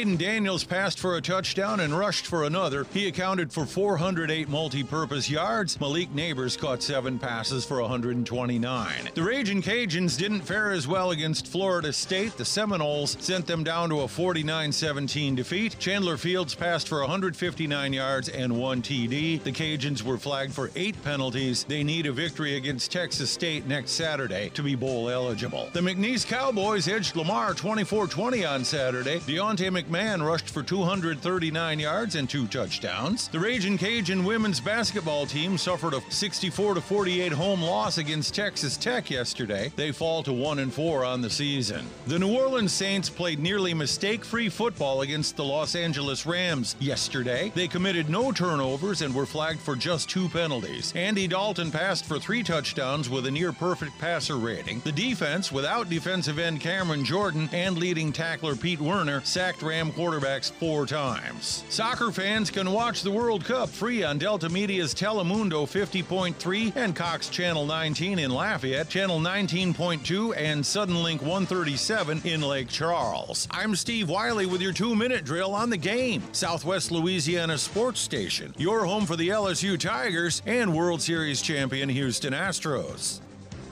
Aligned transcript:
Aiden 0.00 0.16
Daniels 0.16 0.62
passed 0.62 1.00
for 1.00 1.16
a 1.16 1.20
touchdown 1.20 1.80
and 1.80 1.92
rushed 1.92 2.24
for 2.24 2.44
another. 2.44 2.86
He 2.92 3.08
accounted 3.08 3.52
for 3.52 3.66
408 3.66 4.48
multi-purpose 4.48 5.28
yards. 5.28 5.80
Malik 5.80 6.14
Neighbors 6.14 6.56
caught 6.56 6.84
seven 6.84 7.18
passes 7.18 7.64
for 7.64 7.80
129. 7.80 9.08
The 9.12 9.22
Raging 9.24 9.60
Cajuns 9.60 10.16
didn't 10.16 10.42
fare 10.42 10.70
as 10.70 10.86
well 10.86 11.10
against 11.10 11.48
Florida 11.48 11.92
State. 11.92 12.36
The 12.36 12.44
Seminoles 12.44 13.16
sent 13.18 13.48
them 13.48 13.64
down 13.64 13.88
to 13.88 14.02
a 14.02 14.06
49-17 14.06 15.34
defeat. 15.34 15.76
Chandler 15.80 16.16
Fields 16.16 16.54
passed 16.54 16.86
for 16.86 17.00
159 17.00 17.92
yards 17.92 18.28
and 18.28 18.56
one 18.56 18.80
TD. 18.80 19.42
The 19.42 19.50
Cajuns 19.50 20.04
were 20.04 20.16
flagged 20.16 20.52
for 20.52 20.70
eight 20.76 20.94
penalties. 21.02 21.64
They 21.64 21.82
need 21.82 22.06
a 22.06 22.12
victory 22.12 22.56
against 22.56 22.92
Texas 22.92 23.32
State 23.32 23.66
next 23.66 23.90
Saturday 23.90 24.50
to 24.50 24.62
be 24.62 24.76
bowl 24.76 25.10
eligible. 25.10 25.70
The 25.72 25.80
McNeese 25.80 26.24
Cowboys 26.24 26.86
edged 26.86 27.16
Lamar 27.16 27.52
24-20 27.52 28.48
on 28.48 28.64
Saturday. 28.64 29.18
Deontay 29.18 29.87
McMahon 29.88 30.26
rushed 30.26 30.50
for 30.50 30.62
239 30.62 31.78
yards 31.80 32.14
and 32.14 32.28
two 32.28 32.46
touchdowns. 32.46 33.28
The 33.28 33.40
Raging 33.40 33.78
Cajun 33.78 34.22
women's 34.22 34.60
basketball 34.60 35.24
team 35.24 35.56
suffered 35.56 35.94
a 35.94 36.02
64 36.10 36.74
48 36.76 37.32
home 37.32 37.62
loss 37.62 37.96
against 37.96 38.34
Texas 38.34 38.76
Tech 38.76 39.10
yesterday. 39.10 39.72
They 39.76 39.90
fall 39.90 40.22
to 40.24 40.32
1 40.32 40.58
and 40.58 40.72
4 40.72 41.04
on 41.04 41.22
the 41.22 41.30
season. 41.30 41.86
The 42.06 42.18
New 42.18 42.36
Orleans 42.36 42.72
Saints 42.72 43.08
played 43.08 43.38
nearly 43.38 43.72
mistake-free 43.72 44.50
football 44.50 45.00
against 45.00 45.36
the 45.36 45.44
Los 45.44 45.74
Angeles 45.74 46.26
Rams 46.26 46.76
yesterday. 46.78 47.50
They 47.54 47.68
committed 47.68 48.10
no 48.10 48.30
turnovers 48.30 49.00
and 49.00 49.14
were 49.14 49.26
flagged 49.26 49.60
for 49.60 49.74
just 49.74 50.10
two 50.10 50.28
penalties. 50.28 50.92
Andy 50.94 51.26
Dalton 51.26 51.70
passed 51.70 52.04
for 52.04 52.18
3 52.18 52.42
touchdowns 52.42 53.08
with 53.08 53.26
a 53.26 53.30
near 53.30 53.52
perfect 53.52 53.98
passer 53.98 54.36
rating. 54.36 54.80
The 54.80 54.92
defense 54.92 55.50
without 55.50 55.88
defensive 55.88 56.38
end 56.38 56.60
Cameron 56.60 57.04
Jordan 57.04 57.48
and 57.52 57.78
leading 57.78 58.12
tackler 58.12 58.54
Pete 58.54 58.80
Werner 58.80 59.22
sacked 59.24 59.62
Rams 59.62 59.77
Ram 59.78 59.92
quarterbacks 59.92 60.50
four 60.50 60.86
times. 60.86 61.62
Soccer 61.68 62.10
fans 62.10 62.50
can 62.50 62.72
watch 62.72 63.02
the 63.02 63.12
World 63.12 63.44
Cup 63.44 63.68
free 63.68 64.02
on 64.02 64.18
Delta 64.18 64.48
Media's 64.48 64.92
Telemundo 64.92 65.68
50.3 65.68 66.74
and 66.74 66.96
Cox 66.96 67.28
Channel 67.28 67.64
19 67.64 68.18
in 68.18 68.32
Lafayette, 68.32 68.88
Channel 68.88 69.20
19.2, 69.20 70.36
and 70.36 70.64
Suddenlink 70.64 71.20
137 71.20 72.22
in 72.24 72.42
Lake 72.42 72.68
Charles. 72.68 73.46
I'm 73.52 73.76
Steve 73.76 74.08
Wiley 74.08 74.46
with 74.46 74.60
your 74.60 74.72
two 74.72 74.96
minute 74.96 75.24
drill 75.24 75.54
on 75.54 75.70
the 75.70 75.76
game. 75.76 76.24
Southwest 76.32 76.90
Louisiana 76.90 77.56
Sports 77.56 78.00
Station, 78.00 78.52
your 78.58 78.84
home 78.84 79.06
for 79.06 79.14
the 79.14 79.28
LSU 79.28 79.78
Tigers 79.78 80.42
and 80.44 80.74
World 80.74 81.00
Series 81.00 81.40
champion 81.40 81.88
Houston 81.88 82.32
Astros. 82.32 83.20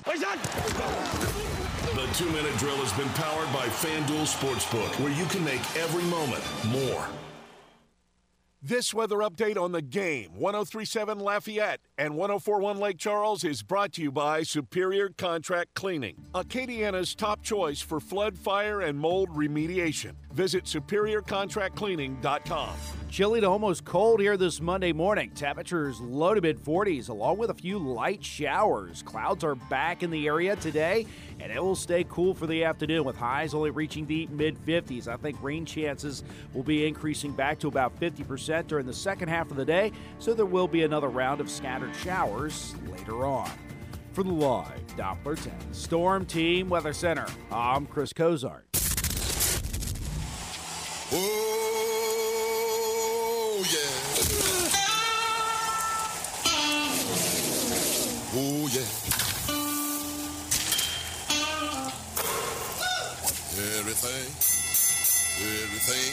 The 0.06 0.12
two 2.14 2.30
minute 2.30 2.56
drill 2.58 2.76
has 2.76 2.92
been 2.92 3.08
powered 3.14 3.52
by 3.52 3.66
FanDuel 3.66 4.24
Sportsbook, 4.24 5.00
where 5.00 5.12
you 5.12 5.24
can 5.26 5.44
make 5.44 5.60
every 5.76 6.04
moment 6.04 6.44
more. 6.66 7.08
This 8.62 8.94
weather 8.94 9.18
update 9.18 9.56
on 9.56 9.72
the 9.72 9.82
game. 9.82 10.30
1037 10.38 11.18
Lafayette 11.18 11.80
and 11.98 12.14
1041 12.14 12.78
Lake 12.78 12.98
Charles 12.98 13.42
is 13.42 13.62
brought 13.62 13.92
to 13.92 14.02
you 14.02 14.12
by 14.12 14.42
Superior 14.42 15.08
Contract 15.08 15.72
Cleaning, 15.75 16.27
Acadiana's 16.34 17.14
top 17.14 17.42
choice 17.42 17.80
for 17.80 18.00
flood, 18.00 18.36
fire, 18.36 18.83
and 18.83 18.98
mold 18.98 19.30
remediation. 19.30 20.12
Visit 20.33 20.64
superiorcontractcleaning.com. 20.64 22.75
Chilly 23.08 23.41
to 23.41 23.48
almost 23.48 23.86
cold 23.86 24.20
here 24.20 24.36
this 24.36 24.61
Monday 24.61 24.92
morning. 24.92 25.30
Temperatures 25.30 25.98
low 26.00 26.34
to 26.34 26.42
mid 26.42 26.62
40s, 26.62 27.08
along 27.08 27.38
with 27.38 27.48
a 27.48 27.55
few 27.55 27.78
light 27.78 28.22
showers. 28.22 29.03
Clouds 29.03 29.42
are 29.44 29.55
back 29.55 30.03
in 30.03 30.10
the 30.10 30.27
area 30.27 30.56
today, 30.56 31.06
and 31.41 31.50
it 31.50 31.62
will 31.62 31.77
stay 31.77 32.05
cool 32.10 32.34
for 32.34 32.47
the 32.47 32.64
afternoon 32.64 33.05
with 33.05 33.16
highs 33.16 33.55
only 33.55 33.70
reaching 33.70 34.05
the 34.06 34.27
mid 34.27 34.58
50s. 34.66 35.08
I 35.08 35.16
think 35.16 35.42
rain 35.42 35.64
chances 35.64 36.25
will 36.53 36.64
be 36.64 36.86
increasing 36.86 37.33
back 37.33 37.58
to 37.60 37.69
about 37.69 37.98
50% 37.98 38.66
during 38.66 38.84
the 38.84 38.92
second 38.92 39.28
half 39.28 39.50
of 39.50 39.56
the 39.56 39.64
day, 39.64 39.92
so 40.19 40.34
there 40.34 40.44
will 40.44 40.69
be 40.69 40.83
another 40.83 41.08
round 41.08 41.41
of 41.41 41.50
scattered 41.50 41.85
showers 41.94 42.74
later 42.90 43.26
on. 43.26 43.50
For 44.12 44.22
the 44.22 44.32
live 44.32 44.86
Doppler 44.97 45.36
10 45.42 45.52
Storm 45.72 46.24
Team 46.24 46.69
Weather 46.69 46.92
Center, 46.92 47.26
I'm 47.50 47.86
Chris 47.86 48.12
Cozart. 48.12 48.66
Oh, 51.12 51.52
yeah. 53.72 54.06
Oh, 58.38 58.69
yeah. 58.72 58.86
Everything, 63.78 64.28
everything, 65.41 66.12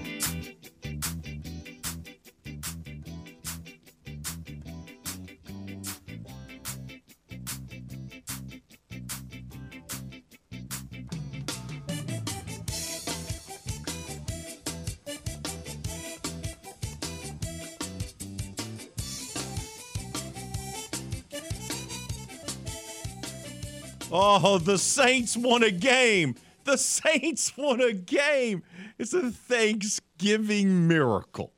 Oh, 24.11 24.57
the 24.57 24.77
Saints 24.77 25.37
won 25.37 25.63
a 25.63 25.71
game. 25.71 26.35
The 26.65 26.77
Saints 26.77 27.55
won 27.57 27.81
a 27.81 27.93
game. 27.93 28.63
It's 28.99 29.13
a 29.13 29.31
Thanksgiving 29.31 30.87
miracle. 30.87 31.53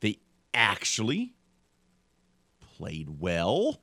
They 0.00 0.18
actually 0.52 1.34
played 2.76 3.20
well 3.20 3.80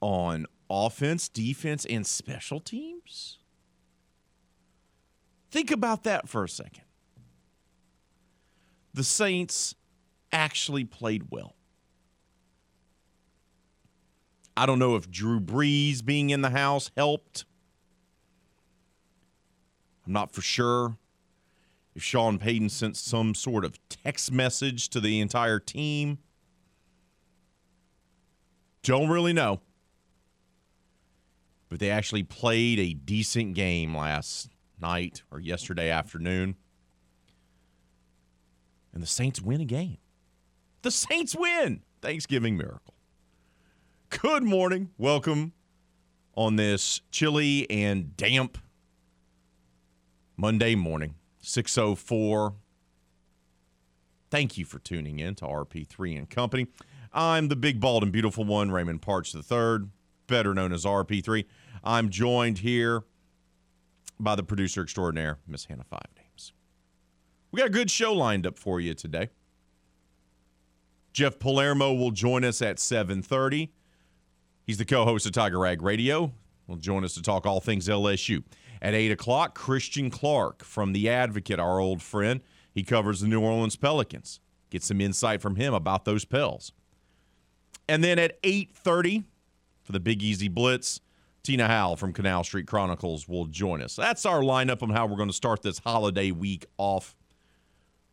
on 0.00 0.46
offense, 0.70 1.28
defense, 1.28 1.84
and 1.84 2.06
special 2.06 2.60
teams. 2.60 3.38
Think 5.50 5.70
about 5.70 6.04
that 6.04 6.28
for 6.28 6.44
a 6.44 6.48
second. 6.48 6.84
The 8.92 9.04
Saints 9.04 9.74
actually 10.32 10.84
played 10.84 11.24
well. 11.30 11.56
I 14.56 14.66
don't 14.66 14.78
know 14.78 14.96
if 14.96 15.10
Drew 15.10 15.40
Brees 15.40 16.04
being 16.04 16.30
in 16.30 16.42
the 16.42 16.50
house 16.50 16.90
helped. 16.96 17.44
I'm 20.06 20.12
not 20.12 20.32
for 20.32 20.42
sure 20.42 20.96
if 21.94 22.02
Sean 22.02 22.38
Payton 22.38 22.68
sent 22.68 22.96
some 22.96 23.34
sort 23.34 23.64
of 23.64 23.78
text 23.88 24.30
message 24.32 24.88
to 24.90 25.00
the 25.00 25.20
entire 25.20 25.58
team. 25.60 26.18
Don't 28.82 29.08
really 29.08 29.32
know. 29.32 29.60
But 31.68 31.78
they 31.80 31.90
actually 31.90 32.22
played 32.22 32.78
a 32.78 32.92
decent 32.92 33.54
game 33.54 33.96
last 33.96 34.50
night 34.80 35.22
or 35.30 35.40
yesterday 35.40 35.90
afternoon. 35.90 36.56
And 38.92 39.02
the 39.02 39.06
Saints 39.08 39.40
win 39.40 39.60
a 39.60 39.64
game. 39.64 39.98
The 40.82 40.90
Saints 40.90 41.34
win. 41.34 41.82
Thanksgiving 42.02 42.56
miracle. 42.56 42.93
Good 44.22 44.44
morning. 44.44 44.90
Welcome 44.96 45.52
on 46.36 46.56
this 46.56 47.00
chilly 47.10 47.68
and 47.68 48.16
damp 48.16 48.58
Monday 50.36 50.74
morning, 50.74 51.16
604. 51.40 52.54
Thank 54.30 54.56
you 54.56 54.64
for 54.64 54.78
tuning 54.78 55.18
in 55.18 55.34
to 55.36 55.44
RP3 55.46 56.16
and 56.16 56.30
Company. 56.30 56.68
I'm 57.12 57.48
the 57.48 57.56
big, 57.56 57.80
bald, 57.80 58.02
and 58.02 58.12
beautiful 58.12 58.44
one, 58.44 58.70
Raymond 58.70 59.02
Parks 59.02 59.34
III, 59.34 59.88
better 60.26 60.54
known 60.54 60.72
as 60.72 60.84
RP3. 60.84 61.44
I'm 61.82 62.08
joined 62.08 62.58
here 62.58 63.02
by 64.20 64.36
the 64.36 64.44
producer 64.44 64.82
extraordinaire, 64.82 65.38
Miss 65.46 65.64
Hannah 65.64 65.84
Five 65.84 66.06
Names. 66.16 66.52
We 67.50 67.58
got 67.58 67.68
a 67.68 67.72
good 67.72 67.90
show 67.90 68.12
lined 68.12 68.46
up 68.46 68.58
for 68.58 68.80
you 68.80 68.94
today. 68.94 69.30
Jeff 71.12 71.38
Palermo 71.38 71.92
will 71.92 72.10
join 72.10 72.44
us 72.44 72.62
at 72.62 72.78
730. 72.78 73.72
He's 74.64 74.78
the 74.78 74.84
co-host 74.84 75.26
of 75.26 75.32
Tiger 75.32 75.58
Rag 75.58 75.82
Radio. 75.82 76.32
Will 76.66 76.76
join 76.76 77.04
us 77.04 77.14
to 77.14 77.22
talk 77.22 77.44
all 77.44 77.60
things 77.60 77.86
LSU. 77.86 78.42
At 78.80 78.94
8 78.94 79.12
o'clock, 79.12 79.54
Christian 79.54 80.10
Clark 80.10 80.64
from 80.64 80.92
The 80.92 81.08
Advocate, 81.10 81.60
our 81.60 81.78
old 81.78 82.02
friend. 82.02 82.40
He 82.72 82.82
covers 82.82 83.20
the 83.20 83.28
New 83.28 83.40
Orleans 83.40 83.76
Pelicans. 83.76 84.40
Get 84.70 84.82
some 84.82 85.00
insight 85.00 85.42
from 85.42 85.56
him 85.56 85.74
about 85.74 86.06
those 86.06 86.24
Pels. 86.24 86.72
And 87.88 88.02
then 88.02 88.18
at 88.18 88.42
8.30, 88.42 89.24
for 89.82 89.92
the 89.92 90.00
Big 90.00 90.22
Easy 90.22 90.48
Blitz, 90.48 91.00
Tina 91.42 91.68
Howell 91.68 91.96
from 91.96 92.14
Canal 92.14 92.42
Street 92.42 92.66
Chronicles 92.66 93.28
will 93.28 93.44
join 93.44 93.82
us. 93.82 93.96
That's 93.96 94.24
our 94.24 94.40
lineup 94.40 94.82
on 94.82 94.88
how 94.88 95.06
we're 95.06 95.18
going 95.18 95.28
to 95.28 95.34
start 95.34 95.60
this 95.60 95.78
holiday 95.78 96.30
week 96.30 96.64
off 96.78 97.14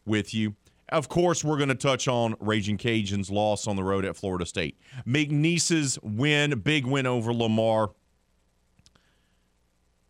with 0.05 0.33
you. 0.33 0.55
Of 0.91 1.07
course, 1.07 1.43
we're 1.43 1.57
going 1.57 1.69
to 1.69 1.75
touch 1.75 2.07
on 2.09 2.35
Raging 2.39 2.77
Cajuns' 2.77 3.31
loss 3.31 3.65
on 3.65 3.77
the 3.77 3.83
road 3.83 4.03
at 4.03 4.17
Florida 4.17 4.45
State. 4.45 4.77
McNeese's 5.07 5.97
win, 6.03 6.59
big 6.59 6.85
win 6.85 7.05
over 7.05 7.33
Lamar 7.33 7.91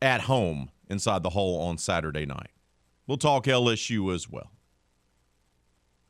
at 0.01 0.21
home 0.21 0.71
inside 0.89 1.21
the 1.21 1.29
hole 1.29 1.61
on 1.61 1.77
Saturday 1.77 2.25
night. 2.25 2.49
We'll 3.05 3.17
talk 3.17 3.45
LSU 3.45 4.13
as 4.13 4.27
well. 4.27 4.51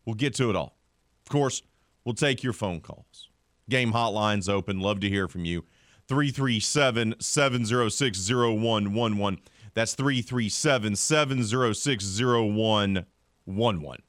We'll 0.06 0.16
get 0.16 0.34
to 0.36 0.50
it 0.50 0.56
all. 0.56 0.78
Of 1.26 1.32
course, 1.32 1.62
we'll 2.06 2.16
take 2.16 2.42
your 2.42 2.54
phone 2.54 2.80
calls. 2.80 3.28
Game 3.70 3.92
hotline's 3.92 4.48
open. 4.48 4.80
Love 4.80 5.02
to 5.02 5.10
hear 5.10 5.28
from 5.28 5.44
you. 5.46 5.66
337 6.08 7.16
706 7.20 8.30
0111. 8.30 9.40
That's 9.74 9.96
337 9.96 10.96
706 10.96 12.20
0111. 12.20 14.04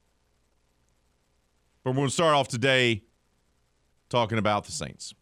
But 1.83 1.91
we're 1.91 1.97
going 1.97 2.09
to 2.09 2.15
start 2.15 2.35
off 2.35 2.49
today 2.49 3.03
talking 4.09 4.39
about 4.39 4.65
the 4.65 4.73
Saints. 4.73 5.15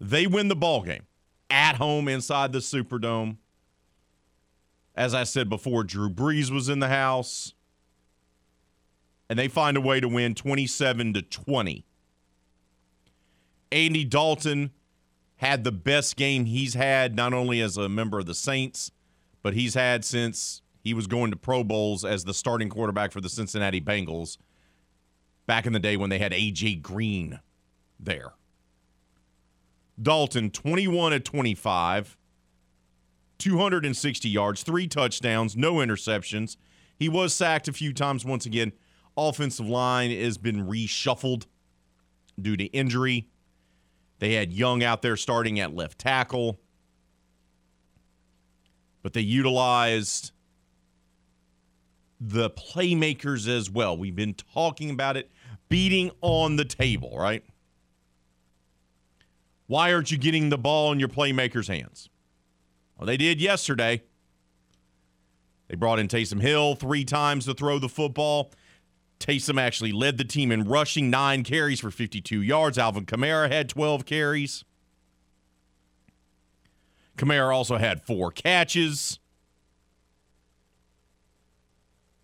They 0.00 0.26
win 0.26 0.48
the 0.48 0.56
ball 0.56 0.82
game 0.82 1.06
at 1.50 1.76
home 1.76 2.08
inside 2.08 2.52
the 2.52 2.60
Superdome. 2.60 3.36
As 4.94 5.14
I 5.14 5.24
said 5.24 5.48
before, 5.48 5.84
Drew 5.84 6.08
Brees 6.08 6.50
was 6.50 6.68
in 6.68 6.78
the 6.78 6.88
house. 6.88 7.54
And 9.28 9.38
they 9.38 9.48
find 9.48 9.76
a 9.76 9.80
way 9.80 10.00
to 10.00 10.08
win 10.08 10.34
27 10.34 11.12
to 11.14 11.22
20. 11.22 11.84
Andy 13.70 14.04
Dalton 14.04 14.70
had 15.36 15.64
the 15.64 15.72
best 15.72 16.16
game 16.16 16.46
he's 16.46 16.74
had, 16.74 17.14
not 17.14 17.34
only 17.34 17.60
as 17.60 17.76
a 17.76 17.88
member 17.88 18.18
of 18.18 18.26
the 18.26 18.34
Saints, 18.34 18.90
but 19.42 19.52
he's 19.52 19.74
had 19.74 20.04
since 20.04 20.62
he 20.82 20.94
was 20.94 21.06
going 21.06 21.30
to 21.30 21.36
Pro 21.36 21.64
Bowls 21.64 22.04
as 22.04 22.24
the 22.24 22.34
starting 22.34 22.68
quarterback 22.68 23.12
for 23.12 23.20
the 23.20 23.28
Cincinnati 23.28 23.80
Bengals 23.80 24.38
back 25.46 25.66
in 25.66 25.72
the 25.72 25.78
day 25.78 25.96
when 25.96 26.10
they 26.10 26.18
had 26.18 26.32
A.J. 26.32 26.76
Green 26.76 27.40
there. 27.98 28.32
Dalton, 30.00 30.50
21 30.50 31.12
at 31.12 31.24
25, 31.24 32.16
260 33.38 34.28
yards, 34.28 34.62
three 34.62 34.86
touchdowns, 34.86 35.56
no 35.56 35.74
interceptions. 35.74 36.56
He 36.96 37.08
was 37.08 37.34
sacked 37.34 37.68
a 37.68 37.72
few 37.72 37.92
times 37.92 38.24
once 38.24 38.46
again. 38.46 38.72
Offensive 39.16 39.68
line 39.68 40.10
has 40.10 40.38
been 40.38 40.66
reshuffled 40.66 41.46
due 42.40 42.56
to 42.56 42.64
injury. 42.66 43.28
They 44.20 44.34
had 44.34 44.52
Young 44.52 44.82
out 44.82 45.02
there 45.02 45.16
starting 45.16 45.58
at 45.58 45.74
left 45.74 45.98
tackle, 45.98 46.60
but 49.02 49.12
they 49.12 49.20
utilized 49.20 50.32
the 52.20 52.50
playmakers 52.50 53.48
as 53.48 53.70
well. 53.70 53.96
We've 53.96 54.16
been 54.16 54.34
talking 54.34 54.90
about 54.90 55.16
it, 55.16 55.30
beating 55.68 56.10
on 56.20 56.56
the 56.56 56.64
table, 56.64 57.16
right? 57.18 57.44
Why 59.66 59.92
aren't 59.92 60.10
you 60.10 60.18
getting 60.18 60.48
the 60.48 60.58
ball 60.58 60.92
in 60.92 60.98
your 60.98 61.08
playmakers' 61.08 61.68
hands? 61.68 62.08
Well, 62.96 63.06
they 63.06 63.16
did 63.16 63.40
yesterday. 63.40 64.02
They 65.68 65.76
brought 65.76 65.98
in 65.98 66.08
Taysom 66.08 66.40
Hill 66.40 66.74
three 66.74 67.04
times 67.04 67.44
to 67.44 67.54
throw 67.54 67.78
the 67.78 67.88
football. 67.88 68.50
Taysom 69.20 69.60
actually 69.60 69.92
led 69.92 70.16
the 70.16 70.24
team 70.24 70.50
in 70.50 70.64
rushing, 70.64 71.10
nine 71.10 71.44
carries 71.44 71.80
for 71.80 71.90
52 71.90 72.40
yards. 72.40 72.78
Alvin 72.78 73.04
Kamara 73.04 73.50
had 73.50 73.68
12 73.68 74.06
carries. 74.06 74.64
Kamara 77.16 77.54
also 77.54 77.76
had 77.76 78.02
four 78.02 78.30
catches. 78.30 79.18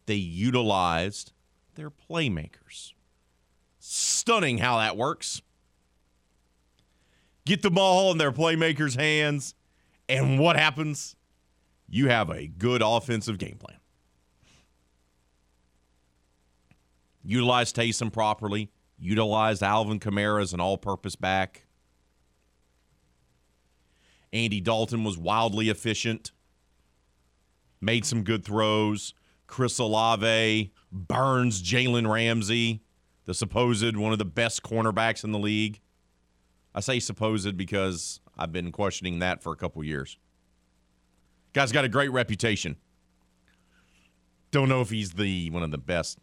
They 0.07 0.15
utilized 0.15 1.33
their 1.75 1.91
playmakers. 1.91 2.93
Stunning 3.79 4.59
how 4.59 4.79
that 4.79 4.97
works. 4.97 5.43
Get 7.45 7.63
the 7.63 7.71
ball 7.71 8.11
in 8.11 8.19
their 8.19 8.33
playmakers' 8.33 8.97
hands, 8.99 9.55
and 10.09 10.39
what 10.39 10.57
happens? 10.57 11.17
You 11.89 12.09
have 12.09 12.31
a 12.31 12.47
good 12.47 12.83
offensive 12.83 13.39
game 13.39 13.57
plan. 13.59 13.79
Utilize 17.23 17.73
Taysom 17.73 18.13
properly. 18.13 18.71
Utilize 18.99 19.63
Alvin 19.63 20.01
Kamara 20.01 20.43
as 20.43 20.53
an 20.53 20.61
all 20.61 20.79
purpose 20.79 21.17
back. 21.17 21.67
Andy 24.33 24.61
Dalton 24.61 25.05
was 25.05 25.17
wildly 25.17 25.69
efficient, 25.69 26.33
made 27.81 28.05
some 28.05 28.25
good 28.25 28.45
throws. 28.45 29.15
Chris 29.55 29.79
Olave, 29.79 30.73
Burns, 30.91 31.63
Jalen 31.63 32.13
Ramsey, 32.13 32.83
the 33.25 33.33
supposed 33.33 33.97
one 33.97 34.11
of 34.11 34.19
the 34.19 34.25
best 34.25 34.65
cornerbacks 34.65 35.23
in 35.23 35.31
the 35.31 35.39
league. 35.39 35.81
I 36.75 36.81
say 36.81 36.99
supposed 36.99 37.57
because 37.57 38.19
I've 38.37 38.51
been 38.51 38.73
questioning 38.73 39.21
that 39.21 39.45
for 39.45 39.53
a 39.53 39.57
couple 39.57 39.85
years. 39.85 40.19
Guy's 41.53 41.71
got 41.71 41.85
a 41.85 41.89
great 41.89 42.11
reputation. 42.11 42.75
Don't 44.51 44.69
know 44.69 44.81
if 44.81 44.91
he's 44.91 45.13
the 45.13 45.49
one 45.51 45.63
of 45.63 45.71
the 45.71 45.79
best 45.79 46.19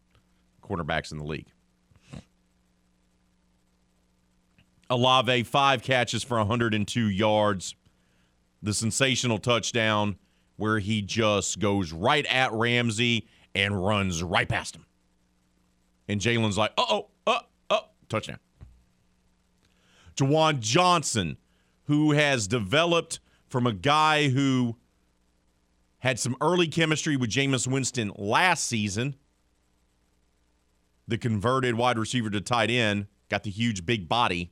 cornerbacks 0.62 1.14
in 1.14 1.18
the 1.18 1.24
league. 1.24 1.48
Olave, 4.90 5.44
five 5.44 5.84
catches 5.84 6.22
for 6.22 6.38
102 6.38 7.08
yards. 7.08 7.76
The 8.62 8.74
sensational 8.74 9.38
touchdown 9.38 10.18
where 10.62 10.78
he 10.78 11.02
just 11.02 11.58
goes 11.58 11.92
right 11.92 12.24
at 12.28 12.54
Ramsey 12.54 13.28
and 13.56 13.84
runs 13.84 14.22
right 14.22 14.48
past 14.48 14.76
him. 14.76 14.86
And 16.08 16.22
Jalen's 16.22 16.56
like, 16.56 16.72
uh 16.78 16.86
oh, 16.88 17.08
uh 17.26 17.40
oh, 17.72 17.86
touchdown. 18.08 18.38
Juwan 20.16 20.60
Johnson, 20.60 21.38
who 21.86 22.12
has 22.12 22.48
developed 22.48 23.20
from 23.48 23.66
a 23.66 23.74
guy 23.74 24.30
who 24.30 24.78
had 25.98 26.20
some 26.20 26.36
early 26.42 26.68
chemistry 26.68 27.18
with 27.18 27.32
Jameis 27.32 27.66
Winston 27.66 28.12
last 28.16 28.68
season, 28.68 29.16
the 31.08 31.18
converted 31.18 31.74
wide 31.74 31.98
receiver 31.98 32.30
to 32.30 32.40
tight 32.40 32.70
end, 32.70 33.08
got 33.30 33.42
the 33.44 33.50
huge 33.50 33.84
big 33.84 34.08
body. 34.08 34.52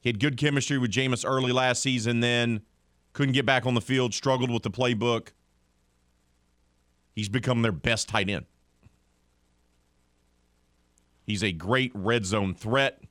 He 0.00 0.08
had 0.08 0.20
good 0.20 0.36
chemistry 0.36 0.78
with 0.78 0.92
Jameis 0.92 1.28
early 1.28 1.50
last 1.50 1.82
season, 1.82 2.20
then 2.20 2.60
couldn't 3.18 3.32
get 3.32 3.44
back 3.44 3.66
on 3.66 3.74
the 3.74 3.80
field, 3.80 4.14
struggled 4.14 4.48
with 4.48 4.62
the 4.62 4.70
playbook. 4.70 5.30
He's 7.16 7.28
become 7.28 7.62
their 7.62 7.72
best 7.72 8.08
tight 8.08 8.30
end. 8.30 8.46
He's 11.26 11.42
a 11.42 11.50
great 11.50 11.90
red 11.96 12.24
zone 12.24 12.54
threat. 12.54 13.02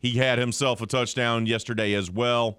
He 0.00 0.14
had 0.14 0.40
himself 0.40 0.82
a 0.82 0.86
touchdown 0.86 1.46
yesterday 1.46 1.94
as 1.94 2.10
well. 2.10 2.58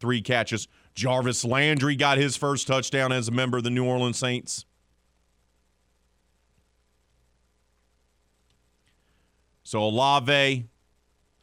Three 0.00 0.20
catches. 0.20 0.68
Jarvis 0.94 1.42
Landry 1.42 1.96
got 1.96 2.18
his 2.18 2.36
first 2.36 2.66
touchdown 2.66 3.12
as 3.12 3.28
a 3.28 3.32
member 3.32 3.56
of 3.56 3.64
the 3.64 3.70
New 3.70 3.86
Orleans 3.86 4.18
Saints. 4.18 4.66
So 9.62 9.82
Olave, 9.82 10.68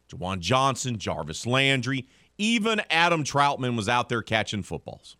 Juwan 0.08 0.38
Johnson, 0.38 0.96
Jarvis 0.96 1.44
Landry, 1.44 2.06
even 2.38 2.82
Adam 2.90 3.24
Trautman 3.24 3.76
was 3.76 3.88
out 3.88 4.08
there 4.08 4.22
catching 4.22 4.62
footballs. 4.62 5.16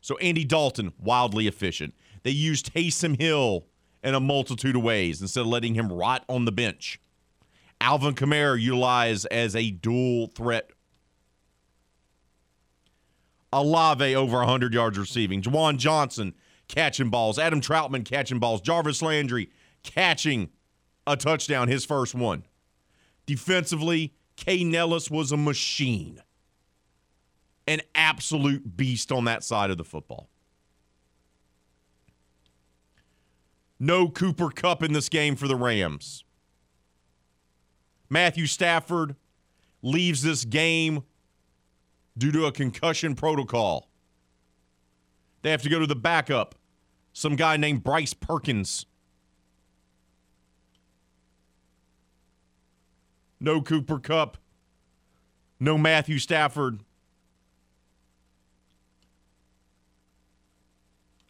So 0.00 0.16
Andy 0.18 0.44
Dalton, 0.44 0.92
wildly 0.98 1.46
efficient. 1.46 1.94
They 2.22 2.30
used 2.30 2.74
Taysom 2.74 3.20
Hill 3.20 3.66
in 4.02 4.14
a 4.14 4.20
multitude 4.20 4.76
of 4.76 4.82
ways 4.82 5.20
instead 5.20 5.42
of 5.42 5.46
letting 5.46 5.74
him 5.74 5.92
rot 5.92 6.24
on 6.28 6.46
the 6.46 6.52
bench. 6.52 7.00
Alvin 7.80 8.14
Kamara 8.14 8.60
utilized 8.60 9.26
as 9.30 9.54
a 9.56 9.70
dual 9.70 10.28
threat. 10.28 10.70
Olave 13.52 14.14
over 14.14 14.38
100 14.38 14.74
yards 14.74 14.98
receiving. 14.98 15.42
Juwan 15.42 15.76
Johnson 15.76 16.34
catching 16.68 17.10
balls. 17.10 17.38
Adam 17.38 17.60
Trautman 17.60 18.04
catching 18.04 18.38
balls. 18.38 18.60
Jarvis 18.60 19.02
Landry 19.02 19.50
catching 19.82 20.50
a 21.10 21.16
touchdown, 21.16 21.68
his 21.68 21.84
first 21.84 22.14
one. 22.14 22.44
Defensively, 23.26 24.14
Kaden 24.36 24.74
Elliss 24.74 25.10
was 25.10 25.32
a 25.32 25.36
machine. 25.36 26.22
An 27.66 27.80
absolute 27.94 28.76
beast 28.76 29.12
on 29.12 29.24
that 29.24 29.44
side 29.44 29.70
of 29.70 29.76
the 29.76 29.84
football. 29.84 30.28
No 33.78 34.08
Cooper 34.08 34.50
Kupp 34.50 34.82
in 34.82 34.92
this 34.92 35.08
game 35.08 35.36
for 35.36 35.48
the 35.48 35.56
Rams. 35.56 36.24
Matthew 38.08 38.46
Stafford 38.46 39.16
leaves 39.82 40.22
this 40.22 40.44
game 40.44 41.02
due 42.16 42.32
to 42.32 42.46
a 42.46 42.52
concussion 42.52 43.14
protocol. 43.14 43.88
They 45.42 45.50
have 45.50 45.62
to 45.62 45.70
go 45.70 45.78
to 45.78 45.86
the 45.86 45.96
backup, 45.96 46.54
some 47.12 47.36
guy 47.36 47.56
named 47.56 47.82
Bryce 47.82 48.12
Perkins 48.12 48.86
no 53.40 53.60
Cooper 53.62 53.98
Kupp, 53.98 54.36
no 55.58 55.78
Matthew 55.78 56.18
Stafford. 56.18 56.80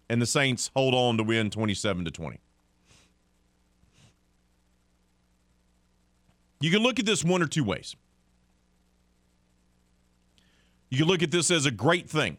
And 0.08 0.20
the 0.20 0.26
Saints 0.26 0.70
hold 0.74 0.92
on 0.92 1.16
to 1.18 1.22
win 1.22 1.50
27 1.50 2.04
to 2.04 2.10
20. 2.10 2.40
You 6.60 6.70
can 6.70 6.82
look 6.82 6.98
at 6.98 7.06
this 7.06 7.24
one 7.24 7.42
or 7.42 7.46
two 7.46 7.64
ways. 7.64 7.94
You 10.90 10.98
can 10.98 11.06
look 11.06 11.22
at 11.22 11.30
this 11.30 11.50
as 11.50 11.64
a 11.64 11.70
great 11.70 12.10
thing. 12.10 12.36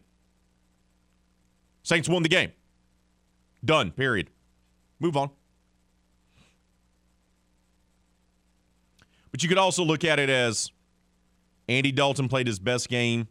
Saints 1.82 2.08
won 2.08 2.22
the 2.22 2.28
game. 2.28 2.52
Done, 3.64 3.90
period. 3.90 4.28
Move 5.00 5.16
on. 5.16 5.30
But 9.32 9.42
you 9.42 9.48
could 9.48 9.58
also 9.58 9.82
look 9.82 10.04
at 10.04 10.18
it 10.18 10.30
as 10.30 10.70
Andy 11.68 11.90
Dalton 11.90 12.28
played 12.28 12.46
his 12.46 12.58
best 12.58 12.88
game 12.88 13.28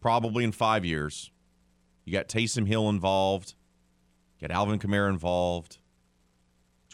probably 0.00 0.44
in 0.44 0.52
five 0.52 0.84
years. 0.84 1.30
You 2.04 2.12
got 2.12 2.28
Taysom 2.28 2.66
Hill 2.66 2.88
involved. 2.88 3.54
You 4.38 4.48
got 4.48 4.54
Alvin 4.54 4.78
Kamara 4.78 5.08
involved. 5.08 5.78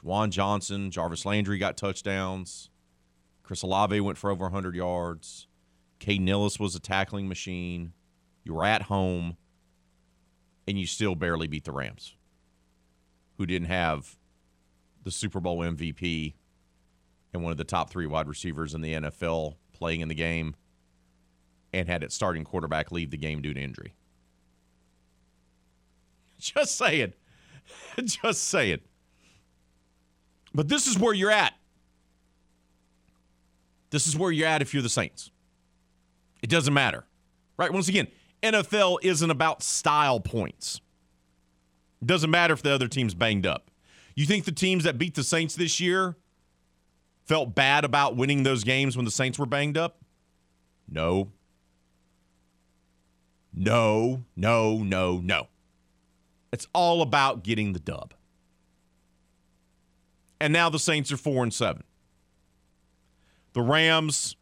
Juwan 0.01 0.31
Johnson, 0.31 0.91
Jarvis 0.91 1.27
Landry 1.27 1.59
got 1.59 1.77
touchdowns. 1.77 2.71
Chris 3.43 3.63
Olave 3.63 3.99
went 4.01 4.19
for 4.19 4.31
over 4.31 4.45
100 4.45 4.77
yards. 4.77 5.49
Kaden 5.99 6.29
Elliss 6.29 6.61
was 6.61 6.77
a 6.77 6.81
tackling 6.81 7.29
machine. 7.29 7.93
You 8.45 8.55
were 8.55 8.65
at 8.65 8.83
home, 8.83 9.37
and 10.69 10.79
you 10.79 10.87
still 10.87 11.17
barely 11.17 11.49
beat 11.49 11.65
the 11.65 11.73
Rams, 11.73 12.15
who 13.39 13.47
didn't 13.47 13.69
have 13.69 14.17
the 15.03 15.11
Super 15.11 15.41
Bowl 15.41 15.59
MVP 15.59 16.35
and 17.33 17.43
one 17.43 17.53
of 17.53 17.59
the 17.59 17.65
top 17.65 17.91
three 17.91 18.07
wide 18.07 18.29
receivers 18.29 18.75
in 18.75 18.81
the 18.81 18.95
NFL 18.95 19.57
playing 19.73 20.01
in 20.01 20.09
the 20.09 20.15
game 20.15 20.55
and 21.73 21.89
had 21.89 22.03
its 22.03 22.15
starting 22.15 22.45
quarterback 22.45 22.91
leave 22.91 23.11
the 23.11 23.17
game 23.17 23.43
due 23.43 23.55
to 23.55 23.61
injury. 23.61 23.95
Just 26.39 26.77
saying. 26.77 27.13
Just 28.05 28.45
saying. 28.45 28.81
But 30.55 30.69
this 30.69 30.87
is 30.87 30.99
where 30.99 31.13
you're 31.13 31.31
at. 31.31 31.55
This 33.91 34.07
is 34.07 34.17
where 34.17 34.31
you're 34.31 34.49
at 34.49 34.63
if 34.63 34.75
you're 34.75 34.83
the 34.83 34.89
Saints. 34.89 35.31
It 36.43 36.51
doesn't 36.51 36.75
matter. 36.75 37.05
Right? 37.57 37.73
Once 37.73 37.89
again, 37.89 38.09
NFL 38.43 38.99
isn't 39.03 39.31
about 39.31 39.63
style 39.63 40.21
points. 40.21 40.81
It 42.01 42.07
doesn't 42.07 42.31
matter 42.31 42.55
if 42.55 42.63
the 42.63 42.71
other 42.71 42.89
team's 42.89 43.15
banged 43.15 43.47
up. 43.47 43.71
You 44.15 44.27
think 44.27 44.45
the 44.45 44.53
teams 44.53 44.85
that 44.85 44.99
beat 44.99 45.15
the 45.15 45.25
Saints 45.25 45.55
this 45.55 45.81
year 45.81 46.17
felt 47.29 47.55
bad 47.55 47.85
about 47.85 48.17
winning 48.17 48.43
those 48.43 48.65
games 48.65 48.97
when 48.97 49.05
the 49.05 49.11
Saints 49.11 49.39
were 49.39 49.47
banged 49.47 49.77
up? 49.77 49.99
No. 50.89 51.31
No, 53.53 54.25
no, 54.35 54.79
no, 54.79 55.19
no. 55.19 55.49
It's 56.53 56.67
all 56.73 57.03
about 57.03 57.45
getting 57.45 57.75
the 57.75 57.79
dub. 57.79 58.15
And 60.41 60.53
now 60.53 60.71
the 60.71 60.79
Saints 60.79 61.13
are 61.13 61.17
4 61.17 61.43
and 61.43 61.53
7. 61.53 61.85
The 63.53 63.63
Rams 63.63 64.37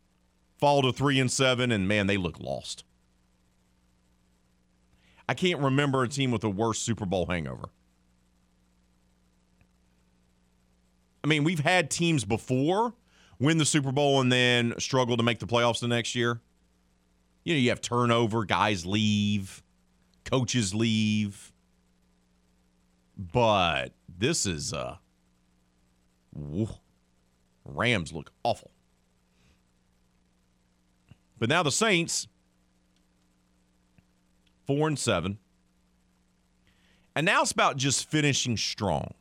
fall 0.58 0.82
to 0.82 0.92
3 0.92 1.18
and 1.20 1.30
7 1.30 1.72
and 1.72 1.88
man, 1.88 2.06
they 2.06 2.16
look 2.16 2.38
lost. 2.38 2.84
I 5.28 5.34
can't 5.34 5.60
remember 5.60 6.04
a 6.04 6.08
team 6.08 6.30
with 6.30 6.44
a 6.44 6.50
worse 6.50 6.78
Super 6.78 7.06
Bowl 7.06 7.26
hangover. 7.26 7.70
I 11.26 11.28
mean, 11.28 11.42
we've 11.42 11.59
had 11.59 11.90
teams 11.90 12.25
before 12.25 12.95
win 13.40 13.59
the 13.59 13.64
Super 13.64 13.90
Bowl 13.90 14.21
and 14.21 14.30
then 14.30 14.75
struggle 14.78 15.16
to 15.16 15.25
make 15.25 15.40
the 15.40 15.47
playoffs 15.47 15.80
the 15.80 15.88
next 15.88 16.14
year. 16.14 16.40
You 17.42 17.54
know, 17.54 17.59
you 17.59 17.71
have 17.71 17.80
turnover, 17.80 18.45
guys 18.45 18.87
leave, 18.87 19.64
coaches 20.25 20.73
leave. 20.73 21.52
But 23.18 23.88
this 24.09 24.47
is 24.47 24.73
uh 24.73 24.99
Rams 27.64 28.12
look 28.12 28.30
awful. 28.45 28.71
But 31.40 31.49
now 31.49 31.64
the 31.64 31.73
Saints, 31.73 32.28
four 34.64 34.87
and 34.87 34.97
seven. 34.97 35.38
And 37.16 37.26
now 37.26 37.42
it's 37.42 37.50
about 37.50 37.78
just 37.78 38.09
finishing 38.09 38.56
strong. 38.56 39.14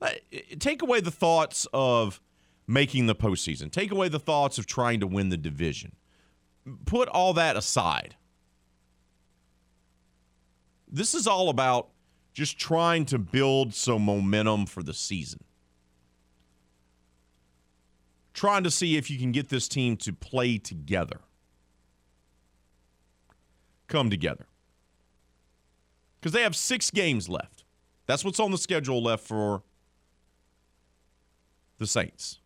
Uh, 0.00 0.10
take 0.58 0.82
away 0.82 1.00
the 1.00 1.10
thoughts 1.10 1.66
of 1.72 2.20
making 2.66 3.06
the 3.06 3.14
postseason. 3.14 3.70
Take 3.70 3.90
away 3.90 4.08
the 4.08 4.18
thoughts 4.18 4.58
of 4.58 4.66
trying 4.66 5.00
to 5.00 5.06
win 5.06 5.28
the 5.28 5.36
division. 5.36 5.96
Put 6.84 7.08
all 7.08 7.32
that 7.34 7.56
aside. 7.56 8.16
This 10.88 11.14
is 11.14 11.26
all 11.26 11.48
about 11.48 11.88
just 12.32 12.58
trying 12.58 13.06
to 13.06 13.18
build 13.18 13.74
some 13.74 14.02
momentum 14.02 14.66
for 14.66 14.82
the 14.82 14.92
season. 14.92 15.40
Trying 18.34 18.64
to 18.64 18.70
see 18.70 18.96
if 18.96 19.10
you 19.10 19.18
can 19.18 19.32
get 19.32 19.48
this 19.48 19.68
team 19.68 19.96
to 19.98 20.12
play 20.12 20.58
together. 20.58 21.20
Come 23.86 24.10
together. 24.10 24.46
Because 26.20 26.32
they 26.32 26.42
have 26.42 26.54
six 26.54 26.90
games 26.90 27.28
left. 27.28 27.64
That's 28.06 28.24
what's 28.24 28.40
on 28.40 28.50
the 28.50 28.58
schedule 28.58 29.02
left 29.02 29.26
for 29.26 29.62
the 31.78 31.86
Saints. 31.86 32.40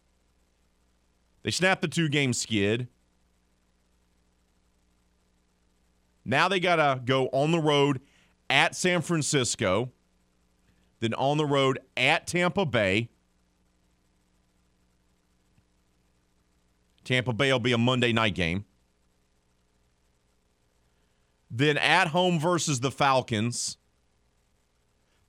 They 1.43 1.51
snapped 1.51 1.83
the 1.83 1.89
two 1.89 2.09
game 2.09 2.33
skid. 2.33 2.89
Now 6.25 6.49
they 6.49 6.61
got 6.61 6.77
to 6.77 7.01
go 7.05 7.29
on 7.29 7.51
the 7.51 7.59
road 7.59 8.01
at 8.49 8.77
San 8.77 9.01
Francisco, 9.01 9.91
then 11.01 11.15
on 11.15 11.39
the 11.39 11.47
road 11.47 11.79
at 11.97 12.27
Tampa 12.27 12.67
Bay. 12.67 13.09
Tampa 17.05 17.33
Bay 17.33 17.51
will 17.51 17.59
be 17.59 17.73
a 17.73 17.79
Monday 17.79 18.13
night 18.13 18.35
game. 18.35 18.65
Then 21.51 21.79
at 21.79 22.09
home 22.09 22.39
versus 22.39 22.81
the 22.81 22.91
Falcons. 22.91 23.77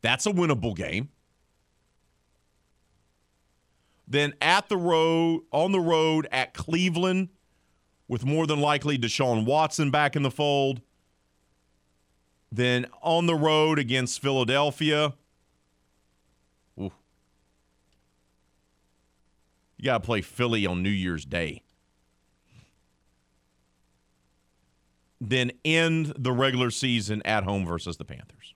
That's 0.01 0.25
a 0.25 0.31
winnable 0.31 0.75
game. 0.75 1.10
Then 4.11 4.33
at 4.41 4.67
the 4.67 4.75
road, 4.75 5.43
on 5.51 5.71
the 5.71 5.79
road 5.79 6.27
at 6.33 6.53
Cleveland, 6.53 7.29
with 8.09 8.25
more 8.25 8.45
than 8.45 8.59
likely 8.59 8.97
Deshaun 8.97 9.45
Watson 9.45 9.89
back 9.89 10.17
in 10.17 10.23
the 10.23 10.29
fold. 10.29 10.81
Then 12.51 12.87
on 13.01 13.25
the 13.25 13.35
road 13.35 13.79
against 13.79 14.21
Philadelphia. 14.21 15.13
Ooh. 16.77 16.91
You 19.77 19.85
got 19.85 19.99
to 19.99 20.05
play 20.05 20.19
Philly 20.19 20.65
on 20.65 20.83
New 20.83 20.89
Year's 20.89 21.23
Day. 21.23 21.63
Then 25.21 25.53
end 25.63 26.15
the 26.17 26.33
regular 26.33 26.69
season 26.69 27.21
at 27.23 27.45
home 27.45 27.65
versus 27.65 27.95
the 27.95 28.03
Panthers. 28.03 28.55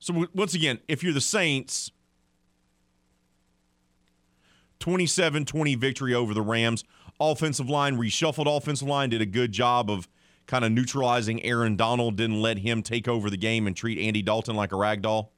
So, 0.00 0.26
once 0.34 0.54
again, 0.54 0.80
if 0.88 1.04
you're 1.04 1.12
the 1.12 1.20
Saints, 1.20 1.92
27 4.80 5.44
20 5.44 5.74
victory 5.74 6.14
over 6.14 6.34
the 6.34 6.42
Rams. 6.42 6.84
Offensive 7.20 7.68
line, 7.68 7.96
reshuffled 7.96 8.46
offensive 8.46 8.86
line, 8.86 9.10
did 9.10 9.20
a 9.20 9.26
good 9.26 9.50
job 9.50 9.90
of 9.90 10.08
kind 10.46 10.64
of 10.64 10.72
neutralizing 10.72 11.42
Aaron 11.44 11.76
Donald, 11.76 12.16
didn't 12.16 12.40
let 12.40 12.58
him 12.58 12.82
take 12.82 13.08
over 13.08 13.28
the 13.28 13.36
game 13.36 13.66
and 13.66 13.76
treat 13.76 13.98
Andy 13.98 14.22
Dalton 14.22 14.56
like 14.56 14.72
a 14.72 14.76
rag 14.76 15.02
doll. 15.02 15.32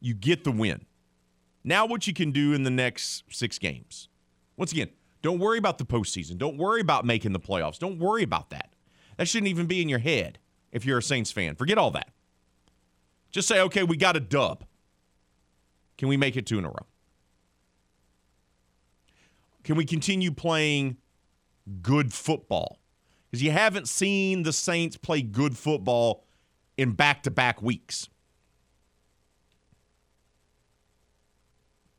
You 0.00 0.14
get 0.14 0.44
the 0.44 0.52
win. 0.52 0.86
Now, 1.64 1.84
what 1.84 2.06
you 2.06 2.14
can 2.14 2.30
do 2.30 2.54
in 2.54 2.62
the 2.62 2.70
next 2.70 3.24
six 3.30 3.58
games. 3.58 4.08
Once 4.56 4.72
again, 4.72 4.88
don't 5.20 5.38
worry 5.38 5.58
about 5.58 5.78
the 5.78 5.84
postseason. 5.84 6.38
Don't 6.38 6.56
worry 6.56 6.80
about 6.80 7.04
making 7.04 7.32
the 7.32 7.40
playoffs. 7.40 7.78
Don't 7.78 7.98
worry 7.98 8.22
about 8.22 8.50
that. 8.50 8.72
That 9.16 9.28
shouldn't 9.28 9.48
even 9.48 9.66
be 9.66 9.82
in 9.82 9.88
your 9.88 9.98
head 9.98 10.38
if 10.72 10.86
you're 10.86 10.98
a 10.98 11.02
Saints 11.02 11.32
fan. 11.32 11.56
Forget 11.56 11.76
all 11.76 11.90
that. 11.90 12.10
Just 13.30 13.48
say, 13.48 13.60
okay, 13.60 13.82
we 13.82 13.96
got 13.96 14.16
a 14.16 14.20
dub. 14.20 14.64
Can 15.98 16.08
we 16.08 16.16
make 16.16 16.36
it 16.36 16.46
two 16.46 16.58
in 16.58 16.64
a 16.64 16.68
row? 16.68 16.86
Can 19.64 19.76
we 19.76 19.84
continue 19.84 20.30
playing 20.30 20.96
good 21.82 22.14
football? 22.14 22.80
Because 23.30 23.42
you 23.42 23.50
haven't 23.50 23.88
seen 23.88 24.44
the 24.44 24.52
Saints 24.52 24.96
play 24.96 25.20
good 25.20 25.58
football 25.58 26.24
in 26.78 26.92
back 26.92 27.24
to 27.24 27.30
back 27.30 27.60
weeks. 27.60 28.08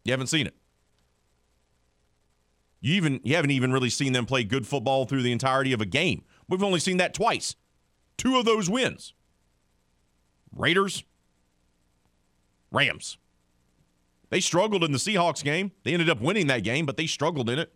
You 0.05 0.13
haven't 0.13 0.27
seen 0.27 0.47
it. 0.47 0.55
You 2.81 2.95
even 2.95 3.19
you 3.23 3.35
haven't 3.35 3.51
even 3.51 3.71
really 3.71 3.89
seen 3.89 4.13
them 4.13 4.25
play 4.25 4.43
good 4.43 4.65
football 4.65 5.05
through 5.05 5.21
the 5.21 5.31
entirety 5.31 5.73
of 5.73 5.81
a 5.81 5.85
game. 5.85 6.23
We've 6.47 6.63
only 6.63 6.79
seen 6.79 6.97
that 6.97 7.13
twice. 7.13 7.55
Two 8.17 8.37
of 8.37 8.45
those 8.45 8.69
wins. 8.69 9.13
Raiders, 10.55 11.03
Rams. 12.71 13.17
They 14.29 14.39
struggled 14.39 14.83
in 14.83 14.91
the 14.91 14.97
Seahawks 14.97 15.43
game. 15.43 15.71
They 15.83 15.93
ended 15.93 16.09
up 16.09 16.21
winning 16.21 16.47
that 16.47 16.63
game, 16.63 16.85
but 16.85 16.97
they 16.97 17.07
struggled 17.07 17.49
in 17.49 17.59
it. 17.59 17.73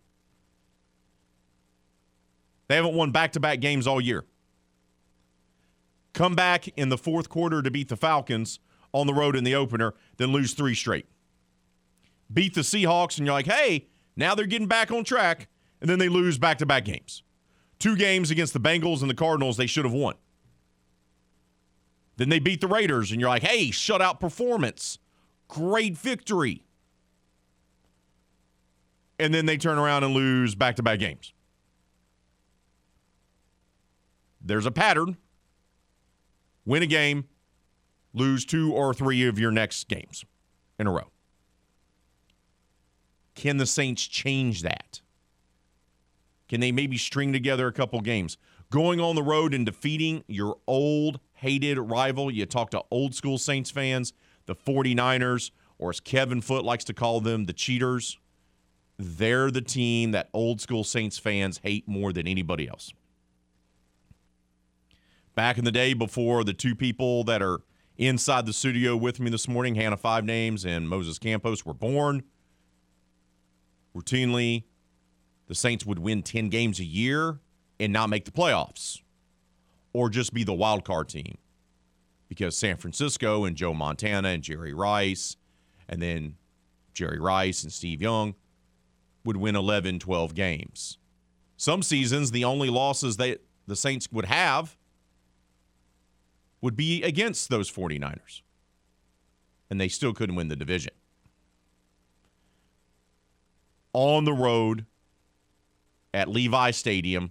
They 2.68 2.76
haven't 2.76 2.94
won 2.94 3.10
back 3.10 3.32
to 3.32 3.40
back 3.40 3.60
games 3.60 3.86
all 3.86 4.00
year. 4.00 4.24
Come 6.12 6.34
back 6.34 6.68
in 6.78 6.88
the 6.88 6.98
fourth 6.98 7.28
quarter 7.28 7.60
to 7.60 7.70
beat 7.70 7.88
the 7.88 7.96
Falcons 7.96 8.60
on 8.92 9.08
the 9.08 9.14
road 9.14 9.34
in 9.34 9.42
the 9.42 9.56
opener, 9.56 9.94
then 10.16 10.30
lose 10.30 10.54
three 10.54 10.74
straight. 10.74 11.06
Beat 12.32 12.54
the 12.54 12.60
Seahawks, 12.60 13.18
and 13.18 13.26
you're 13.26 13.34
like, 13.34 13.46
hey, 13.46 13.88
now 14.16 14.34
they're 14.34 14.46
getting 14.46 14.68
back 14.68 14.92
on 14.92 15.02
track, 15.02 15.48
and 15.80 15.90
then 15.90 15.98
they 15.98 16.08
lose 16.08 16.38
back 16.38 16.58
to 16.58 16.66
back 16.66 16.84
games. 16.84 17.24
Two 17.80 17.96
games 17.96 18.30
against 18.30 18.52
the 18.52 18.60
Bengals 18.60 19.00
and 19.02 19.10
the 19.10 19.14
Cardinals 19.14 19.56
they 19.56 19.66
should 19.66 19.84
have 19.84 19.92
won. 19.92 20.14
Then 22.16 22.28
they 22.28 22.38
beat 22.38 22.60
the 22.60 22.68
Raiders, 22.68 23.10
and 23.10 23.20
you're 23.20 23.28
like, 23.28 23.42
hey, 23.42 23.68
shutout 23.70 24.20
performance. 24.20 25.00
Great 25.54 25.96
victory. 25.96 26.64
And 29.20 29.32
then 29.32 29.46
they 29.46 29.56
turn 29.56 29.78
around 29.78 30.02
and 30.02 30.12
lose 30.12 30.56
back 30.56 30.74
to 30.76 30.82
back 30.82 30.98
games. 30.98 31.32
There's 34.42 34.66
a 34.66 34.72
pattern. 34.72 35.16
Win 36.66 36.82
a 36.82 36.86
game, 36.86 37.28
lose 38.14 38.44
two 38.44 38.72
or 38.72 38.94
three 38.94 39.28
of 39.28 39.38
your 39.38 39.50
next 39.50 39.86
games 39.86 40.24
in 40.78 40.86
a 40.86 40.90
row. 40.90 41.10
Can 43.34 43.58
the 43.58 43.66
Saints 43.66 44.06
change 44.06 44.62
that? 44.62 45.02
Can 46.48 46.60
they 46.60 46.72
maybe 46.72 46.96
string 46.96 47.32
together 47.32 47.66
a 47.66 47.72
couple 47.72 48.00
games? 48.00 48.38
Going 48.70 48.98
on 48.98 49.14
the 49.14 49.22
road 49.22 49.52
and 49.52 49.66
defeating 49.66 50.24
your 50.26 50.56
old 50.66 51.20
hated 51.34 51.78
rival. 51.78 52.30
You 52.30 52.46
talk 52.46 52.70
to 52.70 52.82
old 52.90 53.14
school 53.14 53.38
Saints 53.38 53.70
fans, 53.70 54.12
the 54.46 54.54
49ers, 54.54 55.50
or 55.78 55.90
as 55.90 56.00
Kevin 56.00 56.40
Foote 56.40 56.64
likes 56.64 56.84
to 56.84 56.94
call 56.94 57.20
them, 57.20 57.44
the 57.44 57.52
cheaters. 57.52 58.18
They're 58.98 59.50
the 59.50 59.60
team 59.60 60.12
that 60.12 60.28
old 60.32 60.60
school 60.60 60.84
Saints 60.84 61.18
fans 61.18 61.60
hate 61.62 61.88
more 61.88 62.12
than 62.12 62.28
anybody 62.28 62.68
else. 62.68 62.92
Back 65.34 65.58
in 65.58 65.64
the 65.64 65.72
day 65.72 65.94
before 65.94 66.44
the 66.44 66.52
two 66.52 66.76
people 66.76 67.24
that 67.24 67.42
are 67.42 67.60
inside 67.96 68.46
the 68.46 68.52
studio 68.52 68.96
with 68.96 69.18
me 69.18 69.30
this 69.30 69.48
morning, 69.48 69.74
Hannah 69.74 69.96
Five 69.96 70.24
Names 70.24 70.64
and 70.64 70.88
Moses 70.88 71.18
Campos, 71.18 71.66
were 71.66 71.74
born, 71.74 72.22
routinely 73.96 74.64
the 75.46 75.54
Saints 75.54 75.84
would 75.84 75.98
win 75.98 76.22
10 76.22 76.48
games 76.48 76.80
a 76.80 76.84
year 76.84 77.40
and 77.78 77.92
not 77.92 78.08
make 78.08 78.24
the 78.24 78.30
playoffs 78.30 79.00
or 79.92 80.08
just 80.08 80.32
be 80.32 80.44
the 80.44 80.54
wild 80.54 80.84
card 80.84 81.08
team 81.08 81.36
because 82.34 82.56
San 82.56 82.76
Francisco 82.76 83.44
and 83.44 83.56
Joe 83.56 83.74
Montana 83.74 84.28
and 84.28 84.42
Jerry 84.42 84.74
Rice 84.74 85.36
and 85.88 86.02
then 86.02 86.34
Jerry 86.92 87.20
Rice 87.20 87.62
and 87.62 87.72
Steve 87.72 88.02
Young 88.02 88.34
would 89.24 89.36
win 89.36 89.54
11, 89.54 90.00
12 90.00 90.34
games. 90.34 90.98
Some 91.56 91.82
seasons, 91.82 92.32
the 92.32 92.44
only 92.44 92.68
losses 92.68 93.16
that 93.18 93.40
the 93.66 93.76
Saints 93.76 94.10
would 94.10 94.24
have 94.24 94.76
would 96.60 96.76
be 96.76 97.02
against 97.02 97.50
those 97.50 97.70
49ers. 97.70 98.42
And 99.70 99.80
they 99.80 99.88
still 99.88 100.12
couldn't 100.12 100.34
win 100.34 100.48
the 100.48 100.56
division. 100.56 100.92
On 103.92 104.24
the 104.24 104.32
road 104.32 104.86
at 106.12 106.28
Levi 106.28 106.72
Stadium, 106.72 107.30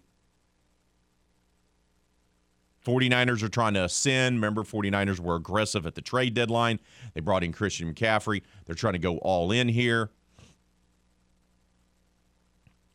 49ers 2.84 3.42
are 3.44 3.50
trying 3.50 3.74
to 3.76 3.84
ascend. 3.84 4.36
Remember, 4.36 4.64
49ers 4.64 5.20
were 5.20 5.36
aggressive 5.36 5.86
at 5.86 5.96
the 5.96 6.02
trade 6.02 6.34
deadline. 6.34 6.80
They 7.14 7.22
brought 7.22 7.44
in 7.44 7.54
Christian 7.54 7.94
McCaffrey. 7.94 8.42
They're 8.66 8.76
trying 8.76 8.94
to 8.94 9.00
go 9.00 9.18
all 9.20 9.52
in 9.52 9.70
here. 9.70 10.12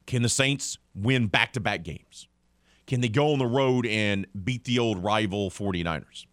Can 0.07 0.23
the 0.23 0.29
Saints 0.29 0.79
win 0.95 1.27
back 1.27 1.53
to 1.55 1.61
back 1.61 1.83
games? 1.83 2.29
Can 2.87 3.03
they 3.03 3.09
go 3.09 3.33
on 3.33 3.39
the 3.39 3.47
road 3.47 3.87
and 3.87 4.27
beat 4.45 4.65
the 4.65 4.79
old 4.79 5.03
rival 5.03 5.51
49ers? 5.51 6.25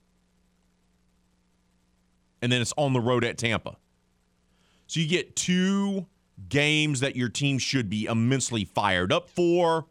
And 2.42 2.52
then 2.52 2.62
it's 2.62 2.74
on 2.78 2.94
the 2.94 3.02
road 3.02 3.24
at 3.26 3.38
Tampa. 3.38 3.76
So 4.88 5.00
you 5.00 5.08
get 5.08 5.36
two 5.36 6.06
games 6.48 7.00
that 7.00 7.16
your 7.16 7.30
team 7.30 7.58
should 7.58 7.90
be 7.90 8.06
immensely 8.06 8.66
fired 8.66 9.12
up 9.12 9.30
for, 9.30 9.88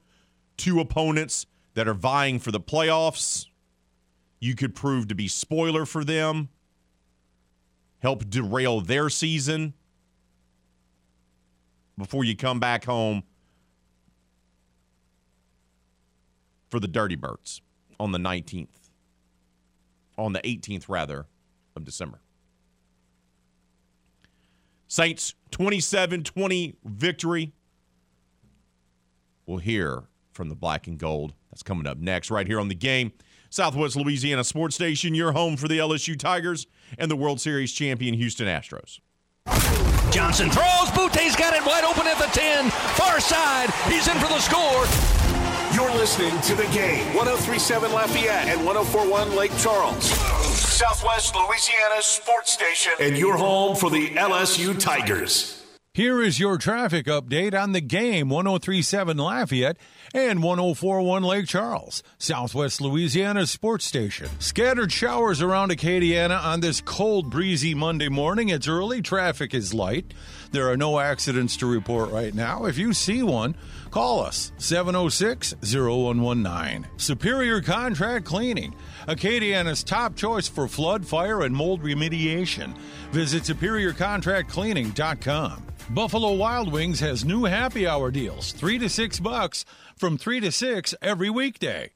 two 0.56 0.80
opponents 0.80 1.46
that 1.74 1.88
are 1.88 1.94
vying 1.94 2.38
for 2.38 2.52
the 2.52 2.60
playoffs. 2.60 3.46
You 4.40 4.54
could 4.54 4.74
prove 4.74 5.08
to 5.08 5.14
be 5.14 5.28
spoiler 5.28 5.86
for 5.86 6.04
them, 6.04 6.48
help 8.00 8.28
derail 8.28 8.80
their 8.80 9.08
season 9.08 9.74
before 11.96 12.24
you 12.24 12.36
come 12.36 12.60
back 12.60 12.84
home 12.84 13.22
for 16.68 16.80
the 16.80 16.88
Dirty 16.88 17.16
Birds 17.16 17.62
on 18.00 18.12
the 18.12 18.18
19th, 18.18 18.90
on 20.18 20.32
the 20.32 20.40
18th, 20.40 20.88
rather, 20.88 21.26
of 21.76 21.84
December. 21.84 22.20
Saints 24.88 25.34
27 25.50 26.24
20 26.24 26.76
victory. 26.84 27.52
We'll 29.46 29.58
hear 29.58 30.04
from 30.32 30.48
the 30.48 30.54
black 30.54 30.86
and 30.86 30.98
gold. 30.98 31.34
That's 31.50 31.62
coming 31.62 31.86
up 31.86 31.98
next, 31.98 32.30
right 32.30 32.46
here 32.46 32.60
on 32.60 32.68
the 32.68 32.74
game. 32.74 33.12
Southwest 33.54 33.94
Louisiana 33.94 34.42
Sports 34.42 34.74
Station, 34.74 35.14
your 35.14 35.30
home 35.30 35.56
for 35.56 35.68
the 35.68 35.78
LSU 35.78 36.18
Tigers 36.18 36.66
and 36.98 37.08
the 37.08 37.14
World 37.14 37.40
Series 37.40 37.70
champion 37.70 38.12
Houston 38.14 38.48
Astros. 38.48 38.98
Johnson 40.10 40.50
throws. 40.50 40.90
Butte's 40.90 41.36
got 41.36 41.54
it 41.54 41.64
wide 41.64 41.84
open 41.84 42.04
at 42.08 42.18
the 42.18 42.26
10. 42.36 42.68
Far 42.70 43.20
side. 43.20 43.70
He's 43.88 44.08
in 44.08 44.18
for 44.18 44.26
the 44.26 44.40
score. 44.40 44.84
You're 45.72 45.96
listening 45.96 46.36
to 46.40 46.56
the 46.56 46.66
game 46.74 47.14
1037 47.14 47.92
Lafayette 47.92 48.48
and 48.48 48.66
1041 48.66 49.36
Lake 49.36 49.56
Charles. 49.58 50.04
Southwest 50.04 51.36
Louisiana 51.36 52.02
Sports 52.02 52.52
Station. 52.52 52.94
And 52.98 53.16
your 53.16 53.36
home 53.36 53.76
for 53.76 53.88
the 53.88 54.08
LSU 54.10 54.76
Tigers. 54.80 55.63
Here 55.94 56.20
is 56.20 56.40
your 56.40 56.58
traffic 56.58 57.06
update 57.06 57.54
on 57.54 57.70
the 57.70 57.80
game 57.80 58.28
1037 58.28 59.16
Lafayette 59.16 59.76
and 60.12 60.42
1041 60.42 61.22
Lake 61.22 61.46
Charles, 61.46 62.02
Southwest 62.18 62.80
Louisiana 62.80 63.46
Sports 63.46 63.84
Station. 63.84 64.28
Scattered 64.40 64.90
showers 64.90 65.40
around 65.40 65.70
Acadiana 65.70 66.42
on 66.42 66.58
this 66.58 66.80
cold, 66.80 67.30
breezy 67.30 67.76
Monday 67.76 68.08
morning. 68.08 68.48
It's 68.48 68.66
early, 68.66 69.02
traffic 69.02 69.54
is 69.54 69.72
light. 69.72 70.12
There 70.50 70.68
are 70.68 70.76
no 70.76 70.98
accidents 70.98 71.56
to 71.58 71.66
report 71.66 72.10
right 72.10 72.34
now. 72.34 72.64
If 72.64 72.76
you 72.76 72.92
see 72.92 73.22
one, 73.22 73.54
call 73.92 74.18
us 74.18 74.50
706 74.58 75.54
0119. 75.62 76.88
Superior 76.96 77.60
Contract 77.60 78.24
Cleaning, 78.24 78.74
Acadiana's 79.08 79.84
top 79.84 80.16
choice 80.16 80.48
for 80.48 80.68
flood, 80.68 81.06
fire, 81.06 81.42
and 81.42 81.54
mold 81.54 81.82
remediation. 81.82 82.76
Visit 83.10 83.42
superiorcontractcleaning.com. 83.44 85.66
Buffalo 85.90 86.32
Wild 86.32 86.72
Wings 86.72 87.00
has 87.00 87.24
new 87.24 87.44
happy 87.44 87.86
hour 87.86 88.10
deals, 88.10 88.52
3 88.52 88.78
to 88.78 88.88
6 88.88 89.20
bucks 89.20 89.64
from 89.96 90.16
3 90.16 90.40
to 90.40 90.50
6 90.50 90.94
every 91.02 91.30
weekday. 91.30 91.90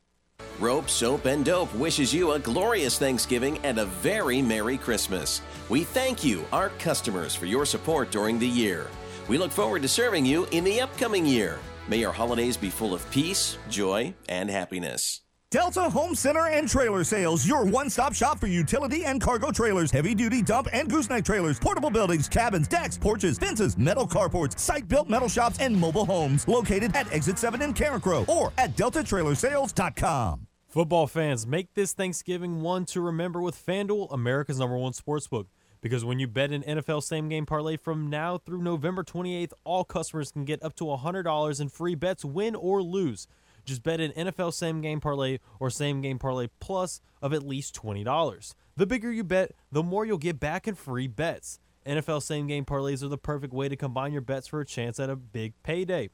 Rope, 0.61 0.91
Soap, 0.91 1.27
and 1.27 1.45
Dope 1.45 1.73
wishes 1.75 2.13
you 2.13 2.33
a 2.33 2.39
glorious 2.39 2.99
Thanksgiving 2.99 3.59
and 3.65 3.79
a 3.79 3.87
very 3.87 4.43
Merry 4.43 4.77
Christmas. 4.77 5.41
We 5.69 5.85
thank 5.85 6.25
you, 6.25 6.45
our 6.53 6.71
customers, 6.71 7.35
for 7.35 7.47
your 7.47 7.65
support 7.65 8.11
during 8.11 8.39
the 8.39 8.47
year. 8.47 8.89
We 9.29 9.39
look 9.39 9.53
forward 9.53 9.83
to 9.83 9.89
serving 9.89 10.27
you 10.27 10.47
in 10.51 10.65
the 10.65 10.81
upcoming 10.81 11.27
year. 11.27 11.59
May 11.87 11.99
your 11.99 12.13
holidays 12.13 12.57
be 12.57 12.71
full 12.71 12.93
of 12.93 13.09
peace, 13.11 13.57
joy, 13.71 14.15
and 14.29 14.51
happiness. 14.51 15.21
Delta 15.51 15.89
Home 15.89 16.15
Center 16.15 16.47
and 16.49 16.69
Trailer 16.69 17.03
Sales, 17.05 17.47
your 17.47 17.65
one 17.65 17.89
stop 17.89 18.13
shop 18.13 18.39
for 18.39 18.49
utility 18.49 19.07
and 19.07 19.19
cargo 19.19 19.51
trailers, 19.51 19.91
heavy 19.91 20.15
duty 20.15 20.43
dump 20.43 20.69
and 20.75 20.91
gooseneck 20.91 21.25
trailers, 21.25 21.59
portable 21.59 21.89
buildings, 21.89 22.29
cabins, 22.29 22.69
decks, 22.69 22.99
porches, 22.99 23.39
fences, 23.39 23.79
metal 23.79 24.07
carports, 24.07 24.59
site 24.59 24.87
built 24.89 25.09
metal 25.09 25.27
shops, 25.27 25.57
and 25.59 25.75
mobile 25.75 26.05
homes. 26.05 26.47
Located 26.47 26.95
at 26.95 27.11
Exit 27.15 27.39
7 27.39 27.63
in 27.63 27.73
Carencro 27.73 28.29
or 28.29 28.53
at 28.59 28.77
deltatrailersales.com. 28.77 30.47
Football 30.67 31.07
fans, 31.07 31.47
make 31.47 31.73
this 31.73 31.95
Thanksgiving 31.95 32.61
one 32.61 32.85
to 32.85 33.01
remember 33.01 33.41
with 33.41 33.57
FanDuel, 33.57 34.13
America's 34.13 34.59
number 34.59 34.77
one 34.77 34.93
sportsbook. 34.93 35.47
Because 35.81 36.05
when 36.05 36.19
you 36.19 36.29
bet 36.29 36.51
an 36.51 36.63
NFL 36.63 37.03
same 37.03 37.31
game 37.31 37.47
parlay 37.47 37.79
from 37.79 38.11
now 38.11 38.37
through 38.37 38.61
November 38.61 39.03
28th, 39.03 39.53
all 39.65 39.85
customers 39.85 40.31
can 40.31 40.45
get 40.45 40.63
up 40.63 40.75
to 40.75 40.85
$100 40.85 41.59
in 41.59 41.69
free 41.71 41.95
bets, 41.95 42.23
win 42.23 42.55
or 42.55 42.83
lose. 42.83 43.27
Just 43.69 43.83
bet 43.83 44.01
an 44.01 44.13
NFL 44.13 44.55
same 44.55 44.81
game 44.81 44.99
parlay 44.99 45.41
or 45.61 45.69
same 45.69 46.01
game 46.01 46.19
parlay 46.19 46.49
plus 46.59 47.03
of 47.21 47.35
at 47.35 47.43
least 47.43 47.75
$20. 47.75 48.55
The 48.79 48.87
bigger 48.87 49.13
you 49.13 49.23
bet, 49.23 49.53
the 49.71 49.83
more 49.83 50.07
you'll 50.07 50.17
get 50.17 50.41
back 50.41 50.67
in 50.67 50.75
free 50.75 51.07
bets. 51.07 51.61
NFL 51.85 52.23
same 52.23 52.47
game 52.47 52.65
parlays 52.65 53.03
are 53.03 53.09
the 53.09 53.19
perfect 53.19 53.53
way 53.53 53.69
to 53.69 53.77
combine 53.77 54.15
your 54.15 54.23
bets 54.23 54.47
for 54.47 54.63
a 54.63 54.65
chance 54.65 54.99
at 54.99 55.11
a 55.11 55.17
big 55.17 55.53
payday. 55.63 56.09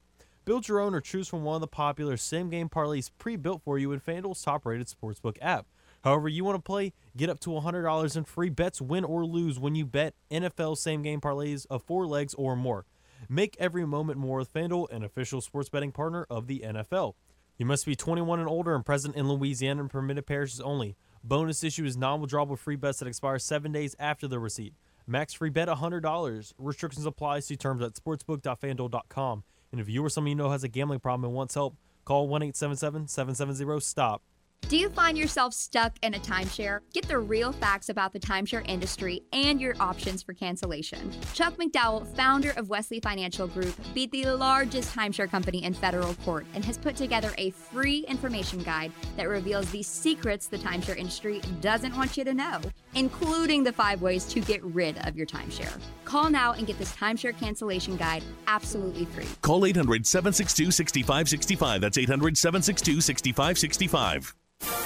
Build 0.45 0.67
your 0.67 0.81
own 0.81 0.97
or 0.97 1.01
choose 1.01 1.29
from 1.29 1.45
one 1.45 1.55
of 1.55 1.61
the 1.61 1.69
popular 1.69 2.17
same 2.17 2.51
game 2.51 2.69
parlays 2.69 3.09
pre 3.19 3.37
built 3.37 3.63
for 3.63 3.79
you 3.79 3.93
in 3.93 4.01
FanDuel's 4.01 4.43
top 4.43 4.67
rated 4.67 4.89
sportsbook 4.89 5.37
app. 5.41 5.67
However, 6.03 6.29
you 6.29 6.45
want 6.45 6.57
to 6.57 6.63
play, 6.63 6.93
get 7.17 7.31
up 7.31 7.39
to 7.41 7.51
$100 7.51 8.17
in 8.17 8.25
free 8.25 8.51
bets, 8.51 8.81
win 8.81 9.05
or 9.05 9.25
lose 9.25 9.61
when 9.61 9.77
you 9.77 9.87
bet 9.87 10.15
NFL 10.29 10.77
same 10.77 11.03
game 11.03 11.21
parlays 11.21 11.67
of 11.71 11.85
four 11.85 12.05
legs 12.05 12.35
or 12.35 12.57
more. 12.57 12.85
Make 13.29 13.57
every 13.61 13.87
moment 13.87 14.19
more 14.19 14.39
with 14.39 14.53
FanDuel, 14.53 14.91
an 14.91 15.05
official 15.05 15.41
sports 15.41 15.69
betting 15.69 15.93
partner 15.93 16.27
of 16.29 16.49
the 16.49 16.65
NFL. 16.67 17.15
You 17.57 17.67
must 17.67 17.87
be 17.87 17.95
21 17.95 18.41
and 18.41 18.49
older 18.49 18.75
and 18.75 18.85
present 18.85 19.15
in 19.15 19.29
Louisiana 19.29 19.83
and 19.83 19.91
permitted 19.91 20.27
parishes 20.27 20.61
only. 20.61 20.97
Bonus 21.23 21.63
issue 21.63 21.85
is 21.85 21.97
non-withdrawable 21.97 22.59
free 22.59 22.77
bets 22.77 22.99
that 22.99 23.07
expire 23.07 23.39
seven 23.39 23.71
days 23.71 23.95
after 23.99 24.27
the 24.27 24.41
receipt. 24.41 24.75
Max 25.07 25.33
free 25.35 25.51
bet 25.51 25.69
$100. 25.69 26.53
Restrictions 26.59 27.07
apply. 27.07 27.41
See 27.41 27.57
terms 27.57 27.81
at 27.83 27.95
sportsbook.fanduel.com. 27.95 29.45
And 29.71 29.81
if 29.81 29.89
you 29.89 30.05
or 30.05 30.09
someone 30.09 30.31
you 30.31 30.35
know 30.35 30.51
has 30.51 30.65
a 30.65 30.69
gambling 30.69 31.01
problem 31.01 31.25
and 31.25 31.35
wants 31.35 31.55
help, 31.55 31.77
call 32.05 32.27
1 32.29 32.43
877 32.43 33.09
770 33.09 33.81
STOP. 33.81 34.23
Do 34.69 34.79
you 34.79 34.89
find 34.89 35.19
yourself 35.19 35.53
stuck 35.53 35.93
in 36.03 36.15
a 36.15 36.19
timeshare? 36.19 36.81
Get 36.95 37.07
the 37.07 37.19
real 37.19 37.53
facts 37.53 37.91
about 37.91 38.15
the 38.15 38.19
timeshare 38.19 38.67
industry 38.67 39.21
and 39.35 39.61
your 39.61 39.75
options 39.79 40.23
for 40.23 40.33
cancellation. 40.33 41.13
Chuck 41.35 41.59
McDowell, 41.59 42.07
founder 42.17 42.53
of 42.57 42.71
Wesley 42.71 42.99
Financial 42.99 43.47
Group, 43.47 43.75
beat 43.93 44.11
the 44.11 44.25
largest 44.25 44.97
timeshare 44.97 45.31
company 45.31 45.63
in 45.65 45.75
federal 45.75 46.15
court 46.15 46.47
and 46.55 46.65
has 46.65 46.79
put 46.79 46.97
together 46.97 47.35
a 47.37 47.51
free 47.51 48.07
information 48.09 48.63
guide 48.63 48.91
that 49.19 49.29
reveals 49.29 49.71
the 49.71 49.83
secrets 49.83 50.47
the 50.47 50.59
timeshare 50.59 50.97
industry 50.97 51.43
doesn't 51.61 51.95
want 51.95 52.17
you 52.17 52.25
to 52.25 52.33
know, 52.33 52.59
including 52.95 53.65
the 53.65 53.73
five 53.73 54.03
ways 54.03 54.25
to 54.27 54.41
get 54.41 54.63
rid 54.65 54.99
of 55.07 55.17
your 55.17 55.27
timeshare. 55.27 55.79
Call 56.05 56.31
now 56.31 56.53
and 56.53 56.67
get 56.67 56.79
this 56.79 56.95
timeshare 56.95 57.39
cancellation 57.39 57.97
guide 57.97 58.25
absolutely 58.47 59.05
free. 59.07 59.27
Call 59.43 59.65
800 59.67 60.07
762 60.07 60.71
6565. 60.71 61.81
That's 61.81 61.99
800 61.99 62.37
762 62.37 63.01
6565. 63.01 64.35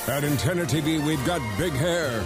At 0.09 0.25
Antenna 0.25 0.65
TV, 0.65 1.05
we've 1.07 1.25
got 1.27 1.41
big 1.59 1.73
hair 1.73 2.25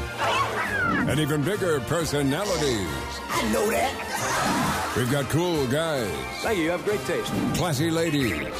and 1.08 1.18
even 1.18 1.42
bigger 1.42 1.80
personalities. 1.80 2.88
I 3.28 3.50
know 3.52 3.70
that. 3.70 4.71
We've 4.96 5.10
got 5.10 5.28
cool 5.30 5.66
guys. 5.68 6.10
Thank 6.42 6.58
you. 6.58 6.64
You 6.64 6.70
have 6.70 6.84
great 6.84 7.04
taste. 7.06 7.32
Classy 7.54 7.90
ladies. 7.90 8.46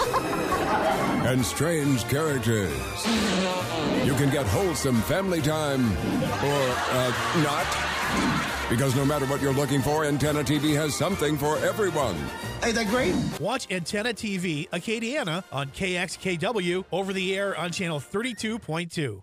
and 1.24 1.44
strange 1.44 2.04
characters. 2.08 2.72
You 4.04 4.14
can 4.14 4.30
get 4.30 4.46
wholesome 4.46 5.00
family 5.02 5.40
time 5.40 5.84
or 5.92 6.74
uh, 6.90 7.12
not. 7.42 8.68
Because 8.68 8.96
no 8.96 9.04
matter 9.04 9.26
what 9.26 9.42
you're 9.42 9.52
looking 9.52 9.82
for, 9.82 10.04
Antenna 10.04 10.42
TV 10.42 10.74
has 10.74 10.94
something 10.94 11.36
for 11.36 11.58
everyone. 11.58 12.16
Ain't 12.64 12.74
that 12.76 12.88
great? 12.88 13.14
Watch 13.38 13.70
Antenna 13.70 14.14
TV 14.14 14.68
Acadiana 14.70 15.44
on 15.52 15.68
KXKW 15.68 16.84
over 16.90 17.12
the 17.12 17.36
air 17.36 17.56
on 17.58 17.70
channel 17.70 18.00
32.2. 18.00 19.22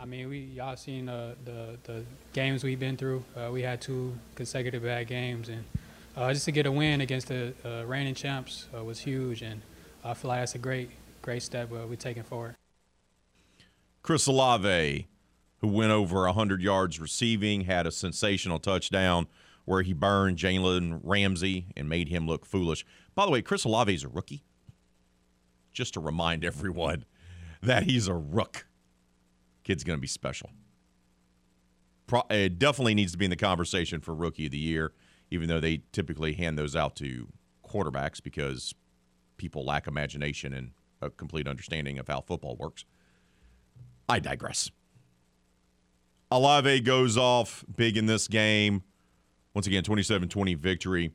I 0.00 0.06
mean, 0.06 0.30
we 0.30 0.38
y'all 0.38 0.76
seen 0.76 1.10
uh, 1.10 1.34
the 1.44 1.76
the 1.82 2.04
games 2.32 2.64
we've 2.64 2.80
been 2.80 2.96
through. 2.96 3.22
Uh, 3.36 3.50
we 3.52 3.60
had 3.60 3.82
two 3.82 4.14
consecutive 4.34 4.82
bad 4.82 5.08
games, 5.08 5.50
and 5.50 5.62
uh, 6.16 6.32
just 6.32 6.46
to 6.46 6.52
get 6.52 6.64
a 6.64 6.72
win 6.72 7.02
against 7.02 7.28
the 7.28 7.52
uh, 7.66 7.84
reigning 7.84 8.14
champs 8.14 8.66
uh, 8.74 8.82
was 8.82 8.98
huge. 8.98 9.42
And 9.42 9.60
I 10.02 10.14
feel 10.14 10.30
like 10.30 10.40
that's 10.40 10.54
a 10.54 10.58
great 10.58 10.90
great 11.20 11.42
step 11.42 11.68
we're 11.68 11.94
taking 11.96 12.22
forward. 12.22 12.56
Chris 14.02 14.26
Olave, 14.26 15.06
who 15.58 15.68
went 15.68 15.92
over 15.92 16.22
100 16.24 16.62
yards 16.62 16.98
receiving, 16.98 17.62
had 17.62 17.86
a 17.86 17.92
sensational 17.92 18.58
touchdown 18.58 19.26
where 19.66 19.82
he 19.82 19.92
burned 19.92 20.38
Jalen 20.38 21.00
Ramsey 21.04 21.66
and 21.76 21.90
made 21.90 22.08
him 22.08 22.26
look 22.26 22.46
foolish. 22.46 22.86
By 23.14 23.26
the 23.26 23.30
way, 23.30 23.42
Chris 23.42 23.64
Olave 23.64 23.92
is 23.92 24.02
a 24.02 24.08
rookie. 24.08 24.44
Just 25.74 25.92
to 25.94 26.00
remind 26.00 26.42
everyone 26.42 27.04
that 27.62 27.82
he's 27.82 28.08
a 28.08 28.14
rook. 28.14 28.64
Kid's 29.64 29.84
going 29.84 29.96
to 29.96 30.00
be 30.00 30.06
special. 30.06 30.50
Pro- 32.06 32.24
it 32.30 32.58
definitely 32.58 32.94
needs 32.94 33.12
to 33.12 33.18
be 33.18 33.26
in 33.26 33.30
the 33.30 33.36
conversation 33.36 34.00
for 34.00 34.14
rookie 34.14 34.46
of 34.46 34.52
the 34.52 34.58
year, 34.58 34.92
even 35.30 35.48
though 35.48 35.60
they 35.60 35.82
typically 35.92 36.34
hand 36.34 36.58
those 36.58 36.74
out 36.74 36.96
to 36.96 37.28
quarterbacks 37.66 38.22
because 38.22 38.74
people 39.36 39.64
lack 39.64 39.86
imagination 39.86 40.52
and 40.52 40.72
a 41.00 41.10
complete 41.10 41.46
understanding 41.46 41.98
of 41.98 42.08
how 42.08 42.20
football 42.20 42.56
works. 42.56 42.84
I 44.08 44.18
digress. 44.18 44.70
Olave 46.30 46.80
goes 46.80 47.16
off 47.16 47.64
big 47.74 47.96
in 47.96 48.06
this 48.06 48.28
game. 48.28 48.82
Once 49.54 49.66
again, 49.66 49.82
27 49.82 50.28
20 50.28 50.54
victory 50.54 51.12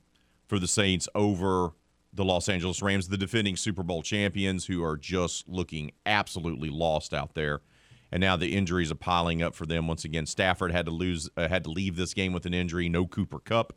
for 0.47 0.59
the 0.59 0.67
Saints 0.67 1.07
over 1.15 1.71
the 2.13 2.25
Los 2.25 2.47
Angeles 2.49 2.81
Rams, 2.81 3.09
the 3.09 3.17
defending 3.17 3.55
Super 3.55 3.83
Bowl 3.83 4.01
champions, 4.01 4.65
who 4.65 4.83
are 4.83 4.97
just 4.97 5.47
looking 5.47 5.91
absolutely 6.05 6.69
lost 6.69 7.13
out 7.13 7.35
there. 7.35 7.61
And 8.11 8.21
now 8.21 8.35
the 8.35 8.55
injuries 8.55 8.91
are 8.91 8.95
piling 8.95 9.41
up 9.41 9.55
for 9.55 9.65
them 9.65 9.87
once 9.87 10.05
again. 10.05 10.25
Stafford 10.25 10.71
had 10.71 10.85
to 10.85 10.91
lose, 10.91 11.29
uh, 11.35 11.47
had 11.47 11.63
to 11.65 11.69
leave 11.69 11.95
this 11.95 12.13
game 12.13 12.33
with 12.33 12.45
an 12.45 12.53
injury. 12.53 12.87
No 12.87 13.05
Cooper 13.05 13.39
Kupp 13.39 13.73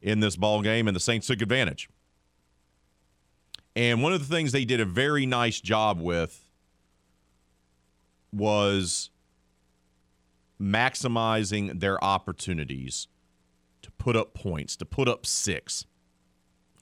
in 0.00 0.20
this 0.20 0.36
ball 0.36 0.62
game, 0.62 0.86
and 0.86 0.94
the 0.94 1.00
Saints 1.00 1.26
took 1.26 1.42
advantage. 1.42 1.88
And 3.74 4.02
one 4.02 4.12
of 4.12 4.20
the 4.20 4.34
things 4.34 4.52
they 4.52 4.64
did 4.64 4.80
a 4.80 4.84
very 4.84 5.26
nice 5.26 5.60
job 5.60 6.00
with 6.00 6.44
was 8.32 9.10
maximizing 10.60 11.80
their 11.80 12.02
opportunities 12.04 13.08
to 13.82 13.90
put 13.92 14.16
up 14.16 14.34
points, 14.34 14.76
to 14.76 14.84
put 14.84 15.08
up 15.08 15.24
six. 15.24 15.86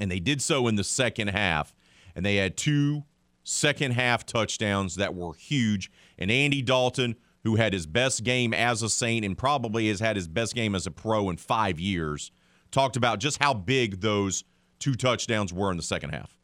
And 0.01 0.11
they 0.11 0.21
did 0.21 0.43
so 0.43 0.67
in 0.67 0.77
the 0.77 0.85
second 0.85 1.29
half. 1.29 1.75
And 2.15 2.27
they 2.27 2.37
had 2.37 2.57
two 2.57 3.05
second 3.45 3.93
half 3.93 4.27
touchdowns 4.27 4.97
that 4.97 5.15
were 5.15 5.35
huge. 5.35 5.91
And 6.19 6.31
Andy 6.31 6.63
Dalton, 6.63 7.17
who 7.45 7.57
had 7.57 7.73
his 7.73 7.87
best 7.87 8.25
game 8.25 8.53
as 8.53 8.83
a 8.83 8.89
Saint 8.89 9.25
and 9.25 9.37
probably 9.39 9.89
has 9.89 10.01
had 10.01 10.17
his 10.17 10.29
best 10.29 10.55
game 10.55 10.75
as 10.75 10.87
a 10.87 10.91
pro 10.91 11.31
in 11.31 11.37
five 11.37 11.79
years, 11.79 12.31
talked 12.71 12.97
about 12.97 13.21
just 13.21 13.43
how 13.43 13.55
big 13.55 14.01
those 14.01 14.45
two 14.79 14.95
touchdowns 14.95 15.53
were 15.53 15.71
in 15.71 15.77
the 15.77 15.83
second 15.83 16.11
half. 16.11 16.37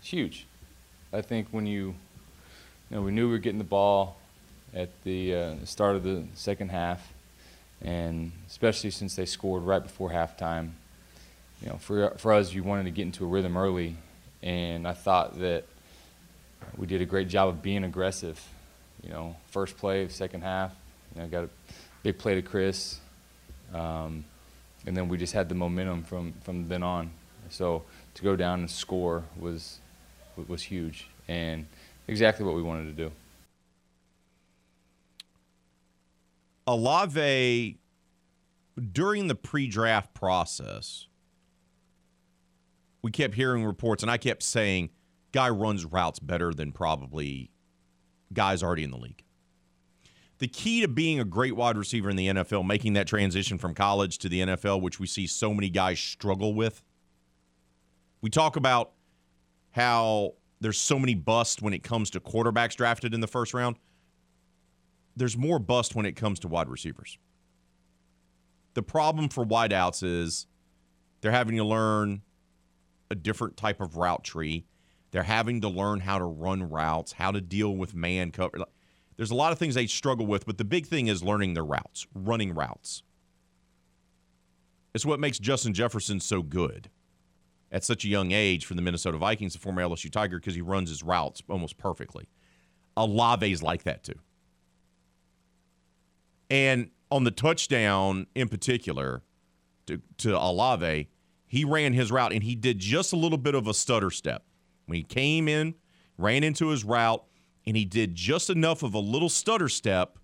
It's 0.00 0.08
huge. 0.08 0.46
I 1.12 1.22
think 1.22 1.48
when 1.50 1.66
you, 1.66 1.94
you 2.90 2.96
know, 2.96 3.02
we 3.02 3.12
knew 3.12 3.26
we 3.26 3.32
were 3.32 3.38
getting 3.38 3.58
the 3.58 3.64
ball 3.64 4.16
at 4.74 4.90
the 5.04 5.34
uh, 5.34 5.54
start 5.64 5.96
of 5.96 6.02
the 6.04 6.24
second 6.34 6.70
half, 6.70 7.12
and 7.80 8.32
especially 8.46 8.90
since 8.90 9.16
they 9.16 9.24
scored 9.24 9.62
right 9.62 9.82
before 9.82 10.10
halftime. 10.10 10.70
You 11.62 11.70
know, 11.70 11.76
for 11.76 12.10
for 12.18 12.32
us, 12.32 12.52
you 12.52 12.62
wanted 12.62 12.84
to 12.84 12.90
get 12.90 13.02
into 13.02 13.24
a 13.24 13.28
rhythm 13.28 13.56
early, 13.56 13.96
and 14.42 14.86
I 14.86 14.92
thought 14.92 15.38
that 15.40 15.64
we 16.76 16.86
did 16.86 17.00
a 17.00 17.06
great 17.06 17.28
job 17.28 17.48
of 17.48 17.62
being 17.62 17.84
aggressive. 17.84 18.40
You 19.02 19.10
know, 19.10 19.36
first 19.50 19.76
play 19.76 20.08
second 20.08 20.42
half, 20.42 20.74
you 21.14 21.22
know, 21.22 21.28
got 21.28 21.44
a 21.44 21.50
big 22.02 22.18
play 22.18 22.34
to 22.34 22.42
Chris, 22.42 23.00
um, 23.72 24.24
and 24.86 24.96
then 24.96 25.08
we 25.08 25.16
just 25.16 25.32
had 25.32 25.48
the 25.48 25.54
momentum 25.54 26.02
from 26.02 26.32
from 26.42 26.68
then 26.68 26.82
on. 26.82 27.10
So 27.50 27.84
to 28.14 28.22
go 28.22 28.36
down 28.36 28.60
and 28.60 28.70
score 28.70 29.24
was 29.38 29.78
was 30.46 30.62
huge 30.62 31.08
and 31.26 31.66
exactly 32.06 32.44
what 32.44 32.54
we 32.54 32.62
wanted 32.62 32.96
to 32.96 33.04
do. 33.04 33.12
Olave, 36.66 37.78
during 38.92 39.26
the 39.26 39.34
pre 39.34 39.68
draft 39.68 40.12
process, 40.12 41.06
we 43.02 43.10
kept 43.10 43.34
hearing 43.34 43.64
reports, 43.64 44.02
and 44.02 44.10
I 44.10 44.18
kept 44.18 44.42
saying, 44.42 44.90
guy 45.32 45.48
runs 45.48 45.86
routes 45.86 46.18
better 46.18 46.52
than 46.52 46.72
probably 46.72 47.50
guys 48.32 48.62
already 48.62 48.84
in 48.84 48.90
the 48.90 48.96
league. 48.96 49.22
The 50.38 50.48
key 50.48 50.82
to 50.82 50.88
being 50.88 51.18
a 51.18 51.24
great 51.24 51.56
wide 51.56 51.76
receiver 51.76 52.08
in 52.10 52.16
the 52.16 52.28
NFL, 52.28 52.64
making 52.64 52.92
that 52.92 53.08
transition 53.08 53.58
from 53.58 53.74
college 53.74 54.18
to 54.18 54.28
the 54.28 54.40
NFL, 54.40 54.80
which 54.80 55.00
we 55.00 55.06
see 55.06 55.26
so 55.26 55.52
many 55.52 55.68
guys 55.68 55.98
struggle 55.98 56.54
with. 56.54 56.82
We 58.20 58.30
talk 58.30 58.56
about 58.56 58.92
how 59.72 60.34
there's 60.60 60.78
so 60.78 60.98
many 60.98 61.14
busts 61.14 61.60
when 61.60 61.72
it 61.72 61.82
comes 61.82 62.10
to 62.10 62.20
quarterbacks 62.20 62.76
drafted 62.76 63.14
in 63.14 63.20
the 63.20 63.26
first 63.26 63.52
round 63.52 63.76
there's 65.18 65.36
more 65.36 65.58
bust 65.58 65.94
when 65.94 66.06
it 66.06 66.12
comes 66.12 66.38
to 66.40 66.48
wide 66.48 66.68
receivers. 66.68 67.18
The 68.74 68.82
problem 68.82 69.28
for 69.28 69.44
wideouts 69.44 70.04
is 70.04 70.46
they're 71.20 71.32
having 71.32 71.56
to 71.56 71.64
learn 71.64 72.22
a 73.10 73.16
different 73.16 73.56
type 73.56 73.80
of 73.80 73.96
route 73.96 74.22
tree. 74.22 74.64
They're 75.10 75.22
having 75.22 75.60
to 75.62 75.68
learn 75.68 76.00
how 76.00 76.18
to 76.18 76.24
run 76.24 76.68
routes, 76.68 77.12
how 77.12 77.30
to 77.30 77.40
deal 77.40 77.74
with 77.74 77.94
man 77.94 78.30
cover. 78.30 78.58
There's 79.16 79.30
a 79.30 79.34
lot 79.34 79.52
of 79.52 79.58
things 79.58 79.74
they 79.74 79.86
struggle 79.86 80.26
with, 80.26 80.46
but 80.46 80.58
the 80.58 80.64
big 80.64 80.86
thing 80.86 81.08
is 81.08 81.22
learning 81.22 81.54
their 81.54 81.64
routes, 81.64 82.06
running 82.14 82.54
routes. 82.54 83.02
It's 84.94 85.06
what 85.06 85.20
makes 85.20 85.38
Justin 85.38 85.74
Jefferson 85.74 86.20
so 86.20 86.42
good 86.42 86.90
at 87.70 87.84
such 87.84 88.04
a 88.04 88.08
young 88.08 88.32
age 88.32 88.64
for 88.64 88.74
the 88.74 88.82
Minnesota 88.82 89.18
Vikings, 89.18 89.52
the 89.52 89.58
former 89.58 89.82
LSU 89.82 90.10
Tiger, 90.10 90.38
because 90.38 90.54
he 90.54 90.60
runs 90.60 90.88
his 90.88 91.02
routes 91.02 91.42
almost 91.48 91.78
perfectly. 91.78 92.28
Olave's 92.96 93.62
like 93.62 93.84
that 93.84 94.04
too. 94.04 94.18
And 96.50 96.90
on 97.10 97.24
the 97.24 97.30
touchdown 97.30 98.26
in 98.34 98.48
particular 98.48 99.22
to, 99.86 100.00
to 100.18 100.38
Olave, 100.38 101.08
he 101.46 101.64
ran 101.64 101.92
his 101.92 102.10
route 102.10 102.32
and 102.32 102.42
he 102.42 102.54
did 102.54 102.78
just 102.78 103.12
a 103.12 103.16
little 103.16 103.38
bit 103.38 103.54
of 103.54 103.66
a 103.66 103.74
stutter 103.74 104.10
step. 104.10 104.44
When 104.88 104.96
he 104.96 105.02
came 105.02 105.48
in, 105.48 105.74
ran 106.16 106.42
into 106.42 106.68
his 106.68 106.82
route, 106.82 107.22
and 107.66 107.76
he 107.76 107.84
did 107.84 108.14
just 108.14 108.48
enough 108.48 108.82
of 108.82 108.94
a 108.94 108.98
little 108.98 109.28
stutter 109.28 109.68
step 109.68 110.18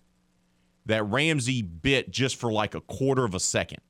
that 0.87 1.03
Ramsey 1.03 1.61
bit 1.61 2.09
just 2.09 2.35
for 2.35 2.51
like 2.51 2.73
a 2.73 2.81
quarter 2.81 3.23
of 3.23 3.35
a 3.35 3.39
second. 3.39 3.81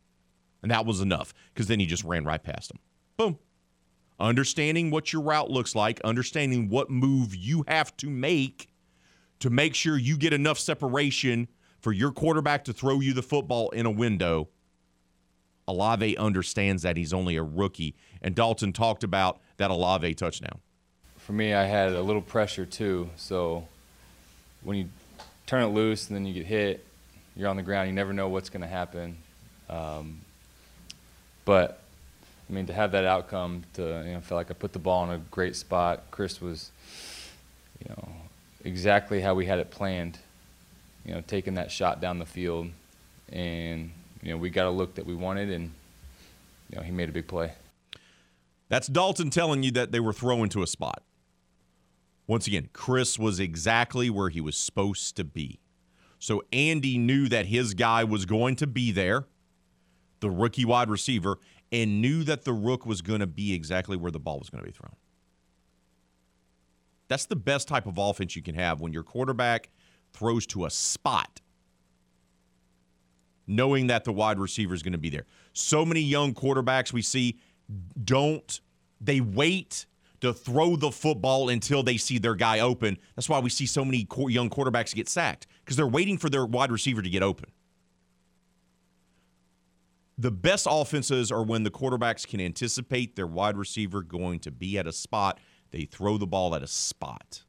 And 0.62 0.72
that 0.72 0.86
was 0.86 1.00
enough 1.00 1.34
because 1.54 1.68
then 1.68 1.80
he 1.80 1.86
just 1.86 2.04
ran 2.04 2.26
right 2.26 2.44
past 2.44 2.72
him. 2.72 2.80
Boom. 3.16 3.40
Understanding 4.20 4.92
what 4.92 5.14
your 5.14 5.22
route 5.22 5.50
looks 5.50 5.76
like, 5.76 6.02
understanding 6.02 6.68
what 6.68 6.90
move 6.90 7.34
you 7.34 7.64
have 7.70 7.96
to 7.98 8.10
make 8.10 8.68
to 9.40 9.50
make 9.50 9.76
sure 9.76 9.98
you 9.98 10.18
get 10.18 10.34
enough 10.34 10.60
separation 10.60 11.48
for 11.80 11.94
your 11.94 12.12
quarterback 12.12 12.66
to 12.66 12.74
throw 12.74 13.00
you 13.00 13.14
the 13.14 13.22
football 13.22 13.70
in 13.70 13.86
a 13.86 13.92
window. 13.92 14.50
Olave 15.68 16.18
understands 16.18 16.84
that 16.84 16.98
he's 16.98 17.14
only 17.14 17.38
a 17.38 17.44
rookie. 17.44 17.96
And 18.26 18.34
Dalton 18.34 18.74
talked 18.74 19.04
about 19.04 19.40
that 19.58 19.70
Olave 19.70 20.16
touchdown. 20.16 20.58
For 21.20 21.32
me, 21.32 21.54
I 21.54 21.66
had 21.66 21.92
a 21.92 22.02
little 22.02 22.24
pressure 22.24 22.66
too. 22.66 23.12
So 23.18 23.68
when 24.64 24.78
you 24.78 24.90
turn 25.46 25.62
it 25.62 25.68
loose 25.68 26.08
and 26.08 26.16
then 26.18 26.26
you 26.26 26.34
get 26.34 26.48
hit, 26.48 26.84
you're 27.36 27.48
on 27.48 27.56
the 27.56 27.62
ground. 27.62 27.88
You 27.88 27.94
never 27.94 28.14
know 28.14 28.28
what's 28.28 28.50
going 28.50 28.64
to 28.64 28.68
happen. 28.68 29.18
Um, 29.70 30.22
but 31.46 31.80
I 32.50 32.54
mean, 32.54 32.66
to 32.66 32.74
have 32.74 32.94
that 32.94 33.06
outcome, 33.06 33.64
to 33.76 34.04
you 34.08 34.14
know, 34.14 34.22
feel 34.22 34.40
like 34.40 34.50
I 34.50 34.56
put 34.56 34.74
the 34.74 34.80
ball 34.80 35.04
in 35.04 35.12
a 35.12 35.20
great 35.30 35.56
spot. 35.56 36.06
Chris 36.10 36.42
was, 36.42 36.72
you 37.80 37.90
know, 37.90 38.08
exactly 38.64 39.22
how 39.22 39.36
we 39.36 39.46
had 39.46 39.60
it 39.60 39.70
planned. 39.70 40.18
You 41.06 41.14
know, 41.14 41.22
taking 41.28 41.54
that 41.56 41.70
shot 41.70 42.02
down 42.02 42.18
the 42.18 42.26
field, 42.26 42.70
and 43.32 43.92
you 44.24 44.32
know, 44.32 44.38
we 44.38 44.50
got 44.50 44.66
a 44.66 44.72
look 44.72 44.96
that 44.96 45.06
we 45.06 45.14
wanted, 45.14 45.52
and 45.52 45.72
you 46.72 46.78
know, 46.78 46.82
he 46.82 46.92
made 46.92 47.08
a 47.08 47.12
big 47.12 47.28
play. 47.28 47.52
That's 48.68 48.88
Dalton 48.88 49.30
telling 49.30 49.64
you 49.64 49.72
that 49.72 49.92
they 49.92 50.00
were 50.00 50.14
throwing 50.14 50.50
to 50.50 50.64
a 50.64 50.68
spot. 50.68 51.04
Once 52.28 52.48
again, 52.48 52.70
Chris 52.74 53.20
was 53.20 53.40
exactly 53.40 54.10
where 54.10 54.30
he 54.30 54.42
was 54.42 54.58
supposed 54.58 55.16
to 55.18 55.24
be. 55.24 55.60
So 56.18 56.42
Andy 56.52 56.98
knew 56.98 57.30
that 57.30 57.46
his 57.46 57.76
guy 57.76 58.04
was 58.04 58.26
going 58.26 58.56
to 58.56 58.68
be 58.68 58.92
there, 58.92 59.28
the 60.22 60.32
rookie 60.32 60.66
wide 60.66 60.90
receiver, 60.90 61.38
and 61.72 62.02
knew 62.02 62.24
that 62.24 62.46
the 62.46 62.54
rook 62.54 62.86
was 62.86 63.02
going 63.02 63.20
to 63.20 63.28
be 63.28 63.54
exactly 63.54 63.96
where 63.96 64.12
the 64.12 64.20
ball 64.20 64.40
was 64.40 64.50
going 64.50 64.64
to 64.64 64.66
be 64.66 64.76
thrown. 64.76 64.96
That's 67.08 67.26
the 67.26 67.36
best 67.36 67.68
type 67.68 67.86
of 67.86 68.00
offense 68.00 68.36
you 68.36 68.42
can 68.42 68.56
have 68.56 68.82
when 68.82 68.92
your 68.92 69.04
quarterback 69.04 69.70
throws 70.14 70.48
to 70.48 70.66
a 70.66 70.72
spot, 70.72 71.42
knowing 73.46 73.88
that 73.88 74.06
the 74.06 74.12
wide 74.12 74.40
receiver 74.40 74.74
is 74.74 74.82
going 74.82 74.94
to 74.94 74.98
be 74.98 75.10
there. 75.10 75.26
So 75.54 75.86
many 75.86 76.02
young 76.02 76.34
quarterbacks 76.34 76.92
we 76.92 77.04
see 77.04 77.38
don't, 78.04 78.62
they 79.02 79.22
wait 79.22 79.86
to 80.22 80.34
throw 80.34 80.76
the 80.76 80.92
football 80.92 81.50
until 81.50 81.84
they 81.84 81.98
see 81.98 82.18
their 82.18 82.36
guy 82.36 82.60
open. 82.60 82.98
That's 83.16 83.30
why 83.30 83.40
we 83.40 83.50
see 83.50 83.66
so 83.66 83.86
many 83.86 84.08
young 84.28 84.50
quarterbacks 84.50 84.96
get 84.96 85.10
sacked 85.10 85.48
because 85.64 85.78
they're 85.78 85.88
waiting 85.88 86.18
for 86.18 86.30
their 86.30 86.46
wide 86.46 86.72
receiver 86.72 87.02
to 87.02 87.10
get 87.10 87.24
open. 87.24 87.52
The 90.18 90.32
best 90.32 90.66
offenses 90.70 91.32
are 91.32 91.44
when 91.44 91.64
the 91.64 91.72
quarterbacks 91.72 92.26
can 92.26 92.40
anticipate 92.40 93.16
their 93.16 93.28
wide 93.28 93.58
receiver 93.58 94.02
going 94.02 94.40
to 94.40 94.52
be 94.52 94.78
at 94.78 94.88
a 94.88 94.94
spot, 94.94 95.40
they 95.72 95.84
throw 95.84 96.18
the 96.18 96.28
ball 96.28 96.56
at 96.56 96.64
a 96.64 96.68
spot. 96.68 97.44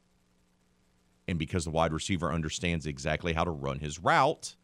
And 1.29 1.39
because 1.39 1.63
the 1.63 1.71
wide 1.71 1.93
receiver 1.93 2.31
understands 2.31 2.85
exactly 2.85 3.33
how 3.33 3.45
to 3.45 3.51
run 3.51 3.79
his 3.79 3.99
route, 3.99 4.55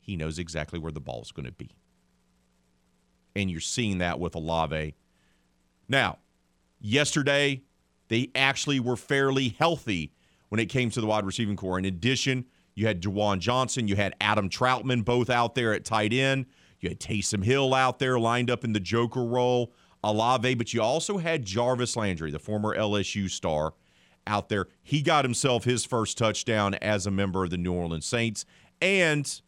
he 0.00 0.16
knows 0.16 0.38
exactly 0.38 0.78
where 0.78 0.92
the 0.92 1.00
ball 1.00 1.22
is 1.22 1.32
going 1.32 1.46
to 1.46 1.52
be. 1.52 1.70
And 3.36 3.50
you're 3.50 3.60
seeing 3.60 3.98
that 3.98 4.18
with 4.18 4.34
Olave. 4.34 4.94
Now, 5.88 6.18
yesterday, 6.80 7.62
they 8.08 8.30
actually 8.34 8.80
were 8.80 8.96
fairly 8.96 9.50
healthy 9.50 10.12
when 10.48 10.58
it 10.58 10.66
came 10.66 10.90
to 10.90 11.00
the 11.00 11.06
wide 11.06 11.26
receiving 11.26 11.56
corps. 11.56 11.78
In 11.78 11.84
addition, 11.84 12.46
you 12.74 12.86
had 12.86 13.02
Juwan 13.02 13.38
Johnson, 13.38 13.88
you 13.88 13.96
had 13.96 14.14
Adam 14.20 14.48
Trautman 14.48 15.04
both 15.04 15.30
out 15.30 15.54
there 15.54 15.74
at 15.74 15.84
tight 15.84 16.12
end. 16.12 16.46
You 16.80 16.88
had 16.88 17.00
Taysom 17.00 17.44
Hill 17.44 17.74
out 17.74 17.98
there 17.98 18.18
lined 18.18 18.50
up 18.50 18.64
in 18.64 18.72
the 18.72 18.80
Joker 18.80 19.24
role, 19.24 19.72
Olave, 20.04 20.54
but 20.54 20.72
you 20.72 20.82
also 20.82 21.18
had 21.18 21.44
Jarvis 21.44 21.96
Landry, 21.96 22.30
the 22.30 22.38
former 22.38 22.76
LSU 22.76 23.30
star, 23.30 23.74
out 24.26 24.48
there. 24.48 24.66
He 24.82 25.02
got 25.02 25.24
himself 25.24 25.64
his 25.64 25.84
first 25.84 26.18
touchdown 26.18 26.74
as 26.74 27.06
a 27.06 27.10
member 27.10 27.44
of 27.44 27.50
the 27.50 27.58
New 27.58 27.72
Orleans 27.72 28.06
Saints. 28.06 28.44
And 28.80 29.40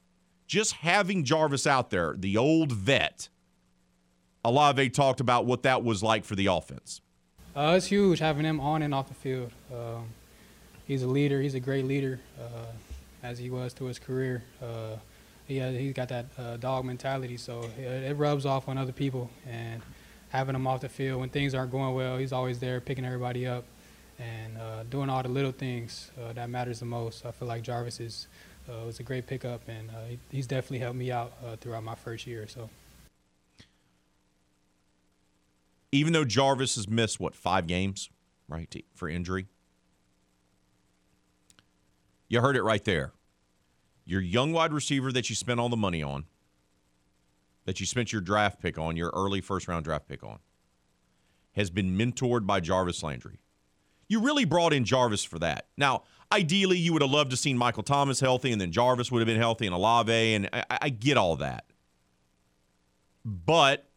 just 0.47 0.73
having 0.73 1.25
Jarvis 1.25 1.67
out 1.67 1.91
there, 1.91 2.15
the 2.19 2.37
old 2.37 2.73
vet, 2.73 3.29
Olave 4.49 4.89
talked 4.89 5.21
about 5.21 5.45
what 5.45 5.65
that 5.65 5.85
was 5.85 6.03
like 6.03 6.25
for 6.25 6.35
the 6.35 6.47
offense. 6.47 7.03
Uh, 7.55 7.75
it's 7.77 7.85
huge 7.85 8.19
having 8.19 8.47
him 8.47 8.61
on 8.61 8.81
and 8.81 8.95
off 8.95 9.09
the 9.09 9.15
field. 9.15 9.53
Um, 9.71 10.07
he's 10.87 11.03
a 11.03 11.07
leader. 11.07 11.43
He's 11.43 11.55
a 11.55 11.61
great 11.61 11.85
leader, 11.85 12.19
uh, 12.41 12.73
as 13.23 13.39
he 13.39 13.51
was 13.51 13.75
through 13.75 13.89
his 13.89 13.99
career. 13.99 14.43
Uh, 14.63 14.97
he 15.47 15.61
he's 15.61 15.93
got 15.93 16.09
that 16.09 16.27
uh, 16.39 16.57
dog 16.57 16.87
mentality, 16.87 17.37
so 17.37 17.69
it, 17.79 18.05
it, 18.05 18.17
rubs 18.17 18.47
off 18.47 18.69
on 18.69 18.79
other 18.79 18.93
people. 18.93 19.31
And 19.47 19.83
having 20.31 20.55
him 20.55 20.67
off 20.67 20.81
the 20.81 20.89
field 20.89 21.21
when 21.21 21.29
things 21.29 21.55
aren't 21.55 21.71
going 21.71 21.95
well, 21.95 22.17
he's 22.17 22.33
always 22.33 22.59
there 22.59 22.81
picking 22.81 23.05
everybody 23.05 23.47
up 23.47 23.65
and 24.19 24.57
uh, 24.57 24.85
doing 24.85 25.11
all 25.11 25.23
the 25.23 25.29
little 25.29 25.53
things 25.53 26.11
uh, 26.23 26.33
that 26.33 26.49
matters 26.49 26.81
the 26.81 26.87
most. 26.87 27.27
I 27.27 27.33
feel 27.33 27.49
like 27.49 27.63
Jarvis 27.63 28.01
is 28.01 28.29
was 28.67 28.99
a 28.99 29.03
great 29.03 29.27
pickup, 29.27 29.69
and 29.69 29.91
he, 30.09 30.19
he's 30.31 30.47
definitely 30.47 30.79
helped 30.79 30.97
me 30.97 31.13
out 31.13 31.33
throughout 31.61 31.85
my 31.85 31.95
first 31.95 32.27
year. 32.27 32.49
So. 32.49 32.71
Even 35.91 36.13
though 36.13 36.25
Jarvis 36.25 36.77
has 36.77 36.89
missed 36.89 37.19
what 37.19 37.35
five 37.35 37.67
games, 37.67 38.11
right, 38.49 38.85
for 38.95 39.09
injury. 39.09 39.47
You 42.29 42.41
heard 42.41 42.57
it 42.57 42.63
right 42.63 42.85
there. 42.85 43.13
Your 44.05 44.21
young 44.21 44.53
wide 44.53 44.73
receiver 44.73 45.13
that 45.13 45.31
you 45.31 45.37
spent 45.37 45.61
all 45.61 45.69
the 45.69 45.77
money 45.77 46.03
on, 46.03 46.27
that 47.65 47.81
you 47.81 47.87
spent 47.87 48.13
your 48.13 48.21
draft 48.21 48.61
pick 48.61 48.79
on, 48.79 48.97
your 48.97 49.11
early 49.15 49.41
first 49.41 49.69
round 49.69 49.85
draft 49.85 50.09
pick 50.09 50.23
on, 50.23 50.39
has 51.53 51.71
been 51.71 51.97
mentored 51.97 52.47
by 52.47 52.61
Jarvis 52.61 53.03
Landry. 53.03 53.41
You 54.09 54.21
really 54.21 54.47
brought 54.47 54.73
in 54.73 54.85
Jarvis 54.85 55.25
for 55.25 55.39
that. 55.41 55.67
Now, 55.77 56.05
ideally, 56.33 56.79
you 56.79 56.93
would 56.95 57.03
have 57.03 57.11
loved 57.11 57.31
to 57.31 57.37
seen 57.37 57.59
Michael 57.59 57.83
Thomas 57.83 58.21
healthy, 58.21 58.53
and 58.53 58.61
then 58.61 58.73
Jarvis 58.73 59.13
would 59.13 59.21
have 59.21 59.27
been 59.27 59.37
healthy, 59.39 59.67
and 59.67 59.75
Olave, 59.75 60.35
and 60.35 60.49
I, 60.53 60.65
I 60.83 60.89
get 60.89 61.17
all 61.19 61.37
that. 61.37 61.65
But 63.25 63.88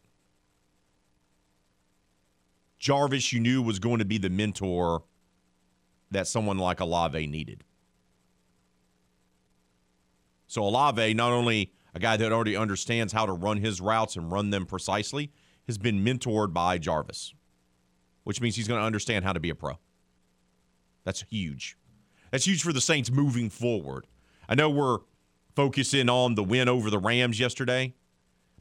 Jarvis, 2.82 3.32
you 3.32 3.38
knew 3.38 3.62
was 3.62 3.78
going 3.78 4.00
to 4.00 4.04
be 4.04 4.18
the 4.18 4.28
mentor 4.28 5.04
that 6.10 6.26
someone 6.26 6.58
like 6.58 6.80
Olave 6.80 7.28
needed. 7.28 7.62
So 10.48 10.64
Olave, 10.64 11.14
not 11.14 11.30
only 11.30 11.72
a 11.94 12.00
guy 12.00 12.16
that 12.16 12.32
already 12.32 12.56
understands 12.56 13.12
how 13.12 13.24
to 13.24 13.32
run 13.32 13.58
his 13.58 13.80
routes 13.80 14.16
and 14.16 14.32
run 14.32 14.50
them 14.50 14.66
precisely, 14.66 15.30
has 15.68 15.78
been 15.78 16.04
mentored 16.04 16.52
by 16.52 16.76
Jarvis, 16.76 17.34
which 18.24 18.40
means 18.40 18.56
he's 18.56 18.66
going 18.66 18.80
to 18.80 18.84
understand 18.84 19.24
how 19.24 19.32
to 19.32 19.38
be 19.38 19.50
a 19.50 19.54
pro. 19.54 19.78
That's 21.04 21.22
huge. 21.30 21.78
That's 22.32 22.48
huge 22.48 22.64
for 22.64 22.72
the 22.72 22.80
Saints 22.80 23.12
moving 23.12 23.48
forward. 23.48 24.08
I 24.48 24.56
know 24.56 24.68
we're 24.68 24.98
focusing 25.54 26.08
on 26.08 26.34
the 26.34 26.42
win 26.42 26.68
over 26.68 26.90
the 26.90 26.98
Rams 26.98 27.38
yesterday, 27.38 27.94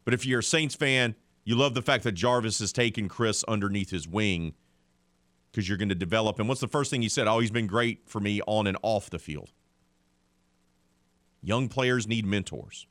but 0.06 0.14
if 0.14 0.28
you're 0.28 0.42
a 0.42 0.44
Saints 0.44 0.76
fan, 0.76 1.16
you 1.44 1.56
love 1.56 1.74
the 1.74 1.82
fact 1.82 2.04
that 2.04 2.14
Jarvis 2.14 2.60
has 2.60 2.72
taken 2.72 3.10
Chris 3.10 3.44
underneath 3.48 3.90
his 3.90 4.08
wing 4.08 4.54
because 5.52 5.68
you're 5.68 5.78
going 5.78 5.90
to 5.90 5.96
develop 5.96 6.40
him. 6.40 6.48
What's 6.48 6.62
the 6.62 6.68
first 6.68 6.92
thing 6.92 7.02
he 7.02 7.10
said? 7.10 7.28
Oh, 7.28 7.40
he's 7.40 7.52
been 7.52 7.68
great 7.68 8.08
for 8.08 8.20
me 8.20 8.42
on 8.48 8.68
and 8.68 8.78
off 8.84 9.10
the 9.10 9.20
field. 9.20 9.52
Young 11.42 11.68
players 11.68 12.08
need 12.08 12.26
mentors. 12.26 12.86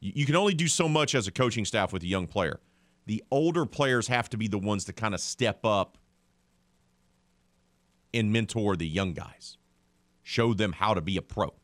You 0.00 0.26
can 0.26 0.36
only 0.36 0.52
do 0.52 0.68
so 0.68 0.88
much 0.88 1.14
as 1.14 1.26
a 1.26 1.32
coaching 1.32 1.64
staff 1.64 1.92
with 1.92 2.02
a 2.02 2.06
young 2.06 2.26
player. 2.26 2.60
The 3.06 3.22
older 3.30 3.64
players 3.64 4.08
have 4.08 4.28
to 4.30 4.36
be 4.36 4.48
the 4.48 4.58
ones 4.58 4.84
to 4.84 4.92
kind 4.92 5.14
of 5.14 5.20
step 5.20 5.64
up 5.64 5.96
and 8.12 8.32
mentor 8.32 8.76
the 8.76 8.86
young 8.86 9.14
guys, 9.14 9.56
show 10.22 10.52
them 10.52 10.72
how 10.72 10.92
to 10.92 11.00
be 11.00 11.16
a 11.16 11.22
pro 11.22 11.54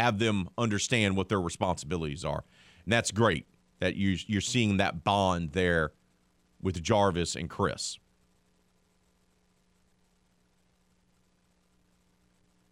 have 0.00 0.18
them 0.18 0.48
understand 0.56 1.16
what 1.16 1.28
their 1.28 1.40
responsibilities 1.40 2.24
are. 2.24 2.44
And 2.84 2.92
that's 2.92 3.10
great 3.10 3.46
that 3.80 3.96
you, 3.96 4.16
you're 4.26 4.40
seeing 4.40 4.76
that 4.78 5.04
bond 5.04 5.52
there 5.52 5.92
with 6.60 6.82
Jarvis 6.82 7.36
and 7.36 7.48
Chris. 7.48 7.98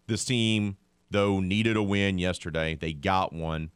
This 0.06 0.24
team 0.24 0.76
though, 1.10 1.40
needed 1.40 1.76
a 1.76 1.82
win 1.82 2.18
yesterday. 2.18 2.74
They 2.74 2.92
got 2.92 3.32
one. 3.32 3.70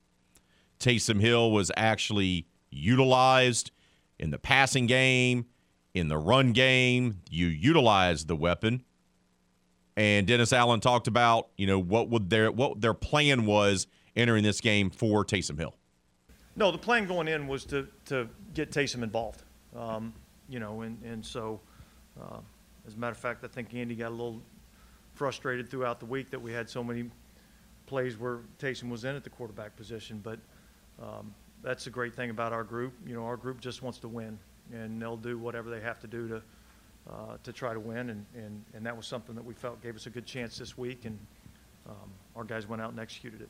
Taysom 0.79 1.21
Hill 1.21 1.51
was 1.51 1.71
actually 1.77 2.47
utilized 2.71 3.71
in 4.19 4.31
the 4.31 4.39
passing 4.39 4.87
game, 4.87 5.47
in 5.95 6.09
the 6.09 6.19
run 6.19 6.53
game. 6.53 7.21
You 7.31 7.47
utilized 7.47 8.29
the 8.29 8.37
weapon. 8.37 8.85
And 9.97 10.27
Dennis 10.27 10.53
Allen 10.53 10.81
talked 10.81 11.07
about, 11.07 11.49
you 11.57 11.67
know, 11.67 11.79
what 11.79 12.09
would 12.09 12.31
their 12.31 12.51
what 12.51 12.81
their 12.81 12.95
plan 12.95 13.45
was 13.45 13.87
entering 14.17 14.45
this 14.45 14.61
game 14.61 14.91
for 14.91 15.25
Taysom 15.25 15.59
Hill. 15.59 15.75
No, 16.57 16.71
the 16.71 16.79
plan 16.79 17.07
going 17.07 17.29
in 17.29 17.47
was 17.47 17.65
to, 17.67 17.89
to 18.07 18.29
get 18.55 18.71
Taysom 18.71 19.03
involved. 19.03 19.43
Um, 19.75 20.13
you 20.49 20.61
know, 20.61 20.83
and, 20.83 21.03
and 21.03 21.25
so, 21.25 21.61
uh, 22.21 22.39
as 22.87 22.95
a 22.95 22.99
matter 22.99 23.13
of 23.13 23.19
fact, 23.19 23.43
I 23.45 23.49
think 23.49 23.73
Andy 23.75 23.95
got 23.95 24.09
a 24.09 24.11
little 24.11 24.43
frustrated 25.15 25.71
throughout 25.71 25.99
the 25.99 26.07
week 26.07 26.31
that 26.31 26.41
we 26.41 26.53
had 26.53 26.69
so 26.69 26.85
many 26.85 27.09
plays 27.87 28.19
where 28.19 28.41
Taysom 28.59 28.91
was 28.91 29.05
in 29.05 29.17
at 29.17 29.25
the 29.25 29.31
quarterback 29.31 29.77
position. 29.77 30.21
But 30.23 30.39
um, 31.01 31.35
that's 31.63 31.85
the 31.85 31.91
great 31.91 32.15
thing 32.15 32.31
about 32.31 32.53
our 32.53 32.65
group. 32.65 32.93
You 33.07 33.15
know, 33.15 33.25
our 33.25 33.37
group 33.37 33.61
just 33.61 33.83
wants 33.83 33.99
to 34.01 34.09
win, 34.09 34.39
and 34.73 35.01
they'll 35.01 35.17
do 35.17 35.39
whatever 35.39 35.71
they 35.71 35.81
have 35.81 36.01
to 36.01 36.07
do 36.07 36.29
to 36.29 36.43
uh, 37.11 37.37
to 37.43 37.53
try 37.53 37.75
to 37.75 37.81
win. 37.81 38.11
And, 38.11 38.27
and, 38.35 38.65
and 38.75 38.87
that 38.87 38.97
was 38.97 39.07
something 39.07 39.35
that 39.35 39.45
we 39.45 39.55
felt 39.55 39.83
gave 39.83 39.97
us 39.97 40.07
a 40.07 40.11
good 40.11 40.27
chance 40.27 40.59
this 40.59 40.77
week, 40.79 41.05
and 41.05 41.19
um, 41.89 42.11
our 42.37 42.45
guys 42.45 42.67
went 42.67 42.83
out 42.83 42.91
and 42.91 43.01
executed 43.01 43.41
it. 43.41 43.49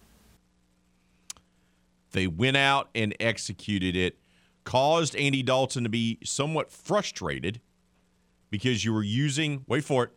They 2.12 2.26
went 2.26 2.56
out 2.56 2.88
and 2.94 3.14
executed 3.20 3.96
it, 3.96 4.18
caused 4.64 5.16
Andy 5.16 5.42
Dalton 5.42 5.82
to 5.84 5.88
be 5.88 6.18
somewhat 6.24 6.70
frustrated 6.70 7.60
because 8.50 8.84
you 8.84 8.92
were 8.92 9.02
using, 9.02 9.64
wait 9.66 9.84
for 9.84 10.04
it, 10.04 10.10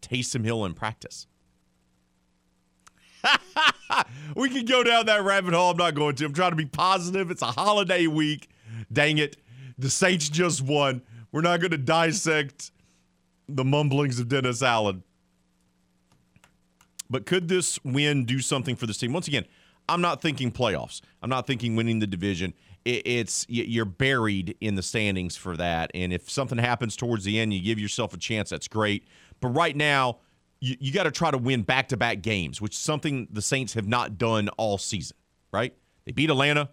Taysom 0.00 0.44
Hill 0.44 0.64
in 0.64 0.74
practice. 0.74 1.26
we 4.36 4.48
can 4.48 4.64
go 4.64 4.82
down 4.84 5.06
that 5.06 5.24
rabbit 5.24 5.54
hole. 5.54 5.70
I'm 5.70 5.76
not 5.76 5.94
going 5.94 6.14
to. 6.16 6.24
I'm 6.24 6.32
trying 6.32 6.52
to 6.52 6.56
be 6.56 6.66
positive. 6.66 7.30
It's 7.30 7.42
a 7.42 7.46
holiday 7.46 8.06
week. 8.06 8.48
Dang 8.92 9.18
it. 9.18 9.36
The 9.78 9.90
Saints 9.90 10.28
just 10.28 10.62
won. 10.62 11.02
We're 11.34 11.40
not 11.40 11.58
going 11.58 11.72
to 11.72 11.78
dissect 11.78 12.70
the 13.48 13.64
mumblings 13.64 14.20
of 14.20 14.28
Dennis 14.28 14.62
Allen. 14.62 15.02
But 17.10 17.26
could 17.26 17.48
this 17.48 17.76
win 17.82 18.24
do 18.24 18.38
something 18.38 18.76
for 18.76 18.86
this 18.86 18.98
team? 18.98 19.12
Once 19.12 19.26
again, 19.26 19.44
I'm 19.88 20.00
not 20.00 20.22
thinking 20.22 20.52
playoffs. 20.52 21.00
I'm 21.22 21.28
not 21.28 21.44
thinking 21.44 21.74
winning 21.74 21.98
the 21.98 22.06
division. 22.06 22.54
It's 22.84 23.46
you're 23.48 23.84
buried 23.84 24.56
in 24.60 24.76
the 24.76 24.82
standings 24.82 25.36
for 25.36 25.56
that. 25.56 25.90
And 25.92 26.12
if 26.12 26.30
something 26.30 26.56
happens 26.56 26.94
towards 26.94 27.24
the 27.24 27.40
end, 27.40 27.52
you 27.52 27.60
give 27.60 27.80
yourself 27.80 28.14
a 28.14 28.16
chance. 28.16 28.50
That's 28.50 28.68
great. 28.68 29.04
But 29.40 29.48
right 29.48 29.74
now, 29.74 30.18
you, 30.60 30.76
you 30.78 30.92
got 30.92 31.02
to 31.02 31.10
try 31.10 31.32
to 31.32 31.38
win 31.38 31.62
back 31.62 31.88
to 31.88 31.96
back 31.96 32.22
games, 32.22 32.60
which 32.60 32.74
is 32.74 32.78
something 32.78 33.26
the 33.32 33.42
Saints 33.42 33.74
have 33.74 33.88
not 33.88 34.18
done 34.18 34.50
all 34.50 34.78
season. 34.78 35.16
Right? 35.52 35.74
They 36.04 36.12
beat 36.12 36.30
Atlanta, 36.30 36.70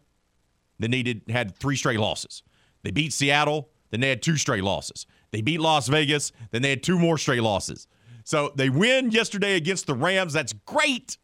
they 0.77 1.01
did, 1.01 1.23
had 1.29 1.55
three 1.55 1.75
straight 1.75 1.99
losses. 1.99 2.43
They 2.83 2.91
beat 2.91 3.11
Seattle, 3.11 3.70
then 3.91 3.99
they 3.99 4.09
had 4.09 4.21
two 4.21 4.37
straight 4.37 4.63
losses. 4.63 5.05
They 5.31 5.41
beat 5.41 5.59
Las 5.59 5.87
Vegas, 5.87 6.31
then 6.51 6.61
they 6.61 6.71
had 6.71 6.83
two 6.83 6.97
more 6.97 7.17
straight 7.17 7.43
losses. 7.43 7.87
So 8.23 8.51
they 8.55 8.69
win 8.69 9.11
yesterday 9.11 9.55
against 9.55 9.87
the 9.87 9.93
Rams. 9.93 10.33
That's 10.33 10.53
great. 10.53 11.17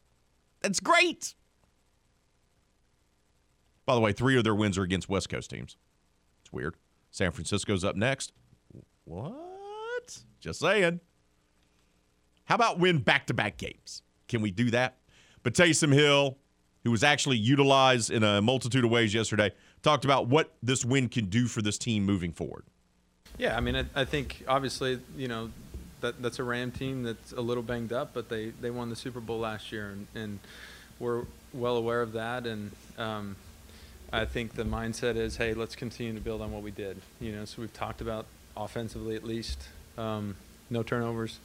That's 0.61 0.79
great. 0.79 1.35
By 3.85 3.95
the 3.95 4.01
way, 4.01 4.11
three 4.11 4.37
of 4.37 4.43
their 4.43 4.55
wins 4.55 4.77
are 4.77 4.83
against 4.83 5.07
West 5.07 5.29
Coast 5.29 5.49
teams. 5.49 5.77
It's 6.41 6.51
weird. 6.51 6.75
San 7.11 7.31
Francisco's 7.31 7.83
up 7.83 7.95
next. 7.95 8.33
What? 9.05 10.19
Just 10.39 10.59
saying. 10.59 10.99
How 12.45 12.55
about 12.55 12.79
win 12.79 12.99
back 12.99 13.27
to 13.27 13.33
back 13.33 13.57
games? 13.57 14.03
Can 14.27 14.41
we 14.41 14.51
do 14.51 14.71
that? 14.71 14.97
But 15.43 15.53
Taysom 15.53 15.93
Hill, 15.93 16.37
who 16.83 16.91
was 16.91 17.03
actually 17.03 17.37
utilized 17.37 18.11
in 18.11 18.23
a 18.23 18.41
multitude 18.41 18.83
of 18.83 18.91
ways 18.91 19.13
yesterday, 19.13 19.51
talked 19.83 20.05
about 20.05 20.27
what 20.27 20.53
this 20.61 20.83
win 20.83 21.09
can 21.09 21.25
do 21.25 21.47
for 21.47 21.61
this 21.61 21.77
team 21.77 22.05
moving 22.05 22.31
forward. 22.31 22.63
Yeah, 23.37 23.55
I 23.55 23.59
mean, 23.59 23.75
I, 23.75 23.85
I 23.95 24.05
think 24.05 24.43
obviously, 24.47 24.99
you 25.15 25.27
know, 25.27 25.51
that 26.01 26.21
that's 26.21 26.39
a 26.39 26.43
Ram 26.43 26.71
team 26.71 27.03
that's 27.03 27.31
a 27.33 27.41
little 27.41 27.63
banged 27.63 27.93
up, 27.93 28.11
but 28.13 28.29
they, 28.29 28.49
they 28.61 28.69
won 28.69 28.89
the 28.89 28.95
Super 28.95 29.19
Bowl 29.19 29.39
last 29.39 29.71
year, 29.71 29.89
and, 29.89 30.07
and 30.15 30.39
we're 30.99 31.23
well 31.53 31.77
aware 31.77 32.01
of 32.01 32.13
that. 32.13 32.45
And 32.45 32.71
um, 32.97 33.35
I 34.11 34.25
think 34.25 34.53
the 34.53 34.63
mindset 34.63 35.15
is, 35.15 35.37
hey, 35.37 35.53
let's 35.53 35.75
continue 35.75 36.13
to 36.13 36.19
build 36.19 36.41
on 36.41 36.51
what 36.51 36.63
we 36.63 36.71
did. 36.71 37.01
You 37.19 37.31
know, 37.33 37.45
so 37.45 37.61
we've 37.61 37.73
talked 37.73 38.01
about 38.01 38.25
offensively 38.55 39.15
at 39.15 39.23
least, 39.23 39.67
um, 39.97 40.35
no 40.69 40.83
turnovers, 40.83 41.39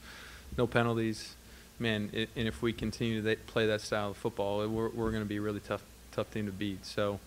no 0.56 0.66
penalties. 0.66 1.34
Man, 1.78 2.10
it, 2.12 2.28
and 2.36 2.46
if 2.46 2.62
we 2.62 2.72
continue 2.72 3.22
to 3.22 3.36
play 3.46 3.66
that 3.66 3.80
style 3.80 4.10
of 4.10 4.16
football, 4.16 4.66
we're, 4.68 4.88
we're 4.90 5.10
going 5.10 5.22
to 5.22 5.28
be 5.28 5.38
a 5.38 5.40
really 5.40 5.60
tough 5.60 5.82
tough 6.12 6.30
team 6.30 6.46
to 6.46 6.52
beat. 6.52 6.84
So, 6.84 7.18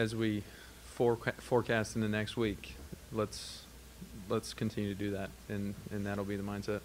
as 0.00 0.16
we 0.16 0.42
forecast 0.94 1.94
in 1.94 2.00
the 2.00 2.08
next 2.08 2.36
week, 2.36 2.74
let's 3.12 3.64
let's 4.30 4.54
continue 4.54 4.94
to 4.94 4.98
do 4.98 5.10
that, 5.10 5.30
and 5.48 5.74
and 5.92 6.06
that'll 6.06 6.24
be 6.24 6.36
the 6.36 6.42
mindset. 6.42 6.80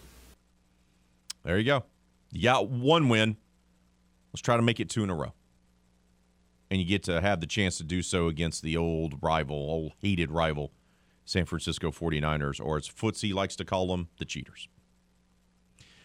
There 1.44 1.58
you 1.58 1.64
go. 1.64 1.84
You 2.32 2.44
got 2.44 2.70
one 2.70 3.08
win. 3.08 3.38
Let's 4.34 4.42
try 4.42 4.58
to 4.58 4.62
make 4.62 4.82
it 4.82 4.90
two 4.90 5.04
in 5.04 5.10
a 5.10 5.16
row. 5.16 5.34
And 6.70 6.82
you 6.82 6.86
get 6.86 7.04
to 7.04 7.22
have 7.22 7.40
the 7.40 7.48
chance 7.48 7.78
to 7.78 7.84
do 7.84 8.02
so 8.02 8.28
against 8.28 8.64
the 8.64 8.76
old 8.76 9.20
rival, 9.22 9.56
old 9.56 9.94
hated 10.02 10.32
rival, 10.32 10.74
San 11.24 11.46
Francisco 11.46 11.92
49ers, 11.92 12.60
or 12.60 12.76
as 12.76 12.90
Footsie 12.90 13.34
likes 13.34 13.56
to 13.58 13.64
call 13.64 13.88
them, 13.88 14.10
the 14.18 14.26
Cheaters. 14.26 14.68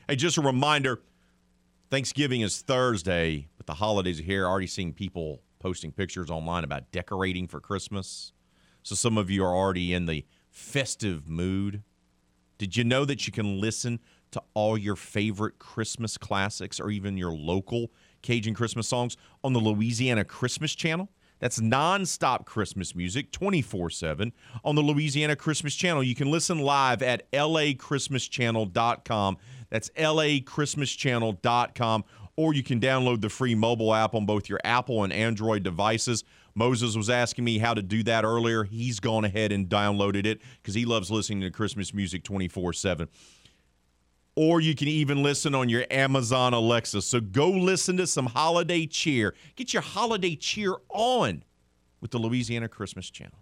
Hey, 0.06 0.16
just 0.16 0.36
a 0.36 0.42
reminder 0.42 1.00
Thanksgiving 1.90 2.42
is 2.42 2.60
Thursday, 2.60 3.48
but 3.56 3.66
the 3.66 3.74
holidays 3.74 4.20
are 4.20 4.24
here. 4.24 4.46
Already 4.46 4.68
seeing 4.68 4.92
people 4.92 5.40
posting 5.60 5.92
pictures 5.92 6.30
online 6.30 6.64
about 6.64 6.90
decorating 6.90 7.46
for 7.46 7.60
Christmas. 7.60 8.32
So 8.82 8.96
some 8.96 9.16
of 9.16 9.30
you 9.30 9.44
are 9.44 9.54
already 9.54 9.92
in 9.92 10.06
the 10.06 10.26
festive 10.48 11.28
mood. 11.28 11.84
Did 12.58 12.76
you 12.76 12.82
know 12.82 13.04
that 13.04 13.26
you 13.26 13.32
can 13.32 13.60
listen 13.60 14.00
to 14.32 14.42
all 14.54 14.76
your 14.76 14.96
favorite 14.96 15.58
Christmas 15.58 16.18
classics 16.18 16.80
or 16.80 16.90
even 16.90 17.16
your 17.16 17.32
local 17.32 17.92
Cajun 18.22 18.54
Christmas 18.54 18.88
songs 18.88 19.16
on 19.44 19.52
the 19.52 19.60
Louisiana 19.60 20.24
Christmas 20.24 20.74
Channel? 20.74 21.08
That's 21.40 21.58
nonstop 21.58 22.44
Christmas 22.44 22.94
music 22.94 23.32
24 23.32 23.90
7 23.90 24.32
on 24.62 24.74
the 24.74 24.82
Louisiana 24.82 25.36
Christmas 25.36 25.74
Channel. 25.74 26.02
You 26.02 26.14
can 26.14 26.30
listen 26.30 26.58
live 26.58 27.02
at 27.02 27.32
lachristmaschannel.com. 27.32 29.38
That's 29.70 29.88
lachristmaschannel.com. 29.90 32.04
Or 32.36 32.54
you 32.54 32.62
can 32.62 32.80
download 32.80 33.20
the 33.20 33.28
free 33.28 33.54
mobile 33.54 33.94
app 33.94 34.14
on 34.14 34.26
both 34.26 34.48
your 34.48 34.60
Apple 34.64 35.04
and 35.04 35.12
Android 35.12 35.62
devices. 35.62 36.24
Moses 36.54 36.96
was 36.96 37.10
asking 37.10 37.44
me 37.44 37.58
how 37.58 37.74
to 37.74 37.82
do 37.82 38.02
that 38.04 38.24
earlier. 38.24 38.64
He's 38.64 39.00
gone 39.00 39.24
ahead 39.24 39.52
and 39.52 39.68
downloaded 39.68 40.26
it 40.26 40.40
because 40.62 40.74
he 40.74 40.84
loves 40.84 41.10
listening 41.10 41.42
to 41.42 41.50
Christmas 41.50 41.92
music 41.92 42.24
24 42.24 42.72
7 42.72 43.08
or 44.36 44.60
you 44.60 44.74
can 44.74 44.88
even 44.88 45.22
listen 45.22 45.54
on 45.54 45.68
your 45.68 45.84
Amazon 45.90 46.54
Alexa. 46.54 47.02
So 47.02 47.20
go 47.20 47.50
listen 47.50 47.96
to 47.98 48.06
some 48.06 48.26
holiday 48.26 48.86
cheer. 48.86 49.34
Get 49.56 49.72
your 49.74 49.82
holiday 49.82 50.36
cheer 50.36 50.76
on 50.88 51.44
with 52.00 52.10
the 52.10 52.18
Louisiana 52.18 52.68
Christmas 52.68 53.10
Channel. 53.10 53.36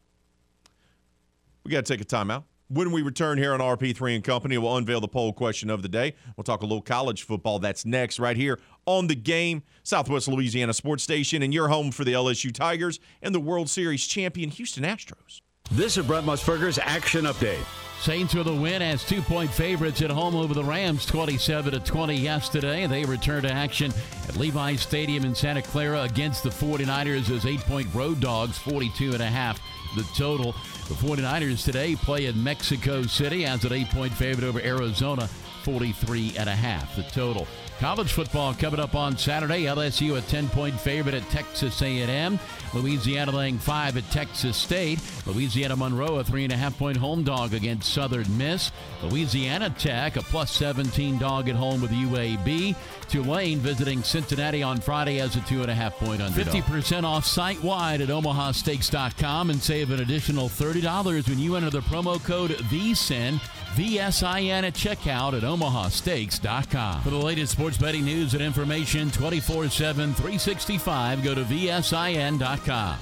We 1.64 1.70
got 1.70 1.84
to 1.84 1.92
take 1.92 2.00
a 2.00 2.04
timeout. 2.04 2.44
When 2.70 2.92
we 2.92 3.00
return 3.00 3.38
here 3.38 3.54
on 3.54 3.60
RP3 3.60 4.16
and 4.16 4.22
Company, 4.22 4.58
we'll 4.58 4.76
unveil 4.76 5.00
the 5.00 5.08
poll 5.08 5.32
question 5.32 5.70
of 5.70 5.80
the 5.80 5.88
day. 5.88 6.14
We'll 6.36 6.44
talk 6.44 6.60
a 6.60 6.66
little 6.66 6.82
college 6.82 7.22
football. 7.22 7.58
That's 7.58 7.86
next, 7.86 8.18
right 8.18 8.36
here 8.36 8.60
on 8.84 9.06
the 9.06 9.14
game, 9.14 9.62
Southwest 9.84 10.28
Louisiana 10.28 10.74
Sports 10.74 11.02
Station, 11.02 11.42
and 11.42 11.54
your 11.54 11.68
home 11.68 11.90
for 11.90 12.04
the 12.04 12.12
LSU 12.12 12.52
Tigers 12.52 13.00
and 13.22 13.34
the 13.34 13.40
World 13.40 13.70
Series 13.70 14.06
champion 14.06 14.50
Houston 14.50 14.84
Astros. 14.84 15.40
This 15.70 15.96
is 15.96 16.04
Brent 16.04 16.26
Musburger's 16.26 16.78
Action 16.78 17.24
Update. 17.24 17.64
Saints 18.02 18.34
with 18.34 18.46
a 18.46 18.54
win 18.54 18.82
as 18.82 19.02
two 19.02 19.22
point 19.22 19.50
favorites 19.50 20.02
at 20.02 20.10
home 20.10 20.36
over 20.36 20.52
the 20.52 20.62
Rams 20.62 21.06
27 21.06 21.72
to 21.72 21.80
20 21.80 22.14
yesterday. 22.14 22.86
They 22.86 23.04
return 23.06 23.44
to 23.44 23.50
action 23.50 23.92
at 24.28 24.36
Levi's 24.36 24.82
Stadium 24.82 25.24
in 25.24 25.34
Santa 25.34 25.62
Clara 25.62 26.02
against 26.02 26.42
the 26.42 26.50
49ers 26.50 27.30
as 27.34 27.46
eight 27.46 27.60
point 27.60 27.92
road 27.94 28.20
dogs, 28.20 28.58
42 28.58 29.14
and 29.14 29.22
a 29.22 29.26
half 29.26 29.58
the 29.96 30.02
total. 30.14 30.52
The 30.88 30.94
49ers 30.94 31.64
today 31.64 31.96
play 31.96 32.26
in 32.26 32.42
Mexico 32.42 33.02
City 33.02 33.44
as 33.44 33.64
an 33.64 33.72
eight 33.72 33.90
point 33.90 34.12
favorite 34.12 34.46
over 34.46 34.60
Arizona, 34.60 35.26
43 35.64 36.34
and 36.38 36.48
a 36.48 36.54
half 36.54 36.96
the 36.96 37.02
total. 37.02 37.46
College 37.78 38.12
football 38.12 38.54
coming 38.54 38.80
up 38.80 38.96
on 38.96 39.16
Saturday. 39.16 39.62
LSU 39.62 40.18
a 40.18 40.20
10-point 40.22 40.80
favorite 40.80 41.14
at 41.14 41.22
Texas 41.30 41.80
A&M. 41.80 42.36
Louisiana 42.74 43.30
laying 43.30 43.56
five 43.56 43.96
at 43.96 44.02
Texas 44.10 44.56
State. 44.56 44.98
Louisiana 45.26 45.76
Monroe 45.76 46.16
a 46.16 46.24
three 46.24 46.42
and 46.42 46.52
a 46.52 46.56
half 46.56 46.76
point 46.76 46.96
home 46.96 47.22
dog 47.22 47.54
against 47.54 47.92
Southern 47.92 48.36
Miss. 48.36 48.72
Louisiana 49.04 49.70
Tech 49.70 50.16
a 50.16 50.22
plus 50.22 50.50
17 50.50 51.18
dog 51.18 51.48
at 51.48 51.54
home 51.54 51.80
with 51.80 51.92
UAB. 51.92 52.74
Tulane 53.08 53.58
visiting 53.58 54.02
Cincinnati 54.02 54.60
on 54.62 54.80
Friday 54.80 55.20
as 55.20 55.36
a 55.36 55.40
two 55.42 55.62
and 55.62 55.70
a 55.70 55.74
half 55.74 55.94
point 55.98 56.20
underdog. 56.20 56.52
50% 56.52 57.04
off 57.04 57.24
site 57.24 57.62
wide 57.62 58.00
at 58.00 58.08
omahasteaks.com 58.08 59.50
and 59.50 59.62
save 59.62 59.92
an 59.92 60.00
additional 60.00 60.48
$30 60.48 61.28
when 61.28 61.38
you 61.38 61.54
enter 61.54 61.70
the 61.70 61.80
promo 61.80 62.22
code 62.24 62.50
VSIN, 62.50 63.40
VSIN 63.76 64.64
at 64.64 64.74
checkout 64.74 65.34
at 65.34 65.42
omahasteaks.com. 65.44 67.02
For 67.02 67.10
the 67.10 67.16
latest 67.16 67.52
sports 67.52 67.68
sports 67.68 67.76
betting 67.76 68.04
news 68.04 68.32
and 68.32 68.42
information 68.42 69.10
24 69.10 69.68
7, 69.68 70.14
365. 70.14 71.22
Go 71.22 71.34
to 71.34 71.42
VSIN.com. 71.42 72.96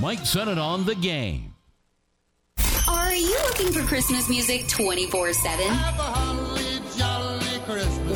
Mike 0.00 0.26
Sennett 0.26 0.58
on 0.58 0.84
the 0.84 0.94
game. 0.94 1.54
Are 2.88 3.14
you 3.14 3.38
looking 3.48 3.72
for 3.72 3.80
Christmas 3.86 4.28
music 4.28 4.68
24 4.68 5.32
7? 5.32 6.49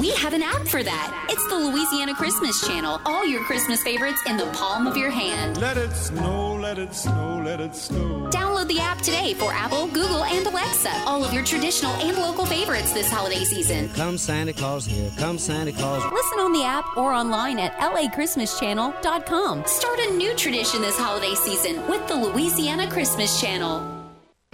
We 0.05 0.11
have 0.17 0.35
an 0.35 0.43
app 0.43 0.69
for 0.69 0.83
that. 0.83 1.29
It's 1.31 1.49
the 1.49 1.57
Louisiana 1.57 2.15
Christmas 2.15 2.61
Channel. 2.69 3.01
All 3.07 3.25
your 3.25 3.43
Christmas 3.45 3.83
favorites 3.83 4.21
in 4.27 4.37
the 4.37 4.45
palm 4.49 4.87
of 4.87 4.99
your 4.99 5.09
hand. 5.09 5.59
Let 5.63 5.79
it 5.79 5.93
snow, 5.93 6.57
let 6.57 6.79
it 6.79 6.93
snow, 6.93 7.41
let 7.43 7.59
it 7.59 7.75
snow. 7.75 8.29
Download 8.31 8.69
the 8.69 8.81
app 8.81 8.99
today 8.99 9.33
for 9.33 9.51
Apple, 9.51 9.87
Google, 9.87 10.23
and 10.25 10.47
Alexa. 10.47 10.91
All 11.07 11.25
of 11.25 11.33
your 11.33 11.43
traditional 11.43 11.93
and 11.93 12.19
local 12.19 12.45
favorites 12.45 12.93
this 12.93 13.11
holiday 13.11 13.45
season. 13.45 13.89
Come 13.95 14.19
Santa 14.19 14.53
Claus, 14.53 14.85
here 14.85 15.11
come 15.17 15.39
Santa 15.39 15.73
Claus. 15.73 16.03
Listen 16.13 16.39
on 16.39 16.53
the 16.53 16.65
app 16.65 16.85
or 16.99 17.15
online 17.15 17.59
at 17.59 17.75
lachristmaschannel.com. 17.79 19.65
Start 19.65 19.99
a 20.01 20.11
new 20.19 20.37
tradition 20.37 20.83
this 20.83 20.99
holiday 20.99 21.35
season 21.35 21.77
with 21.89 22.07
the 22.09 22.15
Louisiana 22.15 22.91
Christmas 22.91 23.41
Channel. 23.41 24.04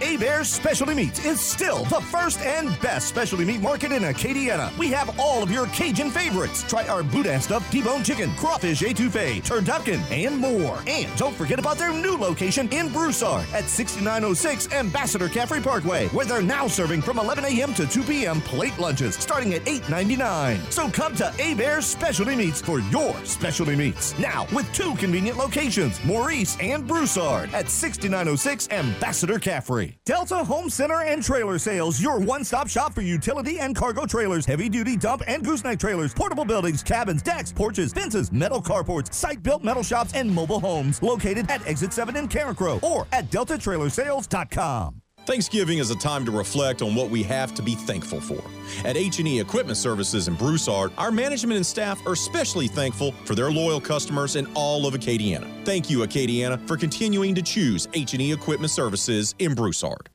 Hebert's 0.01 0.49
Specialty 0.49 0.95
Meats 0.95 1.23
is 1.25 1.39
still 1.39 1.83
the 1.85 2.01
first 2.01 2.39
and 2.41 2.67
best 2.81 3.07
specialty 3.07 3.45
meat 3.45 3.61
market 3.61 3.91
in 3.91 4.01
Acadiana. 4.01 4.75
We 4.75 4.87
have 4.89 5.19
all 5.19 5.43
of 5.43 5.51
your 5.51 5.67
Cajun 5.67 6.09
favorites. 6.09 6.63
Try 6.63 6.87
our 6.87 7.03
boudin 7.03 7.39
stuffed 7.39 7.71
T-bone 7.71 8.03
chicken, 8.03 8.31
crawfish 8.35 8.81
etouffee, 8.81 9.43
turducken, 9.43 10.01
and 10.11 10.39
more. 10.39 10.81
And 10.87 11.07
don't 11.17 11.35
forget 11.35 11.59
about 11.59 11.77
their 11.77 11.93
new 11.93 12.17
location 12.17 12.67
in 12.69 12.91
Broussard 12.91 13.45
at 13.53 13.65
6906 13.65 14.73
Ambassador 14.73 15.29
Caffrey 15.29 15.61
Parkway, 15.61 16.07
where 16.07 16.25
they're 16.25 16.41
now 16.41 16.65
serving 16.67 17.03
from 17.03 17.19
11 17.19 17.45
a.m. 17.45 17.73
to 17.75 17.85
2 17.85 18.03
p.m. 18.03 18.41
plate 18.41 18.77
lunches 18.79 19.15
starting 19.15 19.53
at 19.53 19.61
$8.99. 19.65 20.71
So 20.71 20.89
come 20.89 21.15
to 21.17 21.25
Hebert's 21.37 21.85
Specialty 21.85 22.35
Meats 22.35 22.59
for 22.59 22.79
your 22.79 23.13
specialty 23.23 23.75
meats. 23.75 24.17
Now 24.17 24.47
with 24.51 24.71
two 24.73 24.95
convenient 24.95 25.37
locations, 25.37 26.03
Maurice 26.03 26.57
and 26.59 26.87
Broussard 26.87 27.53
at 27.53 27.69
6906 27.69 28.67
Ambassador 28.71 29.37
Caffrey. 29.37 29.90
Delta 30.05 30.43
Home 30.43 30.69
Center 30.69 31.01
and 31.01 31.23
Trailer 31.23 31.57
Sales, 31.59 32.01
your 32.01 32.19
one 32.19 32.43
stop 32.43 32.67
shop 32.67 32.93
for 32.93 33.01
utility 33.01 33.59
and 33.59 33.75
cargo 33.75 34.05
trailers, 34.05 34.45
heavy 34.45 34.69
duty 34.69 34.95
dump 34.97 35.23
and 35.27 35.43
gooseneck 35.43 35.79
trailers, 35.79 36.13
portable 36.13 36.45
buildings, 36.45 36.83
cabins, 36.83 37.21
decks, 37.21 37.51
porches, 37.51 37.93
fences, 37.93 38.31
metal 38.31 38.61
carports, 38.61 39.13
site 39.13 39.43
built 39.43 39.63
metal 39.63 39.83
shops, 39.83 40.13
and 40.13 40.29
mobile 40.29 40.59
homes. 40.59 41.01
Located 41.01 41.49
at 41.49 41.65
Exit 41.67 41.93
7 41.93 42.15
in 42.17 42.27
Carencro 42.27 42.81
or 42.83 43.07
at 43.11 43.29
deltatrailersales.com. 43.31 45.01
Thanksgiving 45.31 45.77
is 45.77 45.89
a 45.91 45.95
time 45.95 46.25
to 46.25 46.31
reflect 46.31 46.81
on 46.81 46.93
what 46.93 47.09
we 47.09 47.23
have 47.23 47.53
to 47.55 47.61
be 47.61 47.73
thankful 47.73 48.19
for. 48.19 48.43
At 48.85 48.97
H&E 48.97 49.39
Equipment 49.39 49.77
Services 49.77 50.27
in 50.27 50.35
Broussard, 50.35 50.91
our 50.97 51.09
management 51.09 51.55
and 51.55 51.65
staff 51.65 52.05
are 52.05 52.11
especially 52.11 52.67
thankful 52.67 53.13
for 53.23 53.33
their 53.33 53.49
loyal 53.49 53.79
customers 53.79 54.35
in 54.35 54.45
all 54.55 54.85
of 54.85 54.93
Acadiana. 54.93 55.65
Thank 55.65 55.89
you, 55.89 55.99
Acadiana, 55.99 56.67
for 56.67 56.75
continuing 56.75 57.33
to 57.35 57.41
choose 57.41 57.87
H&E 57.93 58.33
Equipment 58.33 58.71
Services 58.71 59.33
in 59.39 59.55
Broussard. 59.55 60.09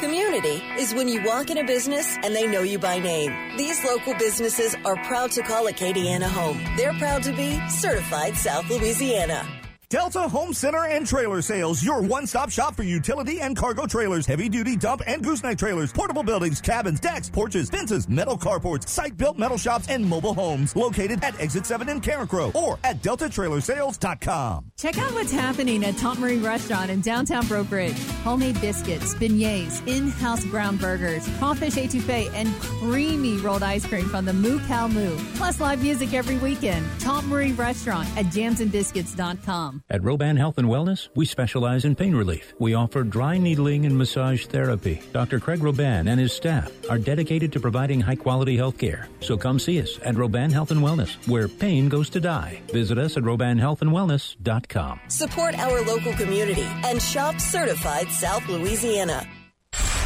Community 0.00 0.62
is 0.78 0.92
when 0.92 1.08
you 1.08 1.22
walk 1.24 1.48
in 1.48 1.56
a 1.56 1.64
business 1.64 2.18
and 2.22 2.36
they 2.36 2.46
know 2.46 2.60
you 2.60 2.78
by 2.78 2.98
name. 2.98 3.56
These 3.56 3.82
local 3.86 4.12
businesses 4.18 4.76
are 4.84 5.02
proud 5.04 5.30
to 5.30 5.42
call 5.44 5.66
Acadiana 5.66 6.28
home. 6.28 6.62
They're 6.76 6.92
proud 6.98 7.22
to 7.22 7.32
be 7.32 7.58
certified 7.70 8.36
South 8.36 8.68
Louisiana. 8.68 9.57
Delta 9.90 10.28
Home 10.28 10.52
Center 10.52 10.84
and 10.84 11.06
Trailer 11.06 11.40
Sales, 11.40 11.82
your 11.82 12.02
one 12.02 12.26
stop 12.26 12.50
shop 12.50 12.76
for 12.76 12.82
utility 12.82 13.40
and 13.40 13.56
cargo 13.56 13.86
trailers, 13.86 14.26
heavy 14.26 14.50
duty 14.50 14.76
dump 14.76 15.00
and 15.06 15.24
gooseneck 15.24 15.56
trailers, 15.56 15.94
portable 15.94 16.22
buildings, 16.22 16.60
cabins, 16.60 17.00
decks, 17.00 17.30
porches, 17.30 17.70
fences, 17.70 18.06
metal 18.06 18.36
carports, 18.36 18.86
site 18.86 19.16
built 19.16 19.38
metal 19.38 19.56
shops, 19.56 19.88
and 19.88 20.04
mobile 20.04 20.34
homes. 20.34 20.76
Located 20.76 21.24
at 21.24 21.40
Exit 21.40 21.64
7 21.64 21.88
in 21.88 22.02
Carencro 22.02 22.54
or 22.54 22.78
at 22.84 23.00
deltatrailersales.com. 23.00 24.72
Check 24.76 24.98
out 24.98 25.14
what's 25.14 25.32
happening 25.32 25.82
at 25.82 25.96
Tom 25.96 26.20
Marie 26.20 26.36
Restaurant 26.36 26.90
in 26.90 27.00
downtown 27.00 27.46
Breaux 27.46 27.64
Bridge. 27.64 27.98
Homemade 28.24 28.60
biscuits, 28.60 29.14
beignets, 29.14 29.80
in 29.88 30.08
house 30.08 30.44
ground 30.44 30.80
burgers, 30.80 31.26
crawfish 31.38 31.76
etouffee, 31.76 32.30
and 32.34 32.54
creamy 32.60 33.38
rolled 33.38 33.62
ice 33.62 33.86
cream 33.86 34.06
from 34.10 34.26
the 34.26 34.34
Moo 34.34 34.60
Cow 34.66 34.86
Moo. 34.86 35.16
Plus 35.36 35.62
live 35.62 35.82
music 35.82 36.12
every 36.12 36.36
weekend. 36.36 36.86
Tom 37.00 37.26
Marie 37.30 37.52
Restaurant 37.52 38.06
at 38.18 38.26
jamsandbiscuits.com. 38.26 39.77
At 39.90 40.02
Roban 40.02 40.36
Health 40.36 40.58
and 40.58 40.68
Wellness, 40.68 41.08
we 41.14 41.24
specialize 41.26 41.84
in 41.84 41.94
pain 41.94 42.14
relief. 42.14 42.54
We 42.58 42.74
offer 42.74 43.02
dry 43.02 43.38
needling 43.38 43.86
and 43.86 43.96
massage 43.96 44.46
therapy. 44.46 45.02
Dr. 45.12 45.40
Craig 45.40 45.60
Roban 45.60 46.08
and 46.08 46.20
his 46.20 46.32
staff 46.32 46.70
are 46.90 46.98
dedicated 46.98 47.52
to 47.52 47.60
providing 47.60 48.00
high 48.00 48.16
quality 48.16 48.56
health 48.56 48.78
care. 48.78 49.08
So 49.20 49.36
come 49.36 49.58
see 49.58 49.80
us 49.80 49.98
at 50.04 50.14
Roban 50.14 50.52
Health 50.52 50.70
and 50.70 50.80
Wellness, 50.80 51.16
where 51.28 51.48
pain 51.48 51.88
goes 51.88 52.10
to 52.10 52.20
die. 52.20 52.62
Visit 52.72 52.98
us 52.98 53.16
at 53.16 53.22
robanhealthandwellness.com. 53.22 55.00
Support 55.08 55.58
our 55.58 55.82
local 55.82 56.12
community 56.14 56.66
and 56.84 57.00
shop 57.00 57.40
certified 57.40 58.08
South 58.10 58.46
Louisiana. 58.48 59.26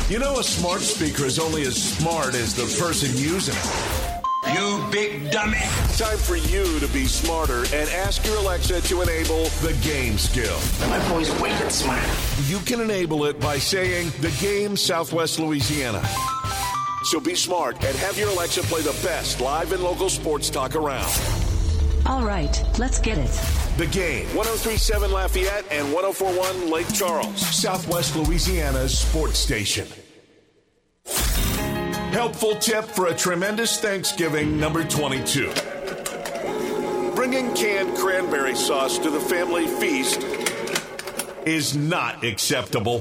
You 0.09 0.19
know, 0.19 0.39
a 0.41 0.45
smart 0.45 0.81
speaker 0.81 1.25
is 1.25 1.39
only 1.39 1.63
as 1.63 1.81
smart 1.81 2.35
as 2.35 2.55
the 2.55 2.65
person 2.83 3.17
using 3.17 3.55
it. 3.57 4.12
You 4.51 4.85
big 4.91 5.31
dummy. 5.31 5.59
Time 5.97 6.19
for 6.19 6.37
you 6.37 6.81
to 6.81 6.89
be 6.89 7.07
smarter 7.07 7.61
and 7.75 7.89
ask 7.91 8.25
your 8.27 8.37
Alexa 8.39 8.81
to 8.83 9.03
enable 9.03 9.45
the 9.63 9.79
game 9.83 10.19
skill. 10.19 10.59
My 10.89 11.09
boy's 11.09 11.31
wicked 11.41 11.71
smart. 11.71 12.03
You 12.47 12.59
can 12.61 12.81
enable 12.81 13.25
it 13.27 13.39
by 13.39 13.59
saying 13.59 14.11
the 14.21 14.31
game 14.41 14.77
Southwest 14.77 15.39
Louisiana. 15.39 16.03
So 17.05 17.21
be 17.21 17.37
smart 17.37 17.77
and 17.85 17.97
have 17.99 18.19
your 18.19 18.31
Alexa 18.31 18.63
play 18.63 18.83
the 18.83 18.99
best 19.07 19.41
live 19.41 19.73
and 19.73 19.83
local 19.83 20.09
sports 20.09 20.51
talk 20.51 20.75
around. 20.75 21.11
All 22.05 22.25
right, 22.25 22.61
let's 22.79 22.99
get 22.99 23.19
it. 23.19 23.31
The 23.79 23.87
game 23.87 24.27
1037 24.35 25.13
Lafayette 25.13 25.65
and 25.71 25.93
1041 25.93 26.71
Lake 26.71 26.93
Charles, 26.93 27.41
Southwest 27.41 28.17
Louisiana's 28.17 28.99
sports 28.99 29.39
station. 29.39 29.87
Helpful 32.13 32.55
tip 32.57 32.85
for 32.85 33.07
a 33.07 33.15
tremendous 33.15 33.81
Thanksgiving 33.81 34.61
number 34.61 34.85
22. 34.85 35.51
Bringing 37.15 37.55
canned 37.55 37.97
cranberry 37.97 38.55
sauce 38.55 38.99
to 38.99 39.09
the 39.09 39.19
family 39.19 39.67
feast 39.67 40.21
is 41.47 41.75
not 41.75 42.23
acceptable. 42.23 43.01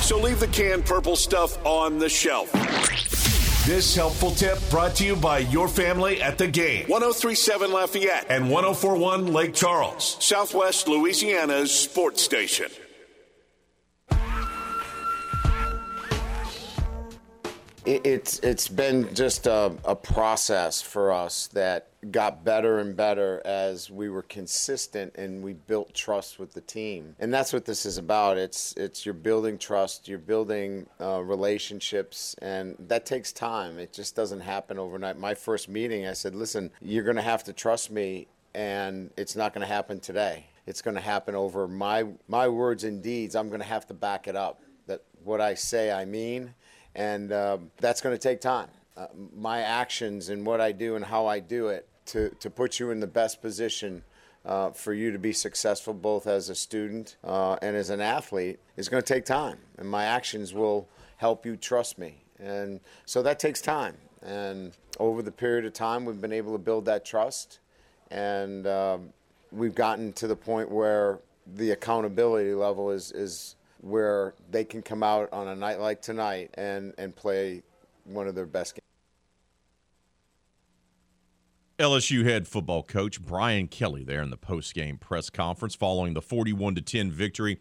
So 0.00 0.18
leave 0.18 0.40
the 0.40 0.48
canned 0.50 0.86
purple 0.86 1.16
stuff 1.16 1.62
on 1.66 1.98
the 1.98 2.08
shelf. 2.08 2.50
This 3.66 3.94
helpful 3.94 4.30
tip 4.30 4.58
brought 4.70 4.94
to 4.96 5.04
you 5.04 5.14
by 5.14 5.40
your 5.40 5.68
family 5.68 6.22
at 6.22 6.38
the 6.38 6.46
game. 6.46 6.86
1037 6.86 7.70
Lafayette 7.70 8.24
and 8.30 8.50
1041 8.50 9.34
Lake 9.34 9.52
Charles, 9.52 10.16
Southwest 10.18 10.88
Louisiana's 10.88 11.70
sports 11.70 12.22
station. 12.22 12.68
It- 17.88 18.06
it's 18.06 18.38
it's 18.40 18.68
been 18.68 19.14
just 19.14 19.46
a, 19.46 19.72
a 19.84 19.96
process 19.96 20.82
for 20.82 21.10
us 21.10 21.46
that 21.48 21.86
got 22.12 22.44
better 22.44 22.78
and 22.78 22.94
better 22.96 23.42
as 23.44 23.90
we 23.90 24.08
were 24.08 24.22
consistent 24.22 25.14
and 25.16 25.42
we 25.42 25.52
built 25.54 25.92
trust 25.94 26.38
with 26.38 26.52
the 26.52 26.60
team. 26.60 27.16
And 27.18 27.32
that's 27.34 27.52
what 27.52 27.64
this 27.64 27.84
is 27.86 27.96
about. 27.98 28.36
It's 28.36 28.72
it's 28.76 29.04
you're 29.06 29.14
building 29.14 29.58
trust 29.58 30.06
you're 30.06 30.18
building 30.18 30.86
uh, 31.00 31.22
relationships 31.22 32.36
and 32.42 32.76
that 32.88 33.06
takes 33.06 33.32
time. 33.32 33.78
It 33.78 33.92
just 33.92 34.14
doesn't 34.14 34.40
happen 34.40 34.78
overnight. 34.78 35.18
My 35.18 35.34
first 35.34 35.68
meeting 35.68 36.06
i 36.06 36.12
said 36.12 36.34
listen 36.34 36.70
you're 36.82 37.04
going 37.04 37.16
to 37.16 37.22
have 37.22 37.42
to 37.44 37.52
trust 37.52 37.90
me 37.90 38.28
and 38.54 39.10
it's 39.16 39.34
not 39.34 39.54
going 39.54 39.66
to 39.66 39.72
happen 39.72 39.98
today. 39.98 40.46
It's 40.66 40.82
going 40.82 40.96
to 40.96 41.00
happen 41.00 41.34
over 41.34 41.66
my 41.66 42.04
my 42.28 42.48
words 42.48 42.84
and 42.84 43.02
deeds. 43.02 43.34
I'm 43.34 43.48
going 43.48 43.60
to 43.60 43.66
have 43.66 43.86
to 43.86 43.94
back 43.94 44.28
it 44.28 44.36
up. 44.36 44.60
That 44.86 45.02
what 45.24 45.40
i 45.40 45.54
say 45.54 45.90
i 45.90 46.04
mean 46.04 46.54
and 46.98 47.32
um, 47.32 47.70
that's 47.78 48.00
going 48.00 48.14
to 48.14 48.20
take 48.20 48.40
time. 48.40 48.68
Uh, 48.96 49.06
my 49.36 49.60
actions 49.60 50.30
and 50.30 50.44
what 50.44 50.60
I 50.60 50.72
do 50.72 50.96
and 50.96 51.04
how 51.04 51.26
I 51.26 51.38
do 51.38 51.68
it 51.68 51.88
to, 52.06 52.30
to 52.40 52.50
put 52.50 52.80
you 52.80 52.90
in 52.90 52.98
the 52.98 53.06
best 53.06 53.40
position 53.40 54.02
uh, 54.44 54.70
for 54.70 54.92
you 54.92 55.12
to 55.12 55.18
be 55.18 55.32
successful 55.32 55.94
both 55.94 56.26
as 56.26 56.48
a 56.48 56.56
student 56.56 57.16
uh, 57.22 57.54
and 57.62 57.76
as 57.76 57.90
an 57.90 58.00
athlete 58.00 58.58
is 58.76 58.88
going 58.88 59.00
to 59.00 59.14
take 59.14 59.24
time. 59.24 59.58
And 59.76 59.88
my 59.88 60.04
actions 60.04 60.52
will 60.52 60.88
help 61.18 61.46
you 61.46 61.56
trust 61.56 61.98
me. 61.98 62.24
And 62.40 62.80
so 63.06 63.22
that 63.22 63.38
takes 63.38 63.60
time. 63.60 63.96
And 64.22 64.72
over 64.98 65.22
the 65.22 65.30
period 65.30 65.66
of 65.66 65.74
time, 65.74 66.04
we've 66.04 66.20
been 66.20 66.32
able 66.32 66.52
to 66.52 66.58
build 66.58 66.84
that 66.86 67.04
trust. 67.04 67.60
And 68.10 68.66
um, 68.66 69.10
we've 69.52 69.74
gotten 69.74 70.12
to 70.14 70.26
the 70.26 70.36
point 70.36 70.68
where 70.68 71.20
the 71.54 71.70
accountability 71.70 72.54
level 72.54 72.90
is, 72.90 73.12
is 73.12 73.54
where 73.80 74.34
they 74.50 74.64
can 74.64 74.82
come 74.82 75.02
out 75.02 75.32
on 75.32 75.48
a 75.48 75.54
night 75.54 75.80
like 75.80 76.02
tonight 76.02 76.50
and, 76.54 76.94
and 76.98 77.14
play 77.14 77.62
one 78.04 78.26
of 78.26 78.34
their 78.34 78.46
best 78.46 78.74
games. 78.74 78.82
LSU 81.78 82.24
head 82.24 82.48
football 82.48 82.82
coach 82.82 83.22
Brian 83.22 83.68
Kelly 83.68 84.02
there 84.02 84.20
in 84.20 84.30
the 84.30 84.36
post-game 84.36 84.98
press 84.98 85.30
conference 85.30 85.76
following 85.76 86.14
the 86.14 86.22
41 86.22 86.74
to 86.74 86.80
10 86.82 87.12
victory 87.12 87.60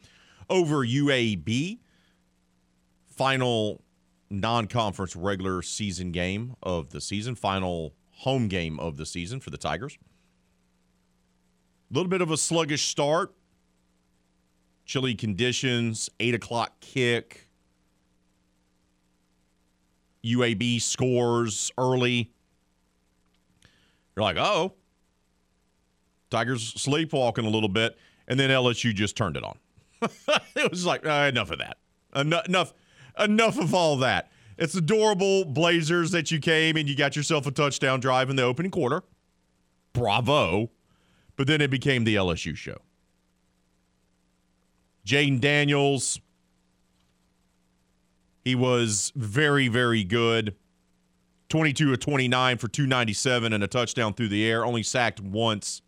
over 0.49 0.85
UAB. 0.85 1.77
Final 3.05 3.83
non-conference 4.29 5.15
regular 5.15 5.61
season 5.61 6.11
game 6.11 6.55
of 6.63 6.89
the 6.89 6.99
season, 6.99 7.35
final 7.35 7.93
home 8.11 8.47
game 8.47 8.79
of 8.79 8.97
the 8.97 9.05
season 9.05 9.39
for 9.39 9.51
the 9.51 9.57
Tigers. 9.57 9.97
A 11.89 11.93
little 11.93 12.09
bit 12.09 12.21
of 12.21 12.31
a 12.31 12.37
sluggish 12.37 12.87
start. 12.87 13.33
Chilly 14.87 15.15
conditions, 15.15 16.09
8 16.19 16.33
o'clock 16.33 16.79
kick. 16.79 17.49
UAB 20.25 20.81
scores 20.81 21.71
early. 21.77 22.31
You're 24.15 24.23
like, 24.23 24.37
oh, 24.37 24.73
Tigers 26.29 26.73
sleepwalking 26.73 27.45
a 27.45 27.49
little 27.49 27.69
bit. 27.69 27.97
And 28.29 28.39
then 28.39 28.49
LSU 28.49 28.93
just 28.93 29.15
turned 29.15 29.37
it 29.37 29.43
on. 29.43 29.57
it 30.55 30.71
was 30.71 30.85
like, 30.85 31.05
uh, 31.05 31.27
enough 31.29 31.51
of 31.51 31.59
that. 31.59 31.77
Enough, 32.15 32.73
enough 33.19 33.59
of 33.59 33.73
all 33.75 33.97
that. 33.97 34.31
It's 34.57 34.73
adorable 34.73 35.45
Blazers 35.45 36.11
that 36.11 36.31
you 36.31 36.39
came 36.39 36.77
and 36.77 36.89
you 36.89 36.95
got 36.95 37.15
yourself 37.15 37.45
a 37.45 37.51
touchdown 37.51 37.99
drive 37.99 38.29
in 38.29 38.37
the 38.37 38.43
opening 38.43 38.71
quarter. 38.71 39.03
Bravo. 39.93 40.71
But 41.35 41.47
then 41.47 41.61
it 41.61 41.69
became 41.69 42.05
the 42.05 42.15
LSU 42.15 42.55
show. 42.55 42.77
Jayden 45.07 45.39
Daniels, 45.39 46.19
he 48.43 48.55
was 48.55 49.13
very, 49.15 49.69
very 49.69 50.03
good. 50.03 50.53
22 51.47 51.93
of 51.93 51.99
29 52.01 52.57
for 52.57 52.67
297 52.67 53.53
and 53.53 53.63
a 53.63 53.67
touchdown 53.67 54.13
through 54.13 54.27
the 54.27 54.45
air, 54.45 54.65
only 54.65 54.83
sacked 54.83 55.21
once. 55.21 55.81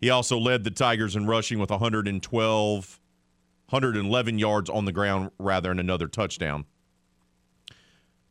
He 0.00 0.08
also 0.08 0.38
led 0.38 0.64
the 0.64 0.70
Tigers 0.70 1.16
in 1.16 1.26
rushing 1.26 1.58
with 1.58 1.68
112, 1.68 3.00
111 3.68 4.38
yards 4.38 4.70
on 4.70 4.86
the 4.86 4.92
ground, 4.92 5.30
rather, 5.38 5.70
and 5.70 5.78
another 5.78 6.08
touchdown. 6.08 6.64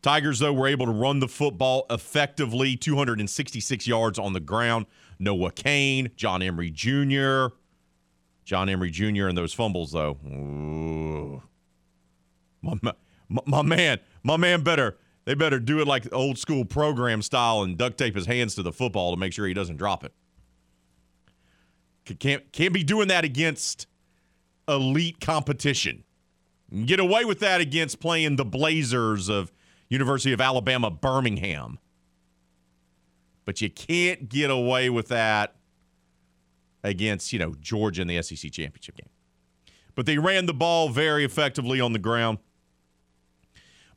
Tigers, 0.01 0.39
though, 0.39 0.53
were 0.53 0.67
able 0.67 0.87
to 0.87 0.91
run 0.91 1.19
the 1.19 1.27
football 1.27 1.85
effectively, 1.91 2.75
266 2.75 3.85
yards 3.85 4.17
on 4.17 4.33
the 4.33 4.39
ground. 4.39 4.87
Noah 5.19 5.51
Cain, 5.51 6.09
John 6.15 6.41
Emery 6.41 6.71
Jr., 6.71 7.53
John 8.43 8.69
Emery 8.69 8.91
Jr. 8.91 9.27
and 9.27 9.37
those 9.37 9.53
fumbles, 9.53 9.91
though. 9.91 10.17
Ooh. 10.25 11.41
My, 12.61 12.73
my, 12.81 13.41
my 13.45 13.61
man, 13.61 13.99
my 14.23 14.37
man 14.37 14.63
better 14.63 14.97
they 15.25 15.35
better 15.35 15.59
do 15.59 15.79
it 15.79 15.87
like 15.87 16.11
old 16.13 16.37
school 16.37 16.65
program 16.65 17.21
style 17.21 17.61
and 17.61 17.77
duct 17.77 17.97
tape 17.97 18.15
his 18.15 18.25
hands 18.25 18.55
to 18.55 18.63
the 18.63 18.73
football 18.73 19.11
to 19.11 19.17
make 19.17 19.33
sure 19.33 19.47
he 19.47 19.53
doesn't 19.53 19.77
drop 19.77 20.03
it. 20.03 20.13
Can't 22.19 22.51
can't 22.51 22.73
be 22.73 22.83
doing 22.83 23.07
that 23.07 23.23
against 23.23 23.87
elite 24.67 25.21
competition. 25.21 26.03
Get 26.85 26.99
away 26.99 27.23
with 27.23 27.39
that 27.39 27.61
against 27.61 27.99
playing 27.99 28.35
the 28.35 28.43
Blazers 28.43 29.29
of 29.29 29.53
University 29.87 30.33
of 30.33 30.41
Alabama 30.41 30.91
Birmingham. 30.91 31.79
But 33.45 33.61
you 33.61 33.69
can't 33.69 34.27
get 34.27 34.49
away 34.49 34.89
with 34.89 35.07
that 35.09 35.55
against, 36.83 37.31
you 37.31 37.39
know, 37.39 37.55
Georgia 37.61 38.01
in 38.01 38.07
the 38.07 38.21
SEC 38.21 38.51
championship 38.51 38.97
game. 38.97 39.09
But 39.95 40.05
they 40.05 40.17
ran 40.17 40.45
the 40.45 40.53
ball 40.53 40.89
very 40.89 41.23
effectively 41.23 41.79
on 41.79 41.93
the 41.93 41.99
ground. 41.99 42.39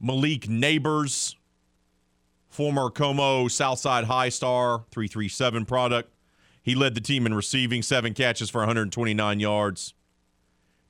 Malik 0.00 0.42
Nabers, 0.42 1.34
former 2.48 2.90
Comeaux 2.90 3.50
Southside 3.50 4.04
High 4.04 4.28
Star 4.28 4.84
337 4.90 5.64
product. 5.64 6.12
He 6.62 6.74
led 6.74 6.94
the 6.94 7.00
team 7.00 7.26
in 7.26 7.34
receiving, 7.34 7.82
seven 7.82 8.12
catches 8.12 8.50
for 8.50 8.58
129 8.58 9.40
yards. 9.40 9.94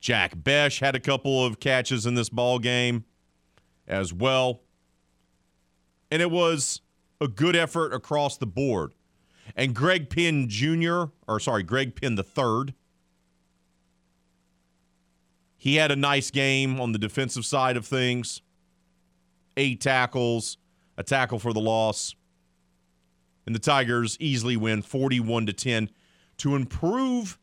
Jack 0.00 0.32
Bech 0.42 0.74
had 0.74 0.94
a 0.94 1.00
couple 1.00 1.44
of 1.44 1.60
catches 1.60 2.06
in 2.06 2.14
this 2.14 2.28
ball 2.28 2.58
game 2.58 3.04
as 3.86 4.12
well. 4.12 4.62
And 6.10 6.22
it 6.22 6.30
was 6.30 6.80
a 7.20 7.28
good 7.28 7.56
effort 7.56 7.92
across 7.92 8.36
the 8.38 8.46
board. 8.46 8.92
And 9.54 9.74
Greg 9.74 10.10
Penn 10.10 10.48
Jr., 10.48 11.04
or 11.28 11.38
sorry, 11.38 11.62
Greg 11.62 12.00
Penn 12.00 12.18
III, 12.18 12.74
he 15.56 15.76
had 15.76 15.90
a 15.90 15.96
nice 15.96 16.30
game 16.30 16.80
on 16.80 16.92
the 16.92 16.98
defensive 16.98 17.44
side 17.44 17.76
of 17.76 17.86
things 17.86 18.40
eight 19.56 19.80
tackles, 19.80 20.58
a 20.98 21.02
tackle 21.02 21.38
for 21.38 21.52
the 21.52 21.60
loss. 21.60 22.14
And 23.46 23.54
the 23.54 23.58
Tigers 23.60 24.16
easily 24.20 24.56
win 24.56 24.82
41 24.82 25.46
to 25.46 25.52
10 25.52 25.90
to 26.38 26.54
improve 26.54 27.38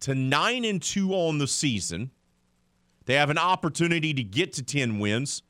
to 0.00 0.14
9 0.14 0.64
and 0.64 0.82
2 0.82 1.12
on 1.12 1.38
the 1.38 1.46
season. 1.46 2.10
They 3.06 3.14
have 3.14 3.30
an 3.30 3.38
opportunity 3.38 4.12
to 4.12 4.22
get 4.22 4.52
to 4.54 4.62
10 4.62 4.98
wins 4.98 5.42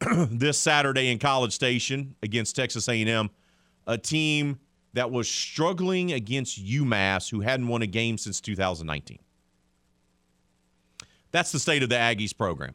this 0.28 0.58
Saturday 0.58 1.10
in 1.10 1.18
College 1.18 1.52
Station 1.52 2.16
against 2.22 2.56
Texas 2.56 2.88
A&M, 2.88 3.30
a 3.86 3.98
team 3.98 4.58
that 4.92 5.10
was 5.10 5.28
struggling 5.28 6.12
against 6.12 6.64
UMass 6.64 7.30
who 7.30 7.40
hadn't 7.40 7.68
won 7.68 7.82
a 7.82 7.86
game 7.86 8.18
since 8.18 8.40
2019. 8.40 9.18
That's 11.32 11.52
the 11.52 11.60
state 11.60 11.82
of 11.82 11.88
the 11.88 11.96
Aggies 11.96 12.36
program 12.36 12.74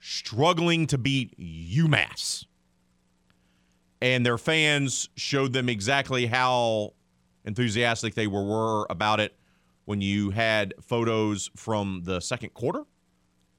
struggling 0.00 0.86
to 0.86 0.98
beat 0.98 1.36
UMass. 1.38 2.44
And 4.00 4.24
their 4.24 4.38
fans 4.38 5.08
showed 5.16 5.52
them 5.52 5.68
exactly 5.68 6.26
how 6.26 6.94
enthusiastic 7.44 8.14
they 8.14 8.26
were, 8.26 8.44
were 8.44 8.86
about 8.90 9.18
it 9.18 9.34
when 9.86 10.00
you 10.00 10.30
had 10.30 10.74
photos 10.80 11.50
from 11.56 12.02
the 12.04 12.20
second 12.20 12.54
quarter 12.54 12.84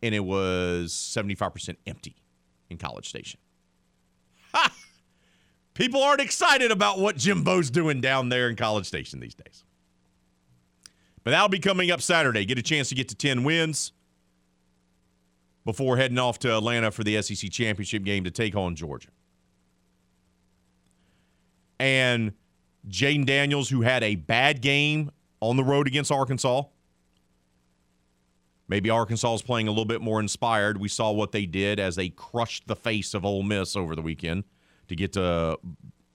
and 0.02 0.16
it 0.16 0.24
was 0.24 0.93
75% 0.93 1.76
empty 1.86 2.16
in 2.70 2.78
College 2.78 3.10
Station. 3.10 3.39
Ha! 4.54 4.72
People 5.80 6.03
aren't 6.03 6.19
excited 6.19 6.71
about 6.71 6.99
what 6.99 7.15
Jimbo's 7.15 7.69
doing 7.69 8.01
down 8.01 8.27
there 8.27 8.49
in 8.49 8.57
College 8.57 8.86
Station 8.86 9.21
these 9.21 9.34
days. 9.34 9.63
But 11.23 11.32
that'll 11.32 11.47
be 11.47 11.59
coming 11.59 11.89
up 11.89 12.01
Saturday. 12.01 12.43
Get 12.43 12.59
a 12.59 12.61
chance 12.61 12.89
to 12.89 12.95
get 12.95 13.07
to 13.09 13.15
10 13.15 13.45
wins 13.45 13.93
before 15.63 15.95
heading 15.95 16.17
off 16.17 16.38
to 16.39 16.53
Atlanta 16.53 16.91
for 16.91 17.05
the 17.05 17.21
SEC 17.21 17.49
championship 17.49 18.03
game 18.03 18.25
to 18.25 18.32
take 18.32 18.57
on 18.57 18.75
Georgia. 18.75 19.07
And 21.80 22.34
Jayden 22.89 23.25
Daniels, 23.25 23.69
who 23.69 23.80
had 23.80 24.03
a 24.03 24.15
bad 24.15 24.61
game 24.61 25.11
on 25.39 25.55
the 25.55 25.63
road 25.63 25.88
against 25.88 26.11
Arkansas. 26.11 26.63
Maybe 28.67 28.89
Arkansas 28.89 29.36
is 29.36 29.41
playing 29.41 29.69
a 29.69 29.71
little 29.71 29.86
bit 29.86 30.01
more 30.01 30.19
inspired. 30.19 30.77
We 30.77 30.89
saw 30.89 31.11
what 31.11 31.32
they 31.32 31.45
did 31.45 31.80
as 31.80 31.95
they 31.95 32.09
crushed 32.09 32.67
the 32.67 32.75
face 32.75 33.13
of 33.13 33.23
Ole 33.23 33.43
Miss 33.43 33.77
over 33.77 33.95
the 33.95 34.01
weekend 34.01 34.43
to 34.89 34.95
get 34.95 35.13
to 35.13 35.57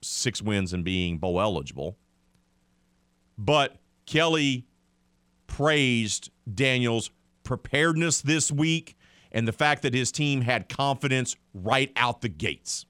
six 0.02 0.42
wins 0.42 0.72
and 0.72 0.84
being 0.84 1.18
bowl 1.18 1.40
eligible. 1.40 1.96
But 3.36 3.76
Kelly 4.06 4.66
praised 5.46 6.30
Daniels' 6.52 7.10
preparedness 7.42 8.20
this 8.20 8.50
week 8.50 8.96
and 9.34 9.48
the 9.48 9.52
fact 9.52 9.82
that 9.82 9.92
his 9.92 10.12
team 10.12 10.40
had 10.40 10.68
confidence 10.68 11.36
right 11.52 11.92
out 11.96 12.20
the 12.22 12.28
gates? 12.28 12.86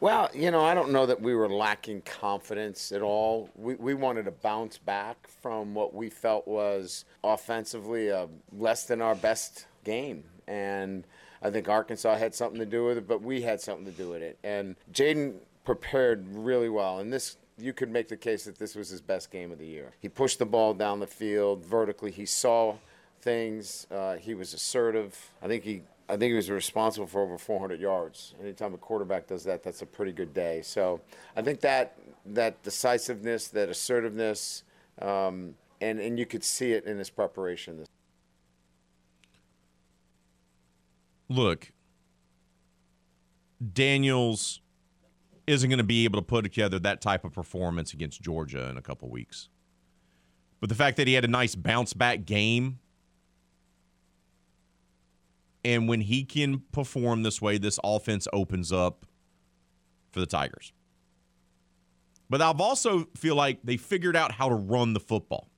Well, 0.00 0.30
you 0.32 0.50
know, 0.50 0.64
I 0.64 0.72
don't 0.72 0.92
know 0.92 1.04
that 1.04 1.20
we 1.20 1.34
were 1.34 1.48
lacking 1.48 2.02
confidence 2.02 2.90
at 2.90 3.02
all. 3.02 3.50
We, 3.54 3.74
we 3.74 3.92
wanted 3.92 4.24
to 4.24 4.30
bounce 4.30 4.78
back 4.78 5.28
from 5.42 5.74
what 5.74 5.92
we 5.92 6.08
felt 6.08 6.48
was 6.48 7.04
offensively 7.22 8.08
a 8.08 8.28
less 8.50 8.84
than 8.84 9.02
our 9.02 9.14
best 9.14 9.66
game. 9.84 10.24
And 10.46 11.06
I 11.42 11.50
think 11.50 11.68
Arkansas 11.68 12.16
had 12.16 12.34
something 12.34 12.58
to 12.58 12.66
do 12.66 12.84
with 12.84 12.98
it, 12.98 13.08
but 13.08 13.22
we 13.22 13.42
had 13.42 13.60
something 13.60 13.86
to 13.86 13.92
do 13.92 14.10
with 14.10 14.22
it. 14.22 14.38
And 14.44 14.76
Jayden 14.92 15.34
prepared 15.64 16.26
really 16.28 16.68
well. 16.68 16.98
And 16.98 17.12
this 17.12 17.36
you 17.58 17.72
could 17.72 17.90
make 17.90 18.08
the 18.08 18.16
case 18.16 18.44
that 18.44 18.58
this 18.58 18.74
was 18.74 18.88
his 18.88 19.00
best 19.00 19.30
game 19.30 19.52
of 19.52 19.58
the 19.58 19.66
year. 19.66 19.92
He 20.00 20.08
pushed 20.08 20.38
the 20.38 20.46
ball 20.46 20.72
down 20.74 21.00
the 21.00 21.06
field 21.06 21.64
vertically. 21.64 22.10
He 22.10 22.24
saw 22.24 22.76
things. 23.20 23.86
Uh, 23.90 24.16
he 24.16 24.34
was 24.34 24.54
assertive. 24.54 25.30
I 25.42 25.46
think 25.46 25.64
he 25.64 25.82
I 26.08 26.16
think 26.16 26.30
he 26.30 26.34
was 26.34 26.50
responsible 26.50 27.06
for 27.06 27.22
over 27.22 27.38
400 27.38 27.80
yards. 27.80 28.34
Anytime 28.40 28.74
a 28.74 28.78
quarterback 28.78 29.28
does 29.28 29.44
that, 29.44 29.62
that's 29.62 29.82
a 29.82 29.86
pretty 29.86 30.10
good 30.10 30.34
day. 30.34 30.60
So 30.62 31.00
I 31.36 31.42
think 31.42 31.60
that 31.60 31.96
that 32.26 32.60
decisiveness, 32.64 33.48
that 33.48 33.68
assertiveness, 33.68 34.64
um, 35.00 35.54
and 35.80 36.00
and 36.00 36.18
you 36.18 36.26
could 36.26 36.44
see 36.44 36.72
it 36.72 36.84
in 36.84 36.98
his 36.98 37.10
preparation. 37.10 37.84
Look, 41.30 41.70
Daniels 43.72 44.60
isn't 45.46 45.70
going 45.70 45.78
to 45.78 45.84
be 45.84 46.04
able 46.04 46.18
to 46.18 46.26
put 46.26 46.42
together 46.42 46.78
that 46.80 47.00
type 47.00 47.24
of 47.24 47.32
performance 47.32 47.94
against 47.94 48.20
Georgia 48.20 48.68
in 48.68 48.76
a 48.76 48.82
couple 48.82 49.08
weeks. 49.08 49.48
But 50.58 50.68
the 50.68 50.74
fact 50.74 50.96
that 50.96 51.06
he 51.06 51.14
had 51.14 51.24
a 51.24 51.28
nice 51.28 51.54
bounce 51.54 51.92
back 51.92 52.26
game 52.26 52.80
and 55.64 55.88
when 55.88 56.00
he 56.00 56.24
can 56.24 56.62
perform 56.72 57.22
this 57.22 57.40
way, 57.40 57.58
this 57.58 57.78
offense 57.84 58.26
opens 58.32 58.72
up 58.72 59.06
for 60.10 60.20
the 60.20 60.26
Tigers. 60.26 60.72
But 62.28 62.42
I've 62.42 62.60
also 62.60 63.06
feel 63.16 63.36
like 63.36 63.60
they 63.62 63.76
figured 63.76 64.16
out 64.16 64.32
how 64.32 64.48
to 64.48 64.54
run 64.54 64.94
the 64.94 65.00
football. 65.00 65.48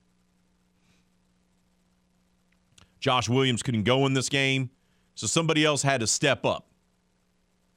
Josh 2.99 3.27
Williams 3.27 3.63
couldn't 3.63 3.83
go 3.83 4.05
in 4.05 4.13
this 4.13 4.29
game, 4.29 4.69
so 5.15 5.27
somebody 5.27 5.65
else 5.65 5.83
had 5.83 5.99
to 6.01 6.07
step 6.07 6.45
up. 6.45 6.67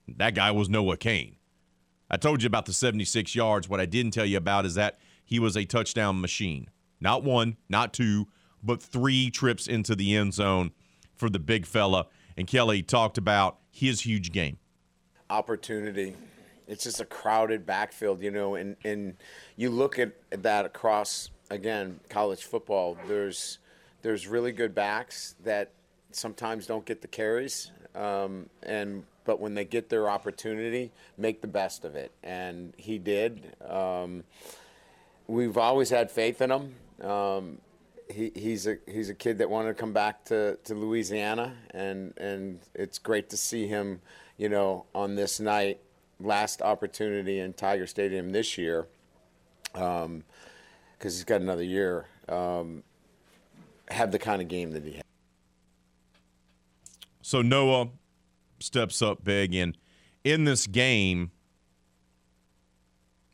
That 0.08 0.34
guy 0.34 0.50
was 0.50 0.68
Noah 0.68 0.96
Cain. 0.96 1.36
I 2.10 2.16
told 2.16 2.42
you 2.42 2.46
about 2.46 2.66
the 2.66 2.72
76 2.72 3.34
yards. 3.34 3.68
What 3.68 3.80
I 3.80 3.86
didn't 3.86 4.12
tell 4.12 4.24
you 4.24 4.36
about 4.36 4.64
is 4.64 4.74
that 4.74 4.98
he 5.24 5.38
was 5.38 5.56
a 5.56 5.64
touchdown 5.64 6.20
machine. 6.20 6.70
Not 7.00 7.24
one, 7.24 7.56
not 7.68 7.92
two, 7.92 8.28
but 8.62 8.80
three 8.80 9.30
trips 9.30 9.66
into 9.66 9.96
the 9.96 10.14
end 10.14 10.34
zone 10.34 10.70
for 11.16 11.28
the 11.28 11.40
big 11.40 11.66
fella. 11.66 12.06
And 12.36 12.46
Kelly 12.46 12.82
talked 12.82 13.18
about 13.18 13.58
his 13.70 14.02
huge 14.02 14.30
game. 14.32 14.58
Opportunity. 15.28 16.14
It's 16.68 16.84
just 16.84 17.00
a 17.00 17.04
crowded 17.04 17.66
backfield, 17.66 18.22
you 18.22 18.30
know, 18.30 18.54
and, 18.54 18.76
and 18.84 19.16
you 19.56 19.70
look 19.70 19.98
at 19.98 20.12
that 20.30 20.64
across 20.64 21.30
again, 21.50 22.00
college 22.08 22.44
football, 22.44 22.96
there's 23.06 23.58
there's 24.02 24.26
really 24.26 24.52
good 24.52 24.74
backs 24.74 25.34
that 25.44 25.72
sometimes 26.12 26.66
don't 26.66 26.84
get 26.84 27.02
the 27.02 27.08
carries, 27.08 27.70
um, 27.94 28.48
and 28.62 29.04
but 29.24 29.40
when 29.40 29.54
they 29.54 29.64
get 29.64 29.88
their 29.88 30.08
opportunity, 30.08 30.92
make 31.18 31.40
the 31.40 31.48
best 31.48 31.84
of 31.84 31.96
it, 31.96 32.12
and 32.22 32.72
he 32.76 32.98
did. 32.98 33.54
Um, 33.68 34.24
we've 35.26 35.58
always 35.58 35.90
had 35.90 36.10
faith 36.10 36.40
in 36.40 36.50
him. 36.50 37.08
Um, 37.08 37.58
he, 38.08 38.30
he's 38.34 38.66
a 38.66 38.76
he's 38.86 39.10
a 39.10 39.14
kid 39.14 39.38
that 39.38 39.50
wanted 39.50 39.68
to 39.68 39.74
come 39.74 39.92
back 39.92 40.24
to, 40.26 40.56
to 40.64 40.74
Louisiana, 40.74 41.54
and 41.72 42.14
and 42.18 42.60
it's 42.74 42.98
great 42.98 43.30
to 43.30 43.36
see 43.36 43.66
him, 43.66 44.00
you 44.36 44.48
know, 44.48 44.86
on 44.94 45.16
this 45.16 45.40
night, 45.40 45.80
last 46.20 46.62
opportunity 46.62 47.40
in 47.40 47.52
Tiger 47.52 47.86
Stadium 47.86 48.30
this 48.30 48.56
year. 48.56 48.86
Um, 49.74 50.22
because 50.98 51.14
he's 51.14 51.24
got 51.24 51.40
another 51.42 51.62
year, 51.62 52.06
um, 52.28 52.82
have 53.88 54.10
the 54.10 54.18
kind 54.18 54.40
of 54.40 54.48
game 54.48 54.70
that 54.72 54.82
he 54.82 54.92
had. 54.92 55.02
So 57.26 57.42
Noah 57.42 57.88
steps 58.60 59.02
up 59.02 59.24
big, 59.24 59.52
and 59.52 59.76
in 60.22 60.44
this 60.44 60.68
game, 60.68 61.32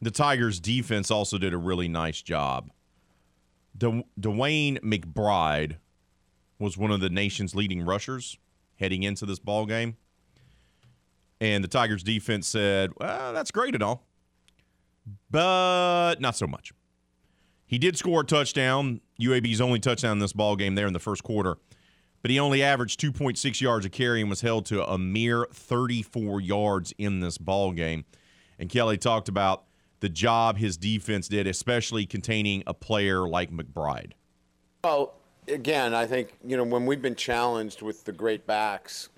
the 0.01 0.11
Tigers' 0.11 0.61
defense 0.61 1.11
also 1.11 1.37
did 1.37 1.53
a 1.53 1.59
really 1.59 1.89
nice 1.89 2.23
job. 2.23 2.71
DeWayne 3.77 4.81
McBride 4.81 5.77
was 6.59 6.79
one 6.79 6.91
of 6.91 7.01
the 7.01 7.11
nation's 7.11 7.55
leading 7.55 7.83
rushers 7.83 8.39
heading 8.77 9.03
into 9.03 9.27
this 9.27 9.39
ball 9.39 9.67
game. 9.67 9.99
And 11.43 11.63
the 11.63 11.69
Tigers 11.69 12.03
defense 12.03 12.47
said, 12.47 12.93
well, 12.97 13.35
that's 13.35 13.51
great 13.51 13.75
and 13.75 13.83
all, 13.83 14.07
but 15.31 16.15
not 16.19 16.35
so 16.35 16.47
much. 16.47 16.73
He 17.67 17.77
did 17.77 17.99
score 17.99 18.23
a 18.23 18.25
touchdown, 18.25 19.03
UAB's 19.21 19.61
only 19.61 19.81
touchdown 19.81 20.13
in 20.13 20.19
this 20.19 20.33
ball 20.33 20.57
game 20.57 20.77
there 20.77 20.87
in 20.87 20.95
the 20.95 20.99
first 20.99 21.23
quarter, 21.23 21.59
but 22.23 22.31
he 22.31 22.39
only 22.39 22.63
averaged 22.63 23.01
2.6 23.01 23.61
yards 23.61 23.85
a 23.85 23.91
carry 23.91 24.21
and 24.21 24.31
was 24.31 24.41
held 24.41 24.65
to 24.67 24.85
a 24.85 24.97
mere 24.97 25.47
34 25.53 26.41
yards 26.41 26.95
in 26.97 27.21
this 27.21 27.37
ball 27.37 27.73
game. 27.73 28.05
And 28.59 28.71
Kelly 28.71 28.97
talked 28.97 29.29
about 29.29 29.65
the 30.01 30.09
job 30.09 30.57
his 30.57 30.77
defense 30.77 31.29
did, 31.29 31.47
especially 31.47 32.07
containing 32.07 32.63
a 32.67 32.75
player 32.75 33.29
like 33.29 33.51
McBride. 33.51 34.13
Well, 34.85 35.15
again, 35.49 35.95
I 35.95 36.07
think 36.07 36.39
you 36.45 36.57
know 36.57 36.65
when 36.65 36.87
we've 36.87 37.03
been 37.03 37.17
challenged 37.17 37.83
with 37.83 38.05
the 38.05 38.13
great 38.13 38.47
backs, 38.47 39.09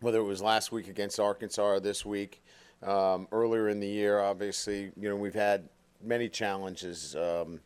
whether 0.00 0.18
it 0.18 0.24
was 0.24 0.42
last 0.42 0.72
week 0.72 0.88
against 0.88 1.20
Arkansas 1.20 1.62
or 1.62 1.80
this 1.80 2.04
week, 2.04 2.42
um, 2.82 3.28
earlier 3.32 3.68
in 3.68 3.80
the 3.80 3.86
year, 3.86 4.20
obviously, 4.20 4.92
you 4.98 5.08
know 5.08 5.16
we've 5.16 5.34
had 5.34 5.68
many 6.02 6.28
challenges. 6.28 7.14
Um, 7.16 7.60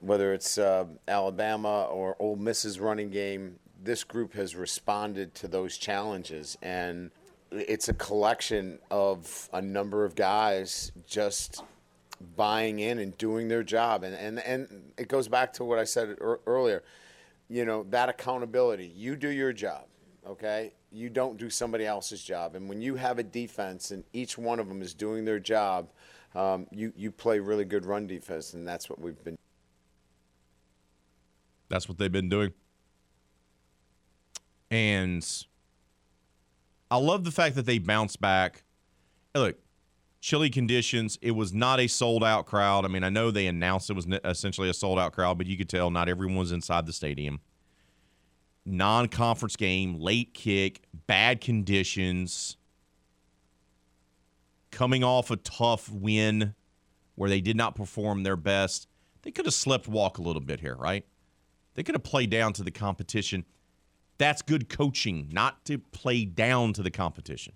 whether 0.00 0.32
it's 0.32 0.56
uh, 0.56 0.86
Alabama 1.08 1.82
or 1.84 2.16
Ole 2.18 2.36
Miss's 2.36 2.80
running 2.80 3.10
game, 3.10 3.58
this 3.82 4.04
group 4.04 4.34
has 4.34 4.54
responded 4.54 5.34
to 5.36 5.48
those 5.48 5.76
challenges. 5.76 6.56
And 6.62 7.10
it's 7.50 7.88
a 7.88 7.94
collection 7.94 8.78
of 8.90 9.48
a 9.52 9.62
number 9.62 10.04
of 10.04 10.14
guys 10.14 10.92
just 11.06 11.64
buying 12.36 12.80
in 12.80 12.98
and 12.98 13.16
doing 13.18 13.48
their 13.48 13.62
job. 13.62 14.04
And, 14.04 14.14
and, 14.14 14.38
and 14.40 14.92
it 14.98 15.08
goes 15.08 15.28
back 15.28 15.52
to 15.54 15.64
what 15.64 15.78
I 15.78 15.84
said 15.84 16.16
earlier. 16.46 16.82
You 17.48 17.64
know, 17.64 17.84
that 17.90 18.08
accountability. 18.08 18.92
You 18.94 19.16
do 19.16 19.28
your 19.28 19.52
job, 19.52 19.86
okay? 20.26 20.72
You 20.92 21.08
don't 21.08 21.36
do 21.36 21.50
somebody 21.50 21.84
else's 21.84 22.22
job. 22.22 22.54
And 22.54 22.68
when 22.68 22.80
you 22.80 22.94
have 22.94 23.18
a 23.18 23.24
defense 23.24 23.90
and 23.90 24.04
each 24.12 24.38
one 24.38 24.60
of 24.60 24.68
them 24.68 24.82
is 24.82 24.94
doing 24.94 25.24
their 25.24 25.40
job, 25.40 25.90
um, 26.36 26.68
you, 26.70 26.92
you 26.94 27.10
play 27.10 27.40
really 27.40 27.64
good 27.64 27.84
run 27.84 28.06
defense, 28.06 28.54
and 28.54 28.66
that's 28.66 28.88
what 28.88 29.00
we've 29.00 29.22
been 29.24 29.36
that's 31.70 31.88
what 31.88 31.96
they've 31.96 32.12
been 32.12 32.28
doing. 32.28 32.52
And 34.70 35.26
I 36.90 36.96
love 36.96 37.24
the 37.24 37.30
fact 37.30 37.56
that 37.56 37.66
they 37.66 37.78
bounced 37.78 38.20
back. 38.20 38.64
Look, 39.34 39.58
chilly 40.20 40.50
conditions. 40.50 41.18
It 41.22 41.32
was 41.32 41.52
not 41.52 41.80
a 41.80 41.86
sold 41.86 42.22
out 42.22 42.46
crowd. 42.46 42.84
I 42.84 42.88
mean, 42.88 43.04
I 43.04 43.08
know 43.08 43.30
they 43.30 43.46
announced 43.46 43.90
it 43.90 43.96
was 43.96 44.06
essentially 44.24 44.68
a 44.68 44.74
sold 44.74 44.98
out 44.98 45.12
crowd, 45.12 45.38
but 45.38 45.46
you 45.46 45.56
could 45.56 45.68
tell 45.68 45.90
not 45.90 46.08
everyone 46.08 46.36
was 46.36 46.52
inside 46.52 46.86
the 46.86 46.92
stadium. 46.92 47.40
Non 48.66 49.08
conference 49.08 49.56
game, 49.56 49.98
late 49.98 50.34
kick, 50.34 50.82
bad 51.06 51.40
conditions, 51.40 52.56
coming 54.70 55.02
off 55.02 55.30
a 55.30 55.36
tough 55.36 55.90
win 55.90 56.54
where 57.14 57.30
they 57.30 57.40
did 57.40 57.56
not 57.56 57.74
perform 57.74 58.22
their 58.22 58.36
best. 58.36 58.86
They 59.22 59.30
could 59.30 59.46
have 59.46 59.54
slept 59.54 59.88
walk 59.88 60.18
a 60.18 60.22
little 60.22 60.40
bit 60.40 60.60
here, 60.60 60.76
right? 60.76 61.04
They 61.74 61.82
could 61.82 61.94
have 61.94 62.02
played 62.02 62.30
down 62.30 62.52
to 62.54 62.62
the 62.62 62.70
competition. 62.70 63.44
That's 64.20 64.42
good 64.42 64.68
coaching, 64.68 65.30
not 65.32 65.64
to 65.64 65.78
play 65.78 66.26
down 66.26 66.74
to 66.74 66.82
the 66.82 66.90
competition. 66.90 67.54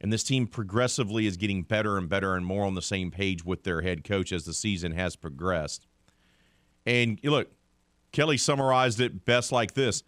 And 0.00 0.10
this 0.10 0.24
team 0.24 0.46
progressively 0.46 1.26
is 1.26 1.36
getting 1.36 1.64
better 1.64 1.98
and 1.98 2.08
better 2.08 2.34
and 2.34 2.46
more 2.46 2.64
on 2.64 2.74
the 2.74 2.80
same 2.80 3.10
page 3.10 3.44
with 3.44 3.62
their 3.62 3.82
head 3.82 4.02
coach 4.02 4.32
as 4.32 4.46
the 4.46 4.54
season 4.54 4.92
has 4.92 5.16
progressed. 5.16 5.86
And 6.86 7.20
look, 7.22 7.50
Kelly 8.10 8.38
summarized 8.38 9.00
it 9.00 9.26
best 9.26 9.52
like 9.52 9.74
this 9.74 10.02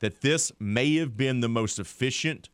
that 0.00 0.20
this 0.20 0.52
may 0.60 0.96
have 0.96 1.16
been 1.16 1.40
the 1.40 1.48
most 1.48 1.78
efficient 1.78 2.50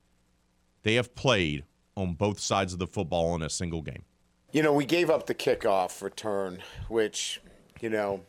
they 0.85 0.95
have 0.95 1.17
played 1.17 1.65
on 1.97 2.15
both 2.15 2.39
sides 2.39 2.73
of 2.73 2.79
the 2.79 2.87
football 2.87 3.35
in 3.35 3.43
a 3.43 3.51
single 3.51 3.83
game. 3.83 4.05
You 4.53 4.63
know, 4.63 4.73
we 4.73 4.85
gave 4.85 5.11
up 5.11 5.27
the 5.27 5.35
kickoff 5.35 6.01
return, 6.01 6.63
which, 6.87 7.41
you 7.81 7.91
know, 7.91 8.21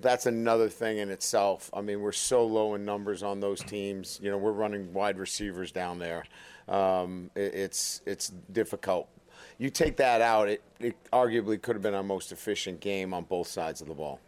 that's 0.00 0.26
another 0.26 0.68
thing 0.68 0.98
in 0.98 1.10
itself. 1.10 1.70
I 1.72 1.80
mean, 1.80 2.00
we're 2.00 2.12
so 2.12 2.44
low 2.44 2.74
in 2.74 2.84
numbers 2.84 3.22
on 3.22 3.40
those 3.40 3.60
teams. 3.62 4.18
You 4.22 4.30
know, 4.30 4.38
we're 4.38 4.52
running 4.52 4.92
wide 4.92 5.18
receivers 5.18 5.72
down 5.72 5.98
there. 5.98 6.24
Um, 6.68 7.30
it, 7.34 7.54
it's 7.54 8.02
it's 8.06 8.28
difficult. 8.52 9.08
You 9.58 9.70
take 9.70 9.96
that 9.96 10.20
out, 10.20 10.48
it, 10.48 10.62
it 10.78 10.96
arguably 11.12 11.60
could 11.60 11.74
have 11.74 11.82
been 11.82 11.94
our 11.94 12.02
most 12.02 12.30
efficient 12.30 12.80
game 12.80 13.12
on 13.12 13.24
both 13.24 13.48
sides 13.48 13.80
of 13.80 13.88
the 13.88 13.94
ball. 13.94 14.20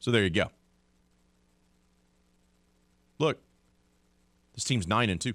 So 0.00 0.10
there 0.10 0.24
you 0.24 0.30
go. 0.30 0.50
Look, 3.18 3.38
this 4.54 4.64
team's 4.64 4.88
nine 4.88 5.10
and 5.10 5.20
two. 5.20 5.34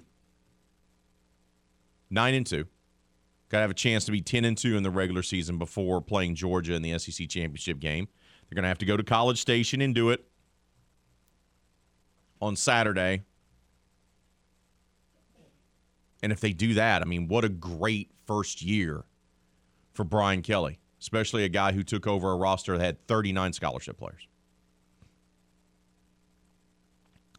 Nine 2.10 2.34
and 2.34 2.46
two. 2.46 2.66
Got 3.48 3.58
to 3.58 3.62
have 3.62 3.70
a 3.70 3.74
chance 3.74 4.04
to 4.06 4.12
be 4.12 4.20
ten 4.20 4.44
and 4.44 4.56
two 4.56 4.76
in 4.76 4.82
the 4.82 4.90
regular 4.90 5.22
season 5.22 5.58
before 5.58 6.00
playing 6.00 6.34
Georgia 6.34 6.74
in 6.74 6.82
the 6.82 6.98
SEC 6.98 7.28
championship 7.28 7.78
game. 7.78 8.08
They're 8.52 8.56
going 8.56 8.64
to 8.64 8.68
have 8.68 8.78
to 8.78 8.84
go 8.84 8.98
to 8.98 9.02
College 9.02 9.40
Station 9.40 9.80
and 9.80 9.94
do 9.94 10.10
it 10.10 10.22
on 12.38 12.54
Saturday. 12.54 13.22
And 16.22 16.30
if 16.30 16.40
they 16.40 16.52
do 16.52 16.74
that, 16.74 17.00
I 17.00 17.06
mean, 17.06 17.28
what 17.28 17.46
a 17.46 17.48
great 17.48 18.10
first 18.26 18.60
year 18.60 19.04
for 19.94 20.04
Brian 20.04 20.42
Kelly, 20.42 20.80
especially 21.00 21.44
a 21.44 21.48
guy 21.48 21.72
who 21.72 21.82
took 21.82 22.06
over 22.06 22.30
a 22.30 22.36
roster 22.36 22.76
that 22.76 22.84
had 22.84 23.06
39 23.06 23.54
scholarship 23.54 23.96
players. 23.96 24.28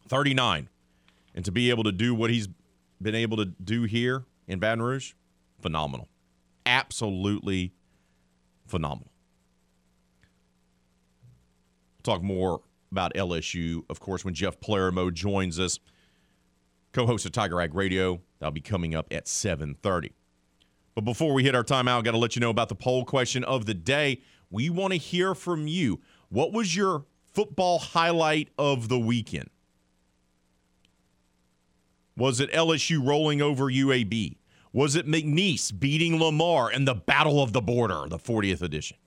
39. 0.08 0.68
And 1.36 1.46
to 1.46 1.52
be 1.52 1.70
able 1.70 1.84
to 1.84 1.92
do 1.92 2.16
what 2.16 2.32
he's 2.32 2.48
been 3.00 3.14
able 3.14 3.38
to 3.38 3.46
do 3.46 3.84
here 3.84 4.26
in 4.48 4.58
Baton 4.58 4.82
Rouge, 4.82 5.14
phenomenal. 5.62 6.10
Absolutely 6.66 7.72
phenomenal 8.66 9.13
talk 12.04 12.22
more 12.22 12.62
about 12.92 13.14
LSU, 13.16 13.84
of 13.90 14.00
course, 14.00 14.24
when 14.24 14.34
Jeff 14.34 14.60
Palermo 14.60 15.10
joins 15.10 15.60
us, 15.60 15.80
co-host 16.92 17.26
of 17.26 17.32
Tiger 17.32 17.56
Rag 17.56 17.74
Radio. 17.74 18.22
That'll 18.40 18.52
be 18.52 18.62
coming 18.62 18.94
up 18.94 19.08
at 19.12 19.26
7:30. 19.26 20.12
But 20.96 21.06
before 21.06 21.34
we 21.34 21.44
hit 21.44 21.56
our 21.56 21.64
timeout, 21.64 22.04
got 22.04 22.12
to 22.12 22.18
let 22.18 22.36
you 22.36 22.40
know 22.40 22.52
about 22.52 22.70
the 22.70 22.76
poll 22.76 23.04
question 23.04 23.44
of 23.44 23.66
the 23.66 23.74
day. 23.74 24.22
We 24.52 24.70
want 24.70 24.94
to 24.94 25.00
hear 25.00 25.34
from 25.34 25.68
you. 25.68 26.02
What 26.30 26.54
was 26.54 26.76
your 26.76 27.06
football 27.32 27.80
highlight 27.80 28.50
of 28.60 28.90
the 28.90 29.00
weekend? 29.00 29.50
Was 32.16 32.40
it 32.40 32.52
LSU 32.52 33.04
rolling 33.04 33.42
over 33.42 33.66
UAB? 33.66 34.38
Was 34.72 34.96
it 34.96 35.08
McNeese 35.08 35.78
beating 35.78 36.20
Lamar 36.20 36.72
in 36.72 36.86
the 36.86 36.94
Battle 36.94 37.42
of 37.42 37.54
the 37.54 37.62
Border, 37.62 38.06
the 38.08 38.20
40th 38.20 38.62
edition? 38.62 38.98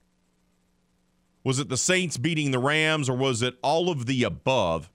Was 1.47 1.61
it 1.61 1.69
the 1.69 1.77
Saints 1.77 2.17
beating 2.17 2.51
the 2.51 2.59
Rams, 2.59 3.09
or 3.09 3.17
was 3.17 3.41
it 3.41 3.55
all 3.63 3.89
of 3.89 4.07
the 4.07 4.25
above? 4.25 4.91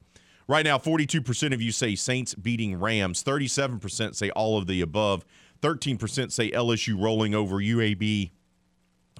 Right 0.49 0.65
now, 0.65 0.77
42% 0.77 1.53
of 1.53 1.61
you 1.61 1.71
say 1.71 1.95
Saints 1.95 2.35
beating 2.35 2.77
Rams, 2.77 3.23
37% 3.23 4.15
say 4.15 4.31
all 4.31 4.57
of 4.57 4.67
the 4.67 4.81
above, 4.81 5.23
13% 5.61 6.29
say 6.29 6.51
LSU 6.51 7.01
rolling 7.01 7.33
over 7.33 7.55
UAB, 7.55 8.31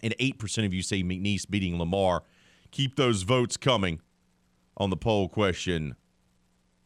and 0.03 0.13
8% 0.19 0.65
of 0.65 0.73
you 0.73 0.81
say 0.81 1.03
McNeese 1.03 1.49
beating 1.49 1.79
Lamar. 1.79 2.23
Keep 2.71 2.97
those 2.97 3.21
votes 3.21 3.55
coming 3.55 4.01
on 4.75 4.89
the 4.89 4.97
poll 4.97 5.29
question 5.29 5.95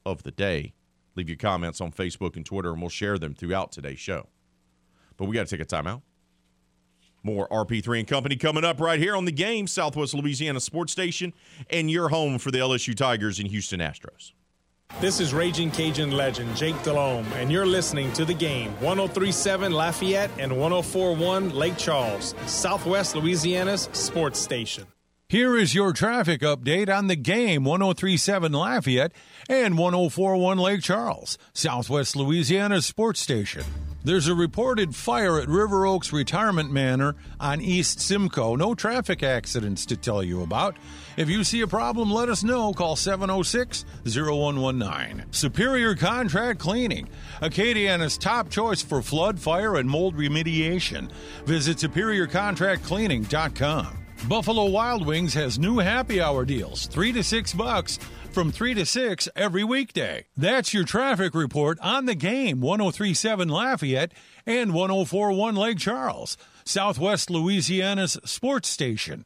of 0.05 0.21
the 0.21 0.31
day. 0.31 0.75
Leave 1.15 1.27
your 1.27 1.39
comments 1.39 1.81
on 1.81 1.91
Facebook 1.91 2.35
and 2.35 2.45
Twitter, 2.45 2.71
and 2.71 2.81
we'll 2.81 2.89
share 2.89 3.17
them 3.17 3.33
throughout 3.33 3.71
today's 3.71 3.99
show. 3.99 4.27
But 5.17 5.25
we 5.25 5.33
got 5.33 5.47
to 5.47 5.57
take 5.57 5.65
a 5.65 5.67
timeout. 5.67 6.03
More 7.25 7.47
RP3 7.49 7.99
and 7.99 8.07
Company 8.07 8.35
coming 8.35 8.63
up 8.63 8.79
right 8.79 8.99
here 8.99 9.15
on 9.15 9.25
the 9.25 9.31
game, 9.31 9.65
Southwest 9.65 10.13
Louisiana 10.13 10.59
Sports 10.59 10.91
Station, 10.91 11.33
and 11.71 11.89
your 11.89 12.09
home 12.09 12.37
for 12.37 12.51
the 12.51 12.59
LSU 12.59 12.95
Tigers 12.95 13.39
and 13.39 13.47
Houston 13.47 13.79
Astros. 13.79 14.31
This 15.01 15.19
is 15.19 15.33
Raging 15.33 15.71
Cajun 15.71 16.11
legend 16.11 16.55
Jake 16.55 16.81
Delhomme, 16.83 17.25
and 17.33 17.51
you're 17.51 17.65
listening 17.65 18.13
to 18.13 18.23
the 18.23 18.33
game 18.33 18.71
1037 18.79 19.71
Lafayette 19.71 20.29
and 20.37 20.57
1041 20.57 21.49
Lake 21.49 21.75
Charles, 21.77 22.35
Southwest 22.45 23.15
Louisiana's 23.15 23.89
sports 23.93 24.39
station. 24.39 24.85
Here 25.27 25.57
is 25.57 25.73
your 25.73 25.91
traffic 25.91 26.41
update 26.41 26.95
on 26.95 27.07
the 27.07 27.15
game 27.15 27.65
1037 27.65 28.53
Lafayette 28.53 29.11
and 29.49 29.77
1041 29.77 30.59
Lake 30.59 30.81
Charles, 30.81 31.39
Southwest 31.53 32.15
Louisiana's 32.15 32.85
sports 32.85 33.19
station. 33.19 33.63
There's 34.05 34.27
a 34.27 34.35
reported 34.35 34.95
fire 34.95 35.39
at 35.39 35.49
River 35.49 35.87
Oaks 35.87 36.13
Retirement 36.13 36.71
Manor 36.71 37.15
on 37.39 37.59
East 37.59 37.99
Simcoe. 37.99 38.55
No 38.55 38.75
traffic 38.75 39.23
accidents 39.23 39.87
to 39.87 39.97
tell 39.97 40.21
you 40.21 40.43
about. 40.43 40.77
If 41.17 41.27
you 41.27 41.43
see 41.43 41.61
a 41.61 41.67
problem, 41.67 42.11
let 42.11 42.29
us 42.29 42.43
know. 42.43 42.71
Call 42.71 42.95
706 42.95 43.83
0119. 44.05 45.25
Superior 45.31 45.95
Contract 45.95 46.59
Cleaning, 46.59 47.09
Acadiana's 47.41 48.19
top 48.19 48.51
choice 48.51 48.83
for 48.83 49.01
flood, 49.01 49.39
fire, 49.39 49.77
and 49.77 49.89
mold 49.89 50.15
remediation. 50.15 51.09
Visit 51.45 51.77
superiorcontractcleaning.com. 51.77 54.04
Buffalo 54.23 54.65
Wild 54.65 55.05
Wings 55.05 55.35
has 55.35 55.59
new 55.59 55.77
happy 55.77 56.19
hour 56.19 56.45
deals, 56.45 56.87
3 56.87 57.11
to 57.11 57.23
6 57.23 57.53
bucks 57.53 57.99
from 58.31 58.51
3 58.51 58.73
to 58.73 58.85
6 58.85 59.29
every 59.35 59.63
weekday. 59.63 60.25
That's 60.35 60.73
your 60.73 60.83
traffic 60.83 61.35
report 61.35 61.77
on 61.79 62.05
the 62.05 62.15
game 62.15 62.59
1037 62.59 63.49
Lafayette 63.49 64.13
and 64.47 64.73
1041 64.73 65.55
Lake 65.55 65.77
Charles, 65.77 66.37
Southwest 66.63 67.29
Louisiana's 67.29 68.17
sports 68.25 68.67
station. 68.67 69.25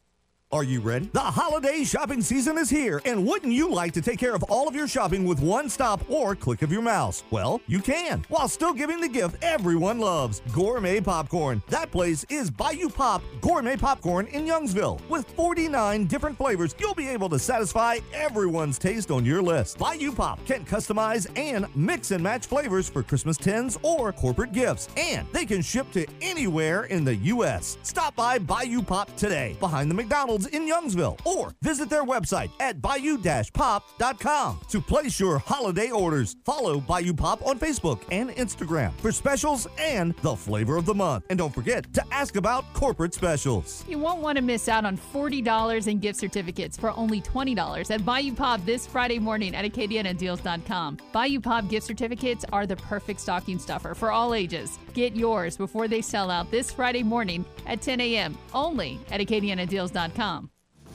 Are 0.51 0.63
you 0.63 0.81
ready? 0.81 1.07
The 1.13 1.19
holiday 1.19 1.83
shopping 1.83 2.23
season 2.23 2.57
is 2.57 2.71
here, 2.71 3.03
and 3.05 3.23
wouldn't 3.23 3.53
you 3.53 3.71
like 3.71 3.93
to 3.93 4.01
take 4.01 4.17
care 4.17 4.33
of 4.33 4.41
all 4.49 4.67
of 4.67 4.73
your 4.73 4.87
shopping 4.87 5.27
with 5.27 5.39
one 5.39 5.69
stop 5.69 6.01
or 6.09 6.35
click 6.35 6.63
of 6.63 6.71
your 6.71 6.81
mouse? 6.81 7.21
Well, 7.29 7.61
you 7.67 7.81
can, 7.81 8.25
while 8.29 8.47
still 8.47 8.73
giving 8.73 8.99
the 8.99 9.07
gift 9.07 9.43
everyone 9.43 9.99
loves 9.99 10.41
gourmet 10.51 11.01
popcorn. 11.01 11.61
That 11.69 11.91
place 11.91 12.25
is 12.29 12.49
Bayou 12.49 12.89
Pop 12.89 13.21
Gourmet 13.41 13.77
Popcorn 13.77 14.25
in 14.25 14.47
Youngsville. 14.47 14.99
With 15.07 15.29
49 15.33 16.07
different 16.07 16.35
flavors, 16.35 16.73
you'll 16.79 16.95
be 16.95 17.09
able 17.09 17.29
to 17.29 17.37
satisfy 17.37 17.99
everyone's 18.11 18.79
taste 18.79 19.11
on 19.11 19.25
your 19.25 19.43
list. 19.43 19.77
Bayou 19.77 20.11
Pop 20.11 20.43
can 20.47 20.65
customize 20.65 21.27
and 21.37 21.67
mix 21.75 22.09
and 22.09 22.23
match 22.23 22.47
flavors 22.47 22.89
for 22.89 23.03
Christmas 23.03 23.37
tins 23.37 23.77
or 23.83 24.11
corporate 24.11 24.53
gifts, 24.53 24.89
and 24.97 25.27
they 25.31 25.45
can 25.45 25.61
ship 25.61 25.91
to 25.91 26.07
anywhere 26.23 26.85
in 26.85 27.03
the 27.03 27.15
U.S. 27.17 27.77
Stop 27.83 28.15
by 28.15 28.39
Bayou 28.39 28.81
Pop 28.81 29.15
today, 29.15 29.55
behind 29.59 29.91
the 29.91 29.95
McDonald's 29.95 30.38
in 30.47 30.63
Youngsville, 30.63 31.19
or 31.25 31.53
visit 31.61 31.89
their 31.89 32.03
website 32.03 32.51
at 32.59 32.81
bayou-pop.com 32.81 34.59
to 34.69 34.81
place 34.81 35.19
your 35.19 35.37
holiday 35.39 35.91
orders. 35.91 36.35
Follow 36.45 36.79
Bayou 36.79 37.13
Pop 37.13 37.45
on 37.45 37.59
Facebook 37.59 38.01
and 38.11 38.29
Instagram 38.31 38.91
for 38.99 39.11
specials 39.11 39.67
and 39.79 40.15
the 40.17 40.35
flavor 40.35 40.77
of 40.77 40.85
the 40.85 40.93
month. 40.93 41.25
And 41.29 41.37
don't 41.37 41.53
forget 41.53 41.91
to 41.93 42.03
ask 42.11 42.35
about 42.35 42.65
corporate 42.73 43.13
specials. 43.13 43.83
You 43.87 43.99
won't 43.99 44.21
want 44.21 44.37
to 44.37 44.41
miss 44.41 44.67
out 44.67 44.85
on 44.85 44.97
$40 44.97 45.87
in 45.87 45.99
gift 45.99 46.19
certificates 46.19 46.77
for 46.77 46.91
only 46.97 47.21
$20 47.21 47.91
at 47.91 48.05
Bayou 48.05 48.33
Pop 48.33 48.65
this 48.65 48.85
Friday 48.87 49.19
morning 49.19 49.55
at 49.55 49.65
AcadianaDeals.com. 49.65 50.97
Bayou 51.11 51.39
Pop 51.39 51.67
gift 51.67 51.85
certificates 51.85 52.45
are 52.51 52.65
the 52.65 52.75
perfect 52.77 53.19
stocking 53.19 53.59
stuffer 53.59 53.93
for 53.95 54.11
all 54.11 54.33
ages. 54.33 54.79
Get 54.93 55.15
yours 55.15 55.57
before 55.57 55.87
they 55.87 56.01
sell 56.01 56.29
out 56.29 56.51
this 56.51 56.71
Friday 56.71 57.03
morning 57.03 57.45
at 57.65 57.81
10 57.81 58.01
a.m. 58.01 58.37
only 58.53 58.99
at 59.11 59.19
AcadianaDeals.com. 59.21 60.28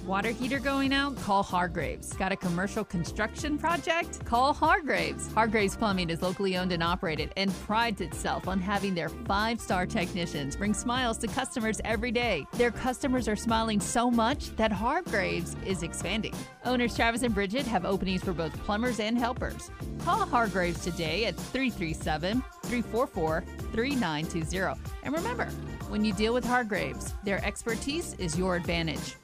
Water 0.06 0.32
heater 0.32 0.58
going 0.58 0.92
out? 0.92 1.16
Call 1.22 1.42
Hargraves. 1.42 2.12
Got 2.12 2.30
a 2.30 2.36
commercial 2.36 2.84
construction 2.84 3.56
project? 3.56 4.22
Call 4.26 4.52
Hargraves. 4.52 5.32
Hargraves 5.32 5.76
Plumbing 5.76 6.10
is 6.10 6.20
locally 6.20 6.58
owned 6.58 6.72
and 6.72 6.82
operated 6.82 7.30
and 7.38 7.50
prides 7.60 8.02
itself 8.02 8.46
on 8.46 8.60
having 8.60 8.94
their 8.94 9.08
five 9.08 9.62
star 9.62 9.86
technicians 9.86 10.56
bring 10.56 10.74
smiles 10.74 11.16
to 11.18 11.26
customers 11.26 11.80
every 11.86 12.12
day. 12.12 12.46
Their 12.52 12.70
customers 12.70 13.28
are 13.28 13.36
smiling 13.36 13.80
so 13.80 14.10
much 14.10 14.54
that 14.56 14.70
Hargraves 14.70 15.56
is 15.64 15.82
expanding. 15.82 16.34
Owners 16.66 16.94
Travis 16.94 17.22
and 17.22 17.34
Bridget 17.34 17.66
have 17.66 17.86
openings 17.86 18.22
for 18.22 18.34
both 18.34 18.52
plumbers 18.64 19.00
and 19.00 19.16
helpers. 19.16 19.70
Call 20.00 20.26
Hargraves 20.26 20.84
today 20.84 21.24
at 21.24 21.34
337 21.34 22.42
344 22.62 23.42
3920. 23.72 24.80
And 25.02 25.14
remember, 25.14 25.46
when 25.88 26.04
you 26.04 26.12
deal 26.12 26.34
with 26.34 26.44
Hargraves, 26.44 27.14
their 27.24 27.42
expertise 27.42 28.14
is 28.18 28.38
your 28.38 28.56
advantage. 28.56 29.16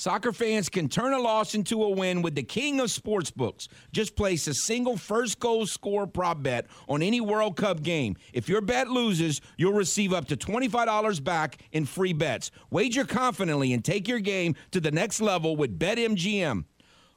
Soccer 0.00 0.32
fans 0.32 0.70
can 0.70 0.88
turn 0.88 1.12
a 1.12 1.18
loss 1.18 1.54
into 1.54 1.82
a 1.82 1.90
win 1.90 2.22
with 2.22 2.34
the 2.34 2.42
king 2.42 2.80
of 2.80 2.86
sportsbooks. 2.86 3.68
Just 3.92 4.16
place 4.16 4.46
a 4.46 4.54
single 4.54 4.96
first 4.96 5.38
goal 5.38 5.66
score 5.66 6.06
prop 6.06 6.42
bet 6.42 6.68
on 6.88 7.02
any 7.02 7.20
World 7.20 7.58
Cup 7.58 7.82
game. 7.82 8.16
If 8.32 8.48
your 8.48 8.62
bet 8.62 8.88
loses, 8.88 9.42
you'll 9.58 9.74
receive 9.74 10.14
up 10.14 10.26
to 10.28 10.38
$25 10.38 11.22
back 11.22 11.58
in 11.72 11.84
free 11.84 12.14
bets. 12.14 12.50
Wager 12.70 13.04
confidently 13.04 13.74
and 13.74 13.84
take 13.84 14.08
your 14.08 14.20
game 14.20 14.54
to 14.70 14.80
the 14.80 14.90
next 14.90 15.20
level 15.20 15.54
with 15.54 15.78
BetMGM. 15.78 16.64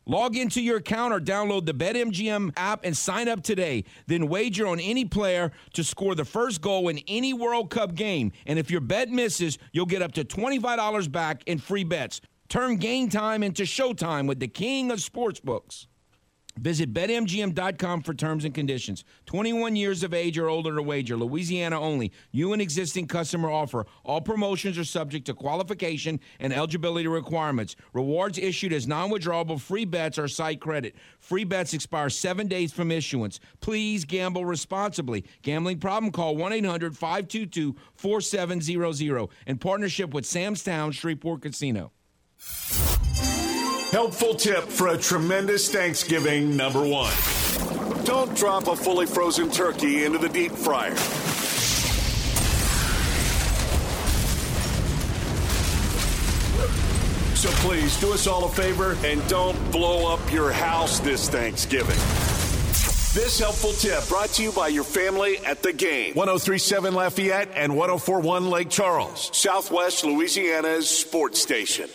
Log 0.05 0.35
into 0.35 0.61
your 0.61 0.77
account 0.79 1.13
or 1.13 1.21
download 1.21 1.65
the 1.65 1.73
BetMGM 1.73 2.51
app 2.57 2.83
and 2.83 2.97
sign 2.97 3.29
up 3.29 3.43
today. 3.43 3.85
Then 4.07 4.27
wager 4.27 4.67
on 4.67 4.81
any 4.81 5.05
player 5.05 5.53
to 5.71 5.85
score 5.85 6.15
the 6.15 6.25
first 6.25 6.59
goal 6.59 6.89
in 6.89 6.99
any 7.07 7.33
World 7.33 7.69
Cup 7.69 7.95
game. 7.95 8.33
And 8.45 8.59
if 8.59 8.69
your 8.69 8.81
bet 8.81 9.07
misses, 9.07 9.57
you'll 9.71 9.85
get 9.85 10.01
up 10.01 10.11
to 10.15 10.25
$25 10.25 11.09
back 11.09 11.43
in 11.45 11.59
free 11.59 11.85
bets. 11.85 12.19
Turn 12.53 12.75
game 12.75 13.09
time 13.09 13.41
into 13.41 13.63
showtime 13.63 14.27
with 14.27 14.39
the 14.39 14.47
king 14.47 14.91
of 14.91 14.99
sportsbooks. 14.99 15.87
Visit 16.55 16.93
betmgm.com 16.93 18.03
for 18.03 18.13
terms 18.13 18.45
and 18.45 18.53
conditions. 18.53 19.03
21 19.25 19.75
years 19.75 20.03
of 20.03 20.13
age 20.13 20.37
or 20.37 20.49
older 20.49 20.75
to 20.75 20.83
wager. 20.83 21.17
Louisiana 21.17 21.81
only. 21.81 22.11
You 22.31 22.53
and 22.53 22.61
existing 22.61 23.07
customer 23.07 23.49
offer. 23.49 23.87
All 24.03 24.21
promotions 24.21 24.77
are 24.77 24.83
subject 24.83 25.25
to 25.25 25.33
qualification 25.33 26.19
and 26.39 26.53
eligibility 26.53 27.07
requirements. 27.07 27.75
Rewards 27.91 28.37
issued 28.37 28.71
as 28.71 28.85
non-withdrawable 28.85 29.59
free 29.59 29.85
bets 29.85 30.19
or 30.19 30.27
site 30.27 30.61
credit. 30.61 30.95
Free 31.17 31.45
bets 31.45 31.73
expire 31.73 32.11
7 32.11 32.47
days 32.47 32.71
from 32.71 32.91
issuance. 32.91 33.39
Please 33.61 34.05
gamble 34.05 34.45
responsibly. 34.45 35.25
Gambling 35.41 35.79
problem 35.79 36.11
call 36.11 36.35
1-800-522-4700 36.35 39.29
in 39.47 39.57
partnership 39.57 40.13
with 40.13 40.27
Sam's 40.27 40.63
Town 40.63 40.91
Shreveport 40.91 41.41
Casino. 41.41 41.91
Helpful 43.93 44.33
tip 44.33 44.63
for 44.63 44.87
a 44.87 44.97
tremendous 44.97 45.69
Thanksgiving 45.69 46.57
number 46.57 46.81
one. 46.83 47.13
Don't 48.05 48.35
drop 48.35 48.67
a 48.67 48.75
fully 48.75 49.05
frozen 49.05 49.51
turkey 49.51 50.03
into 50.03 50.17
the 50.17 50.29
deep 50.29 50.51
fryer. 50.51 50.95
So 57.35 57.49
please 57.61 57.99
do 57.99 58.13
us 58.13 58.25
all 58.25 58.45
a 58.45 58.49
favor 58.49 58.97
and 59.05 59.25
don't 59.27 59.71
blow 59.71 60.11
up 60.11 60.31
your 60.31 60.51
house 60.51 60.99
this 60.99 61.29
Thanksgiving. 61.29 61.99
This 63.13 63.37
helpful 63.39 63.73
tip 63.73 64.07
brought 64.09 64.29
to 64.29 64.41
you 64.43 64.51
by 64.53 64.69
your 64.69 64.83
family 64.83 65.37
at 65.45 65.61
the 65.61 65.71
game. 65.71 66.15
1037 66.15 66.95
Lafayette 66.95 67.49
and 67.53 67.75
1041 67.75 68.49
Lake 68.49 68.69
Charles, 68.69 69.29
Southwest 69.37 70.03
Louisiana's 70.03 70.89
sports 70.89 71.39
station. 71.39 71.89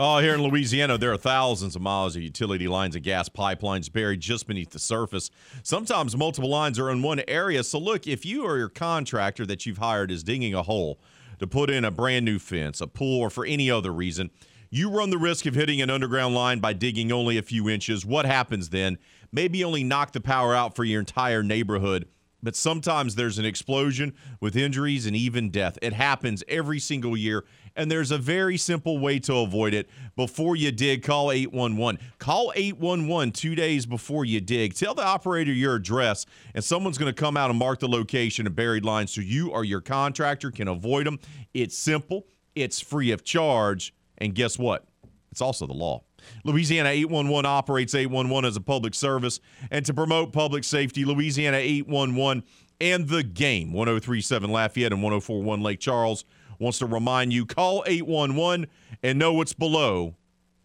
Oh, 0.00 0.18
here 0.18 0.34
in 0.34 0.42
Louisiana, 0.44 0.96
there 0.96 1.12
are 1.12 1.16
thousands 1.16 1.74
of 1.74 1.82
miles 1.82 2.14
of 2.14 2.22
utility 2.22 2.68
lines 2.68 2.94
and 2.94 3.02
gas 3.02 3.28
pipelines 3.28 3.92
buried 3.92 4.20
just 4.20 4.46
beneath 4.46 4.70
the 4.70 4.78
surface. 4.78 5.28
Sometimes 5.64 6.16
multiple 6.16 6.48
lines 6.48 6.78
are 6.78 6.88
in 6.88 7.02
one 7.02 7.20
area. 7.26 7.64
So, 7.64 7.80
look, 7.80 8.06
if 8.06 8.24
you 8.24 8.44
or 8.44 8.58
your 8.58 8.68
contractor 8.68 9.44
that 9.46 9.66
you've 9.66 9.78
hired 9.78 10.12
is 10.12 10.22
digging 10.22 10.54
a 10.54 10.62
hole 10.62 11.00
to 11.40 11.48
put 11.48 11.68
in 11.68 11.84
a 11.84 11.90
brand 11.90 12.24
new 12.24 12.38
fence, 12.38 12.80
a 12.80 12.86
pool, 12.86 13.18
or 13.18 13.28
for 13.28 13.44
any 13.44 13.72
other 13.72 13.92
reason, 13.92 14.30
you 14.70 14.88
run 14.88 15.10
the 15.10 15.18
risk 15.18 15.46
of 15.46 15.56
hitting 15.56 15.82
an 15.82 15.90
underground 15.90 16.32
line 16.32 16.60
by 16.60 16.74
digging 16.74 17.10
only 17.10 17.36
a 17.36 17.42
few 17.42 17.68
inches. 17.68 18.06
What 18.06 18.24
happens 18.24 18.68
then? 18.68 18.98
Maybe 19.32 19.64
only 19.64 19.84
knock 19.84 20.12
the 20.12 20.20
power 20.20 20.54
out 20.54 20.74
for 20.74 20.84
your 20.84 21.00
entire 21.00 21.42
neighborhood 21.42 22.06
but 22.42 22.54
sometimes 22.54 23.14
there's 23.14 23.38
an 23.38 23.44
explosion 23.44 24.14
with 24.40 24.56
injuries 24.56 25.06
and 25.06 25.16
even 25.16 25.50
death. 25.50 25.78
It 25.82 25.92
happens 25.92 26.44
every 26.46 26.78
single 26.78 27.16
year, 27.16 27.44
and 27.74 27.90
there's 27.90 28.10
a 28.10 28.18
very 28.18 28.56
simple 28.56 28.98
way 28.98 29.18
to 29.20 29.36
avoid 29.36 29.74
it. 29.74 29.88
Before 30.16 30.54
you 30.54 30.70
dig, 30.70 31.02
call 31.02 31.32
811. 31.32 32.00
Call 32.18 32.52
811 32.54 33.32
two 33.32 33.54
days 33.54 33.86
before 33.86 34.24
you 34.24 34.40
dig. 34.40 34.74
Tell 34.74 34.94
the 34.94 35.04
operator 35.04 35.52
your 35.52 35.74
address, 35.74 36.26
and 36.54 36.62
someone's 36.62 36.98
going 36.98 37.12
to 37.12 37.20
come 37.20 37.36
out 37.36 37.50
and 37.50 37.58
mark 37.58 37.80
the 37.80 37.88
location 37.88 38.46
of 38.46 38.54
buried 38.54 38.84
lines 38.84 39.12
so 39.12 39.20
you 39.20 39.50
or 39.50 39.64
your 39.64 39.80
contractor 39.80 40.50
can 40.50 40.68
avoid 40.68 41.06
them. 41.06 41.18
It's 41.54 41.76
simple, 41.76 42.26
it's 42.54 42.80
free 42.80 43.10
of 43.10 43.24
charge, 43.24 43.94
and 44.18 44.34
guess 44.34 44.58
what? 44.58 44.86
It's 45.30 45.40
also 45.40 45.66
the 45.66 45.74
law. 45.74 46.04
Louisiana 46.44 46.90
811 46.90 47.46
operates 47.46 47.94
811 47.94 48.48
as 48.48 48.56
a 48.56 48.60
public 48.60 48.94
service. 48.94 49.40
And 49.70 49.84
to 49.86 49.94
promote 49.94 50.32
public 50.32 50.64
safety, 50.64 51.04
Louisiana 51.04 51.58
811 51.58 52.44
and 52.80 53.08
the 53.08 53.22
game, 53.22 53.72
1037 53.72 54.50
Lafayette 54.50 54.92
and 54.92 55.02
1041 55.02 55.62
Lake 55.62 55.80
Charles, 55.80 56.24
wants 56.58 56.78
to 56.78 56.86
remind 56.86 57.32
you 57.32 57.46
call 57.46 57.84
811 57.86 58.66
and 59.02 59.18
know 59.18 59.32
what's 59.32 59.52
below 59.52 60.14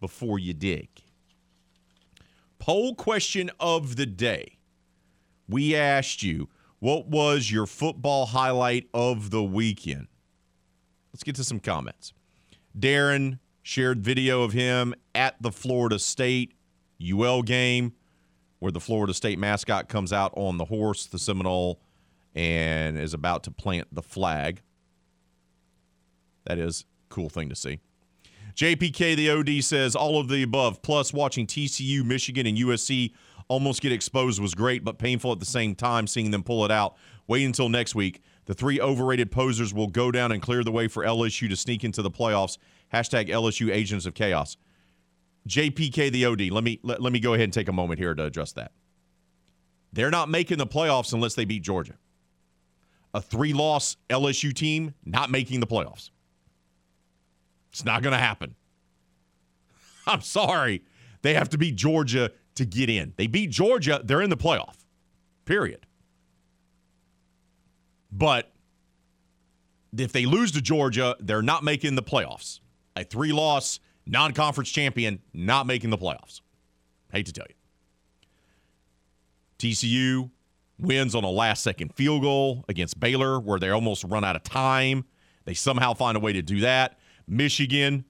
before 0.00 0.38
you 0.38 0.52
dig. 0.52 0.88
Poll 2.58 2.94
question 2.94 3.50
of 3.60 3.96
the 3.96 4.06
day. 4.06 4.58
We 5.48 5.76
asked 5.76 6.22
you, 6.22 6.48
what 6.78 7.06
was 7.06 7.50
your 7.50 7.66
football 7.66 8.26
highlight 8.26 8.88
of 8.94 9.30
the 9.30 9.42
weekend? 9.42 10.08
Let's 11.12 11.22
get 11.22 11.36
to 11.36 11.44
some 11.44 11.60
comments. 11.60 12.12
Darren 12.78 13.38
shared 13.64 14.04
video 14.04 14.42
of 14.42 14.52
him 14.52 14.94
at 15.14 15.34
the 15.42 15.50
Florida 15.50 15.98
State 15.98 16.52
UL 17.02 17.42
game 17.42 17.94
where 18.60 18.70
the 18.70 18.80
Florida 18.80 19.12
State 19.12 19.38
mascot 19.38 19.88
comes 19.88 20.12
out 20.12 20.32
on 20.36 20.58
the 20.58 20.66
horse, 20.66 21.06
the 21.06 21.18
Seminole, 21.18 21.80
and 22.34 22.98
is 22.98 23.12
about 23.12 23.42
to 23.44 23.50
plant 23.50 23.88
the 23.92 24.02
flag. 24.02 24.62
That 26.44 26.58
is 26.58 26.84
a 27.10 27.14
cool 27.14 27.28
thing 27.28 27.48
to 27.48 27.54
see. 27.54 27.80
JPK, 28.54 29.16
the 29.16 29.30
OD, 29.30 29.64
says 29.64 29.96
all 29.96 30.20
of 30.20 30.28
the 30.28 30.42
above, 30.42 30.82
plus 30.82 31.12
watching 31.12 31.46
TCU, 31.46 32.04
Michigan, 32.04 32.46
and 32.46 32.56
USC 32.56 33.12
almost 33.48 33.82
get 33.82 33.92
exposed 33.92 34.40
was 34.40 34.54
great, 34.54 34.84
but 34.84 34.98
painful 34.98 35.32
at 35.32 35.40
the 35.40 35.46
same 35.46 35.74
time 35.74 36.06
seeing 36.06 36.30
them 36.30 36.42
pull 36.42 36.64
it 36.64 36.70
out. 36.70 36.96
Wait 37.26 37.44
until 37.44 37.68
next 37.68 37.94
week. 37.94 38.22
The 38.46 38.54
three 38.54 38.80
overrated 38.80 39.30
posers 39.30 39.72
will 39.72 39.88
go 39.88 40.10
down 40.10 40.32
and 40.32 40.42
clear 40.42 40.62
the 40.62 40.72
way 40.72 40.86
for 40.86 41.02
LSU 41.02 41.48
to 41.48 41.56
sneak 41.56 41.82
into 41.82 42.02
the 42.02 42.10
playoffs. 42.10 42.58
Hashtag 42.94 43.28
LSU 43.28 43.72
Agents 43.72 44.06
of 44.06 44.14
Chaos. 44.14 44.56
JPK 45.48 46.12
the 46.12 46.26
OD. 46.26 46.50
Let 46.52 46.62
me 46.62 46.78
let, 46.84 47.02
let 47.02 47.12
me 47.12 47.18
go 47.18 47.34
ahead 47.34 47.44
and 47.44 47.52
take 47.52 47.68
a 47.68 47.72
moment 47.72 47.98
here 47.98 48.14
to 48.14 48.24
address 48.24 48.52
that. 48.52 48.70
They're 49.92 50.12
not 50.12 50.28
making 50.28 50.58
the 50.58 50.66
playoffs 50.66 51.12
unless 51.12 51.34
they 51.34 51.44
beat 51.44 51.62
Georgia. 51.62 51.94
A 53.12 53.20
three-loss 53.20 53.96
LSU 54.08 54.52
team 54.54 54.94
not 55.04 55.30
making 55.30 55.60
the 55.60 55.66
playoffs. 55.66 56.10
It's 57.70 57.84
not 57.84 58.02
going 58.02 58.12
to 58.12 58.18
happen. 58.18 58.54
I'm 60.06 60.20
sorry. 60.20 60.82
They 61.22 61.34
have 61.34 61.48
to 61.50 61.58
beat 61.58 61.76
Georgia 61.76 62.30
to 62.56 62.64
get 62.64 62.88
in. 62.88 63.12
They 63.16 63.26
beat 63.26 63.50
Georgia, 63.50 64.00
they're 64.04 64.22
in 64.22 64.30
the 64.30 64.36
playoff. 64.36 64.76
Period. 65.44 65.86
But 68.10 68.52
if 69.96 70.12
they 70.12 70.26
lose 70.26 70.52
to 70.52 70.60
Georgia, 70.60 71.16
they're 71.20 71.42
not 71.42 71.62
making 71.64 71.94
the 71.94 72.02
playoffs. 72.02 72.60
A 72.96 73.04
three 73.04 73.32
loss 73.32 73.80
non 74.06 74.32
conference 74.32 74.70
champion 74.70 75.20
not 75.32 75.66
making 75.66 75.90
the 75.90 75.98
playoffs. 75.98 76.40
Hate 77.12 77.26
to 77.26 77.32
tell 77.32 77.46
you. 77.48 77.54
TCU 79.58 80.30
wins 80.78 81.14
on 81.14 81.24
a 81.24 81.30
last 81.30 81.62
second 81.62 81.94
field 81.94 82.22
goal 82.22 82.64
against 82.68 82.98
Baylor 82.98 83.38
where 83.40 83.58
they 83.58 83.70
almost 83.70 84.04
run 84.04 84.24
out 84.24 84.36
of 84.36 84.42
time. 84.42 85.04
They 85.44 85.54
somehow 85.54 85.94
find 85.94 86.16
a 86.16 86.20
way 86.20 86.32
to 86.32 86.42
do 86.42 86.60
that. 86.60 86.98
Michigan 87.26 88.04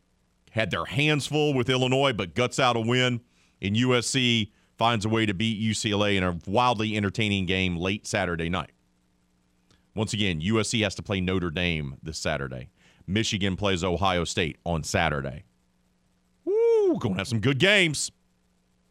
had 0.50 0.70
their 0.70 0.84
hands 0.84 1.26
full 1.26 1.54
with 1.54 1.68
Illinois, 1.68 2.12
but 2.12 2.34
guts 2.34 2.58
out 2.58 2.76
a 2.76 2.80
win. 2.80 3.20
And 3.60 3.76
USC 3.76 4.50
finds 4.78 5.04
a 5.04 5.08
way 5.08 5.26
to 5.26 5.34
beat 5.34 5.60
UCLA 5.60 6.16
in 6.16 6.24
a 6.24 6.38
wildly 6.46 6.96
entertaining 6.96 7.46
game 7.46 7.76
late 7.76 8.06
Saturday 8.06 8.48
night. 8.48 8.70
Once 9.94 10.12
again, 10.12 10.40
USC 10.40 10.82
has 10.82 10.94
to 10.96 11.02
play 11.02 11.20
Notre 11.20 11.50
Dame 11.50 11.96
this 12.02 12.18
Saturday. 12.18 12.68
Michigan 13.06 13.56
plays 13.56 13.84
Ohio 13.84 14.24
State 14.24 14.58
on 14.64 14.82
Saturday. 14.82 15.44
Woo, 16.44 16.98
going 16.98 17.14
to 17.14 17.20
have 17.20 17.28
some 17.28 17.40
good 17.40 17.58
games. 17.58 18.10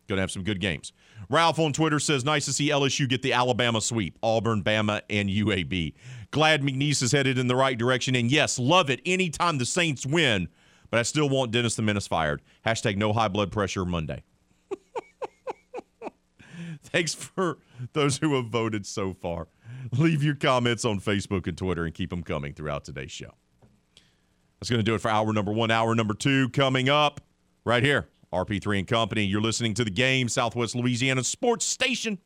Going 0.08 0.18
to 0.18 0.22
have 0.22 0.32
some 0.32 0.44
good 0.44 0.60
games. 0.60 0.92
Ralph 1.30 1.60
on 1.60 1.74
Twitter 1.74 2.00
says, 2.00 2.26
nice 2.26 2.46
to 2.46 2.54
see 2.54 2.70
LSU 2.70 3.08
get 3.08 3.22
the 3.22 3.34
Alabama 3.34 3.82
sweep, 3.82 4.18
Auburn, 4.22 4.64
Bama, 4.64 5.02
and 5.10 5.30
UAB. 5.30 5.94
Glad 6.32 6.62
McNeese 6.62 7.02
is 7.02 7.12
headed 7.12 7.38
in 7.38 7.48
the 7.48 7.56
right 7.56 7.78
direction. 7.78 8.16
And 8.16 8.32
yes, 8.32 8.60
love 8.60 8.90
it 8.90 9.02
anytime 9.06 9.58
the 9.58 9.66
Saints 9.66 10.06
win, 10.06 10.50
but 10.90 11.00
I 11.00 11.04
still 11.04 11.30
want 11.30 11.52
Dennis 11.52 11.76
the 11.76 11.82
Menace 11.82 12.08
fired. 12.08 12.42
Hashtag 12.66 12.98
no 12.98 13.14
high 13.14 13.30
blood 13.30 13.52
pressure 13.52 13.86
Monday. 13.86 14.24
Thanks 16.84 17.14
for 17.14 17.60
those 17.94 18.18
who 18.18 18.36
have 18.36 18.48
voted 18.48 18.86
so 18.86 19.14
far. 19.14 19.48
Leave 19.98 20.24
your 20.24 20.36
comments 20.36 20.86
on 20.86 21.00
Facebook 21.00 21.48
and 21.48 21.58
Twitter 21.58 21.86
and 21.86 21.94
keep 21.94 22.10
them 22.10 22.24
coming 22.24 22.54
throughout 22.54 22.84
today's 22.84 23.12
show. 23.12 23.34
That's 24.64 24.70
going 24.70 24.80
to 24.80 24.84
do 24.90 24.96
it 24.96 25.02
for 25.02 25.12
hour 25.12 25.34
number 25.34 25.52
one. 25.52 25.72
Hour 25.72 25.94
number 25.94 26.14
two 26.14 26.48
coming 26.48 26.88
up 26.88 27.20
right 27.66 27.84
here. 27.84 28.08
RP3 28.32 28.80
and 28.80 28.88
Company. 28.88 29.26
You're 29.26 29.42
listening 29.42 29.74
to 29.74 29.84
the 29.84 29.92
game, 29.92 30.30
Southwest 30.30 30.74
Louisiana 30.74 31.22
Sports 31.26 31.66
Station. 31.66 32.18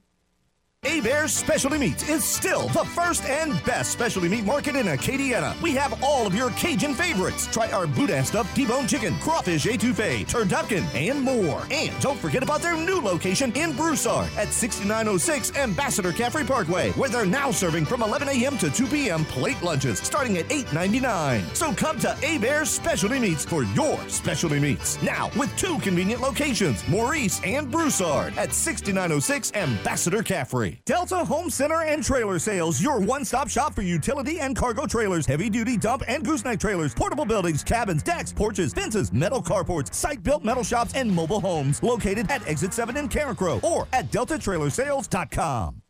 Hebert's 0.88 1.34
Specialty 1.34 1.78
Meats 1.78 2.08
is 2.08 2.24
still 2.24 2.70
the 2.70 2.86
first 2.86 3.26
and 3.26 3.62
best 3.66 3.92
specialty 3.92 4.30
meat 4.30 4.46
market 4.46 4.78
in 4.78 4.86
Acadiana. 4.86 5.62
We 5.62 5.74
have 5.74 6.02
all 6.02 6.26
of 6.26 6.34
your 6.34 6.50
Cajun 6.52 6.94
favorites. 6.94 7.46
Try 7.48 7.70
our 7.72 7.88
boudin 7.88 8.24
stuffed 8.24 8.56
T-bone 8.56 8.88
chicken, 8.88 9.14
crawfish 9.20 9.66
etouffee, 9.66 10.26
turducken, 10.26 10.86
and 10.96 11.22
more. 11.22 11.68
And 11.72 11.92
don't 12.00 12.18
forget 12.18 12.42
about 12.42 12.62
their 12.62 12.78
new 12.78 13.02
location 13.02 13.52
in 13.52 13.76
Broussard 13.76 14.30
at 14.38 14.54
6906 14.54 15.58
Ambassador 15.58 16.14
Caffrey 16.14 16.46
Parkway, 16.46 16.92
where 16.92 17.10
they're 17.10 17.26
now 17.26 17.52
serving 17.52 17.84
from 17.84 18.02
11 18.02 18.30
a.m. 18.30 18.58
to 18.60 18.72
2 18.72 18.88
p.m. 18.88 19.26
plate 19.26 19.62
lunches 19.62 20.00
starting 20.00 20.38
at 20.38 20.46
$8.99. 20.46 21.54
So 21.54 21.74
come 21.74 22.00
to 22.00 22.14
Hebert's 22.22 22.72
Specialty 22.72 23.20
Meats 23.20 23.44
for 23.44 23.64
your 23.64 24.00
specialty 24.08 24.60
meats. 24.62 25.02
Now 25.02 25.32
with 25.38 25.54
two 25.58 25.78
convenient 25.80 26.22
locations, 26.22 26.88
Maurice 26.88 27.42
and 27.44 27.70
Broussard 27.70 28.38
at 28.38 28.54
6906 28.54 29.52
Ambassador 29.54 30.24
Caffrey. 30.24 30.77
Delta 30.86 31.24
Home 31.26 31.50
Center 31.50 31.82
and 31.82 32.04
Trailer 32.04 32.40
Sales, 32.40 32.82
your 32.82 33.00
one 33.00 33.26
stop 33.26 33.50
shop 33.50 33.74
for 33.74 33.82
utility 33.82 34.40
and 34.40 34.56
cargo 34.56 34.86
trailers, 34.86 35.26
heavy 35.26 35.50
duty 35.50 35.78
dump 35.78 36.04
and 36.08 36.26
gooseneck 36.26 36.60
trailers, 36.60 36.94
portable 36.94 37.26
buildings, 37.26 37.64
cabins, 37.64 38.04
decks, 38.04 38.34
porches, 38.34 38.74
fences, 38.74 39.12
metal 39.12 39.42
carports, 39.42 39.94
site 39.94 40.24
built 40.24 40.44
metal 40.44 40.64
shops, 40.64 40.94
and 40.94 41.12
mobile 41.12 41.40
homes. 41.40 41.82
Located 41.84 42.30
at 42.32 42.48
Exit 42.48 42.74
7 42.74 42.98
in 42.98 43.10
Carencro 43.10 43.64
or 43.64 43.88
at 43.94 44.12
deltatrailersales.com. 44.12 45.82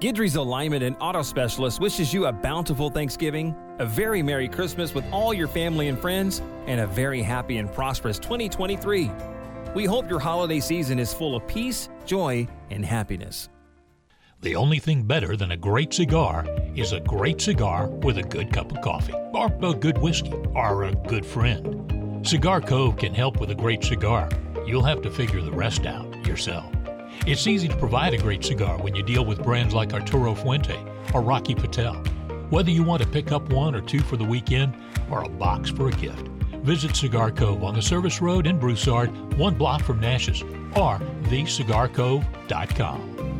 Guidry's 0.00 0.36
Alignment 0.36 0.84
and 0.84 0.94
Auto 1.00 1.22
Specialist 1.22 1.80
wishes 1.80 2.14
you 2.14 2.26
a 2.26 2.32
bountiful 2.32 2.88
Thanksgiving, 2.88 3.52
a 3.80 3.84
very 3.84 4.22
Merry 4.22 4.48
Christmas 4.48 4.94
with 4.94 5.04
all 5.12 5.34
your 5.34 5.48
family 5.48 5.88
and 5.88 5.98
friends, 5.98 6.40
and 6.66 6.80
a 6.80 6.86
very 6.86 7.20
happy 7.20 7.56
and 7.56 7.72
prosperous 7.72 8.20
2023. 8.20 9.10
We 9.74 9.84
hope 9.86 10.08
your 10.08 10.20
holiday 10.20 10.60
season 10.60 11.00
is 11.00 11.12
full 11.12 11.34
of 11.34 11.46
peace, 11.48 11.88
joy, 12.06 12.46
and 12.70 12.84
happiness. 12.84 13.48
The 14.40 14.54
only 14.54 14.78
thing 14.78 15.02
better 15.02 15.36
than 15.36 15.50
a 15.50 15.56
great 15.56 15.92
cigar 15.92 16.46
is 16.76 16.92
a 16.92 17.00
great 17.00 17.40
cigar 17.40 17.88
with 17.88 18.18
a 18.18 18.22
good 18.22 18.52
cup 18.52 18.70
of 18.70 18.80
coffee, 18.82 19.12
or 19.32 19.46
a 19.62 19.74
good 19.74 19.98
whiskey, 19.98 20.32
or 20.54 20.84
a 20.84 20.94
good 20.94 21.26
friend. 21.26 22.24
Cigar 22.24 22.60
Cove 22.60 22.96
can 22.96 23.12
help 23.12 23.40
with 23.40 23.50
a 23.50 23.54
great 23.56 23.82
cigar. 23.82 24.28
You'll 24.64 24.84
have 24.84 25.02
to 25.02 25.10
figure 25.10 25.42
the 25.42 25.50
rest 25.50 25.86
out 25.86 26.24
yourself. 26.24 26.72
It's 27.26 27.48
easy 27.48 27.66
to 27.66 27.76
provide 27.76 28.14
a 28.14 28.18
great 28.18 28.44
cigar 28.44 28.78
when 28.78 28.94
you 28.94 29.02
deal 29.02 29.24
with 29.24 29.42
brands 29.42 29.74
like 29.74 29.92
Arturo 29.92 30.36
Fuente 30.36 30.78
or 31.12 31.20
Rocky 31.20 31.56
Patel. 31.56 31.94
Whether 32.48 32.70
you 32.70 32.84
want 32.84 33.02
to 33.02 33.08
pick 33.08 33.32
up 33.32 33.52
one 33.52 33.74
or 33.74 33.80
two 33.80 33.98
for 33.98 34.16
the 34.16 34.24
weekend 34.24 34.72
or 35.10 35.24
a 35.24 35.28
box 35.28 35.70
for 35.70 35.88
a 35.88 35.92
gift, 35.92 36.28
visit 36.62 36.94
Cigar 36.94 37.32
Cove 37.32 37.64
on 37.64 37.74
the 37.74 37.82
Service 37.82 38.20
Road 38.20 38.46
in 38.46 38.60
Broussard, 38.60 39.10
one 39.36 39.56
block 39.56 39.82
from 39.82 39.98
Nash's, 39.98 40.42
or 40.76 41.00
thecigarcove.com. 41.24 43.37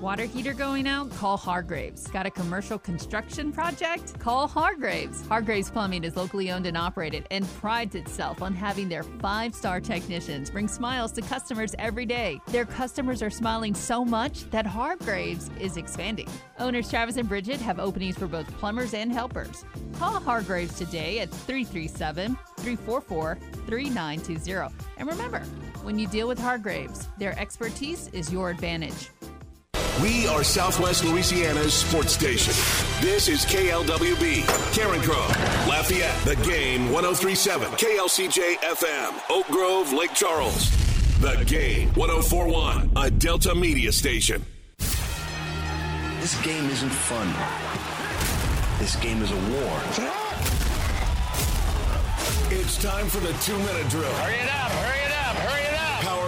Water 0.00 0.24
heater 0.24 0.54
going 0.54 0.88
out? 0.88 1.10
Call 1.10 1.36
Hargraves. 1.36 2.06
Got 2.06 2.24
a 2.24 2.30
commercial 2.30 2.78
construction 2.78 3.52
project? 3.52 4.18
Call 4.18 4.48
Hargraves. 4.48 5.26
Hargraves 5.26 5.70
Plumbing 5.70 6.04
is 6.04 6.16
locally 6.16 6.50
owned 6.50 6.64
and 6.64 6.74
operated 6.74 7.26
and 7.30 7.46
prides 7.56 7.94
itself 7.94 8.40
on 8.40 8.54
having 8.54 8.88
their 8.88 9.02
five 9.02 9.54
star 9.54 9.78
technicians 9.78 10.50
bring 10.50 10.68
smiles 10.68 11.12
to 11.12 11.20
customers 11.20 11.74
every 11.78 12.06
day. 12.06 12.40
Their 12.46 12.64
customers 12.64 13.22
are 13.22 13.28
smiling 13.28 13.74
so 13.74 14.02
much 14.02 14.48
that 14.50 14.64
Hargraves 14.64 15.50
is 15.60 15.76
expanding. 15.76 16.28
Owners 16.58 16.88
Travis 16.88 17.18
and 17.18 17.28
Bridget 17.28 17.60
have 17.60 17.78
openings 17.78 18.16
for 18.16 18.26
both 18.26 18.50
plumbers 18.56 18.94
and 18.94 19.12
helpers. 19.12 19.66
Call 19.98 20.18
Hargraves 20.18 20.78
today 20.78 21.18
at 21.18 21.30
337 21.30 22.38
344 22.56 23.38
3920. 23.66 24.74
And 24.96 25.06
remember, 25.06 25.40
when 25.82 25.98
you 25.98 26.06
deal 26.06 26.26
with 26.26 26.38
Hargraves, 26.38 27.06
their 27.18 27.38
expertise 27.38 28.08
is 28.14 28.32
your 28.32 28.48
advantage. 28.48 29.10
We 30.02 30.26
are 30.28 30.42
Southwest 30.42 31.04
Louisiana's 31.04 31.74
sports 31.74 32.12
station. 32.12 32.54
This 33.00 33.28
is 33.28 33.44
KLWB, 33.44 34.42
Carencro, 34.72 35.28
Lafayette, 35.68 36.16
The 36.24 36.36
Game 36.48 36.90
1037, 36.90 37.68
KLCJ 37.72 38.56
FM, 38.56 39.30
Oak 39.30 39.46
Grove, 39.48 39.92
Lake 39.92 40.14
Charles. 40.14 40.70
The 41.20 41.44
Game 41.44 41.88
1041, 41.94 42.92
a 42.96 43.10
Delta 43.10 43.54
Media 43.54 43.92
station. 43.92 44.44
This 46.20 46.40
game 46.42 46.64
isn't 46.70 46.90
fun. 46.90 47.28
This 48.78 48.96
game 48.96 49.22
is 49.22 49.30
a 49.30 49.36
war. 49.52 49.80
It's 52.52 52.82
time 52.82 53.06
for 53.06 53.20
the 53.20 53.32
two 53.42 53.56
minute 53.58 53.88
drill. 53.90 54.10
Hurry 54.14 54.40
up, 54.40 54.40
hurry 54.40 54.40
it 54.40 54.50
up, 54.50 54.70
hurry 54.72 54.98
it 54.98 55.04
up. 55.04 55.09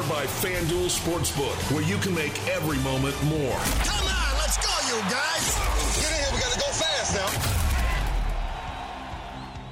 Powered 0.03 0.09
by 0.09 0.27
FanDuel 0.27 0.89
Sportsbook, 0.89 1.73
where 1.73 1.83
you 1.83 1.97
can 1.99 2.15
make 2.15 2.33
every 2.49 2.79
moment 2.79 3.15
more. 3.25 3.59
Come 3.85 4.07
on, 4.07 4.39
let's 4.39 4.57
go, 4.59 4.73
you 4.89 5.01
guys. 5.11 5.57
Get 6.01 6.13
in 6.13 6.19
here, 6.19 6.29
we 6.33 6.41
gotta 6.41 6.59
go 6.59 6.67
fast 6.73 7.15
now. 7.15 7.72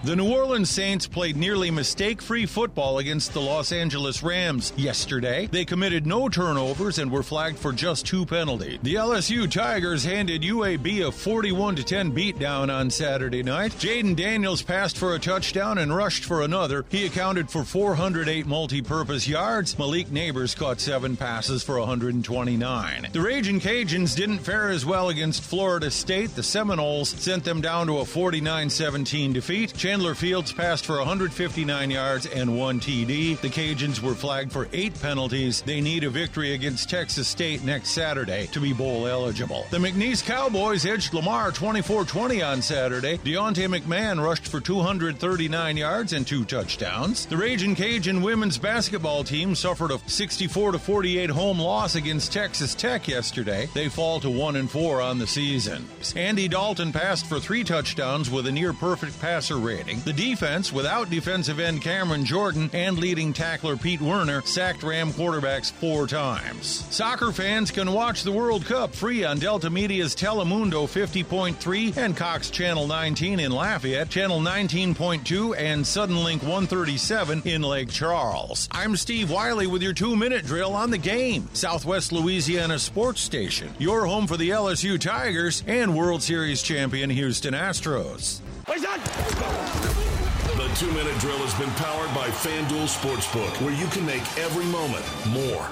The 0.02 0.16
New 0.16 0.32
Orleans 0.34 0.70
Saints 0.70 1.06
played 1.06 1.36
nearly 1.36 1.70
mistake 1.70 2.22
free 2.22 2.46
football 2.46 3.00
against 3.00 3.34
the 3.34 3.40
Los 3.42 3.70
Angeles 3.70 4.22
Rams 4.22 4.72
yesterday. 4.74 5.46
They 5.52 5.66
committed 5.66 6.06
no 6.06 6.30
turnovers 6.30 6.98
and 6.98 7.12
were 7.12 7.22
flagged 7.22 7.58
for 7.58 7.70
just 7.70 8.06
two 8.06 8.24
penalties. 8.24 8.78
The 8.82 8.94
LSU 8.94 9.50
Tigers 9.50 10.02
handed 10.02 10.40
UAB 10.40 11.06
a 11.06 11.12
41 11.12 11.76
10 11.76 12.12
beatdown 12.12 12.74
on 12.74 12.88
Saturday 12.88 13.42
night. 13.42 13.72
Jayden 13.72 14.16
Daniels 14.16 14.62
passed 14.62 14.96
for 14.96 15.14
a 15.14 15.18
touchdown 15.18 15.76
and 15.76 15.94
rushed 15.94 16.24
for 16.24 16.40
another. 16.40 16.86
He 16.88 17.04
accounted 17.04 17.50
for 17.50 17.62
408 17.62 18.46
multi 18.46 18.80
purpose 18.80 19.28
yards. 19.28 19.78
Malik 19.78 20.06
Nabers 20.06 20.56
caught 20.56 20.80
seven 20.80 21.14
passes 21.14 21.62
for 21.62 21.78
129. 21.78 23.08
The 23.12 23.20
Raging 23.20 23.60
Cajuns 23.60 24.16
didn't 24.16 24.38
fare 24.38 24.70
as 24.70 24.86
well 24.86 25.10
against 25.10 25.42
Florida 25.42 25.90
State. 25.90 26.34
The 26.34 26.42
Seminoles 26.42 27.10
sent 27.10 27.44
them 27.44 27.60
down 27.60 27.86
to 27.88 27.98
a 27.98 28.06
49 28.06 28.70
17 28.70 29.34
defeat. 29.34 29.74
Chandler 29.90 30.14
Fields 30.14 30.52
passed 30.52 30.86
for 30.86 30.98
159 30.98 31.90
yards 31.90 32.24
and 32.26 32.56
one 32.56 32.78
TD. 32.78 33.40
The 33.40 33.48
Cajuns 33.48 34.00
were 34.00 34.14
flagged 34.14 34.52
for 34.52 34.68
eight 34.72 34.94
penalties. 35.02 35.62
They 35.62 35.80
need 35.80 36.04
a 36.04 36.10
victory 36.10 36.54
against 36.54 36.88
Texas 36.88 37.26
State 37.26 37.64
next 37.64 37.90
Saturday 37.90 38.46
to 38.52 38.60
be 38.60 38.72
bowl 38.72 39.08
eligible. 39.08 39.66
The 39.70 39.78
McNeese 39.78 40.24
Cowboys 40.24 40.86
edged 40.86 41.12
Lamar 41.12 41.50
24 41.50 42.04
20 42.04 42.40
on 42.40 42.62
Saturday. 42.62 43.18
Deontay 43.18 43.80
McMahon 43.80 44.22
rushed 44.22 44.46
for 44.46 44.60
239 44.60 45.76
yards 45.76 46.12
and 46.12 46.24
two 46.24 46.44
touchdowns. 46.44 47.26
The 47.26 47.36
Raging 47.36 47.74
Cajun 47.74 48.22
women's 48.22 48.58
basketball 48.58 49.24
team 49.24 49.56
suffered 49.56 49.90
a 49.90 49.98
64 50.06 50.78
48 50.78 51.30
home 51.30 51.58
loss 51.58 51.96
against 51.96 52.32
Texas 52.32 52.76
Tech 52.76 53.08
yesterday. 53.08 53.68
They 53.74 53.88
fall 53.88 54.20
to 54.20 54.30
1 54.30 54.54
and 54.54 54.70
4 54.70 55.00
on 55.00 55.18
the 55.18 55.26
season. 55.26 55.84
Andy 56.14 56.46
Dalton 56.46 56.92
passed 56.92 57.26
for 57.26 57.40
three 57.40 57.64
touchdowns 57.64 58.30
with 58.30 58.46
a 58.46 58.52
near 58.52 58.72
perfect 58.72 59.20
passer 59.20 59.58
rating. 59.80 60.00
The 60.00 60.12
defense, 60.12 60.72
without 60.72 61.10
defensive 61.10 61.60
end 61.60 61.82
Cameron 61.82 62.24
Jordan 62.24 62.70
and 62.72 62.98
leading 62.98 63.32
tackler 63.32 63.76
Pete 63.76 64.00
Werner, 64.00 64.42
sacked 64.42 64.82
Ram 64.82 65.12
quarterbacks 65.12 65.72
four 65.72 66.06
times. 66.06 66.84
Soccer 66.90 67.32
fans 67.32 67.70
can 67.70 67.92
watch 67.92 68.22
the 68.22 68.32
World 68.32 68.64
Cup 68.64 68.94
free 68.94 69.24
on 69.24 69.38
Delta 69.38 69.70
Media's 69.70 70.14
Telemundo 70.14 70.86
50.3 70.86 71.96
and 71.96 72.16
Cox 72.16 72.50
Channel 72.50 72.86
19 72.86 73.40
in 73.40 73.52
Lafayette, 73.52 74.10
Channel 74.10 74.40
19.2 74.40 75.56
and 75.56 75.84
Suddenlink 75.84 76.42
137 76.42 77.42
in 77.44 77.62
Lake 77.62 77.90
Charles. 77.90 78.68
I'm 78.72 78.96
Steve 78.96 79.30
Wiley 79.30 79.66
with 79.66 79.82
your 79.82 79.94
two 79.94 80.16
minute 80.16 80.44
drill 80.44 80.74
on 80.74 80.90
the 80.90 80.98
game. 80.98 81.48
Southwest 81.52 82.12
Louisiana 82.12 82.78
Sports 82.78 83.20
Station, 83.20 83.72
your 83.78 84.06
home 84.06 84.26
for 84.26 84.36
the 84.36 84.50
LSU 84.50 85.00
Tigers 85.00 85.62
and 85.66 85.96
World 85.96 86.22
Series 86.22 86.62
champion 86.62 87.10
Houston 87.10 87.54
Astros. 87.54 88.40
The 90.56 90.70
two 90.76 90.92
minute 90.92 91.18
drill 91.18 91.38
has 91.38 91.52
been 91.58 91.70
powered 91.70 92.14
by 92.14 92.28
FanDuel 92.28 92.86
Sportsbook, 92.86 93.60
where 93.64 93.74
you 93.74 93.88
can 93.88 94.06
make 94.06 94.22
every 94.38 94.64
moment 94.66 95.04
more. 95.30 95.68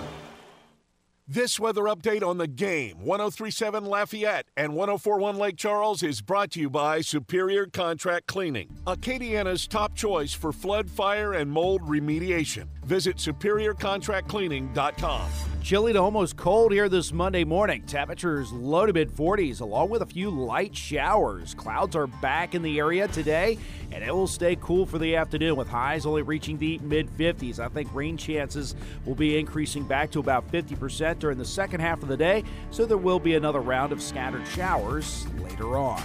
This 1.28 1.61
weather 1.61 1.82
update 1.82 2.26
on 2.26 2.38
the 2.38 2.49
game 2.49 3.05
1037 3.05 3.84
Lafayette 3.84 4.46
and 4.57 4.74
1041 4.74 5.36
Lake 5.36 5.57
Charles 5.57 6.03
is 6.03 6.20
brought 6.20 6.51
to 6.53 6.61
you 6.61 6.70
by 6.70 7.01
Superior 7.01 7.66
Contract 7.66 8.26
Cleaning, 8.26 8.76
Acadiana's 8.84 9.68
top 9.68 9.94
choice 9.94 10.34
for 10.34 10.51
flood, 10.51 10.90
fire, 10.90 11.34
and 11.34 11.53
mold 11.53 11.82
remediation. 11.82 12.66
Visit 12.89 13.18
superiorcontractcleaning.com. 13.18 15.30
Chilly 15.62 15.93
to 15.93 16.01
almost 16.01 16.39
cold 16.39 16.72
here 16.72 16.89
this 16.89 17.12
Monday 17.12 17.45
morning. 17.45 17.82
Temperatures 17.82 18.51
low 18.51 18.86
to 18.86 18.95
mid 18.95 19.14
40s, 19.14 19.61
along 19.61 19.91
with 19.91 20.01
a 20.01 20.07
few 20.07 20.30
light 20.30 20.74
showers. 20.74 21.53
Clouds 21.53 21.95
are 21.95 22.07
back 22.07 22.55
in 22.55 22.62
the 22.62 22.78
area 22.78 23.07
today, 23.09 23.59
and 23.93 24.03
it 24.03 24.11
will 24.11 24.26
stay 24.26 24.57
cool 24.62 24.86
for 24.86 24.97
the 24.97 25.16
afternoon 25.16 25.57
with 25.57 25.68
highs 25.68 26.07
only 26.07 26.22
reaching 26.22 26.57
the 26.57 26.78
mid 26.78 27.11
50s. 27.11 27.59
I 27.59 27.68
think 27.68 27.95
rain 27.95 28.16
chances 28.16 28.74
will 29.05 29.14
be 29.14 29.39
increasing 29.39 29.84
back 29.84 30.11
to 30.12 30.20
about 30.20 30.51
50% 30.51 31.18
during 31.18 31.36
the 31.36 31.45
second 31.45 31.80
half 31.80 32.03
of 32.03 32.09
the 32.09 32.16
day, 32.16 32.43
so 32.70 32.86
there 32.86 32.97
will 32.97 33.20
be 33.20 33.34
another 33.34 33.61
round 33.61 33.93
of 33.93 34.01
scattered 34.01 34.49
showers 34.49 35.26
later 35.43 35.76
on. 35.76 36.03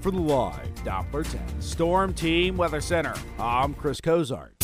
For 0.00 0.10
the 0.10 0.20
live 0.20 0.74
Doppler 0.76 1.30
10 1.30 1.60
Storm 1.60 2.14
Team 2.14 2.56
Weather 2.56 2.80
Center, 2.80 3.12
I'm 3.38 3.74
Chris 3.74 4.00
Cozart. 4.00 4.63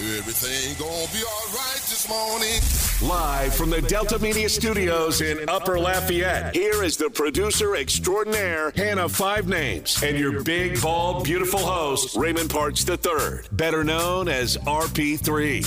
everything 0.00 0.74
gonna 0.78 1.06
be 1.12 1.22
all 1.22 1.48
right 1.54 1.80
this 1.88 2.08
morning. 2.08 2.60
Live 3.08 3.54
from 3.54 3.70
the 3.70 3.80
Delta 3.82 4.18
Media 4.18 4.48
Studios 4.48 5.20
in 5.20 5.48
Upper 5.48 5.78
Lafayette, 5.78 6.54
here 6.54 6.82
is 6.82 6.96
the 6.96 7.08
producer 7.10 7.76
extraordinaire, 7.76 8.72
Hannah 8.74 9.08
Five 9.08 9.46
Names, 9.46 10.02
and 10.02 10.18
your 10.18 10.42
big, 10.42 10.80
bald, 10.82 11.22
beautiful 11.24 11.60
host, 11.60 12.16
Raymond 12.16 12.50
Parks 12.50 12.88
III, 12.88 13.46
better 13.52 13.84
known 13.84 14.28
as 14.28 14.56
RP3. 14.58 15.64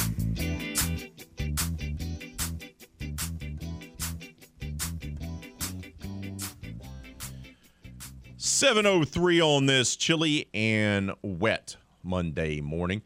703 8.37 9.39
on 9.39 9.67
this 9.67 9.95
chilly 9.95 10.49
and 10.53 11.11
wet 11.21 11.77
Monday 12.03 12.59
morning. 12.59 13.03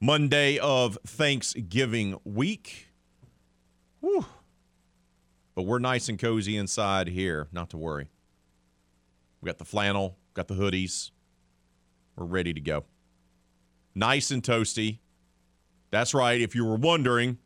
Monday 0.00 0.58
of 0.58 0.96
Thanksgiving 1.06 2.18
week. 2.24 2.88
Whew. 4.00 4.24
But 5.54 5.64
we're 5.64 5.78
nice 5.78 6.08
and 6.08 6.18
cozy 6.18 6.56
inside 6.56 7.08
here, 7.08 7.48
not 7.52 7.68
to 7.70 7.76
worry. 7.76 8.08
We 9.40 9.46
got 9.46 9.58
the 9.58 9.64
flannel, 9.64 10.16
got 10.32 10.48
the 10.48 10.54
hoodies. 10.54 11.10
We're 12.16 12.24
ready 12.24 12.54
to 12.54 12.60
go. 12.60 12.84
Nice 13.94 14.30
and 14.30 14.42
toasty. 14.42 15.00
That's 15.90 16.14
right. 16.14 16.40
If 16.40 16.54
you 16.54 16.64
were 16.64 16.76
wondering, 16.76 17.38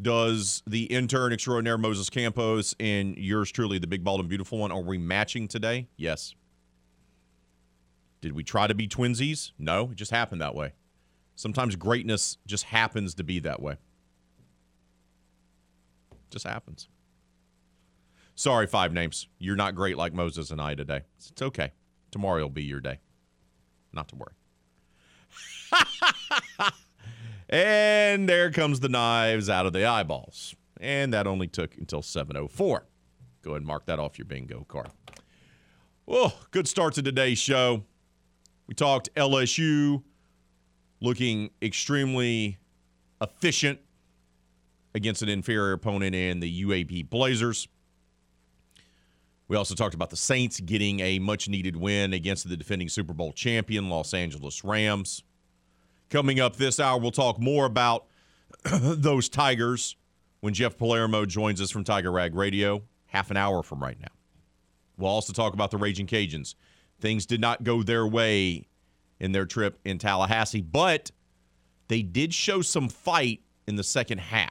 does 0.00 0.62
the 0.66 0.84
intern 0.84 1.32
extraordinaire 1.32 1.78
Moses 1.78 2.10
Campos 2.10 2.74
and 2.80 3.16
yours 3.16 3.50
truly, 3.52 3.78
the 3.78 3.86
big, 3.86 4.04
bald, 4.04 4.20
and 4.20 4.28
beautiful 4.28 4.58
one, 4.58 4.72
are 4.72 4.82
we 4.82 4.98
matching 4.98 5.48
today? 5.48 5.88
Yes. 5.96 6.34
Did 8.22 8.32
we 8.32 8.44
try 8.44 8.66
to 8.68 8.74
be 8.74 8.88
twinsies? 8.88 9.50
No, 9.58 9.90
it 9.90 9.96
just 9.96 10.12
happened 10.12 10.40
that 10.40 10.54
way. 10.54 10.72
Sometimes 11.34 11.76
greatness 11.76 12.38
just 12.46 12.64
happens 12.64 13.14
to 13.16 13.24
be 13.24 13.40
that 13.40 13.60
way. 13.60 13.76
Just 16.30 16.46
happens. 16.46 16.88
Sorry, 18.36 18.66
five 18.66 18.92
names. 18.92 19.28
You're 19.38 19.56
not 19.56 19.74
great 19.74 19.96
like 19.96 20.14
Moses 20.14 20.50
and 20.50 20.60
I 20.60 20.74
today. 20.74 21.02
It's 21.18 21.42
okay. 21.42 21.72
Tomorrow 22.12 22.42
will 22.42 22.48
be 22.48 22.62
your 22.62 22.80
day. 22.80 23.00
Not 23.92 24.08
to 24.08 24.16
worry. 24.16 24.34
and 27.48 28.28
there 28.28 28.50
comes 28.52 28.80
the 28.80 28.88
knives 28.88 29.50
out 29.50 29.66
of 29.66 29.72
the 29.72 29.84
eyeballs. 29.84 30.54
And 30.80 31.12
that 31.12 31.26
only 31.26 31.48
took 31.48 31.76
until 31.76 32.02
704. 32.02 32.86
Go 33.42 33.50
ahead 33.50 33.58
and 33.58 33.66
mark 33.66 33.86
that 33.86 33.98
off 33.98 34.16
your 34.16 34.26
bingo 34.26 34.64
card. 34.68 34.90
Oh, 36.06 36.34
good 36.50 36.68
start 36.68 36.94
to 36.94 37.02
today's 37.02 37.38
show. 37.38 37.84
We 38.72 38.74
talked 38.74 39.14
LSU 39.16 40.02
looking 41.02 41.50
extremely 41.60 42.56
efficient 43.20 43.78
against 44.94 45.20
an 45.20 45.28
inferior 45.28 45.74
opponent 45.74 46.14
in 46.14 46.40
the 46.40 46.64
UAB 46.64 47.10
Blazers. 47.10 47.68
We 49.46 49.58
also 49.58 49.74
talked 49.74 49.92
about 49.92 50.08
the 50.08 50.16
Saints 50.16 50.58
getting 50.58 51.00
a 51.00 51.18
much 51.18 51.50
needed 51.50 51.76
win 51.76 52.14
against 52.14 52.48
the 52.48 52.56
defending 52.56 52.88
Super 52.88 53.12
Bowl 53.12 53.34
champion, 53.34 53.90
Los 53.90 54.14
Angeles 54.14 54.64
Rams. 54.64 55.22
Coming 56.08 56.40
up 56.40 56.56
this 56.56 56.80
hour, 56.80 56.98
we'll 56.98 57.10
talk 57.10 57.38
more 57.38 57.66
about 57.66 58.06
those 58.72 59.28
Tigers 59.28 59.96
when 60.40 60.54
Jeff 60.54 60.78
Palermo 60.78 61.26
joins 61.26 61.60
us 61.60 61.70
from 61.70 61.84
Tiger 61.84 62.10
Rag 62.10 62.34
Radio, 62.34 62.84
half 63.08 63.30
an 63.30 63.36
hour 63.36 63.62
from 63.62 63.82
right 63.82 64.00
now. 64.00 64.12
We'll 64.96 65.10
also 65.10 65.34
talk 65.34 65.52
about 65.52 65.70
the 65.70 65.76
Raging 65.76 66.06
Cajuns. 66.06 66.54
Things 67.02 67.26
did 67.26 67.40
not 67.40 67.64
go 67.64 67.82
their 67.82 68.06
way 68.06 68.68
in 69.18 69.32
their 69.32 69.44
trip 69.44 69.80
in 69.84 69.98
Tallahassee, 69.98 70.60
but 70.60 71.10
they 71.88 72.00
did 72.00 72.32
show 72.32 72.62
some 72.62 72.88
fight 72.88 73.40
in 73.66 73.74
the 73.74 73.82
second 73.82 74.18
half. 74.18 74.50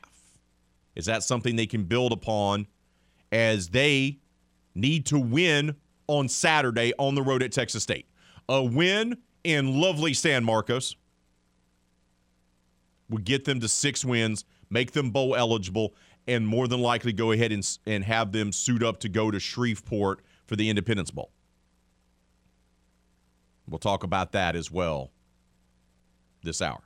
Is 0.94 1.06
that 1.06 1.24
something 1.24 1.56
they 1.56 1.66
can 1.66 1.86
build 1.86 2.12
upon 2.12 2.68
as 3.32 3.70
they 3.70 4.20
need 4.76 5.06
to 5.06 5.18
win 5.18 5.78
on 6.08 6.28
Saturday 6.28 6.92
on 7.00 7.16
the 7.16 7.22
road 7.22 7.42
at 7.42 7.54
Texas 7.54 7.84
State? 7.84 8.06
A 8.50 8.62
win 8.62 9.18
in 9.46 9.80
lovely 9.80 10.14
San 10.14 10.44
Marcos 10.44 10.98
would 13.10 13.24
get 13.24 13.46
them 13.46 13.62
to 13.62 13.70
six 13.70 14.04
wins, 14.04 14.44
make 14.70 14.92
them 14.92 15.12
bowl 15.12 15.38
eligible, 15.38 15.96
and 16.28 16.46
more 16.46 16.68
than 16.68 16.82
likely 16.82 17.14
go 17.14 17.32
ahead 17.32 17.54
and, 17.54 17.78
and 17.86 18.04
have 18.04 18.34
them 18.34 18.52
suit 18.52 18.84
up 18.84 19.00
to 19.00 19.08
go 19.08 19.32
to 19.32 19.40
Shreveport 19.40 20.20
for 20.48 20.58
the 20.58 20.70
Independence 20.70 21.12
Bowl. 21.12 21.32
We'll 23.68 23.80
talk 23.80 24.04
about 24.04 24.32
that 24.34 24.56
as 24.56 24.72
well 24.72 25.12
this 26.44 26.62
hour. 26.62 26.82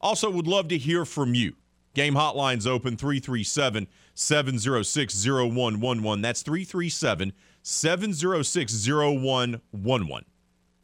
Also, 0.00 0.30
would 0.30 0.46
love 0.46 0.68
to 0.68 0.78
hear 0.78 1.04
from 1.04 1.34
you. 1.34 1.54
Game 1.94 2.14
hotlines 2.14 2.66
open 2.66 2.96
337 2.96 3.88
706 4.14 5.26
0111. 5.26 6.22
That's 6.22 6.42
337 6.42 7.32
706 7.62 8.88
0111. 8.88 10.24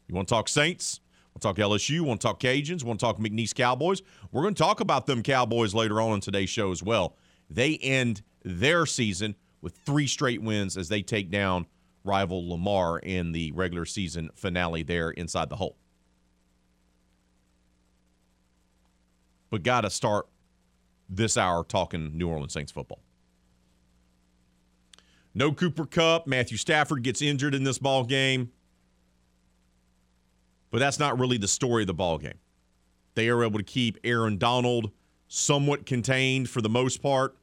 You 0.07 0.15
want 0.15 0.27
to 0.27 0.33
talk 0.33 0.49
Saints? 0.49 0.99
We'll 1.33 1.53
talk 1.53 1.57
LSU. 1.57 2.01
Want 2.01 2.19
to 2.21 2.27
talk 2.27 2.39
Cajuns? 2.39 2.83
Want 2.83 2.99
to 2.99 3.05
talk 3.05 3.19
McNeese 3.19 3.53
Cowboys? 3.53 4.01
We're 4.31 4.41
going 4.41 4.55
to 4.55 4.61
talk 4.61 4.79
about 4.79 5.05
them 5.05 5.23
Cowboys 5.23 5.73
later 5.73 6.01
on 6.01 6.15
in 6.15 6.19
today's 6.21 6.49
show 6.49 6.71
as 6.71 6.81
well. 6.83 7.15
They 7.49 7.77
end 7.77 8.21
their 8.43 8.85
season 8.85 9.35
with 9.61 9.77
three 9.85 10.07
straight 10.07 10.41
wins 10.41 10.77
as 10.77 10.89
they 10.89 11.01
take 11.01 11.29
down 11.29 11.67
rival 12.07 12.49
Lamar 12.49 12.99
in 12.99 13.31
the 13.31 13.51
regular 13.51 13.85
season 13.85 14.29
finale 14.33 14.83
there 14.83 15.11
inside 15.11 15.49
the 15.49 15.57
hole. 15.57 15.77
But 19.49 19.63
got 19.63 19.81
to 19.81 19.89
start 19.89 20.27
this 21.09 21.37
hour 21.37 21.63
talking 21.63 22.17
New 22.17 22.27
Orleans 22.27 22.53
Saints 22.53 22.71
football. 22.71 23.01
No 25.33 25.51
Cooper 25.51 25.85
Kupp. 25.85 26.25
Matthew 26.25 26.57
Stafford 26.57 27.03
gets 27.03 27.21
injured 27.21 27.53
in 27.53 27.63
this 27.63 27.77
ball 27.77 28.03
game. 28.03 28.51
But 30.71 30.79
that's 30.79 30.99
not 30.99 31.19
really 31.19 31.37
the 31.37 31.47
story 31.47 31.83
of 31.83 31.87
the 31.87 31.93
ball 31.93 32.17
game. 32.17 32.39
They 33.15 33.29
are 33.29 33.43
able 33.43 33.59
to 33.59 33.63
keep 33.63 33.97
Aaron 34.03 34.37
Donald 34.37 34.91
somewhat 35.27 35.85
contained 35.85 36.49
for 36.49 36.61
the 36.61 36.69
most 36.69 37.01
part. 37.01 37.37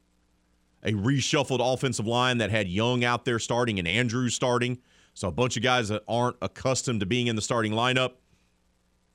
A 0.85 0.93
reshuffled 0.93 1.59
offensive 1.61 2.07
line 2.07 2.37
that 2.37 2.51
had 2.51 2.69
Young 2.69 3.03
out 3.03 3.25
there 3.25 3.39
starting 3.39 3.79
and 3.79 3.87
Andrews 3.87 4.35
starting. 4.35 4.77
So 5.13 5.27
a 5.27 5.31
bunch 5.31 5.57
of 5.57 5.63
guys 5.63 5.89
that 5.89 6.03
aren't 6.07 6.37
accustomed 6.41 6.99
to 7.01 7.05
being 7.05 7.27
in 7.27 7.35
the 7.35 7.41
starting 7.41 7.73
lineup 7.73 8.13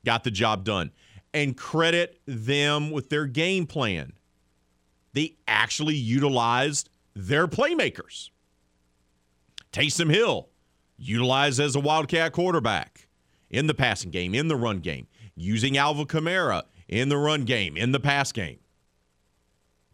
got 0.05 0.25
the 0.25 0.31
job 0.31 0.65
done. 0.65 0.91
And 1.33 1.57
credit 1.57 2.21
them 2.27 2.91
with 2.91 3.09
their 3.09 3.27
game 3.27 3.67
plan. 3.67 4.15
They 5.13 5.37
actually 5.47 5.95
utilized 5.95 6.91
their 7.15 7.47
playmakers. 7.47 8.31
Taysom 9.73 10.13
Hill, 10.13 10.49
utilized 10.97 11.61
as 11.61 11.77
a 11.77 11.81
Wildcat 11.81 12.33
quarterback 12.33 13.09
in 13.49 13.67
the 13.67 13.75
passing 13.75 14.11
game, 14.11 14.35
in 14.35 14.49
the 14.49 14.57
run 14.57 14.79
game, 14.79 15.07
using 15.35 15.77
Alvin 15.77 16.07
Kamara 16.07 16.63
in 16.89 17.09
the 17.09 17.17
run 17.17 17.45
game, 17.45 17.77
in 17.77 17.93
the 17.93 18.01
pass 18.01 18.33
game. 18.33 18.60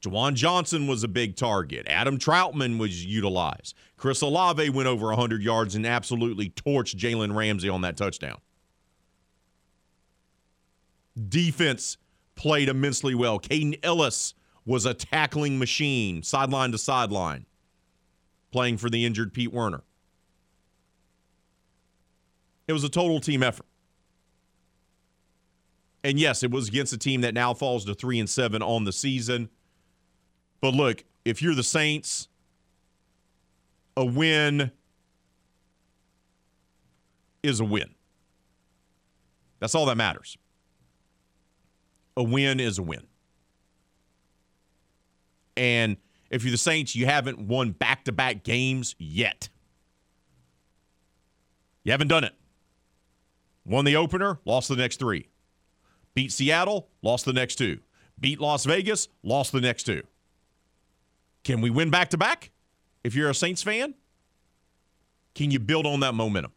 Juwan 0.06 0.34
Johnson 0.34 0.86
was 0.86 1.02
a 1.02 1.08
big 1.08 1.36
target. 1.36 1.86
Adam 1.88 2.18
Trautman 2.18 2.78
was 2.78 3.04
utilized. 3.04 3.74
Chris 3.96 4.20
Olave 4.22 4.70
went 4.70 4.88
over 4.88 5.06
100 5.06 5.42
yards 5.42 5.74
and 5.74 5.84
absolutely 5.84 6.50
torched 6.50 6.96
Jalen 6.96 7.34
Ramsey 7.34 7.68
on 7.68 7.80
that 7.80 7.96
touchdown. 7.96 8.38
Defense 11.28 11.96
played 12.36 12.68
immensely 12.68 13.14
well. 13.14 13.40
Kaden 13.40 13.78
Elliss 13.82 14.34
was 14.64 14.86
a 14.86 14.94
tackling 14.94 15.58
machine, 15.58 16.22
sideline 16.22 16.72
to 16.72 16.78
sideline, 16.78 17.46
playing 18.52 18.76
for 18.76 18.90
the 18.90 19.04
injured 19.04 19.32
Pete 19.32 19.52
Werner. 19.52 19.82
It 22.68 22.72
was 22.72 22.84
a 22.84 22.88
total 22.88 23.20
team 23.20 23.42
effort. 23.42 23.66
And 26.04 26.20
yes, 26.20 26.42
it 26.44 26.52
was 26.52 26.68
against 26.68 26.92
a 26.92 26.98
team 26.98 27.22
that 27.22 27.34
now 27.34 27.54
falls 27.54 27.84
to 27.86 27.94
3 27.94 28.20
and 28.20 28.30
7 28.30 28.62
on 28.62 28.84
the 28.84 28.92
season. 28.92 29.48
But 30.66 30.74
look, 30.74 31.04
if 31.24 31.42
you're 31.42 31.54
the 31.54 31.62
Saints, 31.62 32.26
a 33.96 34.04
win 34.04 34.72
is 37.44 37.60
a 37.60 37.64
win. 37.64 37.94
That's 39.60 39.76
all 39.76 39.86
that 39.86 39.96
matters. 39.96 40.36
A 42.16 42.22
win 42.24 42.58
is 42.58 42.80
a 42.80 42.82
win. 42.82 43.06
And 45.56 45.98
if 46.30 46.42
you're 46.42 46.50
the 46.50 46.58
Saints, 46.58 46.96
you 46.96 47.06
haven't 47.06 47.38
won 47.38 47.70
back 47.70 48.02
to 48.06 48.12
back 48.12 48.42
games 48.42 48.96
yet. 48.98 49.48
You 51.84 51.92
haven't 51.92 52.08
done 52.08 52.24
it. 52.24 52.34
Won 53.64 53.84
the 53.84 53.94
opener, 53.94 54.40
lost 54.44 54.68
the 54.68 54.74
next 54.74 54.98
three. 54.98 55.28
Beat 56.14 56.32
Seattle, 56.32 56.88
lost 57.02 57.24
the 57.24 57.32
next 57.32 57.54
two. 57.54 57.78
Beat 58.18 58.40
Las 58.40 58.64
Vegas, 58.64 59.06
lost 59.22 59.52
the 59.52 59.60
next 59.60 59.84
two. 59.84 60.02
Can 61.46 61.60
we 61.60 61.70
win 61.70 61.90
back 61.90 62.10
to 62.10 62.16
back? 62.16 62.50
If 63.04 63.14
you're 63.14 63.30
a 63.30 63.34
Saints 63.34 63.62
fan, 63.62 63.94
can 65.36 65.52
you 65.52 65.60
build 65.60 65.86
on 65.86 66.00
that 66.00 66.12
momentum? 66.12 66.50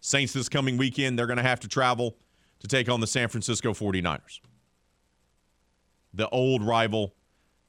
Saints 0.00 0.34
this 0.34 0.50
coming 0.50 0.76
weekend, 0.76 1.18
they're 1.18 1.26
going 1.26 1.38
to 1.38 1.42
have 1.42 1.60
to 1.60 1.68
travel 1.68 2.18
to 2.60 2.68
take 2.68 2.90
on 2.90 3.00
the 3.00 3.06
San 3.06 3.28
Francisco 3.28 3.72
49ers. 3.72 4.40
The 6.12 6.28
old 6.28 6.62
rival, 6.62 7.14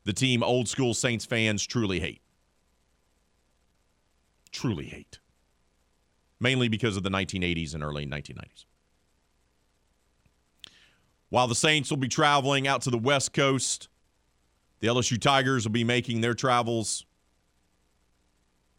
the 0.03 0.11
team 0.11 0.43
old 0.43 0.67
school 0.67 0.93
Saints 0.93 1.23
fans 1.23 1.65
truly 1.65 2.01
hate. 2.01 2.21
Truly 4.51 4.87
hate 4.87 5.19
mainly 6.41 6.67
because 6.67 6.97
of 6.97 7.03
the 7.03 7.09
1980s 7.09 7.73
and 7.73 7.81
early 7.81 8.05
1990s. 8.05 8.65
While 11.29 11.47
the 11.47 11.55
Saints 11.55 11.89
will 11.89 11.97
be 11.97 12.09
traveling 12.09 12.67
out 12.67 12.81
to 12.81 12.89
the 12.89 12.97
West 12.97 13.31
Coast, 13.31 13.87
the 14.83 14.89
LSU 14.89 15.17
Tigers 15.17 15.63
will 15.63 15.71
be 15.71 15.85
making 15.85 16.19
their 16.19 16.33
travels 16.33 17.05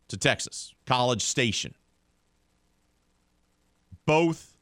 to 0.08 0.18
Texas, 0.18 0.74
College 0.84 1.22
Station. 1.22 1.74
Both 4.04 4.58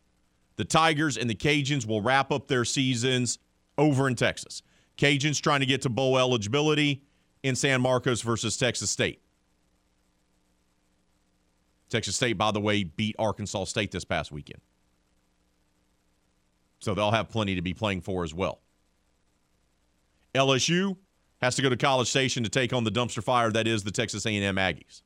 the 0.54 0.64
Tigers 0.64 1.16
and 1.16 1.28
the 1.28 1.34
Cajuns 1.34 1.84
will 1.84 2.00
wrap 2.00 2.30
up 2.30 2.46
their 2.46 2.64
seasons 2.64 3.40
over 3.76 4.06
in 4.06 4.14
Texas. 4.14 4.62
Cajuns 4.96 5.40
trying 5.40 5.58
to 5.58 5.66
get 5.66 5.82
to 5.82 5.88
bowl 5.88 6.16
eligibility 6.16 7.02
in 7.42 7.56
San 7.56 7.80
Marcos 7.80 8.20
versus 8.20 8.56
Texas 8.56 8.90
State. 8.90 9.20
Texas 11.88 12.14
State, 12.14 12.38
by 12.38 12.52
the 12.52 12.60
way, 12.60 12.84
beat 12.84 13.16
Arkansas 13.18 13.64
State 13.64 13.90
this 13.90 14.04
past 14.04 14.30
weekend. 14.30 14.60
So 16.78 16.94
they'll 16.94 17.10
have 17.10 17.30
plenty 17.30 17.56
to 17.56 17.62
be 17.62 17.74
playing 17.74 18.02
for 18.02 18.22
as 18.22 18.32
well. 18.32 18.60
LSU 20.36 20.96
has 21.42 21.56
to 21.56 21.62
go 21.62 21.68
to 21.68 21.76
College 21.76 22.08
Station 22.08 22.42
to 22.44 22.48
take 22.48 22.72
on 22.72 22.84
the 22.84 22.90
dumpster 22.90 23.22
fire 23.22 23.50
that 23.50 23.66
is 23.66 23.84
the 23.84 23.90
Texas 23.90 24.24
A&M 24.24 24.56
Aggies. 24.56 25.02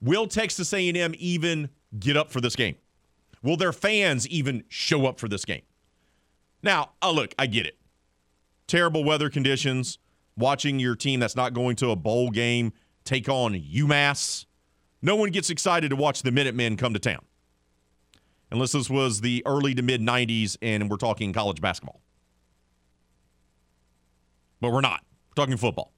Will 0.00 0.26
Texas 0.26 0.72
A&M 0.72 1.14
even 1.18 1.70
get 1.98 2.16
up 2.16 2.30
for 2.30 2.40
this 2.40 2.56
game? 2.56 2.76
Will 3.42 3.56
their 3.56 3.72
fans 3.72 4.26
even 4.28 4.64
show 4.68 5.06
up 5.06 5.18
for 5.18 5.28
this 5.28 5.44
game? 5.44 5.62
Now, 6.62 6.90
oh, 7.00 7.12
look, 7.12 7.34
I 7.38 7.46
get 7.46 7.66
it. 7.66 7.78
Terrible 8.66 9.04
weather 9.04 9.30
conditions, 9.30 9.98
watching 10.36 10.78
your 10.78 10.96
team 10.96 11.20
that's 11.20 11.36
not 11.36 11.54
going 11.54 11.76
to 11.76 11.90
a 11.90 11.96
bowl 11.96 12.30
game 12.30 12.72
take 13.04 13.28
on 13.28 13.54
UMass 13.54 14.46
no 15.02 15.16
one 15.16 15.30
gets 15.30 15.50
excited 15.50 15.90
to 15.90 15.96
watch 15.96 16.22
the 16.22 16.30
Minutemen 16.30 16.76
come 16.76 16.94
to 16.94 17.00
town. 17.00 17.24
Unless 18.52 18.72
this 18.72 18.88
was 18.88 19.20
the 19.20 19.42
early 19.44 19.74
to 19.74 19.82
mid 19.82 20.00
90s 20.00 20.56
and 20.62 20.88
we're 20.88 20.96
talking 20.96 21.32
college 21.32 21.60
basketball. 21.60 22.00
But 24.60 24.72
we're 24.72 24.80
not. 24.80 25.02
We're 25.32 25.42
talking 25.42 25.56
football. 25.56 25.92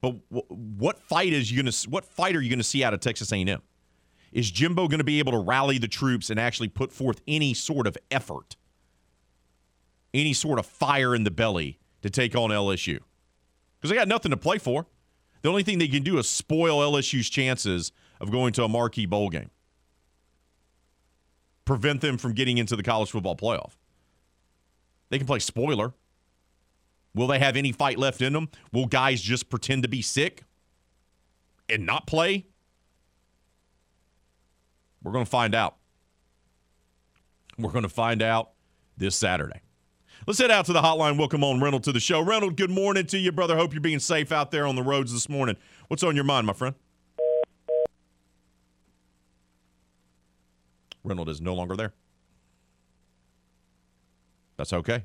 But 0.00 0.16
what 0.28 0.98
fight 0.98 1.32
is 1.32 1.50
you 1.50 1.62
going 1.62 1.72
to 1.72 1.90
what 1.90 2.04
fight 2.04 2.36
are 2.36 2.40
you 2.40 2.50
going 2.50 2.58
to 2.58 2.64
see 2.64 2.84
out 2.84 2.94
of 2.94 3.00
Texas 3.00 3.32
A&M? 3.32 3.62
Is 4.32 4.50
Jimbo 4.50 4.88
going 4.88 4.98
to 4.98 5.04
be 5.04 5.18
able 5.18 5.32
to 5.32 5.38
rally 5.38 5.78
the 5.78 5.88
troops 5.88 6.28
and 6.28 6.38
actually 6.38 6.68
put 6.68 6.92
forth 6.92 7.22
any 7.26 7.54
sort 7.54 7.86
of 7.86 7.96
effort? 8.10 8.56
Any 10.12 10.32
sort 10.32 10.58
of 10.58 10.66
fire 10.66 11.14
in 11.14 11.24
the 11.24 11.30
belly 11.30 11.78
to 12.02 12.10
take 12.10 12.36
on 12.36 12.50
LSU? 12.50 12.98
Because 13.78 13.90
they 13.90 13.96
got 13.96 14.08
nothing 14.08 14.30
to 14.30 14.36
play 14.36 14.58
for. 14.58 14.86
The 15.42 15.48
only 15.48 15.62
thing 15.62 15.78
they 15.78 15.88
can 15.88 16.02
do 16.02 16.18
is 16.18 16.28
spoil 16.28 16.78
LSU's 16.80 17.30
chances 17.30 17.92
of 18.20 18.30
going 18.30 18.52
to 18.54 18.64
a 18.64 18.68
marquee 18.68 19.06
bowl 19.06 19.30
game, 19.30 19.50
prevent 21.64 22.00
them 22.00 22.18
from 22.18 22.32
getting 22.32 22.58
into 22.58 22.76
the 22.76 22.82
college 22.82 23.10
football 23.10 23.36
playoff. 23.36 23.72
They 25.08 25.18
can 25.18 25.26
play 25.26 25.38
spoiler. 25.38 25.94
Will 27.16 27.26
they 27.26 27.38
have 27.38 27.56
any 27.56 27.72
fight 27.72 27.98
left 27.98 28.20
in 28.20 28.34
them? 28.34 28.50
Will 28.72 28.86
guys 28.86 29.22
just 29.22 29.48
pretend 29.48 29.82
to 29.84 29.88
be 29.88 30.02
sick 30.02 30.44
and 31.66 31.86
not 31.86 32.06
play? 32.06 32.46
We're 35.02 35.12
going 35.12 35.24
to 35.24 35.30
find 35.30 35.54
out. 35.54 35.76
We're 37.58 37.72
going 37.72 37.84
to 37.84 37.88
find 37.88 38.22
out 38.22 38.50
this 38.98 39.16
Saturday. 39.16 39.62
Let's 40.26 40.38
head 40.38 40.50
out 40.50 40.66
to 40.66 40.74
the 40.74 40.82
hotline. 40.82 41.18
Welcome 41.18 41.42
on 41.42 41.58
Reynolds 41.58 41.86
to 41.86 41.92
the 41.92 42.00
show. 42.00 42.20
Reynolds, 42.20 42.56
good 42.56 42.70
morning 42.70 43.06
to 43.06 43.18
you, 43.18 43.32
brother. 43.32 43.56
Hope 43.56 43.72
you're 43.72 43.80
being 43.80 43.98
safe 43.98 44.30
out 44.30 44.50
there 44.50 44.66
on 44.66 44.76
the 44.76 44.82
roads 44.82 45.10
this 45.10 45.28
morning. 45.28 45.56
What's 45.88 46.02
on 46.02 46.16
your 46.16 46.24
mind, 46.24 46.46
my 46.46 46.52
friend? 46.52 46.74
Reynolds 51.02 51.30
is 51.30 51.40
no 51.40 51.54
longer 51.54 51.76
there. 51.76 51.94
That's 54.58 54.74
okay. 54.74 55.04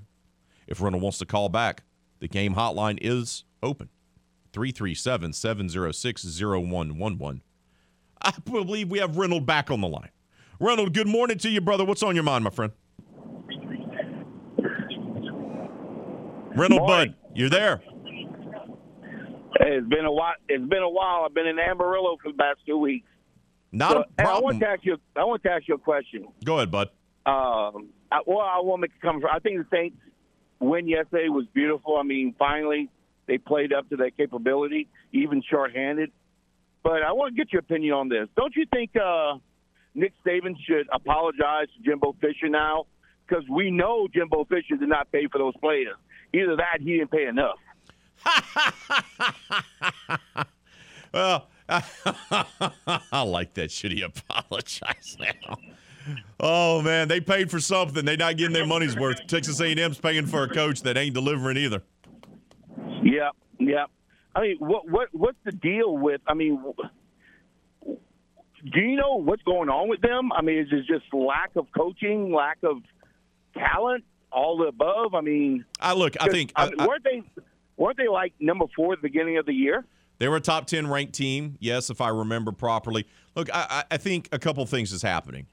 If 0.68 0.82
Reynolds 0.82 1.04
wants 1.04 1.18
to 1.20 1.26
call 1.26 1.48
back, 1.48 1.84
the 2.22 2.28
game 2.30 2.56
hotline 2.56 2.98
is 3.02 3.44
open 3.62 3.90
337 4.54 5.34
706 5.34 6.24
0111. 6.40 7.42
I 8.22 8.34
believe 8.46 8.90
we 8.90 9.00
have 9.00 9.18
Reynolds 9.18 9.46
back 9.46 9.70
on 9.70 9.82
the 9.82 9.88
line. 9.88 10.12
Reynolds, 10.60 10.92
good 10.92 11.08
morning 11.08 11.40
to 11.40 11.50
you, 11.50 11.60
brother. 11.60 11.84
What's 11.84 12.04
on 12.04 12.14
your 12.16 12.24
mind, 12.24 12.44
my 12.44 12.52
friend? 12.52 12.72
Reynolds 16.56 16.86
Bud, 16.86 17.16
you're 17.34 17.50
there. 17.50 17.82
Hey, 19.60 19.78
it's 19.78 19.88
been 19.88 20.06
a 20.06 20.12
while. 20.12 20.34
It's 20.48 20.70
been 20.70 20.84
a 20.84 20.90
while. 20.90 21.24
I've 21.26 21.34
been 21.34 21.48
in 21.48 21.58
Amarillo 21.58 22.18
for 22.22 22.32
the 22.32 22.38
past 22.38 22.60
two 22.66 22.78
weeks. 22.78 23.08
Not 23.72 23.92
So, 23.92 24.00
a 24.00 24.22
hey, 24.22 24.30
I 24.30 24.40
want 24.40 24.60
to 24.60 24.68
ask 24.68 24.86
you. 24.86 24.98
I 25.16 25.24
want 25.24 25.42
to 25.44 25.50
ask 25.52 25.68
you 25.68 25.76
a 25.76 25.80
question. 25.80 26.28
Go 26.44 26.58
ahead, 26.58 26.70
Bud. 26.70 26.90
Um, 27.26 27.90
I, 28.12 28.20
well, 28.26 28.40
I 28.40 28.60
want 28.62 28.80
to 28.80 28.82
make 28.82 28.92
a 28.98 29.06
comment. 29.06 29.26
I 29.32 29.40
think 29.40 29.58
the 29.58 29.66
Saints 29.76 29.98
win 30.62 30.88
yesterday 30.88 31.30
was 31.30 31.46
beautiful. 31.54 31.98
I 31.98 32.04
mean, 32.04 32.36
finally 32.38 32.90
they 33.28 33.38
played 33.38 33.74
up 33.74 33.90
to 33.90 33.98
their 33.98 34.12
capability, 34.12 34.88
even 35.12 35.42
shorthanded. 35.50 36.12
But 36.84 37.04
I 37.04 37.12
want 37.12 37.36
to 37.36 37.44
get 37.44 37.54
your 37.54 37.60
opinion 37.60 37.94
on 37.94 38.10
this. 38.10 38.28
Don't 38.36 38.56
you 38.56 38.66
think 38.74 38.92
uh, 38.96 39.36
Nick 39.94 40.14
Saban 40.26 40.56
should 40.68 40.88
apologize 40.92 41.68
to 41.78 41.84
Jimbo 41.84 42.16
Fisher 42.22 42.50
now? 42.50 42.86
Because 43.28 43.44
we 43.50 43.70
know 43.72 44.08
Jimbo 44.14 44.46
Fisher 44.46 44.78
did 44.78 44.90
not 44.90 45.12
pay 45.12 45.28
for 45.32 45.38
those 45.38 45.56
players. 45.58 45.96
Either 46.34 46.56
that, 46.56 46.78
he 46.80 46.98
didn't 46.98 47.12
pay 47.12 47.28
enough. 47.28 47.58
Well, 51.14 51.48
I 51.70 53.24
like 53.24 53.54
that. 53.56 53.72
Should 53.72 53.92
he 53.92 54.02
apologize 54.02 55.18
now? 55.20 55.58
Oh 56.40 56.82
man, 56.82 57.08
they 57.08 57.22
paid 57.22 57.52
for 57.52 57.60
something. 57.60 58.04
They're 58.06 58.18
not 58.18 58.38
getting 58.38 58.54
their 58.54 58.66
money's 58.66 58.96
worth. 58.98 59.26
Texas 59.28 59.60
A&M's 59.62 60.00
paying 60.00 60.26
for 60.26 60.44
a 60.44 60.50
coach 60.50 60.82
that 60.84 60.98
ain't 60.98 61.14
delivering 61.14 61.58
either. 61.58 61.84
Yeah, 63.04 63.30
yeah. 63.60 63.86
I 64.36 64.42
mean, 64.42 64.58
what 64.60 64.90
what 64.90 65.10
what's 65.12 65.38
the 65.44 65.52
deal 65.52 65.98
with? 65.98 66.22
I 66.28 66.34
mean, 66.34 66.62
do 67.86 68.80
you 68.80 68.96
know 68.96 69.16
what's 69.22 69.42
going 69.44 69.70
on 69.70 69.90
with 69.90 70.02
them? 70.02 70.32
I 70.32 70.42
mean, 70.42 70.60
is 70.60 70.68
it 70.72 70.86
just 70.88 71.12
lack 71.14 71.52
of 71.56 71.68
coaching, 71.76 72.32
lack 72.34 72.60
of 72.64 72.78
talent, 73.56 74.04
all 74.32 74.58
the 74.58 74.66
above? 74.66 75.16
I 75.16 75.22
mean, 75.22 75.66
I 75.80 75.94
look. 75.94 76.16
I 76.20 76.30
think 76.30 76.54
I 76.56 76.66
I- 76.66 76.70
mean, 76.70 76.88
weren't 76.88 77.04
they 77.04 77.24
weren't 77.78 77.98
they 77.98 78.08
like 78.08 78.34
number 78.40 78.66
four 78.76 78.94
at 78.94 79.02
the 79.02 79.08
beginning 79.08 79.38
of 79.38 79.46
the 79.46 79.54
year? 79.54 79.86
They 80.20 80.28
were 80.28 80.36
a 80.36 80.42
top 80.42 80.68
10 80.68 80.86
ranked 80.86 81.14
team, 81.14 81.58
yes, 81.60 81.90
if 81.90 82.00
I 82.00 82.10
remember 82.10 82.52
properly. 82.52 83.08
Look, 83.36 83.50
I, 83.52 83.66
I 83.70 83.84
I 83.96 83.98
think 83.98 84.30
a 84.32 84.38
couple 84.38 84.64
things 84.68 84.92
is 84.92 85.02
happening. 85.02 85.48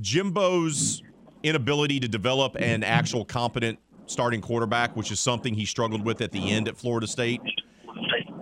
Jimbo's 0.00 1.02
inability 1.42 2.00
to 2.00 2.08
develop 2.08 2.56
an 2.56 2.82
actual 2.82 3.24
competent 3.24 3.78
starting 4.06 4.40
quarterback, 4.40 4.96
which 4.96 5.10
is 5.10 5.20
something 5.20 5.54
he 5.54 5.64
struggled 5.64 6.04
with 6.04 6.20
at 6.20 6.32
the 6.32 6.50
end 6.50 6.68
at 6.68 6.76
Florida 6.76 7.06
State, 7.06 7.40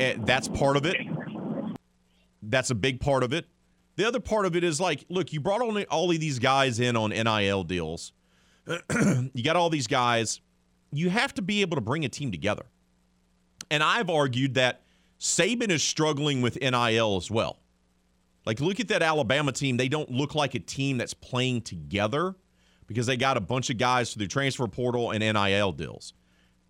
eh, 0.01 0.17
that's 0.21 0.49
part 0.49 0.77
of 0.77 0.87
it. 0.87 0.97
That's 2.43 2.71
a 2.71 2.75
big 2.75 3.01
part 3.01 3.23
of 3.23 3.33
it. 3.33 3.47
The 3.97 4.07
other 4.07 4.21
part 4.21 4.47
of 4.47 4.57
it 4.57 4.65
is 4.65 4.81
like, 4.81 5.05
look, 5.09 5.33
you 5.33 5.41
brought 5.41 5.61
all 5.61 6.11
of 6.11 6.21
these 6.21 6.39
guys 6.39 6.81
in 6.81 6.97
on 6.97 7.11
NIL 7.11 7.65
deals. 7.65 8.13
you 9.35 9.45
got 9.45 9.57
all 9.57 9.71
these 9.71 9.87
guys. 9.87 10.41
You 10.93 11.11
have 11.11 11.35
to 11.35 11.43
be 11.43 11.61
able 11.61 11.77
to 11.77 11.81
bring 11.81 12.05
a 12.05 12.09
team 12.09 12.31
together. 12.31 12.65
And 13.71 13.83
I've 13.83 14.11
argued 14.11 14.55
that 14.55 14.83
Saban 15.21 15.71
is 15.71 15.83
struggling 15.83 16.43
with 16.43 16.59
NIL 16.61 17.17
as 17.17 17.31
well. 17.31 17.59
Like, 18.45 18.61
look 18.61 18.81
at 18.81 18.89
that 18.89 19.03
Alabama 19.03 19.53
team. 19.53 19.77
They 19.77 19.89
don't 19.89 20.11
look 20.11 20.35
like 20.35 20.55
a 20.55 20.59
team 20.59 20.99
that's 20.99 21.15
playing 21.15 21.63
together 21.63 22.35
because 22.87 23.07
they 23.07 23.17
got 23.17 23.37
a 23.37 23.41
bunch 23.41 23.71
of 23.71 23.79
guys 23.79 24.13
through 24.13 24.25
the 24.25 24.29
transfer 24.29 24.67
portal 24.67 25.13
and 25.13 25.21
NIL 25.21 25.73
deals. 25.73 26.15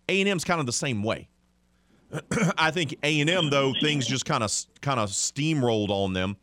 A&M's 0.09 0.43
kind 0.43 0.59
of 0.59 0.65
the 0.65 0.73
same 0.73 1.03
way. 1.03 1.29
I 2.57 2.71
think 2.71 2.95
A&M 3.03 3.49
though 3.49 3.73
things 3.81 4.05
just 4.05 4.25
kind 4.25 4.43
of 4.43 4.51
kind 4.81 4.99
of 4.99 5.09
steamrolled 5.09 5.89
on 5.89 6.13
them, 6.13 6.37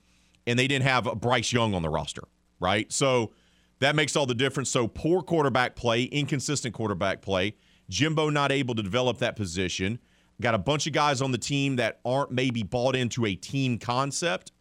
and 0.47 0.59
they 0.59 0.67
didn't 0.67 0.85
have 0.85 1.05
Bryce 1.21 1.53
Young 1.53 1.75
on 1.75 1.83
the 1.83 1.89
roster, 1.89 2.23
right? 2.59 2.91
So 2.93 3.33
that 3.79 3.95
makes 3.95 4.17
all 4.17 4.27
the 4.27 4.35
difference. 4.35 4.71
So 4.71 4.89
poor 4.89 5.23
quarterback 5.23 5.77
play, 5.77 6.05
inconsistent 6.05 6.75
quarterback 6.75 7.23
play. 7.23 7.55
Jimbo 7.89 8.31
not 8.31 8.53
able 8.53 8.75
to 8.75 8.83
develop 8.83 9.19
that 9.19 9.37
position. 9.37 9.99
Got 10.41 10.55
a 10.55 10.59
bunch 10.59 10.87
of 10.87 10.93
guys 10.93 11.21
on 11.21 11.33
the 11.33 11.39
team 11.39 11.77
that 11.77 12.01
aren't 12.05 12.31
maybe 12.31 12.63
bought 12.63 12.97
into 12.97 13.27
a 13.27 13.35
team 13.35 13.79
concept. 13.79 14.53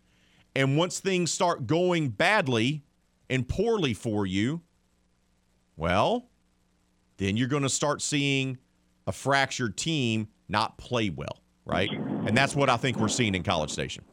And 0.55 0.77
once 0.77 0.99
things 0.99 1.31
start 1.31 1.67
going 1.67 2.09
badly 2.09 2.84
and 3.30 3.47
poorly 3.47 3.93
for 3.93 4.26
you, 4.26 4.61
well, 5.77 6.27
then 7.17 7.38
you're 7.38 7.47
going 7.47 7.63
to 7.63 7.69
start 7.69 8.01
seeing 8.01 8.57
a 9.07 9.11
fractured 9.11 9.77
team 9.77 10.27
not 10.47 10.77
play 10.77 11.09
well, 11.09 11.41
right? 11.65 11.89
And 11.91 12.35
that's 12.35 12.55
what 12.55 12.69
I 12.69 12.77
think 12.77 12.97
we're 12.99 13.07
seeing 13.07 13.35
in 13.35 13.43
College 13.43 13.69
Station. 13.71 14.03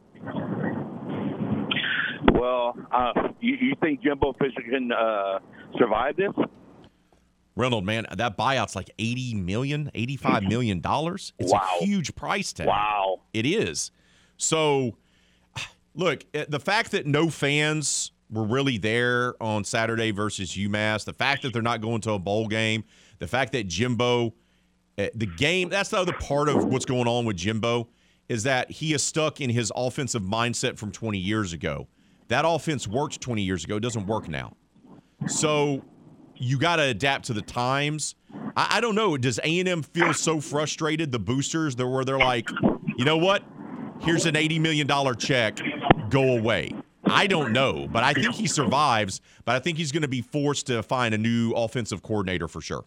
Well, 2.33 2.75
uh, 2.91 3.13
you, 3.41 3.55
you 3.59 3.73
think 3.81 4.01
Jimbo 4.03 4.33
Fisher 4.33 4.61
can 4.69 4.91
uh, 4.91 5.39
survive 5.77 6.15
this? 6.17 6.31
Reynolds, 7.55 7.85
man, 7.87 8.05
that 8.15 8.37
buyout's 8.37 8.75
like 8.75 8.91
80 8.99 9.33
million, 9.35 9.89
85 9.95 10.43
million 10.43 10.79
dollars. 10.79 11.33
It's 11.39 11.51
Wow. 11.51 11.61
a 11.81 11.83
huge 11.85 12.13
price 12.15 12.53
tag. 12.53 12.67
Wow. 12.67 13.21
It 13.33 13.47
is. 13.47 13.91
So 14.37 14.97
look, 15.97 16.23
eh, 16.33 16.45
the 16.47 16.59
fact 16.59 16.91
that 16.91 17.05
no 17.05 17.29
fans 17.29 18.11
were 18.29 18.43
really 18.43 18.77
there 18.77 19.35
on 19.41 19.63
Saturday 19.63 20.11
versus 20.11 20.51
UMass, 20.51 21.03
the 21.03 21.13
fact 21.13 21.41
that 21.41 21.53
they're 21.53 21.61
not 21.61 21.81
going 21.81 22.01
to 22.01 22.13
a 22.13 22.19
bowl 22.19 22.47
game, 22.47 22.83
the 23.19 23.27
fact 23.27 23.51
that 23.53 23.67
Jimbo 23.67 24.33
eh, 24.97 25.09
the 25.13 25.25
game, 25.25 25.69
that's 25.69 25.89
the 25.89 25.97
other 25.97 26.13
part 26.13 26.47
of 26.47 26.63
what's 26.65 26.85
going 26.85 27.07
on 27.07 27.25
with 27.25 27.35
Jimbo 27.35 27.89
is 28.29 28.43
that 28.43 28.69
he 28.69 28.93
is 28.93 29.03
stuck 29.03 29.41
in 29.41 29.49
his 29.49 29.71
offensive 29.75 30.21
mindset 30.21 30.77
from 30.77 30.91
20 30.91 31.17
years 31.17 31.53
ago. 31.53 31.87
That 32.27 32.43
offense 32.45 32.87
worked 32.87 33.21
20 33.21 33.41
years 33.41 33.63
ago, 33.63 33.77
it 33.77 33.81
doesn't 33.81 34.05
work 34.05 34.27
now. 34.27 34.55
So 35.27 35.81
you 36.35 36.59
got 36.59 36.75
to 36.75 36.83
adapt 36.83 37.25
to 37.25 37.33
the 37.33 37.41
times. 37.41 38.15
I, 38.55 38.77
I 38.77 38.81
don't 38.81 38.95
know. 38.95 39.17
Does 39.17 39.39
A 39.43 39.59
and 39.59 39.67
M 39.67 39.81
feel 39.81 40.13
so 40.13 40.39
frustrated? 40.41 41.11
The 41.11 41.19
boosters, 41.19 41.75
that 41.77 41.87
where 41.87 42.05
they're 42.05 42.17
like, 42.17 42.49
you 42.97 43.05
know 43.05 43.17
what? 43.17 43.43
Here's 44.01 44.25
an 44.25 44.35
eighty 44.35 44.59
million 44.59 44.85
dollar 44.85 45.15
check. 45.15 45.57
Go 46.09 46.37
away. 46.37 46.73
I 47.05 47.27
don't 47.27 47.53
know, 47.53 47.87
but 47.87 48.03
I 48.03 48.13
think 48.13 48.35
he 48.35 48.47
survives. 48.47 49.21
But 49.45 49.55
I 49.55 49.59
think 49.59 49.77
he's 49.77 49.91
going 49.91 50.01
to 50.01 50.07
be 50.07 50.21
forced 50.21 50.67
to 50.67 50.83
find 50.83 51.13
a 51.13 51.17
new 51.17 51.51
offensive 51.53 52.03
coordinator 52.03 52.47
for 52.47 52.61
sure. 52.61 52.85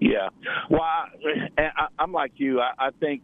Yeah. 0.00 0.28
Well, 0.68 0.82
I, 0.82 1.08
I, 1.58 1.86
I'm 1.98 2.12
like 2.12 2.32
you. 2.36 2.60
I, 2.60 2.72
I 2.78 2.90
think, 3.00 3.22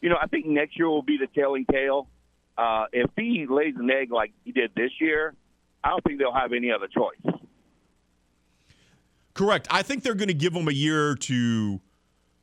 you 0.00 0.08
know, 0.08 0.16
I 0.20 0.26
think 0.26 0.46
next 0.46 0.78
year 0.78 0.88
will 0.88 1.02
be 1.02 1.18
the 1.18 1.28
telling 1.38 1.64
tale. 1.70 2.08
Uh, 2.56 2.84
if 2.92 3.10
he 3.16 3.46
lays 3.48 3.74
an 3.78 3.90
egg 3.90 4.12
like 4.12 4.32
he 4.44 4.52
did 4.52 4.70
this 4.76 4.90
year, 5.00 5.34
I 5.82 5.90
don't 5.90 6.04
think 6.04 6.18
they'll 6.18 6.32
have 6.32 6.52
any 6.52 6.70
other 6.70 6.88
choice. 6.88 7.34
Correct. 9.34 9.66
I 9.70 9.82
think 9.82 10.02
they're 10.02 10.14
going 10.14 10.28
to 10.28 10.34
give 10.34 10.54
him 10.54 10.68
a 10.68 10.72
year 10.72 11.14
to 11.16 11.80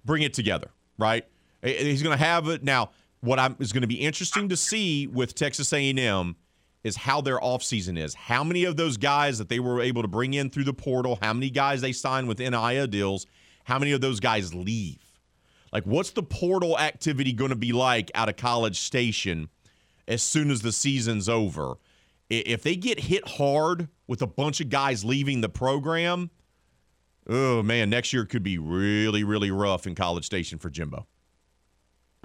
bring 0.04 0.24
it 0.24 0.34
together, 0.34 0.70
right? 0.98 1.26
He's 1.64 2.04
going 2.04 2.18
to 2.18 2.24
have 2.24 2.48
it 2.50 2.64
now. 2.64 2.92
What 3.22 3.40
I'm, 3.40 3.56
is 3.60 3.72
going 3.72 3.82
to 3.82 3.88
be 3.88 4.02
interesting 4.02 4.50
to 4.50 4.58
see 4.58 5.08
with 5.08 5.36
Texas 5.36 5.72
A&M 5.72 6.36
is 6.84 6.96
how 6.96 7.22
their 7.22 7.40
offseason 7.40 7.98
is. 7.98 8.16
How 8.16 8.44
many 8.44 8.64
of 8.64 8.76
those 8.76 8.98
guys 8.98 9.38
that 9.38 9.50
they 9.50 9.60
were 9.60 9.82
able 9.82 10.02
to 10.02 10.08
bring 10.08 10.34
in 10.34 10.50
through 10.50 10.64
the 10.64 10.74
portal, 10.74 11.20
how 11.22 11.34
many 11.34 11.50
guys 11.50 11.82
they 11.82 11.92
signed 11.92 12.28
with 12.28 12.40
NIL 12.40 12.88
deals, 12.88 13.28
how 13.66 13.78
many 13.78 13.92
of 13.92 14.02
those 14.02 14.20
guys 14.20 14.54
leave? 14.54 14.98
Like, 15.72 15.86
what's 15.86 16.12
the 16.12 16.24
portal 16.24 16.78
activity 16.78 17.32
going 17.32 17.52
to 17.52 17.56
be 17.56 17.72
like 17.72 18.12
out 18.16 18.30
of 18.30 18.36
College 18.36 18.80
Station 18.80 19.50
as 20.08 20.22
soon 20.22 20.50
as 20.52 20.62
the 20.62 20.72
season's 20.72 21.30
over? 21.30 21.76
If 22.30 22.64
they 22.64 22.76
get 22.76 23.02
hit 23.02 23.28
hard 23.28 23.88
with 24.08 24.22
a 24.22 24.28
bunch 24.28 24.62
of 24.62 24.70
guys 24.70 25.06
leaving 25.06 25.42
the 25.42 25.50
program, 25.50 26.32
oh 27.28 27.62
man, 27.62 27.90
next 27.90 28.14
year 28.14 28.26
could 28.26 28.44
be 28.44 28.58
really, 28.58 29.24
really 29.24 29.52
rough 29.52 29.86
in 29.86 29.96
College 29.96 30.26
Station 30.26 30.58
for 30.58 30.70
Jimbo. 30.70 31.08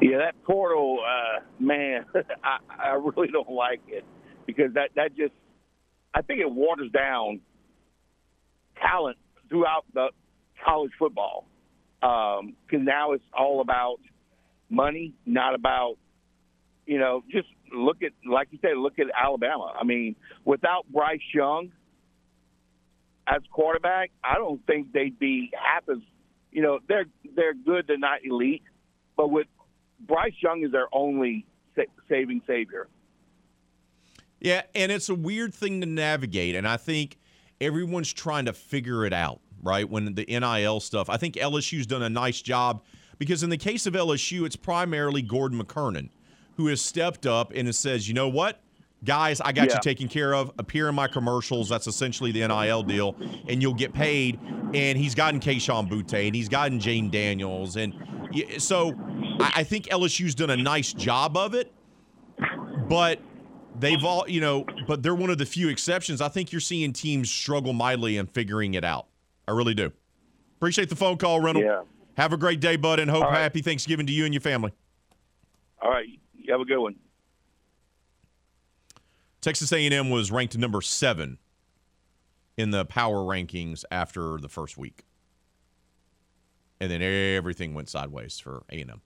Yeah, 0.00 0.18
that 0.18 0.42
portal, 0.44 0.98
uh, 1.02 1.40
man, 1.58 2.04
I, 2.44 2.58
I 2.68 2.88
really 2.94 3.28
don't 3.28 3.50
like 3.50 3.80
it 3.88 4.04
because 4.46 4.74
that 4.74 4.90
that 4.94 5.16
just, 5.16 5.32
I 6.14 6.22
think 6.22 6.40
it 6.40 6.50
waters 6.50 6.90
down 6.92 7.40
talent 8.80 9.16
throughout 9.48 9.84
the 9.94 10.08
college 10.64 10.92
football. 10.98 11.46
because 12.00 12.40
um, 12.42 12.84
now 12.84 13.12
it's 13.12 13.24
all 13.36 13.60
about 13.60 13.96
money, 14.68 15.14
not 15.24 15.54
about 15.54 15.96
you 16.86 16.98
know 16.98 17.22
just 17.30 17.48
look 17.72 18.02
at 18.02 18.12
like 18.30 18.48
you 18.50 18.58
said, 18.60 18.76
look 18.76 18.98
at 18.98 19.06
Alabama. 19.18 19.72
I 19.78 19.84
mean, 19.84 20.14
without 20.44 20.86
Bryce 20.92 21.20
Young 21.34 21.72
as 23.26 23.40
quarterback, 23.50 24.10
I 24.22 24.34
don't 24.34 24.64
think 24.66 24.92
they'd 24.92 25.18
be 25.18 25.50
half 25.54 25.88
as 25.88 26.02
you 26.52 26.60
know 26.62 26.80
they're 26.86 27.06
they're 27.34 27.54
good, 27.54 27.86
they're 27.86 27.98
not 27.98 28.20
elite, 28.24 28.62
but 29.16 29.30
with 29.30 29.46
Bryce 30.00 30.34
Young 30.40 30.64
is 30.64 30.72
their 30.72 30.88
only 30.92 31.46
sa- 31.74 31.82
saving 32.08 32.42
savior. 32.46 32.88
Yeah, 34.40 34.62
and 34.74 34.92
it's 34.92 35.08
a 35.08 35.14
weird 35.14 35.54
thing 35.54 35.80
to 35.80 35.86
navigate, 35.86 36.54
and 36.54 36.68
I 36.68 36.76
think 36.76 37.16
everyone's 37.60 38.12
trying 38.12 38.44
to 38.44 38.52
figure 38.52 39.06
it 39.06 39.12
out, 39.12 39.40
right? 39.62 39.88
When 39.88 40.14
the 40.14 40.24
NIL 40.26 40.80
stuff, 40.80 41.08
I 41.08 41.16
think 41.16 41.34
LSU's 41.34 41.86
done 41.86 42.02
a 42.02 42.10
nice 42.10 42.42
job 42.42 42.84
because 43.18 43.42
in 43.42 43.48
the 43.48 43.56
case 43.56 43.86
of 43.86 43.94
LSU, 43.94 44.44
it's 44.44 44.56
primarily 44.56 45.22
Gordon 45.22 45.62
McKernan 45.62 46.10
who 46.56 46.66
has 46.68 46.80
stepped 46.80 47.26
up 47.26 47.52
and 47.54 47.72
says, 47.74 48.08
you 48.08 48.14
know 48.14 48.28
what? 48.28 48.60
Guys, 49.06 49.40
I 49.40 49.52
got 49.52 49.68
yeah. 49.68 49.74
you 49.74 49.80
taken 49.80 50.08
care 50.08 50.34
of. 50.34 50.50
Appear 50.58 50.88
in 50.88 50.94
my 50.94 51.06
commercials. 51.06 51.68
That's 51.68 51.86
essentially 51.86 52.32
the 52.32 52.46
NIL 52.46 52.82
deal, 52.82 53.16
and 53.48 53.62
you'll 53.62 53.72
get 53.72 53.94
paid. 53.94 54.38
And 54.74 54.98
he's 54.98 55.14
gotten 55.14 55.38
Kayshon 55.40 55.88
Boutte, 55.88 56.26
and 56.26 56.34
he's 56.34 56.48
gotten 56.48 56.80
Jayden 56.80 57.10
Daniels, 57.10 57.76
and 57.76 57.94
so 58.58 58.94
I 59.40 59.62
think 59.62 59.86
LSU's 59.86 60.34
done 60.34 60.50
a 60.50 60.56
nice 60.56 60.92
job 60.92 61.36
of 61.36 61.54
it. 61.54 61.72
But 62.88 63.20
they've 63.78 64.04
all, 64.04 64.28
you 64.28 64.40
know, 64.40 64.66
but 64.86 65.02
they're 65.02 65.14
one 65.14 65.30
of 65.30 65.38
the 65.38 65.46
few 65.46 65.68
exceptions. 65.68 66.20
I 66.20 66.28
think 66.28 66.52
you're 66.52 66.60
seeing 66.60 66.92
teams 66.92 67.30
struggle 67.30 67.72
mightily 67.72 68.16
in 68.16 68.26
figuring 68.26 68.74
it 68.74 68.84
out. 68.84 69.06
I 69.46 69.52
really 69.52 69.74
do. 69.74 69.92
Appreciate 70.56 70.88
the 70.88 70.96
phone 70.96 71.16
call, 71.16 71.40
Reynolds. 71.40 71.66
Yeah. 71.66 71.82
Have 72.16 72.32
a 72.32 72.36
great 72.36 72.60
day, 72.60 72.76
bud, 72.76 72.98
and 72.98 73.10
hope 73.10 73.24
right. 73.24 73.38
happy 73.38 73.62
Thanksgiving 73.62 74.06
to 74.06 74.12
you 74.12 74.24
and 74.24 74.34
your 74.34 74.40
family. 74.40 74.72
All 75.80 75.90
right. 75.90 76.06
You 76.34 76.52
have 76.52 76.60
a 76.60 76.64
good 76.64 76.78
one. 76.78 76.96
Texas 79.46 79.72
A&M 79.72 80.10
was 80.10 80.32
ranked 80.32 80.58
number 80.58 80.80
seven 80.80 81.38
in 82.56 82.72
the 82.72 82.84
power 82.84 83.18
rankings 83.18 83.84
after 83.92 84.38
the 84.38 84.48
first 84.48 84.76
week, 84.76 85.04
and 86.80 86.90
then 86.90 87.00
everything 87.00 87.72
went 87.72 87.88
sideways 87.88 88.40
for 88.40 88.64
A&M. 88.70 89.00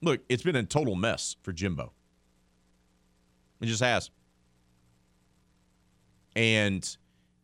Look, 0.00 0.22
it's 0.30 0.42
been 0.42 0.56
a 0.56 0.62
total 0.62 0.94
mess 0.94 1.36
for 1.42 1.52
Jimbo. 1.52 1.92
It 3.60 3.66
just 3.66 3.82
has. 3.82 4.10
And 6.34 6.96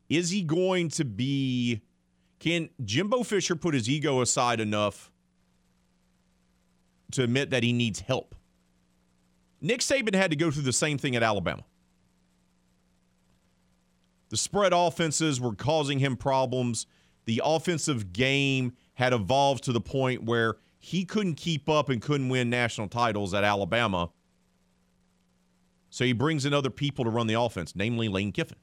is 0.09 0.31
he 0.31 0.41
going 0.41 0.89
to 0.89 1.05
be. 1.05 1.83
Can 2.39 2.71
Jimbo 2.83 3.25
Fisher 3.25 3.57
put 3.57 3.75
his 3.75 3.91
ego 3.91 4.23
aside 4.23 4.61
enough 4.61 5.11
to 7.13 7.25
admit 7.25 7.51
that 7.51 7.63
he 7.63 7.75
needs 7.75 8.01
help? 8.01 8.35
Nick 9.61 9.81
Saban 9.81 10.15
had 10.15 10.31
to 10.31 10.37
go 10.37 10.51
through 10.51 10.63
the 10.63 10.73
same 10.73 10.99
thing 10.99 11.17
at 11.17 11.23
Alabama. 11.23 11.65
The 14.29 14.37
spread 14.37 14.73
offenses 14.75 15.41
were 15.41 15.55
causing 15.55 15.99
him 15.99 16.17
problems. 16.17 16.87
The 17.27 17.41
offensive 17.45 18.13
game 18.13 18.73
had 18.95 19.13
evolved 19.13 19.65
to 19.65 19.73
the 19.73 19.81
point 19.81 20.25
where 20.25 20.57
he 20.79 21.05
couldn't 21.05 21.35
keep 21.35 21.69
up 21.69 21.89
and 21.89 22.01
couldn't 22.01 22.29
win 22.29 22.51
national 22.51 22.89
titles 22.89 23.35
at 23.35 23.45
Alabama. 23.45 24.11
So 25.91 26.05
he 26.05 26.13
brings 26.13 26.45
in 26.45 26.53
other 26.53 26.71
people 26.71 27.05
to 27.05 27.11
run 27.11 27.27
the 27.27 27.35
offense, 27.35 27.75
namely 27.75 28.09
Lane 28.09 28.33
Kiffin. 28.33 28.59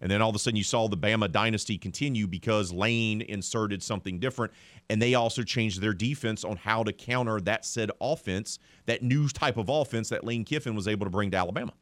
And 0.00 0.10
then 0.10 0.20
all 0.20 0.28
of 0.28 0.36
a 0.36 0.38
sudden 0.38 0.56
you 0.56 0.64
saw 0.64 0.88
the 0.88 0.96
Bama 0.96 1.30
dynasty 1.30 1.78
continue 1.78 2.26
because 2.26 2.72
Lane 2.72 3.22
inserted 3.22 3.82
something 3.82 4.18
different. 4.18 4.52
And 4.90 5.00
they 5.00 5.14
also 5.14 5.42
changed 5.42 5.80
their 5.80 5.94
defense 5.94 6.44
on 6.44 6.56
how 6.56 6.82
to 6.82 6.92
counter 6.92 7.40
that 7.40 7.64
said 7.64 7.90
offense, 8.00 8.58
that 8.84 9.02
new 9.02 9.28
type 9.28 9.56
of 9.56 9.68
offense 9.68 10.10
that 10.10 10.24
Lane 10.24 10.44
Kiffin 10.44 10.74
was 10.74 10.86
able 10.86 11.06
to 11.06 11.10
bring 11.10 11.30
to 11.30 11.36
Alabama. 11.36 11.72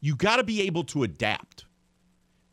You 0.00 0.16
got 0.16 0.36
to 0.36 0.44
be 0.44 0.62
able 0.62 0.84
to 0.84 1.02
adapt. 1.02 1.66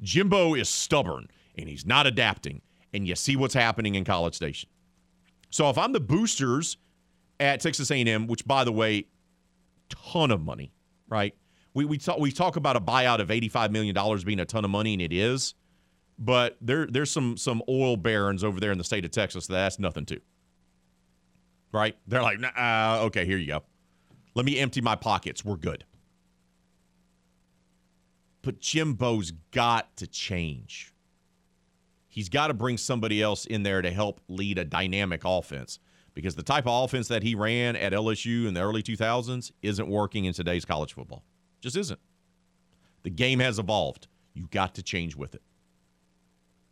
Jimbo 0.02 0.56
is 0.56 0.68
stubborn 0.68 1.30
and 1.58 1.70
he's 1.70 1.86
not 1.86 2.06
adapting. 2.06 2.62
And 2.94 3.08
you 3.08 3.16
see 3.16 3.36
what's 3.36 3.54
happening 3.54 3.96
in 3.96 4.04
College 4.04 4.36
Station. 4.36 4.70
So 5.50 5.70
if 5.70 5.78
I'm 5.78 5.94
the 5.94 6.00
boosters 6.00 6.78
at 7.40 7.62
Texas 7.62 7.90
A&M, 7.92 8.28
which 8.28 8.46
by 8.46 8.64
the 8.64 8.72
way, 8.72 9.08
ton 9.90 10.32
of 10.32 10.42
money, 10.42 10.74
right? 11.08 11.34
We 11.78 11.86
we 11.86 11.98
talk 12.00 12.18
we 12.18 12.32
talk 12.32 12.56
about 12.56 12.76
a 12.76 12.82
buyout 12.82 13.20
of 13.20 13.30
85 13.30 13.72
million 13.72 13.94
dollars 13.94 14.24
being 14.24 14.40
a 14.40 14.46
ton 14.46 14.66
of 14.66 14.72
money, 14.72 14.94
and 14.94 15.02
it 15.02 15.14
is. 15.14 15.54
But 16.18 16.58
there 16.60 16.88
there's 16.88 17.12
some 17.12 17.38
some 17.38 17.62
oil 17.70 17.98
barons 17.98 18.44
over 18.44 18.60
there 18.60 18.72
in 18.72 18.80
the 18.80 18.84
state 18.84 19.06
of 19.06 19.12
Texas 19.12 19.46
that 19.46 19.54
that's 19.54 19.78
nothing 19.78 20.06
to. 20.08 20.20
Right? 21.72 21.96
They're 22.08 22.24
like, 22.24 22.40
nah, 22.40 23.02
okay, 23.04 23.26
here 23.26 23.38
you 23.38 23.46
go. 23.46 23.64
Let 24.34 24.46
me 24.48 24.58
empty 24.58 24.82
my 24.82 24.96
pockets. 24.96 25.46
We're 25.46 25.58
good. 25.58 25.86
But 28.42 28.60
Jimbo's 28.60 29.32
got 29.52 29.96
to 29.98 30.08
change 30.08 30.94
he's 32.08 32.30
got 32.30 32.48
to 32.48 32.54
bring 32.56 32.78
somebody 32.78 33.22
else 33.22 33.46
in 33.46 33.62
there 33.62 33.80
to 33.80 33.92
help 33.92 34.20
lead 34.28 34.58
a 34.58 34.66
dynamic 34.66 35.22
offense 35.24 35.78
because 36.16 36.34
the 36.34 36.42
type 36.42 36.66
of 36.66 36.86
offense 36.86 37.08
that 37.10 37.22
he 37.22 37.36
ran 37.36 37.76
at 37.76 37.94
LSU 37.94 38.48
in 38.48 38.56
the 38.56 38.62
early 38.62 38.82
2000s 38.82 39.52
isn't 39.62 39.88
working 39.88 40.26
in 40.26 40.34
today's 40.34 40.66
college 40.66 40.94
football. 40.94 41.24
Just 41.62 41.76
isn't. 41.78 42.00
The 43.04 43.10
game 43.10 43.40
has 43.40 43.60
evolved. 43.60 44.08
You've 44.34 44.52
got 44.52 44.76
to 44.76 44.84
change 44.84 45.16
with 45.16 45.36
it. 45.36 45.42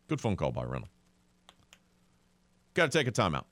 Good 0.08 0.20
phone 0.20 0.36
call 0.36 0.52
by 0.52 0.64
Reynolds. 0.64 0.92
Got 2.74 2.90
to 2.92 2.98
take 2.98 3.08
a 3.08 3.12
timeout. 3.12 3.44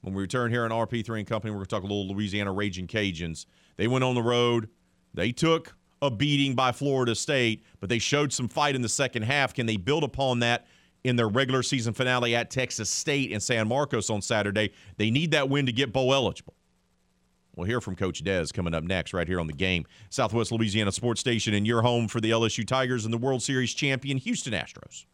When 0.00 0.14
we 0.14 0.22
return 0.22 0.50
here 0.50 0.64
on 0.64 0.70
RP3 0.70 1.18
and 1.18 1.26
Company, 1.26 1.50
we're 1.50 1.56
going 1.56 1.66
to 1.66 1.70
talk 1.70 1.82
a 1.82 1.86
little 1.86 2.08
Louisiana 2.08 2.52
Raging 2.52 2.86
Cajuns. 2.86 3.46
They 3.76 3.88
went 3.88 4.04
on 4.04 4.14
the 4.14 4.22
road. 4.22 4.68
They 5.14 5.32
took 5.32 5.74
a 6.02 6.10
beating 6.10 6.54
by 6.54 6.72
Florida 6.72 7.14
State, 7.14 7.64
but 7.80 7.88
they 7.88 7.98
showed 7.98 8.32
some 8.32 8.48
fight 8.48 8.74
in 8.74 8.82
the 8.82 8.88
second 8.88 9.22
half. 9.22 9.54
Can 9.54 9.66
they 9.66 9.76
build 9.76 10.04
upon 10.04 10.40
that 10.40 10.66
in 11.04 11.16
their 11.16 11.28
regular 11.28 11.62
season 11.62 11.94
finale 11.94 12.36
at 12.36 12.50
Texas 12.50 12.90
State 12.90 13.30
in 13.30 13.40
San 13.40 13.66
Marcos 13.66 14.10
on 14.10 14.20
Saturday? 14.20 14.72
They 14.96 15.10
need 15.10 15.30
that 15.32 15.48
win 15.48 15.66
to 15.66 15.72
get 15.72 15.92
bowl 15.92 16.12
eligible. 16.12 16.54
We'll 17.56 17.66
hear 17.66 17.80
from 17.80 17.96
Coach 17.96 18.22
Dez 18.24 18.52
coming 18.52 18.74
up 18.74 18.84
next, 18.84 19.12
right 19.12 19.28
here 19.28 19.40
on 19.40 19.46
the 19.46 19.52
game. 19.52 19.86
Southwest 20.10 20.52
Louisiana 20.52 20.92
Sports 20.92 21.20
Station, 21.20 21.54
and 21.54 21.66
your 21.66 21.82
home 21.82 22.08
for 22.08 22.20
the 22.20 22.30
LSU 22.30 22.66
Tigers 22.66 23.04
and 23.04 23.14
the 23.14 23.18
World 23.18 23.42
Series 23.42 23.72
champion 23.74 24.18
Houston 24.18 24.52
Astros. 24.52 25.04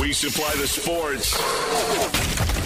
We 0.00 0.12
supply 0.12 0.54
the 0.56 0.66
sports. 0.66 1.36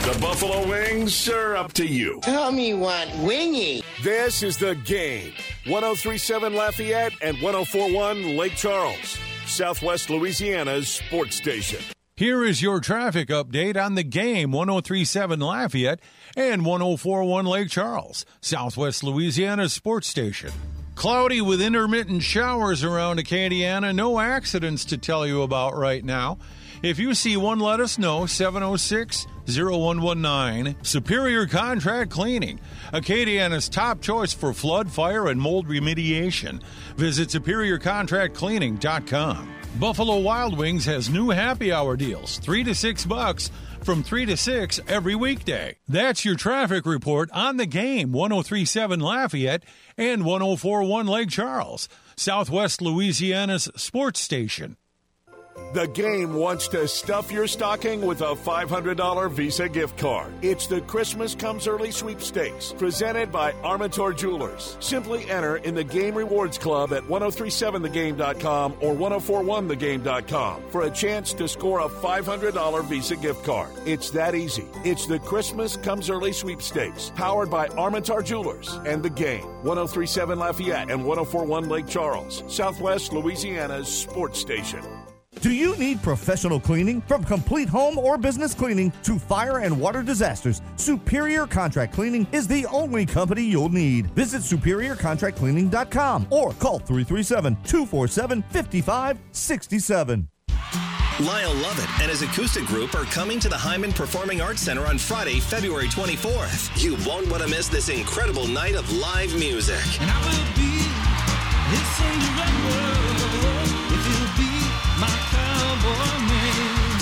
The 0.05 0.19
Buffalo 0.21 0.69
Wings 0.69 1.29
are 1.29 1.57
up 1.57 1.73
to 1.75 1.87
you. 1.87 2.21
Tell 2.23 2.51
me 2.53 2.75
what 2.75 3.09
wingy. 3.19 3.83
This 4.03 4.43
is 4.43 4.59
the 4.59 4.75
game. 4.75 5.33
1037 5.67 6.55
Lafayette 6.55 7.13
and 7.23 7.41
1041 7.41 8.37
Lake 8.37 8.55
Charles, 8.55 9.19
Southwest 9.47 10.11
Louisiana's 10.11 10.89
sports 10.89 11.37
station. 11.37 11.81
Here 12.17 12.45
is 12.45 12.63
your 12.63 12.79
traffic 12.79 13.29
update 13.29 13.77
on 13.77 13.97
the 13.97 14.05
game 14.05 14.53
1037 14.53 15.41
Lafayette 15.41 15.99
and 16.37 16.65
1041 16.65 17.45
Lake 17.45 17.69
Charles, 17.69 18.25
Southwest 18.41 19.03
Louisiana's 19.03 19.73
sports 19.73 20.07
station. 20.07 20.53
Cloudy 20.95 21.41
with 21.41 21.61
intermittent 21.61 22.23
showers 22.23 22.85
around 22.85 23.19
Acadiana. 23.19 23.93
No 23.93 24.21
accidents 24.21 24.85
to 24.85 24.97
tell 24.97 25.27
you 25.27 25.43
about 25.43 25.77
right 25.77 26.05
now. 26.05 26.39
If 26.85 27.01
you 27.01 27.15
see 27.15 27.37
one, 27.37 27.59
let 27.59 27.81
us 27.81 27.99
know 27.99 28.27
706 28.27 29.27
0119. 29.49 30.77
Superior 30.85 31.49
Contract 31.49 32.13
Cleaning, 32.13 32.61
Acadiana's 32.93 33.69
top 33.69 34.01
choice 34.01 34.33
for 34.33 34.53
flood, 34.53 34.89
fire, 34.89 35.27
and 35.27 35.41
mold 35.41 35.67
remediation. 35.67 36.63
Visit 36.97 37.31
superiorcontractcleaning.com. 37.31 39.64
Buffalo 39.81 40.19
Wild 40.19 40.57
Wings 40.57 40.85
has 40.85 41.11
new 41.11 41.31
happy 41.31 41.73
hour 41.73 41.97
deals, 41.97 42.39
3 42.39 42.63
to 42.63 42.77
6 42.77 43.05
bucks 43.07 43.51
from 43.83 44.05
3 44.05 44.25
to 44.27 44.37
6 44.37 44.81
every 44.87 45.17
weekday. 45.17 45.77
That's 45.89 46.25
your 46.25 46.37
traffic 46.37 46.87
report 46.87 47.29
on 47.33 47.57
the 47.57 47.67
game 47.67 48.13
1037 48.13 49.01
Lafayette 49.01 49.65
and 49.99 50.25
1041 50.25 51.07
Lake 51.09 51.29
Charles, 51.29 51.89
Southwest 52.17 52.81
Louisiana's 52.81 53.69
sports 53.75 54.21
station. 54.21 54.77
The 55.75 55.89
game 55.89 56.35
wants 56.35 56.69
to 56.69 56.87
stuff 56.87 57.33
your 57.33 57.49
stocking 57.49 58.03
with 58.03 58.21
a 58.21 58.37
$500 58.37 59.31
Visa 59.33 59.69
gift 59.69 59.99
card. 59.99 60.33
It's 60.41 60.69
the 60.69 60.81
Christmas 60.83 61.35
Comes 61.35 61.67
Early 61.67 61.91
sweepstakes 61.91 62.73
presented 62.79 63.33
by 63.33 63.51
Armentor 63.55 64.17
Jewelers. 64.17 64.77
Simply 64.79 65.29
enter 65.29 65.57
in 65.57 65.75
the 65.75 65.83
Game 65.83 66.15
Rewards 66.15 66.59
Club 66.59 66.93
at 66.93 67.03
1037thegame.com 67.03 68.75
or 68.81 68.95
1041thegame.com 68.95 70.63
for 70.71 70.83
a 70.83 70.91
chance 70.91 71.33
to 71.35 71.49
score 71.49 71.81
a 71.81 71.89
$500 71.89 72.85
Visa 72.85 73.17
gift 73.17 73.45
card. 73.45 73.71
It's 73.85 74.11
that 74.11 74.37
easy. 74.37 74.67
It's 74.85 75.07
the 75.07 75.19
Christmas 75.19 75.77
Comes 75.77 76.09
Early 76.09 76.33
sweepstakes 76.33 77.11
powered 77.17 77.51
by 77.51 77.67
Armentor 77.71 78.25
Jewelers 78.25 78.73
and 78.87 79.03
the 79.03 79.11
game. 79.11 79.45
1037 79.65 80.39
Lafayette 80.39 80.91
and 80.91 81.05
1041 81.05 81.69
Lake 81.69 81.89
Charles, 81.89 82.45
Southwest 82.47 83.13
Louisiana's 83.13 83.89
sports 83.89 84.39
station. 84.39 84.85
Do 85.41 85.53
you 85.53 85.77
need 85.77 86.03
professional 86.03 86.59
cleaning? 86.59 87.01
From 87.03 87.23
complete 87.25 87.69
home 87.69 87.99
or 87.99 88.17
business 88.17 88.55
cleaning 88.55 88.93
to 89.03 89.19
fire 89.19 89.59
and 89.59 89.79
water 89.79 90.03
disasters, 90.03 90.63
Superior 90.77 91.47
Contract 91.47 91.93
Cleaning 91.93 92.27
is 92.33 92.47
the 92.47 92.67
only 92.67 93.05
company 93.05 93.43
you'll 93.43 93.69
need. 93.69 94.07
Visit 94.13 94.43
superiorcontractcleaning.com 94.43 96.29
or 96.31 96.53
call 96.55 96.79
337 96.79 97.57
247 97.65 98.43
5567. 98.51 100.29
Lyle 101.21 101.55
Lovett 101.55 102.01
and 102.01 102.11
his 102.11 102.23
acoustic 102.23 102.65
group 102.65 102.95
are 102.97 103.05
coming 103.05 103.39
to 103.39 103.49
the 103.49 103.55
Heymann 103.55 103.95
Performing 103.95 104.41
Arts 104.41 104.63
Center 104.63 104.85
on 104.87 104.99
Friday, 104.99 105.39
February 105.39 105.87
24th. 105.87 106.83
You 106.83 106.97
won't 107.07 107.31
want 107.31 107.41
to 107.43 107.49
miss 107.49 107.69
this 107.69 107.89
incredible 107.89 108.49
night 108.49 108.75
of 108.75 108.91
live 108.93 109.33
music. 109.39 109.79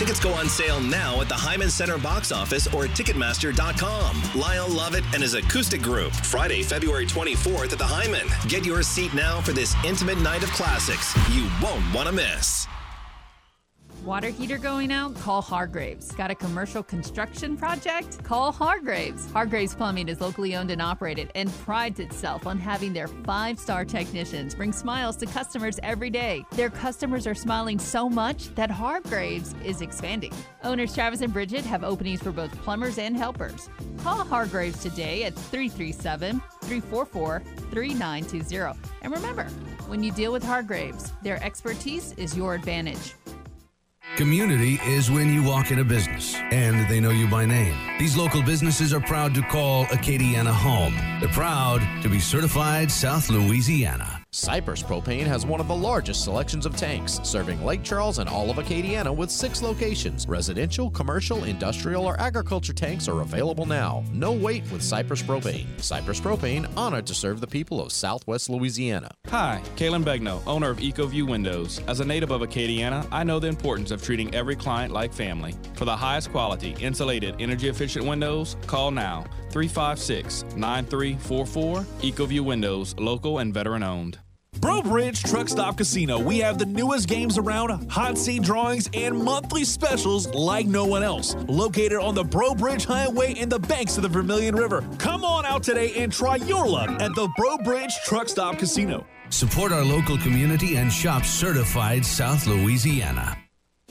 Tickets 0.03 0.19
go 0.19 0.35
on 0.35 0.49
sale 0.49 0.81
now 0.81 1.21
at 1.21 1.29
the 1.29 1.37
Heymann 1.37 1.71
Center 1.71 1.97
box 1.97 2.33
office 2.33 2.67
or 2.75 2.87
at 2.87 2.91
Ticketmaster.com. 2.91 4.21
Lyle 4.35 4.69
Lovett 4.69 5.05
and 5.15 5.23
his 5.23 5.35
acoustic 5.35 5.81
group, 5.81 6.13
Friday, 6.13 6.65
February 6.65 7.07
24th 7.07 7.73
at 7.73 7.79
the 7.79 7.85
Heymann. 7.85 8.27
Get 8.49 8.67
your 8.67 8.83
seat 8.83 9.15
now 9.15 9.41
for 9.41 9.53
this 9.53 9.77
intimate 9.85 10.19
night 10.19 10.43
of 10.43 10.51
classics 10.51 11.15
you 11.31 11.49
won't 11.63 11.85
want 11.95 12.09
to 12.09 12.13
miss. 12.13 12.67
Water 14.05 14.31
heater 14.31 14.59
going 14.59 14.91
out? 14.91 15.15
Call 15.15 15.41
Hargraves. 15.41 16.11
Got 16.13 16.33
a 16.33 16.35
commercial 16.35 16.83
construction 16.83 17.57
project? 17.57 18.25
Call 18.25 18.51
Hargraves. 18.51 19.31
Hargraves 19.31 19.77
Plumbing 19.77 20.09
is 20.09 20.21
locally 20.21 20.57
owned 20.57 20.73
and 20.73 20.83
operated 20.83 21.31
and 21.37 21.53
prides 21.59 22.01
itself 22.01 22.45
on 22.45 22.59
having 22.59 22.93
their 22.93 23.07
five 23.07 23.61
star 23.61 23.85
technicians 23.85 24.57
bring 24.57 24.73
smiles 24.73 25.17
to 25.19 25.27
customers 25.27 25.79
every 25.85 26.11
day. 26.11 26.45
Their 26.51 26.69
customers 26.69 27.29
are 27.29 27.35
smiling 27.35 27.79
so 27.79 28.09
much 28.09 28.53
that 28.57 28.73
Hargraves 28.73 29.55
is 29.65 29.83
expanding. 29.83 30.33
Owners 30.65 30.93
Travis 30.93 31.21
and 31.21 31.33
Bridget 31.33 31.65
have 31.65 31.85
openings 31.85 32.21
for 32.21 32.33
both 32.33 32.51
plumbers 32.63 32.99
and 32.99 33.17
helpers. 33.17 33.69
Call 33.99 34.25
Hargraves 34.25 34.83
today 34.83 35.23
at 35.25 35.35
337 35.37 36.43
344 36.63 37.41
3920. 37.71 38.81
And 39.03 39.13
remember, 39.13 39.45
when 39.87 40.03
you 40.03 40.11
deal 40.11 40.33
with 40.33 40.43
Hargraves, 40.43 41.13
their 41.23 41.41
expertise 41.45 42.15
is 42.17 42.37
your 42.37 42.57
advantage. 42.57 43.15
Community 44.17 44.79
is 44.85 45.11
when 45.11 45.33
you 45.33 45.43
walk 45.43 45.71
in 45.71 45.79
a 45.79 45.85
business 45.85 46.35
and 46.51 46.87
they 46.87 47.01
know 47.01 47.11
you 47.11 47.27
by 47.27 47.47
name. 47.47 47.75
These 47.99 48.15
local 48.15 48.43
businesses 48.43 48.93
are 48.93 49.01
proud 49.01 49.35
to 49.35 49.41
call 49.43 49.87
Acadiana 49.87 50.53
home. 50.53 50.95
They're 51.19 51.31
proud 51.31 51.81
to 52.03 52.11
be 52.11 52.21
certified 52.21 52.91
South 52.91 53.31
Louisiana. 53.31 54.22
Cypress 54.35 54.83
Propane 54.83 55.27
has 55.27 55.45
one 55.45 55.61
of 55.61 55.69
the 55.69 55.77
largest 55.77 56.25
selections 56.25 56.65
of 56.65 56.75
tanks, 56.75 57.21
serving 57.23 57.63
Lake 57.63 57.83
Charles 57.83 58.19
and 58.19 58.31
all 58.31 58.49
of 58.49 58.57
Acadiana 58.57 59.15
with 59.15 59.31
six 59.31 59.61
locations. 59.61 60.27
Residential, 60.27 60.91
commercial, 60.91 61.45
industrial, 61.45 62.07
or 62.07 62.19
agriculture 62.19 62.73
tanks 62.73 63.09
are 63.09 63.21
available 63.21 63.67
now. 63.67 64.03
No 64.11 64.33
wait 64.33 64.63
with 64.73 64.83
Cypress 64.83 65.23
Propane. 65.23 65.67
Cypress 65.79 66.19
Propane, 66.19 66.67
honored 66.79 67.07
to 67.09 67.15
serve 67.15 67.43
the 67.43 67.47
people 67.47 67.79
of 67.79 67.93
Southwest 67.93 68.49
Louisiana. 68.49 69.11
Hi, 69.27 69.61
Kalen 69.77 70.03
Begno, 70.03 70.41
owner 70.47 70.71
of 70.71 70.79
EcoView 70.79 71.29
Windows. 71.29 71.83
As 71.87 72.01
a 72.01 72.05
native 72.07 72.31
of 72.31 72.41
Acadiana, 72.41 73.07
I 73.13 73.25
know 73.25 73.39
the 73.39 73.49
importance 73.49 73.91
of 73.91 74.03
treating 74.03 74.35
every 74.35 74.57
client 74.57 74.95
like 74.95 75.13
family. 75.13 75.55
For 75.75 75.85
the 75.85 75.95
highest 75.95 76.31
quality, 76.31 76.75
insulated, 76.81 77.37
energy 77.39 77.69
efficient 77.69 78.07
windows, 78.07 78.57
call 78.67 78.93
now 78.93 79.27
356 79.53 80.45
9344. 80.57 81.77
EcoView 82.03 82.41
Windows, 82.41 82.95
local 82.99 83.39
and 83.39 83.53
veteran 83.53 83.83
owned. 83.83 84.19
Breaux 84.61 84.83
Bridge 84.83 85.23
Truck 85.23 85.49
Stop 85.49 85.79
Casino. 85.79 86.21
We 86.21 86.39
have 86.39 86.59
the 86.59 86.67
newest 86.67 87.09
games 87.09 87.39
around, 87.39 87.91
hot 87.91 88.19
seat 88.19 88.43
drawings, 88.43 88.89
and 88.95 89.17
monthly 89.17 89.65
specials 89.65 90.33
like 90.35 90.67
no 90.67 90.85
one 90.85 91.03
else. 91.03 91.35
Located 91.49 91.99
on 91.99 92.15
the 92.15 92.23
Breaux 92.23 92.55
Bridge 92.55 92.85
Highway 92.85 93.33
in 93.33 93.49
the 93.49 93.59
banks 93.59 93.97
of 93.97 94.03
the 94.03 94.09
Vermilion 94.09 94.55
River. 94.55 94.83
Come 94.99 95.25
on 95.25 95.47
out 95.47 95.63
today 95.63 95.95
and 95.95 96.13
try 96.13 96.37
your 96.37 96.69
luck 96.69 96.91
at 97.01 97.15
the 97.15 97.29
Breaux 97.37 97.59
Bridge 97.59 97.93
Truck 98.05 98.29
Stop 98.29 98.59
Casino. 98.59 99.07
Support 99.31 99.73
our 99.73 99.85
local 99.85 100.19
community 100.19 100.77
and 100.77 100.93
shop 100.93 101.25
certified 101.25 102.05
South 102.05 102.47
Louisiana. 102.47 103.39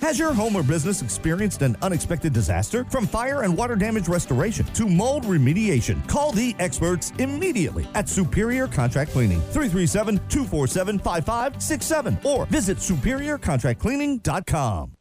Has 0.02 0.18
your 0.18 0.34
home 0.34 0.56
or 0.56 0.64
business 0.64 1.04
experienced 1.04 1.62
an 1.62 1.78
unexpected 1.84 2.34
disaster? 2.34 2.84
From 2.86 3.06
fire 3.06 3.44
and 3.44 3.56
water 3.56 3.76
damage 3.76 4.08
restoration 4.08 4.66
to 4.66 4.90
mold 4.90 5.26
remediation, 5.26 6.08
call 6.08 6.32
the 6.32 6.56
experts 6.58 7.14
immediately 7.20 7.86
at 7.94 8.10
Superior 8.10 8.68
Contract 8.68 9.12
Cleaning, 9.12 9.42
337 9.52 10.18
247 10.28 10.98
5567, 11.00 12.18
or 12.24 12.48
visit 12.48 12.80
superiorcontractcleaning.com. 12.80 14.92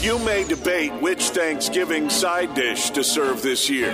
You 0.00 0.18
may 0.18 0.44
debate 0.44 0.92
which 1.02 1.28
Thanksgiving 1.30 2.08
side 2.10 2.54
dish 2.54 2.90
to 2.90 3.02
serve 3.04 3.42
this 3.42 3.70
year 3.70 3.92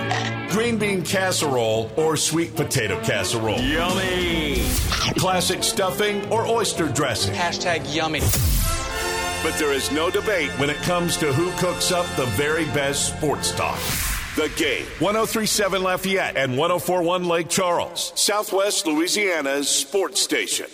green 0.51 0.77
bean 0.77 1.01
casserole 1.03 1.89
or 1.95 2.17
sweet 2.17 2.55
potato 2.55 2.99
casserole. 3.01 3.59
Yummy. 3.59 4.61
Classic 5.17 5.63
stuffing 5.63 6.29
or 6.29 6.45
oyster 6.45 6.89
dressing. 6.89 7.33
Hashtag 7.33 7.95
yummy. 7.95 8.21
But 9.43 9.55
there 9.55 9.73
is 9.73 9.91
no 9.91 10.11
debate 10.11 10.51
when 10.59 10.69
it 10.69 10.77
comes 10.77 11.17
to 11.17 11.33
who 11.33 11.51
cooks 11.57 11.91
up 11.91 12.05
the 12.15 12.27
very 12.27 12.65
best 12.65 13.15
sports 13.15 13.51
talk. 13.51 13.79
The 14.35 14.51
Game, 14.55 14.85
1037 14.99 15.81
Lafayette 15.81 16.37
and 16.37 16.57
1041 16.57 17.25
Lake 17.25 17.49
Charles, 17.49 18.13
Southwest 18.15 18.85
Louisiana's 18.85 19.67
sports 19.67 20.21
station. 20.21 20.67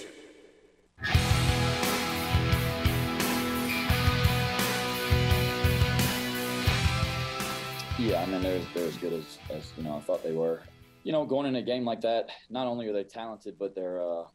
Yeah, 7.97 8.21
I 8.21 8.25
mean 8.27 8.43
they're 8.43 8.61
they're 8.75 8.87
as 8.87 8.97
good 8.97 9.13
as, 9.13 9.37
as 9.49 9.71
you 9.75 9.83
know 9.83 9.97
I 9.97 10.01
thought 10.01 10.23
they 10.23 10.33
were. 10.33 10.61
You 11.03 11.13
know, 11.13 11.25
going 11.25 11.47
in 11.47 11.55
a 11.55 11.61
game 11.61 11.85
like 11.85 12.01
that, 12.01 12.29
not 12.49 12.67
only 12.67 12.87
are 12.87 12.93
they 12.93 13.05
talented, 13.05 13.57
but 13.57 13.73
they're 13.73 14.01
uh, 14.01 14.25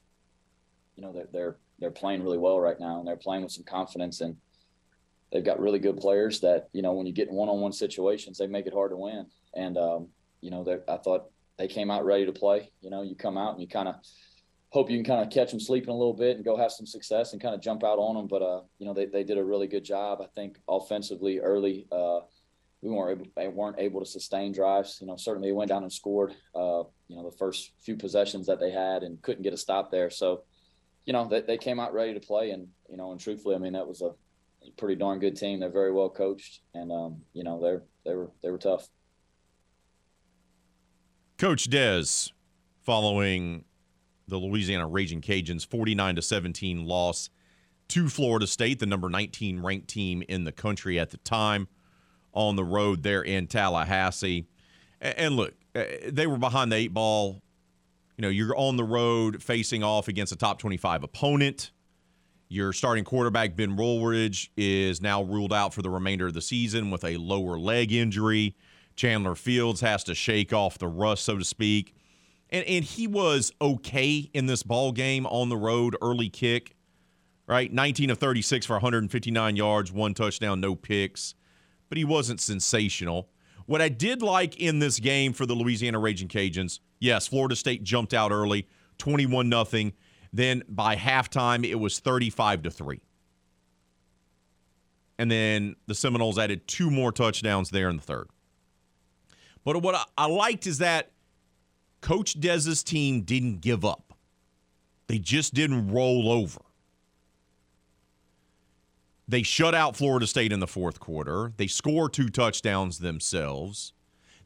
you 0.96 1.02
know 1.02 1.12
they're 1.12 1.28
they're 1.32 1.56
they're 1.82 1.90
playing 1.90 2.22
really 2.22 2.38
well 2.38 2.60
right 2.60 2.78
now, 2.78 2.98
and 2.98 3.06
they're 3.06 3.16
playing 3.16 3.42
with 3.42 3.52
some 3.52 3.64
confidence, 3.64 4.20
and 4.20 4.36
they've 5.32 5.44
got 5.44 5.60
really 5.60 5.78
good 5.78 5.96
players 5.96 6.40
that 6.40 6.68
you 6.72 6.82
know 6.82 6.92
when 6.92 7.06
you 7.06 7.12
get 7.12 7.28
in 7.28 7.34
one-on-one 7.34 7.72
situations, 7.72 8.38
they 8.38 8.46
make 8.46 8.66
it 8.66 8.72
hard 8.72 8.92
to 8.92 8.96
win. 8.96 9.26
And 9.54 9.76
um, 9.76 10.08
you 10.40 10.50
know, 10.50 10.64
I 10.88 10.96
thought 10.96 11.30
they 11.58 11.68
came 11.68 11.90
out 11.90 12.04
ready 12.04 12.26
to 12.26 12.32
play. 12.32 12.70
You 12.80 12.90
know, 12.90 13.02
you 13.02 13.14
come 13.14 13.36
out 13.36 13.52
and 13.52 13.60
you 13.60 13.68
kind 13.68 13.88
of 13.88 13.96
hope 14.70 14.90
you 14.90 14.96
can 14.96 15.04
kind 15.04 15.22
of 15.22 15.30
catch 15.30 15.50
them 15.50 15.60
sleeping 15.60 15.90
a 15.90 15.96
little 15.96 16.14
bit 16.14 16.36
and 16.36 16.44
go 16.44 16.56
have 16.56 16.72
some 16.72 16.86
success 16.86 17.32
and 17.32 17.42
kind 17.42 17.54
of 17.54 17.60
jump 17.60 17.84
out 17.84 17.98
on 17.98 18.14
them. 18.14 18.26
But 18.26 18.42
uh, 18.42 18.60
you 18.78 18.86
know, 18.86 18.94
they 18.94 19.06
they 19.06 19.24
did 19.24 19.38
a 19.38 19.44
really 19.44 19.66
good 19.66 19.84
job. 19.84 20.20
I 20.22 20.26
think 20.34 20.58
offensively 20.68 21.40
early. 21.40 21.86
Uh, 21.90 22.20
we 22.82 22.90
weren't 22.90 23.20
able, 23.20 23.30
they 23.36 23.48
weren't 23.48 23.78
able 23.78 24.00
to 24.00 24.06
sustain 24.06 24.52
drives. 24.52 24.98
You 25.00 25.06
know, 25.06 25.16
certainly 25.16 25.48
they 25.48 25.52
went 25.52 25.68
down 25.68 25.84
and 25.84 25.92
scored. 25.92 26.32
Uh, 26.54 26.82
you 27.06 27.16
know, 27.16 27.28
the 27.30 27.36
first 27.36 27.70
few 27.80 27.96
possessions 27.96 28.46
that 28.46 28.58
they 28.58 28.72
had 28.72 29.04
and 29.04 29.22
couldn't 29.22 29.42
get 29.42 29.52
a 29.52 29.56
stop 29.56 29.90
there. 29.90 30.10
So, 30.10 30.42
you 31.04 31.12
know, 31.12 31.28
they, 31.28 31.40
they 31.40 31.58
came 31.58 31.80
out 31.80 31.92
ready 31.92 32.14
to 32.14 32.20
play, 32.20 32.50
and 32.50 32.68
you 32.88 32.96
know, 32.96 33.12
and 33.12 33.20
truthfully, 33.20 33.54
I 33.54 33.58
mean, 33.58 33.72
that 33.72 33.86
was 33.86 34.02
a 34.02 34.10
pretty 34.76 34.94
darn 34.94 35.18
good 35.18 35.36
team. 35.36 35.60
They're 35.60 35.70
very 35.70 35.92
well 35.92 36.08
coached, 36.08 36.60
and 36.74 36.92
um, 36.92 37.22
you 37.32 37.44
know, 37.44 37.60
they're 37.60 37.82
they 38.04 38.14
were 38.14 38.30
they 38.42 38.50
were 38.50 38.58
tough. 38.58 38.88
Coach 41.38 41.68
Des, 41.68 42.30
following 42.82 43.64
the 44.28 44.36
Louisiana 44.36 44.86
Raging 44.86 45.20
Cajuns' 45.20 45.66
49 45.66 46.16
to 46.16 46.22
17 46.22 46.84
loss 46.84 47.30
to 47.88 48.08
Florida 48.08 48.46
State, 48.46 48.78
the 48.78 48.86
number 48.86 49.08
19 49.08 49.60
ranked 49.60 49.88
team 49.88 50.22
in 50.28 50.44
the 50.44 50.52
country 50.52 50.98
at 50.98 51.10
the 51.10 51.16
time, 51.18 51.68
on 52.32 52.56
the 52.56 52.64
road 52.64 53.02
there 53.02 53.22
in 53.22 53.48
Tallahassee. 53.48 54.46
And 55.00 55.34
look, 55.34 55.54
uh, 55.74 55.84
they 56.06 56.26
were 56.26 56.38
behind 56.38 56.70
the 56.70 56.76
eight 56.76 56.94
ball. 56.94 57.42
You 58.22 58.28
know, 58.28 58.30
you're 58.30 58.56
on 58.56 58.76
the 58.76 58.84
road 58.84 59.42
facing 59.42 59.82
off 59.82 60.06
against 60.06 60.32
a 60.32 60.36
top 60.36 60.60
25 60.60 61.02
opponent. 61.02 61.72
Your 62.48 62.72
starting 62.72 63.02
quarterback, 63.02 63.56
Ben 63.56 63.76
Wooldridge, 63.76 64.50
is 64.56 65.00
now 65.00 65.24
ruled 65.24 65.52
out 65.52 65.74
for 65.74 65.82
the 65.82 65.90
remainder 65.90 66.28
of 66.28 66.32
the 66.32 66.40
season 66.40 66.92
with 66.92 67.02
a 67.02 67.16
lower 67.16 67.58
leg 67.58 67.90
injury. 67.90 68.54
Chandler 68.94 69.34
Fields 69.34 69.80
has 69.80 70.04
to 70.04 70.14
shake 70.14 70.52
off 70.52 70.78
the 70.78 70.86
rust, 70.86 71.24
so 71.24 71.36
to 71.36 71.44
speak. 71.44 71.96
And, 72.48 72.64
and 72.66 72.84
he 72.84 73.08
was 73.08 73.50
okay 73.60 74.30
in 74.32 74.46
this 74.46 74.62
ball 74.62 74.92
game 74.92 75.26
on 75.26 75.48
the 75.48 75.56
road, 75.56 75.96
early 76.00 76.28
kick, 76.28 76.76
right? 77.48 77.72
19 77.72 78.10
of 78.10 78.18
36 78.18 78.66
for 78.66 78.74
159 78.74 79.56
yards, 79.56 79.90
one 79.90 80.14
touchdown, 80.14 80.60
no 80.60 80.76
picks. 80.76 81.34
But 81.88 81.98
he 81.98 82.04
wasn't 82.04 82.40
sensational. 82.40 83.30
What 83.66 83.80
I 83.80 83.88
did 83.88 84.22
like 84.22 84.56
in 84.60 84.78
this 84.78 84.98
game 84.98 85.32
for 85.32 85.46
the 85.46 85.54
Louisiana 85.54 85.98
Raging 85.98 86.28
Cajuns, 86.28 86.80
yes, 86.98 87.26
Florida 87.26 87.56
State 87.56 87.82
jumped 87.82 88.14
out 88.14 88.32
early, 88.32 88.66
21 88.98 89.48
nothing. 89.48 89.92
Then 90.32 90.62
by 90.68 90.96
halftime, 90.96 91.64
it 91.68 91.74
was 91.74 91.98
35 91.98 92.62
to 92.62 92.70
3. 92.70 93.00
And 95.18 95.30
then 95.30 95.76
the 95.86 95.94
Seminoles 95.94 96.38
added 96.38 96.66
two 96.66 96.90
more 96.90 97.12
touchdowns 97.12 97.70
there 97.70 97.88
in 97.88 97.96
the 97.96 98.02
third. 98.02 98.28
But 99.64 99.80
what 99.82 100.08
I, 100.18 100.26
liked 100.26 100.66
is 100.66 100.78
that 100.78 101.12
Coach 102.00 102.40
Dez's 102.40 102.82
team 102.82 103.22
didn't 103.22 103.60
give 103.60 103.84
up. 103.84 104.14
They 105.06 105.18
just 105.18 105.54
didn't 105.54 105.92
roll 105.92 106.30
over. 106.30 106.60
They 109.32 109.42
shut 109.42 109.74
out 109.74 109.96
Florida 109.96 110.26
State 110.26 110.52
in 110.52 110.60
the 110.60 110.66
fourth 110.66 111.00
quarter. 111.00 111.54
They 111.56 111.66
score 111.66 112.10
two 112.10 112.28
touchdowns 112.28 112.98
themselves. 112.98 113.94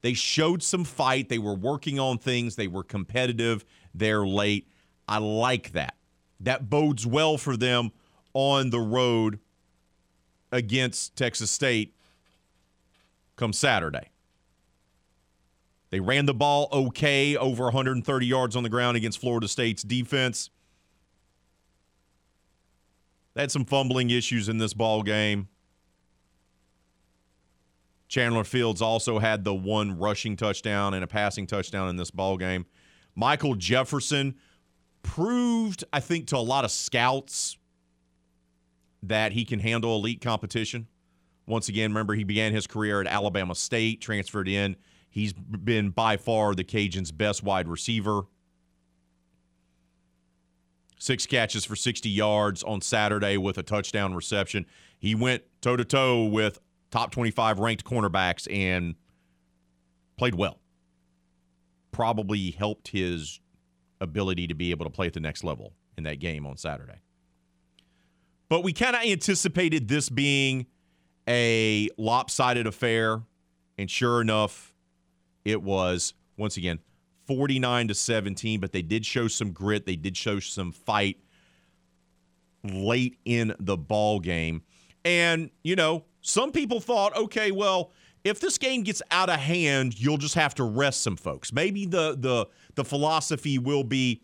They 0.01 0.15
showed 0.15 0.63
some 0.63 0.85
fight. 0.85 1.29
They 1.29 1.39
were 1.39 1.57
working 1.57 1.99
on 1.99 2.19
things. 2.19 2.55
They 2.55 2.69
were 2.69 2.85
competitive. 2.85 3.65
They're 3.93 4.25
late. 4.25 4.69
I 5.09 5.19
like 5.19 5.73
that. 5.73 5.97
That 6.39 6.71
bodes 6.71 7.05
well 7.05 7.37
for 7.37 7.57
them 7.57 7.91
on 8.33 8.71
the 8.71 8.79
road 8.79 9.41
against 10.53 11.17
Texas 11.17 11.51
State 11.51 11.93
come 13.35 13.53
Saturday. 13.53 14.11
They 15.91 15.99
ran 15.99 16.27
the 16.27 16.35
ball 16.35 16.69
okay, 16.73 17.37
over 17.37 17.65
130 17.65 18.25
yards 18.25 18.55
on 18.55 18.63
the 18.63 18.69
ground 18.69 18.97
against 18.97 19.19
Florida 19.19 19.49
State's 19.49 19.83
defense. 19.83 20.49
They 23.37 23.43
had 23.43 23.53
some 23.53 23.67
fumbling 23.67 24.09
issues 24.09 24.49
in 24.49 24.57
this 24.57 24.73
ball 24.73 25.03
game. 25.03 25.49
Chandler 28.09 28.45
Fields 28.45 28.81
also 28.81 29.19
had 29.19 29.45
the 29.45 29.55
one 29.55 29.99
rushing 29.99 30.37
touchdown 30.37 30.95
and 30.95 31.05
a 31.05 31.07
passing 31.07 31.47
touchdown 31.47 31.91
in 31.91 31.97
this 31.97 32.11
ball 32.11 32.39
game. 32.39 32.65
Michael 33.15 33.55
Jefferson 33.55 34.37
proved, 35.03 35.85
I 35.93 36.01
think, 36.01 36.29
to 36.29 36.39
a 36.39 36.39
lot 36.39 36.65
of 36.65 36.71
scouts 36.71 37.59
that 39.03 39.33
he 39.33 39.45
can 39.45 39.59
handle 39.59 39.97
elite 39.97 40.23
competition. 40.23 40.87
Once 41.47 41.69
again, 41.69 41.91
remember 41.91 42.15
he 42.15 42.25
began 42.25 42.55
his 42.55 42.67
career 42.67 43.03
at 43.03 43.07
Alabama 43.07 43.55
State, 43.55 44.01
transferred 44.01 44.49
in. 44.49 44.77
He's 45.11 45.35
been 45.35 45.91
by 45.91 46.17
far 46.17 46.55
the 46.55 46.65
Cajuns' 46.65 47.15
best 47.15 47.43
wide 47.43 47.69
receiver. 47.69 48.23
Six 50.99 51.27
catches 51.27 51.65
for 51.65 51.77
60 51.77 52.09
yards 52.09 52.63
on 52.63 52.81
Saturday 52.81 53.37
with 53.37 53.59
a 53.59 53.63
touchdown 53.63 54.15
reception. 54.15 54.67
He 54.99 55.15
went 55.15 55.43
toe 55.61 55.77
to 55.77 55.85
toe 55.85 56.25
with 56.25 56.59
top 56.91 57.11
25 57.11 57.59
ranked 57.59 57.85
cornerbacks 57.85 58.51
and 58.51 58.95
played 60.17 60.35
well. 60.35 60.59
Probably 61.93 62.51
helped 62.51 62.89
his 62.89 63.41
ability 64.01 64.47
to 64.47 64.55
be 64.55 64.71
able 64.71 64.85
to 64.85 64.91
play 64.91 65.07
at 65.07 65.13
the 65.13 65.21
next 65.21 65.45
level 65.45 65.75
in 65.99 66.05
that 66.05 66.19
game 66.19 66.47
on 66.47 66.57
Saturday. 66.57 67.01
But 68.49 68.63
we 68.63 68.73
kind 68.73 68.95
of 68.95 69.03
anticipated 69.03 69.89
this 69.89 70.09
being 70.09 70.67
a 71.29 71.89
lopsided 71.99 72.67
affair, 72.67 73.23
and 73.77 73.91
sure 73.91 74.21
enough, 74.21 74.75
it 75.45 75.63
was 75.63 76.15
once 76.37 76.57
again 76.57 76.79
49 77.27 77.89
to 77.89 77.95
17, 77.95 78.61
but 78.61 78.73
they 78.73 78.83
did 78.83 79.05
show 79.05 79.29
some 79.29 79.53
grit, 79.53 79.87
they 79.87 79.97
did 79.97 80.17
show 80.17 80.41
some 80.41 80.73
fight 80.73 81.19
late 82.65 83.19
in 83.25 83.55
the 83.59 83.77
ball 83.77 84.21
game. 84.21 84.63
And, 85.05 85.51
you 85.63 85.77
know, 85.77 86.05
some 86.21 86.53
people 86.53 86.81
thought, 86.81 87.17
okay, 87.17 87.51
well, 87.51 87.93
if 88.25 88.41
this 88.41 88.59
game 88.59 88.83
gets 88.83 89.03
out 89.11 89.31
of 89.31 89.39
hand, 89.39 89.99
you'll 89.99 90.17
just 90.17 90.35
have 90.35 90.55
to 90.57 90.65
rest 90.65 91.03
some 91.03 91.17
folks. 91.17 91.53
Maybe 91.53 91.87
the 91.87 92.17
the 92.19 92.49
the 92.75 92.85
philosophy 92.85 93.57
will 93.57 93.85
be 93.85 94.21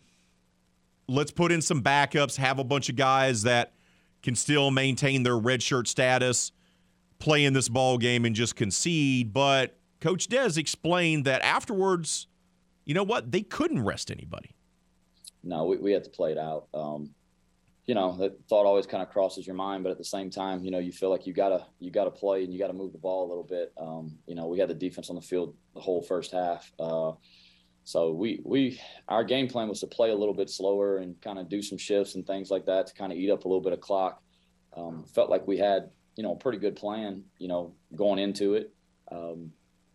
let's 1.08 1.30
put 1.30 1.52
in 1.52 1.62
some 1.62 1.82
backups, 1.82 2.36
have 2.36 2.58
a 2.58 2.64
bunch 2.64 2.88
of 2.88 2.96
guys 2.96 3.44
that 3.44 3.74
can 4.22 4.34
still 4.34 4.70
maintain 4.70 5.22
their 5.22 5.34
redshirt 5.34 5.86
status, 5.86 6.50
play 7.18 7.44
in 7.44 7.52
this 7.52 7.68
ball 7.68 7.98
game 7.98 8.24
and 8.24 8.34
just 8.34 8.56
concede. 8.56 9.32
But 9.32 9.78
Coach 10.00 10.26
Des 10.26 10.58
explained 10.58 11.24
that 11.26 11.42
afterwards, 11.42 12.26
you 12.84 12.94
know 12.94 13.02
what? 13.02 13.30
They 13.30 13.42
couldn't 13.42 13.84
rest 13.84 14.10
anybody. 14.10 14.54
No, 15.44 15.64
we, 15.64 15.76
we 15.76 15.92
had 15.92 16.04
to 16.04 16.10
play 16.10 16.32
it 16.32 16.38
out. 16.38 16.68
Um, 16.74 17.10
you 17.86 17.94
know, 17.94 18.16
that 18.18 18.38
thought 18.48 18.64
always 18.64 18.86
kind 18.86 19.02
of 19.02 19.10
crosses 19.10 19.46
your 19.46 19.56
mind, 19.56 19.82
but 19.82 19.90
at 19.90 19.98
the 19.98 20.04
same 20.04 20.30
time, 20.30 20.64
you 20.64 20.70
know, 20.70 20.78
you 20.78 20.92
feel 20.92 21.10
like 21.10 21.26
you 21.26 21.32
gotta 21.32 21.66
you 21.80 21.90
gotta 21.90 22.10
play 22.10 22.44
and 22.44 22.52
you 22.52 22.59
gotta 22.59 22.72
move 22.72 22.92
the 22.92 22.98
ball 22.98 23.26
a 23.26 23.28
little 23.28 23.42
bit. 23.42 23.72
Um, 23.76 24.16
you 24.26 24.36
know, 24.36 24.46
we 24.46 24.59
had 24.59 24.68
the 24.68 24.74
defense 24.74 25.10
on 25.10 25.16
the 25.16 25.22
field 25.22 25.54
the 25.74 25.80
whole 25.80 26.00
first 26.02 26.30
half. 26.30 26.70
Uh, 26.78 27.12
so 27.84 28.12
we 28.12 28.40
we 28.44 28.80
our 29.09 29.24
game 29.24 29.48
plan 29.48 29.68
was 29.68 29.80
to 29.80 29.88
play 29.88 30.10
a 30.10 30.14
little 30.14 30.34
bit 30.34 30.48
slower 30.48 30.98
and 30.98 31.20
kind 31.20 31.38
of 31.38 31.48
do 31.48 31.60
some 31.60 31.76
shifts 31.76 32.14
and 32.14 32.24
things 32.24 32.50
like 32.50 32.66
that 32.66 32.86
to 32.86 32.94
kind 32.94 33.10
of 33.12 33.18
eat 33.18 33.30
up 33.30 33.44
a 33.44 33.48
little 33.48 33.60
bit 33.60 33.72
of 33.72 33.80
clock. 33.80 34.22
Um, 34.76 35.04
felt 35.04 35.28
like 35.28 35.46
we 35.48 35.59
had 35.59 35.90
you 36.14 36.22
know 36.22 36.32
a 36.32 36.36
pretty 36.36 36.59
good 36.59 36.76
plan, 36.76 37.24
you 37.38 37.48
know, 37.48 37.74
going 37.96 38.20
into 38.20 38.54
it. 38.54 38.72
Um, 39.10 39.50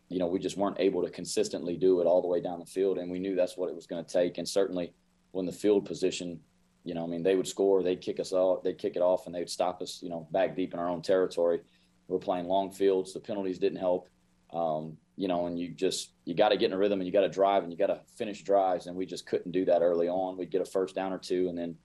you 0.09 0.19
know, 0.19 0.27
we 0.27 0.39
just 0.39 0.57
weren't 0.57 0.79
able 0.79 1.03
to 1.03 1.09
consistently 1.09 1.75
do 1.75 2.01
it 2.01 2.05
all 2.05 2.21
the 2.21 2.27
way 2.27 2.41
down 2.41 2.59
the 2.59 2.65
field, 2.65 2.97
and 2.97 3.11
we 3.11 3.19
knew 3.19 3.35
that's 3.35 3.57
what 3.57 3.69
it 3.69 3.75
was 3.75 3.87
going 3.87 4.03
to 4.03 4.11
take. 4.11 4.37
And 4.37 4.47
certainly, 4.47 4.93
when 5.31 5.45
the 5.45 5.51
field 5.51 5.85
position 5.85 6.39
you 6.87 6.93
know, 6.93 7.03
I 7.03 7.07
mean, 7.07 7.21
they 7.21 7.35
would 7.35 7.47
score, 7.47 7.83
they'd 7.83 7.99
kick 7.99 8.17
us 8.17 8.31
off, 8.31 8.63
they'd 8.63 8.77
kick 8.77 8.95
it 8.95 9.01
off, 9.01 9.25
and 9.25 9.35
they'd 9.35 9.49
stop 9.49 9.81
us, 9.81 9.99
you 10.01 10.09
know, 10.09 10.25
back 10.31 10.55
deep 10.55 10.73
in 10.73 10.79
our 10.79 10.87
own 10.87 11.01
territory. 11.01 11.59
We're 12.07 12.17
playing 12.17 12.47
long 12.47 12.71
fields. 12.71 13.11
The 13.11 13.19
penalties 13.19 13.59
didn't 13.59 13.79
help. 13.79 14.07
Um, 14.53 14.95
you 15.17 15.27
know, 15.27 15.47
and 15.47 15.59
you 15.59 15.67
just 15.71 16.13
you 16.23 16.33
got 16.33 16.49
to 16.49 16.57
get 16.57 16.67
in 16.67 16.73
a 16.73 16.77
rhythm 16.77 17.01
and 17.01 17.05
you 17.05 17.11
got 17.11 17.21
to 17.21 17.29
drive 17.29 17.63
and 17.63 17.73
you 17.73 17.77
got 17.77 17.87
to 17.87 17.99
finish 18.17 18.41
drives, 18.41 18.87
and 18.87 18.95
we 18.95 19.05
just 19.05 19.25
couldn't 19.25 19.51
do 19.51 19.65
that 19.65 19.81
early 19.81 20.07
on. 20.07 20.37
We'd 20.37 20.49
get 20.49 20.61
a 20.61 20.65
first 20.65 20.95
down 20.95 21.11
or 21.11 21.17
two, 21.17 21.49
and 21.49 21.57
then, 21.57 21.75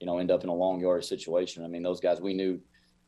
you 0.00 0.08
know, 0.08 0.18
end 0.18 0.32
up 0.32 0.42
in 0.42 0.50
a 0.50 0.54
long 0.54 0.80
yard 0.80 1.04
situation. 1.04 1.64
I 1.64 1.68
mean, 1.68 1.84
those 1.84 2.00
guys 2.00 2.20
we 2.20 2.34
knew 2.34 2.60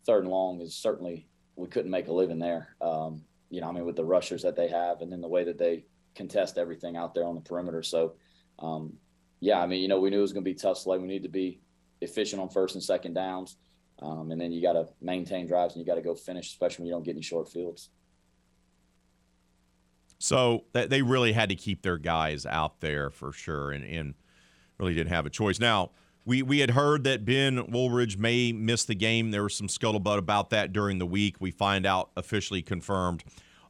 third 0.07 0.23
and 0.23 0.31
long 0.31 0.61
is 0.61 0.77
certainly 0.77 1.27
we 1.57 1.67
couldn't 1.67 1.91
make 1.91 2.07
a 2.07 2.13
living 2.13 2.39
there. 2.39 2.77
Um, 2.81 3.23
you 3.51 3.61
know, 3.61 3.69
I 3.69 3.73
mean, 3.73 3.85
with 3.85 3.97
the 3.97 4.05
rushers 4.05 4.43
that 4.43 4.57
they 4.57 4.69
have, 4.69 5.03
and 5.03 5.13
then 5.13 5.21
the 5.21 5.29
way 5.29 5.45
that 5.45 5.59
they 5.59 5.85
contest 6.15 6.57
everything 6.57 6.97
out 6.97 7.15
there 7.15 7.27
on 7.27 7.35
the 7.35 7.41
perimeter. 7.41 7.83
So, 7.83 8.15
um, 8.59 8.95
yeah, 9.41 9.61
I 9.61 9.67
mean, 9.67 9.83
you 9.83 9.89
know, 9.89 10.01
we 10.01 10.11
knew 10.11 10.19
it 10.19 10.23
was 10.23 10.33
going 10.33 10.45
to 10.45 10.51
be 10.51 10.55
tough 10.55 10.79
sledding. 10.79 11.07
We 11.07 11.13
need 11.13 11.23
to 11.25 11.29
be 11.29 11.61
efficient 12.01 12.41
on 12.41 12.49
first 12.49 12.75
and 12.75 12.83
second 12.83 13.15
downs. 13.15 13.57
Um, 14.01 14.31
and 14.31 14.41
then 14.41 14.53
you 14.53 14.63
got 14.63 14.73
to 14.75 14.89
maintain 15.01 15.47
drives 15.47 15.75
and 15.75 15.85
you 15.85 15.87
got 15.87 15.97
to 15.97 16.03
go 16.03 16.15
finish, 16.15 16.49
especially 16.49 16.83
when 16.83 16.87
you 16.89 16.95
don't 16.95 17.03
get 17.05 17.13
any 17.13 17.23
short 17.23 17.49
fields. 17.49 17.91
So 20.19 20.65
they 20.73 21.03
really 21.03 21.33
had 21.33 21.49
to 21.49 21.55
keep 21.55 21.83
their 21.83 21.97
guys 21.97 22.45
out 22.45 22.81
there 22.81 23.09
for 23.11 23.33
sure 23.33 23.73
and, 23.73 23.85
and 23.85 24.15
really 24.79 24.95
didn't 24.95 25.13
have 25.13 25.27
a 25.27 25.31
choice. 25.31 25.59
Now, 25.59 25.93
we, 26.25 26.43
we 26.43 26.59
had 26.59 26.71
heard 26.71 27.05
that 27.05 27.25
Ben 27.25 27.59
Wooldridge 27.67 28.19
may 28.19 28.53
miss 28.53 28.85
the 28.85 28.95
game. 28.95 29.31
There 29.31 29.43
was 29.43 29.55
some 29.55 29.69
scuttlebutt 29.69 30.19
about 30.19 30.51
that 30.51 30.73
during 30.73 30.99
the 30.99 31.07
week. 31.07 31.37
We 31.41 31.51
find 31.51 31.87
out 31.87 32.11
officially 32.17 32.63
confirmed 32.63 33.25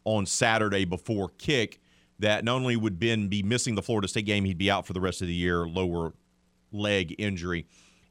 on 0.05 0.27
Saturday 0.27 0.85
before 0.85 1.31
kick 1.39 1.81
that 2.19 2.45
not 2.45 2.57
only 2.57 2.77
would 2.77 2.99
Ben 2.99 3.29
be 3.29 3.43
missing 3.43 3.75
the 3.75 3.83
Florida 3.83 4.09
State 4.09 4.27
game, 4.27 4.45
he'd 4.45 4.59
be 4.59 4.71
out 4.71 4.87
for 4.87 4.93
the 4.93 5.01
rest 5.01 5.23
of 5.23 5.29
the 5.29 5.35
year, 5.35 5.67
lower 5.67 6.13
leg 6.73 7.15
injury. 7.19 7.67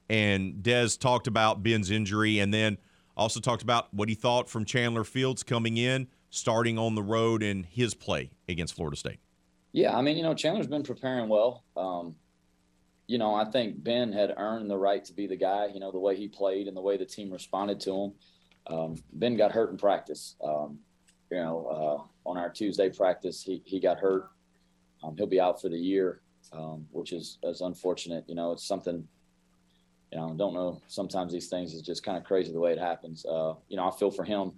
And 0.09 0.63
Des 0.63 0.89
talked 0.99 1.27
about 1.27 1.61
Ben's 1.61 1.91
injury 1.91 2.39
and 2.39 2.53
then 2.53 2.77
also 3.15 3.39
talked 3.39 3.61
about 3.61 3.93
what 3.93 4.09
he 4.09 4.15
thought 4.15 4.49
from 4.49 4.65
Chandler 4.65 5.03
Fields 5.03 5.43
coming 5.43 5.77
in, 5.77 6.07
starting 6.29 6.79
on 6.79 6.95
the 6.95 7.03
road 7.03 7.43
in 7.43 7.63
his 7.63 7.93
play 7.93 8.31
against 8.47 8.73
Florida 8.73 8.97
State. 8.97 9.19
Yeah, 9.71 9.95
I 9.95 10.01
mean, 10.01 10.17
you 10.17 10.23
know, 10.23 10.33
Chandler's 10.33 10.67
been 10.67 10.81
preparing 10.81 11.29
well. 11.29 11.63
Um, 11.77 12.15
you 13.09 13.17
know, 13.17 13.33
I 13.33 13.43
think 13.43 13.83
Ben 13.83 14.11
had 14.11 14.35
earned 14.37 14.69
the 14.69 14.77
right 14.77 15.03
to 15.03 15.13
be 15.13 15.25
the 15.25 15.35
guy, 15.35 15.65
you 15.73 15.79
know, 15.79 15.91
the 15.91 15.97
way 15.97 16.15
he 16.15 16.27
played 16.27 16.67
and 16.67 16.77
the 16.77 16.81
way 16.81 16.95
the 16.95 17.07
team 17.07 17.31
responded 17.31 17.79
to 17.79 17.91
him. 17.91 18.13
Um, 18.67 19.03
ben 19.13 19.35
got 19.35 19.51
hurt 19.51 19.71
in 19.71 19.77
practice. 19.77 20.35
Um, 20.43 20.77
you 21.31 21.37
know, 21.37 21.65
uh, 21.65 22.29
on 22.29 22.37
our 22.37 22.51
Tuesday 22.51 22.87
practice, 22.91 23.41
he, 23.41 23.63
he 23.65 23.79
got 23.79 23.97
hurt. 23.97 24.29
Um, 25.03 25.17
he'll 25.17 25.25
be 25.25 25.39
out 25.39 25.59
for 25.59 25.69
the 25.69 25.77
year, 25.77 26.21
um, 26.53 26.85
which 26.91 27.11
is, 27.11 27.39
is 27.41 27.61
unfortunate. 27.61 28.25
You 28.27 28.35
know, 28.35 28.51
it's 28.51 28.63
something, 28.63 29.07
you 30.11 30.19
know, 30.19 30.29
I 30.31 30.35
don't 30.35 30.53
know. 30.53 30.79
Sometimes 30.85 31.33
these 31.33 31.47
things 31.47 31.73
is 31.73 31.81
just 31.81 32.03
kind 32.03 32.15
of 32.15 32.25
crazy 32.25 32.51
the 32.51 32.59
way 32.59 32.73
it 32.73 32.79
happens. 32.79 33.25
Uh, 33.25 33.55
you 33.69 33.77
know, 33.77 33.87
I 33.87 33.91
feel 33.97 34.11
for 34.11 34.23
him 34.23 34.51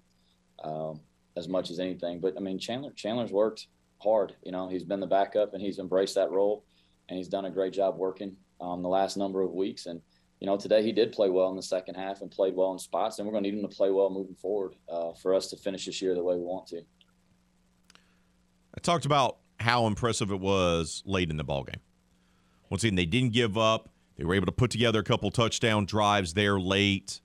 um, 0.61 0.99
as 1.37 1.47
much 1.47 1.71
as 1.71 1.79
anything. 1.79 2.19
But 2.19 2.33
I 2.35 2.41
mean, 2.41 2.59
Chandler 2.59 2.91
Chandler's 2.97 3.31
worked 3.31 3.67
hard. 4.03 4.35
You 4.43 4.51
know, 4.51 4.67
he's 4.67 4.83
been 4.83 4.99
the 4.99 5.07
backup 5.07 5.53
and 5.53 5.63
he's 5.63 5.79
embraced 5.79 6.15
that 6.15 6.31
role, 6.31 6.65
and 7.11 7.17
he's 7.17 7.27
done 7.27 7.43
a 7.43 7.51
great 7.51 7.73
job 7.73 7.97
working 7.97 8.37
um, 8.61 8.81
the 8.81 8.87
last 8.87 9.17
number 9.17 9.41
of 9.41 9.51
weeks. 9.51 9.85
And 9.85 10.01
you 10.39 10.47
know, 10.47 10.55
today 10.55 10.81
he 10.81 10.93
did 10.93 11.11
play 11.11 11.29
well 11.29 11.49
in 11.49 11.57
the 11.57 11.61
second 11.61 11.95
half 11.95 12.21
and 12.21 12.31
played 12.31 12.55
well 12.55 12.71
in 12.71 12.79
spots, 12.79 13.19
and 13.19 13.27
we're 13.27 13.33
going 13.33 13.43
to 13.43 13.51
need 13.51 13.59
him 13.59 13.69
to 13.69 13.75
play 13.75 13.91
well 13.91 14.09
moving 14.09 14.33
forward 14.33 14.75
uh, 14.89 15.11
for 15.21 15.35
us 15.35 15.47
to 15.47 15.57
finish 15.57 15.85
this 15.85 16.01
year 16.01 16.15
the 16.15 16.23
way 16.23 16.35
we 16.35 16.41
want 16.41 16.67
to. 16.67 16.77
I 18.73 18.79
talked 18.81 19.05
about 19.05 19.37
how 19.59 19.85
impressive 19.87 20.31
it 20.31 20.39
was 20.39 21.03
late 21.05 21.29
in 21.29 21.35
the 21.35 21.43
ball 21.43 21.65
game. 21.65 21.81
Once 22.69 22.83
again, 22.83 22.95
they 22.95 23.05
didn't 23.05 23.33
give 23.33 23.57
up. 23.57 23.89
They 24.17 24.23
were 24.23 24.33
able 24.33 24.45
to 24.45 24.51
put 24.53 24.71
together 24.71 25.01
a 25.01 25.03
couple 25.03 25.29
touchdown 25.31 25.85
drives 25.85 26.33
there 26.33 26.59
late, 26.59 27.19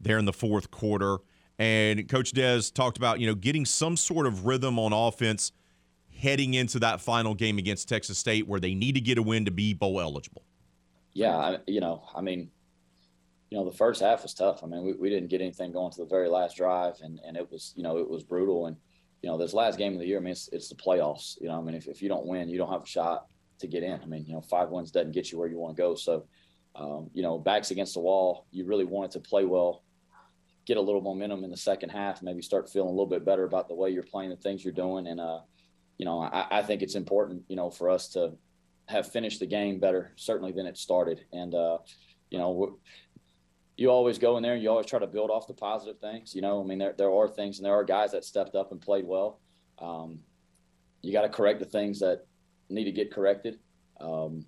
there 0.00 0.18
in 0.18 0.26
the 0.26 0.34
fourth 0.34 0.70
quarter. 0.70 1.16
And 1.58 2.06
Coach 2.08 2.32
Des 2.32 2.70
talked 2.72 2.98
about, 2.98 3.20
you 3.20 3.26
know, 3.26 3.34
getting 3.34 3.64
some 3.64 3.96
sort 3.96 4.26
of 4.26 4.44
rhythm 4.44 4.78
on 4.78 4.92
offense 4.92 5.50
heading 6.18 6.54
into 6.54 6.78
that 6.78 7.00
final 7.00 7.34
game 7.34 7.58
against 7.58 7.88
Texas 7.88 8.18
State 8.18 8.46
where 8.46 8.60
they 8.60 8.74
need 8.74 8.94
to 8.94 9.00
get 9.00 9.18
a 9.18 9.22
win 9.22 9.44
to 9.44 9.50
be 9.50 9.72
bowl 9.72 10.00
eligible 10.00 10.42
yeah, 11.18 11.36
I, 11.36 11.58
you 11.66 11.80
know, 11.80 12.04
I 12.14 12.20
mean, 12.20 12.48
you 13.50 13.58
know, 13.58 13.64
the 13.64 13.76
first 13.76 14.00
half 14.00 14.22
was 14.22 14.34
tough. 14.34 14.62
I 14.62 14.68
mean, 14.68 14.84
we, 14.84 14.92
we 14.92 15.10
didn't 15.10 15.30
get 15.30 15.40
anything 15.40 15.72
going 15.72 15.90
to 15.90 15.98
the 15.98 16.06
very 16.06 16.28
last 16.28 16.56
drive, 16.56 16.94
and, 17.02 17.18
and 17.26 17.36
it 17.36 17.50
was, 17.50 17.72
you 17.74 17.82
know, 17.82 17.98
it 17.98 18.08
was 18.08 18.22
brutal. 18.22 18.66
And, 18.66 18.76
you 19.22 19.28
know, 19.28 19.36
this 19.36 19.52
last 19.52 19.78
game 19.78 19.94
of 19.94 19.98
the 19.98 20.06
year, 20.06 20.18
I 20.18 20.20
mean, 20.20 20.30
it's, 20.30 20.48
it's 20.52 20.68
the 20.68 20.76
playoffs. 20.76 21.40
You 21.40 21.48
know, 21.48 21.58
I 21.58 21.60
mean, 21.60 21.74
if, 21.74 21.88
if 21.88 22.00
you 22.00 22.08
don't 22.08 22.26
win, 22.26 22.48
you 22.48 22.56
don't 22.56 22.70
have 22.70 22.84
a 22.84 22.86
shot 22.86 23.26
to 23.58 23.66
get 23.66 23.82
in. 23.82 24.00
I 24.00 24.06
mean, 24.06 24.26
you 24.26 24.32
know, 24.32 24.40
five 24.40 24.68
wins 24.68 24.92
doesn't 24.92 25.10
get 25.10 25.32
you 25.32 25.38
where 25.38 25.48
you 25.48 25.58
want 25.58 25.76
to 25.76 25.82
go. 25.82 25.96
So, 25.96 26.26
um, 26.76 27.10
you 27.14 27.22
know, 27.24 27.36
backs 27.36 27.72
against 27.72 27.94
the 27.94 28.00
wall, 28.00 28.46
you 28.52 28.64
really 28.64 28.84
wanted 28.84 29.10
to 29.12 29.20
play 29.20 29.44
well 29.44 29.82
get 30.66 30.76
a 30.76 30.80
little 30.80 31.00
momentum 31.00 31.42
in 31.44 31.50
the 31.50 31.56
second 31.56 31.88
half, 31.88 32.22
maybe 32.22 32.42
start 32.42 32.68
feeling 32.68 32.88
a 32.88 32.92
little 32.92 33.06
bit 33.06 33.24
better 33.24 33.44
about 33.44 33.68
the 33.68 33.74
way 33.74 33.88
you're 33.88 34.02
playing, 34.02 34.28
the 34.28 34.36
things 34.36 34.62
you're 34.62 34.70
doing, 34.70 35.06
and 35.06 35.18
uh, 35.18 35.38
you 35.98 36.04
know, 36.04 36.20
I, 36.20 36.46
I 36.50 36.62
think 36.62 36.82
it's 36.82 36.94
important, 36.94 37.42
you 37.48 37.56
know, 37.56 37.70
for 37.70 37.90
us 37.90 38.08
to 38.10 38.32
have 38.86 39.10
finished 39.10 39.40
the 39.40 39.46
game 39.46 39.78
better, 39.78 40.12
certainly 40.16 40.52
than 40.52 40.66
it 40.66 40.78
started, 40.78 41.24
and 41.32 41.54
uh, 41.54 41.78
you 42.30 42.38
know. 42.38 42.78
You 43.80 43.92
always 43.92 44.18
go 44.18 44.36
in 44.36 44.42
there 44.42 44.54
and 44.54 44.60
you 44.60 44.70
always 44.70 44.86
try 44.86 44.98
to 44.98 45.06
build 45.06 45.30
off 45.30 45.46
the 45.46 45.54
positive 45.54 46.00
things. 46.00 46.34
You 46.34 46.42
know, 46.42 46.60
I 46.60 46.66
mean, 46.66 46.78
there, 46.78 46.96
there 46.98 47.12
are 47.12 47.28
things 47.28 47.58
and 47.58 47.64
there 47.64 47.74
are 47.74 47.84
guys 47.84 48.10
that 48.10 48.24
stepped 48.24 48.56
up 48.56 48.72
and 48.72 48.80
played 48.80 49.04
well. 49.06 49.38
Um, 49.78 50.18
you 51.00 51.12
got 51.12 51.22
to 51.22 51.28
correct 51.28 51.60
the 51.60 51.64
things 51.64 52.00
that 52.00 52.26
need 52.68 52.86
to 52.86 52.90
get 52.92 53.12
corrected. 53.12 53.60
Um, 54.00 54.44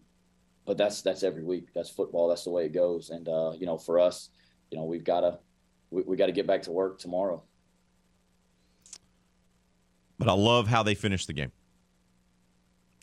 but 0.66 0.76
that's 0.76 1.02
that's 1.02 1.22
every 1.22 1.42
week. 1.42 1.68
That's 1.74 1.90
football. 1.90 2.28
That's 2.28 2.44
the 2.44 2.50
way 2.50 2.66
it 2.66 2.72
goes. 2.72 3.10
And 3.10 3.28
uh, 3.28 3.52
you 3.58 3.66
know, 3.66 3.78
for 3.78 3.98
us, 3.98 4.30
you 4.70 4.78
know, 4.78 4.84
we've 4.84 5.04
got 5.04 5.20
to 5.20 5.38
we, 5.90 6.02
we 6.02 6.16
got 6.16 6.26
to 6.26 6.32
get 6.32 6.46
back 6.46 6.62
to 6.62 6.72
work 6.72 6.98
tomorrow. 6.98 7.42
But 10.20 10.28
I 10.28 10.34
love 10.34 10.68
how 10.68 10.82
they 10.82 10.94
finished 10.94 11.28
the 11.28 11.32
game. 11.32 11.50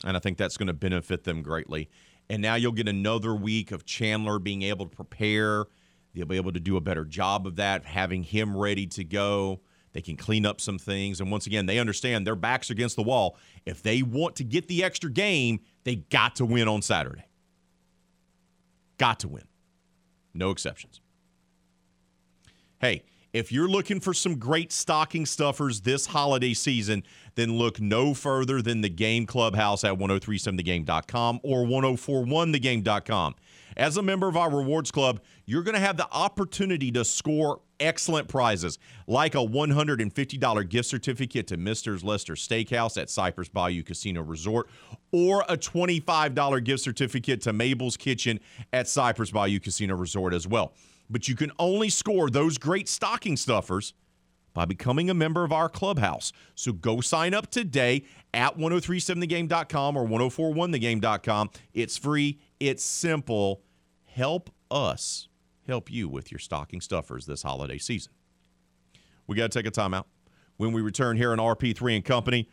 And 0.06 0.16
I 0.16 0.20
think 0.20 0.38
that's 0.38 0.56
going 0.56 0.68
to 0.68 0.74
benefit 0.74 1.24
them 1.24 1.42
greatly. 1.42 1.90
And 2.30 2.44
now 2.44 2.54
you'll 2.54 2.74
get 2.74 2.88
another 2.88 3.34
week 3.34 3.72
of 3.72 3.86
Chandler 3.86 4.38
being 4.38 4.62
able 4.62 4.86
to 4.86 4.96
prepare. 4.96 5.66
They'll 6.14 6.28
be 6.28 6.38
able 6.38 6.54
to 6.54 6.60
do 6.60 6.78
a 6.78 6.82
better 6.82 7.04
job 7.04 7.48
of 7.48 7.56
that, 7.56 7.86
having 7.86 8.22
him 8.22 8.56
ready 8.56 8.86
to 8.88 9.04
go. 9.04 9.62
They 9.94 10.02
can 10.02 10.16
clean 10.16 10.46
up 10.46 10.62
some 10.62 10.78
things. 10.78 11.20
And 11.20 11.32
once 11.32 11.48
again, 11.48 11.66
they 11.66 11.80
understand 11.80 12.28
their 12.28 12.36
backs 12.36 12.70
against 12.70 12.96
the 12.96 13.02
wall. 13.02 13.36
If 13.66 13.82
they 13.82 14.04
want 14.04 14.36
to 14.36 14.44
get 14.44 14.68
the 14.68 14.84
extra 14.84 15.10
game, 15.10 15.62
they 15.86 15.96
got 15.96 16.36
to 16.36 16.46
win 16.46 16.68
on 16.68 16.84
Saturday. 16.84 17.26
Got 19.00 19.22
to 19.22 19.28
win. 19.28 19.46
No 20.36 20.52
exceptions. 20.52 21.02
Hey, 22.80 23.06
if 23.38 23.52
you're 23.52 23.68
looking 23.68 24.00
for 24.00 24.14
some 24.16 24.40
great 24.40 24.72
stocking 24.72 25.26
stuffers 25.26 25.82
this 25.82 26.08
holiday 26.08 26.56
season, 26.56 27.04
then 27.36 27.56
look 27.56 27.80
no 27.80 28.16
further 28.16 28.64
than 28.64 28.82
the 28.82 28.90
Game 28.90 29.28
Clubhouse 29.28 29.84
at 29.84 29.94
1037thegame.com 29.94 31.40
or 31.44 31.64
1041thegame.com. 31.66 33.36
As 33.76 33.96
a 33.96 34.02
member 34.02 34.28
of 34.28 34.36
our 34.36 34.50
rewards 34.50 34.90
club, 34.90 35.22
you're 35.46 35.62
going 35.62 35.76
to 35.76 35.80
have 35.80 35.98
the 35.98 36.12
opportunity 36.12 36.92
to 36.94 37.06
score 37.06 37.62
excellent 37.80 38.28
prizes 38.28 38.80
like 39.06 39.36
a 39.36 39.38
$150 39.38 40.70
gift 40.70 40.90
certificate 40.90 41.46
to 41.46 41.58
Mister's 41.58 42.04
Lester 42.04 42.34
Steakhouse 42.34 43.00
at 43.00 43.12
Cypress 43.12 43.50
Bayou 43.50 43.84
Casino 43.84 44.24
Resort 44.24 44.68
or 45.12 45.46
a 45.48 45.56
$25 45.56 46.64
gift 46.64 46.82
certificate 46.82 47.42
to 47.42 47.54
Mabel's 47.54 47.98
Kitchen 47.98 48.40
at 48.74 48.88
Cypress 48.88 49.30
Bayou 49.30 49.60
Casino 49.60 49.96
Resort 49.96 50.34
as 50.34 50.48
well. 50.48 50.74
But 51.10 51.28
you 51.28 51.36
can 51.36 51.52
only 51.58 51.90
score 51.90 52.30
those 52.30 52.58
great 52.58 52.90
stocking 52.90 53.38
stuffers 53.38 53.94
by 54.54 54.66
becoming 54.66 55.10
a 55.10 55.14
member 55.14 55.44
of 55.44 55.52
our 55.52 55.70
clubhouse. 55.70 56.34
So 56.56 56.74
go 56.74 57.00
sign 57.00 57.34
up 57.34 57.52
today 57.52 58.04
at 58.34 58.58
1037thegame.com 58.58 59.96
or 59.96 60.06
1041thegame.com. 60.08 61.52
It's 61.74 61.98
free, 61.98 62.40
it's 62.60 62.84
simple. 62.84 63.62
Help 64.06 64.50
us 64.72 65.28
help 65.68 65.92
you 65.92 66.10
with 66.10 66.32
your 66.32 66.40
stocking 66.40 66.82
stuffers 66.82 67.26
this 67.26 67.44
holiday 67.44 67.78
season. 67.78 68.14
We 69.28 69.36
got 69.36 69.52
to 69.52 69.60
take 69.60 69.68
a 69.68 69.72
timeout. 69.72 70.06
When 70.56 70.72
we 70.72 70.82
return 70.82 71.18
here 71.18 71.32
on 71.34 71.38
RP3 71.38 71.98
and 71.98 72.06
Company, 72.06 72.50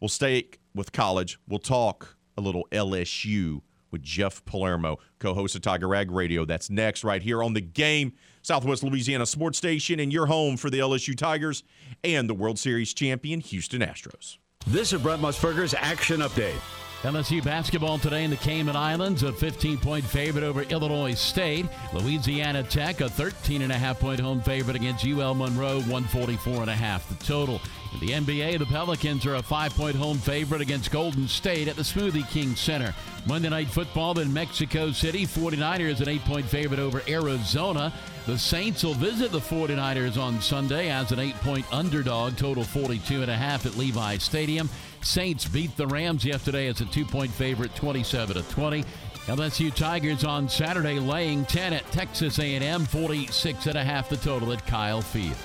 we'll 0.00 0.08
stay 0.08 0.48
with 0.74 0.90
college. 0.90 1.38
We'll 1.46 1.60
talk 1.60 2.16
a 2.36 2.40
little 2.40 2.66
LSU 2.72 3.60
with 3.96 4.02
Jeff 4.02 4.44
Palermo, 4.44 4.98
co 5.18 5.32
host 5.32 5.54
of 5.54 5.62
Tiger 5.62 5.88
Rag 5.88 6.10
Radio. 6.10 6.44
That's 6.44 6.68
next, 6.68 7.02
right 7.02 7.22
here 7.22 7.42
on 7.42 7.54
the 7.54 7.62
game, 7.62 8.12
Southwest 8.42 8.82
Louisiana 8.82 9.24
Sports 9.24 9.56
Station, 9.56 9.98
and 9.98 10.12
your 10.12 10.26
home 10.26 10.58
for 10.58 10.68
the 10.68 10.78
LSU 10.80 11.16
Tigers 11.16 11.62
and 12.04 12.28
the 12.28 12.34
World 12.34 12.58
Series 12.58 12.92
champion 12.92 13.40
Houston 13.40 13.80
Astros. 13.80 14.36
This 14.66 14.92
is 14.92 15.00
Brent 15.00 15.22
Musburger's 15.22 15.72
Action 15.72 16.20
Update. 16.20 16.85
LSU 17.02 17.44
basketball 17.44 17.98
today 17.98 18.24
in 18.24 18.30
the 18.30 18.36
Cayman 18.36 18.74
Islands, 18.74 19.22
a 19.22 19.32
15 19.32 19.78
point 19.78 20.04
favorite 20.04 20.42
over 20.42 20.62
Illinois 20.62 21.14
State. 21.14 21.66
Louisiana 21.92 22.62
Tech, 22.62 23.00
a 23.00 23.08
13 23.08 23.62
and 23.62 23.70
a 23.70 23.76
half 23.76 24.00
point 24.00 24.18
home 24.18 24.40
favorite 24.40 24.76
against 24.76 25.06
UL 25.06 25.34
Monroe, 25.34 25.76
144 25.80 26.62
and 26.62 26.70
a 26.70 26.74
half 26.74 27.06
the 27.08 27.24
total. 27.24 27.60
In 28.00 28.00
the 28.00 28.12
NBA, 28.12 28.58
the 28.58 28.66
Pelicans 28.66 29.26
are 29.26 29.36
a 29.36 29.42
five 29.42 29.74
point 29.74 29.94
home 29.94 30.18
favorite 30.18 30.62
against 30.62 30.90
Golden 30.90 31.28
State 31.28 31.68
at 31.68 31.76
the 31.76 31.82
Smoothie 31.82 32.28
King 32.30 32.56
Center. 32.56 32.94
Monday 33.26 33.50
Night 33.50 33.68
Football 33.68 34.18
in 34.18 34.32
Mexico 34.32 34.90
City, 34.90 35.26
49ers 35.26 36.00
an 36.00 36.08
eight 36.08 36.24
point 36.24 36.46
favorite 36.46 36.80
over 36.80 37.02
Arizona. 37.06 37.92
The 38.26 38.38
Saints 38.38 38.82
will 38.82 38.94
visit 38.94 39.30
the 39.30 39.38
49ers 39.38 40.20
on 40.20 40.40
Sunday 40.40 40.90
as 40.90 41.12
an 41.12 41.20
eight 41.20 41.36
point 41.36 41.64
underdog, 41.72 42.36
total 42.36 42.64
42 42.64 43.22
and 43.22 43.30
a 43.30 43.36
half 43.36 43.66
at 43.66 43.76
Levi 43.76 44.16
Stadium. 44.16 44.68
Saints 45.06 45.46
beat 45.46 45.76
the 45.76 45.86
Rams 45.86 46.24
yesterday 46.24 46.66
as 46.66 46.80
a 46.80 46.84
two 46.86 47.04
point 47.04 47.30
favorite, 47.30 47.74
27 47.74 48.36
to 48.36 48.42
20. 48.50 48.84
LSU 49.26 49.74
Tigers 49.74 50.24
on 50.24 50.48
Saturday 50.48 50.98
laying 50.98 51.44
10 51.46 51.72
at 51.72 51.90
Texas 51.90 52.38
A&M, 52.38 52.84
46 52.84 53.66
and 53.66 53.76
a 53.76 53.84
half 53.84 54.08
the 54.08 54.16
total 54.18 54.52
at 54.52 54.64
Kyle 54.66 55.02
Field. 55.02 55.36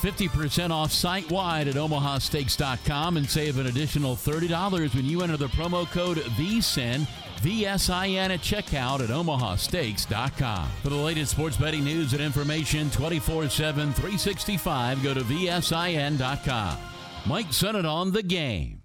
50% 0.00 0.70
off 0.70 0.92
site 0.92 1.30
wide 1.30 1.68
at 1.68 1.74
omahasteaks.com 1.74 3.16
and 3.16 3.28
save 3.28 3.58
an 3.58 3.66
additional 3.66 4.14
$30 4.14 4.94
when 4.94 5.04
you 5.04 5.22
enter 5.22 5.36
the 5.36 5.48
promo 5.48 5.90
code 5.90 6.18
VSIN, 6.18 7.06
VSIN 7.40 8.30
at 8.30 8.40
checkout 8.40 9.00
at 9.00 9.10
omahasteaks.com. 9.10 10.68
For 10.82 10.88
the 10.90 10.96
latest 10.96 11.32
sports 11.32 11.56
betting 11.56 11.84
news 11.84 12.12
and 12.12 12.22
information 12.22 12.90
24 12.90 13.48
7, 13.48 13.92
365, 13.92 15.02
go 15.02 15.14
to 15.14 15.20
VSIN.com. 15.20 16.78
Mike 17.26 17.52
Sennett 17.52 17.86
on 17.86 18.12
the 18.12 18.22
game. 18.22 18.82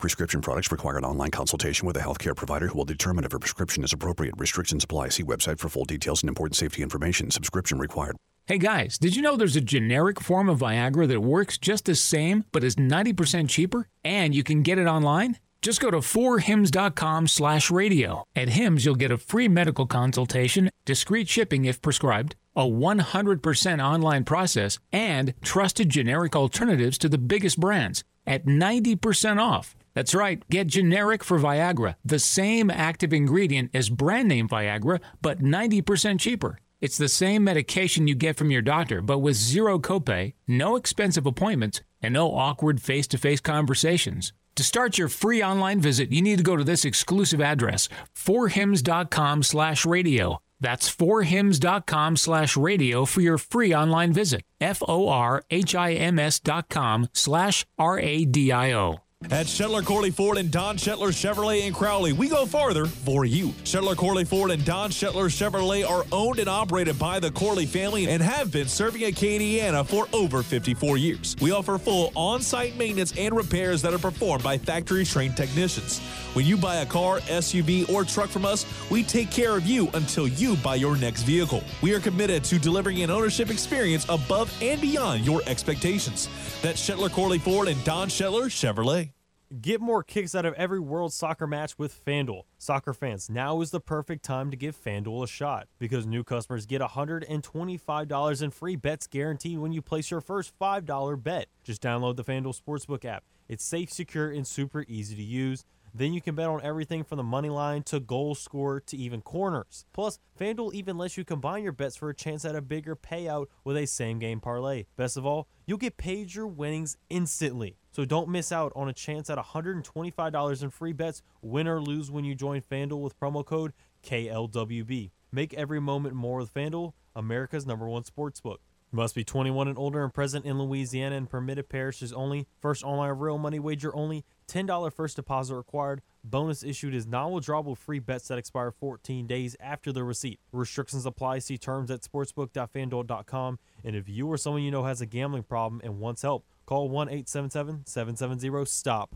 Prescription 0.00 0.40
products 0.40 0.72
require 0.72 0.96
an 0.96 1.04
online 1.04 1.30
consultation 1.30 1.86
with 1.86 1.94
a 1.98 2.00
healthcare 2.00 2.34
provider 2.34 2.68
who 2.68 2.78
will 2.78 2.86
determine 2.86 3.22
if 3.24 3.34
a 3.34 3.38
prescription 3.38 3.84
is 3.84 3.92
appropriate. 3.92 4.34
Restrictions 4.38 4.82
apply. 4.82 5.10
See 5.10 5.22
website 5.22 5.58
for 5.58 5.68
full 5.68 5.84
details 5.84 6.22
and 6.22 6.30
important 6.30 6.56
safety 6.56 6.82
information. 6.82 7.30
Subscription 7.30 7.78
required. 7.78 8.16
Hey 8.46 8.56
guys, 8.56 8.96
did 8.96 9.14
you 9.14 9.20
know 9.20 9.36
there's 9.36 9.56
a 9.56 9.60
generic 9.60 10.18
form 10.18 10.48
of 10.48 10.60
Viagra 10.60 11.06
that 11.06 11.20
works 11.20 11.58
just 11.58 11.84
the 11.84 11.94
same 11.94 12.46
but 12.50 12.64
is 12.64 12.76
90% 12.76 13.50
cheaper? 13.50 13.88
And 14.02 14.34
you 14.34 14.42
can 14.42 14.62
get 14.62 14.78
it 14.78 14.86
online? 14.86 15.36
Just 15.60 15.80
go 15.82 15.90
to 15.90 15.98
4hims.com 15.98 17.28
slash 17.28 17.70
radio. 17.70 18.24
At 18.34 18.48
Hims, 18.48 18.86
you'll 18.86 18.94
get 18.94 19.10
a 19.10 19.18
free 19.18 19.48
medical 19.48 19.84
consultation, 19.84 20.70
discreet 20.86 21.28
shipping 21.28 21.66
if 21.66 21.82
prescribed, 21.82 22.36
a 22.56 22.62
100% 22.62 23.84
online 23.84 24.24
process, 24.24 24.78
and 24.90 25.34
trusted 25.42 25.90
generic 25.90 26.34
alternatives 26.34 26.96
to 26.98 27.10
the 27.10 27.18
biggest 27.18 27.60
brands 27.60 28.02
at 28.26 28.46
90% 28.46 29.38
off. 29.38 29.76
That's 29.94 30.14
right, 30.14 30.42
get 30.48 30.68
generic 30.68 31.24
for 31.24 31.38
Viagra, 31.38 31.96
the 32.04 32.18
same 32.18 32.70
active 32.70 33.12
ingredient 33.12 33.70
as 33.74 33.90
brand 33.90 34.28
name 34.28 34.48
Viagra, 34.48 35.00
but 35.20 35.40
90% 35.40 36.20
cheaper. 36.20 36.58
It's 36.80 36.96
the 36.96 37.08
same 37.08 37.44
medication 37.44 38.08
you 38.08 38.14
get 38.14 38.36
from 38.36 38.50
your 38.50 38.62
doctor, 38.62 39.02
but 39.02 39.18
with 39.18 39.36
zero 39.36 39.78
copay, 39.78 40.34
no 40.46 40.76
expensive 40.76 41.26
appointments, 41.26 41.82
and 42.00 42.14
no 42.14 42.34
awkward 42.34 42.80
face 42.80 43.06
to 43.08 43.18
face 43.18 43.40
conversations. 43.40 44.32
To 44.56 44.64
start 44.64 44.96
your 44.96 45.08
free 45.08 45.42
online 45.42 45.80
visit, 45.80 46.12
you 46.12 46.22
need 46.22 46.38
to 46.38 46.44
go 46.44 46.56
to 46.56 46.64
this 46.64 46.84
exclusive 46.84 47.40
address, 47.40 47.88
forhims.com 48.14 49.42
slash 49.42 49.84
radio. 49.84 50.40
That's 50.60 50.94
forhims.com 50.94 52.16
slash 52.16 52.56
radio 52.56 53.04
for 53.04 53.20
your 53.20 53.38
free 53.38 53.74
online 53.74 54.12
visit. 54.12 54.42
F-O-R-H-I-M-S 54.60 56.40
dot 56.40 56.68
com 56.68 57.08
slash 57.12 57.66
R-A-D-I-O. 57.78 59.00
At 59.24 59.46
Shetler 59.46 59.84
Corley 59.84 60.10
Ford 60.10 60.38
and 60.38 60.50
Don 60.50 60.78
Shetler 60.78 61.10
Chevrolet 61.10 61.66
in 61.66 61.74
Crowley, 61.74 62.14
we 62.14 62.28
go 62.28 62.46
farther 62.46 62.86
for 62.86 63.26
you. 63.26 63.48
Shetler 63.64 63.94
Corley 63.94 64.24
Ford 64.24 64.50
and 64.50 64.64
Don 64.64 64.88
Shetler 64.88 65.26
Chevrolet 65.26 65.88
are 65.88 66.06
owned 66.10 66.38
and 66.38 66.48
operated 66.48 66.98
by 66.98 67.20
the 67.20 67.30
Corley 67.30 67.66
family 67.66 68.08
and 68.08 68.22
have 68.22 68.50
been 68.50 68.66
serving 68.66 69.02
Acadiana 69.02 69.86
for 69.86 70.08
over 70.14 70.42
54 70.42 70.96
years. 70.96 71.36
We 71.40 71.52
offer 71.52 71.76
full 71.76 72.12
on 72.16 72.40
site 72.40 72.76
maintenance 72.78 73.12
and 73.16 73.36
repairs 73.36 73.82
that 73.82 73.92
are 73.92 73.98
performed 73.98 74.42
by 74.42 74.56
factory 74.56 75.04
trained 75.04 75.36
technicians. 75.36 75.98
When 76.32 76.46
you 76.46 76.56
buy 76.56 76.76
a 76.76 76.86
car, 76.86 77.20
SUV, 77.20 77.90
or 77.90 78.04
truck 78.04 78.30
from 78.30 78.46
us, 78.46 78.64
we 78.90 79.02
take 79.02 79.30
care 79.30 79.54
of 79.54 79.66
you 79.66 79.90
until 79.94 80.28
you 80.28 80.56
buy 80.56 80.76
your 80.76 80.96
next 80.96 81.22
vehicle. 81.22 81.62
We 81.82 81.94
are 81.94 82.00
committed 82.00 82.42
to 82.44 82.58
delivering 82.58 83.02
an 83.02 83.10
ownership 83.10 83.50
experience 83.50 84.06
above 84.08 84.50
and 84.62 84.80
beyond 84.80 85.26
your 85.26 85.42
expectations. 85.46 86.28
That's 86.62 86.80
Shetler 86.88 87.12
Corley 87.12 87.38
Ford 87.38 87.68
and 87.68 87.82
Don 87.84 88.08
Shetler 88.08 88.46
Chevrolet. 88.46 89.09
Get 89.58 89.80
more 89.80 90.04
kicks 90.04 90.36
out 90.36 90.44
of 90.44 90.54
every 90.54 90.78
World 90.78 91.12
Soccer 91.12 91.44
match 91.44 91.76
with 91.76 92.04
FanDuel. 92.04 92.42
Soccer 92.56 92.94
fans, 92.94 93.28
now 93.28 93.60
is 93.60 93.72
the 93.72 93.80
perfect 93.80 94.24
time 94.24 94.48
to 94.52 94.56
give 94.56 94.80
FanDuel 94.80 95.24
a 95.24 95.26
shot 95.26 95.66
because 95.80 96.06
new 96.06 96.22
customers 96.22 96.66
get 96.66 96.80
$125 96.80 98.42
in 98.42 98.50
free 98.52 98.76
bets 98.76 99.08
guaranteed 99.08 99.58
when 99.58 99.72
you 99.72 99.82
place 99.82 100.08
your 100.08 100.20
first 100.20 100.56
$5 100.60 101.20
bet. 101.20 101.48
Just 101.64 101.82
download 101.82 102.14
the 102.14 102.22
FanDuel 102.22 102.60
Sportsbook 102.60 103.04
app. 103.04 103.24
It's 103.48 103.64
safe, 103.64 103.92
secure, 103.92 104.30
and 104.30 104.46
super 104.46 104.84
easy 104.86 105.16
to 105.16 105.22
use. 105.22 105.64
Then 105.94 106.12
you 106.12 106.20
can 106.20 106.34
bet 106.34 106.48
on 106.48 106.62
everything 106.62 107.04
from 107.04 107.16
the 107.16 107.22
money 107.22 107.50
line 107.50 107.82
to 107.84 108.00
goal 108.00 108.34
score 108.34 108.80
to 108.80 108.96
even 108.96 109.22
corners. 109.22 109.84
Plus, 109.92 110.18
FanDuel 110.38 110.72
even 110.74 110.96
lets 110.98 111.16
you 111.16 111.24
combine 111.24 111.62
your 111.62 111.72
bets 111.72 111.96
for 111.96 112.08
a 112.08 112.14
chance 112.14 112.44
at 112.44 112.54
a 112.54 112.62
bigger 112.62 112.94
payout 112.94 113.46
with 113.64 113.76
a 113.76 113.86
same 113.86 114.18
game 114.18 114.40
parlay. 114.40 114.84
Best 114.96 115.16
of 115.16 115.26
all, 115.26 115.48
you'll 115.66 115.78
get 115.78 115.96
paid 115.96 116.34
your 116.34 116.46
winnings 116.46 116.96
instantly. 117.08 117.76
So 117.92 118.04
don't 118.04 118.28
miss 118.28 118.52
out 118.52 118.72
on 118.76 118.88
a 118.88 118.92
chance 118.92 119.28
at 119.30 119.38
$125 119.38 120.62
in 120.62 120.70
free 120.70 120.92
bets, 120.92 121.22
win 121.42 121.66
or 121.66 121.80
lose 121.80 122.10
when 122.10 122.24
you 122.24 122.34
join 122.34 122.60
FanDuel 122.60 123.02
with 123.02 123.18
promo 123.18 123.44
code 123.44 123.72
KLWB. 124.04 125.10
Make 125.32 125.54
every 125.54 125.80
moment 125.80 126.14
more 126.14 126.38
with 126.38 126.54
FanDuel, 126.54 126.92
America's 127.14 127.66
number 127.66 127.88
one 127.88 128.04
sportsbook. 128.04 128.58
Must 128.92 129.14
be 129.14 129.22
21 129.22 129.68
and 129.68 129.78
older 129.78 130.02
and 130.02 130.12
present 130.12 130.44
in 130.44 130.58
Louisiana 130.58 131.14
and 131.16 131.30
permitted 131.30 131.68
parishes 131.68 132.12
only. 132.12 132.48
First 132.60 132.82
online 132.82 133.10
real 133.10 133.38
money 133.38 133.60
wager 133.60 133.94
only. 133.94 134.24
$10 134.50 134.92
first 134.92 135.16
deposit 135.16 135.54
required. 135.54 136.02
Bonus 136.24 136.62
issued 136.62 136.94
is 136.94 137.06
non-withdrawable 137.06 137.74
free 137.76 138.00
bets 138.00 138.28
that 138.28 138.38
expire 138.38 138.70
14 138.70 139.26
days 139.26 139.56
after 139.60 139.92
the 139.92 140.04
receipt. 140.04 140.38
Restrictions 140.52 141.06
apply. 141.06 141.38
See 141.38 141.56
terms 141.56 141.90
at 141.90 142.02
sportsbook.fanduel.com. 142.02 143.58
And 143.84 143.96
if 143.96 144.06
you 144.08 144.30
or 144.30 144.36
someone 144.36 144.62
you 144.62 144.70
know 144.70 144.84
has 144.84 145.00
a 145.00 145.06
gambling 145.06 145.44
problem 145.44 145.80
and 145.84 146.00
wants 146.00 146.20
help, 146.22 146.44
call 146.66 146.90
1-877-770-STOP. 146.90 149.14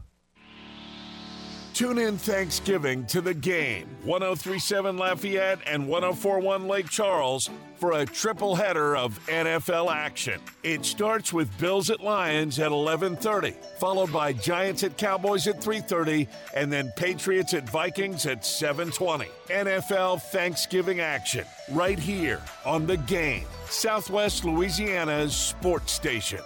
Tune 1.74 1.98
in 1.98 2.16
Thanksgiving 2.16 3.04
to 3.06 3.20
the 3.20 3.34
game 3.34 3.88
1037 4.04 4.96
Lafayette 4.96 5.58
and 5.66 5.88
1041 5.88 6.68
Lake 6.68 6.88
Charles 6.88 7.50
for 7.78 7.94
a 7.94 8.06
triple 8.06 8.54
header 8.54 8.96
of 8.96 9.18
NFL 9.26 9.92
action. 9.92 10.40
It 10.62 10.84
starts 10.84 11.32
with 11.32 11.58
Bills 11.58 11.90
at 11.90 11.98
Lions 11.98 12.60
at 12.60 12.70
11:30, 12.70 13.56
followed 13.80 14.12
by 14.12 14.32
Giants 14.32 14.84
at 14.84 14.96
Cowboys 14.96 15.48
at 15.48 15.60
3:30, 15.60 16.28
and 16.54 16.72
then 16.72 16.92
Patriots 16.94 17.54
at 17.54 17.68
Vikings 17.68 18.24
at 18.24 18.46
7:20. 18.46 19.26
NFL 19.50 20.18
Thanksgiving 20.18 21.00
action 21.00 21.44
right 21.72 21.98
here 21.98 22.40
on 22.64 22.86
the 22.86 22.98
game, 22.98 23.48
Southwest 23.68 24.44
Louisiana's 24.44 25.34
sports 25.34 25.92
station. 25.92 26.40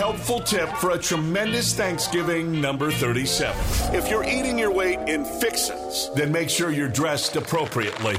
Helpful 0.00 0.40
tip 0.40 0.70
for 0.76 0.92
a 0.92 0.98
tremendous 0.98 1.74
Thanksgiving 1.74 2.58
number 2.58 2.90
37. 2.90 3.94
If 3.94 4.08
you're 4.08 4.24
eating 4.24 4.58
your 4.58 4.72
weight 4.72 4.98
in 5.00 5.26
fixins, 5.26 6.08
then 6.14 6.32
make 6.32 6.48
sure 6.48 6.70
you're 6.70 6.88
dressed 6.88 7.36
appropriately. 7.36 8.14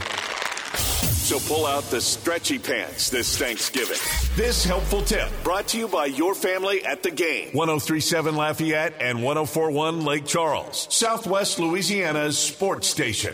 So 0.75 1.39
pull 1.39 1.65
out 1.65 1.83
the 1.85 1.99
stretchy 1.99 2.59
pants 2.59 3.09
this 3.09 3.35
Thanksgiving. 3.35 3.97
This 4.35 4.63
helpful 4.63 5.01
tip 5.01 5.27
brought 5.43 5.69
to 5.69 5.79
you 5.79 5.87
by 5.87 6.05
your 6.05 6.35
family 6.35 6.85
at 6.85 7.01
the 7.01 7.09
game. 7.09 7.49
1037 7.53 8.35
Lafayette 8.35 8.93
and 9.01 9.23
1041 9.23 10.05
Lake 10.05 10.27
Charles, 10.27 10.87
Southwest 10.91 11.57
Louisiana's 11.57 12.37
sports 12.37 12.89
station. 12.89 13.33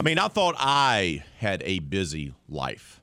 I 0.00 0.02
mean, 0.02 0.18
I 0.18 0.28
thought 0.28 0.54
I 0.58 1.24
had 1.40 1.62
a 1.66 1.78
busy 1.78 2.32
life. 2.48 3.02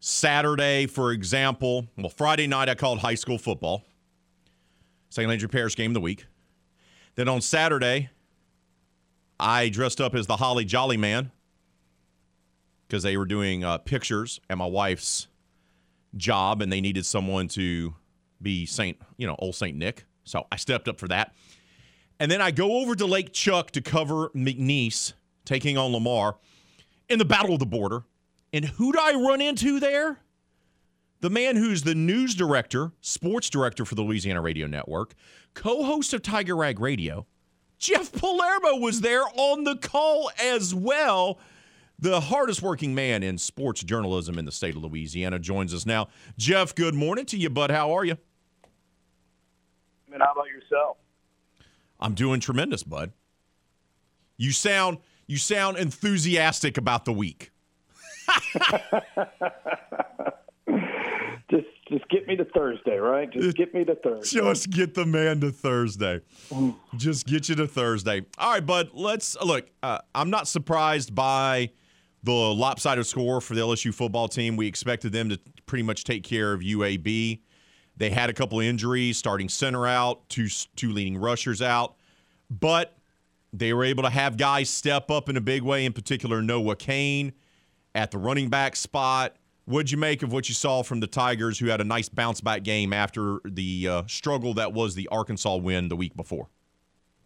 Saturday, 0.00 0.86
for 0.86 1.12
example, 1.12 1.86
well, 1.96 2.08
Friday 2.08 2.48
night 2.48 2.68
I 2.68 2.74
called 2.74 2.98
high 2.98 3.14
school 3.14 3.38
football, 3.38 3.84
St. 5.10 5.28
Landry 5.28 5.48
Parish 5.48 5.76
game 5.76 5.92
of 5.92 5.94
the 5.94 6.00
week. 6.00 6.26
Then 7.14 7.28
on 7.28 7.40
Saturday, 7.40 8.10
I 9.38 9.68
dressed 9.68 10.00
up 10.00 10.16
as 10.16 10.26
the 10.26 10.38
Holly 10.38 10.64
Jolly 10.64 10.96
Man 10.96 11.30
because 12.88 13.04
they 13.04 13.16
were 13.16 13.24
doing 13.24 13.62
uh, 13.62 13.78
pictures 13.78 14.40
at 14.50 14.58
my 14.58 14.66
wife's 14.66 15.28
job 16.16 16.60
and 16.60 16.72
they 16.72 16.80
needed 16.80 17.06
someone 17.06 17.46
to 17.50 17.94
be 18.42 18.66
Saint, 18.66 18.98
you 19.16 19.28
know, 19.28 19.36
old 19.38 19.54
Saint 19.54 19.76
Nick. 19.76 20.06
So 20.24 20.48
I 20.50 20.56
stepped 20.56 20.88
up 20.88 20.98
for 20.98 21.06
that. 21.06 21.32
And 22.18 22.32
then 22.32 22.40
I 22.40 22.50
go 22.50 22.80
over 22.80 22.96
to 22.96 23.06
Lake 23.06 23.32
Chuck 23.32 23.70
to 23.70 23.80
cover 23.80 24.30
McNeese 24.30 25.12
taking 25.44 25.76
on 25.78 25.92
Lamar 25.92 26.36
in 27.08 27.18
the 27.18 27.24
Battle 27.24 27.54
of 27.54 27.58
the 27.58 27.66
Border. 27.66 28.04
And 28.52 28.64
who 28.64 28.92
do 28.92 28.98
I 29.00 29.14
run 29.14 29.40
into 29.40 29.80
there? 29.80 30.20
The 31.20 31.30
man 31.30 31.56
who's 31.56 31.82
the 31.82 31.94
news 31.94 32.34
director, 32.34 32.92
sports 33.00 33.48
director 33.48 33.84
for 33.84 33.94
the 33.94 34.02
Louisiana 34.02 34.40
Radio 34.40 34.66
Network, 34.66 35.14
co 35.54 35.82
host 35.82 36.12
of 36.12 36.22
Tiger 36.22 36.56
Rag 36.56 36.80
Radio. 36.80 37.26
Jeff 37.78 38.12
Palermo 38.12 38.76
was 38.76 39.00
there 39.00 39.24
on 39.34 39.64
the 39.64 39.76
call 39.76 40.30
as 40.40 40.74
well. 40.74 41.38
The 41.98 42.20
hardest 42.20 42.60
working 42.62 42.94
man 42.94 43.22
in 43.22 43.38
sports 43.38 43.82
journalism 43.82 44.38
in 44.38 44.44
the 44.44 44.52
state 44.52 44.76
of 44.76 44.82
Louisiana 44.82 45.38
joins 45.38 45.72
us 45.72 45.86
now. 45.86 46.08
Jeff, 46.36 46.74
good 46.74 46.94
morning 46.94 47.24
to 47.26 47.36
you, 47.36 47.50
bud. 47.50 47.70
How 47.70 47.92
are 47.92 48.04
you? 48.04 48.18
And 50.12 50.22
how 50.22 50.32
about 50.32 50.48
yourself? 50.48 50.98
I'm 51.98 52.14
doing 52.14 52.40
tremendous, 52.40 52.82
bud. 52.82 53.12
You 54.36 54.52
sound 54.52 54.98
you 55.26 55.38
sound 55.38 55.78
enthusiastic 55.78 56.76
about 56.76 57.04
the 57.04 57.12
week. 57.12 57.50
just 61.50 61.66
just 61.88 62.08
get 62.08 62.26
me 62.26 62.36
to 62.36 62.44
Thursday, 62.44 62.96
right? 62.96 63.30
Just 63.30 63.56
get 63.56 63.74
me 63.74 63.84
to 63.84 63.94
Thursday. 63.94 64.40
Just 64.40 64.70
get 64.70 64.94
the 64.94 65.04
man 65.04 65.40
to 65.40 65.50
Thursday. 65.50 66.20
Just 66.96 67.26
get 67.26 67.48
you 67.48 67.54
to 67.56 67.66
Thursday. 67.66 68.24
All 68.38 68.52
right, 68.52 68.64
bud. 68.64 68.90
Let's 68.92 69.36
look. 69.42 69.66
Uh, 69.82 69.98
I'm 70.14 70.30
not 70.30 70.48
surprised 70.48 71.14
by 71.14 71.70
the 72.22 72.32
lopsided 72.32 73.06
score 73.06 73.40
for 73.40 73.54
the 73.54 73.60
LSU 73.60 73.92
football 73.92 74.28
team. 74.28 74.56
We 74.56 74.66
expected 74.66 75.12
them 75.12 75.28
to 75.28 75.38
pretty 75.66 75.82
much 75.82 76.04
take 76.04 76.24
care 76.24 76.52
of 76.52 76.60
UAB. 76.60 77.40
They 77.96 78.10
had 78.10 78.30
a 78.30 78.32
couple 78.32 78.58
of 78.58 78.66
injuries, 78.66 79.18
starting 79.18 79.48
center 79.48 79.86
out, 79.86 80.28
two 80.28 80.48
two 80.76 80.92
leading 80.92 81.16
rushers 81.16 81.62
out, 81.62 81.96
but 82.50 82.96
they 83.58 83.72
were 83.72 83.84
able 83.84 84.02
to 84.02 84.10
have 84.10 84.36
guys 84.36 84.68
step 84.68 85.10
up 85.10 85.28
in 85.28 85.36
a 85.36 85.40
big 85.40 85.62
way. 85.62 85.84
In 85.84 85.92
particular, 85.92 86.42
Noah 86.42 86.76
Cain 86.76 87.32
at 87.94 88.10
the 88.10 88.18
running 88.18 88.48
back 88.48 88.74
spot. 88.76 89.36
What'd 89.66 89.90
you 89.90 89.96
make 89.96 90.22
of 90.22 90.32
what 90.32 90.48
you 90.48 90.54
saw 90.54 90.82
from 90.82 91.00
the 91.00 91.06
Tigers, 91.06 91.58
who 91.58 91.68
had 91.68 91.80
a 91.80 91.84
nice 91.84 92.08
bounce 92.08 92.40
back 92.40 92.64
game 92.64 92.92
after 92.92 93.38
the 93.44 93.88
uh, 93.88 94.02
struggle 94.06 94.52
that 94.54 94.72
was 94.72 94.94
the 94.94 95.08
Arkansas 95.08 95.56
win 95.56 95.88
the 95.88 95.96
week 95.96 96.14
before? 96.16 96.48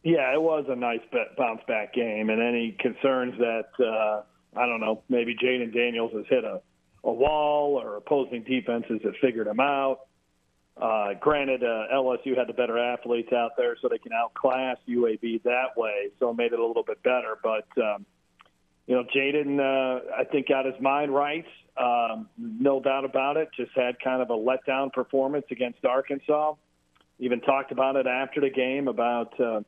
Yeah, 0.05 0.32
it 0.32 0.40
was 0.40 0.66
a 0.68 0.76
nice 0.76 1.00
bounce 1.36 1.62
back 1.66 1.92
game, 1.94 2.30
and 2.30 2.40
any 2.40 2.76
concerns 2.78 3.34
that 3.38 3.70
uh, 3.84 4.22
I 4.56 4.66
don't 4.66 4.80
know, 4.80 5.02
maybe 5.09 5.34
Jayden 5.34 5.72
Daniels 5.74 6.12
has 6.14 6.24
hit 6.28 6.44
a, 6.44 6.60
a 7.05 7.12
wall 7.12 7.80
or 7.80 7.96
opposing 7.96 8.44
defenses 8.44 9.00
have 9.05 9.14
figured 9.20 9.46
him 9.46 9.60
out. 9.60 10.00
Uh, 10.80 11.14
granted, 11.18 11.64
uh, 11.64 11.86
LSU 11.92 12.36
had 12.36 12.46
the 12.46 12.52
better 12.52 12.78
athletes 12.78 13.32
out 13.32 13.52
there, 13.56 13.76
so 13.82 13.88
they 13.88 13.98
can 13.98 14.12
outclass 14.12 14.76
UAB 14.88 15.42
that 15.42 15.76
way, 15.76 16.10
so 16.20 16.30
it 16.30 16.36
made 16.36 16.52
it 16.52 16.59
a 16.59 16.66
little 16.66 16.84
bit 16.84 17.02
better. 17.02 17.36
But 17.42 17.66
um, 17.82 18.06
you 18.86 18.94
know, 18.94 19.05
Jayden, 19.14 19.59
uh, 19.59 20.00
I 20.16 20.24
think 20.24 20.48
got 20.48 20.66
his 20.66 20.80
mind 20.80 21.12
right. 21.12 21.44
Um, 21.76 22.28
no 22.38 22.80
doubt 22.80 23.05
about 23.05 23.36
it. 23.36 23.48
Just 23.56 23.72
had 23.74 23.98
kind 24.00 24.22
of 24.22 24.30
a 24.30 24.34
letdown 24.34 24.92
performance 24.92 25.46
against 25.50 25.84
Arkansas. 25.84 26.55
Even 27.18 27.40
talked 27.40 27.72
about 27.72 27.96
it 27.96 28.06
after 28.06 28.40
the 28.40 28.50
game 28.50 28.86
about 28.86 29.38
uh, 29.40 29.60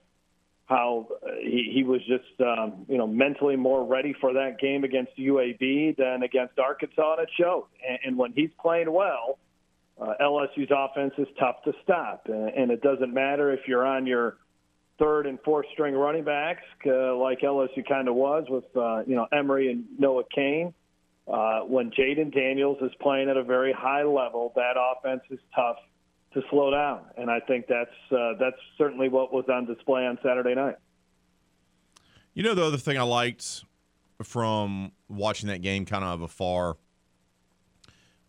how 0.67 1.09
he, 1.41 1.73
he 1.75 1.83
was 1.83 2.01
just 2.07 2.41
um, 2.41 2.87
you 2.89 2.99
know 2.99 3.09
mentally 3.09 3.57
more 3.57 3.85
ready 3.85 4.15
for 4.21 4.33
that 4.35 4.61
game 4.61 4.85
against 4.85 5.17
UAB 5.19 5.97
than 5.97 6.23
against 6.23 6.57
Arkansas, 6.61 7.15
and 7.15 7.23
it 7.23 7.31
showed. 7.37 7.67
And, 7.87 7.99
and 8.05 8.17
when 8.17 8.33
he's 8.33 8.51
playing 8.61 8.93
well 8.93 9.41
uh, 10.01 10.15
LSU's 10.21 10.71
offense 10.75 11.13
is 11.19 11.29
tough 11.39 11.63
to 11.65 11.73
stop, 11.83 12.23
and, 12.27 12.49
and 12.51 12.71
it 12.71 12.81
doesn't 12.83 13.13
matter 13.13 13.53
if 13.53 13.61
you're 13.69 13.87
on 13.87 14.07
your 14.07 14.39
third 14.99 15.27
and 15.27 15.39
fourth 15.45 15.67
string 15.73 15.95
running 15.95 16.25
backs, 16.25 16.63
uh, 16.87 17.17
like 17.17 17.41
LSU 17.41 17.87
kind 17.89 18.09
of 18.09 18.15
was 18.15 18.45
with 18.49 18.65
uh, 18.77 19.03
you 19.07 19.17
know 19.17 19.27
Emery 19.33 19.71
and 19.71 19.85
Noah 19.99 20.25
Cain. 20.35 20.73
Uh, 21.31 21.61
when 21.61 21.91
Jayden 21.91 22.35
Daniels 22.35 22.79
is 22.81 22.91
playing 23.01 23.29
at 23.29 23.37
a 23.37 23.45
very 23.45 23.73
high 23.73 24.03
level, 24.03 24.53
that 24.57 24.75
offense 24.77 25.23
is 25.31 25.39
tough 25.55 25.77
to 26.33 26.43
slow 26.51 26.71
down, 26.71 27.03
and 27.17 27.31
I 27.31 27.41
think 27.41 27.67
that's 27.69 27.91
uh, 28.13 28.33
that's 28.39 28.57
certainly 28.79 29.09
what 29.09 29.33
was 29.33 29.45
on 29.53 29.67
display 29.67 30.07
on 30.07 30.19
Saturday 30.23 30.55
night. 30.55 30.77
You 32.33 32.43
know, 32.43 32.55
the 32.55 32.65
other 32.65 32.79
thing 32.79 32.97
I 32.97 33.03
liked 33.03 33.65
from 34.23 34.93
watching 35.09 35.49
that 35.49 35.63
game 35.63 35.85
kind 35.85 36.05
of 36.05 36.23
afar 36.23 36.77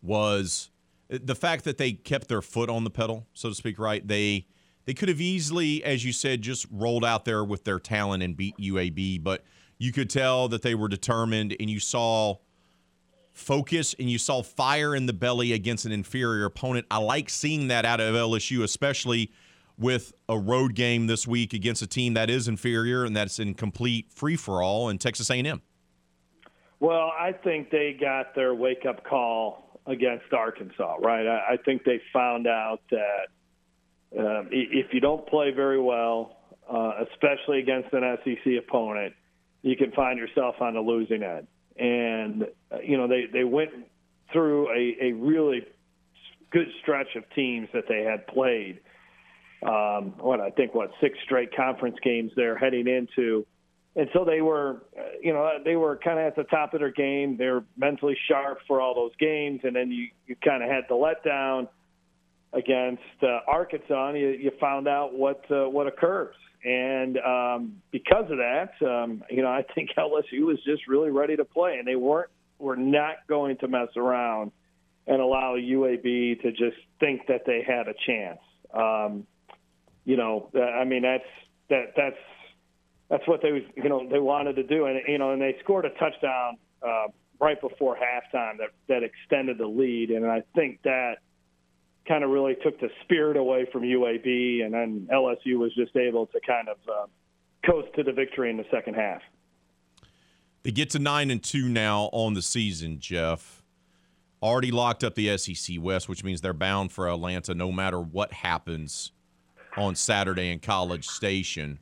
was 0.02 0.71
the 1.12 1.34
fact 1.34 1.64
that 1.64 1.78
they 1.78 1.92
kept 1.92 2.28
their 2.28 2.42
foot 2.42 2.70
on 2.70 2.84
the 2.84 2.90
pedal, 2.90 3.26
so 3.34 3.48
to 3.48 3.54
speak, 3.54 3.78
right? 3.78 4.06
They 4.06 4.46
they 4.84 4.94
could 4.94 5.08
have 5.08 5.20
easily, 5.20 5.84
as 5.84 6.04
you 6.04 6.12
said, 6.12 6.42
just 6.42 6.66
rolled 6.70 7.04
out 7.04 7.24
there 7.24 7.44
with 7.44 7.64
their 7.64 7.78
talent 7.78 8.22
and 8.22 8.36
beat 8.36 8.56
UAB, 8.56 9.22
but 9.22 9.44
you 9.78 9.92
could 9.92 10.10
tell 10.10 10.48
that 10.48 10.62
they 10.62 10.74
were 10.74 10.88
determined, 10.88 11.54
and 11.60 11.70
you 11.70 11.78
saw 11.78 12.36
focus 13.32 13.94
and 13.98 14.10
you 14.10 14.18
saw 14.18 14.42
fire 14.42 14.94
in 14.94 15.06
the 15.06 15.12
belly 15.12 15.52
against 15.52 15.86
an 15.86 15.92
inferior 15.92 16.44
opponent. 16.44 16.86
I 16.90 16.98
like 16.98 17.30
seeing 17.30 17.68
that 17.68 17.84
out 17.84 18.00
of 18.00 18.14
LSU, 18.14 18.62
especially 18.62 19.32
with 19.78 20.12
a 20.28 20.38
road 20.38 20.74
game 20.74 21.06
this 21.06 21.26
week 21.26 21.54
against 21.54 21.80
a 21.80 21.86
team 21.86 22.14
that 22.14 22.28
is 22.28 22.46
inferior 22.46 23.04
and 23.04 23.16
that's 23.16 23.38
in 23.38 23.54
complete 23.54 24.12
free 24.12 24.36
for 24.36 24.62
all 24.62 24.90
in 24.90 24.98
Texas 24.98 25.30
A&M. 25.30 25.62
Well, 26.78 27.12
I 27.18 27.32
think 27.32 27.70
they 27.70 27.96
got 27.98 28.34
their 28.34 28.54
wake 28.54 28.84
up 28.86 29.04
call 29.04 29.71
against 29.86 30.32
Arkansas, 30.32 30.96
right? 31.00 31.26
I, 31.26 31.54
I 31.54 31.56
think 31.64 31.84
they 31.84 32.00
found 32.12 32.46
out 32.46 32.80
that 32.90 34.18
um, 34.18 34.48
if 34.50 34.92
you 34.92 35.00
don't 35.00 35.26
play 35.26 35.50
very 35.50 35.80
well, 35.80 36.36
uh, 36.70 36.92
especially 37.10 37.58
against 37.58 37.92
an 37.92 38.16
SEC 38.24 38.52
opponent, 38.58 39.14
you 39.62 39.76
can 39.76 39.92
find 39.92 40.18
yourself 40.18 40.56
on 40.60 40.74
the 40.74 40.80
losing 40.80 41.22
end. 41.22 41.46
And 41.76 42.44
uh, 42.70 42.78
you 42.84 42.98
know 42.98 43.08
they 43.08 43.24
they 43.32 43.44
went 43.44 43.70
through 44.32 44.68
a, 44.68 44.96
a 45.06 45.12
really 45.12 45.62
good 46.50 46.68
stretch 46.82 47.16
of 47.16 47.24
teams 47.34 47.68
that 47.72 47.84
they 47.88 48.02
had 48.02 48.26
played. 48.26 48.80
Um, 49.62 50.14
what 50.18 50.40
I 50.40 50.50
think 50.50 50.74
what 50.74 50.90
six 51.00 51.16
straight 51.24 51.54
conference 51.56 51.96
games 52.02 52.32
they're 52.36 52.58
heading 52.58 52.86
into, 52.88 53.46
and 53.94 54.08
so 54.14 54.24
they 54.24 54.40
were, 54.40 54.82
uh, 54.98 55.02
you 55.20 55.32
know, 55.32 55.50
they 55.64 55.76
were 55.76 55.98
kind 56.02 56.18
of 56.18 56.26
at 56.26 56.36
the 56.36 56.44
top 56.44 56.72
of 56.72 56.80
their 56.80 56.90
game. 56.90 57.36
They 57.36 57.46
were 57.46 57.64
mentally 57.76 58.16
sharp 58.28 58.58
for 58.66 58.80
all 58.80 58.94
those 58.94 59.12
games, 59.18 59.60
and 59.64 59.76
then 59.76 59.90
you 59.90 60.08
you 60.26 60.36
kind 60.42 60.62
of 60.62 60.70
had 60.70 60.84
the 60.88 60.94
letdown 60.94 61.68
against 62.54 63.02
uh, 63.22 63.40
Arkansas, 63.46 64.08
and 64.08 64.18
you, 64.18 64.28
you 64.28 64.50
found 64.60 64.88
out 64.88 65.14
what 65.14 65.44
uh, 65.50 65.68
what 65.68 65.86
occurs. 65.86 66.34
And 66.64 67.18
um, 67.18 67.82
because 67.90 68.30
of 68.30 68.38
that, 68.38 68.70
um, 68.86 69.24
you 69.28 69.42
know, 69.42 69.48
I 69.48 69.64
think 69.74 69.90
LSU 69.98 70.46
was 70.46 70.58
just 70.64 70.86
really 70.88 71.10
ready 71.10 71.36
to 71.36 71.44
play, 71.44 71.76
and 71.78 71.86
they 71.86 71.96
weren't 71.96 72.30
were 72.58 72.76
not 72.76 73.16
going 73.28 73.58
to 73.58 73.68
mess 73.68 73.88
around 73.96 74.52
and 75.06 75.20
allow 75.20 75.56
UAB 75.56 76.40
to 76.42 76.50
just 76.52 76.76
think 77.00 77.26
that 77.26 77.42
they 77.44 77.62
had 77.66 77.88
a 77.88 77.94
chance. 78.06 78.38
Um, 78.72 79.26
you 80.04 80.16
know, 80.16 80.48
I 80.54 80.84
mean, 80.84 81.02
that's 81.02 81.24
that 81.68 81.92
that's 81.96 82.16
that's 83.12 83.28
what 83.28 83.42
they 83.42 83.66
you 83.76 83.88
know 83.90 84.08
they 84.10 84.18
wanted 84.18 84.56
to 84.56 84.62
do, 84.62 84.86
and 84.86 84.98
you 85.06 85.18
know, 85.18 85.32
and 85.32 85.42
they 85.42 85.54
scored 85.62 85.84
a 85.84 85.90
touchdown 85.90 86.56
uh, 86.82 87.08
right 87.38 87.60
before 87.60 87.94
halftime 87.94 88.56
that 88.56 88.70
that 88.88 89.02
extended 89.02 89.58
the 89.58 89.66
lead, 89.66 90.10
and 90.10 90.24
I 90.24 90.42
think 90.54 90.80
that 90.84 91.16
kind 92.08 92.24
of 92.24 92.30
really 92.30 92.56
took 92.64 92.80
the 92.80 92.88
spirit 93.04 93.36
away 93.36 93.66
from 93.70 93.82
UAB, 93.82 94.64
and 94.64 94.72
then 94.72 95.08
LSU 95.12 95.58
was 95.58 95.74
just 95.74 95.94
able 95.94 96.26
to 96.28 96.40
kind 96.40 96.68
of 96.70 96.78
uh, 96.88 97.06
coast 97.70 97.88
to 97.96 98.02
the 98.02 98.12
victory 98.12 98.48
in 98.48 98.56
the 98.56 98.64
second 98.72 98.94
half. 98.94 99.20
They 100.62 100.70
get 100.70 100.88
to 100.90 100.98
nine 100.98 101.30
and 101.30 101.42
two 101.42 101.68
now 101.68 102.08
on 102.14 102.32
the 102.32 102.42
season, 102.42 102.98
Jeff. 102.98 103.62
Already 104.42 104.70
locked 104.70 105.04
up 105.04 105.16
the 105.16 105.36
SEC 105.36 105.76
West, 105.78 106.08
which 106.08 106.24
means 106.24 106.40
they're 106.40 106.54
bound 106.54 106.92
for 106.92 107.10
Atlanta 107.10 107.54
no 107.54 107.70
matter 107.70 108.00
what 108.00 108.32
happens 108.32 109.12
on 109.76 109.96
Saturday 109.96 110.50
in 110.50 110.60
College 110.60 111.06
Station. 111.06 111.78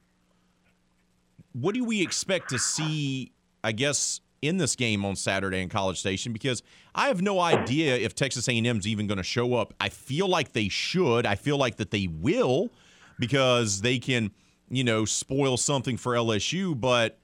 What 1.52 1.74
do 1.74 1.84
we 1.84 2.02
expect 2.02 2.50
to 2.50 2.58
see? 2.58 3.32
I 3.62 3.72
guess 3.72 4.20
in 4.42 4.56
this 4.56 4.76
game 4.76 5.04
on 5.04 5.16
Saturday 5.16 5.60
in 5.60 5.68
College 5.68 5.98
Station 5.98 6.32
because 6.32 6.62
I 6.94 7.08
have 7.08 7.20
no 7.20 7.40
idea 7.40 7.96
if 7.96 8.14
Texas 8.14 8.48
A&M 8.48 8.78
is 8.78 8.86
even 8.86 9.06
going 9.06 9.18
to 9.18 9.22
show 9.22 9.54
up. 9.54 9.74
I 9.80 9.90
feel 9.90 10.28
like 10.28 10.52
they 10.52 10.68
should. 10.68 11.26
I 11.26 11.34
feel 11.34 11.58
like 11.58 11.76
that 11.76 11.90
they 11.90 12.06
will 12.06 12.70
because 13.18 13.82
they 13.82 13.98
can, 13.98 14.30
you 14.70 14.84
know, 14.84 15.04
spoil 15.04 15.56
something 15.56 15.96
for 15.96 16.14
LSU, 16.14 16.78
but 16.78 17.18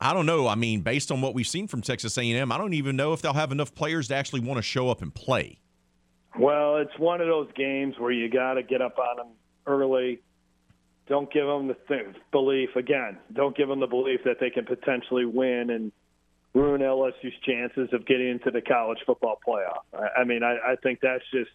I 0.00 0.14
don't 0.14 0.26
know. 0.26 0.48
I 0.48 0.54
mean, 0.54 0.80
based 0.80 1.12
on 1.12 1.20
what 1.20 1.34
we've 1.34 1.46
seen 1.46 1.68
from 1.68 1.82
Texas 1.82 2.16
A&M, 2.16 2.50
I 2.50 2.58
don't 2.58 2.74
even 2.74 2.96
know 2.96 3.12
if 3.12 3.22
they'll 3.22 3.34
have 3.34 3.52
enough 3.52 3.74
players 3.74 4.08
to 4.08 4.14
actually 4.14 4.40
want 4.40 4.58
to 4.58 4.62
show 4.62 4.88
up 4.88 5.02
and 5.02 5.14
play. 5.14 5.58
Well, 6.38 6.78
it's 6.78 6.98
one 6.98 7.20
of 7.20 7.26
those 7.26 7.48
games 7.54 7.96
where 7.98 8.10
you 8.10 8.30
got 8.30 8.54
to 8.54 8.62
get 8.62 8.80
up 8.80 8.98
on 8.98 9.16
them 9.18 9.26
early. 9.66 10.22
Don't 11.08 11.32
give 11.32 11.46
them 11.46 11.68
the 11.68 11.76
th- 11.88 12.16
belief 12.30 12.76
again. 12.76 13.18
Don't 13.32 13.56
give 13.56 13.68
them 13.68 13.80
the 13.80 13.86
belief 13.86 14.20
that 14.24 14.36
they 14.40 14.50
can 14.50 14.64
potentially 14.64 15.24
win 15.24 15.70
and 15.70 15.92
ruin 16.54 16.80
LSU's 16.80 17.34
chances 17.44 17.88
of 17.92 18.06
getting 18.06 18.28
into 18.28 18.50
the 18.50 18.60
college 18.60 18.98
football 19.06 19.38
playoff. 19.46 19.82
I, 19.92 20.20
I 20.20 20.24
mean, 20.24 20.42
I, 20.42 20.72
I 20.72 20.76
think 20.82 21.00
that's 21.00 21.24
just 21.32 21.50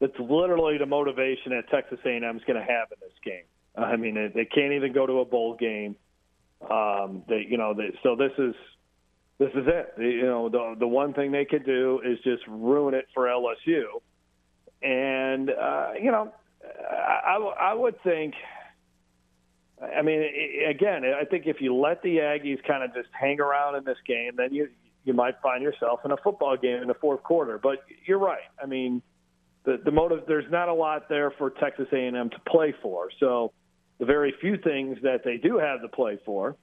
that's 0.00 0.18
literally 0.18 0.78
the 0.78 0.86
motivation 0.86 1.52
that 1.52 1.68
Texas 1.70 1.98
A&M 2.04 2.36
is 2.36 2.42
going 2.44 2.58
to 2.58 2.66
have 2.66 2.88
in 2.90 2.98
this 3.00 3.16
game. 3.24 3.44
I 3.76 3.96
mean, 3.96 4.14
they, 4.14 4.28
they 4.34 4.44
can't 4.44 4.72
even 4.72 4.92
go 4.92 5.06
to 5.06 5.20
a 5.20 5.24
bowl 5.24 5.56
game. 5.56 5.96
Um, 6.68 7.22
they, 7.28 7.46
you 7.48 7.56
know, 7.56 7.74
they, 7.74 7.96
so 8.02 8.16
this 8.16 8.32
is 8.38 8.54
this 9.38 9.50
is 9.54 9.66
it. 9.66 9.94
You 9.98 10.26
know, 10.26 10.48
the 10.48 10.76
the 10.78 10.86
one 10.86 11.14
thing 11.14 11.32
they 11.32 11.44
could 11.44 11.64
do 11.64 12.00
is 12.04 12.18
just 12.22 12.42
ruin 12.46 12.94
it 12.94 13.06
for 13.14 13.26
LSU, 13.26 13.84
and 14.82 15.50
uh, 15.50 15.92
you 16.00 16.10
know, 16.10 16.32
I, 16.64 17.36
I 17.60 17.74
would 17.74 18.00
think 18.02 18.34
I 19.82 20.02
mean, 20.02 20.22
again, 20.68 21.02
I 21.04 21.24
think 21.24 21.46
if 21.46 21.60
you 21.60 21.74
let 21.74 22.02
the 22.02 22.18
Aggies 22.18 22.62
kind 22.64 22.84
of 22.84 22.94
just 22.94 23.08
hang 23.18 23.40
around 23.40 23.74
in 23.76 23.84
this 23.84 23.98
game, 24.06 24.32
then 24.36 24.54
you 24.54 24.68
you 25.04 25.12
might 25.12 25.34
find 25.42 25.62
yourself 25.62 26.00
in 26.04 26.12
a 26.12 26.16
football 26.16 26.56
game 26.56 26.80
in 26.80 26.86
the 26.86 26.94
fourth 26.94 27.24
quarter. 27.24 27.58
But 27.58 27.84
you're 28.06 28.18
right. 28.18 28.42
I 28.62 28.66
mean, 28.66 29.02
the 29.64 29.80
the 29.84 29.90
motive 29.90 30.20
there's 30.28 30.50
not 30.50 30.68
a 30.68 30.74
lot 30.74 31.08
there 31.08 31.32
for 31.32 31.50
Texas 31.50 31.88
A&M 31.92 32.30
to 32.30 32.38
play 32.48 32.74
for. 32.80 33.08
So 33.18 33.52
the 33.98 34.04
very 34.04 34.34
few 34.40 34.56
things 34.56 34.98
that 35.02 35.24
they 35.24 35.36
do 35.36 35.58
have 35.58 35.82
to 35.82 35.88
play 35.88 36.18
for, 36.24 36.56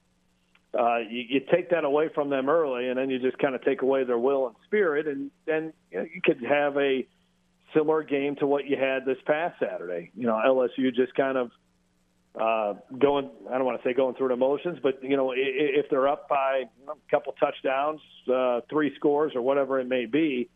uh, 0.77 0.99
you, 0.99 1.25
you 1.27 1.41
take 1.51 1.71
that 1.71 1.83
away 1.83 2.09
from 2.13 2.29
them 2.29 2.49
early, 2.49 2.87
and 2.87 2.97
then 2.97 3.09
you 3.09 3.19
just 3.19 3.37
kind 3.37 3.55
of 3.55 3.63
take 3.63 3.81
away 3.81 4.05
their 4.05 4.19
will 4.19 4.47
and 4.47 4.55
spirit, 4.65 5.07
and 5.07 5.29
then 5.45 5.73
you, 5.91 5.99
know, 5.99 6.05
you 6.13 6.21
could 6.23 6.41
have 6.43 6.77
a 6.77 7.05
similar 7.75 8.03
game 8.03 8.35
to 8.37 8.47
what 8.47 8.65
you 8.65 8.77
had 8.77 9.05
this 9.05 9.17
past 9.25 9.55
Saturday. 9.59 10.11
You 10.15 10.27
know, 10.27 10.33
LSU 10.33 10.93
just 10.93 11.13
kind 11.15 11.37
of 11.37 11.51
uh, 12.39 12.73
going, 12.97 13.29
I 13.49 13.57
don't 13.57 13.65
want 13.65 13.81
to 13.81 13.87
say 13.87 13.93
going 13.93 14.15
through 14.15 14.29
the 14.29 14.35
motions, 14.35 14.79
but 14.81 15.03
you 15.03 15.17
know, 15.17 15.33
if 15.35 15.89
they're 15.89 16.07
up 16.07 16.29
by 16.29 16.63
a 16.87 17.11
couple 17.11 17.33
touchdowns, 17.33 18.01
uh, 18.33 18.61
three 18.69 18.93
scores, 18.95 19.33
or 19.35 19.41
whatever 19.41 19.79
it 19.79 19.87
may 19.87 20.05
be, 20.05 20.49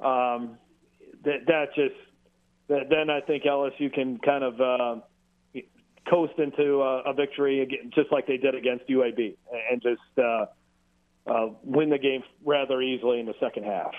um, 0.00 0.58
that 1.24 1.46
that 1.46 1.66
just 1.74 1.96
that, 2.68 2.88
then 2.88 3.10
I 3.10 3.20
think 3.20 3.44
LSU 3.44 3.92
can 3.92 4.18
kind 4.18 4.44
of 4.44 4.60
uh, 4.60 5.00
coast 6.08 6.34
into 6.38 6.82
a, 6.82 7.10
a 7.10 7.12
victory 7.14 7.60
again, 7.60 7.90
just 7.94 8.12
like 8.12 8.26
they 8.26 8.36
did 8.36 8.54
against 8.54 8.88
UAB, 8.88 9.36
and 9.70 9.82
just 9.82 10.00
uh, 10.18 10.46
uh, 11.26 11.48
win 11.62 11.90
the 11.90 11.98
game 11.98 12.22
rather 12.44 12.80
easily 12.80 13.20
in 13.20 13.26
the 13.26 13.34
second 13.40 13.64
half. 13.64 13.92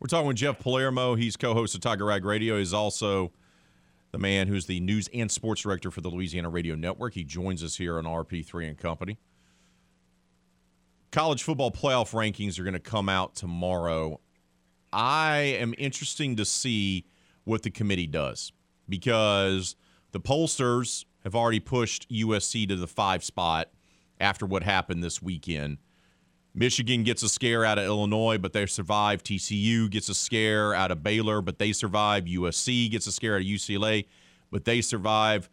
We're 0.00 0.06
talking 0.06 0.28
with 0.28 0.38
Jeff 0.38 0.58
Palermo. 0.58 1.14
He's 1.14 1.36
co-host 1.36 1.74
of 1.74 1.82
Tiger 1.82 2.06
Rag 2.06 2.24
Radio. 2.24 2.58
He's 2.58 2.72
also 2.72 3.32
the 4.12 4.18
man 4.18 4.48
who's 4.48 4.64
the 4.64 4.80
news 4.80 5.10
and 5.12 5.30
sports 5.30 5.60
director 5.60 5.90
for 5.90 6.00
the 6.00 6.08
Louisiana 6.08 6.48
Radio 6.48 6.74
Network. 6.74 7.12
He 7.12 7.22
joins 7.22 7.62
us 7.62 7.76
here 7.76 7.98
on 7.98 8.04
RP3 8.04 8.68
and 8.68 8.78
Company. 8.78 9.18
College 11.12 11.42
football 11.42 11.70
playoff 11.70 12.12
rankings 12.12 12.58
are 12.58 12.62
going 12.62 12.72
to 12.72 12.80
come 12.80 13.10
out 13.10 13.34
tomorrow. 13.34 14.20
I 14.90 15.36
am 15.60 15.74
interesting 15.76 16.34
to 16.36 16.46
see 16.46 17.04
what 17.44 17.62
the 17.62 17.70
committee 17.70 18.06
does 18.06 18.52
because 18.88 19.76
the 20.12 20.20
pollsters 20.20 21.04
have 21.24 21.34
already 21.34 21.60
pushed 21.60 22.08
USC 22.08 22.66
to 22.68 22.76
the 22.76 22.86
five 22.86 23.22
spot 23.22 23.68
after 24.18 24.46
what 24.46 24.62
happened 24.62 25.04
this 25.04 25.20
weekend. 25.20 25.76
Michigan 26.54 27.04
gets 27.04 27.22
a 27.22 27.28
scare 27.28 27.64
out 27.64 27.78
of 27.78 27.84
Illinois, 27.84 28.38
but 28.38 28.52
they 28.52 28.66
survive. 28.66 29.22
TCU 29.22 29.88
gets 29.88 30.08
a 30.08 30.14
scare 30.14 30.74
out 30.74 30.90
of 30.90 31.02
Baylor, 31.02 31.40
but 31.40 31.58
they 31.58 31.72
survive. 31.72 32.24
USC 32.24 32.90
gets 32.90 33.06
a 33.06 33.12
scare 33.12 33.36
out 33.36 33.42
of 33.42 33.46
UCLA, 33.46 34.06
but 34.50 34.64
they 34.64 34.80
survive. 34.80 35.48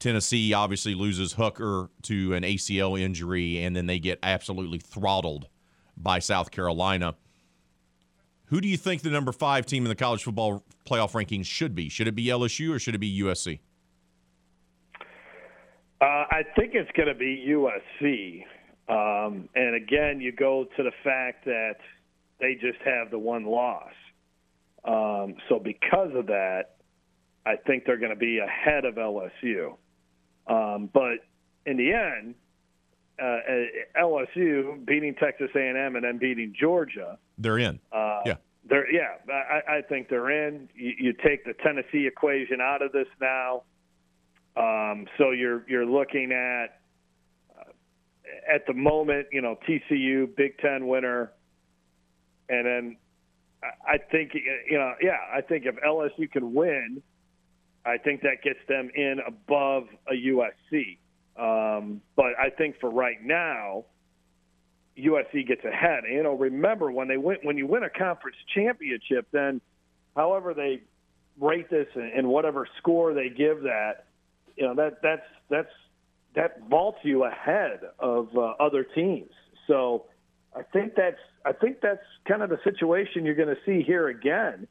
Tennessee 0.00 0.52
obviously 0.52 0.94
loses 0.94 1.34
Hooker 1.34 1.90
to 2.02 2.34
an 2.34 2.42
ACL 2.42 2.98
injury, 2.98 3.62
and 3.62 3.76
then 3.76 3.86
they 3.86 3.98
get 3.98 4.18
absolutely 4.22 4.78
throttled 4.78 5.48
by 5.96 6.18
South 6.18 6.50
Carolina. 6.50 7.14
Who 8.46 8.60
do 8.60 8.66
you 8.66 8.76
think 8.76 9.02
the 9.02 9.10
number 9.10 9.30
five 9.30 9.66
team 9.66 9.84
in 9.84 9.88
the 9.88 9.94
college 9.94 10.24
football 10.24 10.64
playoff 10.84 11.12
rankings 11.12 11.46
should 11.46 11.74
be? 11.74 11.88
Should 11.88 12.08
it 12.08 12.16
be 12.16 12.26
LSU 12.26 12.74
or 12.74 12.80
should 12.80 12.96
it 12.96 12.98
be 12.98 13.20
USC? 13.20 13.60
Uh, 16.00 16.04
I 16.04 16.42
think 16.56 16.72
it's 16.74 16.90
going 16.96 17.08
to 17.08 17.14
be 17.14 17.46
USC. 17.50 18.44
Um, 18.90 19.48
and 19.54 19.76
again, 19.76 20.20
you 20.20 20.32
go 20.32 20.66
to 20.76 20.82
the 20.82 20.92
fact 21.04 21.44
that 21.44 21.76
they 22.40 22.54
just 22.54 22.78
have 22.84 23.10
the 23.10 23.18
one 23.18 23.44
loss. 23.44 23.92
Um, 24.84 25.36
so 25.48 25.58
because 25.58 26.10
of 26.14 26.26
that, 26.26 26.76
I 27.46 27.56
think 27.56 27.84
they're 27.84 27.98
going 27.98 28.10
to 28.10 28.16
be 28.16 28.38
ahead 28.38 28.84
of 28.84 28.94
LSU. 28.94 29.76
Um, 30.46 30.90
but 30.92 31.18
in 31.66 31.76
the 31.76 31.92
end, 31.92 32.34
uh, 33.20 34.00
LSU 34.00 34.84
beating 34.84 35.14
Texas 35.14 35.50
A&M 35.54 35.94
and 35.94 36.04
then 36.04 36.18
beating 36.18 36.54
Georgia, 36.58 37.18
they're 37.38 37.58
in. 37.58 37.78
Uh, 37.92 38.22
yeah, 38.26 38.36
they're 38.68 38.90
yeah. 38.90 39.16
I, 39.28 39.76
I 39.76 39.82
think 39.82 40.08
they're 40.08 40.48
in. 40.48 40.68
You, 40.74 40.92
you 40.98 41.12
take 41.12 41.44
the 41.44 41.52
Tennessee 41.62 42.06
equation 42.06 42.60
out 42.60 42.82
of 42.82 42.92
this 42.92 43.06
now, 43.20 43.62
um, 44.56 45.06
so 45.18 45.30
you're 45.30 45.64
you're 45.68 45.86
looking 45.86 46.32
at 46.32 46.79
at 48.52 48.66
the 48.66 48.74
moment, 48.74 49.28
you 49.32 49.40
know, 49.40 49.58
TCU, 49.68 50.34
Big 50.36 50.58
Ten 50.58 50.86
winner, 50.86 51.32
and 52.48 52.66
then 52.66 52.96
I 53.62 53.98
think 53.98 54.32
you 54.34 54.78
know, 54.78 54.94
yeah, 55.02 55.18
I 55.32 55.40
think 55.40 55.64
if 55.66 55.76
LSU 55.76 56.30
can 56.30 56.54
win, 56.54 57.02
I 57.84 57.98
think 57.98 58.22
that 58.22 58.42
gets 58.42 58.58
them 58.68 58.90
in 58.94 59.18
above 59.26 59.84
a 60.08 60.14
USC. 60.14 60.98
Um, 61.38 62.00
but 62.16 62.32
I 62.38 62.50
think 62.50 62.76
for 62.80 62.90
right 62.90 63.22
now, 63.22 63.84
USC 64.98 65.46
gets 65.46 65.64
ahead. 65.64 66.04
You 66.10 66.22
know, 66.22 66.34
remember 66.34 66.90
when 66.90 67.08
they 67.08 67.16
win 67.16 67.38
when 67.42 67.56
you 67.56 67.66
win 67.66 67.82
a 67.82 67.90
conference 67.90 68.36
championship, 68.54 69.26
then 69.32 69.60
however 70.16 70.54
they 70.54 70.82
rate 71.38 71.70
this 71.70 71.86
and, 71.94 72.12
and 72.12 72.28
whatever 72.28 72.68
score 72.78 73.14
they 73.14 73.28
give 73.28 73.62
that, 73.62 74.04
you 74.56 74.66
know 74.66 74.74
that 74.74 75.00
that's 75.02 75.26
that's 75.48 75.72
that 76.34 76.60
vaults 76.68 76.98
you 77.02 77.24
ahead 77.24 77.80
of 77.98 78.28
uh, 78.36 78.52
other 78.60 78.84
teams. 78.84 79.30
So 79.66 80.06
I 80.54 80.62
think 80.62 80.94
that's 80.96 81.18
I 81.44 81.52
think 81.52 81.78
that's 81.82 82.04
kind 82.28 82.42
of 82.42 82.50
the 82.50 82.58
situation 82.64 83.24
you're 83.24 83.34
going 83.34 83.54
to 83.54 83.60
see 83.64 83.82
here 83.82 84.08
again. 84.08 84.66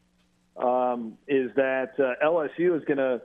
Um, 0.58 1.18
is 1.28 1.52
that 1.56 1.92
uh, 1.98 2.26
LSU 2.26 2.78
is 2.78 2.84
going 2.84 2.98
to, 2.98 3.22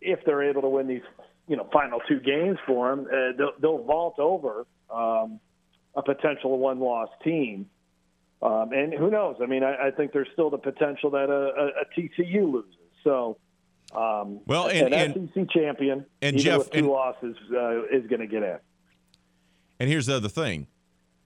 if 0.00 0.20
they're 0.24 0.48
able 0.48 0.62
to 0.62 0.68
win 0.68 0.86
these, 0.86 1.02
you 1.48 1.56
know, 1.56 1.68
final 1.72 1.98
two 2.08 2.20
games 2.20 2.56
for 2.68 2.94
them, 2.94 3.06
uh, 3.06 3.36
they'll, 3.36 3.52
they'll 3.60 3.84
vault 3.84 4.20
over 4.20 4.64
um, 4.94 5.40
a 5.96 6.02
potential 6.02 6.56
one-loss 6.56 7.08
team. 7.24 7.66
Um, 8.40 8.70
and 8.72 8.94
who 8.94 9.10
knows? 9.10 9.36
I 9.42 9.46
mean, 9.46 9.64
I, 9.64 9.88
I 9.88 9.90
think 9.90 10.12
there's 10.12 10.28
still 10.32 10.50
the 10.50 10.58
potential 10.58 11.10
that 11.10 11.28
a, 11.30 11.60
a, 11.60 11.66
a 11.66 12.00
TCU 12.00 12.52
loses. 12.52 12.70
So, 13.02 13.38
um, 13.94 14.40
well, 14.46 14.68
and, 14.68 14.92
an 14.92 15.30
SEC 15.34 15.50
champion, 15.50 16.04
and 16.22 16.36
even 16.36 16.44
Jeff, 16.44 16.58
with 16.58 16.70
two 16.72 16.78
and- 16.78 16.88
losses, 16.88 17.36
uh, 17.52 17.84
is 17.86 18.06
going 18.08 18.20
to 18.20 18.26
get 18.26 18.42
in. 18.42 18.58
And 19.80 19.88
here's 19.88 20.06
the 20.06 20.16
other 20.16 20.28
thing: 20.28 20.66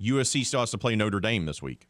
USC 0.01 0.44
starts 0.44 0.70
to 0.72 0.78
play 0.78 0.94
Notre 0.94 1.20
Dame 1.20 1.47
this 1.47 1.62
week, 1.62 1.89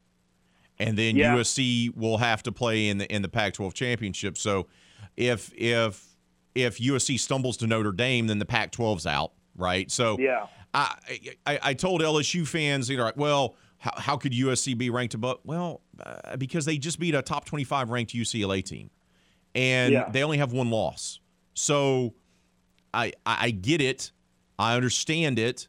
and 0.78 0.96
then 0.96 1.16
Yeah. 1.16 1.34
USC 1.36 1.90
will 1.94 2.18
have 2.18 2.42
to 2.44 2.52
play 2.52 2.88
in 2.88 2.98
the 2.98 3.12
in 3.12 3.22
the 3.22 3.28
Pac-12 3.28 3.74
championship. 3.74 4.38
So, 4.38 4.68
if 5.16 5.52
if 5.56 6.06
if 6.54 6.78
USC 6.78 7.18
stumbles 7.18 7.56
to 7.58 7.66
Notre 7.66 7.92
Dame, 7.92 8.26
then 8.26 8.38
the 8.38 8.44
Pac-12's 8.44 9.06
out, 9.06 9.32
right? 9.56 9.90
So, 9.90 10.18
Yeah. 10.18 10.46
I 10.74 10.94
I, 11.46 11.58
I 11.62 11.74
told 11.74 12.00
LSU 12.00 12.46
fans, 12.46 12.88
you 12.88 12.96
know, 12.96 13.04
like, 13.04 13.16
well, 13.16 13.56
how, 13.78 13.92
how 13.96 14.16
could 14.16 14.32
USC 14.32 14.76
be 14.78 14.88
ranked 14.90 15.14
above? 15.14 15.38
Well, 15.44 15.82
uh, 16.04 16.36
because 16.36 16.64
they 16.64 16.78
just 16.78 16.98
beat 17.00 17.14
a 17.14 17.22
top 17.22 17.44
25 17.44 17.90
ranked 17.90 18.12
UCLA 18.14 18.62
team, 18.64 18.90
and 19.54 19.92
Yeah. 19.92 20.08
they 20.10 20.22
only 20.22 20.38
have 20.38 20.52
one 20.52 20.70
loss. 20.70 21.20
So, 21.54 22.14
I 22.94 23.06
I 23.26 23.36
I 23.46 23.50
get 23.50 23.80
it, 23.80 24.12
I 24.58 24.74
understand 24.76 25.38
it, 25.38 25.68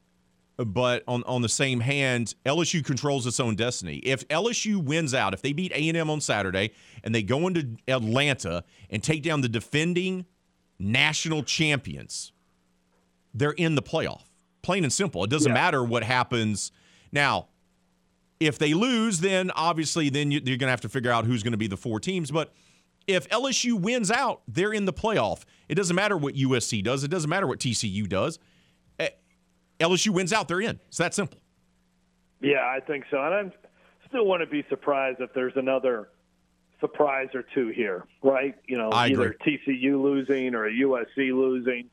but 0.57 1.03
on 1.07 1.23
on 1.23 1.41
the 1.41 1.49
same 1.49 1.80
hand, 1.81 2.35
LSU 2.45 2.84
controls 2.84 3.26
its 3.27 3.39
own 3.39 3.55
destiny. 3.55 3.97
If 3.97 4.27
LSU 4.30 4.77
wins 4.84 5.14
out, 5.14 5.34
if 5.34 5.41
they 5.41 5.53
beat 5.53 5.72
A 5.73 5.88
and 5.89 5.97
M 5.97 6.10
on 6.10 6.22
Saturday 6.22 6.72
and 7.03 7.14
they 7.14 7.23
go 7.23 7.47
into 7.47 7.76
Atlanta 7.88 8.64
and 8.89 9.01
take 9.03 9.23
down 9.23 9.41
the 9.41 9.49
defending 9.49 10.26
national 10.80 11.43
champions, 11.43 12.31
they're 13.34 13.51
in 13.51 13.76
the 13.76 13.81
playoff. 13.81 14.23
Plain 14.61 14.84
and 14.84 14.93
simple. 14.93 15.23
It 15.23 15.30
doesn't 15.30 15.49
Yeah. 15.49 15.53
matter 15.53 15.84
what 15.84 16.03
happens. 16.03 16.72
Now, 17.11 17.47
if 18.39 18.57
they 18.57 18.73
lose, 18.73 19.19
then 19.19 19.51
obviously 19.51 20.10
then 20.10 20.31
you're 20.31 20.41
going 20.41 20.60
to 20.60 20.68
have 20.68 20.81
to 20.81 20.89
figure 20.89 21.11
out 21.11 21.26
who's 21.26 21.43
going 21.43 21.51
to 21.51 21.57
be 21.57 21.68
the 21.68 21.77
four 21.77 21.99
teams. 21.99 22.31
But 22.31 22.53
if 23.07 23.27
LSU 23.30 23.80
wins 23.80 24.11
out, 24.11 24.41
they're 24.47 24.73
in 24.73 24.85
the 24.85 24.93
playoff. 24.93 25.43
It 25.67 25.75
doesn't 25.75 25.95
matter 25.95 26.17
what 26.17 26.35
USC 26.35 26.84
does. 26.84 27.03
It 27.03 27.09
doesn't 27.09 27.30
matter 27.30 27.47
what 27.47 27.59
TCU 27.59 28.07
does. 28.07 28.39
Eh, 28.99 29.09
LSU 29.80 30.09
wins 30.09 30.34
out, 30.34 30.47
they're 30.47 30.61
in. 30.61 30.80
It's 30.88 30.97
that 30.97 31.13
simple. 31.13 31.39
Yeah, 32.41 32.65
I 32.65 32.80
think 32.85 33.05
so. 33.09 33.17
And 33.21 33.34
I 33.34 33.51
still 34.07 34.27
wouldn't 34.27 34.51
be 34.51 34.65
surprised 34.69 35.21
if 35.21 35.34
there's 35.34 35.53
another 35.55 36.09
surprise 36.80 37.30
or 37.34 37.43
two 37.53 37.69
here, 37.69 38.05
right? 38.21 38.55
You 38.67 38.77
know, 38.77 38.89
I 38.89 39.07
either 39.07 39.31
agree. 39.31 39.59
TCU 39.65 40.01
losing 40.01 40.53
or 40.53 40.69
USC 40.69 41.34
losing. 41.34 41.89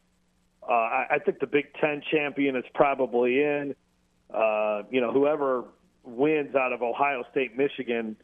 Uh, 0.68 0.72
I, 0.72 1.06
I 1.12 1.18
think 1.18 1.38
the 1.38 1.46
Big 1.46 1.72
Ten 1.80 2.02
champion 2.10 2.56
is 2.56 2.64
probably 2.74 3.42
in. 3.42 3.74
Uh, 4.32 4.82
you 4.90 5.00
know, 5.00 5.12
whoever 5.12 5.64
wins 6.04 6.54
out 6.54 6.72
of 6.72 6.82
Ohio 6.82 7.24
State, 7.30 7.56
Michigan, 7.56 8.16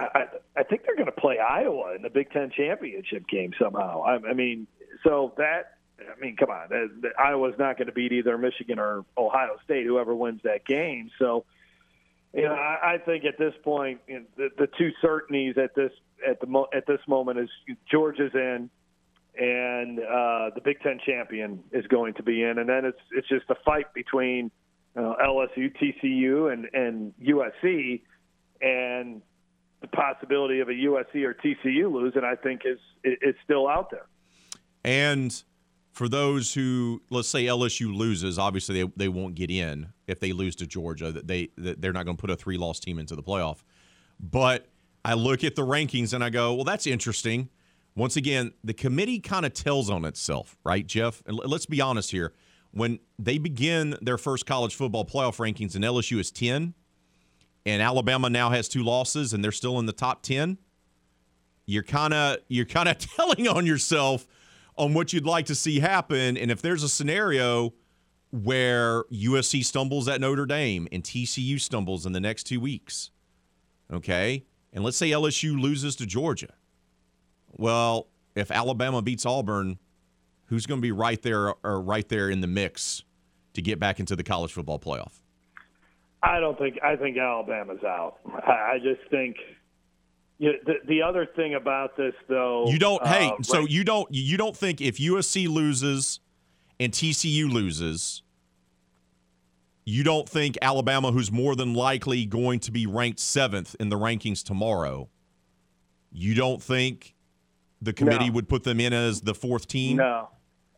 I, 0.00 0.24
I, 0.56 0.62
think 0.62 0.82
they're 0.84 0.96
going 0.96 1.06
to 1.06 1.12
play 1.12 1.38
Iowa 1.38 1.94
in 1.94 2.02
the 2.02 2.10
Big 2.10 2.30
Ten 2.30 2.50
championship 2.50 3.26
game 3.28 3.52
somehow. 3.60 4.02
I, 4.02 4.30
I 4.30 4.34
mean, 4.34 4.66
so 5.04 5.34
that 5.36 5.78
I 6.00 6.18
mean, 6.18 6.36
come 6.36 6.50
on, 6.50 6.68
that, 6.70 6.88
that 7.02 7.12
Iowa's 7.18 7.54
not 7.58 7.76
going 7.76 7.86
to 7.86 7.92
beat 7.92 8.12
either 8.12 8.36
Michigan 8.38 8.78
or 8.78 9.04
Ohio 9.18 9.56
State, 9.64 9.84
whoever 9.84 10.14
wins 10.14 10.40
that 10.44 10.64
game. 10.64 11.10
So, 11.18 11.44
you 12.32 12.42
know, 12.42 12.54
I, 12.54 12.94
I 12.94 12.98
think 12.98 13.24
at 13.24 13.38
this 13.38 13.54
point, 13.62 14.00
you 14.06 14.20
know, 14.20 14.24
the, 14.36 14.48
the 14.56 14.68
two 14.78 14.90
certainties 15.02 15.56
at 15.58 15.74
this 15.74 15.92
at 16.26 16.40
the 16.40 16.46
mo- 16.46 16.68
at 16.74 16.86
this 16.86 17.00
moment 17.06 17.38
is 17.38 17.50
Georgia's 17.90 18.32
in, 18.34 18.70
and 19.38 19.98
uh, 19.98 20.50
the 20.54 20.60
Big 20.64 20.80
Ten 20.80 21.00
champion 21.04 21.62
is 21.72 21.86
going 21.88 22.14
to 22.14 22.22
be 22.22 22.42
in, 22.42 22.58
and 22.58 22.68
then 22.68 22.84
it's 22.84 23.00
it's 23.12 23.28
just 23.28 23.44
a 23.50 23.56
fight 23.64 23.92
between 23.94 24.50
know, 24.96 25.16
LSU, 25.22 25.72
TCU, 25.76 26.52
and 26.52 26.66
and 26.72 27.12
USC, 27.20 28.02
and 28.60 29.22
the 29.80 29.88
possibility 29.88 30.60
of 30.60 30.68
a 30.68 30.72
USC 30.72 31.24
or 31.24 31.34
TCU 31.34 31.90
losing, 31.90 32.22
I 32.24 32.34
think, 32.34 32.62
is 32.64 32.78
is 33.04 33.34
still 33.44 33.68
out 33.68 33.90
there. 33.90 34.06
And 34.84 35.42
for 35.92 36.08
those 36.08 36.54
who, 36.54 37.02
let's 37.10 37.28
say 37.28 37.44
LSU 37.44 37.94
loses, 37.94 38.38
obviously 38.38 38.82
they, 38.82 38.92
they 38.96 39.08
won't 39.08 39.34
get 39.34 39.50
in 39.50 39.92
if 40.06 40.20
they 40.20 40.32
lose 40.32 40.54
to 40.56 40.66
Georgia. 40.66 41.12
That 41.12 41.26
they 41.26 41.48
they're 41.56 41.92
not 41.92 42.04
going 42.04 42.16
to 42.16 42.20
put 42.20 42.30
a 42.30 42.36
three 42.36 42.58
loss 42.58 42.80
team 42.80 42.98
into 42.98 43.16
the 43.16 43.22
playoff. 43.22 43.62
But 44.18 44.68
I 45.04 45.14
look 45.14 45.44
at 45.44 45.56
the 45.56 45.62
rankings 45.62 46.12
and 46.12 46.22
I 46.22 46.30
go, 46.30 46.54
well, 46.54 46.64
that's 46.64 46.86
interesting. 46.86 47.48
Once 47.96 48.16
again, 48.16 48.52
the 48.62 48.74
committee 48.74 49.18
kind 49.18 49.44
of 49.44 49.52
tells 49.52 49.90
on 49.90 50.04
itself, 50.04 50.56
right, 50.64 50.86
Jeff? 50.86 51.22
And 51.26 51.36
let's 51.36 51.66
be 51.66 51.80
honest 51.80 52.10
here. 52.10 52.32
When 52.72 53.00
they 53.18 53.38
begin 53.38 53.96
their 54.00 54.16
first 54.16 54.46
college 54.46 54.76
football 54.76 55.04
playoff 55.04 55.38
rankings 55.38 55.74
and 55.74 55.84
LSU 55.84 56.20
is 56.20 56.30
10 56.30 56.74
and 57.66 57.82
Alabama 57.82 58.30
now 58.30 58.50
has 58.50 58.68
two 58.68 58.82
losses 58.82 59.32
and 59.32 59.44
they're 59.44 59.52
still 59.52 59.78
in 59.78 59.86
the 59.86 59.92
top 59.92 60.22
10, 60.22 60.58
you're 61.66 61.82
kind 61.82 62.14
of 62.14 62.38
you're 62.48 62.64
kind 62.64 62.88
of 62.88 62.98
telling 63.16 63.48
on 63.48 63.66
yourself 63.66 64.26
on 64.76 64.94
what 64.94 65.12
you'd 65.12 65.26
like 65.26 65.46
to 65.46 65.54
see 65.54 65.80
happen. 65.80 66.36
And 66.36 66.50
if 66.50 66.62
there's 66.62 66.82
a 66.82 66.88
scenario 66.88 67.74
where 68.30 69.04
USC 69.04 69.64
stumbles 69.64 70.08
at 70.08 70.20
Notre 70.20 70.46
Dame 70.46 70.88
and 70.92 71.02
TCU 71.02 71.60
stumbles 71.60 72.06
in 72.06 72.12
the 72.12 72.20
next 72.20 72.44
2 72.44 72.60
weeks 72.60 73.10
okay? 73.92 74.44
And 74.72 74.84
let's 74.84 74.96
say 74.96 75.10
LSU 75.10 75.60
loses 75.60 75.96
to 75.96 76.06
Georgia. 76.06 76.54
Well 77.48 78.08
if 78.36 78.50
Alabama 78.50 79.02
beats 79.02 79.26
Auburn 79.26 79.78
who's 80.46 80.66
going 80.66 80.78
to 80.80 80.82
be 80.82 80.92
right 80.92 81.20
there 81.22 81.54
or 81.64 81.80
right 81.80 82.08
there 82.08 82.30
in 82.30 82.40
the 82.40 82.46
mix 82.46 83.02
to 83.54 83.62
get 83.62 83.78
back 83.78 84.00
into 84.00 84.16
the 84.16 84.22
college 84.22 84.52
football 84.52 84.78
playoff 84.78 85.19
I 86.22 86.38
don't 86.40 86.58
think. 86.58 86.78
I 86.82 86.96
think 86.96 87.16
Alabama's 87.16 87.82
out. 87.84 88.16
I, 88.26 88.74
I 88.74 88.78
just 88.82 89.00
think. 89.10 89.36
You 90.38 90.52
know, 90.52 90.58
the, 90.64 90.74
the 90.88 91.02
other 91.02 91.26
thing 91.36 91.54
about 91.54 91.98
this, 91.98 92.14
though, 92.26 92.66
You 92.68 92.78
don't. 92.78 93.06
hey, 93.06 93.28
uh, 93.28 93.42
so 93.42 93.60
you 93.66 93.84
don't. 93.84 94.08
You 94.10 94.36
don't 94.38 94.56
think 94.56 94.80
if 94.80 94.96
USC 94.96 95.48
loses 95.48 96.20
and 96.78 96.92
TCU 96.92 97.50
loses, 97.52 98.22
you 99.84 100.02
don't 100.02 100.28
think 100.28 100.56
Alabama, 100.62 101.12
who's 101.12 101.30
more 101.30 101.54
than 101.56 101.74
likely 101.74 102.24
going 102.24 102.58
to 102.60 102.70
be 102.70 102.86
ranked 102.86 103.18
seventh 103.20 103.76
in 103.80 103.88
the 103.90 103.96
rankings 103.98 104.42
tomorrow, 104.42 105.08
you 106.12 106.34
don't 106.34 106.62
think 106.62 107.14
the 107.82 107.92
committee 107.92 108.28
No. 108.28 108.34
would 108.34 108.48
put 108.48 108.64
them 108.64 108.80
in 108.80 108.92
as 108.92 109.20
the 109.22 109.34
fourth 109.34 109.66
team? 109.66 109.96
No, 109.98 110.28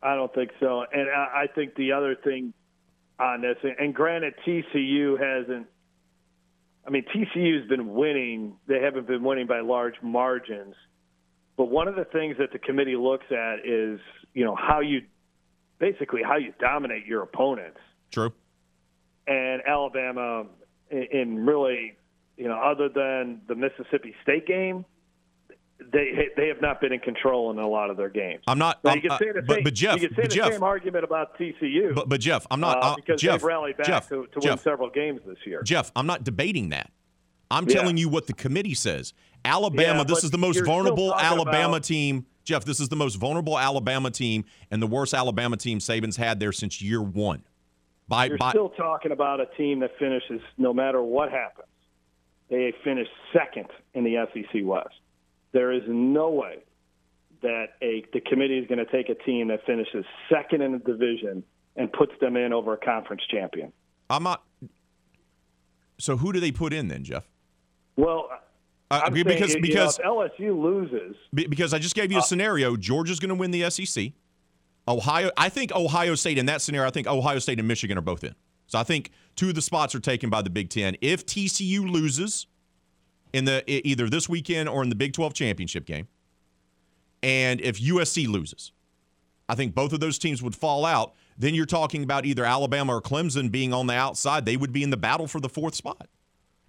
I 0.03 0.15
don't 0.17 0.33
think 0.35 0.51
so. 0.61 0.85
And 0.93 1.09
I, 1.09 1.43
I 1.43 1.47
think 1.55 1.75
the 1.77 1.93
other 1.93 2.15
thing 2.17 2.53
on 3.23 3.41
this, 3.41 3.57
and 3.79 3.95
granted, 3.95 4.35
TCU 4.47 5.19
hasn't. 5.19 5.67
I 6.87 6.91
mean, 6.91 7.05
TCU's 7.15 7.69
been 7.69 7.93
winning. 7.95 8.57
They 8.67 8.81
haven't 8.81 9.07
been 9.07 9.23
winning 9.23 9.47
by 9.47 9.61
large 9.61 9.95
margins. 10.03 10.75
But 11.57 11.67
one 11.67 11.87
of 11.87 11.95
the 11.95 12.05
things 12.05 12.37
that 12.39 12.51
the 12.53 12.59
committee 12.59 12.97
looks 12.97 13.27
at 13.31 13.61
is, 13.65 14.01
you 14.35 14.45
know, 14.45 14.57
how 14.57 14.81
you 14.81 15.03
basically 15.79 16.23
how 16.23 16.37
you 16.37 16.53
dominate 16.59 17.07
your 17.07 17.23
opponents. 17.23 17.79
True. 18.11 18.33
and 19.27 19.63
Alabama, 19.67 20.47
in, 20.91 21.07
in 21.13 21.47
really, 21.47 21.97
you 22.37 22.49
know, 22.49 22.59
other 22.59 22.89
than 22.89 23.43
the 23.49 23.55
Mississippi 23.55 24.15
State 24.23 24.47
game, 24.47 24.85
they 25.93 26.29
they 26.37 26.49
have 26.49 26.61
not 26.61 26.81
been 26.81 26.93
in 26.93 27.01
control 27.01 27.51
in 27.51 27.59
a 27.59 27.67
lot 27.69 27.91
of 27.91 27.97
their 27.97 28.09
games. 28.09 28.43
I'm 28.47 28.59
not. 28.59 28.79
I'm- 28.85 28.97
you 28.97 29.03
can 29.03 29.11
uh, 29.13 29.19
say 29.19 29.33
the 29.33 29.43
but, 29.43 29.55
same, 29.55 29.65
but 29.65 29.75
Jeff, 29.75 30.01
you 30.03 30.09
can 30.09 30.17
say 30.17 30.23
the 30.23 30.29
Jeff, 30.29 30.53
same 30.53 30.63
argument 30.63 31.05
about 31.05 31.39
TCU, 31.39 31.95
but, 31.95 32.09
but 32.09 32.21
Jeff, 32.21 32.47
I'm 32.51 32.61
not. 32.61 32.77
uh, 32.79 32.81
uh, 32.81 32.97
because 32.97 33.21
Jeff, 33.21 33.41
they've 33.41 33.45
rallied 33.45 33.77
back 33.77 33.87
Jeff, 33.87 34.09
to, 34.09 34.27
to 34.27 34.49
win 34.49 34.59
several 34.59 34.91
games 34.91 35.21
this 35.27 35.39
year. 35.47 35.63
Jeff, 35.63 35.91
I'm 35.97 36.07
not 36.07 36.25
debating 36.25 36.69
that. 36.71 36.91
I'm 37.51 37.69
Yeah. 37.69 37.77
telling 37.81 37.97
you 37.97 38.09
what 38.09 38.27
the 38.27 38.33
committee 38.33 38.75
says. 38.75 39.13
Alabama, 39.45 39.99
Yeah, 39.99 40.05
this 40.05 40.25
is 40.25 40.31
the 40.31 40.39
most 40.39 40.65
vulnerable 40.65 41.15
Alabama 41.15 41.73
about- 41.77 41.85
team. 41.85 42.27
Jeff, 42.45 42.65
this 42.65 42.81
is 42.81 42.89
the 42.89 42.97
most 42.97 43.17
vulnerable 43.17 43.57
Alabama 43.59 44.11
team 44.11 44.45
and 44.71 44.83
the 44.83 44.87
worst 44.87 45.15
Alabama 45.15 45.57
team 45.57 45.79
Saban's 45.79 46.17
had 46.17 46.41
there 46.41 46.51
since 46.53 46.83
year 46.83 47.01
one. 47.01 47.45
By 48.09 48.27
You're 48.27 48.37
by 48.39 48.51
still 48.51 48.71
talking 48.71 49.13
about 49.13 49.41
a 49.41 49.47
team 49.57 49.79
that 49.81 49.91
finishes 49.99 50.41
no 50.59 50.73
matter 50.75 51.01
what 51.03 51.31
happens. 51.31 51.69
they 52.51 52.73
finish 52.85 53.07
second 53.33 53.67
in 53.95 54.03
the 54.05 54.17
SEC 54.35 54.63
West. 54.65 54.89
There 55.53 55.73
is 55.73 55.83
no 55.87 56.31
way 56.31 56.65
that 57.43 57.75
a 57.83 58.05
the 58.13 58.21
committee 58.21 58.59
is 58.59 58.67
going 58.67 58.79
to 58.85 58.91
take 58.91 59.09
a 59.09 59.15
team 59.25 59.49
that 59.49 59.65
finishes 59.67 60.05
second 60.31 60.63
in 60.63 60.73
the 60.73 60.79
division 60.79 61.43
and 61.77 61.93
puts 61.93 62.13
them 62.21 62.37
in 62.37 62.53
over 62.53 62.75
a 62.75 62.77
conference 62.77 63.23
champion. 63.31 63.73
I'm 64.09 64.23
not. 64.23 64.43
So 65.99 66.17
who 66.17 66.33
do 66.33 66.41
they 66.41 66.53
put 66.53 66.73
in 66.73 66.89
then, 66.89 67.05
Jeff? 67.05 67.29
Well, 67.97 68.29
Uh, 68.91 69.09
because 69.11 69.53
saying, 69.53 69.63
because 69.63 69.99
you 69.99 70.05
know, 70.05 70.21
if 70.23 70.33
LSU 70.39 70.63
loses, 70.63 71.17
because 71.33 71.73
I 71.73 71.79
just 71.79 71.95
gave 71.95 72.13
you 72.13 72.19
a 72.19 72.23
scenario. 72.23 72.77
Georgia's 72.77 73.21
going 73.21 73.31
to 73.31 73.35
win 73.35 73.51
the 73.51 73.71
SEC. 73.71 74.13
Ohio, 74.87 75.31
I 75.37 75.49
think 75.49 75.73
Ohio 75.75 76.15
State 76.15 76.39
in 76.39 76.47
that 76.47 76.61
scenario. 76.61 76.89
I 76.89 76.91
think 76.91 77.07
Ohio 77.07 77.39
State 77.39 77.59
and 77.59 77.69
Michigan 77.69 77.97
are 77.97 78.03
both 78.03 78.25
in. 78.25 78.35
So 78.67 78.79
I 78.79 78.83
think 78.83 79.11
two 79.37 79.51
of 79.51 79.55
the 79.55 79.63
spots 79.63 79.95
are 79.95 80.01
taken 80.01 80.29
by 80.29 80.43
the 80.43 80.51
Big 80.51 80.71
Ten. 80.71 80.97
If 81.01 81.25
TCU 81.25 81.89
loses 81.91 82.47
in 83.33 83.45
the 83.45 83.63
either 83.67 84.09
this 84.09 84.29
weekend 84.29 84.69
or 84.69 84.83
in 84.83 84.89
the 84.89 84.95
Big 84.95 85.13
Twelve 85.13 85.35
championship 85.35 85.87
game, 85.87 86.09
and 87.23 87.61
if 87.61 87.81
USC 87.81 88.27
loses, 88.29 88.73
I 89.49 89.55
think 89.55 89.75
both 89.75 89.93
of 89.93 90.01
those 90.01 90.19
teams 90.19 90.43
would 90.43 90.55
fall 90.55 90.85
out. 90.85 91.15
Then 91.39 91.55
you're 91.55 91.67
talking 91.67 92.03
about 92.03 92.27
either 92.27 92.45
Alabama 92.45 92.97
or 92.97 93.03
Clemson 93.03 93.51
being 93.51 93.73
on 93.73 93.87
the 93.87 93.95
outside. 93.95 94.45
They 94.45 94.57
would 94.57 94.73
be 94.73 94.83
in 94.83 94.91
the 94.91 94.97
battle 94.97 95.27
for 95.27 95.41
the 95.41 95.49
fourth 95.49 95.75
spot. 95.75 96.09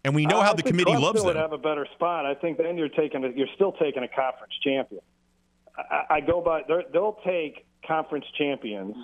And 0.04 0.14
we 0.14 0.26
know 0.26 0.40
I 0.40 0.46
how 0.46 0.54
the 0.54 0.64
committee 0.64 0.92
Clemson 0.92 1.02
loves 1.02 1.24
would 1.24 1.36
them. 1.36 1.42
have 1.42 1.54
a 1.54 1.58
better 1.58 1.88
spot. 1.94 2.26
I 2.26 2.34
think 2.34 2.58
then 2.58 2.78
you're 2.78 2.90
taking 2.90 3.24
a, 3.24 3.30
you're 3.30 3.48
still 3.56 3.72
taking 3.74 4.04
a 4.04 4.08
conference 4.08 4.54
champion. 4.64 5.02
I, 5.78 6.04
I 6.10 6.22
go 6.22 6.42
by 6.42 6.62
they'll 6.92 7.20
take 7.26 7.66
conference 7.86 8.26
champions 8.38 8.96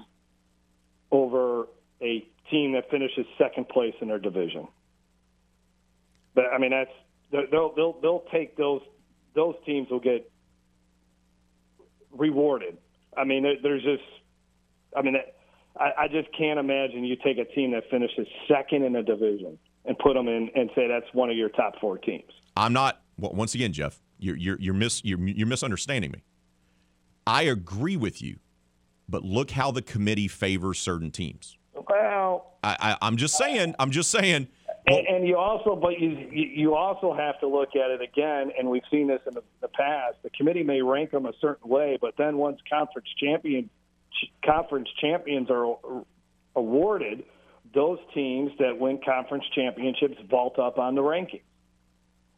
over 1.12 1.68
a 2.02 2.28
team 2.52 2.74
that 2.74 2.90
finishes 2.90 3.26
second 3.38 3.70
place 3.70 3.94
in 4.02 4.08
their 4.08 4.20
division. 4.20 4.68
But 6.36 6.46
I 6.54 6.58
mean 6.58 6.72
that's 6.72 6.92
they'll 7.32 7.74
they'll 7.76 8.00
they'll 8.02 8.24
take 8.32 8.58
those 8.58 8.82
those 9.36 9.56
teams 9.66 9.90
will 9.90 10.00
get 10.00 10.30
rewarded. 12.12 12.78
I 13.16 13.24
mean 13.24 13.46
there's 13.62 13.84
just 13.84 14.04
I 14.96 15.02
mean 15.02 15.16
I, 15.80 15.92
I 15.98 16.08
just 16.08 16.28
can't 16.38 16.60
imagine 16.60 17.04
you 17.04 17.16
take 17.24 17.38
a 17.38 17.46
team 17.46 17.72
that 17.72 17.84
finishes 17.90 18.28
second 18.48 18.84
in 18.84 18.96
a 18.96 19.04
division 19.04 19.58
and 19.86 19.98
put 19.98 20.14
them 20.14 20.28
in 20.28 20.50
and 20.56 20.70
say 20.76 20.88
that's 20.88 21.12
one 21.14 21.30
of 21.30 21.38
your 21.38 21.50
top 21.50 21.80
four 21.80 21.98
teams. 21.98 22.32
I'm 22.58 22.74
not. 22.74 23.02
Well, 23.18 23.32
once 23.34 23.56
again, 23.56 23.74
Jeff, 23.74 24.02
you're 24.18 24.36
you're 24.36 24.60
you're, 24.60 24.74
mis, 24.74 25.04
you're 25.04 25.20
you're 25.20 25.48
misunderstanding 25.48 26.12
me. 26.12 26.24
I 27.26 27.44
agree 27.44 27.96
with 27.96 28.22
you, 28.22 28.40
but 29.08 29.24
look 29.24 29.52
how 29.52 29.72
the 29.72 29.82
committee 29.82 30.28
favors 30.28 30.80
certain 30.80 31.12
teams. 31.12 31.58
Well, 31.74 32.58
I, 32.64 32.78
I 32.80 32.98
I'm 33.08 33.18
just 33.18 33.38
saying. 33.38 33.76
I'm 33.80 33.92
just 33.92 34.12
saying. 34.12 34.48
And, 34.90 35.08
and 35.08 35.28
you 35.28 35.38
also, 35.38 35.76
but 35.76 36.00
you 36.00 36.10
you 36.32 36.76
also 36.76 37.14
have 37.14 37.40
to 37.42 37.48
look 37.48 37.70
at 37.76 37.92
it 37.92 38.02
again, 38.02 38.52
and 38.58 38.70
we've 38.70 38.84
seen 38.92 39.08
this 39.08 39.22
in 39.28 39.34
the, 39.34 39.44
the 39.62 39.68
past. 39.68 40.18
The 40.24 40.30
committee 40.32 40.64
may 40.64 40.82
rank 40.82 41.12
them 41.12 41.26
a 41.26 41.34
certain 41.40 41.70
way, 41.70 41.98
but 42.02 42.16
then 42.18 42.38
once 42.38 42.60
conference 42.70 43.08
champion 43.22 43.70
ch- 44.12 44.32
conference 44.46 44.90
champions 45.00 45.50
are 45.50 45.76
awarded, 46.56 47.24
those 47.74 48.00
teams 48.14 48.52
that 48.60 48.80
win 48.80 49.00
conference 49.04 49.46
championships 49.54 50.18
vault 50.30 50.58
up 50.58 50.80
on 50.80 50.96
the 50.96 51.02
rankings, 51.02 51.42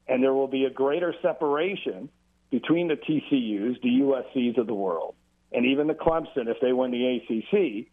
and 0.08 0.22
there 0.22 0.34
will 0.34 0.48
be 0.48 0.66
a 0.66 0.70
greater 0.70 1.14
separation 1.22 2.10
between 2.50 2.90
the 2.90 2.96
TCU's, 2.96 3.78
the 3.82 4.02
USC's 4.02 4.58
of 4.58 4.68
the 4.68 4.74
world, 4.74 5.16
and 5.52 5.66
even 5.66 5.88
the 5.88 5.94
Clemson 5.94 6.48
if 6.48 6.58
they 6.62 6.74
win 6.74 6.92
the 6.92 7.18
ACC. 7.18 7.88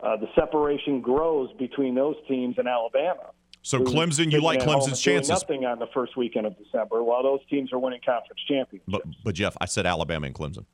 Uh, 0.00 0.16
the 0.16 0.26
separation 0.34 1.00
grows 1.00 1.50
between 1.52 1.94
those 1.94 2.16
teams 2.28 2.58
and 2.58 2.68
Alabama. 2.68 3.30
So 3.64 3.80
Clemson, 3.80 4.30
you 4.30 4.42
like 4.42 4.60
Clemson's 4.60 5.00
chances, 5.00 5.30
Nothing 5.30 5.64
on 5.64 5.78
the 5.78 5.86
first 5.94 6.18
weekend 6.18 6.46
of 6.46 6.54
December, 6.58 7.02
while 7.02 7.22
those 7.22 7.40
teams 7.48 7.72
are 7.72 7.78
winning 7.78 8.00
conference 8.04 8.42
champions. 8.46 8.84
but 8.86 9.00
but 9.24 9.34
Jeff, 9.34 9.56
I 9.58 9.64
said 9.64 9.86
Alabama 9.86 10.26
and 10.26 10.34
Clemson. 10.34 10.66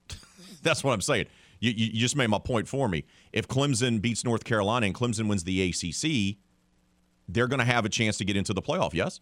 That's 0.62 0.84
what 0.84 0.92
I'm 0.92 1.00
saying. 1.00 1.26
You, 1.60 1.70
you 1.70 1.86
you 1.86 2.00
just 2.00 2.14
made 2.14 2.26
my 2.26 2.38
point 2.38 2.68
for 2.68 2.90
me. 2.90 3.04
If 3.32 3.48
Clemson 3.48 4.02
beats 4.02 4.22
North 4.22 4.44
Carolina 4.44 4.84
and 4.84 4.94
Clemson 4.94 5.28
wins 5.28 5.44
the 5.44 5.62
ACC, 5.62 6.36
they're 7.26 7.48
going 7.48 7.58
to 7.58 7.64
have 7.64 7.86
a 7.86 7.88
chance 7.88 8.18
to 8.18 8.24
get 8.26 8.36
into 8.36 8.52
the 8.52 8.62
playoff. 8.62 8.92
Yes. 8.92 9.20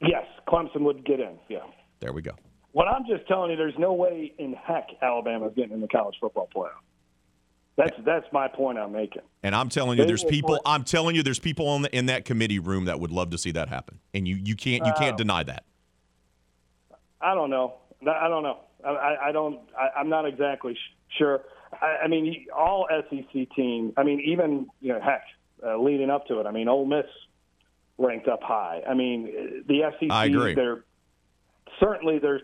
Yes, 0.00 0.24
Clemson 0.46 0.82
would 0.82 1.04
get 1.04 1.18
in. 1.18 1.36
Yeah. 1.48 1.66
There 1.98 2.12
we 2.12 2.22
go. 2.22 2.32
What 2.70 2.86
I'm 2.86 3.04
just 3.04 3.26
telling 3.26 3.50
you, 3.50 3.56
there's 3.56 3.74
no 3.80 3.94
way 3.94 4.32
in 4.38 4.54
heck 4.54 4.86
Alabama's 5.02 5.54
getting 5.56 5.72
in 5.72 5.80
the 5.80 5.88
college 5.88 6.14
football 6.20 6.48
playoff. 6.54 6.70
That's 7.76 7.96
that's 8.04 8.26
my 8.32 8.48
point 8.48 8.78
I'm 8.78 8.92
making. 8.92 9.22
And 9.42 9.54
I'm 9.54 9.68
telling 9.70 9.98
you, 9.98 10.04
there's 10.04 10.24
people. 10.24 10.60
I'm 10.66 10.84
telling 10.84 11.16
you, 11.16 11.22
there's 11.22 11.38
people 11.38 11.74
in, 11.76 11.82
the, 11.82 11.96
in 11.96 12.06
that 12.06 12.24
committee 12.26 12.58
room 12.58 12.84
that 12.84 13.00
would 13.00 13.10
love 13.10 13.30
to 13.30 13.38
see 13.38 13.50
that 13.52 13.68
happen, 13.70 13.98
and 14.12 14.28
you 14.28 14.36
you 14.36 14.54
can't 14.56 14.84
you 14.86 14.92
can't 14.98 15.14
Oh. 15.14 15.18
deny 15.18 15.42
that. 15.44 15.64
I 17.20 17.34
don't 17.34 17.50
know. 17.50 17.74
I 18.06 18.28
don't 18.28 18.42
know. 18.42 18.58
I, 18.84 19.16
I, 19.28 19.32
don't. 19.32 19.60
I, 19.78 20.00
I'm 20.00 20.08
not 20.08 20.26
exactly 20.26 20.74
sh- 20.74 20.96
sure. 21.18 21.42
I, 21.80 22.04
I 22.04 22.08
mean, 22.08 22.46
all 22.56 22.88
SEC 23.08 23.46
teams. 23.54 23.92
I 23.96 24.02
mean, 24.02 24.20
even 24.26 24.66
you 24.80 24.92
know, 24.92 25.00
heck, 25.00 25.22
uh, 25.64 25.78
leading 25.80 26.10
up 26.10 26.26
to 26.26 26.40
it. 26.40 26.46
I 26.46 26.50
mean, 26.50 26.68
Ole 26.68 26.84
Miss 26.84 27.06
ranked 27.96 28.26
up 28.28 28.42
high. 28.42 28.82
I 28.88 28.94
mean, 28.94 29.62
the 29.68 29.82
SEC. 30.00 30.10
I 30.10 30.26
agree. 30.26 30.54
They're 30.54 30.84
certainly 31.80 32.18
there's 32.18 32.42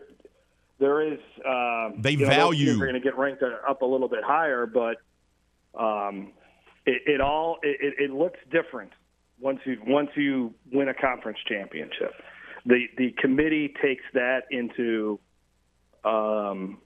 there 0.78 1.02
is. 1.12 1.18
Uh, 1.44 1.90
They 1.98 2.12
you 2.12 2.18
know, 2.18 2.26
value- 2.28 2.66
teams 2.66 2.80
are 2.80 2.86
going 2.86 2.94
to 2.94 3.00
get 3.00 3.18
ranked 3.18 3.42
up 3.42 3.82
a 3.82 3.86
little 3.86 4.08
bit 4.08 4.22
higher, 4.24 4.64
but 4.64 4.98
um, 5.78 6.32
it, 6.86 7.02
it 7.06 7.20
all 7.20 7.58
it, 7.62 7.94
it- 7.98 8.10
looks 8.10 8.38
different 8.50 8.92
once 9.40 9.60
you 9.64 9.76
once 9.86 10.10
you 10.16 10.52
win 10.72 10.88
a 10.88 10.94
conference 10.94 11.38
championship. 11.46 12.12
The 12.66 12.86
the 12.96 13.12
committee 13.18 13.74
takes 13.80 14.02
that 14.14 14.40
into 14.50 15.18
um, 16.04 16.78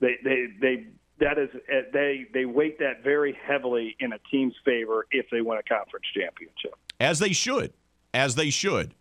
they 0.00 0.14
they 0.24 0.46
they 0.60 0.86
that 1.18 1.38
is 1.38 1.48
they 1.92 2.26
they 2.32 2.44
weight 2.44 2.78
that 2.78 3.02
very 3.02 3.36
heavily 3.46 3.96
in 4.00 4.12
a 4.12 4.18
team's 4.30 4.54
favor 4.64 5.06
if 5.10 5.26
they 5.30 5.40
win 5.40 5.58
a 5.58 5.62
conference 5.62 6.06
championship. 6.14 6.74
as 6.98 7.18
they 7.18 7.32
should, 7.32 7.72
as 8.14 8.34
they 8.36 8.50
should. 8.50 8.94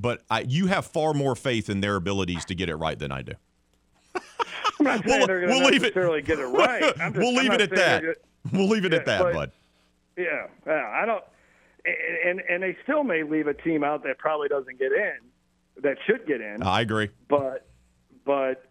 But 0.00 0.22
I, 0.30 0.40
you 0.42 0.66
have 0.68 0.86
far 0.86 1.12
more 1.12 1.34
faith 1.34 1.68
in 1.68 1.80
their 1.80 1.96
abilities 1.96 2.44
to 2.46 2.54
get 2.54 2.68
it 2.68 2.76
right 2.76 2.96
than 2.98 3.10
I 3.10 3.22
do. 3.22 3.32
I'm 4.14 4.22
not 4.80 5.04
saying 5.04 5.18
We'll- 5.18 5.26
they're 5.26 5.40
going 5.46 5.60
we'll 5.62 5.74
it- 5.74 6.24
get 6.24 6.38
it 6.38 6.46
right. 6.46 6.94
Just- 6.96 7.16
we'll 7.16 7.34
leave 7.34 7.52
it 7.52 7.60
at 7.60 7.70
that. 7.70 8.04
We'll 8.52 8.68
leave 8.68 8.84
it 8.84 8.94
at 8.94 9.06
that, 9.06 9.22
but- 9.22 9.34
bud. 9.34 9.52
Yeah, 10.16 10.48
yeah, 10.66 10.90
I 10.92 11.06
don't, 11.06 11.22
and 12.26 12.40
and 12.40 12.60
they 12.60 12.76
still 12.82 13.04
may 13.04 13.22
leave 13.22 13.46
a 13.46 13.54
team 13.54 13.84
out 13.84 14.02
that 14.02 14.18
probably 14.18 14.48
doesn't 14.48 14.76
get 14.76 14.90
in, 14.90 15.18
that 15.82 15.96
should 16.06 16.26
get 16.26 16.40
in. 16.40 16.60
I 16.62 16.80
agree. 16.80 17.10
But 17.28 17.68
but 18.24 18.64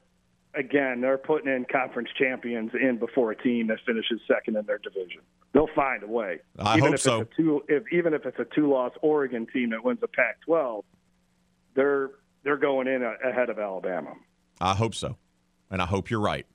again, 0.53 0.99
they're 0.99 1.17
putting 1.17 1.47
in 1.47 1.65
conference 1.71 2.09
champions 2.19 2.71
in 2.73 2.97
before 2.97 3.31
a 3.31 3.35
team 3.35 3.67
that 3.67 3.77
finishes 3.85 4.19
second 4.27 4.57
in 4.57 4.65
their 4.65 4.79
division. 4.79 5.21
They'll 5.53 5.69
find 5.73 6.03
a 6.03 6.07
way. 6.07 6.39
I 6.59 6.73
even 6.77 6.87
hope 6.87 6.93
if 6.95 7.01
so. 7.01 7.21
It's 7.21 7.31
a 7.33 7.41
two, 7.41 7.63
if, 7.69 7.83
even 7.93 8.13
if 8.13 8.25
it's 8.25 8.39
a 8.39 8.45
two-loss 8.53 8.91
Oregon 9.01 9.47
team 9.51 9.69
that 9.69 9.83
wins 9.83 10.01
the 10.01 10.07
Pac-12, 10.09 10.83
they're 11.75 12.11
they're 12.43 12.57
going 12.57 12.87
in 12.87 13.03
ahead 13.03 13.49
of 13.49 13.57
Alabama. 13.57 14.13
I 14.59 14.75
hope 14.75 14.95
so, 14.95 15.15
and 15.71 15.81
I 15.81 15.85
hope 15.85 16.09
you're 16.09 16.19
right. 16.19 16.45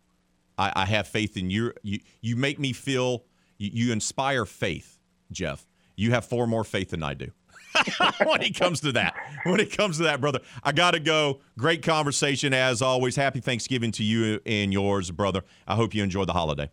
I, 0.59 0.73
I 0.75 0.85
have 0.87 1.07
faith 1.09 1.37
in 1.37 1.51
you. 1.51 1.73
You 1.83 2.01
you 2.21 2.37
make 2.37 2.59
me 2.59 2.73
feel. 2.73 3.25
You, 3.59 3.71
you 3.73 3.93
inspire 3.93 4.45
faith, 4.45 4.99
Jeff. 5.31 5.67
You 5.97 6.11
have 6.13 6.25
far 6.25 6.47
more 6.47 6.65
faith 6.65 6.91
than 6.91 7.03
I 7.03 7.15
do. 7.15 7.31
when 8.25 8.43
it 8.43 8.55
comes 8.55 8.81
to 8.81 8.93
that, 8.93 9.15
when 9.45 9.61
it 9.61 9.77
comes 9.77 9.97
to 9.97 10.05
that, 10.05 10.21
brother, 10.21 10.41
I 10.63 10.73
gotta 10.73 11.01
go. 11.01 11.41
Great 11.59 11.83
conversation 11.83 12.53
as 12.53 12.83
always. 12.83 13.17
Happy 13.17 13.41
Thanksgiving 13.41 13.93
to 13.93 14.05
you 14.05 14.41
and 14.45 14.73
yours, 14.73 15.11
brother. 15.11 15.43
I 15.67 15.75
hope 15.75 15.95
you 15.95 16.03
enjoy 16.03 16.25
the 16.25 16.35
holiday. 16.35 16.71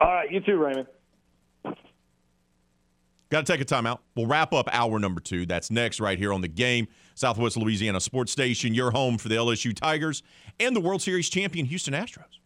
All 0.00 0.08
right, 0.08 0.30
you 0.30 0.40
too, 0.40 0.56
Raymond. 0.56 0.88
Got 3.28 3.44
to 3.44 3.52
take 3.52 3.60
a 3.60 3.64
timeout. 3.64 3.98
We'll 4.14 4.26
wrap 4.26 4.52
up 4.52 4.68
hour 4.72 4.98
number 4.98 5.20
two. 5.20 5.46
That's 5.46 5.70
next, 5.70 5.98
right 5.98 6.18
here 6.18 6.32
on 6.32 6.42
the 6.42 6.48
game. 6.48 6.86
Southwest 7.14 7.56
Louisiana 7.56 8.00
Sports 8.00 8.30
Station, 8.30 8.72
your 8.72 8.92
home 8.92 9.18
for 9.18 9.28
the 9.28 9.34
LSU 9.34 9.74
Tigers 9.74 10.22
and 10.60 10.76
the 10.76 10.80
World 10.80 11.02
Series 11.02 11.28
champion 11.28 11.66
Houston 11.66 11.94
Astros. 11.94 12.38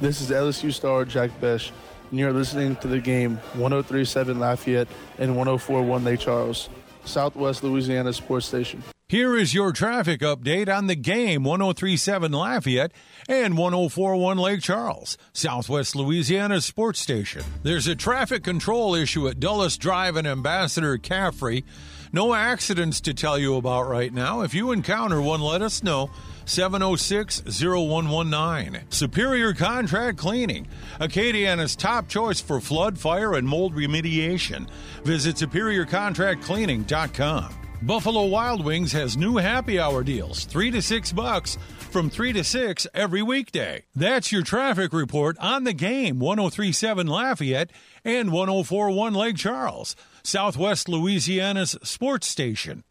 This 0.00 0.20
is 0.20 0.30
LSU 0.30 0.72
star 0.72 1.04
Jack 1.04 1.30
Bech, 1.40 1.72
and 2.10 2.18
you're 2.18 2.32
listening 2.32 2.76
to 2.76 2.88
the 2.88 3.00
game 3.00 3.36
1037 3.54 4.38
Lafayette 4.38 4.88
and 5.18 5.36
1041 5.36 6.04
Lake 6.04 6.20
Charles, 6.20 6.68
Southwest 7.04 7.62
Louisiana 7.64 8.12
Sports 8.12 8.46
Station. 8.46 8.82
Here 9.08 9.34
is 9.34 9.54
your 9.54 9.72
traffic 9.72 10.20
update 10.20 10.68
on 10.68 10.86
the 10.86 10.94
game 10.94 11.42
1037 11.42 12.30
Lafayette 12.30 12.92
and 13.28 13.56
1041 13.56 14.36
Lake 14.36 14.60
Charles, 14.60 15.16
Southwest 15.32 15.96
Louisiana 15.96 16.60
Sports 16.60 17.00
Station. 17.00 17.42
There's 17.62 17.86
a 17.86 17.96
traffic 17.96 18.44
control 18.44 18.94
issue 18.94 19.26
at 19.26 19.40
Dulles 19.40 19.78
Drive 19.78 20.16
and 20.16 20.26
Ambassador 20.26 20.98
Caffrey. 20.98 21.64
No 22.12 22.34
accidents 22.34 23.00
to 23.02 23.14
tell 23.14 23.38
you 23.38 23.54
about 23.56 23.88
right 23.88 24.12
now. 24.12 24.40
If 24.42 24.54
you 24.54 24.72
encounter 24.72 25.20
one, 25.20 25.40
let 25.40 25.62
us 25.62 25.82
know. 25.82 26.10
706 26.46 27.42
0119. 27.62 28.84
Superior 28.90 29.52
Contract 29.52 30.16
Cleaning, 30.16 30.66
Acadiana's 30.98 31.76
top 31.76 32.08
choice 32.08 32.40
for 32.40 32.58
flood, 32.60 32.98
fire, 32.98 33.34
and 33.34 33.46
mold 33.46 33.74
remediation. 33.74 34.66
Visit 35.04 35.36
superiorcontractcleaning.com. 35.36 37.54
Buffalo 37.80 38.24
Wild 38.24 38.64
Wings 38.64 38.90
has 38.90 39.16
new 39.16 39.36
happy 39.36 39.78
hour 39.78 40.02
deals, 40.02 40.44
3 40.46 40.72
to 40.72 40.82
6 40.82 41.12
bucks 41.12 41.56
from 41.78 42.10
3 42.10 42.32
to 42.32 42.42
6 42.42 42.88
every 42.92 43.22
weekday. 43.22 43.84
That's 43.94 44.32
your 44.32 44.42
traffic 44.42 44.92
report 44.92 45.38
on 45.38 45.62
the 45.62 45.72
game 45.72 46.18
1037 46.18 47.06
Lafayette 47.06 47.70
and 48.04 48.32
1041 48.32 49.14
Lake 49.14 49.36
Charles, 49.36 49.94
Southwest 50.28 50.90
Louisiana's 50.90 51.74
sports 51.82 52.26
station. 52.26 52.84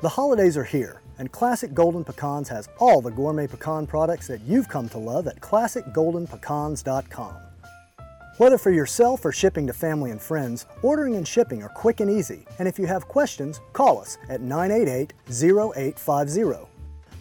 The 0.00 0.08
holidays 0.08 0.56
are 0.56 0.64
here, 0.64 1.02
and 1.18 1.30
Classic 1.30 1.74
Golden 1.74 2.02
Pecans 2.02 2.48
has 2.48 2.66
all 2.78 3.02
the 3.02 3.10
gourmet 3.10 3.46
pecan 3.46 3.86
products 3.86 4.26
that 4.28 4.40
you've 4.40 4.70
come 4.70 4.88
to 4.88 4.96
love 4.96 5.26
at 5.26 5.42
classicgoldenpecans.com. 5.42 7.36
Whether 8.38 8.56
for 8.56 8.70
yourself 8.70 9.22
or 9.22 9.32
shipping 9.32 9.66
to 9.66 9.74
family 9.74 10.10
and 10.10 10.18
friends, 10.18 10.64
ordering 10.80 11.16
and 11.16 11.28
shipping 11.28 11.62
are 11.62 11.68
quick 11.68 12.00
and 12.00 12.10
easy. 12.10 12.46
And 12.58 12.66
if 12.66 12.78
you 12.78 12.86
have 12.86 13.06
questions, 13.06 13.60
call 13.74 14.00
us 14.00 14.16
at 14.30 14.40
988 14.40 15.12
0850. 15.28 16.70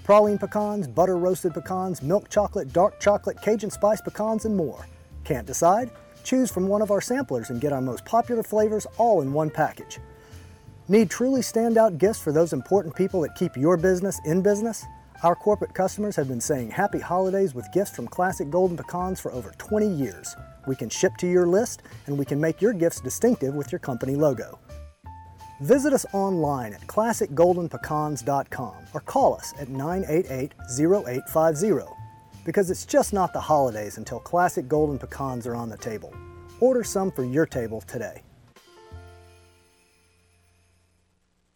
Praline 0.06 0.40
pecans, 0.40 0.88
butter 0.88 1.18
roasted 1.18 1.54
pecans, 1.54 2.02
milk 2.02 2.30
chocolate, 2.30 2.72
dark 2.72 3.02
chocolate, 3.02 3.42
Cajun 3.42 3.70
spice 3.70 4.00
pecans, 4.00 4.46
and 4.46 4.56
more. 4.56 4.88
Can't 5.26 5.46
decide? 5.46 5.92
Choose 6.24 6.52
from 6.52 6.68
one 6.68 6.82
of 6.82 6.92
our 6.92 7.02
samplers 7.02 7.50
and 7.50 7.62
get 7.62 7.74
our 7.74 7.82
most 7.82 8.06
popular 8.06 8.44
flavors 8.44 8.86
all 8.98 9.22
in 9.22 9.34
one 9.34 9.50
package. 9.50 10.00
Need 10.88 11.10
truly 11.10 11.42
standout 11.42 11.98
gifts 11.98 12.20
for 12.20 12.32
those 12.32 12.54
important 12.54 12.96
people 12.96 13.22
that 13.22 13.36
keep 13.36 13.56
your 13.56 13.78
business 13.78 14.20
in 14.26 14.42
business? 14.42 14.86
Our 15.24 15.36
corporate 15.36 15.74
customers 15.74 16.16
have 16.16 16.28
been 16.28 16.42
saying 16.42 16.72
happy 16.72 17.00
holidays 17.00 17.54
with 17.54 17.72
gifts 17.72 17.96
from 17.96 18.08
Classic 18.08 18.50
Golden 18.50 18.76
Pecans 18.76 19.20
for 19.20 19.32
over 19.32 19.54
20 19.58 19.88
years. 19.88 20.36
We 20.68 20.76
can 20.76 20.90
ship 20.90 21.14
to 21.20 21.28
your 21.28 21.46
list 21.48 21.84
and 22.08 22.18
we 22.18 22.26
can 22.26 22.42
make 22.42 22.62
your 22.62 22.74
gifts 22.74 23.00
distinctive 23.00 23.54
with 23.54 23.72
your 23.72 23.80
company 23.80 24.16
logo. 24.16 24.60
Visit 25.62 25.94
us 25.94 26.08
online 26.12 26.74
at 26.74 26.82
classicgoldenpecans.com 26.88 28.76
or 28.94 29.02
call 29.02 29.36
us 29.36 29.54
at 29.60 29.70
988 29.70 30.54
0850 30.80 32.01
because 32.44 32.72
it's 32.72 32.86
just 32.86 33.14
not 33.14 33.34
the 33.34 33.40
holidays 33.40 33.98
until 33.98 34.20
Classic 34.20 34.68
Golden 34.68 34.98
Pecans 34.98 35.46
are 35.48 35.56
on 35.56 35.70
the 35.70 35.78
table. 35.78 36.14
Order 36.60 36.84
some 36.84 37.12
for 37.12 37.24
your 37.24 37.46
table 37.46 37.82
today. 37.82 38.24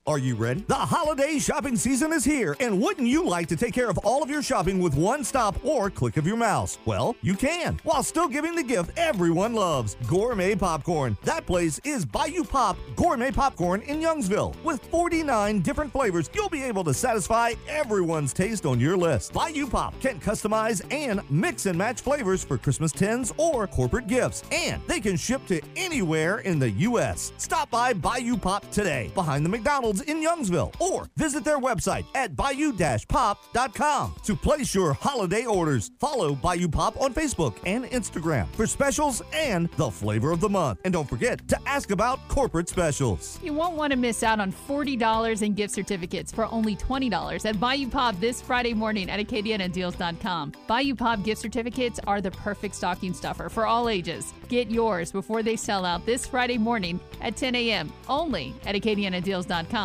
Are 0.07 0.19
you 0.19 0.36
ready? 0.36 0.64
The 0.68 0.76
holiday 0.76 1.40
shopping 1.40 1.76
season 1.76 2.14
is 2.14 2.23
here, 2.23 2.56
and 2.60 2.80
wouldn't 2.80 3.07
you 3.07 3.26
like 3.27 3.48
to 3.48 3.56
take 3.56 3.73
care 3.73 3.90
of 3.90 3.98
all 3.99 4.22
of 4.22 4.30
your 4.30 4.44
shopping 4.44 4.77
with 4.80 4.94
one 4.94 5.23
stop 5.23 5.57
or 5.65 5.90
click 5.90 6.18
of 6.18 6.27
your 6.27 6.38
mouse? 6.38 6.77
Well, 6.86 7.15
you 7.23 7.34
can, 7.34 7.80
while 7.82 8.03
still 8.03 8.27
giving 8.27 8.53
the 8.56 8.61
gift 8.61 8.91
everyone 8.98 9.56
loves 9.56 9.98
gourmet 10.07 10.53
popcorn. 10.53 11.18
That 11.23 11.48
place 11.48 11.80
is 11.84 12.06
Bayou 12.06 12.44
Pop 12.44 12.77
Gourmet 12.95 13.32
Popcorn 13.32 13.82
in 13.82 13.99
Youngsville. 13.99 14.56
With 14.64 14.80
49 14.91 15.61
different 15.61 15.91
flavors, 15.91 16.30
you'll 16.36 16.49
be 16.49 16.61
able 16.61 16.84
to 16.84 16.94
satisfy 16.94 17.53
everyone's 17.68 18.32
taste 18.32 18.68
on 18.68 18.80
your 18.80 18.95
list. 18.95 19.34
Bayou 19.34 19.65
Pop 19.65 19.99
can 20.02 20.19
customize 20.19 20.86
and 20.94 21.19
mix 21.32 21.65
and 21.65 21.76
match 21.76 22.02
flavors 22.02 22.44
for 22.44 22.60
Christmas 22.60 22.91
tins 22.91 23.34
or 23.38 23.65
corporate 23.65 24.06
gifts, 24.06 24.44
and 24.52 24.84
they 24.86 24.99
can 24.99 25.18
ship 25.18 25.44
to 25.48 25.60
anywhere 25.76 26.41
in 26.41 26.60
the 26.60 26.69
U.S. 26.69 27.34
Stop 27.38 27.72
by 27.72 27.91
Bayou 27.91 28.38
Pop 28.38 28.69
today, 28.69 29.10
behind 29.15 29.44
the 29.44 29.49
McDonald's 29.49 29.94
in 30.01 30.17
Youngsville, 30.17 30.73
or 30.80 31.09
visit 31.15 31.43
their 31.43 31.59
website 31.59 32.05
at 32.15 32.35
bayou-pop.com 32.35 34.15
to 34.23 34.35
place 34.35 34.76
your 34.76 34.93
holiday 34.93 35.45
orders. 35.45 35.91
Follow 35.99 36.35
Bayou 36.35 36.67
Pop 36.67 36.99
on 37.01 37.13
Facebook 37.13 37.55
and 37.65 37.85
Instagram 37.85 38.47
for 38.55 38.67
specials 38.67 39.22
and 39.34 39.69
the 39.77 39.89
flavor 39.89 40.31
of 40.31 40.39
the 40.39 40.49
month. 40.49 40.80
And 40.85 40.93
don't 40.93 41.09
forget 41.09 41.47
to 41.47 41.59
ask 41.67 41.91
about 41.91 42.19
corporate 42.27 42.69
specials. 42.69 43.39
You 43.43 43.53
won't 43.53 43.76
want 43.76 43.91
to 43.91 43.97
miss 43.97 44.23
out 44.23 44.39
on 44.39 44.51
$40 44.51 45.41
in 45.41 45.53
gift 45.53 45.73
certificates 45.73 46.31
for 46.31 46.45
only 46.51 46.76
$20 46.76 47.45
at 47.45 47.59
Bayou 47.59 47.89
Pop 47.89 48.19
this 48.19 48.41
Friday 48.41 48.73
morning 48.73 49.09
at 49.09 49.19
AcadianaDeals.com. 49.19 50.53
Bayou 50.67 50.95
Pop 50.95 51.23
gift 51.23 51.41
certificates 51.41 51.99
are 52.07 52.22
the 52.22 52.31
perfect 52.31 52.76
stocking 52.76 53.13
stuffer 53.13 53.49
for 53.49 53.65
all 53.65 53.89
ages. 53.89 54.34
Get 54.49 54.69
yours 54.69 55.11
before 55.11 55.43
they 55.43 55.55
sell 55.55 55.85
out 55.85 56.05
this 56.05 56.26
Friday 56.27 56.57
morning 56.57 56.99
at 57.22 57.35
10 57.35 57.55
a.m. 57.55 57.91
only 58.07 58.53
at 58.65 58.76
AcadianaDeals.com. 58.76 59.85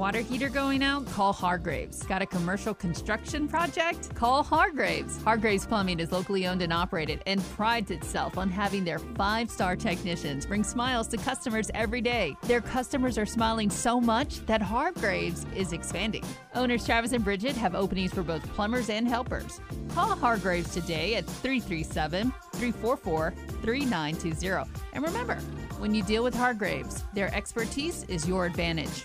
Water 0.00 0.22
heater 0.22 0.48
going 0.48 0.82
out? 0.82 1.04
Call 1.10 1.34
Hargraves. 1.34 2.04
Got 2.04 2.22
a 2.22 2.26
commercial 2.26 2.72
construction 2.72 3.46
project? 3.46 4.14
Call 4.14 4.42
Hargraves. 4.42 5.22
Hargraves 5.22 5.66
Plumbing 5.66 6.00
is 6.00 6.10
locally 6.10 6.46
owned 6.46 6.62
and 6.62 6.72
operated 6.72 7.20
and 7.26 7.44
prides 7.50 7.90
itself 7.90 8.38
on 8.38 8.48
having 8.48 8.82
their 8.82 8.98
five 8.98 9.50
star 9.50 9.76
technicians 9.76 10.46
bring 10.46 10.64
smiles 10.64 11.06
to 11.08 11.18
customers 11.18 11.70
every 11.74 12.00
day. 12.00 12.34
Their 12.44 12.62
customers 12.62 13.18
are 13.18 13.26
smiling 13.26 13.68
so 13.68 14.00
much 14.00 14.38
that 14.46 14.62
Hargraves 14.62 15.44
is 15.54 15.74
expanding. 15.74 16.24
Owners 16.54 16.86
Travis 16.86 17.12
and 17.12 17.22
Bridget 17.22 17.54
have 17.56 17.74
openings 17.74 18.14
for 18.14 18.22
both 18.22 18.42
plumbers 18.54 18.88
and 18.88 19.06
helpers. 19.06 19.60
Call 19.90 20.16
Hargraves 20.16 20.72
today 20.72 21.16
at 21.16 21.26
337 21.26 22.32
344 22.54 23.34
3920. 23.60 24.70
And 24.94 25.04
remember, 25.04 25.34
when 25.78 25.94
you 25.94 26.02
deal 26.02 26.24
with 26.24 26.34
Hargraves, 26.34 27.04
their 27.12 27.34
expertise 27.34 28.04
is 28.04 28.26
your 28.26 28.46
advantage. 28.46 29.04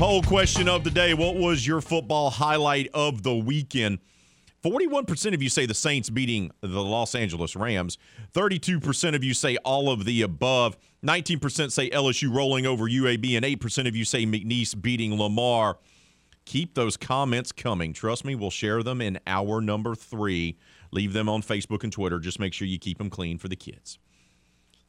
Poll 0.00 0.22
question 0.22 0.66
of 0.66 0.82
the 0.82 0.90
day 0.90 1.12
What 1.12 1.36
was 1.36 1.66
your 1.66 1.82
football 1.82 2.30
highlight 2.30 2.88
of 2.94 3.22
the 3.22 3.36
weekend? 3.36 3.98
41% 4.62 5.34
of 5.34 5.42
you 5.42 5.48
say 5.48 5.66
the 5.66 5.74
Saints 5.74 6.10
beating 6.10 6.50
the 6.62 6.82
Los 6.82 7.14
Angeles 7.14 7.54
Rams. 7.54 7.98
32% 8.32 9.14
of 9.14 9.22
you 9.22 9.34
say 9.34 9.56
all 9.58 9.90
of 9.90 10.04
the 10.04 10.22
above. 10.22 10.76
19% 11.04 11.70
say 11.70 11.90
LSU 11.90 12.34
rolling 12.34 12.66
over 12.66 12.84
UAB. 12.84 13.36
And 13.36 13.44
8% 13.44 13.88
of 13.88 13.96
you 13.96 14.04
say 14.04 14.24
McNeese 14.24 14.80
beating 14.80 15.18
Lamar. 15.18 15.78
Keep 16.44 16.74
those 16.74 16.96
comments 16.96 17.52
coming. 17.52 17.92
Trust 17.92 18.24
me, 18.24 18.34
we'll 18.34 18.50
share 18.50 18.82
them 18.82 19.00
in 19.00 19.18
hour 19.26 19.60
number 19.60 19.94
three. 19.94 20.58
Leave 20.92 21.12
them 21.12 21.28
on 21.28 21.42
Facebook 21.42 21.84
and 21.84 21.92
Twitter. 21.92 22.18
Just 22.18 22.40
make 22.40 22.52
sure 22.52 22.66
you 22.66 22.78
keep 22.78 22.98
them 22.98 23.10
clean 23.10 23.38
for 23.38 23.48
the 23.48 23.56
kids. 23.56 23.98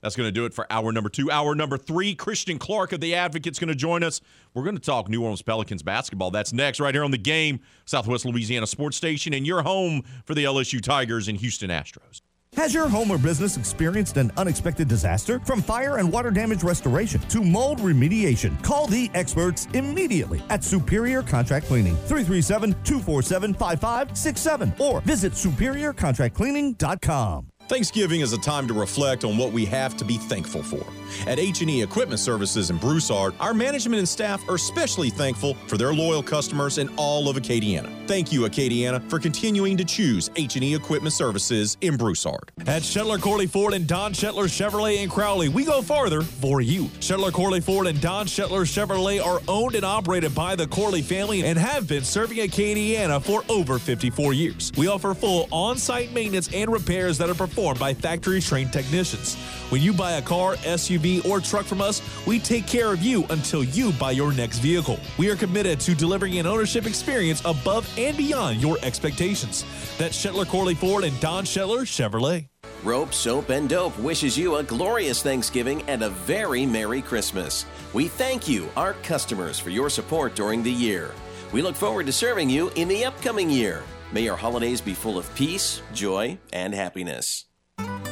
That's 0.02 0.16
going 0.16 0.28
to 0.28 0.32
do 0.32 0.46
it 0.46 0.54
for 0.54 0.72
hour 0.72 0.92
number 0.92 1.10
two. 1.10 1.32
Hour 1.32 1.56
number 1.56 1.78
three, 1.78 2.16
Christian 2.16 2.58
Clark 2.58 2.92
of 2.92 3.02
The 3.02 3.16
Advocate's 3.16 3.60
going 3.60 3.70
to 3.70 3.76
join 3.76 4.04
us. 4.04 4.22
We're 4.54 4.64
going 4.64 4.76
to 4.76 4.82
talk 4.82 5.10
New 5.10 5.22
Orleans 5.22 5.42
Pelicans 5.42 5.84
basketball. 5.84 6.32
That's 6.32 6.54
next, 6.54 6.80
right 6.80 6.94
here 6.94 7.04
on 7.04 7.12
the 7.12 7.18
game, 7.18 7.60
Southwest 7.86 8.26
Louisiana 8.26 8.68
Sports 8.68 8.98
Station, 8.98 9.34
and 9.34 9.46
your 9.46 9.62
home 9.62 10.04
for 10.26 10.34
the 10.34 10.44
LSU 10.44 10.82
Tigers 10.82 11.28
and 11.28 11.38
Houston 11.38 11.70
Astros. 11.70 12.22
Has 12.58 12.74
your 12.74 12.90
home 12.90 13.10
or 13.10 13.18
business 13.18 13.56
experienced 13.56 14.18
an 14.18 14.30
unexpected 14.36 14.90
disaster? 14.90 15.40
From 15.46 15.62
fire 15.62 16.00
and 16.00 16.12
water 16.12 16.32
damage 16.32 16.64
restoration 16.64 17.22
to 17.22 17.42
mold 17.42 17.80
remediation, 17.80 18.62
call 18.62 18.88
the 18.88 19.10
experts 19.14 19.70
immediately 19.74 20.42
at 20.50 20.62
Superior 20.62 21.24
Contract 21.24 21.68
Cleaning, 21.68 21.96
337 22.08 22.74
247 22.84 23.54
5567, 23.54 24.74
or 24.80 25.00
visit 25.02 25.32
superiorcontractcleaning.com. 25.32 27.51
Thanksgiving 27.72 28.20
is 28.20 28.34
a 28.34 28.38
time 28.38 28.68
to 28.68 28.74
reflect 28.74 29.24
on 29.24 29.38
what 29.38 29.54
we 29.54 29.64
have 29.64 29.96
to 29.96 30.04
be 30.04 30.18
thankful 30.18 30.62
for. 30.62 30.86
At 31.26 31.40
H&E 31.40 31.82
Equipment 31.82 32.20
Services 32.20 32.70
in 32.70 32.76
Broussard, 32.76 33.34
our 33.40 33.54
management 33.54 34.00
and 34.00 34.10
staff 34.10 34.44
are 34.50 34.56
especially 34.56 35.10
thankful 35.10 35.54
for 35.68 35.78
their 35.78 35.94
loyal 35.94 36.22
customers 36.22 36.80
in 36.80 36.90
all 36.98 37.30
of 37.30 37.38
Acadiana. 37.38 37.90
Thank 38.10 38.34
you, 38.34 38.42
Acadiana, 38.42 39.02
for 39.10 39.20
continuing 39.20 39.78
to 39.78 39.86
choose 39.86 40.30
H&E 40.36 40.76
Equipment 40.76 41.14
Services 41.14 41.78
in 41.80 41.96
Broussard. 41.96 42.52
At 42.68 42.82
Shetler 42.82 43.22
Corley 43.22 43.48
Ford 43.48 43.74
and 43.74 43.88
Don 43.88 44.12
Shetler 44.12 44.50
Chevrolet 44.50 45.02
in 45.02 45.10
Crowley, 45.10 45.48
we 45.48 45.64
go 45.64 45.82
farther 45.82 46.24
for 46.24 46.60
you. 46.60 46.86
Shetler 47.00 47.32
Corley 47.32 47.62
Ford 47.62 47.88
and 47.88 48.02
Don 48.02 48.26
Shetler 48.26 48.66
Chevrolet 48.66 49.26
are 49.26 49.42
owned 49.48 49.76
and 49.76 49.86
operated 49.86 50.36
by 50.36 50.58
the 50.58 50.68
Corley 50.68 51.02
family 51.02 51.46
and 51.46 51.58
have 51.58 51.88
been 51.88 52.04
serving 52.04 52.40
Acadiana 52.40 53.22
for 53.22 53.46
over 53.48 53.80
54 53.80 54.34
years. 54.34 54.74
We 54.76 54.88
offer 54.88 55.14
full 55.14 55.48
on-site 55.52 56.12
maintenance 56.12 56.50
and 56.54 56.70
repairs 56.70 57.18
that 57.20 57.30
are 57.30 57.34
performed 57.34 57.61
by 57.80 57.94
factory 57.94 58.42
trained 58.42 58.74
technicians. 58.74 59.36
When 59.70 59.82
you 59.82 59.94
buy 59.94 60.14
a 60.14 60.22
car, 60.22 60.56
SUV, 60.58 61.26
or 61.26 61.40
truck 61.40 61.66
from 61.66 61.82
us, 61.82 62.02
we 62.26 62.40
take 62.40 62.68
care 62.68 62.92
of 62.92 63.02
you 63.02 63.26
until 63.30 63.64
you 63.64 63.92
buy 63.94 64.12
your 64.12 64.34
next 64.34 64.58
vehicle. 64.58 65.00
We 65.18 65.30
are 65.30 65.36
committed 65.36 65.80
to 65.82 65.96
delivering 65.96 66.38
an 66.40 66.46
ownership 66.46 66.86
experience 66.86 67.42
above 67.46 67.88
and 67.98 68.18
beyond 68.18 68.62
your 68.62 68.78
expectations. 68.84 69.64
That's 69.98 70.18
Shetler 70.18 70.48
Corley 70.48 70.76
Ford 70.76 71.04
and 71.04 71.18
Don 71.20 71.46
Shetler 71.46 71.82
Chevrolet. 71.84 72.48
Rope, 72.84 73.14
Soap, 73.14 73.50
and 73.50 73.70
Dope 73.70 73.98
wishes 74.00 74.38
you 74.38 74.56
a 74.56 74.64
glorious 74.64 75.22
Thanksgiving 75.22 75.84
and 75.84 76.02
a 76.02 76.10
very 76.10 76.66
Merry 76.66 77.02
Christmas. 77.02 77.66
We 77.94 78.08
thank 78.08 78.48
you, 78.48 78.70
our 78.76 78.94
customers, 79.04 79.60
for 79.60 79.70
your 79.70 79.90
support 79.90 80.36
during 80.36 80.64
the 80.64 80.72
year. 80.72 81.12
We 81.54 81.62
look 81.62 81.76
forward 81.76 82.08
to 82.08 82.12
serving 82.12 82.50
you 82.50 82.72
in 82.76 82.88
the 82.88 83.06
upcoming 83.06 83.50
year. 83.50 83.84
May 84.12 84.24
your 84.24 84.36
holidays 84.36 84.82
be 84.82 84.94
full 84.94 85.18
of 85.18 85.34
peace, 85.36 85.82
joy, 85.94 86.38
and 86.52 86.74
happiness. 86.74 87.46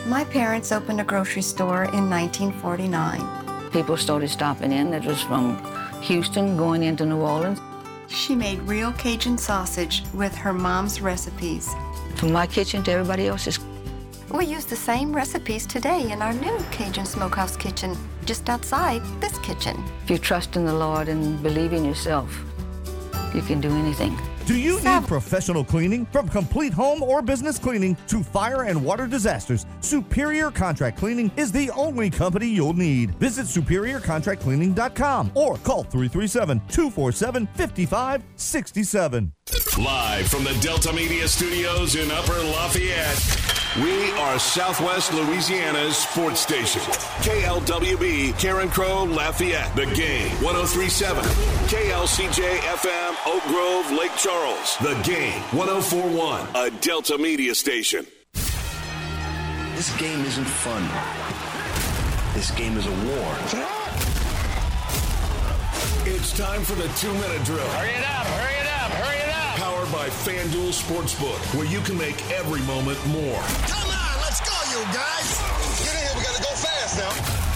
My 0.06 0.24
parents 0.24 0.72
opened 0.72 1.02
a 1.02 1.04
grocery 1.04 1.42
store 1.42 1.84
in 1.84 2.10
1949. 2.10 3.70
People 3.72 3.98
started 3.98 4.30
stopping 4.30 4.72
in 4.72 4.90
that 4.92 5.06
was 5.06 5.22
from 5.22 5.62
Houston 6.02 6.58
going 6.58 6.84
into 6.84 7.06
New 7.06 7.22
Orleans. 7.22 7.60
She 8.08 8.34
made 8.34 8.60
real 8.62 8.92
Cajun 8.94 9.38
sausage 9.38 10.04
with 10.14 10.34
her 10.36 10.54
mom's 10.54 11.02
recipes. 11.02 11.70
From 12.16 12.32
my 12.32 12.48
kitchen 12.48 12.82
to 12.84 12.92
everybody 12.92 13.28
else's. 13.28 13.60
We 14.32 14.46
use 14.46 14.66
the 14.66 14.76
same 14.76 15.16
recipes 15.16 15.68
today 15.68 16.12
in 16.12 16.22
our 16.22 16.34
new 16.34 16.58
Cajun 16.72 17.06
Smokehouse 17.06 17.58
kitchen, 17.58 17.96
just 18.26 18.50
outside 18.50 19.04
this 19.20 19.38
kitchen. 19.40 19.84
If 20.04 20.10
you 20.10 20.18
trust 20.18 20.56
in 20.56 20.66
the 20.66 20.74
Lord 20.74 21.08
and 21.08 21.42
believe 21.44 21.74
in 21.74 21.86
yourself, 21.86 22.44
you 23.34 23.42
can 23.42 23.62
do 23.62 23.70
anything. 23.72 24.18
Do 24.46 24.58
you 24.58 24.82
need 24.82 25.08
professional 25.08 25.64
cleaning? 25.64 26.08
From 26.08 26.28
complete 26.28 26.74
home 26.74 27.04
or 27.04 27.22
business 27.22 27.60
cleaning 27.60 27.96
to 28.08 28.24
fire 28.24 28.64
and 28.64 28.84
water 28.84 29.06
disasters, 29.06 29.68
Superior 29.82 30.50
Contract 30.50 30.98
Cleaning 30.98 31.32
is 31.38 31.52
the 31.52 31.70
only 31.72 32.10
company 32.10 32.48
you'll 32.48 32.74
need. 32.74 33.14
Visit 33.16 33.46
superiorcontractcleaning.com 33.46 35.32
or 35.36 35.58
call 35.58 35.84
337 35.84 36.62
247 36.68 37.48
5567. 37.54 39.34
Live 39.78 40.28
from 40.28 40.44
the 40.44 40.58
Delta 40.62 40.92
Media 40.94 41.28
Studios 41.28 41.96
in 41.96 42.10
Upper 42.10 42.34
Lafayette. 42.34 43.59
We 43.78 44.12
are 44.14 44.40
Southwest 44.40 45.14
Louisiana's 45.14 45.96
sports 45.96 46.40
station. 46.40 46.82
KLWB, 47.22 48.34
Carencro, 48.34 49.06
Lafayette. 49.16 49.76
The 49.76 49.86
game, 49.94 50.32
1037. 50.42 51.24
KLCJ 51.24 52.58
FM, 52.58 53.16
Oak 53.28 53.44
Grove, 53.44 53.92
Lake 53.92 54.16
Charles. 54.18 54.76
The 54.78 55.00
game, 55.04 55.40
1041. 55.56 56.48
A 56.56 56.72
Delta 56.82 57.20
Media 57.20 57.54
station. 57.54 58.08
This 58.34 59.96
game 60.00 60.26
isn't 60.26 60.46
fun. 60.46 60.82
This 62.34 62.50
game 62.52 62.76
is 62.76 62.88
a 62.88 62.90
war. 62.90 63.36
It's 66.08 66.36
time 66.36 66.64
for 66.64 66.74
the 66.74 66.88
two 66.98 67.14
minute 67.14 67.44
drill. 67.44 67.68
Hurry 67.68 67.90
it 67.92 68.04
up, 68.04 68.26
hurry 68.26 68.42
up, 68.42 68.50
hurry 68.50 68.54
it 68.54 68.56
up. 68.56 68.59
Powered 68.59 68.59
by 69.92 70.08
FanDuel 70.10 70.70
Sportsbook, 70.70 71.40
where 71.58 71.66
you 71.66 71.80
can 71.82 71.98
make 71.98 72.30
every 72.32 72.62
moment 72.62 73.04
more. 73.08 73.42
Come 73.68 73.90
on, 73.90 74.22
let's 74.22 74.40
go, 74.42 74.54
you 74.70 74.84
guys. 74.94 75.40
Get 75.84 75.96
in 75.96 76.02
here, 76.02 76.12
we 76.16 76.24
gotta 76.24 76.44
go 76.44 76.50
fast 76.50 76.98
now. 76.98 77.49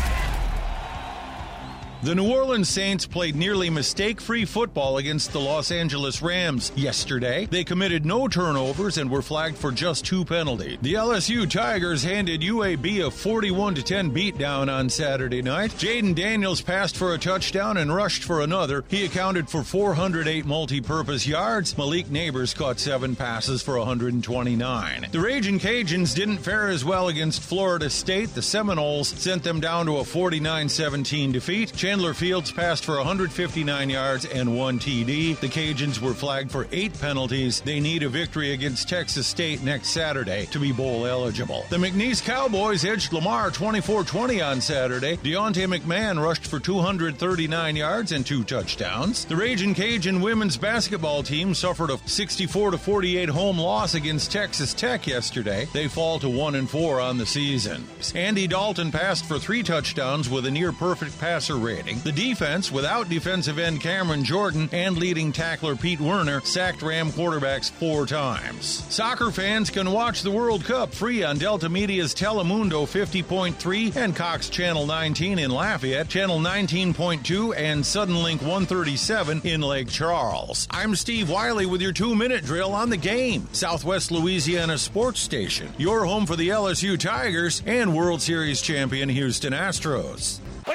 The 2.03 2.15
New 2.15 2.33
Orleans 2.33 2.67
Saints 2.67 3.05
played 3.05 3.33
nearly 3.33 3.69
mistake 3.69 4.19
free 4.19 4.43
football 4.43 4.97
against 4.97 5.31
the 5.31 5.39
Los 5.39 5.71
Angeles 5.71 6.21
Rams 6.21 6.73
yesterday. 6.75 7.45
They 7.45 7.63
committed 7.63 8.05
no 8.05 8.27
turnovers 8.27 8.97
and 8.97 9.09
were 9.09 9.21
flagged 9.21 9.55
for 9.55 9.71
just 9.71 10.05
two 10.05 10.25
penalties. 10.25 10.79
The 10.81 10.95
LSU 10.95 11.49
Tigers 11.49 12.03
handed 12.03 12.41
UAB 12.41 13.07
a 13.07 13.09
41 13.09 13.75
10 13.75 14.11
beatdown 14.11 14.69
on 14.69 14.89
Saturday 14.89 15.41
night. 15.41 15.71
Jayden 15.71 16.13
Daniels 16.13 16.59
passed 16.59 16.97
for 16.97 17.13
a 17.13 17.17
touchdown 17.17 17.77
and 17.77 17.95
rushed 17.95 18.25
for 18.25 18.41
another. 18.41 18.83
He 18.89 19.05
accounted 19.05 19.47
for 19.47 19.63
408 19.63 20.45
multi 20.45 20.81
purpose 20.81 21.25
yards. 21.25 21.77
Malik 21.77 22.07
Nabers 22.07 22.53
caught 22.53 22.81
seven 22.81 23.15
passes 23.15 23.63
for 23.63 23.77
129. 23.77 25.07
The 25.09 25.21
Raging 25.21 25.57
Cajuns 25.57 26.13
didn't 26.13 26.39
fare 26.39 26.67
as 26.67 26.83
well 26.83 27.07
against 27.07 27.41
Florida 27.41 27.89
State. 27.89 28.35
The 28.35 28.41
Seminoles 28.41 29.07
sent 29.07 29.45
them 29.45 29.61
down 29.61 29.85
to 29.85 29.99
a 29.99 30.03
49 30.03 30.67
17 30.67 31.31
defeat. 31.31 31.71
Fields 31.93 32.51
passed 32.51 32.85
for 32.85 32.95
159 32.97 33.87
yards 33.87 34.25
and 34.25 34.57
one 34.57 34.79
TD. 34.79 35.39
The 35.39 35.47
Cajuns 35.47 36.01
were 36.01 36.15
flagged 36.15 36.51
for 36.51 36.67
eight 36.71 36.99
penalties. 36.99 37.61
They 37.61 37.79
need 37.79 38.01
a 38.01 38.09
victory 38.09 38.53
against 38.53 38.89
Texas 38.89 39.27
State 39.27 39.61
next 39.61 39.89
Saturday 39.89 40.47
to 40.47 40.59
be 40.59 40.71
bowl 40.71 41.05
eligible. 41.05 41.65
The 41.69 41.77
McNeese 41.77 42.23
Cowboys 42.23 42.83
edged 42.83 43.13
Lamar 43.13 43.51
24 43.51 44.05
20 44.05 44.41
on 44.41 44.59
Saturday. 44.59 45.17
Deontay 45.17 45.67
McMahon 45.67 46.19
rushed 46.19 46.47
for 46.47 46.59
239 46.59 47.75
yards 47.75 48.11
and 48.11 48.25
two 48.25 48.43
touchdowns. 48.43 49.25
The 49.25 49.35
Raging 49.35 49.75
Cajun 49.75 50.19
women's 50.19 50.57
basketball 50.57 51.21
team 51.21 51.53
suffered 51.53 51.91
a 51.91 51.99
64 52.07 52.71
48 52.79 53.29
home 53.29 53.59
loss 53.59 53.93
against 53.93 54.31
Texas 54.31 54.73
Tech 54.73 55.05
yesterday. 55.05 55.67
They 55.73 55.87
fall 55.87 56.17
to 56.19 56.29
1 56.29 56.55
and 56.55 56.67
4 56.67 56.99
on 56.99 57.19
the 57.19 57.25
season. 57.27 57.87
Andy 58.15 58.47
Dalton 58.47 58.91
passed 58.91 59.25
for 59.25 59.37
three 59.37 59.61
touchdowns 59.61 60.27
with 60.27 60.47
a 60.47 60.51
near 60.51 60.71
perfect 60.71 61.19
passer 61.19 61.57
rating. 61.57 61.82
The 61.83 62.11
defense, 62.11 62.71
without 62.71 63.09
defensive 63.09 63.59
end 63.59 63.81
Cameron 63.81 64.23
Jordan 64.23 64.69
and 64.71 64.97
leading 64.97 65.33
tackler 65.33 65.75
Pete 65.75 65.99
Werner, 65.99 66.39
sacked 66.41 66.81
Ram 66.81 67.11
quarterbacks 67.11 67.71
four 67.71 68.05
times. 68.05 68.85
Soccer 68.93 69.31
fans 69.31 69.69
can 69.69 69.91
watch 69.91 70.21
the 70.21 70.31
World 70.31 70.63
Cup 70.63 70.93
free 70.93 71.23
on 71.23 71.37
Delta 71.37 71.67
Media's 71.67 72.15
Telemundo 72.15 72.85
50.3 72.85 73.95
and 73.97 74.15
Cox 74.15 74.49
Channel 74.49 74.85
19 74.85 75.39
in 75.39 75.51
Lafayette, 75.51 76.07
Channel 76.07 76.39
19.2 76.39 77.55
and 77.57 77.83
Suddenlink 77.83 78.41
137 78.41 79.41
in 79.43 79.61
Lake 79.61 79.89
Charles. 79.89 80.67
I'm 80.71 80.95
Steve 80.95 81.29
Wiley 81.29 81.65
with 81.65 81.81
your 81.81 81.91
two 81.91 82.15
minute 82.15 82.45
drill 82.45 82.73
on 82.73 82.89
the 82.89 82.97
game. 82.97 83.47
Southwest 83.51 84.11
Louisiana 84.11 84.77
Sports 84.77 85.19
Station, 85.19 85.73
your 85.77 86.05
home 86.05 86.25
for 86.25 86.37
the 86.37 86.49
LSU 86.49 86.97
Tigers 86.97 87.61
and 87.65 87.93
World 87.93 88.21
Series 88.21 88.61
champion 88.61 89.09
Houston 89.09 89.53
Astros. 89.53 90.39
The 90.65 90.71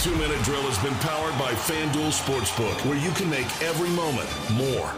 two 0.00 0.14
minute 0.16 0.42
drill 0.42 0.62
has 0.62 0.78
been 0.82 0.94
powered 0.96 1.38
by 1.38 1.52
FanDuel 1.52 2.10
Sportsbook, 2.12 2.84
where 2.84 2.98
you 2.98 3.12
can 3.12 3.30
make 3.30 3.46
every 3.62 3.88
moment 3.90 4.28
more. 4.52 4.92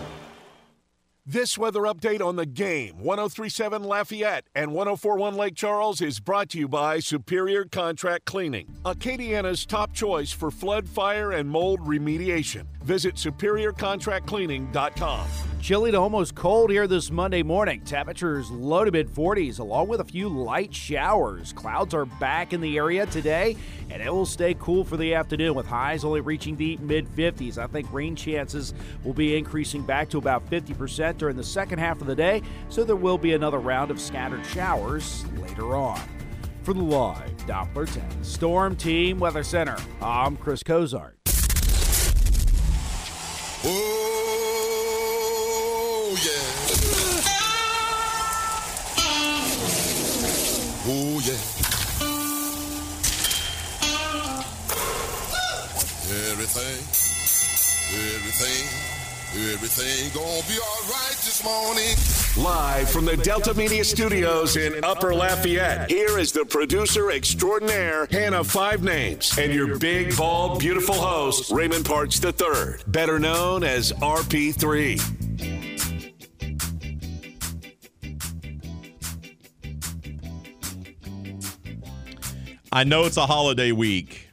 This 1.33 1.57
weather 1.57 1.83
update 1.83 2.21
on 2.21 2.35
the 2.35 2.45
game, 2.45 2.99
1037 2.99 3.85
Lafayette 3.85 4.47
and 4.53 4.73
1041 4.73 5.37
Lake 5.37 5.55
Charles, 5.55 6.01
is 6.01 6.19
brought 6.19 6.49
to 6.49 6.59
you 6.59 6.67
by 6.67 6.99
Superior 6.99 7.67
Contract 7.67 8.25
Cleaning, 8.25 8.75
Acadiana's 8.85 9.65
top 9.65 9.93
choice 9.93 10.33
for 10.33 10.51
flood, 10.51 10.89
fire, 10.89 11.31
and 11.31 11.49
mold 11.49 11.79
remediation. 11.83 12.65
Visit 12.83 13.15
superiorcontractcleaning.com. 13.15 15.29
Chilly 15.61 15.91
to 15.91 15.99
almost 15.99 16.35
cold 16.35 16.71
here 16.71 16.87
this 16.87 17.11
Monday 17.11 17.43
morning. 17.43 17.83
Temperatures 17.83 18.51
low 18.51 18.85
to 18.85 18.91
mid 18.91 19.09
40s, 19.09 19.61
along 19.61 19.89
with 19.89 20.01
a 20.01 20.05
few 20.05 20.31
light 20.31 20.75
showers. 20.75 21.53
Clouds 21.53 21.93
are 21.93 22.07
back 22.07 22.55
in 22.55 22.63
the 22.63 22.79
area 22.79 23.05
today, 23.05 23.59
and 23.91 24.03
it 24.03 24.11
will 24.11 24.25
stay 24.25 24.57
cool 24.59 24.85
for 24.85 24.97
the 24.97 25.15
afternoon 25.15 25.55
with 25.55 25.67
highs 25.67 26.03
only 26.03 26.23
reaching 26.23 26.57
the 26.57 26.79
mid 26.79 27.07
50s. 27.11 27.59
I 27.59 27.67
think 27.67 27.93
rain 27.93 28.17
chances 28.17 28.73
will 29.05 29.13
be 29.13 29.37
increasing 29.37 29.83
back 29.83 30.09
to 30.11 30.19
about 30.19 30.49
50% 30.51 31.19
during 31.21 31.37
the 31.37 31.45
second 31.45 31.79
half 31.79 32.01
of 32.01 32.09
the 32.09 32.17
day, 32.17 32.43
so 32.69 32.83
there 32.83 32.97
will 32.97 33.19
be 33.19 33.35
another 33.35 33.59
round 33.61 33.93
of 33.93 34.01
scattered 34.01 34.45
showers 34.47 35.25
later 35.37 35.77
on. 35.77 36.01
For 36.63 36.75
the 36.75 36.83
live 36.83 37.31
Doppler 37.47 37.87
10 37.93 38.25
Storm 38.25 38.75
Team 38.75 39.21
Weather 39.21 39.45
Center, 39.45 39.77
I'm 40.03 40.37
Chris 40.37 40.63
Cozart. 40.63 41.19
Oh, 43.63 44.07
yeah. 46.25 46.41
Oh, 50.87 51.21
yeah. 51.25 51.39
Everything, 56.33 56.81
everything, 58.17 59.00
everything 59.33 60.11
gonna 60.13 60.43
be 60.49 60.59
all 60.59 60.83
right 60.91 61.17
this 61.23 61.45
morning. 61.45 61.95
Live 62.37 62.91
from 62.91 63.05
the 63.05 63.17
Delta 63.17 63.55
Media 63.55 63.85
Studios 63.85 64.57
in 64.57 64.83
Upper 64.83 65.15
Lafayette, 65.15 65.89
here 65.89 66.19
is 66.19 66.33
the 66.33 66.45
producer 66.45 67.13
extraordinaire, 67.13 68.09
Hannah 68.11 68.43
Five 68.43 68.83
Names, 68.83 69.39
and 69.39 69.55
your 69.55 69.79
big, 69.79 70.17
bald, 70.17 70.59
beautiful 70.59 70.97
host, 70.97 71.53
Raymond 71.53 71.85
Parks 71.85 72.23
III, 72.23 72.83
better 72.89 73.21
known 73.21 73.63
as 73.63 73.93
RP3. 73.93 75.01
I 82.73 82.85
know 82.85 83.05
it's 83.05 83.17
a 83.17 83.27
holiday 83.27 83.71
week. 83.71 84.29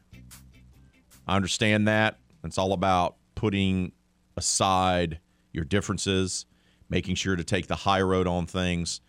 I 1.27 1.35
understand 1.35 1.87
that. 1.87 2.17
It's 2.43 2.57
all 2.57 2.73
about 2.73 3.17
putting 3.35 3.91
aside 4.37 5.19
your 5.51 5.65
differences, 5.65 6.45
making 6.89 7.15
sure 7.15 7.35
to 7.35 7.43
take 7.43 7.67
the 7.67 7.75
high 7.75 8.01
road 8.01 8.27
on 8.27 8.45
things. 8.45 9.01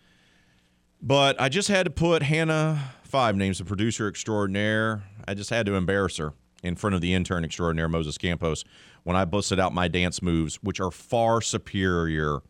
But 1.01 1.41
I 1.41 1.49
just 1.49 1.69
had 1.69 1.85
to 1.85 1.91
put 1.91 2.23
Hannah 2.25 2.93
Five 3.05 3.37
Names, 3.37 3.59
the 3.59 3.65
producer 3.65 4.09
extraordinaire, 4.09 5.05
I 5.29 5.35
just 5.35 5.51
had 5.51 5.67
to 5.67 5.75
embarrass 5.75 6.17
her 6.17 6.33
in 6.63 6.75
front 6.75 6.95
of 6.95 7.01
the 7.01 7.15
intern 7.15 7.45
extraordinaire, 7.45 7.89
Moses 7.89 8.19
Campos, 8.19 8.65
when 9.05 9.15
I 9.17 9.25
busted 9.25 9.61
out 9.61 9.73
my 9.73 9.89
dance 9.89 10.21
moves, 10.23 10.57
which 10.57 10.81
are 10.81 10.91
far 10.91 11.41
superior 11.41 12.41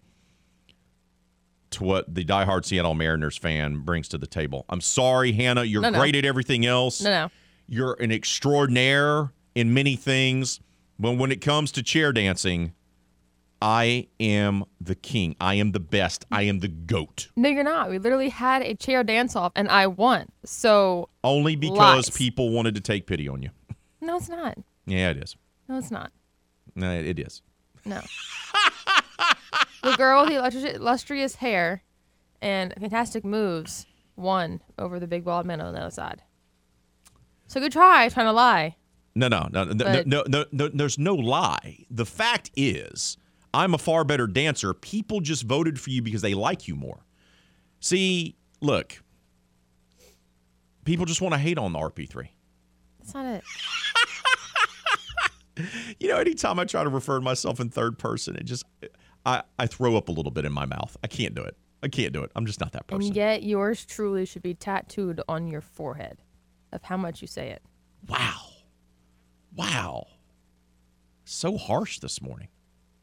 to 1.71 1.85
what 1.85 2.15
the 2.15 2.25
diehard 2.25 2.65
Seattle 2.65 2.95
Mariners 2.95 3.37
fan 3.37 3.81
brings 3.81 4.09
to 4.09 4.19
the 4.19 4.27
table. 4.27 4.65
I'm 4.69 4.81
sorry, 4.81 5.33
Hannah. 5.33 5.65
You're 5.65 5.83
No, 5.83 5.91
no. 5.91 5.99
great 5.99 6.17
at 6.17 6.25
everything 6.25 6.65
else. 6.65 7.03
No, 7.03 7.11
no. 7.11 7.31
You're 7.67 7.97
an 8.01 8.11
extraordinaire 8.11 9.33
in 9.55 9.75
many 9.75 9.95
things. 9.97 10.61
But 10.99 11.13
when 11.13 11.31
it 11.31 11.41
comes 11.41 11.71
to 11.73 11.83
chair 11.83 12.13
dancing, 12.13 12.73
I 13.63 14.09
am 14.21 14.65
the 14.81 14.95
king. 14.95 15.37
I 15.41 15.55
am 15.55 15.73
the 15.73 15.81
best. 15.81 16.25
I 16.31 16.43
am 16.43 16.59
the 16.61 16.69
goat. 16.69 17.29
No, 17.37 17.49
you're 17.49 17.65
not. 17.65 17.91
We 17.91 17.99
literally 17.99 18.29
had 18.29 18.63
a 18.63 18.75
chair 18.75 19.03
dance 19.05 19.35
off, 19.37 19.53
and 19.57 19.69
I 19.69 19.87
won. 19.87 20.29
So 20.45 21.09
Only 21.25 21.57
because 21.57 22.09
Lies. 22.09 22.11
people 22.11 22.51
wanted 22.51 22.75
to 22.77 22.81
take 22.81 23.07
pity 23.07 23.29
on 23.29 23.43
you. 23.43 23.51
no, 24.01 24.17
it's 24.17 24.29
not. 24.29 24.59
Yeah, 24.87 25.11
it 25.11 25.17
is. 25.19 25.37
No, 25.69 25.79
it's 25.79 25.91
not. 25.91 26.13
No, 26.75 26.93
it 26.93 27.19
is. 27.19 27.43
No. 27.85 28.01
the 29.83 29.97
girl 29.97 30.23
with 30.23 30.31
the 30.31 30.37
illustri- 30.37 30.75
illustrious 30.75 31.37
hair 31.37 31.83
and 32.41 32.73
fantastic 32.79 33.25
moves 33.25 33.87
won 34.17 34.61
over 34.79 34.99
the 35.01 35.07
big 35.07 35.25
bald 35.25 35.47
man 35.47 35.61
on 35.61 35.73
the 35.75 35.81
other 35.81 35.91
side. 35.91 36.23
So 37.47 37.61
good 37.61 37.73
try 37.73 38.09
trying 38.09 38.27
to 38.27 38.33
lie. 38.33 38.77
No, 39.19 39.27
no, 39.27 39.49
no, 39.51 39.65
no, 39.65 39.73
no, 39.73 40.03
no, 40.07 40.25
no, 40.29 40.45
no. 40.53 40.69
There's 40.69 40.97
no 40.97 41.17
lie. 41.17 41.85
The 41.91 42.07
fact 42.07 42.53
is, 42.55 43.17
I'm 43.53 43.75
a 43.75 43.79
far 43.79 44.05
better 44.05 44.29
dancer. 44.29 44.73
People 44.73 45.19
just 45.21 45.43
voted 45.43 45.81
for 45.81 45.91
you 45.91 46.03
because 46.03 46.23
they 46.23 46.35
like 46.35 46.69
you 46.69 46.77
more. 46.77 47.05
See, 47.81 48.37
look, 48.61 49.03
people 50.85 51.05
just 51.05 51.21
want 51.21 51.35
to 51.35 51.39
hate 51.39 51.59
on 51.59 51.73
the 51.73 51.81
RP3. 51.81 52.29
That's 53.01 53.15
not 53.15 53.27
it. 53.27 53.45
You 55.99 56.07
know, 56.07 56.19
anytime 56.19 56.61
I 56.61 56.65
try 56.67 56.85
to 56.85 56.89
refer 56.89 57.19
to 57.19 57.21
myself 57.21 57.59
in 57.59 57.69
third 57.69 57.99
person, 57.99 58.37
it 58.37 58.45
just, 58.45 58.63
I, 59.27 59.43
I 59.59 59.67
throw 59.67 59.97
up 59.97 60.09
a 60.09 60.13
little 60.13 60.31
bit 60.31 60.45
in 60.45 60.53
my 60.53 60.67
mouth. 60.67 60.97
I 61.03 61.09
can't 61.09 61.35
do 61.35 61.43
it. 61.43 61.57
I 61.83 61.89
can't 61.89 62.13
do 62.13 62.23
it. 62.23 62.31
I'm 62.37 62.47
just 62.47 62.61
not 62.61 62.71
that 62.75 62.87
person. 62.87 63.09
And 63.09 63.17
yet 63.17 63.43
yours 63.43 63.85
truly 63.85 64.25
should 64.25 64.43
be 64.43 64.55
tattooed 64.55 65.21
on 65.29 65.49
your 65.49 65.61
forehead 65.61 66.23
of 66.71 66.85
how 66.85 66.97
much 66.97 67.23
you 67.23 67.27
say 67.27 67.51
it. 67.51 67.63
Wow. 68.09 68.48
So 71.25 71.59
harsh 71.59 71.99
this 72.01 72.23
morning. 72.23 72.49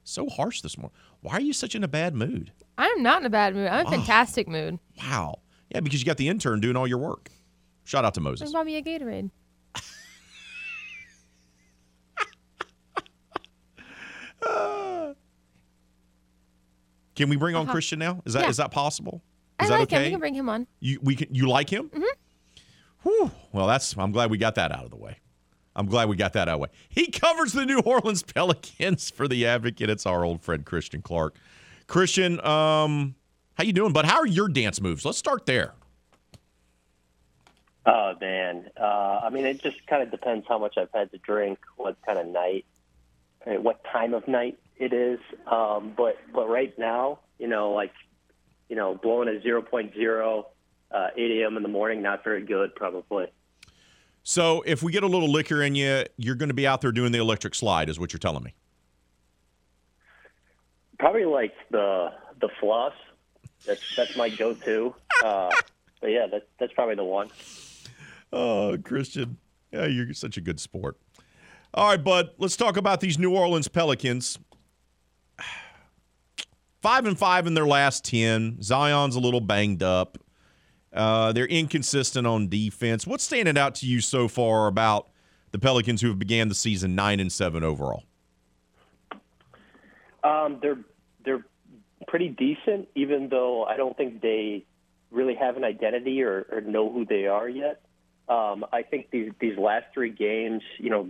So 0.04 0.30
harsh 0.30 0.62
this 0.62 0.78
morning. 0.78 0.96
Why 1.22 1.34
are 1.34 1.42
you 1.42 1.54
such 1.54 1.76
in 1.76 1.84
a 1.84 1.88
bad 1.88 2.16
mood? 2.16 2.52
I'm 2.78 3.02
not 3.04 3.22
in 3.22 3.26
a 3.26 3.30
bad 3.30 3.56
mood. 3.56 3.68
I'm 3.68 3.82
in 3.82 3.88
a 3.88 3.92
fantastic 3.98 4.48
mood. 4.48 4.80
Wow. 5.00 5.40
Yeah, 5.70 5.80
because 5.80 6.00
you 6.00 6.06
got 6.06 6.18
the 6.18 6.28
intern 6.30 6.60
doing 6.60 6.76
all 6.76 6.88
your 6.88 6.98
work. 6.98 7.30
Shout 7.86 8.06
out 8.06 8.14
to 8.16 8.22
Moses. 8.22 8.52
Bring 8.52 8.66
me 8.66 8.76
a 8.78 8.82
Gatorade. 8.82 9.30
Can 17.16 17.30
we 17.30 17.36
bring 17.38 17.56
on 17.56 17.64
Uh-huh. 17.64 17.72
Christian 17.72 18.00
now? 18.00 18.22
Is 18.26 18.34
that 18.34 18.50
is 18.50 18.58
Yeah. 18.58 18.66
that 18.66 18.72
possible? 18.72 19.24
I 19.60 19.64
Is 19.64 19.70
that 19.70 19.80
like 19.80 19.94
okay? 19.94 19.98
him. 19.98 20.04
We 20.06 20.10
can 20.12 20.20
bring 20.20 20.34
him 20.36 20.50
on. 20.50 20.68
You 20.82 21.00
we 21.02 21.16
can 21.16 21.34
you 21.34 21.48
like 21.48 21.70
him? 21.70 21.90
Mhm. 21.90 22.04
Whew. 23.04 23.32
Well, 23.54 23.68
that's 23.68 23.96
I'm 23.98 24.12
glad 24.12 24.30
we 24.30 24.38
got 24.38 24.56
that 24.56 24.72
out 24.72 24.84
of 24.84 24.90
the 24.90 24.98
way. 24.98 25.20
I'm 25.76 25.88
glad 25.88 26.08
we 26.08 26.16
got 26.16 26.34
that 26.34 26.48
out 26.48 26.54
of 26.54 26.60
the 26.60 26.64
way. 26.64 26.70
He 26.90 27.08
covers 27.08 27.54
the 27.54 27.66
New 27.66 27.80
Orleans 27.80 28.24
Pelicans 28.24 29.10
for 29.10 29.28
the 29.28 29.46
Advocate. 29.46 29.90
It's 29.90 30.06
our 30.06 30.24
old 30.24 30.42
friend 30.42 30.66
Christian 30.66 31.02
Clark. 31.02 31.36
Christian, 31.88 32.40
um, 32.46 33.16
how 33.56 33.64
you 33.64 33.74
doing? 33.74 33.94
But 33.94 34.06
how 34.06 34.18
are 34.18 34.28
your 34.28 34.48
dance 34.48 34.82
moves? 34.82 35.06
Let's 35.06 35.18
start 35.18 35.46
there. 35.46 35.74
Oh 37.86 38.14
man, 38.20 38.72
uh, 38.80 39.20
I 39.24 39.30
mean, 39.30 39.46
it 39.46 39.62
just 39.62 39.86
kind 39.86 40.02
of 40.02 40.10
depends 40.10 40.48
how 40.48 40.58
much 40.58 40.76
I've 40.76 40.90
had 40.92 41.12
to 41.12 41.20
drink, 41.20 41.60
what 41.78 41.98
kind 42.04 42.18
of 42.18 42.26
night, 42.26 42.66
uh, 43.46 43.52
what 43.62 43.84
time 43.84 44.16
of 44.16 44.28
night 44.28 44.58
it 44.78 44.92
is. 44.92 45.20
Um, 45.46 45.94
but 45.96 46.18
but 46.34 46.50
right 46.50 46.78
now, 46.80 47.20
you 47.38 47.48
know, 47.48 47.74
like 47.74 47.94
you 48.70 48.76
know, 48.76 48.96
blowing 48.96 49.30
a 49.30 49.40
0.0, 49.40 50.46
uh, 50.92 51.08
8 51.16 51.42
a.m. 51.42 51.58
in 51.58 51.62
the 51.64 51.70
morning, 51.70 52.02
not 52.02 52.24
very 52.24 52.44
good, 52.44 52.74
probably. 52.74 53.28
So 54.28 54.64
if 54.66 54.82
we 54.82 54.92
get 54.92 55.04
a 55.04 55.08
little 55.08 55.32
liquor 55.32 55.62
in 55.62 55.76
you, 55.76 56.04
you're 56.18 56.34
going 56.34 56.50
to 56.50 56.56
be 56.56 56.66
out 56.66 56.82
there 56.82 56.92
doing 56.92 57.12
the 57.12 57.20
electric 57.20 57.54
slide, 57.54 57.90
is 57.90 58.00
what 58.00 58.12
you're 58.12 58.20
telling 58.20 58.44
me. 58.44 58.56
Probably 60.98 61.26
like 61.26 61.54
the 61.70 62.12
the 62.42 62.50
floss. 62.60 62.94
That's 63.68 63.96
that's 63.96 64.18
my 64.18 64.30
go-to. 64.30 64.96
Uh, 65.24 65.52
but 66.02 66.08
yeah, 66.08 66.26
that, 66.26 66.48
that's 66.60 66.74
probably 66.74 66.96
the 66.96 67.04
one. 67.04 67.30
Oh, 68.34 68.76
Christian. 68.84 69.38
Yeah, 69.72 69.86
you're 69.86 70.12
such 70.14 70.38
a 70.38 70.42
good 70.42 70.60
sport. 70.60 70.98
All 71.76 71.90
right, 71.90 72.04
bud, 72.04 72.32
let's 72.40 72.58
talk 72.58 72.78
about 72.78 73.02
these 73.02 73.20
New 73.20 73.36
Orleans 73.36 73.68
Pelicans. 73.68 74.40
Five 76.82 77.06
and 77.06 77.18
five 77.18 77.48
in 77.48 77.56
their 77.56 77.66
last 77.66 78.06
10. 78.06 78.62
Zion's 78.62 79.16
a 79.16 79.20
little 79.20 79.42
banged 79.42 79.82
up. 79.82 80.20
Uh, 80.96 81.34
they're 81.34 81.46
inconsistent 81.46 82.26
on 82.26 82.48
defense. 82.48 83.06
What's 83.06 83.24
standing 83.24 83.58
out 83.58 83.76
to 83.76 83.86
you 83.86 84.00
so 84.00 84.28
far 84.28 84.68
about 84.68 85.10
the 85.52 85.60
Pelicans 85.60 86.02
who 86.02 86.08
have 86.08 86.20
began 86.20 86.48
the 86.48 86.56
season 86.56 86.96
nine 86.96 87.20
and 87.20 87.32
seven 87.32 87.64
overall? 87.64 88.04
Um, 90.24 90.60
they're 90.62 90.80
they're 91.24 91.46
pretty 92.08 92.30
decent, 92.30 92.88
even 92.96 93.30
though 93.30 93.66
I 93.66 93.78
don't 93.78 93.96
think 93.96 94.22
they 94.22 94.66
really 95.12 95.36
have 95.36 95.58
an 95.58 95.64
identity 95.64 96.24
or, 96.24 96.46
or 96.52 96.62
know 96.62 96.92
who 96.92 97.06
they 97.06 97.28
are 97.28 97.48
yet. 97.48 97.82
Um, 98.28 98.66
I 98.72 98.82
think 98.82 99.12
these 99.12 99.32
these 99.40 99.58
last 99.58 99.86
three 99.94 100.12
games, 100.12 100.64
you 100.80 100.90
know, 100.90 101.10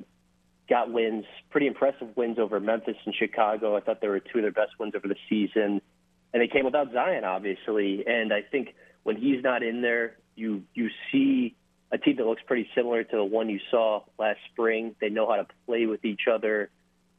got 0.67 0.91
wins, 0.91 1.25
pretty 1.49 1.67
impressive 1.67 2.09
wins 2.17 2.39
over 2.39 2.59
Memphis 2.59 2.97
and 3.05 3.15
Chicago. 3.15 3.77
I 3.77 3.81
thought 3.81 4.01
they 4.01 4.07
were 4.07 4.19
two 4.19 4.39
of 4.39 4.41
their 4.41 4.51
best 4.51 4.73
wins 4.79 4.93
over 4.95 5.07
the 5.07 5.15
season, 5.29 5.81
and 6.33 6.41
they 6.41 6.47
came 6.47 6.65
without 6.65 6.91
Zion, 6.91 7.23
obviously. 7.23 8.03
And 8.05 8.33
I 8.33 8.41
think 8.41 8.75
when 9.05 9.17
he's 9.17 9.43
not 9.43 9.61
in 9.61 9.81
there, 9.81 10.17
you 10.35 10.63
you 10.73 10.89
see 11.11 11.55
a 11.91 11.97
team 11.99 12.15
that 12.17 12.25
looks 12.25 12.41
pretty 12.45 12.67
similar 12.75 13.03
to 13.03 13.15
the 13.15 13.23
one 13.23 13.49
you 13.49 13.59
saw 13.69 14.01
last 14.17 14.39
spring. 14.51 14.95
They 14.99 15.09
know 15.09 15.29
how 15.29 15.35
to 15.35 15.47
play 15.67 15.85
with 15.85 16.03
each 16.03 16.23
other. 16.29 16.71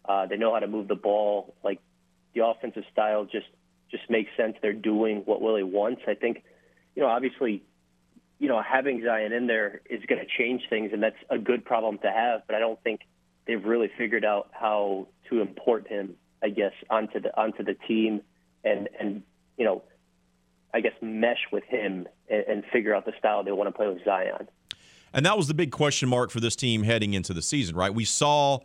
Uh, 0.04 0.26
they 0.26 0.36
know 0.36 0.52
how 0.52 0.58
to 0.58 0.66
move 0.66 0.88
the 0.88 0.96
ball. 0.96 1.54
Like 1.62 1.80
the 2.34 2.44
offensive 2.44 2.82
style 2.92 3.24
just 3.24 3.46
just 3.88 4.10
makes 4.10 4.30
sense. 4.36 4.56
They're 4.60 4.72
doing 4.72 5.22
what 5.26 5.40
Willie 5.40 5.62
wants. 5.62 6.02
I 6.08 6.14
think, 6.14 6.42
you 6.96 7.02
know, 7.02 7.08
obviously, 7.08 7.62
you 8.40 8.48
know, 8.48 8.60
having 8.60 9.04
Zion 9.04 9.32
in 9.32 9.46
there 9.46 9.80
is 9.88 10.04
going 10.06 10.20
to 10.20 10.26
change 10.26 10.62
things, 10.68 10.90
and 10.92 11.00
that's 11.00 11.16
a 11.30 11.38
good 11.38 11.64
problem 11.64 11.98
to 11.98 12.10
have. 12.10 12.42
But 12.48 12.56
I 12.56 12.58
don't 12.58 12.82
think 12.82 13.02
they've 13.46 13.64
really 13.64 13.92
figured 13.96 14.24
out 14.24 14.50
how 14.50 15.06
to 15.30 15.40
import 15.40 15.86
him, 15.86 16.16
I 16.42 16.48
guess, 16.48 16.72
onto 16.90 17.20
the 17.20 17.40
onto 17.40 17.62
the 17.62 17.74
team, 17.74 18.22
and 18.64 18.88
and 18.98 19.22
you 19.56 19.64
know, 19.64 19.84
I 20.76 20.80
guess 20.80 20.92
mesh 21.00 21.38
with 21.50 21.64
him 21.64 22.06
and, 22.28 22.44
and 22.46 22.64
figure 22.70 22.94
out 22.94 23.06
the 23.06 23.14
style 23.18 23.42
they 23.42 23.50
want 23.50 23.68
to 23.68 23.72
play 23.72 23.88
with 23.88 24.04
Zion. 24.04 24.46
And 25.14 25.24
that 25.24 25.34
was 25.34 25.48
the 25.48 25.54
big 25.54 25.72
question 25.72 26.06
mark 26.06 26.30
for 26.30 26.38
this 26.38 26.54
team 26.54 26.82
heading 26.82 27.14
into 27.14 27.32
the 27.32 27.40
season, 27.40 27.74
right? 27.74 27.92
We 27.92 28.04
saw 28.04 28.58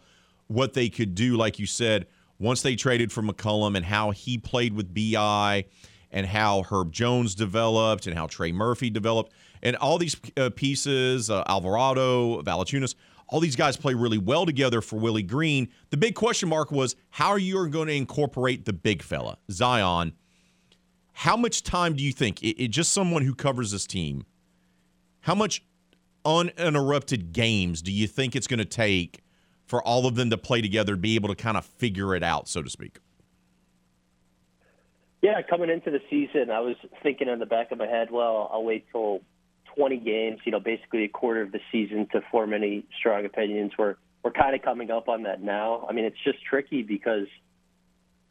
what 0.47 0.73
they 0.73 0.89
could 0.89 1.15
do, 1.15 1.37
like 1.37 1.57
you 1.57 1.65
said, 1.65 2.07
once 2.37 2.63
they 2.63 2.75
traded 2.75 3.13
for 3.13 3.21
McCollum 3.21 3.77
and 3.77 3.85
how 3.85 4.11
he 4.11 4.37
played 4.37 4.73
with 4.73 4.93
BI 4.93 5.63
and 6.11 6.27
how 6.27 6.63
Herb 6.63 6.91
Jones 6.91 7.33
developed 7.33 8.07
and 8.07 8.17
how 8.17 8.27
Trey 8.27 8.51
Murphy 8.51 8.89
developed. 8.89 9.31
And 9.63 9.77
all 9.77 9.97
these 9.97 10.17
uh, 10.35 10.49
pieces, 10.53 11.29
uh, 11.29 11.45
Alvarado, 11.47 12.41
Valanciunas, 12.41 12.95
all 13.29 13.39
these 13.39 13.55
guys 13.55 13.77
play 13.77 13.93
really 13.93 14.17
well 14.17 14.45
together 14.45 14.81
for 14.81 14.99
Willie 14.99 15.23
Green. 15.23 15.69
The 15.91 15.97
big 15.97 16.15
question 16.15 16.49
mark 16.49 16.71
was 16.71 16.97
how 17.11 17.29
are 17.29 17.39
you 17.39 17.69
going 17.69 17.87
to 17.87 17.93
incorporate 17.93 18.65
the 18.65 18.73
big 18.73 19.01
fella, 19.01 19.37
Zion? 19.49 20.11
How 21.21 21.37
much 21.37 21.61
time 21.61 21.95
do 21.95 22.03
you 22.03 22.11
think, 22.11 22.41
it, 22.41 22.59
it 22.59 22.69
just 22.69 22.91
someone 22.91 23.21
who 23.21 23.35
covers 23.35 23.69
this 23.69 23.85
team, 23.85 24.25
how 25.19 25.35
much 25.35 25.63
uninterrupted 26.25 27.31
games 27.31 27.83
do 27.83 27.91
you 27.91 28.07
think 28.07 28.35
it's 28.35 28.47
going 28.47 28.57
to 28.57 28.65
take 28.65 29.19
for 29.67 29.83
all 29.83 30.07
of 30.07 30.15
them 30.15 30.31
to 30.31 30.37
play 30.39 30.61
together, 30.61 30.95
be 30.95 31.13
able 31.13 31.29
to 31.29 31.35
kind 31.35 31.57
of 31.57 31.63
figure 31.63 32.15
it 32.15 32.23
out, 32.23 32.47
so 32.47 32.63
to 32.63 32.71
speak? 32.71 32.97
Yeah, 35.21 35.43
coming 35.47 35.69
into 35.69 35.91
the 35.91 36.01
season, 36.09 36.49
I 36.49 36.59
was 36.61 36.75
thinking 37.03 37.27
in 37.27 37.37
the 37.37 37.45
back 37.45 37.71
of 37.71 37.77
my 37.77 37.85
head, 37.85 38.09
well, 38.09 38.49
I'll 38.51 38.63
wait 38.63 38.87
till 38.91 39.21
20 39.75 39.97
games, 39.97 40.39
you 40.43 40.51
know, 40.51 40.59
basically 40.59 41.03
a 41.03 41.07
quarter 41.07 41.43
of 41.43 41.51
the 41.51 41.59
season 41.71 42.07
to 42.13 42.21
form 42.31 42.51
any 42.51 42.83
strong 42.97 43.25
opinions. 43.25 43.73
We're 43.77 43.93
we're 44.23 44.31
kind 44.31 44.55
of 44.55 44.63
coming 44.63 44.89
up 44.89 45.07
on 45.07 45.21
that 45.23 45.39
now. 45.43 45.85
I 45.87 45.93
mean, 45.93 46.05
it's 46.05 46.17
just 46.23 46.43
tricky 46.43 46.81
because 46.81 47.27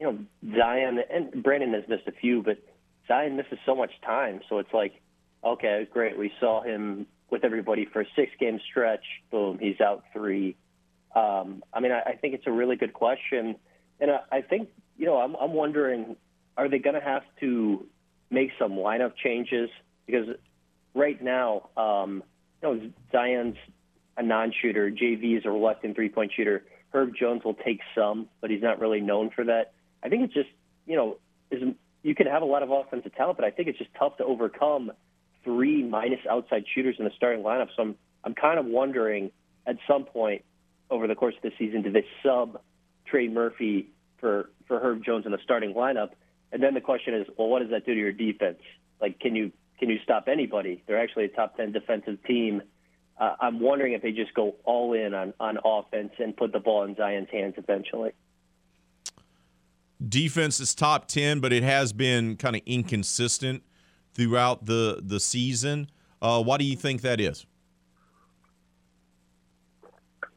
you 0.00 0.06
know 0.06 0.18
Zion 0.56 0.98
and 1.08 1.40
Brandon 1.40 1.72
has 1.74 1.84
missed 1.88 2.08
a 2.08 2.12
few, 2.12 2.42
but 2.42 2.58
Zion 3.10 3.36
misses 3.36 3.58
so 3.66 3.74
much 3.74 3.90
time. 4.06 4.40
So 4.48 4.58
it's 4.58 4.72
like, 4.72 5.00
okay, 5.42 5.88
great, 5.92 6.16
we 6.16 6.32
saw 6.38 6.62
him 6.62 7.06
with 7.28 7.44
everybody 7.44 7.86
for 7.92 8.02
a 8.02 8.06
six 8.14 8.30
game 8.38 8.60
stretch. 8.70 9.04
Boom, 9.32 9.58
he's 9.58 9.80
out 9.80 10.04
three. 10.12 10.56
Um, 11.14 11.64
I 11.74 11.80
mean, 11.80 11.90
I, 11.90 12.10
I 12.10 12.16
think 12.16 12.34
it's 12.34 12.46
a 12.46 12.52
really 12.52 12.76
good 12.76 12.92
question, 12.92 13.56
and 14.00 14.12
I, 14.12 14.20
I 14.38 14.40
think 14.42 14.68
you 14.96 15.06
know, 15.06 15.16
I'm, 15.16 15.34
I'm 15.36 15.54
wondering, 15.54 16.14
are 16.56 16.68
they 16.68 16.78
going 16.78 16.94
to 16.94 17.00
have 17.00 17.22
to 17.40 17.86
make 18.30 18.50
some 18.58 18.72
lineup 18.72 19.14
changes 19.16 19.70
because 20.06 20.28
right 20.94 21.20
now, 21.22 21.70
um, 21.76 22.22
you 22.62 22.68
know, 22.68 22.90
Zion's 23.10 23.56
a 24.18 24.22
non-shooter. 24.22 24.90
JV 24.90 25.38
is 25.38 25.46
a 25.46 25.50
reluctant 25.50 25.96
three-point 25.96 26.32
shooter. 26.36 26.64
Herb 26.92 27.14
Jones 27.18 27.42
will 27.44 27.54
take 27.54 27.80
some, 27.94 28.28
but 28.42 28.50
he's 28.50 28.62
not 28.62 28.78
really 28.78 29.00
known 29.00 29.30
for 29.30 29.44
that. 29.44 29.72
I 30.02 30.10
think 30.10 30.24
it's 30.24 30.34
just, 30.34 30.50
you 30.86 30.96
know, 30.96 31.16
is 31.50 31.62
you 32.02 32.14
can 32.14 32.26
have 32.26 32.42
a 32.42 32.46
lot 32.46 32.62
of 32.62 32.70
offensive 32.70 33.14
talent, 33.14 33.38
but 33.38 33.44
I 33.44 33.50
think 33.50 33.68
it's 33.68 33.78
just 33.78 33.90
tough 33.98 34.16
to 34.18 34.24
overcome 34.24 34.92
three 35.44 35.82
minus 35.82 36.20
outside 36.28 36.64
shooters 36.74 36.96
in 36.98 37.04
the 37.04 37.10
starting 37.16 37.42
lineup. 37.42 37.68
So 37.76 37.82
I'm, 37.82 37.94
I'm 38.24 38.34
kind 38.34 38.58
of 38.58 38.66
wondering 38.66 39.30
at 39.66 39.76
some 39.86 40.04
point 40.04 40.44
over 40.90 41.06
the 41.06 41.14
course 41.14 41.34
of 41.36 41.42
the 41.42 41.52
season, 41.58 41.82
do 41.82 41.92
they 41.92 42.04
sub 42.22 42.60
Trey 43.06 43.28
Murphy 43.28 43.88
for 44.18 44.50
for 44.66 44.78
Herb 44.78 45.04
Jones 45.04 45.26
in 45.26 45.32
the 45.32 45.38
starting 45.42 45.74
lineup. 45.74 46.10
And 46.52 46.62
then 46.62 46.74
the 46.74 46.80
question 46.80 47.14
is, 47.14 47.26
well, 47.36 47.48
what 47.48 47.60
does 47.60 47.70
that 47.70 47.86
do 47.86 47.94
to 47.94 47.98
your 47.98 48.12
defense? 48.12 48.60
Like, 49.00 49.18
can 49.18 49.34
you 49.34 49.52
can 49.78 49.88
you 49.88 49.98
stop 50.04 50.28
anybody? 50.28 50.82
They're 50.86 51.00
actually 51.00 51.24
a 51.24 51.28
top 51.28 51.56
ten 51.56 51.72
defensive 51.72 52.22
team. 52.24 52.62
Uh, 53.18 53.34
I'm 53.40 53.60
wondering 53.60 53.92
if 53.92 54.02
they 54.02 54.12
just 54.12 54.34
go 54.34 54.56
all 54.64 54.92
in 54.92 55.14
on 55.14 55.34
on 55.40 55.58
offense 55.64 56.12
and 56.18 56.36
put 56.36 56.52
the 56.52 56.60
ball 56.60 56.84
in 56.84 56.94
Zion's 56.96 57.28
hands 57.30 57.54
eventually. 57.56 58.12
Defense 60.06 60.60
is 60.60 60.74
top 60.74 61.08
ten, 61.08 61.40
but 61.40 61.52
it 61.52 61.62
has 61.62 61.92
been 61.92 62.36
kind 62.36 62.56
of 62.56 62.62
inconsistent 62.66 63.62
throughout 64.14 64.66
the 64.66 65.00
the 65.02 65.20
season. 65.20 65.90
Uh, 66.22 66.42
why 66.42 66.56
do 66.56 66.64
you 66.64 66.76
think 66.76 67.02
that 67.02 67.20
is? 67.20 67.46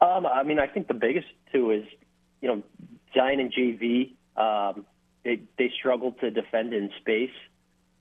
Um, 0.00 0.26
I 0.26 0.42
mean, 0.42 0.58
I 0.58 0.66
think 0.66 0.88
the 0.88 0.94
biggest 0.94 1.26
two 1.52 1.70
is, 1.70 1.84
you 2.40 2.48
know, 2.48 2.62
Zion 3.14 3.40
and 3.40 3.52
JV. 3.52 4.14
Um, 4.36 4.84
they 5.24 5.40
they 5.58 5.70
struggled 5.78 6.20
to 6.20 6.30
defend 6.30 6.74
in 6.74 6.90
space. 7.00 7.30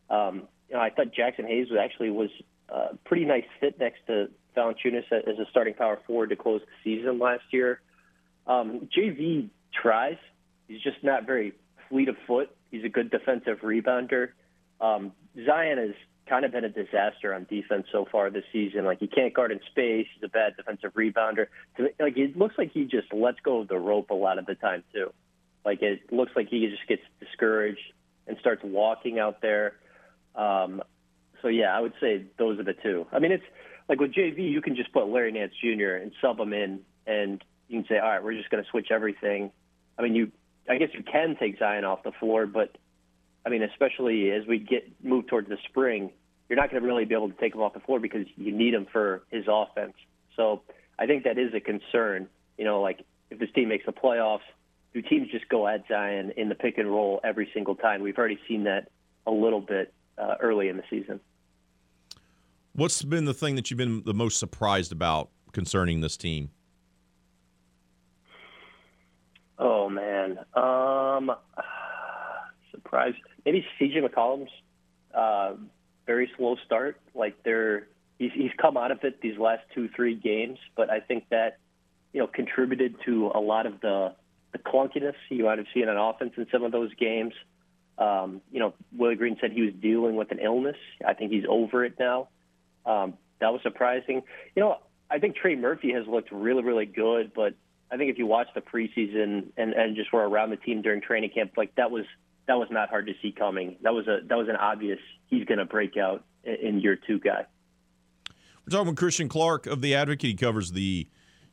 Um, 0.10 0.48
you 0.69 0.76
know, 0.76 0.81
I 0.81 0.90
thought 0.90 1.14
Jaxson 1.14 1.48
Hayes 1.48 1.69
was 1.69 1.80
actually 1.81 2.10
was 2.10 2.30
a 2.69 2.95
pretty 3.06 3.26
nice 3.26 3.45
fit 3.60 3.80
next 3.80 3.99
to 4.07 4.30
Valanciunas 4.56 5.11
as 5.11 5.40
a 5.40 5.45
starting 5.49 5.73
power 5.73 5.99
forward 6.06 6.30
to 6.30 6.35
close 6.35 6.61
the 6.61 6.98
season 6.98 7.19
last 7.19 7.44
year. 7.52 7.81
Um, 8.48 8.90
JV 8.95 9.49
tries. 9.73 10.18
He's 10.68 10.81
just 10.81 11.03
not 11.03 11.26
very 11.26 11.53
fleet 11.90 12.10
of 12.10 12.15
foot. 12.27 12.56
He's 12.72 12.84
a 12.84 12.90
good 12.90 13.11
defensive 13.11 13.60
rebounder. 13.61 14.30
Um, 14.81 15.11
Zion 15.45 15.77
has 15.77 15.95
kind 16.27 16.45
of 16.45 16.52
been 16.52 16.64
a 16.64 16.69
disaster 16.69 17.34
on 17.34 17.45
defense 17.49 17.85
so 17.91 18.06
far 18.11 18.30
this 18.30 18.45
season. 18.52 18.85
Like 18.85 18.99
he 18.99 19.07
can't 19.07 19.34
guard 19.34 19.52
in 19.52 19.60
space. 19.69 20.07
He's 20.14 20.23
a 20.23 20.30
bad 20.30 20.56
defensive 20.56 20.94
rebounder. 20.94 21.48
Like 21.99 22.18
it 22.18 22.38
looks 22.38 22.56
like 22.57 22.72
he 22.72 22.85
just 22.85 23.14
lets 23.14 23.40
go 23.44 23.61
of 23.61 23.68
the 23.68 23.77
rope 23.77 24.10
a 24.10 24.15
lot 24.15 24.40
of 24.40 24.45
the 24.45 24.56
time 24.56 24.84
too. 24.94 25.11
Like 25.65 25.81
it 25.81 26.11
looks 26.11 26.31
like 26.35 26.48
he 26.49 26.68
just 26.68 26.88
gets 26.88 27.02
discouraged 27.19 27.94
and 28.27 28.38
starts 28.40 28.61
walking 28.64 29.19
out 29.19 29.41
there. 29.41 29.73
Um, 30.35 30.81
so 31.41 31.48
yeah, 31.49 31.76
I 31.76 31.81
would 31.81 31.94
say 31.99 32.26
those 32.38 32.60
are 32.60 32.64
the 32.64 32.73
two. 32.73 33.06
I 33.11 33.19
mean, 33.19 33.31
it's 33.31 33.44
like 33.90 33.99
with 33.99 34.14
JV, 34.14 34.49
you 34.49 34.61
can 34.61 34.76
just 34.76 34.91
put 34.94 35.07
Larry 35.07 35.31
Nance 35.31 35.53
Jr. 35.61 35.95
and 35.95 36.11
sub 36.22 36.40
him 36.40 36.53
in, 36.53 36.80
and 37.06 37.44
you 37.68 37.80
can 37.81 37.88
say, 37.88 37.99
all 37.99 38.10
right, 38.10 38.23
we're 38.23 38.34
just 38.34 38.49
going 38.49 38.64
to 38.64 38.69
switch 38.69 38.88
everything. 38.91 39.52
I 39.98 40.02
mean, 40.02 40.15
you, 40.15 40.31
I 40.69 40.77
guess 40.77 40.90
you 40.94 41.03
can 41.03 41.35
take 41.40 41.60
Zion 41.60 41.84
off 41.84 42.03
the 42.03 42.11
floor, 42.14 42.45
but 42.45 42.77
I 43.45 43.49
mean, 43.49 43.64
especially 43.64 44.31
as 44.31 44.48
we 44.48 44.60
get 44.60 44.90
move 45.03 45.27
towards 45.27 45.49
the 45.49 45.57
spring, 45.69 46.11
you're 46.48 46.57
not 46.57 46.69
going 46.69 46.81
to 46.81 46.88
really 46.88 47.06
be 47.06 47.15
able 47.15 47.30
to 47.30 47.40
take 47.40 47.53
him 47.53 47.61
off 47.61 47.73
the 47.73 47.80
floor 47.81 47.99
because 47.99 48.26
you 48.35 48.52
need 48.52 48.73
him 48.73 48.88
for 48.91 49.23
his 49.31 49.45
offense. 49.48 49.94
So 50.35 50.61
I 50.98 51.06
think 51.06 51.23
that 51.26 51.38
is 51.38 51.53
a 51.53 51.60
concern. 51.60 52.27
You 52.57 52.65
know, 52.65 52.81
like 52.81 53.06
if 53.30 53.40
this 53.40 53.49
team 53.53 53.69
makes 53.69 53.85
the 53.85 53.91
playoffs, 53.91 54.41
do 54.94 55.02
teams 55.02 55.30
just 55.31 55.49
go 55.49 55.68
at 55.68 55.84
Zion 55.88 56.31
in 56.38 56.49
the 56.49 56.56
pick 56.56 56.77
and 56.77 56.88
roll 56.88 57.19
every 57.23 57.49
single 57.53 57.76
time? 57.76 58.02
We've 58.02 58.18
already 58.18 58.40
seen 58.48 58.64
that 58.65 58.90
a 59.26 59.31
little 59.31 59.61
bit 59.61 59.94
uh, 60.18 60.35
early 60.40 60.69
in 60.69 60.77
the 60.77 60.84
season. 60.90 61.19
What's 62.73 63.02
been 63.03 63.26
the 63.26 63.34
thing 63.34 63.56
that 63.56 63.69
you've 63.69 63.77
been 63.77 64.03
the 64.03 64.14
most 64.14 64.40
surprised 64.40 64.91
about 64.91 65.30
concerning 65.52 66.02
this 66.02 66.18
team? 66.18 66.52
Oh 69.65 69.90
man, 69.90 70.40
um, 70.56 71.31
surprised. 72.72 73.15
Maybe 73.45 73.65
CJ 73.80 74.06
McCollum's 74.06 74.52
uh, 75.15 75.53
very 76.06 76.30
slow 76.35 76.57
start. 76.65 76.99
Like 77.15 77.41
they're 77.44 77.88
he's 78.19 78.31
he's 78.34 78.52
come 78.61 78.76
out 78.76 78.91
of 78.91 78.99
it 79.03 79.22
these 79.22 79.38
last 79.38 79.61
two 79.73 79.88
three 79.95 80.15
games, 80.15 80.60
but 80.76 80.90
I 80.90 80.99
think 80.99 81.30
that 81.30 81.60
you 82.11 82.19
know 82.19 82.27
contributed 82.27 82.98
to 83.06 83.31
a 83.34 83.40
lot 83.40 83.65
of 83.65 83.80
the 83.80 84.14
the 84.52 84.60
clunkiness 84.60 85.15
you 85.30 85.45
might 85.45 85.60
have 85.60 85.68
seen 85.73 85.88
on 85.88 85.95
offense 85.95 86.34
in 86.35 86.45
some 86.52 86.65
of 86.65 86.73
those 86.73 86.94
games. 86.95 87.34
Um, 87.98 88.41
you 88.52 88.60
know, 88.60 88.73
Willie 88.98 89.15
Green 89.15 89.38
said 89.40 89.53
he 89.53 89.61
was 89.61 89.73
dealing 89.81 90.18
with 90.18 90.31
an 90.31 90.40
illness. 90.40 90.76
I 91.07 91.14
think 91.14 91.31
he's 91.31 91.45
over 91.48 91.85
it 91.85 91.94
now. 91.98 92.27
Um, 92.85 93.14
that 93.40 93.53
was 93.53 93.61
surprising. 93.61 94.23
You 94.57 94.61
know, 94.61 94.80
I 95.10 95.19
think 95.19 95.38
Trey 95.38 95.56
Murphy 95.56 95.94
has 95.94 96.06
looked 96.06 96.34
really, 96.34 96.64
really 96.64 96.85
good, 96.85 97.31
but 97.34 97.53
I 97.91 97.97
think 97.97 98.10
if 98.11 98.18
you 98.18 98.26
watch 98.26 98.47
the 98.55 98.61
preseason 98.61 99.49
and, 99.57 99.73
and 99.73 99.95
just 99.95 100.11
were 100.11 100.27
around 100.27 100.49
the 100.49 100.57
team 100.57 100.81
during 100.81 101.01
training 101.01 101.31
camp, 101.34 101.51
like 101.57 101.76
that 101.76 101.91
was 101.91 102.05
that 102.47 102.55
was 102.55 102.68
not 102.72 102.89
hard 102.89 103.07
to 103.07 103.14
see 103.22 103.31
coming. 103.31 103.77
That 103.81 103.93
was 103.93 104.07
a 104.07 104.19
that 104.27 104.38
was 104.38 104.49
an 104.49 104.55
obvious 104.55 104.99
he's 105.27 105.45
going 105.45 105.60
to 105.60 105.65
break 105.65 105.97
out 105.97 106.23
in 106.43 106.80
year 106.80 106.97
two 107.07 107.19
guy. 107.19 107.45
We're 108.65 108.72
talking 108.72 108.88
with 108.88 108.97
Christian 108.97 109.30
Clark 109.30 109.68
of 109.68 109.81
the 109.81 109.93
Advocate. 109.93 110.30
He 110.30 110.35
covers 110.35 110.72
the 110.72 111.07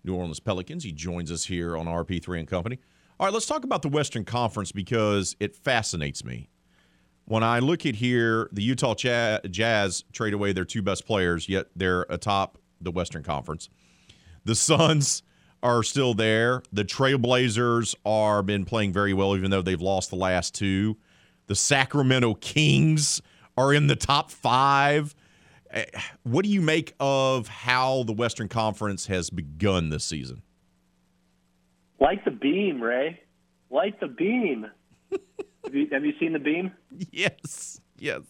New 0.05 0.15
Orleans 0.15 0.41
Pelicans. 0.41 0.85
He 0.85 0.93
joins 0.93 1.31
us 1.33 1.45
here 1.45 1.77
on 1.77 1.87
RP3 1.87 2.39
and 2.39 2.49
Company. 2.49 2.79
All 3.19 3.27
right, 3.27 3.35
let's 3.35 3.47
talk 3.47 3.65
about 3.65 3.83
the 3.83 3.89
Western 3.89 4.25
Conference 4.25 4.73
because 4.73 5.37
it 5.41 5.57
fascinates 5.57 6.25
me. 6.25 6.49
When 7.27 7.43
I 7.43 7.59
look 7.59 7.85
at 7.85 7.97
here, 7.97 8.49
the 8.53 8.63
Utah 8.63 8.95
Jazz 8.95 10.05
trade 10.13 10.33
away 10.33 10.53
their 10.53 10.65
two 10.65 10.83
best 10.83 11.07
players, 11.07 11.49
yet 11.49 11.67
they're 11.77 12.07
atop 12.09 12.59
the 12.81 12.91
Western 12.91 13.23
Conference. 13.23 13.69
The 14.45 14.55
Suns 14.55 15.23
are 15.63 15.83
still 15.83 16.15
there. 16.15 16.63
The 16.73 16.85
Trailblazers 16.85 17.95
are 18.05 18.43
been 18.43 18.65
playing 18.65 18.93
very 18.93 19.13
well, 19.13 19.37
even 19.37 19.51
though 19.51 19.63
they've 19.63 19.81
lost 19.81 20.11
the 20.11 20.17
last 20.17 20.55
two. 20.55 20.97
The 21.47 21.55
Sacramento 21.55 22.35
Kings 22.35 23.21
are 23.57 23.75
in 23.75 23.87
the 23.87 23.97
top 23.97 24.31
five. 24.31 25.15
Eh, 25.71 25.85
what 26.23 26.45
do 26.45 26.51
you 26.51 26.61
make 26.61 26.95
of 27.01 27.49
how 27.49 28.05
the 28.05 28.13
Western 28.13 28.49
Conference 28.49 29.07
has 29.07 29.31
begun 29.31 29.91
this 29.91 30.05
season? 30.05 30.43
Light 32.01 32.25
the 32.25 32.31
beam, 32.31 32.83
Ray. 32.83 33.21
Light 33.71 34.01
the 34.01 34.09
beam. 34.09 34.67
have, 35.65 35.75
you, 35.75 35.89
have 35.93 36.05
you 36.05 36.13
seen 36.19 36.33
the 36.33 36.39
beam? 36.39 36.73
Yes. 37.11 37.81
Yes. 37.99 38.23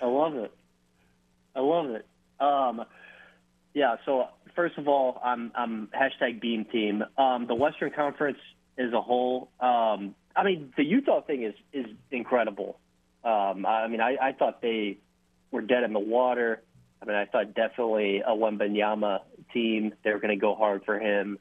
I 0.00 0.06
love 0.06 0.34
it. 0.36 0.52
I 1.56 1.60
love 1.60 1.86
it. 1.90 2.06
Um, 2.38 2.84
yeah. 3.74 3.96
So 4.04 4.26
first 4.54 4.78
of 4.78 4.88
all, 4.88 5.20
I'm 5.24 5.52
I'm 5.54 5.88
hashtag 5.88 6.40
Beam 6.40 6.64
Team. 6.66 7.02
Um, 7.16 7.46
the 7.46 7.54
Western 7.54 7.90
Conference 7.90 8.38
as 8.78 8.92
a 8.92 9.00
whole. 9.00 9.50
Um, 9.60 10.14
I 10.36 10.44
mean, 10.44 10.72
the 10.76 10.84
Utah 10.84 11.20
thing 11.22 11.42
is 11.42 11.54
is 11.72 11.86
incredible. 12.10 12.78
Um, 13.24 13.66
I 13.66 13.88
mean, 13.88 14.00
I, 14.00 14.16
I 14.20 14.32
thought 14.32 14.62
they 14.62 14.98
were 15.50 15.62
dead 15.62 15.82
in 15.82 15.92
the 15.92 15.98
water. 15.98 16.62
I 17.02 17.04
mean, 17.04 17.16
I 17.16 17.26
thought 17.26 17.54
definitely 17.54 18.20
a 18.20 18.30
Wembanyama 18.30 19.20
team. 19.52 19.92
They 20.04 20.10
were 20.12 20.18
going 20.18 20.36
to 20.36 20.40
go 20.40 20.54
hard 20.54 20.84
for 20.84 20.98
him. 20.98 21.38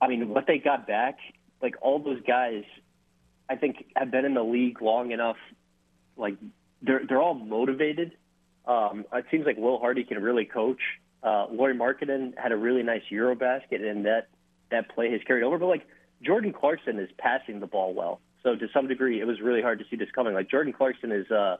I 0.00 0.08
mean, 0.08 0.28
what 0.28 0.46
they 0.46 0.58
got 0.58 0.86
back, 0.86 1.18
like 1.62 1.76
all 1.80 1.98
those 1.98 2.20
guys, 2.26 2.64
I 3.48 3.56
think 3.56 3.84
have 3.96 4.10
been 4.10 4.24
in 4.24 4.34
the 4.34 4.42
league 4.42 4.82
long 4.82 5.12
enough. 5.12 5.36
Like 6.16 6.36
they're 6.82 7.02
they're 7.08 7.20
all 7.20 7.34
motivated. 7.34 8.12
Um, 8.66 9.04
it 9.12 9.26
seems 9.30 9.46
like 9.46 9.56
Will 9.56 9.78
Hardy 9.78 10.04
can 10.04 10.22
really 10.22 10.44
coach. 10.44 10.80
Uh, 11.24 11.46
Lauri 11.50 11.74
Markkanen 11.74 12.36
had 12.38 12.52
a 12.52 12.56
really 12.56 12.82
nice 12.82 13.02
Eurobasket, 13.10 13.82
and 13.82 14.04
that 14.04 14.28
that 14.70 14.90
play 14.90 15.10
has 15.10 15.20
carried 15.26 15.42
over. 15.42 15.58
But 15.58 15.66
like 15.66 15.86
Jordan 16.22 16.52
Clarkson 16.52 16.98
is 16.98 17.08
passing 17.18 17.60
the 17.60 17.66
ball 17.66 17.94
well, 17.94 18.20
so 18.44 18.54
to 18.54 18.68
some 18.72 18.86
degree, 18.86 19.20
it 19.20 19.26
was 19.26 19.40
really 19.40 19.62
hard 19.62 19.78
to 19.78 19.86
see 19.90 19.96
this 19.96 20.10
coming. 20.14 20.34
Like 20.34 20.50
Jordan 20.50 20.72
Clarkson 20.72 21.10
is 21.10 21.30
uh, 21.30 21.56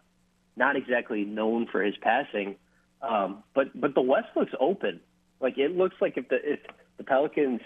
not 0.54 0.76
exactly 0.76 1.24
known 1.24 1.66
for 1.66 1.82
his 1.82 1.94
passing, 1.96 2.56
um, 3.02 3.42
but 3.54 3.68
but 3.78 3.94
the 3.94 4.02
West 4.02 4.28
looks 4.36 4.52
open. 4.60 5.00
Like 5.40 5.56
it 5.56 5.74
looks 5.74 5.96
like 6.00 6.16
if 6.18 6.28
the 6.28 6.36
if 6.36 6.60
the 6.98 7.04
Pelicans 7.04 7.60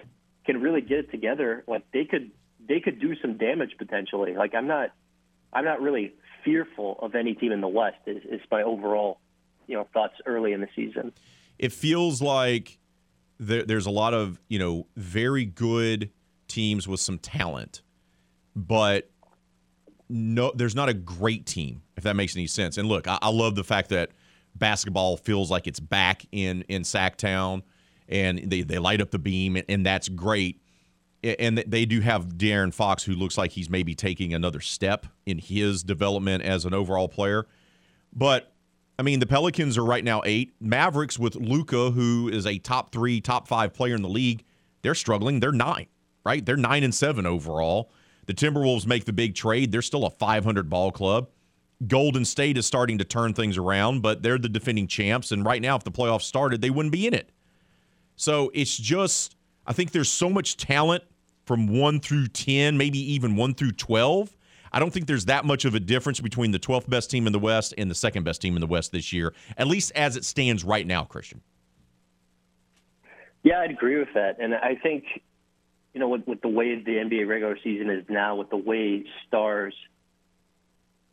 can 0.47 0.61
really 0.61 0.81
get 0.81 1.01
it 1.01 1.11
together, 1.11 1.65
like 1.67 1.83
they 1.93 2.05
could 2.05 2.31
they 2.67 2.81
could 2.81 3.01
do 3.01 3.17
some 3.21 3.37
damage 3.39 3.73
potentially. 3.77 4.35
Like 4.35 4.55
I'm 4.55 4.69
not 4.69 4.91
I'm 5.53 5.65
not 5.65 5.83
really 5.83 6.15
fearful 6.45 6.97
of 7.03 7.17
any 7.17 7.35
team 7.35 7.51
in 7.51 7.61
the 7.61 7.69
West. 7.69 7.99
Is, 8.07 8.23
is 8.25 8.41
my 8.51 8.63
overall 8.63 9.19
you 9.67 9.77
know 9.77 9.87
thoughts 9.93 10.15
early 10.27 10.53
in 10.53 10.61
the 10.61 10.69
season. 10.77 11.13
It 11.59 11.73
feels 11.73 12.23
like 12.23 12.79
there, 13.39 13.65
there's 13.65 13.87
a 13.87 13.91
lot 13.91 14.15
of 14.15 14.41
you 14.49 14.59
know 14.59 14.87
very 14.97 15.45
good 15.45 16.11
teams 16.47 16.89
with 16.89 17.01
some 17.01 17.19
talent, 17.19 17.83
but 18.55 19.11
no, 20.09 20.53
there's 20.55 20.75
not 20.75 20.89
a 20.89 20.95
great 20.95 21.47
team 21.47 21.83
if 21.99 22.05
that 22.05 22.17
makes 22.17 22.35
any 22.37 22.47
sense. 22.47 22.79
And 22.79 22.89
look, 22.89 23.07
I, 23.07 23.19
I 23.21 23.31
love 23.31 23.57
the 23.57 23.65
fact 23.65 23.91
that 23.91 24.11
basketball 24.55 25.17
feels 25.17 25.51
like 25.51 25.67
it's 25.67 25.81
back 25.81 26.25
in 26.33 26.63
in 26.69 26.83
Sacktown 26.83 27.63
and 28.09 28.39
they, 28.51 28.63
they 28.63 28.79
light 28.79 29.01
up 29.01 29.11
the 29.11 29.19
beam, 29.19 29.57
and, 29.57 29.67
and 29.69 29.85
that's 29.85 30.09
great. 30.09 30.63
And 31.23 31.59
they 31.59 31.85
do 31.85 32.01
have 32.01 32.29
De'Aaron 32.29 32.73
Fox, 32.73 33.03
who 33.03 33.13
looks 33.13 33.37
like 33.37 33.51
he's 33.51 33.69
maybe 33.69 33.95
taking 33.95 34.33
another 34.33 34.61
step 34.61 35.05
in 35.27 35.39
his 35.39 35.83
development 35.83 36.45
as 36.45 36.65
an 36.65 36.73
overall 36.73 37.09
player. 37.09 37.47
But 38.13 38.53
I 38.99 39.03
mean, 39.03 39.21
the 39.21 39.27
Pelicans 39.27 39.79
are 39.79 39.85
right 39.85 40.03
now 40.03 40.23
eight. 40.25 40.55
Mavericks 40.61 41.19
with 41.19 41.37
Luka, 41.37 41.93
who 41.93 42.29
is 42.29 42.47
a 42.47 42.59
top 42.59 42.91
three, 42.91 43.21
top 43.21 43.47
five 43.47 43.73
player 43.73 43.95
in 43.95 44.03
the 44.03 44.09
league, 44.09 44.45
they're 44.83 44.97
struggling. 44.97 45.39
They're 45.39 45.53
nine, 45.53 45.87
right? 46.25 46.45
They're 46.45 46.57
nine 46.57 46.83
and 46.83 46.95
seven 46.95 47.25
overall. 47.25 47.93
The 48.27 48.35
Timberwolves 48.35 48.87
make 48.87 49.05
the 49.05 49.13
big 49.13 49.35
trade. 49.37 49.71
They're 49.71 49.83
still 49.83 50.05
a 50.05 50.11
500 50.11 50.69
ball 50.69 50.91
club. 50.91 51.29
Golden 51.87 52.25
State 52.25 52.59
is 52.59 52.67
starting 52.67 52.99
to 52.99 53.05
turn 53.05 53.35
things 53.35 53.57
around, 53.57 54.03
but 54.03 54.23
they're 54.23 54.37
the 54.37 54.49
defending 54.49 54.89
champs. 54.89 55.31
And 55.31 55.45
right 55.45 55.63
now, 55.63 55.77
if 55.77 55.85
the 55.85 55.93
playoffs 55.93 56.23
started, 56.23 56.61
they 56.61 56.71
wouldn't 56.71 56.93
be 56.93 57.07
in 57.07 57.15
it. 57.15 57.31
So 58.17 58.51
it's 58.53 58.77
just, 58.77 59.37
I 59.65 59.73
think 59.73 59.93
there's 59.93 60.11
so 60.11 60.29
much 60.29 60.57
talent 60.57 61.05
from 61.47 61.69
1 61.69 62.01
through 62.01 62.27
10, 62.29 62.77
maybe 62.77 62.99
even 62.99 63.37
1 63.37 63.55
through 63.55 63.73
12. 63.73 64.37
I 64.73 64.79
don't 64.79 64.93
think 64.93 65.07
there's 65.07 65.27
that 65.27 65.45
much 65.45 65.65
of 65.65 65.75
a 65.75 65.81
difference 65.81 66.21
between 66.21 66.51
the 66.51 66.59
12th 66.59 66.89
best 66.89 67.11
team 67.11 67.27
in 67.27 67.33
the 67.33 67.39
West 67.39 67.75
and 67.79 67.91
the 67.91 67.95
second 67.95 68.25
best 68.25 68.41
team 68.41 68.55
in 68.55 68.61
the 68.61 68.67
West 68.67 68.93
this 68.93 69.13
year, 69.13 69.35
at 69.57 69.67
least 69.67 69.93
as 69.95 70.17
it 70.17 70.25
stands 70.25 70.65
right 70.65 70.87
now, 70.87 71.05
Christian. 71.05 71.41
Yeah, 73.43 73.61
I'd 73.61 73.71
agree 73.71 73.99
with 73.99 74.13
that. 74.15 74.37
And 74.41 74.55
I 74.55 74.75
think, 74.83 75.05
you 75.95 76.01
know, 76.01 76.09
with, 76.09 76.27
with 76.27 76.41
the 76.43 76.49
way 76.49 76.75
the 76.83 76.93
NBA 76.93 77.29
regular 77.29 77.57
season 77.63 77.89
is 77.91 78.05
now, 78.09 78.37
with 78.37 78.51
the 78.51 78.57
way 78.57 79.05
stars 79.27 79.75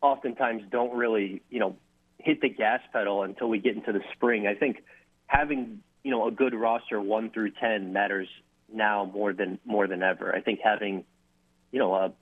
oftentimes 0.02 0.62
don't 0.70 0.96
really, 0.96 1.42
you 1.50 1.60
know, 1.60 1.76
hit 2.18 2.40
the 2.40 2.48
gas 2.48 2.80
pedal 2.92 3.22
until 3.22 3.48
we 3.48 3.58
get 3.58 3.76
into 3.76 3.92
the 3.92 4.02
spring. 4.14 4.46
I 4.46 4.54
think 4.54 4.82
having, 5.26 5.82
you 6.02 6.10
know, 6.10 6.26
a 6.26 6.30
good 6.30 6.54
roster 6.54 7.00
one 7.00 7.30
through 7.30 7.52
ten 7.52 7.92
matters 7.92 8.28
now 8.72 9.10
more 9.12 9.32
than 9.32 9.58
more 9.64 9.86
than 9.86 10.02
ever. 10.02 10.34
I 10.34 10.40
think 10.40 10.60
having, 10.62 11.04
you 11.70 11.78
know, 11.78 11.94
a 11.94 12.12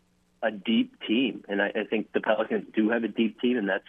a 0.44 0.50
deep 0.50 0.92
team, 1.08 1.42
and 1.48 1.62
I, 1.62 1.68
I 1.68 1.84
think 1.88 2.12
the 2.12 2.20
Pelicans 2.20 2.66
do 2.76 2.90
have 2.90 3.02
a 3.02 3.08
deep 3.08 3.40
team, 3.40 3.56
and 3.56 3.68
that's 3.68 3.84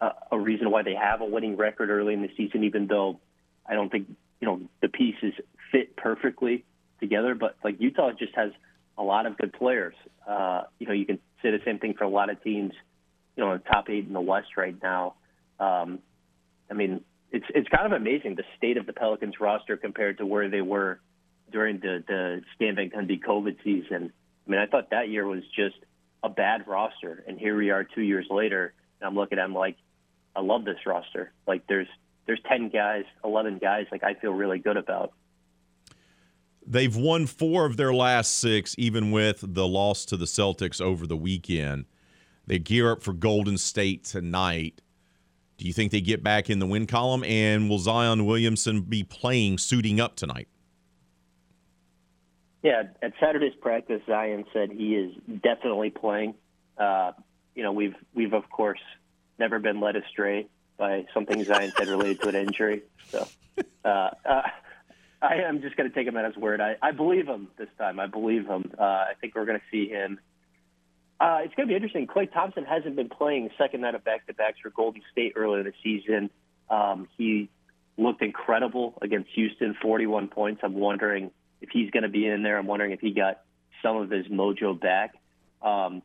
a, 0.00 0.10
a 0.32 0.38
reason 0.38 0.70
why 0.70 0.82
they 0.82 0.94
have 0.94 1.20
a 1.20 1.24
winning 1.24 1.56
record 1.56 1.90
early 1.90 2.12
in 2.12 2.22
the 2.22 2.30
season. 2.36 2.64
Even 2.64 2.88
though 2.88 3.20
I 3.64 3.74
don't 3.74 3.90
think 3.90 4.08
you 4.40 4.48
know 4.48 4.60
the 4.82 4.88
pieces 4.88 5.32
fit 5.70 5.96
perfectly 5.96 6.64
together, 6.98 7.36
but 7.36 7.56
like 7.62 7.80
Utah 7.80 8.10
just 8.18 8.34
has 8.34 8.50
a 8.98 9.02
lot 9.02 9.26
of 9.26 9.38
good 9.38 9.52
players. 9.52 9.94
Uh, 10.26 10.62
you 10.80 10.88
know, 10.88 10.92
you 10.92 11.06
can 11.06 11.20
say 11.40 11.52
the 11.52 11.60
same 11.64 11.78
thing 11.78 11.94
for 11.96 12.04
a 12.04 12.08
lot 12.08 12.30
of 12.30 12.42
teams. 12.42 12.72
You 13.36 13.44
know, 13.44 13.52
in 13.52 13.58
the 13.58 13.70
top 13.70 13.88
eight 13.88 14.06
in 14.06 14.12
the 14.12 14.20
West 14.20 14.56
right 14.56 14.76
now. 14.82 15.14
Um, 15.60 16.00
I 16.68 16.74
mean, 16.74 17.02
it's 17.30 17.46
it's 17.54 17.68
kind 17.68 17.86
of 17.86 17.92
amazing 17.92 18.34
the 18.34 18.44
state 18.56 18.76
of 18.76 18.86
the 18.86 18.92
Pelicans 18.92 19.34
roster 19.40 19.76
compared 19.76 20.18
to 20.18 20.26
where 20.26 20.50
they 20.50 20.62
were 20.62 20.98
during 21.52 21.78
the 21.78 22.02
the 22.06 22.42
Stan 22.56 22.74
Van 22.74 22.90
Gundy 22.90 23.22
COVID 23.22 23.56
season. 23.62 24.12
I 24.46 24.50
mean, 24.50 24.60
I 24.60 24.66
thought 24.66 24.90
that 24.90 25.08
year 25.08 25.26
was 25.26 25.42
just 25.54 25.76
a 26.22 26.28
bad 26.28 26.66
roster, 26.66 27.24
and 27.26 27.38
here 27.38 27.56
we 27.56 27.70
are 27.70 27.84
two 27.84 28.02
years 28.02 28.26
later, 28.30 28.74
and 29.00 29.08
I'm 29.08 29.14
looking 29.14 29.38
at 29.38 29.42
them 29.42 29.54
like, 29.54 29.76
I 30.34 30.40
love 30.40 30.64
this 30.64 30.78
roster. 30.86 31.32
Like, 31.46 31.66
there's 31.66 31.88
there's 32.26 32.40
ten 32.48 32.68
guys, 32.68 33.04
eleven 33.24 33.58
guys, 33.58 33.86
like 33.90 34.02
I 34.02 34.14
feel 34.14 34.32
really 34.32 34.58
good 34.58 34.76
about. 34.76 35.12
They've 36.66 36.94
won 36.94 37.26
four 37.26 37.64
of 37.64 37.76
their 37.76 37.94
last 37.94 38.38
six, 38.38 38.74
even 38.76 39.12
with 39.12 39.44
the 39.54 39.68
loss 39.68 40.04
to 40.06 40.16
the 40.16 40.24
Celtics 40.24 40.80
over 40.80 41.06
the 41.06 41.16
weekend. 41.16 41.84
They 42.46 42.58
gear 42.58 42.90
up 42.90 43.02
for 43.02 43.12
Golden 43.12 43.56
State 43.56 44.04
tonight. 44.04 44.80
Do 45.58 45.66
you 45.66 45.72
think 45.72 45.92
they 45.92 46.00
get 46.00 46.22
back 46.22 46.50
in 46.50 46.58
the 46.58 46.66
win 46.66 46.86
column? 46.86 47.24
And 47.24 47.70
will 47.70 47.78
Zion 47.78 48.26
Williamson 48.26 48.82
be 48.82 49.04
playing, 49.04 49.58
suiting 49.58 50.00
up 50.00 50.16
tonight? 50.16 50.48
Yeah, 52.66 52.82
at 53.00 53.12
Saturday's 53.20 53.54
practice, 53.60 54.02
Zion 54.08 54.44
said 54.52 54.72
he 54.72 54.96
is 54.96 55.14
definitely 55.40 55.90
playing. 55.90 56.34
Uh, 56.76 57.12
you 57.54 57.62
know, 57.62 57.70
we've 57.70 57.94
we've 58.12 58.32
of 58.32 58.50
course 58.50 58.80
never 59.38 59.60
been 59.60 59.78
led 59.78 59.94
astray 59.94 60.48
by 60.76 61.04
something 61.14 61.44
Zion 61.44 61.70
said 61.78 61.86
related 61.86 62.22
to 62.22 62.28
an 62.30 62.34
injury. 62.34 62.82
So 63.06 63.28
uh, 63.84 63.88
uh, 63.88 64.42
I 65.22 65.34
am 65.46 65.62
just 65.62 65.76
going 65.76 65.88
to 65.88 65.94
take 65.94 66.08
him 66.08 66.16
at 66.16 66.24
his 66.24 66.36
word. 66.36 66.60
I, 66.60 66.74
I 66.82 66.90
believe 66.90 67.28
him 67.28 67.46
this 67.56 67.68
time. 67.78 68.00
I 68.00 68.08
believe 68.08 68.48
him. 68.48 68.72
Uh, 68.76 68.82
I 68.82 69.12
think 69.20 69.36
we're 69.36 69.46
going 69.46 69.60
to 69.60 69.64
see 69.70 69.88
him. 69.88 70.18
Uh, 71.20 71.42
it's 71.44 71.54
going 71.54 71.68
to 71.68 71.70
be 71.70 71.76
interesting. 71.76 72.08
Klay 72.08 72.32
Thompson 72.32 72.64
hasn't 72.64 72.96
been 72.96 73.08
playing 73.08 73.48
second 73.56 73.82
night 73.82 73.94
of 73.94 74.02
back 74.02 74.26
to 74.26 74.34
backs 74.34 74.58
for 74.60 74.70
Golden 74.70 75.02
State 75.12 75.34
earlier 75.36 75.62
this 75.62 75.74
season. 75.84 76.30
Um, 76.68 77.06
he 77.16 77.48
looked 77.96 78.22
incredible 78.22 78.98
against 79.02 79.30
Houston, 79.36 79.76
41 79.80 80.26
points. 80.26 80.62
I'm 80.64 80.74
wondering 80.74 81.30
if 81.60 81.70
he's 81.70 81.90
going 81.90 82.02
to 82.02 82.08
be 82.08 82.26
in 82.26 82.42
there. 82.42 82.58
I'm 82.58 82.66
wondering 82.66 82.92
if 82.92 83.00
he 83.00 83.12
got 83.12 83.40
some 83.82 83.96
of 83.96 84.10
his 84.10 84.26
mojo 84.26 84.78
back. 84.78 85.14
Um, 85.62 86.02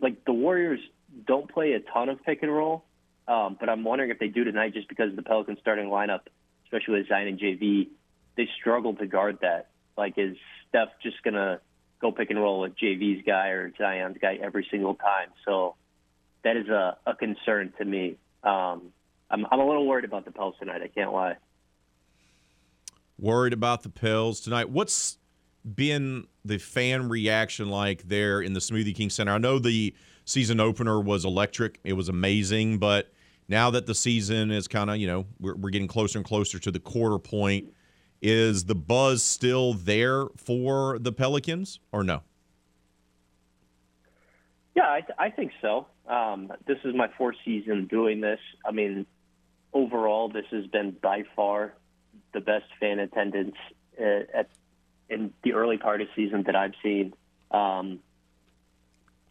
like 0.00 0.24
the 0.24 0.32
Warriors 0.32 0.80
don't 1.26 1.50
play 1.50 1.72
a 1.72 1.80
ton 1.80 2.08
of 2.08 2.22
pick 2.24 2.42
and 2.42 2.52
roll, 2.52 2.84
um, 3.28 3.56
but 3.58 3.68
I'm 3.68 3.84
wondering 3.84 4.10
if 4.10 4.18
they 4.18 4.28
do 4.28 4.44
tonight 4.44 4.74
just 4.74 4.88
because 4.88 5.14
the 5.14 5.22
Pelicans 5.22 5.58
starting 5.60 5.86
lineup, 5.86 6.20
especially 6.64 6.98
with 6.98 7.08
Zion 7.08 7.28
and 7.28 7.38
JV, 7.38 7.88
they 8.36 8.48
struggle 8.60 8.94
to 8.94 9.06
guard 9.06 9.38
that. 9.42 9.70
Like, 9.96 10.14
is 10.16 10.36
Steph 10.68 10.88
just 11.02 11.22
going 11.22 11.34
to 11.34 11.60
go 12.00 12.12
pick 12.12 12.30
and 12.30 12.38
roll 12.38 12.60
with 12.60 12.76
JV's 12.76 13.24
guy 13.26 13.48
or 13.48 13.72
Zion's 13.76 14.16
guy 14.20 14.38
every 14.42 14.66
single 14.70 14.94
time? 14.94 15.28
So 15.44 15.74
that 16.44 16.56
is 16.56 16.68
a, 16.68 16.96
a 17.06 17.14
concern 17.14 17.72
to 17.78 17.84
me. 17.84 18.16
Um, 18.42 18.92
I'm, 19.30 19.46
I'm 19.50 19.60
a 19.60 19.66
little 19.66 19.86
worried 19.86 20.04
about 20.04 20.24
the 20.24 20.30
Pels 20.30 20.54
tonight. 20.58 20.80
I 20.82 20.88
can't 20.88 21.12
lie. 21.12 21.36
Worried 23.20 23.52
about 23.52 23.82
the 23.82 23.90
Pels 23.90 24.40
tonight. 24.40 24.70
What's 24.70 25.18
been 25.74 26.26
the 26.42 26.56
fan 26.56 27.10
reaction 27.10 27.68
like 27.68 28.08
there 28.08 28.40
in 28.40 28.54
the 28.54 28.60
Smoothie 28.60 28.94
King 28.94 29.10
Center? 29.10 29.32
I 29.32 29.38
know 29.38 29.58
the 29.58 29.94
season 30.24 30.58
opener 30.58 30.98
was 30.98 31.26
electric. 31.26 31.80
It 31.84 31.92
was 31.92 32.08
amazing, 32.08 32.78
but 32.78 33.12
now 33.46 33.70
that 33.72 33.84
the 33.84 33.94
season 33.94 34.50
is 34.50 34.66
kind 34.66 34.88
of, 34.88 34.96
you 34.96 35.06
know, 35.06 35.26
we're, 35.38 35.54
we're 35.54 35.68
getting 35.68 35.86
closer 35.86 36.18
and 36.18 36.26
closer 36.26 36.58
to 36.60 36.70
the 36.70 36.80
quarter 36.80 37.18
point, 37.18 37.74
is 38.22 38.64
the 38.64 38.74
buzz 38.74 39.22
still 39.22 39.74
there 39.74 40.28
for 40.38 40.98
the 40.98 41.12
Pelicans 41.12 41.78
or 41.92 42.02
no? 42.02 42.22
Yeah, 44.74 44.90
I, 44.90 45.00
th- 45.02 45.18
I 45.18 45.28
think 45.28 45.52
so. 45.60 45.86
Um, 46.08 46.50
this 46.66 46.78
is 46.84 46.94
my 46.94 47.08
fourth 47.18 47.36
season 47.44 47.86
doing 47.86 48.22
this. 48.22 48.40
I 48.64 48.70
mean, 48.70 49.04
overall, 49.74 50.30
this 50.30 50.46
has 50.52 50.66
been 50.68 50.96
by 51.02 51.24
far 51.36 51.74
the 52.32 52.40
best 52.40 52.66
fan 52.78 52.98
attendance 52.98 53.56
uh, 54.00 54.22
at 54.34 54.50
in 55.08 55.32
the 55.42 55.52
early 55.52 55.76
part 55.76 56.00
of 56.00 56.08
season 56.14 56.44
that 56.44 56.54
I've 56.54 56.74
seen. 56.82 57.12
Um, 57.50 57.98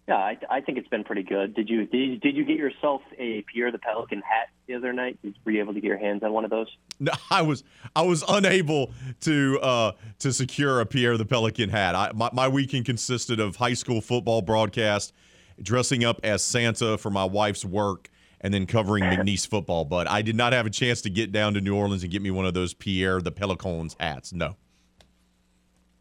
yeah, 0.10 0.16
I, 0.16 0.38
I 0.50 0.62
think 0.62 0.80
it's 0.80 0.88
been 0.88 1.04
pretty 1.04 1.22
good. 1.22 1.54
Did 1.54 1.70
you, 1.70 1.86
did 1.86 1.98
you 1.98 2.18
did 2.18 2.36
you 2.36 2.44
get 2.44 2.58
yourself 2.58 3.04
a 3.20 3.44
Pierre 3.44 3.72
the 3.72 3.78
Pelican 3.78 4.22
hat 4.22 4.50
the 4.66 4.74
other 4.74 4.92
night? 4.92 5.20
Were 5.46 5.52
you 5.52 5.60
able 5.60 5.76
to 5.76 5.80
get 5.80 5.88
your 5.88 6.00
hands 6.00 6.24
on 6.24 6.34
one 6.34 6.44
of 6.44 6.50
those? 6.50 6.68
No, 7.00 7.12
I 7.32 7.44
was 7.44 7.64
I 7.96 8.02
was 8.02 8.24
unable 8.28 8.92
to 9.22 9.60
uh, 9.62 9.92
to 10.18 10.34
secure 10.34 10.82
a 10.82 10.86
Pierre 10.88 11.16
the 11.16 11.26
Pelican 11.26 11.70
hat. 11.70 11.94
I, 11.94 12.12
my, 12.16 12.32
my 12.34 12.48
weekend 12.48 12.86
consisted 12.86 13.40
of 13.40 13.58
high 13.58 13.76
school 13.76 14.02
football 14.02 14.42
broadcast, 14.42 15.14
dressing 15.62 16.04
up 16.04 16.20
as 16.24 16.44
Santa 16.44 16.98
for 16.98 17.12
my 17.12 17.24
wife's 17.24 17.64
work, 17.64 18.10
and 18.42 18.54
then 18.54 18.66
covering 18.66 19.04
McNeese 19.04 19.48
football. 19.48 19.86
But 19.86 20.10
I 20.10 20.22
did 20.22 20.36
not 20.36 20.54
have 20.54 20.66
a 20.66 20.70
chance 20.70 21.02
to 21.02 21.10
get 21.10 21.32
down 21.32 21.54
to 21.56 21.62
New 21.62 21.76
Orleans 21.76 22.04
and 22.04 22.12
get 22.12 22.22
me 22.22 22.32
one 22.32 22.46
of 22.46 22.54
those 22.54 22.74
Pierre 22.74 23.22
the 23.22 23.32
Pelicans 23.32 23.96
hats. 24.00 24.34
No. 24.34 24.56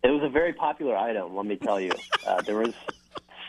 It 0.05 0.11
was 0.11 0.23
a 0.23 0.29
very 0.29 0.53
popular 0.53 0.97
item, 0.97 1.35
let 1.35 1.47
me 1.47 1.57
tell 1.57 1.81
you. 1.81 1.91
Uh, 2.27 2.41
there 2.43 2.57
was 2.57 2.73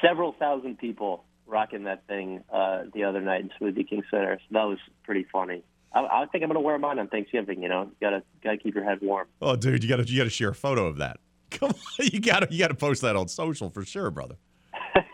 several 0.01 0.33
thousand 0.33 0.79
people 0.79 1.25
rocking 1.45 1.83
that 1.83 2.05
thing 2.07 2.43
uh, 2.51 2.83
the 2.93 3.03
other 3.03 3.21
night 3.21 3.41
in 3.41 3.49
Smoothie 3.59 3.87
King 3.87 4.03
Center. 4.09 4.39
So 4.39 4.47
that 4.51 4.63
was 4.63 4.79
pretty 5.03 5.25
funny. 5.31 5.63
I, 5.93 5.99
I 5.99 6.25
think 6.31 6.43
I'm 6.43 6.49
going 6.49 6.55
to 6.55 6.59
wear 6.61 6.77
mine 6.77 6.99
on 6.99 7.07
Thanksgiving. 7.07 7.61
You 7.61 7.69
know, 7.69 7.83
you 7.83 7.95
gotta 8.01 8.23
gotta 8.43 8.57
keep 8.57 8.75
your 8.75 8.83
head 8.83 8.99
warm. 9.01 9.27
Oh, 9.41 9.55
dude, 9.55 9.83
you 9.83 9.89
gotta 9.89 10.07
you 10.07 10.17
gotta 10.17 10.29
share 10.29 10.49
a 10.49 10.55
photo 10.55 10.85
of 10.85 10.97
that. 10.97 11.17
Come 11.51 11.71
on, 11.71 12.07
you 12.11 12.19
gotta 12.19 12.47
you 12.51 12.59
gotta 12.59 12.75
post 12.75 13.01
that 13.01 13.15
on 13.15 13.27
social 13.27 13.69
for 13.69 13.83
sure, 13.83 14.11
brother. 14.11 14.35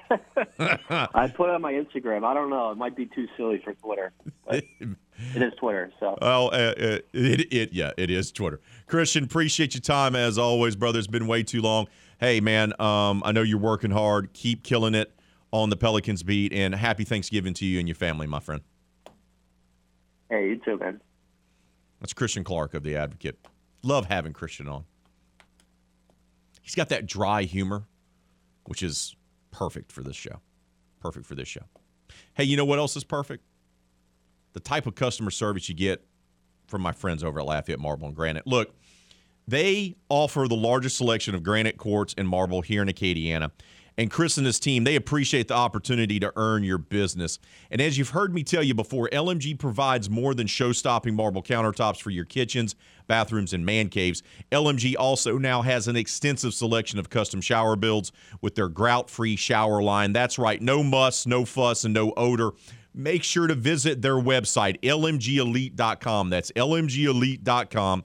I 0.60 1.28
put 1.36 1.50
it 1.50 1.56
on 1.56 1.62
my 1.62 1.74
Instagram. 1.74 2.24
I 2.24 2.34
don't 2.34 2.50
know. 2.50 2.72
It 2.72 2.78
might 2.78 2.96
be 2.96 3.06
too 3.06 3.28
silly 3.38 3.62
for 3.64 3.74
Twitter. 3.74 4.14
It 4.48 5.42
is 5.42 5.54
Twitter, 5.60 5.92
so. 6.00 6.18
Well, 6.22 6.48
uh, 6.48 6.58
uh, 6.58 7.00
it, 7.14 7.54
it 7.54 7.74
yeah, 7.74 7.92
it 7.98 8.10
is 8.10 8.32
Twitter. 8.32 8.60
Christian, 8.88 9.24
appreciate 9.24 9.74
your 9.74 9.82
time 9.82 10.16
as 10.16 10.38
always, 10.38 10.76
brother. 10.76 11.00
It's 11.00 11.08
been 11.08 11.28
way 11.28 11.44
too 11.44 11.62
long. 11.62 11.88
Hey, 12.20 12.40
man, 12.40 12.74
um, 12.80 13.22
I 13.26 13.32
know 13.32 13.42
you're 13.42 13.58
working 13.58 13.92
hard. 13.92 14.34
Keep 14.34 14.64
killing 14.64 14.96
it 14.96 15.14
on 15.52 15.70
the 15.70 15.78
Pelicans 15.78 16.24
beat, 16.24 16.52
and 16.54 16.76
happy 16.76 17.04
Thanksgiving 17.04 17.54
to 17.56 17.66
you 17.66 17.80
and 17.80 17.88
your 17.88 17.96
family, 17.96 18.28
my 18.28 18.40
friend. 18.40 18.62
Hey, 20.30 20.50
you 20.50 20.62
too, 20.64 20.78
man. 20.78 21.02
That's 22.02 22.14
Christian 22.14 22.44
Clark 22.44 22.74
of 22.74 22.84
the 22.84 22.96
Advocate. 22.96 23.40
Love 23.84 24.08
having 24.08 24.34
Christian 24.34 24.68
on. 24.68 24.86
He's 26.62 26.76
got 26.76 26.90
that 26.90 27.06
dry 27.06 27.44
humor, 27.44 27.86
which 28.66 28.82
is 28.84 29.16
perfect 29.56 29.92
for 29.92 30.04
this 30.04 30.16
show. 30.16 30.42
Perfect 31.00 31.26
for 31.26 31.36
this 31.36 31.48
show. 31.48 31.64
Hey, 32.34 32.44
you 32.44 32.58
know 32.58 32.66
what 32.66 32.78
else 32.78 32.96
is 32.96 33.04
perfect? 33.04 33.44
The 34.54 34.60
type 34.60 34.86
of 34.86 34.96
customer 34.96 35.32
service 35.32 35.70
you 35.70 35.76
get 35.76 36.06
from 36.68 36.82
my 36.82 36.92
friends 36.92 37.24
over 37.24 37.40
at 37.40 37.46
Lafayette 37.46 37.80
Marble 37.80 38.08
and 38.08 38.16
Granite. 38.16 38.46
Look, 38.46 38.76
they 39.48 39.96
offer 40.10 40.48
the 40.50 40.56
largest 40.56 40.98
selection 40.98 41.36
of 41.36 41.44
granite 41.44 41.78
quartz 41.78 42.14
and 42.18 42.28
marble 42.28 42.62
here 42.62 42.82
in 42.82 42.88
Acadiana. 42.88 43.52
And 43.98 44.12
Chris 44.12 44.38
and 44.38 44.46
his 44.46 44.60
team, 44.60 44.84
they 44.84 44.96
appreciate 44.96 45.48
the 45.48 45.54
opportunity 45.54 46.20
to 46.20 46.34
earn 46.36 46.64
your 46.64 46.78
business. 46.78 47.40
And 47.72 47.82
as 47.82 47.98
you've 47.98 48.10
heard 48.10 48.34
me 48.34 48.44
tell 48.44 48.64
you 48.64 48.74
before, 48.74 49.08
LMG 49.10 49.58
provides 49.58 50.10
more 50.10 50.34
than 50.34 50.48
show 50.48 50.74
stopping 50.74 51.16
marble 51.16 51.42
countertops 51.42 52.02
for 52.02 52.10
your 52.10 52.26
kitchens, 52.26 52.76
bathrooms, 53.08 53.54
and 53.54 53.66
man 53.66 53.88
caves. 53.88 54.22
LMG 54.52 54.96
also 55.00 55.38
now 55.38 55.62
has 55.62 55.88
an 55.88 55.96
extensive 55.96 56.54
selection 56.54 57.00
of 57.00 57.10
custom 57.10 57.40
shower 57.40 57.78
builds 57.78 58.12
with 58.42 58.56
their 58.56 58.68
grout 58.68 59.10
free 59.10 59.38
shower 59.38 59.82
line. 59.82 60.12
That's 60.12 60.38
right, 60.38 60.62
no 60.62 60.84
muss, 60.84 61.26
no 61.26 61.46
fuss, 61.46 61.86
and 61.86 61.94
no 61.94 62.14
odor. 62.18 62.52
Make 62.94 63.24
sure 63.24 63.48
to 63.48 63.56
visit 63.56 64.02
their 64.02 64.16
website, 64.16 64.80
lmgelite.com. 64.82 66.30
That's 66.30 66.52
lmgelite.com 66.52 68.04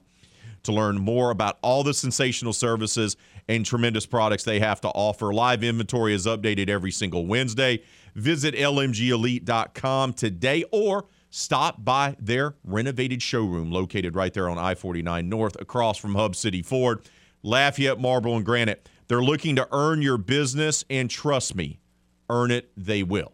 to 0.63 0.71
learn 0.71 0.99
more 0.99 1.31
about 1.31 1.57
all 1.61 1.83
the 1.83 1.93
sensational 1.93 2.53
services 2.53 3.17
and 3.47 3.65
tremendous 3.65 4.05
products 4.05 4.43
they 4.43 4.59
have 4.59 4.81
to 4.81 4.89
offer. 4.89 5.33
Live 5.33 5.63
inventory 5.63 6.13
is 6.13 6.25
updated 6.25 6.69
every 6.69 6.91
single 6.91 7.25
Wednesday. 7.25 7.83
Visit 8.15 8.55
lmgelite.com 8.55 10.13
today 10.13 10.65
or 10.71 11.05
stop 11.29 11.83
by 11.83 12.15
their 12.19 12.55
renovated 12.63 13.21
showroom 13.21 13.71
located 13.71 14.15
right 14.15 14.33
there 14.33 14.49
on 14.49 14.57
I 14.57 14.75
49 14.75 15.27
North 15.29 15.59
across 15.59 15.97
from 15.97 16.15
Hub 16.15 16.35
City 16.35 16.61
Ford. 16.61 17.01
Lafayette 17.43 17.99
Marble 17.99 18.35
and 18.35 18.45
Granite. 18.45 18.87
They're 19.07 19.23
looking 19.23 19.55
to 19.57 19.67
earn 19.71 20.01
your 20.01 20.17
business, 20.17 20.85
and 20.89 21.09
trust 21.09 21.55
me, 21.55 21.79
earn 22.29 22.51
it, 22.51 22.71
they 22.77 23.03
will. 23.03 23.33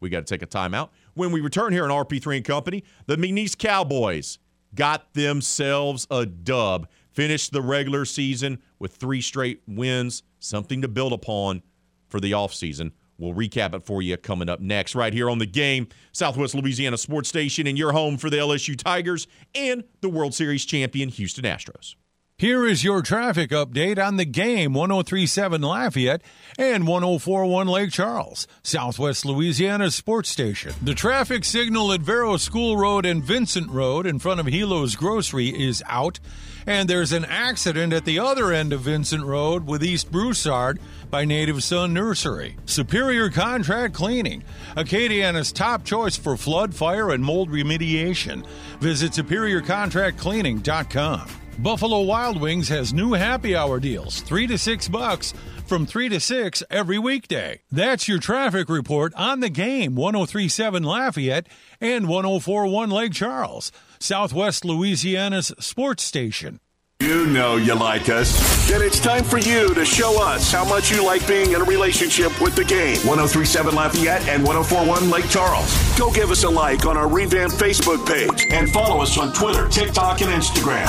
We 0.00 0.10
got 0.10 0.26
to 0.26 0.32
take 0.32 0.42
a 0.42 0.46
timeout. 0.46 0.90
When 1.14 1.32
we 1.32 1.40
return 1.40 1.72
here 1.72 1.84
on 1.84 1.90
RP3 1.90 2.36
and 2.36 2.44
Company, 2.44 2.84
the 3.06 3.16
McNeese 3.16 3.58
Cowboys 3.58 4.38
got 4.74 5.12
themselves 5.14 6.06
a 6.10 6.24
dub. 6.26 6.88
Finished 7.10 7.52
the 7.52 7.62
regular 7.62 8.04
season 8.04 8.62
with 8.78 8.94
three 8.94 9.20
straight 9.20 9.62
wins, 9.66 10.22
something 10.38 10.82
to 10.82 10.88
build 10.88 11.12
upon 11.12 11.62
for 12.08 12.20
the 12.20 12.32
offseason. 12.32 12.92
We'll 13.18 13.34
recap 13.34 13.74
it 13.74 13.82
for 13.82 14.00
you 14.00 14.16
coming 14.16 14.48
up 14.48 14.60
next, 14.60 14.94
right 14.94 15.12
here 15.12 15.28
on 15.28 15.38
the 15.38 15.46
game, 15.46 15.88
Southwest 16.12 16.54
Louisiana 16.54 16.96
Sports 16.96 17.28
Station, 17.28 17.66
and 17.66 17.76
your 17.76 17.92
home 17.92 18.16
for 18.16 18.30
the 18.30 18.36
LSU 18.36 18.76
Tigers 18.76 19.26
and 19.54 19.82
the 20.00 20.08
World 20.08 20.34
Series 20.34 20.64
champion 20.64 21.08
Houston 21.08 21.44
Astros. 21.44 21.96
Here 22.40 22.64
is 22.64 22.84
your 22.84 23.02
traffic 23.02 23.50
update 23.50 23.98
on 23.98 24.16
the 24.16 24.24
game 24.24 24.72
1037 24.72 25.60
Lafayette 25.60 26.22
and 26.56 26.86
1041 26.86 27.66
Lake 27.66 27.90
Charles, 27.90 28.46
Southwest 28.62 29.24
Louisiana's 29.24 29.96
sports 29.96 30.28
station. 30.28 30.72
The 30.80 30.94
traffic 30.94 31.44
signal 31.44 31.92
at 31.92 32.00
Verot 32.00 32.38
School 32.38 32.76
Road 32.76 33.04
and 33.04 33.24
Vincent 33.24 33.68
Road 33.70 34.06
in 34.06 34.20
front 34.20 34.38
of 34.38 34.46
Hilo's 34.46 34.94
Grocery 34.94 35.48
is 35.48 35.82
out, 35.88 36.20
and 36.64 36.88
there's 36.88 37.10
an 37.10 37.24
accident 37.24 37.92
at 37.92 38.04
the 38.04 38.20
other 38.20 38.52
end 38.52 38.72
of 38.72 38.82
Vincent 38.82 39.24
Road 39.24 39.66
with 39.66 39.82
East 39.82 40.12
Broussard 40.12 40.78
by 41.10 41.24
Native 41.24 41.64
Sun 41.64 41.92
Nursery. 41.92 42.54
Superior 42.66 43.30
Contract 43.30 43.94
Cleaning, 43.94 44.44
Acadiana's 44.76 45.50
top 45.50 45.84
choice 45.84 46.16
for 46.16 46.36
flood, 46.36 46.72
fire, 46.72 47.10
and 47.10 47.24
mold 47.24 47.50
remediation. 47.50 48.46
Visit 48.78 49.10
superiorcontractcleaning.com. 49.10 51.30
Buffalo 51.58 52.02
Wild 52.02 52.40
Wings 52.40 52.68
has 52.68 52.94
new 52.94 53.14
happy 53.14 53.56
hour 53.56 53.80
deals, 53.80 54.20
3 54.20 54.46
to 54.46 54.56
6 54.56 54.86
bucks 54.88 55.34
from 55.66 55.86
3 55.86 56.08
to 56.10 56.20
6 56.20 56.62
every 56.70 57.00
weekday. 57.00 57.62
That's 57.72 58.06
your 58.06 58.20
traffic 58.20 58.68
report 58.68 59.12
on 59.16 59.40
the 59.40 59.48
game 59.48 59.96
1037 59.96 60.84
Lafayette 60.84 61.48
and 61.80 62.08
1041 62.08 62.90
Lake 62.90 63.12
Charles, 63.12 63.72
Southwest 63.98 64.64
Louisiana's 64.64 65.52
sports 65.58 66.04
station. 66.04 66.60
You 67.00 67.26
know 67.28 67.54
you 67.54 67.76
like 67.76 68.08
us. 68.08 68.68
Then 68.68 68.82
it's 68.82 68.98
time 68.98 69.22
for 69.22 69.38
you 69.38 69.72
to 69.72 69.84
show 69.84 70.20
us 70.20 70.50
how 70.50 70.64
much 70.64 70.90
you 70.90 71.06
like 71.06 71.26
being 71.28 71.52
in 71.52 71.60
a 71.60 71.64
relationship 71.64 72.40
with 72.40 72.56
the 72.56 72.64
game. 72.64 72.96
1037 73.06 73.72
Lafayette 73.72 74.26
and 74.26 74.44
1041 74.44 75.08
Lake 75.08 75.30
Charles. 75.30 75.72
Go 75.96 76.10
give 76.10 76.32
us 76.32 76.42
a 76.42 76.50
like 76.50 76.86
on 76.86 76.96
our 76.96 77.08
revamped 77.08 77.54
Facebook 77.54 78.04
page 78.04 78.48
and 78.50 78.68
follow 78.72 79.00
us 79.00 79.16
on 79.16 79.32
Twitter, 79.32 79.68
TikTok, 79.68 80.22
and 80.22 80.30
Instagram. 80.30 80.86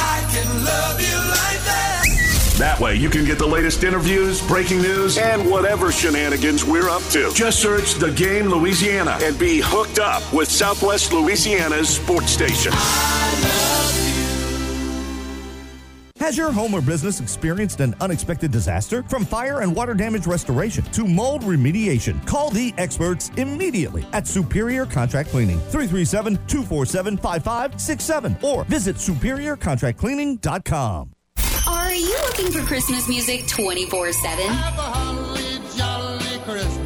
That 2.57 2.79
way 2.79 2.95
you 2.95 3.11
can 3.11 3.23
get 3.23 3.37
the 3.37 3.47
latest 3.47 3.83
interviews, 3.83 4.45
breaking 4.47 4.81
news, 4.81 5.19
and 5.19 5.47
whatever 5.49 5.91
shenanigans 5.91 6.65
we're 6.65 6.89
up 6.89 7.03
to. 7.11 7.31
Just 7.35 7.61
search 7.61 7.93
The 7.93 8.11
Game 8.11 8.47
Louisiana 8.47 9.19
and 9.21 9.37
be 9.37 9.61
hooked 9.63 9.99
up 9.99 10.23
with 10.33 10.49
Southwest 10.49 11.13
Louisiana's 11.13 11.87
sports 11.87 12.31
station. 12.31 12.73
Has 16.19 16.37
your 16.37 16.51
home 16.51 16.73
or 16.73 16.81
business 16.81 17.21
experienced 17.21 17.79
an 17.79 17.95
unexpected 18.01 18.51
disaster? 18.51 19.03
From 19.03 19.23
fire 19.23 19.61
and 19.61 19.73
water 19.73 19.93
damage 19.93 20.27
restoration 20.27 20.83
to 20.83 21.07
mold 21.07 21.43
remediation, 21.43 22.27
call 22.27 22.49
the 22.49 22.73
experts 22.77 23.31
immediately 23.37 24.05
at 24.11 24.27
Superior 24.27 24.85
Contract 24.85 25.29
Cleaning, 25.29 25.59
337 25.71 26.35
247 26.47 27.15
5567, 27.17 28.35
or 28.43 28.65
visit 28.65 28.97
superiorcontractcleaning.com. 28.97 31.13
Are 31.67 31.93
you 31.93 32.17
looking 32.23 32.51
for 32.51 32.59
Christmas 32.67 33.07
music 33.07 33.47
24 33.47 34.11
7? 34.11 35.58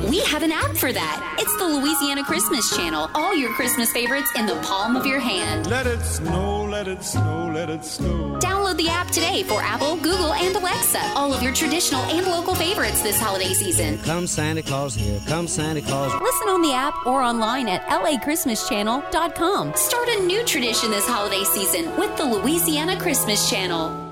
We 0.09 0.19
have 0.21 0.43
an 0.43 0.51
app 0.51 0.75
for 0.77 0.91
that. 0.91 1.37
It's 1.39 1.55
the 1.57 1.65
Louisiana 1.65 2.23
Christmas 2.23 2.75
Channel. 2.75 3.09
All 3.15 3.35
your 3.35 3.51
Christmas 3.53 3.91
favorites 3.91 4.31
in 4.35 4.45
the 4.45 4.55
palm 4.61 4.95
of 4.95 5.05
your 5.05 5.19
hand. 5.19 5.67
Let 5.67 5.87
it 5.87 6.01
snow, 6.01 6.65
let 6.65 6.87
it 6.87 7.03
snow, 7.03 7.51
let 7.53 7.69
it 7.69 7.83
snow. 7.85 8.37
Download 8.39 8.77
the 8.77 8.89
app 8.89 9.07
today 9.07 9.43
for 9.43 9.61
Apple, 9.61 9.95
Google, 9.97 10.33
and 10.33 10.55
Alexa. 10.55 10.99
All 11.15 11.33
of 11.33 11.41
your 11.41 11.53
traditional 11.53 12.01
and 12.03 12.25
local 12.27 12.55
favorites 12.55 13.01
this 13.01 13.19
holiday 13.19 13.53
season. 13.53 13.97
Come 13.99 14.27
Santa 14.27 14.61
Claus 14.61 14.95
here, 14.95 15.19
come 15.27 15.47
Santa 15.47 15.81
Claus. 15.81 16.11
Listen 16.21 16.49
on 16.49 16.61
the 16.61 16.73
app 16.73 16.93
or 17.05 17.21
online 17.21 17.67
at 17.67 17.87
lachristmaschannel.com. 17.87 19.73
Start 19.75 20.09
a 20.09 20.23
new 20.25 20.43
tradition 20.45 20.91
this 20.91 21.07
holiday 21.07 21.43
season 21.43 21.95
with 21.97 22.15
the 22.17 22.25
Louisiana 22.25 22.99
Christmas 22.99 23.49
Channel. 23.49 24.02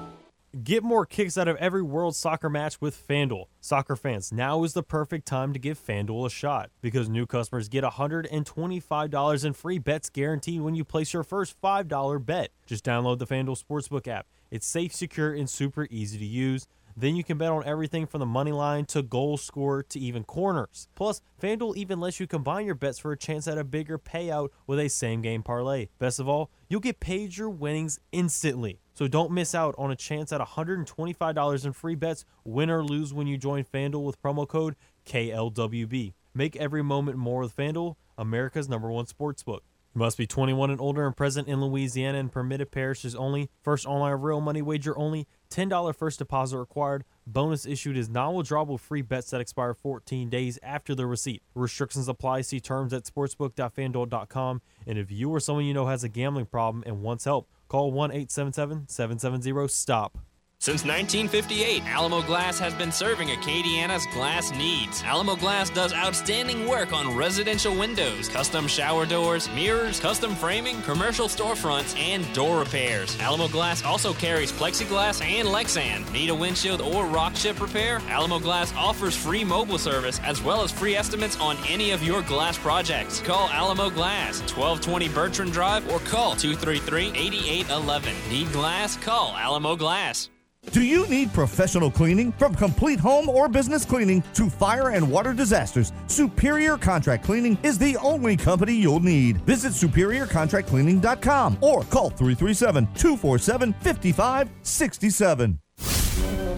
Get 0.52 0.84
more 0.84 1.06
kicks 1.06 1.38
out 1.38 1.48
of 1.48 1.56
every 1.58 1.82
World 1.82 2.14
Soccer 2.14 2.50
match 2.50 2.82
with 2.82 3.08
FanDuel. 3.08 3.46
Soccer 3.62 3.96
fans, 3.96 4.34
now 4.34 4.66
is 4.66 4.74
the 4.74 4.84
perfect 4.84 5.26
time 5.26 5.54
to 5.54 5.60
give 5.60 5.80
FanDuel 5.80 6.26
a 6.26 6.30
shot 6.30 6.72
because 6.82 7.08
new 7.08 7.26
customers 7.26 7.70
get 7.70 7.86
$125 7.86 9.46
in 9.46 9.54
free 9.54 9.78
bets 9.78 10.10
guaranteed 10.10 10.60
when 10.60 10.76
you 10.76 10.84
place 10.84 11.14
your 11.14 11.24
first 11.24 11.56
$5 11.62 12.26
bet. 12.26 12.50
Just 12.66 12.84
download 12.84 13.20
the 13.20 13.28
FanDuel 13.28 13.64
Sportsbook 13.64 14.10
app. 14.10 14.28
It's 14.50 14.68
safe, 14.68 14.94
secure, 14.94 15.34
and 15.34 15.50
super 15.50 15.88
easy 15.90 16.18
to 16.18 16.26
use. 16.26 16.68
Then 16.98 17.16
you 17.16 17.24
can 17.24 17.38
bet 17.38 17.52
on 17.52 17.64
everything 17.66 18.06
from 18.06 18.20
the 18.20 18.26
money 18.26 18.52
line 18.52 18.84
to 18.88 19.02
goal 19.02 19.38
score 19.38 19.84
to 19.84 20.00
even 20.02 20.26
corners. 20.26 20.90
Plus, 20.96 21.22
FanDuel 21.42 21.78
even 21.78 22.02
lets 22.02 22.20
you 22.20 22.28
combine 22.28 22.66
your 22.66 22.76
bets 22.76 23.00
for 23.00 23.14
a 23.14 23.18
chance 23.18 23.48
at 23.48 23.58
a 23.58 23.64
bigger 23.64 23.98
payout 23.98 24.50
with 24.68 24.80
a 24.80 24.90
same 24.90 25.22
game 25.22 25.44
parlay. 25.44 25.88
Best 25.98 26.20
of 26.20 26.28
all, 26.28 26.52
you'll 26.68 26.82
get 26.82 27.00
paid 27.00 27.38
your 27.38 27.50
winnings 27.50 28.02
instantly. 28.12 28.82
So 29.02 29.08
don't 29.08 29.32
miss 29.32 29.56
out 29.56 29.74
on 29.80 29.90
a 29.90 29.96
chance 29.96 30.32
at 30.32 30.42
$125 30.42 31.66
in 31.66 31.74
free 31.74 31.96
bets, 31.96 32.24
win 32.44 32.70
or 32.70 32.84
lose 32.84 33.16
when 33.16 33.26
you 33.26 33.36
join 33.36 33.64
FanDuel 33.64 34.04
with 34.04 34.22
promo 34.22 34.48
code 34.48 34.76
KLWB. 35.08 36.14
Make 36.36 36.56
every 36.56 36.84
moment 36.84 37.18
more 37.18 37.42
with 37.42 37.56
FanDuel, 37.56 37.96
America's 38.16 38.70
number 38.70 38.92
one 38.92 39.06
sportsbook. 39.06 39.62
You 39.96 40.00
must 40.00 40.20
be 40.20 40.28
21 40.28 40.70
and 40.70 40.80
older 40.80 41.08
and 41.08 41.18
present 41.18 41.48
in 41.48 41.60
Louisiana 41.62 42.20
and 42.20 42.32
permitted 42.32 42.70
parishes 42.70 43.16
only. 43.16 43.50
First 43.64 43.88
online 43.88 44.22
real 44.22 44.40
money 44.40 44.62
wager 44.62 44.96
only. 44.96 45.28
$10 45.50 45.96
first 45.96 46.20
deposit 46.20 46.60
required. 46.60 47.04
Bonus 47.26 47.66
issued 47.66 47.98
is 47.98 48.08
non-withdrawable 48.08 48.80
free 48.80 49.02
bets 49.02 49.32
that 49.32 49.42
expire 49.42 49.74
14 49.74 50.30
days 50.30 50.60
after 50.62 50.94
the 50.94 51.08
receipt. 51.08 51.42
Restrictions 51.56 52.08
apply. 52.08 52.42
See 52.42 52.60
terms 52.60 52.94
at 52.94 53.06
sportsbook.fanduel.com. 53.06 54.62
And 54.86 55.00
if 55.00 55.12
you 55.12 55.32
or 55.32 55.40
someone 55.40 55.66
you 55.66 55.74
know 55.74 55.88
has 55.88 56.04
a 56.04 56.10
gambling 56.10 56.46
problem 56.46 56.84
and 56.86 57.02
wants 57.02 57.26
help, 57.26 57.50
call 57.72 57.94
1-877-770-STOP. 57.94 60.18
Since 60.62 60.84
1958, 60.86 61.82
Alamo 61.88 62.22
Glass 62.22 62.60
has 62.60 62.76
been 62.76 62.92
serving 62.92 63.30
Acadiana's 63.30 64.06
glass 64.14 64.52
needs. 64.52 65.02
Alamo 65.02 65.36
Glass 65.36 65.72
does 65.72 65.92
outstanding 65.92 66.68
work 66.68 66.94
on 66.94 67.18
residential 67.18 67.76
windows, 67.76 68.30
custom 68.30 68.68
shower 68.68 69.08
doors, 69.08 69.50
mirrors, 69.56 70.00
custom 70.00 70.36
framing, 70.36 70.80
commercial 70.84 71.28
storefronts, 71.28 71.98
and 71.98 72.32
door 72.36 72.60
repairs. 72.60 73.20
Alamo 73.22 73.48
Glass 73.48 73.84
also 73.84 74.14
carries 74.14 74.52
plexiglass 74.52 75.26
and 75.26 75.48
Lexan. 75.48 76.08
Need 76.12 76.30
a 76.30 76.36
windshield 76.36 76.80
or 76.80 77.08
rock 77.08 77.34
chip 77.34 77.60
repair? 77.60 78.00
Alamo 78.08 78.38
Glass 78.38 78.72
offers 78.78 79.18
free 79.18 79.44
mobile 79.44 79.80
service 79.80 80.20
as 80.24 80.44
well 80.44 80.62
as 80.62 80.72
free 80.72 80.96
estimates 80.96 81.40
on 81.40 81.58
any 81.68 81.90
of 81.90 82.04
your 82.04 82.22
glass 82.22 82.56
projects. 82.56 83.20
Call 83.22 83.50
Alamo 83.50 83.90
Glass, 83.90 84.42
1220 84.42 85.10
Bertrand 85.10 85.54
Drive, 85.54 85.92
or 85.92 85.98
call 86.02 86.36
233 86.36 87.14
8811. 87.16 88.14
Need 88.30 88.52
glass? 88.52 88.96
Call 88.98 89.36
Alamo 89.36 89.76
Glass. 89.76 90.31
Do 90.70 90.84
you 90.84 91.08
need 91.08 91.34
professional 91.34 91.90
cleaning? 91.90 92.32
From 92.34 92.54
complete 92.54 93.00
home 93.00 93.28
or 93.28 93.50
business 93.50 93.84
cleaning 93.84 94.24
to 94.36 94.48
fire 94.48 94.92
and 94.92 95.12
water 95.12 95.34
disasters, 95.34 95.92
Superior 96.06 96.78
Contract 96.78 97.24
Cleaning 97.26 97.58
is 97.64 97.80
the 97.80 97.98
only 97.98 98.38
company 98.38 98.74
you'll 98.74 99.00
need. 99.00 99.38
Visit 99.42 99.74
superiorcontractcleaning.com 99.74 101.58
or 101.62 101.84
call 101.86 102.12
337 102.12 102.86
247 102.94 103.74
5567. 103.74 105.60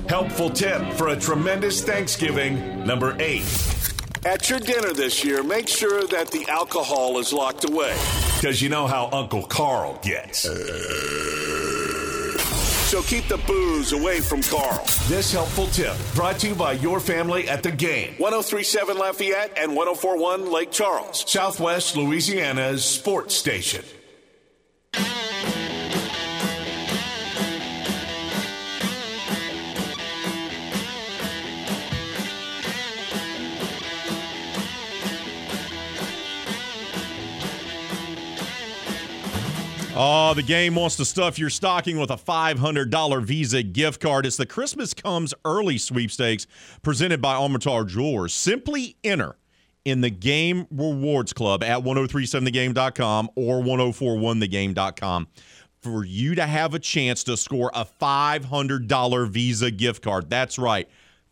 Helpful 0.10 0.50
tip 0.50 0.82
for 0.94 1.08
a 1.10 1.16
tremendous 1.16 1.82
Thanksgiving. 1.82 2.86
Number 2.86 3.16
eight. 3.20 3.46
At 4.26 4.50
your 4.50 4.60
dinner 4.60 4.94
this 4.94 5.24
year, 5.24 5.44
make 5.44 5.68
sure 5.70 6.06
that 6.08 6.30
the 6.30 6.46
alcohol 6.50 7.20
is 7.20 7.32
locked 7.34 7.70
away. 7.70 7.98
Because 8.36 8.62
you 8.62 8.68
know 8.70 8.86
how 8.86 9.10
Uncle 9.12 9.44
Carl 9.44 9.98
gets. 10.04 10.46
So 12.94 13.02
keep 13.02 13.28
the 13.28 13.40
booze 13.48 13.92
away 13.92 14.20
from 14.20 14.44
Carl. 14.44 14.86
This 15.08 15.34
helpful 15.34 15.66
tip 15.66 15.96
brought 16.14 16.38
to 16.42 16.50
you 16.50 16.54
by 16.54 16.74
your 16.74 17.00
family 17.00 17.50
at 17.50 17.64
the 17.64 17.72
game. 17.72 18.14
1037 18.20 19.00
Lafayette 19.00 19.52
and 19.58 19.76
1041 19.76 20.52
Lake 20.52 20.70
Charles, 20.70 21.28
Southwest 21.28 21.98
Louisiana's 21.98 22.86
sports 22.86 23.34
station. 23.34 23.84
Oh, 40.06 40.34
the 40.34 40.44
game 40.44 40.76
wants 40.76 40.98
to 40.98 41.06
stuff 41.06 41.40
your 41.40 41.50
stocking 41.50 41.98
with 41.98 42.12
a 42.12 42.18
$500 42.18 43.24
Visa 43.24 43.64
gift 43.64 44.02
card. 44.02 44.26
It's 44.26 44.36
the 44.36 44.46
Christmas 44.46 44.94
Comes 44.94 45.34
Early 45.46 45.78
sweepstakes 45.78 46.46
presented 46.82 47.22
by 47.22 47.36
Armentor 47.36 47.88
Jewelers. 47.88 48.34
Simply 48.34 48.98
enter 49.06 49.38
in 49.86 50.02
the 50.02 50.10
Game 50.10 50.68
Rewards 50.72 51.32
Club 51.32 51.64
at 51.64 51.86
1037thegame.com 51.86 53.30
or 53.36 53.62
1041thegame.com 53.62 55.30
for 55.82 56.04
you 56.04 56.36
to 56.36 56.46
have 56.46 56.74
a 56.74 56.80
chance 56.80 57.24
to 57.24 57.38
score 57.38 57.72
a 57.74 57.86
$500 57.86 59.30
Visa 59.30 59.72
gift 59.72 60.04
card. 60.04 60.30
That's 60.30 60.60
right, 60.60 60.90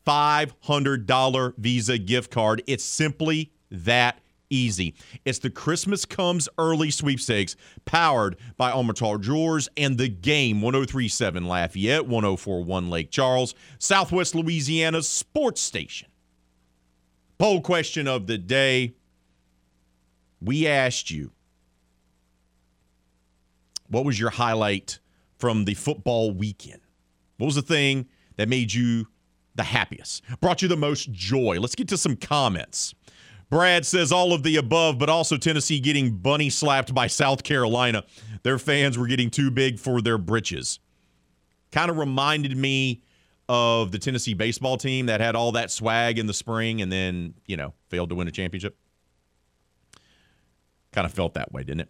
$500 0.07 1.57
Visa 1.57 1.97
gift 1.97 2.31
card. 2.31 2.63
It's 2.67 2.85
simply 2.85 3.51
that 3.69 4.21
easy. 4.51 4.93
It's 5.25 5.39
the 5.39 5.49
Christmas 5.49 6.05
Comes 6.05 6.47
Early 6.57 6.91
sweepstakes 6.91 7.55
powered 7.85 8.37
by 8.57 8.71
Armentor 8.71 9.19
Jewelers 9.19 9.69
and 9.75 9.97
the 9.97 10.09
game 10.09 10.61
1037 10.61 11.47
Lafayette, 11.47 12.05
1041 12.05 12.89
Lake 12.89 13.09
Charles, 13.09 13.55
Southwest 13.79 14.35
Louisiana 14.35 15.01
sports 15.01 15.61
station. 15.61 16.09
Poll 17.37 17.61
question 17.61 18.07
of 18.07 18.27
the 18.27 18.37
day. 18.37 18.93
We 20.39 20.67
asked 20.67 21.09
you 21.09 21.31
what 23.91 24.05
was 24.05 24.19
your 24.19 24.29
highlight 24.29 24.99
from 25.37 25.65
the 25.65 25.73
football 25.73 26.31
weekend? 26.31 26.81
What 27.37 27.47
was 27.47 27.55
the 27.55 27.61
thing 27.61 28.07
that 28.37 28.47
made 28.47 28.73
you 28.73 29.07
the 29.55 29.63
happiest? 29.63 30.23
Brought 30.39 30.61
you 30.61 30.67
the 30.67 30.77
most 30.77 31.11
joy? 31.11 31.57
Let's 31.59 31.75
get 31.75 31.89
to 31.89 31.97
some 31.97 32.15
comments. 32.15 32.95
Brad 33.51 33.85
says 33.85 34.13
all 34.13 34.31
of 34.31 34.43
the 34.43 34.55
above, 34.55 34.97
but 34.97 35.09
also 35.09 35.35
Tennessee 35.35 35.81
getting 35.81 36.11
bunny 36.11 36.49
slapped 36.49 36.93
by 36.95 37.07
South 37.07 37.43
Carolina. 37.43 38.05
Their 38.43 38.57
fans 38.57 38.97
were 38.97 39.07
getting 39.07 39.29
too 39.29 39.51
big 39.51 39.77
for 39.77 40.01
their 40.01 40.17
britches. 40.17 40.79
Kind 41.73 41.91
of 41.91 41.97
reminded 41.97 42.55
me 42.55 43.03
of 43.49 43.91
the 43.91 43.99
Tennessee 43.99 44.33
baseball 44.33 44.77
team 44.77 45.07
that 45.07 45.19
had 45.19 45.35
all 45.35 45.51
that 45.51 45.69
swag 45.69 46.17
in 46.17 46.27
the 46.27 46.33
spring 46.33 46.81
and 46.81 46.89
then, 46.89 47.33
you 47.45 47.57
know, 47.57 47.73
failed 47.89 48.07
to 48.09 48.15
win 48.15 48.29
a 48.29 48.31
championship. 48.31 48.77
Kind 50.93 51.05
of 51.05 51.13
felt 51.13 51.33
that 51.33 51.51
way, 51.51 51.63
didn't 51.63 51.81
it? 51.81 51.89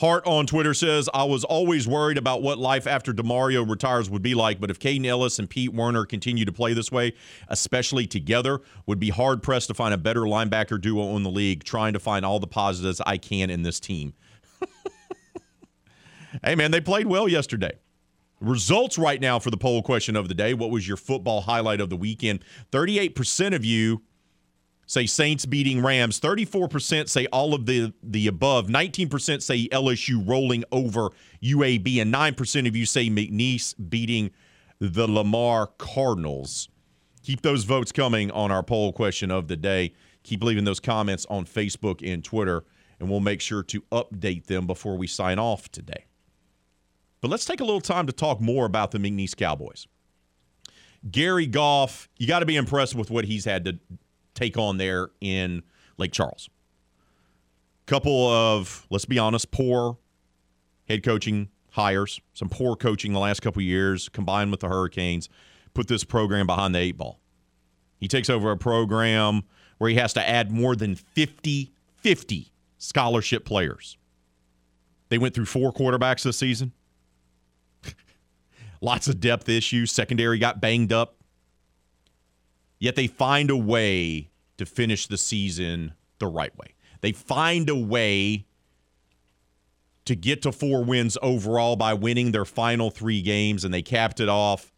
Hart 0.00 0.26
on 0.26 0.46
Twitter 0.46 0.72
says, 0.72 1.10
I 1.12 1.24
was 1.24 1.44
always 1.44 1.86
worried 1.86 2.16
about 2.16 2.40
what 2.40 2.56
life 2.56 2.86
after 2.86 3.12
DeMario 3.12 3.68
retires 3.68 4.08
would 4.08 4.22
be 4.22 4.34
like, 4.34 4.58
but 4.58 4.70
if 4.70 4.78
Kaden 4.78 5.04
Elliss 5.04 5.38
and 5.38 5.48
Pete 5.48 5.74
Werner 5.74 6.06
continue 6.06 6.46
to 6.46 6.52
play 6.52 6.72
this 6.72 6.90
way, 6.90 7.12
especially 7.48 8.06
together, 8.06 8.62
would 8.86 8.98
be 8.98 9.10
hard 9.10 9.42
pressed 9.42 9.68
to 9.68 9.74
find 9.74 9.92
a 9.92 9.98
better 9.98 10.22
linebacker 10.22 10.80
duo 10.80 11.14
in 11.16 11.22
the 11.22 11.30
league, 11.30 11.64
trying 11.64 11.92
to 11.92 11.98
find 11.98 12.24
all 12.24 12.40
the 12.40 12.46
positives 12.46 13.02
I 13.04 13.18
can 13.18 13.50
in 13.50 13.60
this 13.60 13.78
team. 13.78 14.14
hey, 16.42 16.54
man, 16.54 16.70
they 16.70 16.80
played 16.80 17.06
well 17.06 17.28
yesterday. 17.28 17.72
Results 18.40 18.96
right 18.96 19.20
now 19.20 19.38
for 19.38 19.50
the 19.50 19.58
poll 19.58 19.82
question 19.82 20.16
of 20.16 20.28
the 20.28 20.34
day. 20.34 20.54
What 20.54 20.70
was 20.70 20.88
your 20.88 20.96
football 20.96 21.42
highlight 21.42 21.82
of 21.82 21.90
the 21.90 21.96
weekend? 21.98 22.42
38% 22.72 23.54
of 23.54 23.66
you 23.66 24.00
say 24.90 25.06
Saints 25.06 25.46
beating 25.46 25.84
Rams. 25.84 26.18
34% 26.18 27.08
say 27.08 27.26
all 27.26 27.54
of 27.54 27.64
the, 27.66 27.94
the 28.02 28.26
above. 28.26 28.66
19% 28.66 29.40
say 29.40 29.68
LSU 29.68 30.28
rolling 30.28 30.64
over 30.72 31.10
UAB. 31.40 32.02
And 32.02 32.12
9% 32.12 32.66
of 32.66 32.74
you 32.74 32.84
say 32.84 33.08
McNeese 33.08 33.72
beating 33.88 34.32
the 34.80 35.06
Lamar 35.06 35.68
Cardinals. 35.78 36.68
Keep 37.22 37.42
those 37.42 37.62
votes 37.62 37.92
coming 37.92 38.32
on 38.32 38.50
our 38.50 38.64
poll 38.64 38.92
question 38.92 39.30
of 39.30 39.46
the 39.46 39.56
day. 39.56 39.94
Keep 40.24 40.42
leaving 40.42 40.64
those 40.64 40.80
comments 40.80 41.24
on 41.30 41.44
Facebook 41.44 42.00
and 42.04 42.24
Twitter, 42.24 42.64
and 42.98 43.08
we'll 43.08 43.20
make 43.20 43.40
sure 43.40 43.62
to 43.62 43.82
update 43.92 44.46
them 44.46 44.66
before 44.66 44.98
we 44.98 45.06
sign 45.06 45.38
off 45.38 45.70
today. 45.70 46.06
But 47.20 47.30
let's 47.30 47.44
take 47.44 47.60
a 47.60 47.64
little 47.64 47.80
time 47.80 48.08
to 48.08 48.12
talk 48.12 48.40
more 48.40 48.66
about 48.66 48.90
the 48.90 48.98
McNeese 48.98 49.36
Cowboys. 49.36 49.86
Gary 51.08 51.46
Goff, 51.46 52.08
you 52.18 52.26
got 52.26 52.40
to 52.40 52.46
be 52.46 52.56
impressed 52.56 52.96
with 52.96 53.08
what 53.08 53.24
he's 53.24 53.44
had 53.44 53.64
to 53.66 53.78
take 54.40 54.56
on 54.56 54.78
there 54.78 55.10
in 55.20 55.62
Lake 55.98 56.12
Charles. 56.12 56.48
Couple 57.86 58.28
of, 58.28 58.86
let's 58.90 59.04
be 59.04 59.18
honest, 59.18 59.50
poor 59.50 59.98
head 60.88 61.02
coaching 61.02 61.48
hires, 61.72 62.20
some 62.34 62.48
poor 62.48 62.74
coaching 62.74 63.12
the 63.12 63.18
last 63.18 63.40
couple 63.40 63.62
years, 63.62 64.08
combined 64.08 64.50
with 64.50 64.60
the 64.60 64.68
Hurricanes, 64.68 65.28
put 65.74 65.88
this 65.88 66.04
program 66.04 66.46
behind 66.46 66.74
the 66.74 66.78
eight 66.78 66.96
ball. 66.96 67.20
He 67.98 68.08
takes 68.08 68.30
over 68.30 68.50
a 68.50 68.56
program 68.56 69.42
where 69.78 69.90
he 69.90 69.96
has 69.96 70.12
to 70.14 70.28
add 70.28 70.50
more 70.50 70.74
than 70.74 70.94
50, 70.94 71.72
50 71.96 72.52
scholarship 72.78 73.44
players. 73.44 73.98
They 75.10 75.18
went 75.18 75.34
through 75.34 75.46
four 75.46 75.72
quarterbacks 75.72 76.22
this 76.22 76.38
season. 76.38 76.72
Lots 78.80 79.06
of 79.06 79.20
depth 79.20 79.48
issues. 79.48 79.92
Secondary 79.92 80.38
got 80.38 80.60
banged 80.60 80.92
up. 80.92 81.16
Yet 82.78 82.96
they 82.96 83.06
find 83.06 83.50
a 83.50 83.56
way 83.56 84.29
to 84.60 84.66
finish 84.66 85.06
the 85.06 85.16
season 85.16 85.94
the 86.18 86.26
right 86.26 86.54
way. 86.58 86.74
They 87.00 87.12
find 87.12 87.70
a 87.70 87.74
way 87.74 88.44
to 90.04 90.14
get 90.14 90.42
to 90.42 90.52
four 90.52 90.84
wins 90.84 91.16
overall 91.22 91.76
by 91.76 91.94
winning 91.94 92.32
their 92.32 92.44
final 92.44 92.90
three 92.90 93.22
games, 93.22 93.64
and 93.64 93.72
they 93.72 93.80
capped 93.80 94.20
it 94.20 94.28
off 94.28 94.70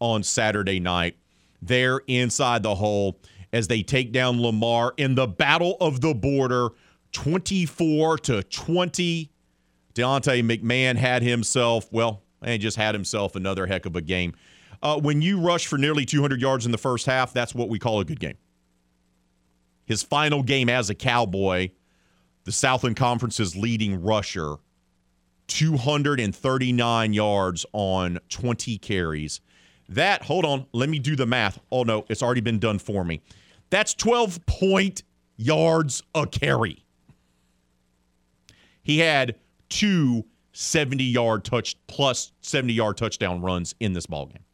on 0.00 0.22
Saturday 0.22 0.80
night. 0.80 1.18
They're 1.60 2.00
inside 2.06 2.62
the 2.62 2.76
hole 2.76 3.20
as 3.52 3.68
they 3.68 3.82
take 3.82 4.10
down 4.10 4.40
Lamar 4.40 4.94
in 4.96 5.16
the 5.16 5.26
battle 5.26 5.76
of 5.82 6.00
the 6.00 6.14
border 6.14 6.70
24 7.12 8.16
to 8.18 8.42
20. 8.42 9.30
Deontay 9.94 10.42
McMahon 10.50 10.96
had 10.96 11.22
himself, 11.22 11.92
well, 11.92 12.22
and 12.40 12.62
just 12.62 12.78
had 12.78 12.94
himself 12.94 13.36
another 13.36 13.66
heck 13.66 13.84
of 13.84 13.96
a 13.96 14.00
game. 14.00 14.34
Uh, 14.82 14.98
when 14.98 15.20
you 15.20 15.38
rush 15.38 15.66
for 15.66 15.76
nearly 15.76 16.06
200 16.06 16.40
yards 16.40 16.64
in 16.64 16.72
the 16.72 16.78
first 16.78 17.04
half, 17.04 17.34
that's 17.34 17.54
what 17.54 17.68
we 17.68 17.78
call 17.78 18.00
a 18.00 18.04
good 18.06 18.20
game. 18.20 18.38
His 19.86 20.02
final 20.02 20.42
game 20.42 20.68
as 20.68 20.90
a 20.90 20.94
Cowboy, 20.94 21.70
the 22.44 22.52
Southland 22.52 22.96
Conference's 22.96 23.56
leading 23.56 24.02
rusher, 24.02 24.56
239 25.48 27.12
yards 27.12 27.66
on 27.72 28.18
20 28.28 28.78
carries. 28.78 29.40
That, 29.88 30.22
hold 30.22 30.44
on, 30.44 30.66
let 30.72 30.88
me 30.88 30.98
do 30.98 31.14
the 31.16 31.26
math. 31.26 31.60
Oh, 31.70 31.84
no, 31.84 32.04
it's 32.08 32.22
already 32.22 32.40
been 32.40 32.58
done 32.58 32.78
for 32.78 33.04
me. 33.04 33.22
That's 33.70 33.94
12 33.94 34.44
point 34.46 35.02
yards 35.36 36.02
a 36.14 36.26
carry. 36.26 36.84
He 38.82 38.98
had 38.98 39.36
two 39.68 40.24
70 40.52 41.04
yard 41.04 41.44
touch 41.44 41.76
plus 41.86 42.32
70 42.40 42.72
yard 42.72 42.96
touchdown 42.96 43.40
runs 43.42 43.74
in 43.80 43.92
this 43.92 44.06
ball 44.06 44.26
game. 44.26 44.44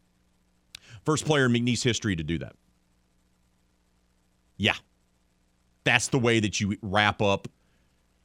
First 1.05 1.25
player 1.25 1.47
in 1.47 1.53
McNeese 1.53 1.83
history 1.83 2.17
to 2.17 2.23
do 2.23 2.39
that. 2.39 2.55
Yeah. 4.57 4.75
That's 5.85 6.09
the 6.09 6.19
way 6.19 6.41
that 6.41 6.61
you 6.61 6.77
wrap 6.83 7.21
up 7.21 7.49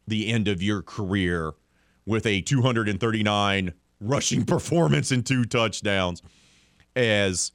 the 0.07 0.27
end 0.27 0.47
of 0.47 0.61
your 0.61 0.81
career 0.81 1.53
with 2.05 2.25
a 2.25 2.41
239 2.41 3.73
rushing 3.99 4.45
performance 4.45 5.11
and 5.11 5.25
two 5.25 5.43
touchdowns 5.43 6.21
as 6.95 7.51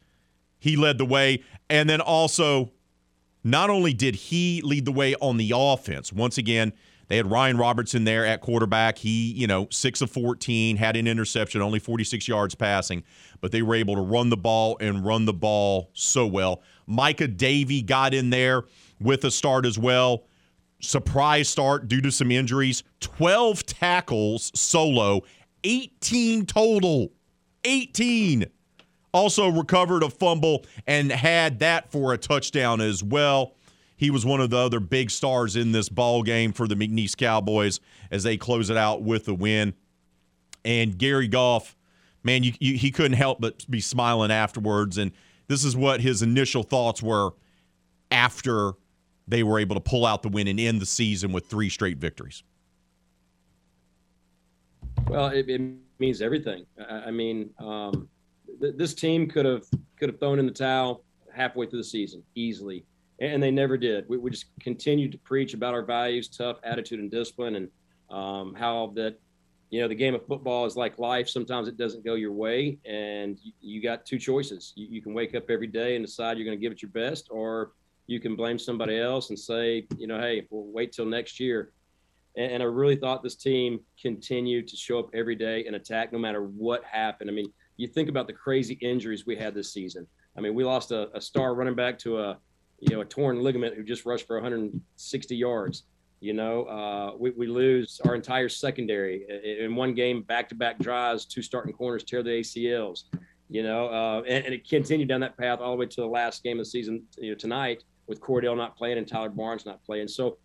he 0.59 0.77
led 0.77 0.99
the 0.99 1.05
way. 1.05 1.43
And 1.71 1.89
then 1.89 2.01
also, 2.01 2.73
not 3.43 3.71
only 3.71 3.93
did 3.93 4.15
he 4.15 4.61
lead 4.63 4.85
the 4.85 4.93
way 4.93 5.15
on 5.17 5.37
the 5.37 5.53
offense, 5.55 6.13
once 6.13 6.39
again, 6.39 6.73
they 7.09 7.17
had 7.17 7.31
Ryan 7.31 7.59
Robertson 7.59 8.05
there 8.05 8.25
at 8.25 8.41
quarterback. 8.41 8.97
He, 8.97 9.33
you 9.33 9.47
know, 9.47 9.67
6 9.71 10.01
of 10.01 10.11
14, 10.11 10.77
had 10.77 10.97
an 10.97 11.07
interception, 11.07 11.61
only 11.61 11.79
46 11.79 12.27
yards 12.27 12.55
passing, 12.55 13.03
but 13.41 13.53
they 13.53 13.61
were 13.61 13.75
able 13.75 13.97
to 13.97 14.01
run 14.01 14.31
the 14.31 14.37
ball 14.37 14.79
and 14.81 15.05
run 15.05 15.27
the 15.27 15.35
ball 15.35 15.91
so 15.93 16.27
well. 16.27 16.63
Micah 16.87 17.29
Davey 17.29 17.83
got 17.83 18.15
in 18.15 18.31
there 18.31 18.63
with 19.03 19.25
a 19.25 19.31
start 19.31 19.67
as 19.67 19.79
well. 19.79 20.25
Surprise 20.81 21.49
start 21.49 21.89
due 21.89 22.01
to 22.01 22.11
some 22.11 22.31
injuries. 22.31 22.83
12 23.01 23.65
tackles 23.67 24.51
solo, 24.55 25.23
18 25.65 26.47
total. 26.47 27.13
18. 27.65 28.47
Also 29.13 29.49
recovered 29.49 30.03
a 30.03 30.11
fumble 30.11 30.65
and 30.87 31.13
had 31.13 31.59
that 31.61 31.93
for 31.93 32.13
a 32.13 32.19
touchdown 32.19 32.81
as 32.81 33.03
well. 33.03 33.55
He 33.97 34.11
was 34.11 34.27
one 34.27 34.41
of 34.41 34.51
the 34.51 34.57
other 34.57 34.81
big 34.81 35.11
stars 35.11 35.55
in 35.55 35.71
this 35.73 35.89
ball 35.89 36.23
game 36.23 36.53
for 36.53 36.67
the 36.67 36.75
McNeese 36.75 37.17
Cowboys 37.17 37.79
as 38.11 38.25
they 38.25 38.37
close 38.37 38.69
it 38.71 38.77
out 38.77 39.03
with 39.03 39.29
a 39.29 39.35
win. 39.35 39.75
And 40.65 40.99
Gary 40.99 41.29
Goff, 41.29 41.77
man, 42.25 42.43
you, 42.43 42.53
you, 42.59 42.77
he 42.77 42.91
couldn't 42.91 43.13
help 43.13 43.41
but 43.41 43.65
be 43.71 43.81
smiling 43.81 44.33
afterwards. 44.33 44.99
And 44.99 45.13
this 45.47 45.63
is 45.63 45.77
what 45.77 46.01
his 46.01 46.23
initial 46.23 46.63
thoughts 46.63 47.03
were 47.03 47.31
after 48.11 48.73
they 49.33 49.43
were 49.43 49.59
able 49.59 49.75
to 49.75 49.81
pull 49.81 50.05
out 50.07 50.23
the 50.23 50.29
win 50.29 50.49
and 50.49 50.61
end 50.61 50.81
the 50.81 50.87
season 50.87 51.33
with 51.33 51.47
three 51.47 51.69
straight 51.69 51.99
victories. 51.99 52.43
Well, 55.09 55.29
it, 55.29 55.49
it 55.49 55.61
means 55.99 56.23
everything. 56.23 56.67
I, 56.79 56.95
I 56.95 57.11
mean, 57.11 57.51
um, 57.59 58.09
th- 58.61 58.75
this 58.77 58.95
team 58.95 59.29
could 59.29 59.47
have 59.47 59.65
could 59.99 60.09
have 60.09 60.19
thrown 60.21 60.39
in 60.39 60.47
the 60.47 60.53
towel 60.53 61.05
halfway 61.35 61.67
through 61.67 61.79
the 61.79 61.85
season 61.85 62.23
easily 62.35 62.85
and 63.23 63.43
they 63.43 63.51
never 63.51 63.77
did. 63.77 64.09
We, 64.09 64.19
we 64.19 64.31
just 64.31 64.47
continued 64.61 65.13
to 65.13 65.19
preach 65.19 65.55
about 65.55 65.75
our 65.75 65.85
values, 65.85 66.29
tough 66.29 66.59
attitude 66.65 66.99
and 66.99 67.11
discipline, 67.11 67.55
and 67.55 67.69
um, 68.11 68.55
how 68.55 68.93
that 68.97 69.19
you 69.71 69.81
know, 69.81 69.89
the 69.89 69.95
game 69.95 70.15
of 70.15 70.27
football 70.27 70.67
is 70.67 70.77
like 70.77 70.99
life. 70.99 71.31
Sometimes 71.31 71.67
it 71.67 71.79
doesn't 71.79 72.05
go 72.05 72.15
your 72.15 72.33
way, 72.33 72.79
and 72.85 73.39
you, 73.43 73.53
you 73.61 73.83
got 73.83 74.05
two 74.05 74.19
choices. 74.19 74.75
You, 74.77 74.87
you, 74.91 75.01
can 75.01 75.15
wake 75.15 75.35
up 75.35 75.49
every 75.49 75.67
day 75.67 75.97
and 75.97 76.05
decide 76.05 76.37
you're 76.37 76.45
going 76.45 76.59
to 76.59 76.61
give 76.61 76.73
it 76.73 76.83
your 76.83 76.91
best, 76.91 77.29
or 77.31 77.73
you 78.13 78.21
can 78.21 78.37
blame 78.37 78.59
somebody 78.59 78.99
else 78.99 79.31
and 79.31 79.39
say, 79.39 79.87
you 79.97 80.07
know, 80.07 80.21
hey, 80.21 80.47
we'll 80.51 80.71
wait 80.71 80.93
till 80.93 81.07
next 81.07 81.41
year. 81.41 81.73
And, 82.37 82.53
and 82.53 82.63
I 82.63 82.67
really 82.67 82.97
thought 82.97 83.23
this 83.23 83.37
team 83.37 83.81
continued 84.01 84.69
to 84.69 84.77
show 84.77 84.99
up 84.99 85.09
every 85.15 85.35
day 85.35 85.65
and 85.67 85.75
attack 85.75 86.13
no 86.13 86.19
matter 86.19 86.43
what 86.43 86.85
happened. 86.85 87.31
I 87.31 87.33
mean, 87.33 87.51
you 87.79 87.89
think 87.89 88.11
about 88.11 88.27
the 88.27 88.35
crazy 88.35 88.75
injuries 88.83 89.27
we 89.27 89.35
had 89.35 89.55
this 89.55 89.73
season. 89.73 90.07
I 90.37 90.41
mean, 90.41 90.55
we 90.55 90.63
lost 90.63 90.93
a, 90.93 91.09
a 91.17 91.21
star 91.21 91.55
running 91.55 91.75
back 91.75 91.99
to 92.01 92.19
a, 92.21 92.39
you 92.81 92.95
know, 92.95 93.01
a 93.01 93.05
torn 93.05 93.43
ligament 93.43 93.77
who 93.77 93.83
just 93.83 94.05
rushed 94.05 94.27
for 94.27 94.37
160 94.37 95.37
yards. 95.37 95.85
You 96.21 96.35
know, 96.35 96.65
uh, 96.65 97.17
we, 97.19 97.31
we 97.31 97.47
lose 97.47 98.01
our 98.05 98.15
entire 98.15 98.49
secondary 98.49 99.25
in 99.61 99.75
one 99.75 99.95
game, 99.95 100.23
back 100.23 100.49
to 100.51 100.55
back 100.55 100.79
drives, 100.79 101.25
two 101.25 101.43
starting 101.43 101.73
corners 101.73 102.05
tear 102.05 102.23
the 102.23 102.31
ACLs. 102.31 103.05
You 103.49 103.63
know, 103.63 103.89
uh, 103.89 104.23
and, 104.29 104.47
and, 104.47 104.55
it 104.55 104.67
continued 104.67 105.09
down 105.09 105.21
that 105.21 105.37
path 105.37 105.59
all 105.61 105.73
the 105.73 105.77
way 105.77 105.87
to 105.87 106.01
the 106.01 106.07
last 106.07 106.43
game 106.43 106.59
of 106.59 106.65
the 106.65 106.71
season 106.71 107.03
you 107.19 107.33
know, 107.33 107.35
tonight 107.37 107.85
with 108.07 108.21
Cordell 108.21 108.57
not 108.57 108.77
playing 108.77 108.99
and 108.99 109.07
Tyler 109.07 109.29
Barnes 109.29 109.67
not 109.67 109.83
playing. 109.85 110.09
So, 110.09 110.39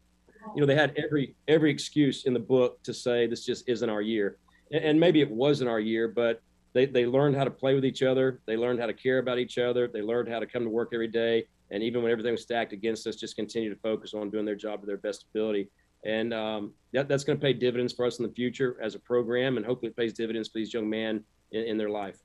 you 0.55 0.61
know, 0.61 0.65
they 0.65 0.75
had 0.75 0.93
every 0.97 1.35
every 1.47 1.71
excuse 1.71 2.25
in 2.25 2.33
the 2.33 2.39
book 2.39 2.81
to 2.83 2.93
say 2.93 3.27
this 3.27 3.45
just 3.45 3.67
isn't 3.67 3.89
our 3.89 4.01
year, 4.01 4.37
and, 4.71 4.83
and 4.83 4.99
maybe 4.99 5.21
it 5.21 5.29
wasn't 5.29 5.69
our 5.69 5.79
year, 5.79 6.07
but 6.07 6.41
they 6.73 6.85
they 6.85 7.05
learned 7.05 7.35
how 7.35 7.43
to 7.43 7.51
play 7.51 7.75
with 7.75 7.85
each 7.85 8.03
other. 8.03 8.41
They 8.45 8.57
learned 8.57 8.79
how 8.79 8.85
to 8.85 8.93
care 8.93 9.19
about 9.19 9.39
each 9.39 9.57
other. 9.57 9.87
They 9.87 10.01
learned 10.01 10.29
how 10.29 10.39
to 10.39 10.45
come 10.45 10.63
to 10.63 10.69
work 10.69 10.89
every 10.93 11.07
day 11.07 11.47
and 11.71 11.83
even 11.83 12.01
when 12.01 12.11
everything 12.11 12.31
was 12.31 12.41
stacked 12.41 12.73
against 12.73 13.05
us, 13.07 13.15
just 13.15 13.35
continue 13.35 13.73
to 13.73 13.79
focus 13.81 14.13
on 14.13 14.29
doing 14.29 14.45
their 14.45 14.55
job 14.55 14.81
to 14.81 14.85
their 14.85 14.97
best 14.97 15.25
ability. 15.31 15.69
And 16.05 16.33
um, 16.33 16.73
that, 16.93 17.07
that's 17.07 17.23
going 17.23 17.37
to 17.37 17.41
pay 17.41 17.53
dividends 17.53 17.91
for 17.91 18.05
us 18.05 18.19
in 18.19 18.25
the 18.25 18.31
future 18.31 18.77
as 18.81 18.95
a 18.95 18.99
program, 18.99 19.57
and 19.57 19.65
hopefully 19.65 19.89
it 19.89 19.97
pays 19.97 20.13
dividends 20.13 20.47
for 20.47 20.59
these 20.59 20.73
young 20.73 20.89
men 20.89 21.23
in, 21.51 21.63
in 21.63 21.77
their 21.77 21.89
life. 21.89 22.17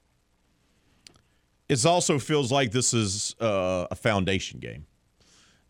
It 1.68 1.84
also 1.86 2.18
feels 2.18 2.52
like 2.52 2.70
this 2.70 2.92
is 2.92 3.34
uh, 3.40 3.86
a 3.90 3.96
foundation 3.96 4.60
game. 4.60 4.86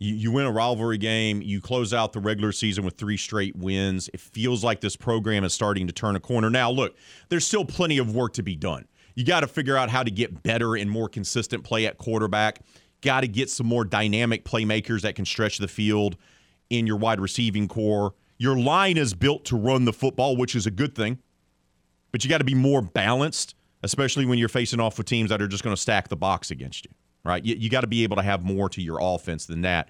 You, 0.02 0.14
you 0.14 0.32
win 0.32 0.46
a 0.46 0.52
rivalry 0.52 0.98
game, 0.98 1.42
you 1.42 1.60
close 1.60 1.94
out 1.94 2.12
the 2.12 2.20
regular 2.20 2.52
season 2.52 2.84
with 2.84 2.96
three 2.96 3.16
straight 3.16 3.54
wins. 3.56 4.10
It 4.12 4.20
feels 4.20 4.64
like 4.64 4.80
this 4.80 4.96
program 4.96 5.44
is 5.44 5.54
starting 5.54 5.86
to 5.86 5.92
turn 5.92 6.16
a 6.16 6.20
corner. 6.20 6.50
Now, 6.50 6.70
look, 6.70 6.96
there's 7.28 7.46
still 7.46 7.64
plenty 7.64 7.98
of 7.98 8.14
work 8.14 8.32
to 8.34 8.42
be 8.42 8.56
done. 8.56 8.86
You 9.14 9.24
got 9.24 9.40
to 9.40 9.46
figure 9.46 9.76
out 9.76 9.90
how 9.90 10.02
to 10.02 10.10
get 10.10 10.42
better 10.42 10.74
and 10.74 10.90
more 10.90 11.08
consistent 11.08 11.64
play 11.64 11.86
at 11.86 11.98
quarterback 11.98 12.60
got 13.02 13.20
to 13.20 13.28
get 13.28 13.50
some 13.50 13.66
more 13.66 13.84
dynamic 13.84 14.44
playmakers 14.44 15.02
that 15.02 15.14
can 15.14 15.26
stretch 15.26 15.58
the 15.58 15.68
field 15.68 16.16
in 16.70 16.86
your 16.86 16.96
wide 16.96 17.20
receiving 17.20 17.68
corps. 17.68 18.14
Your 18.38 18.56
line 18.56 18.96
is 18.96 19.12
built 19.12 19.44
to 19.46 19.56
run 19.56 19.84
the 19.84 19.92
football, 19.92 20.36
which 20.36 20.54
is 20.54 20.66
a 20.66 20.70
good 20.70 20.94
thing, 20.94 21.18
but 22.10 22.24
you 22.24 22.30
got 22.30 22.38
to 22.38 22.44
be 22.44 22.54
more 22.54 22.80
balanced, 22.80 23.54
especially 23.82 24.24
when 24.24 24.38
you're 24.38 24.48
facing 24.48 24.80
off 24.80 24.96
with 24.96 25.06
teams 25.06 25.30
that 25.30 25.42
are 25.42 25.48
just 25.48 25.62
going 25.62 25.76
to 25.76 25.80
stack 25.80 26.08
the 26.08 26.16
box 26.16 26.50
against 26.50 26.86
you, 26.86 26.92
right? 27.24 27.44
You, 27.44 27.54
you 27.56 27.70
got 27.70 27.82
to 27.82 27.86
be 27.86 28.02
able 28.02 28.16
to 28.16 28.22
have 28.22 28.44
more 28.44 28.68
to 28.70 28.82
your 28.82 28.98
offense 29.00 29.46
than 29.46 29.62
that. 29.62 29.88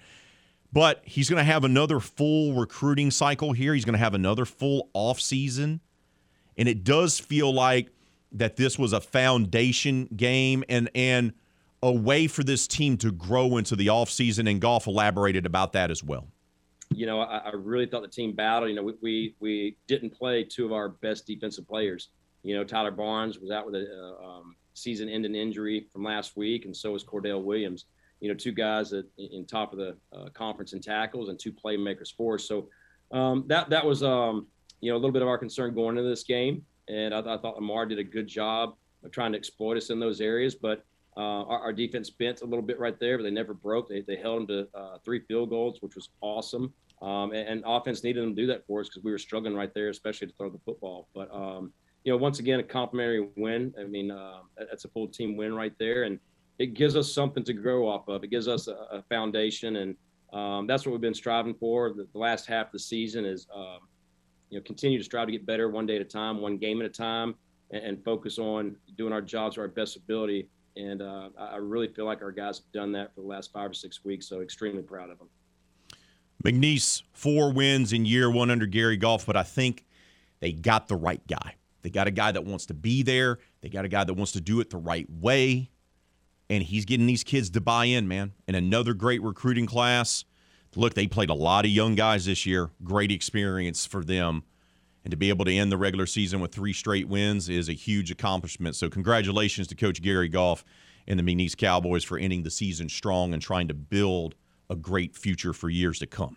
But 0.73 1.02
he's 1.05 1.28
going 1.28 1.39
to 1.39 1.44
have 1.44 1.65
another 1.65 2.01
full 2.01 2.55
recruiting 2.55 3.11
cycle 3.11 3.52
here. 3.52 3.75
He's 3.75 3.85
going 3.85 3.94
to 3.94 3.99
have 3.99 4.15
another 4.15 4.44
full 4.44 4.89
off 4.94 5.20
season, 5.20 5.81
and 6.57 6.67
it 6.67 6.83
does 6.83 7.19
feel 7.19 7.52
like 7.52 7.91
that 8.33 8.57
this 8.57 8.78
was 8.78 8.94
a 8.94 9.01
foundation 9.01 10.09
game 10.17 10.65
and 10.69 10.91
and 10.94 11.35
a 11.83 11.93
way 11.93 12.27
for 12.28 12.44
this 12.44 12.67
team 12.67 12.97
to 12.99 13.11
grow 13.11 13.57
into 13.57 13.75
the 13.77 13.89
offseason, 13.89 14.49
and 14.49 14.61
Goff 14.61 14.86
elaborated 14.86 15.44
about 15.44 15.73
that 15.73 15.91
as 15.91 16.02
well. 16.02 16.28
You 16.94 17.07
know, 17.07 17.20
I, 17.20 17.39
I 17.39 17.51
really 17.51 17.86
thought 17.86 18.02
the 18.02 18.09
team 18.09 18.33
battled. 18.33 18.70
You 18.70 18.77
know, 18.77 18.83
we, 18.83 18.94
we, 19.02 19.35
we 19.41 19.77
didn't 19.89 20.11
play 20.11 20.44
two 20.44 20.65
of 20.65 20.73
our 20.73 20.91
best 20.91 21.27
defensive 21.27 21.67
players. 21.67 22.09
You 22.44 22.57
know, 22.57 22.65
Tyler 22.65 22.91
Barnes 22.91 23.39
was 23.39 23.51
out 23.51 23.67
with 23.67 23.75
a 23.75 23.86
uh, 23.91 24.25
um, 24.25 24.57
season-ending 24.75 25.34
injury 25.34 25.86
from 25.92 26.05
last 26.05 26.36
week, 26.36 26.65
and 26.65 26.76
so 26.76 26.94
is 26.94 27.05
Cordell 27.05 27.42
Williams. 27.42 27.86
You 28.20 28.28
know, 28.28 28.34
two 28.34 28.52
guys 28.52 28.91
that 28.91 29.07
in 29.18 29.44
top 29.47 29.73
of 29.73 29.78
the 29.78 29.97
uh, 30.12 30.28
conference 30.31 30.73
in 30.73 30.81
tackles 30.81 31.28
and 31.28 31.39
two 31.39 31.52
playmakers 31.52 32.15
for 32.15 32.36
us. 32.36 32.47
So 32.47 32.68
um, 33.10 33.44
that 33.49 33.68
that 33.70 33.84
was 33.84 34.02
um, 34.02 34.47
you 34.81 34.91
know 34.91 34.97
a 34.97 34.99
little 34.99 35.12
bit 35.12 35.23
of 35.23 35.28
our 35.28 35.39
concern 35.39 35.75
going 35.75 35.97
into 35.97 36.09
this 36.09 36.23
game, 36.23 36.65
and 36.89 37.15
I, 37.15 37.18
I 37.18 37.39
thought 37.39 37.57
Lamar 37.57 37.86
did 37.86 37.99
a 37.99 38.05
good 38.05 38.26
job 38.26 38.76
of 39.05 39.10
trying 39.10 39.33
to 39.33 39.39
exploit 39.39 39.76
us 39.76 39.91
in 39.91 39.99
those 39.99 40.20
areas. 40.20 40.55
But 40.55 40.84
uh, 41.17 41.44
our, 41.44 41.60
our, 41.60 41.73
defense 41.73 42.09
bent 42.09 42.41
a 42.41 42.44
little 42.44 42.62
bit 42.62 42.78
right 42.78 42.99
there, 42.99 43.18
but 43.18 43.25
they 43.25 43.31
never 43.31 43.52
broke. 43.52 43.89
They, 43.89 44.01
they 44.01 44.17
held 44.17 44.41
them 44.41 44.47
to 44.73 44.78
uh, 44.78 44.99
three 45.05 45.20
field 45.20 45.51
goals, 45.51 45.83
which 45.83 45.94
was 45.94 46.09
awesome. 46.23 46.73
Um, 47.02 47.33
and, 47.33 47.49
and, 47.49 47.62
offense 47.67 48.02
needed 48.02 48.23
them 48.23 48.34
to 48.34 48.42
do 48.42 48.47
that 48.47 48.67
for 48.67 48.81
us 48.81 48.89
because 48.89 49.02
we 49.02 49.10
were 49.10 49.18
struggling 49.18 49.55
right 49.55 49.75
there, 49.75 49.89
especially 49.89 50.28
to 50.28 50.33
throw 50.34 50.49
the 50.49 50.60
football. 50.65 51.09
But 51.12 51.34
um, 51.34 51.73
you 52.05 52.13
know, 52.13 52.17
once 52.17 52.39
again, 52.39 52.61
a 52.61 52.63
complimentary 52.63 53.29
win. 53.37 53.75
I 53.79 53.85
mean, 53.85 54.11
uh, 54.11 54.41
that's 54.57 54.85
a 54.85 54.89
full 54.89 55.09
team 55.09 55.37
win 55.37 55.55
right 55.55 55.73
there, 55.79 56.05
and 56.05 56.19
it 56.59 56.75
gives 56.75 56.97
us 56.97 57.13
something 57.13 57.45
to 57.45 57.53
grow 57.53 57.89
off 57.89 58.09
of. 58.09 58.25
It 58.25 58.29
gives 58.29 58.49
us 58.49 58.69
a, 58.69 58.75
a 58.91 59.03
foundation, 59.09 59.77
and 59.77 59.97
um, 60.33 60.67
that's 60.67 60.87
what 60.87 60.93
we've 60.93 61.01
been 61.01 61.15
striving 61.15 61.55
for. 61.55 61.93
The, 61.93 62.07
the 62.13 62.19
last 62.19 62.47
half 62.47 62.67
of 62.67 62.73
the 62.73 62.79
season 62.79 63.25
is, 63.25 63.47
um, 63.55 63.79
you 64.51 64.59
know, 64.59 64.63
continue 64.65 64.99
to 64.99 65.05
strive 65.05 65.27
to 65.27 65.33
get 65.33 65.47
better 65.47 65.69
one 65.69 65.87
day 65.87 65.97
at 65.97 66.03
a 66.03 66.07
time, 66.07 66.41
one 66.41 66.59
game 66.59 66.81
at 66.81 66.87
a 66.87 66.93
time, 66.93 67.35
and, 67.71 67.85
and 67.85 68.05
focus 68.05 68.39
on 68.39 68.77
doing 68.97 69.13
our 69.13 69.23
jobs 69.23 69.55
to 69.55 69.63
our 69.63 69.69
best 69.69 69.97
ability 69.97 70.49
and 70.77 71.03
uh, 71.03 71.29
I 71.39 71.57
really 71.57 71.89
feel 71.89 72.07
like 72.07 72.23
our 72.23 72.33
guys 72.33 72.59
have 72.59 72.73
done 72.73 72.93
that 72.93 73.15
for 73.15 73.21
the 73.21 73.27
last 73.27 73.53
five 73.53 73.71
or 73.71 73.75
six 73.75 74.05
weeks. 74.05 74.29
So 74.29 74.41
extremely 74.41 74.83
proud 74.83 75.11
of 75.11 75.19
them. 75.19 75.29
McNeese, 76.45 77.03
four 77.13 77.53
wins 77.53 77.93
in 77.93 78.05
year 78.05 78.31
one 78.31 78.51
under 78.51 78.67
Gary 78.67 78.97
Goff, 78.97 79.27
but 79.27 79.37
I 79.37 79.43
think 79.43 79.85
they 80.41 80.53
got 80.53 80.89
the 80.89 80.97
right 80.97 81.25
guy. 81.27 81.57
They 81.83 81.91
got 81.91 82.07
a 82.07 82.11
guy 82.11 82.33
that 82.33 82.44
wants 82.44 82.67
to 82.67 82.75
be 82.75 83.02
there. 83.02 83.39
They 83.61 83.69
got 83.69 83.85
a 83.85 83.89
guy 83.89 84.05
that 84.05 84.15
wants 84.15 84.33
to 84.33 84.41
do 84.41 84.61
it 84.61 84.70
the 84.70 84.77
right 84.77 85.09
way. 85.11 85.70
And 86.49 86.62
he's 86.62 86.85
getting 86.85 87.07
these 87.07 87.25
kids 87.25 87.51
to 87.51 87.61
buy 87.61 87.86
in, 87.86 88.09
man. 88.09 88.33
And 88.47 88.57
another 88.57 88.94
great 88.94 89.23
recruiting 89.23 89.67
class. 89.67 90.25
Look, 90.75 90.94
they 90.94 91.07
played 91.07 91.31
a 91.31 91.35
lot 91.35 91.65
of 91.65 91.70
young 91.70 91.94
guys 91.94 92.25
this 92.27 92.47
year. 92.47 92.70
Great 92.83 93.11
experience 93.11 93.85
for 93.85 94.05
them. 94.05 94.44
And 95.05 95.11
to 95.11 95.17
be 95.17 95.31
able 95.31 95.44
to 95.44 95.52
end 95.52 95.73
the 95.73 95.77
regular 95.77 96.07
season 96.07 96.41
with 96.41 96.52
three 96.52 96.73
straight 96.73 97.09
wins 97.09 97.49
is 97.49 97.69
a 97.69 97.73
huge 97.73 98.11
accomplishment. 98.11 98.77
So, 98.77 98.89
congratulations 98.89 99.67
to 99.69 99.75
Coach 99.75 100.01
Gary 100.01 100.28
Goff 100.28 100.65
and 101.09 101.19
the 101.19 101.25
McNeese 101.25 101.57
Cowboys 101.57 102.05
for 102.05 102.17
ending 102.17 102.44
the 102.44 102.51
season 102.51 102.89
strong 102.89 103.33
and 103.33 103.43
trying 103.43 103.69
to 103.69 103.75
build 103.75 104.36
a 104.70 104.77
great 104.77 105.17
future 105.17 105.52
for 105.52 105.69
years 105.69 105.99
to 105.99 106.07
come. 106.07 106.36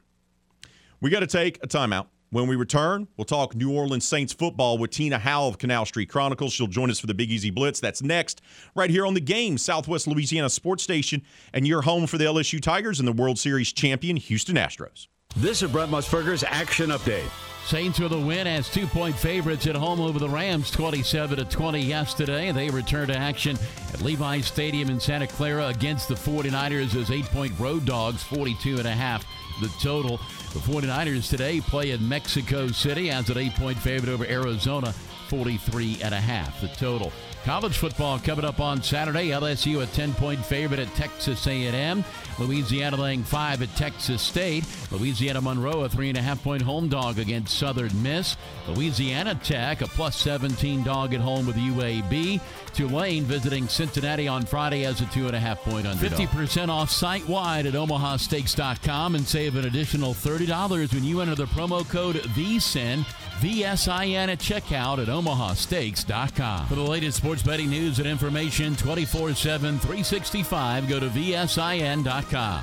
We 0.99 1.11
got 1.11 1.19
to 1.19 1.27
take 1.27 1.64
a 1.64 1.67
timeout. 1.67 2.07
When 2.35 2.47
we 2.47 2.57
return, 2.57 3.07
we'll 3.15 3.23
talk 3.23 3.55
New 3.55 3.72
Orleans 3.72 4.05
Saints 4.05 4.33
football 4.33 4.77
with 4.77 4.91
Tina 4.91 5.17
Howe 5.17 5.47
of 5.47 5.57
Canal 5.57 5.85
Street 5.85 6.09
Chronicles. 6.09 6.51
She'll 6.51 6.67
join 6.67 6.91
us 6.91 6.99
for 6.99 7.07
the 7.07 7.14
Big 7.14 7.31
Easy 7.31 7.49
Blitz. 7.49 7.80
That's 7.80 8.03
next, 8.03 8.41
right 8.75 8.89
here 8.89 9.05
on 9.05 9.14
the 9.14 9.22
game, 9.22 9.57
Southwest 9.57 10.05
Louisiana 10.05 10.49
Sports 10.49 10.83
Station, 10.83 11.22
and 11.53 11.65
your 11.65 11.83
home 11.83 12.07
for 12.07 12.17
the 12.17 12.25
LSU 12.25 12.61
Tigers 12.61 12.99
and 12.99 13.07
the 13.07 13.14
World 13.14 13.39
Series 13.39 13.72
champion 13.72 14.17
Houston 14.17 14.57
Astros. 14.57 15.07
This 15.38 15.64
is 15.64 15.72
Brent 15.72 15.89
Musburger's 15.89 16.43
Action 16.43 16.89
Update. 16.89 17.30
Saints 17.67 18.01
are 18.01 18.09
the 18.09 18.19
win 18.19 18.47
as 18.47 18.67
two 18.67 18.85
point 18.85 19.15
favorites 19.15 19.65
at 19.65 19.77
home 19.77 20.01
over 20.01 20.19
the 20.19 20.27
Rams 20.27 20.69
27 20.72 21.38
to 21.38 21.45
20 21.45 21.80
yesterday. 21.80 22.51
They 22.51 22.69
return 22.69 23.07
to 23.07 23.17
action 23.17 23.57
at 23.93 24.01
Levi's 24.01 24.45
Stadium 24.45 24.89
in 24.89 24.99
Santa 24.99 25.27
Clara 25.27 25.67
against 25.67 26.09
the 26.09 26.15
49ers 26.15 26.99
as 27.01 27.11
eight 27.11 27.27
point 27.27 27.57
road 27.57 27.85
dogs, 27.85 28.23
42 28.23 28.80
and 28.80 28.88
a 28.88 28.91
half 28.91 29.25
the 29.61 29.69
total. 29.80 30.19
The 30.56 30.61
49ers 30.61 31.30
today 31.30 31.59
play 31.59 31.92
in 31.92 32.08
Mexico 32.08 32.69
City 32.69 33.09
as 33.09 33.30
an 33.30 33.38
eight 33.38 33.53
point 33.56 33.77
favorite 33.77 34.09
over 34.09 34.24
Arizona, 34.24 34.93
43 35.27 36.00
and 36.01 36.16
a 36.16 36.17
half 36.17 36.61
the 36.61 36.69
total. 36.69 37.11
College 37.43 37.77
football 37.77 38.19
coming 38.19 38.45
up 38.45 38.61
on 38.61 38.82
Saturday. 38.82 39.27
LSU 39.32 39.84
a 39.84 39.85
10-point 39.85 40.43
favorite 40.45 40.80
at 40.80 40.88
Texas 40.95 41.45
A&M. 41.45 42.06
Louisiana 42.40 42.95
laying 42.95 43.22
five 43.22 43.61
at 43.61 43.75
Texas 43.75 44.22
State. 44.22 44.64
Louisiana 44.92 45.42
Monroe 45.42 45.84
a 45.84 45.90
three 45.90 46.08
and 46.08 46.17
a 46.17 46.22
half 46.22 46.42
point 46.42 46.61
home 46.61 46.88
dog 46.88 47.19
against 47.19 47.58
Southern 47.58 48.01
Miss. 48.01 48.38
Louisiana 48.69 49.35
Tech 49.43 49.82
a 49.82 49.88
plus 49.88 50.16
17 50.16 50.84
dog 50.84 51.14
at 51.14 51.19
home 51.19 51.45
with 51.45 51.58
UAB. 51.58 52.40
Tulane 52.76 53.24
visiting 53.24 53.68
Cincinnati 53.68 54.28
on 54.28 54.45
Friday 54.45 54.86
as 54.86 55.02
a 55.02 55.06
two 55.08 55.28
and 55.28 55.36
a 55.36 55.40
half 55.40 55.62
point 55.62 55.88
underdog. 55.88 56.20
50% 56.20 56.70
off 56.70 56.92
site 56.92 57.28
wide 57.28 57.66
at 57.66 57.74
omahasteaks.com 57.74 59.16
and 59.16 59.26
save 59.26 59.56
an 59.56 59.66
additional 59.66 60.14
$30 60.14 60.94
when 60.94 61.04
you 61.04 61.22
enter 61.22 61.36
the 61.36 61.45
promo 61.45 61.88
code 61.90 62.16
VSIN 62.16 63.06
VSIN 63.40 64.30
at 64.30 64.40
checkout 64.40 65.00
at 65.00 65.08
omahasteaks.com. 65.08 66.68
For 66.68 66.76
the 66.76 66.82
latest 66.82 67.18
sports 67.18 67.44
betting 67.44 67.70
news 67.70 68.00
and 68.00 68.08
information 68.08 68.76
24 68.76 69.34
7, 69.34 69.80
365, 69.80 70.90
go 70.90 71.00
to 71.00 71.08
VSIN.com. 71.08 72.62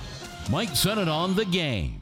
Mike 0.50 0.76
Sennett 0.76 1.08
on 1.08 1.34
the 1.34 1.44
game. 1.44 2.01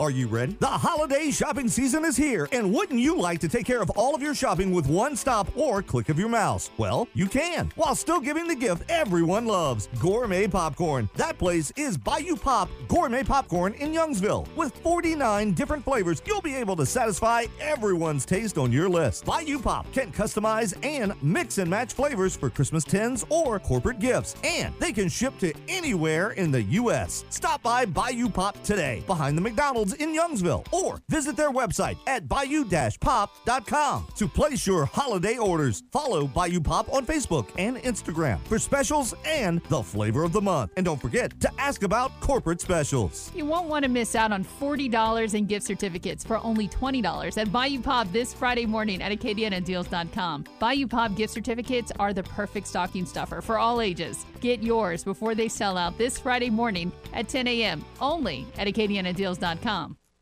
Are 0.00 0.10
you 0.10 0.28
ready? 0.28 0.56
The 0.58 0.66
holiday 0.66 1.30
shopping 1.30 1.68
season 1.68 2.06
is 2.06 2.16
here, 2.16 2.48
and 2.52 2.72
wouldn't 2.72 3.00
you 3.00 3.18
like 3.18 3.38
to 3.40 3.48
take 3.48 3.66
care 3.66 3.82
of 3.82 3.90
all 3.90 4.14
of 4.14 4.22
your 4.22 4.34
shopping 4.34 4.72
with 4.72 4.86
one 4.86 5.14
stop 5.14 5.54
or 5.54 5.82
click 5.82 6.08
of 6.08 6.18
your 6.18 6.30
mouse? 6.30 6.70
Well, 6.78 7.06
you 7.12 7.26
can, 7.26 7.70
while 7.76 7.94
still 7.94 8.18
giving 8.18 8.48
the 8.48 8.54
gift 8.54 8.84
everyone 8.88 9.44
loves 9.44 9.90
gourmet 9.98 10.46
popcorn. 10.46 11.10
That 11.16 11.36
place 11.36 11.70
is 11.76 11.98
Bayou 11.98 12.36
Pop 12.36 12.70
Gourmet 12.88 13.24
Popcorn 13.24 13.74
in 13.74 13.92
Youngsville. 13.92 14.48
With 14.56 14.74
49 14.78 15.52
different 15.52 15.84
flavors, 15.84 16.22
you'll 16.24 16.40
be 16.40 16.54
able 16.54 16.76
to 16.76 16.86
satisfy 16.86 17.44
everyone's 17.60 18.24
taste 18.24 18.56
on 18.56 18.72
your 18.72 18.88
list. 18.88 19.26
Bayou 19.26 19.58
Pop 19.58 19.92
can 19.92 20.10
customize 20.12 20.74
and 20.82 21.12
mix 21.22 21.58
and 21.58 21.68
match 21.68 21.92
flavors 21.92 22.34
for 22.34 22.48
Christmas 22.48 22.84
tins 22.84 23.26
or 23.28 23.58
corporate 23.58 23.98
gifts, 23.98 24.34
and 24.44 24.72
they 24.78 24.94
can 24.94 25.10
ship 25.10 25.38
to 25.40 25.52
anywhere 25.68 26.30
in 26.30 26.50
the 26.50 26.62
U.S. 26.62 27.26
Stop 27.28 27.62
by 27.62 27.84
Bayou 27.84 28.30
Pop 28.30 28.62
today, 28.62 29.02
behind 29.06 29.36
the 29.36 29.42
McDonald's 29.42 29.89
in 29.94 30.10
Youngsville, 30.10 30.66
or 30.72 31.00
visit 31.08 31.36
their 31.36 31.50
website 31.50 31.96
at 32.06 32.28
bayou-pop.com 32.28 34.06
to 34.16 34.28
place 34.28 34.66
your 34.66 34.84
holiday 34.84 35.38
orders. 35.38 35.82
Follow 35.92 36.26
Bayou 36.26 36.60
Pop 36.60 36.92
on 36.92 37.06
Facebook 37.06 37.48
and 37.58 37.76
Instagram 37.78 38.38
for 38.46 38.58
specials 38.58 39.14
and 39.26 39.62
the 39.64 39.82
flavor 39.82 40.24
of 40.24 40.32
the 40.32 40.40
month. 40.40 40.72
And 40.76 40.84
don't 40.84 41.00
forget 41.00 41.38
to 41.40 41.50
ask 41.58 41.82
about 41.82 42.12
corporate 42.20 42.60
specials. 42.60 43.30
You 43.34 43.46
won't 43.46 43.68
want 43.68 43.84
to 43.84 43.90
miss 43.90 44.14
out 44.14 44.32
on 44.32 44.44
$40 44.44 45.34
in 45.34 45.46
gift 45.46 45.66
certificates 45.66 46.24
for 46.24 46.38
only 46.44 46.68
$20 46.68 47.36
at 47.36 47.52
Bayou 47.52 47.80
Pop 47.80 48.10
this 48.12 48.34
Friday 48.34 48.66
morning 48.66 49.02
at 49.02 49.12
AcadianaDeals.com. 49.12 50.44
Bayou 50.58 50.86
Pop 50.86 51.14
gift 51.14 51.32
certificates 51.32 51.92
are 51.98 52.12
the 52.12 52.22
perfect 52.24 52.66
stocking 52.66 53.06
stuffer 53.06 53.40
for 53.40 53.58
all 53.58 53.80
ages. 53.80 54.26
Get 54.40 54.62
yours 54.62 55.04
before 55.04 55.34
they 55.34 55.48
sell 55.48 55.76
out 55.76 55.98
this 55.98 56.18
Friday 56.18 56.50
morning 56.50 56.92
at 57.12 57.28
10 57.28 57.46
a.m. 57.46 57.84
only 58.00 58.46
at 58.58 58.66
AcadianaDeals.com. 58.66 59.79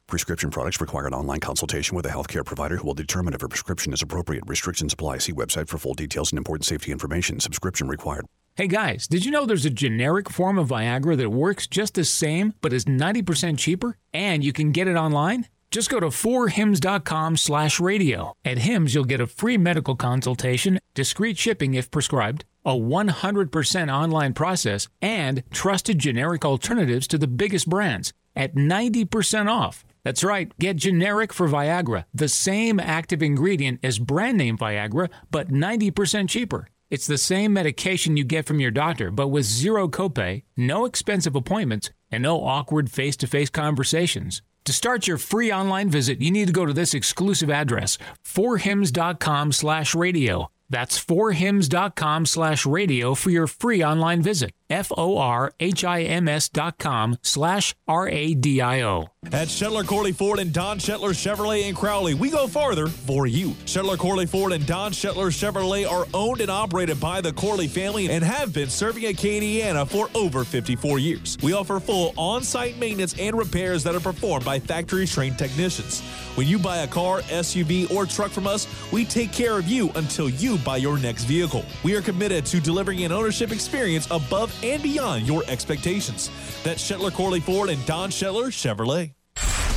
Prescription 0.09 0.51
products 0.51 0.81
require 0.81 1.07
an 1.07 1.13
online 1.13 1.41
consultation 1.41 1.95
with 1.95 2.07
a 2.07 2.09
healthcare 2.09 2.43
provider 2.43 2.79
who 2.79 2.87
will 2.87 2.95
determine 2.95 3.35
if 3.35 3.43
a 3.43 3.49
prescription 3.49 3.93
is 3.93 4.01
appropriate. 4.01 4.43
Restrictions 4.47 4.95
apply. 4.95 5.19
See 5.19 5.35
website 5.35 5.69
for 5.69 5.77
full 5.77 5.93
details 5.93 6.33
and 6.33 6.39
important 6.39 6.65
safety 6.65 6.93
information. 6.93 7.41
Subscription 7.41 7.89
required. 7.89 8.25
Hey 8.55 8.69
guys, 8.69 9.07
did 9.07 9.27
you 9.27 9.31
know 9.31 9.45
there's 9.45 9.67
a 9.67 9.71
generic 9.71 10.31
form 10.31 10.59
of 10.59 10.69
Viagra 10.69 11.15
that 11.19 11.29
works 11.29 11.67
just 11.67 11.93
the 11.93 12.05
same 12.05 12.55
but 12.63 12.73
is 12.73 12.87
90% 12.87 13.59
cheaper? 13.59 13.99
And 14.15 14.43
you 14.43 14.55
can 14.55 14.73
get 14.73 14.89
it 14.89 14.97
online? 14.97 15.47
Just 15.71 15.91
go 15.91 16.01
to 16.01 16.07
4hims.com 16.07 17.37
slash 17.37 17.79
radio. 17.79 18.33
At 18.47 18.61
Hims, 18.61 18.95
you'll 18.95 19.05
get 19.05 19.21
a 19.21 19.27
free 19.27 19.59
medical 19.59 19.95
consultation, 19.95 20.79
discreet 20.95 21.37
shipping 21.37 21.75
if 21.75 21.91
prescribed, 21.91 22.47
a 22.65 22.73
100% 22.73 23.93
online 23.93 24.33
process, 24.33 24.89
and 25.03 25.43
trusted 25.51 25.99
generic 25.99 26.47
alternatives 26.47 27.07
to 27.09 27.19
the 27.19 27.29
biggest 27.29 27.69
brands 27.69 28.15
at 28.35 28.55
90% 28.55 29.51
off. 29.51 29.85
That's 30.09 30.25
right, 30.25 30.51
get 30.59 30.77
generic 30.77 31.35
for 31.35 31.47
Viagra, 31.47 32.07
the 32.15 32.29
same 32.29 32.81
active 32.81 33.23
ingredient 33.23 33.81
as 33.83 33.99
brand 33.99 34.39
name 34.39 34.57
Viagra, 34.57 35.11
but 35.31 35.51
90% 35.51 36.31
cheaper. 36.31 36.67
It's 36.89 37.07
the 37.07 37.19
same 37.19 37.53
medication 37.53 38.17
you 38.17 38.25
get 38.25 38.47
from 38.47 38.59
your 38.59 38.71
doctor, 38.71 39.11
but 39.11 39.29
with 39.29 39.45
zero 39.45 39.87
copay, 39.87 40.45
no 40.57 40.87
expensive 40.87 41.37
appointments, 41.37 41.91
and 42.11 42.23
no 42.23 42.43
awkward 42.43 42.91
face 42.91 43.19
to 43.19 43.27
face 43.27 43.51
conversations. 43.51 44.41
To 44.65 44.73
start 44.73 45.07
your 45.07 45.19
free 45.19 45.53
online 45.53 45.91
visit, 45.91 46.23
you 46.23 46.31
need 46.31 46.47
to 46.47 46.55
go 46.55 46.65
to 46.65 46.73
this 46.73 46.95
exclusive 46.95 47.51
address, 47.51 47.99
forhims.com 48.25 49.53
slash 49.53 49.95
radio. 49.95 50.51
That's 50.71 51.03
forhims.com 51.03 52.27
slash 52.27 52.67
radio 52.67 53.15
for 53.15 53.31
your 53.31 53.47
free 53.47 53.83
online 53.83 54.23
visit. 54.23 54.53
F-O-R-H-I-M-S 54.71 56.51
dot 56.51 56.79
com 56.79 57.17
slash 57.23 57.75
R-A-D-I-O. 57.87 59.09
At 59.33 59.49
Shetler 59.49 59.87
Corley 59.87 60.13
Ford 60.13 60.39
and 60.39 60.53
Don 60.53 60.79
Shetler 60.79 61.11
Chevrolet 61.11 61.69
in 61.69 61.75
Crowley, 61.75 62.15
we 62.15 62.31
go 62.31 62.47
farther 62.47 62.87
for 62.87 63.27
you. 63.27 63.51
Shetler 63.65 63.99
Corley 63.99 64.27
Ford 64.27 64.53
and 64.53 64.67
Don 64.67 64.93
Shetler 64.93 65.31
Chevrolet 65.31 65.91
are 65.91 66.07
owned 66.15 66.41
and 66.41 66.51
operated 66.51 67.01
by 67.01 67.21
the 67.21 67.33
Corley 67.33 67.67
family 67.67 68.11
and 68.11 68.23
have 68.23 68.53
been 68.53 68.69
serving 68.69 69.05
Acadiana 69.05 69.89
for 69.89 70.09
over 70.15 70.45
54 70.45 70.99
years. 70.99 71.39
We 71.43 71.55
offer 71.55 71.81
full 71.81 72.13
on 72.17 72.43
site 72.43 72.79
maintenance 72.79 73.19
and 73.19 73.37
repairs 73.37 73.83
that 73.85 73.95
are 73.95 74.01
performed 74.01 74.45
by 74.45 74.61
factory 74.61 75.07
trained 75.07 75.39
technicians. 75.39 76.01
When 76.37 76.47
you 76.47 76.59
buy 76.59 76.79
a 76.79 76.87
car, 76.87 77.23
SUV, 77.23 77.91
or 77.91 78.07
truck 78.07 78.31
from 78.31 78.47
us, 78.47 78.69
we 78.93 79.05
take 79.05 79.33
care 79.33 79.59
of 79.59 79.67
you 79.67 79.91
until 79.97 80.29
you 80.29 80.58
buy 80.65 80.77
your 80.79 80.99
next 80.99 81.25
vehicle. 81.25 81.65
We 81.83 81.95
are 81.97 82.03
committed 82.03 82.47
to 82.47 82.61
delivering 82.61 83.05
an 83.05 83.13
ownership 83.13 83.53
experience 83.53 84.07
above 84.11 84.55
and 84.63 84.83
beyond 84.83 85.27
your 85.27 85.43
expectations. 85.49 86.31
That's 86.65 86.89
Shetler 86.89 87.13
Corley 87.13 87.41
Ford 87.41 87.71
and 87.71 87.85
Don 87.87 88.11
Shetler 88.11 88.49
Chevrolet. 88.49 89.13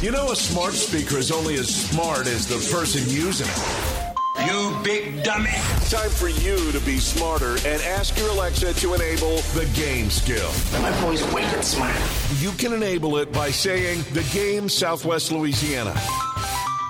You 0.01 0.11
know, 0.11 0.31
a 0.31 0.35
smart 0.35 0.73
speaker 0.73 1.17
is 1.17 1.31
only 1.31 1.55
as 1.55 1.67
smart 1.67 2.25
as 2.25 2.47
the 2.47 2.57
person 2.75 3.01
using 3.07 3.47
it. 3.47 4.01
You 4.45 4.75
big 4.83 5.23
dummy. 5.23 5.51
Time 5.89 6.09
for 6.09 6.29
you 6.29 6.71
to 6.71 6.79
be 6.79 6.97
smarter 6.97 7.51
and 7.67 7.81
ask 7.83 8.17
your 8.17 8.29
Alexa 8.29 8.73
to 8.73 8.93
enable 8.95 9.37
the 9.53 9.69
game 9.75 10.09
skill. 10.09 10.49
My 10.81 11.01
boy's 11.01 11.23
wicked 11.33 11.63
smart. 11.63 11.95
You 12.39 12.51
can 12.53 12.73
enable 12.73 13.17
it 13.17 13.31
by 13.31 13.51
saying 13.51 14.03
the 14.13 14.23
game 14.33 14.69
Southwest 14.69 15.31
Louisiana. 15.31 15.93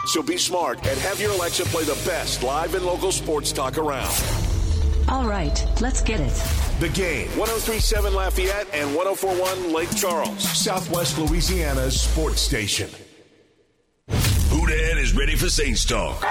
So 0.07 0.23
be 0.23 0.37
smart 0.37 0.85
and 0.87 0.99
have 1.01 1.19
your 1.19 1.31
Alexa 1.31 1.65
play 1.65 1.83
the 1.83 1.99
best 2.05 2.43
live 2.43 2.75
and 2.75 2.85
local 2.85 3.11
sports 3.11 3.51
talk 3.51 3.77
around. 3.77 4.11
All 5.07 5.25
right, 5.25 5.65
let's 5.81 6.01
get 6.01 6.19
it. 6.19 6.33
The 6.79 6.89
game 6.89 7.27
1037 7.37 8.13
Lafayette 8.13 8.67
and 8.73 8.95
1041 8.95 9.73
Lake 9.73 9.95
Charles, 9.95 10.41
Southwest 10.41 11.17
Louisiana's 11.19 11.99
sports 12.01 12.41
station. 12.41 12.89
Houdahead 14.09 14.97
is 14.97 15.15
ready 15.15 15.35
for 15.35 15.49
Saints 15.49 15.85
talk. 15.85 16.21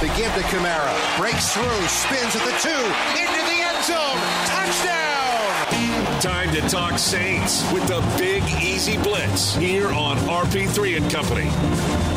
They 0.00 0.08
give 0.16 0.32
to 0.34 0.42
Kamara. 0.50 1.18
Breaks 1.18 1.54
through, 1.54 1.86
spins 1.86 2.34
at 2.34 2.44
the 2.44 2.56
two, 2.60 2.82
into 3.20 3.42
the 3.46 3.58
end 3.62 3.84
zone. 3.84 4.18
Touchdown! 4.46 6.20
Time 6.20 6.54
to 6.54 6.60
talk 6.68 6.98
Saints 6.98 7.70
with 7.72 7.86
the 7.86 8.00
Big 8.18 8.42
Easy 8.62 8.96
Blitz 8.98 9.54
here 9.56 9.88
on 9.88 10.16
RP3 10.18 10.96
and 10.96 11.10
Company. 11.10 12.11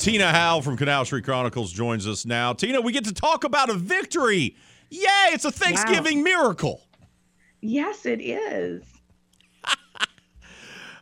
Tina 0.00 0.32
Howe 0.32 0.62
from 0.62 0.78
Canal 0.78 1.04
Street 1.04 1.24
Chronicles 1.24 1.72
joins 1.72 2.08
us 2.08 2.24
now. 2.24 2.54
Tina, 2.54 2.80
we 2.80 2.90
get 2.90 3.04
to 3.04 3.12
talk 3.12 3.44
about 3.44 3.68
a 3.68 3.74
victory. 3.74 4.56
Yay, 4.88 5.28
it's 5.32 5.44
a 5.44 5.50
Thanksgiving 5.50 6.22
miracle. 6.22 6.80
Yes, 7.60 8.06
it 8.06 8.20
is. 8.20 8.82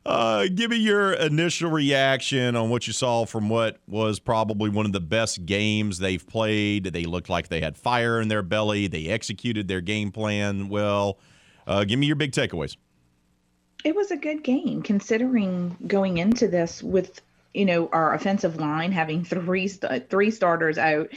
Uh, 0.07 0.47
give 0.55 0.71
me 0.71 0.77
your 0.77 1.13
initial 1.13 1.71
reaction 1.71 2.57
on 2.57 2.71
what 2.71 2.87
you 2.87 2.95
saw 2.95 3.27
from 3.27 3.51
what 3.51 3.77
was 3.87 4.19
probably 4.19 4.71
one 4.71 4.87
of 4.87 4.93
the 4.93 5.01
best 5.01 5.45
games 5.45 5.99
they've 5.99 6.27
played. 6.27 6.85
They 6.85 7.05
looked 7.05 7.29
like 7.29 7.49
they 7.49 7.61
had 7.61 7.77
fire 7.77 8.19
in 8.19 8.29
their 8.29 8.43
belly. 8.43 8.87
They 8.87 9.09
executed 9.09 9.69
their 9.69 9.83
game 9.83 10.11
plan 10.11 10.71
well. 10.71 11.19
Uh, 11.67 11.85
give 11.85 11.99
me 11.99 12.07
your 12.07 12.17
big 12.17 12.33
takeaways. 12.33 12.79
It 13.85 13.95
was 13.95 14.11
a 14.11 14.17
good 14.17 14.43
game 14.43 14.81
considering 14.83 15.77
going 15.87 16.17
into 16.17 16.49
this 16.49 16.83
with 16.83 17.21
you 17.55 17.65
know 17.65 17.89
our 17.93 18.15
offensive 18.15 18.57
line 18.57 18.93
having 18.93 19.25
three 19.25 19.69
three 19.69 20.31
starters 20.31 20.79
out 20.79 21.09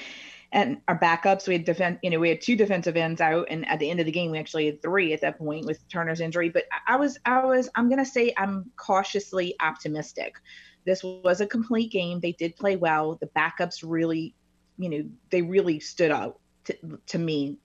and 0.54 0.82
our 0.88 1.00
backups 1.00 1.48
we 1.48 1.54
had 1.54 1.66
defend 1.66 2.00
you 2.02 2.10
know 2.10 2.20
we 2.20 2.30
had 2.30 2.42
two 2.42 2.56
defensive 2.56 2.98
ends 2.98 3.22
out 3.22 3.48
and 3.50 3.68
at 3.68 3.80
the 3.80 3.90
end 3.90 4.00
of 4.00 4.06
the 4.06 4.12
game 4.12 4.32
we 4.32 4.40
actually 4.40 4.66
had 4.66 4.82
three 4.82 5.14
at 5.14 5.22
that 5.22 5.38
point 5.38 5.66
with 5.66 5.88
turner's 5.90 6.22
injury. 6.22 6.50
But 6.50 6.66
i 6.88 6.96
was 6.96 7.18
i 7.26 7.44
was 7.46 7.70
i'm 7.76 7.90
to 7.90 8.06
say 8.06 8.34
i'm 8.38 8.72
cautiously 8.76 9.56
optimistic. 9.62 10.36
This 10.84 11.04
was 11.04 11.42
a 11.42 11.48
complete 11.48 11.92
game. 11.92 12.20
They 12.20 12.32
did 12.32 12.56
play 12.56 12.76
well. 12.76 13.16
The 13.22 13.28
backups 13.28 13.84
really 13.84 14.36
you 14.78 14.90
know 14.90 15.10
they 15.30 15.42
really 15.42 15.80
stood 15.80 16.12
out 16.12 16.40
to, 16.66 16.76
to 17.08 17.18
me 17.18 17.58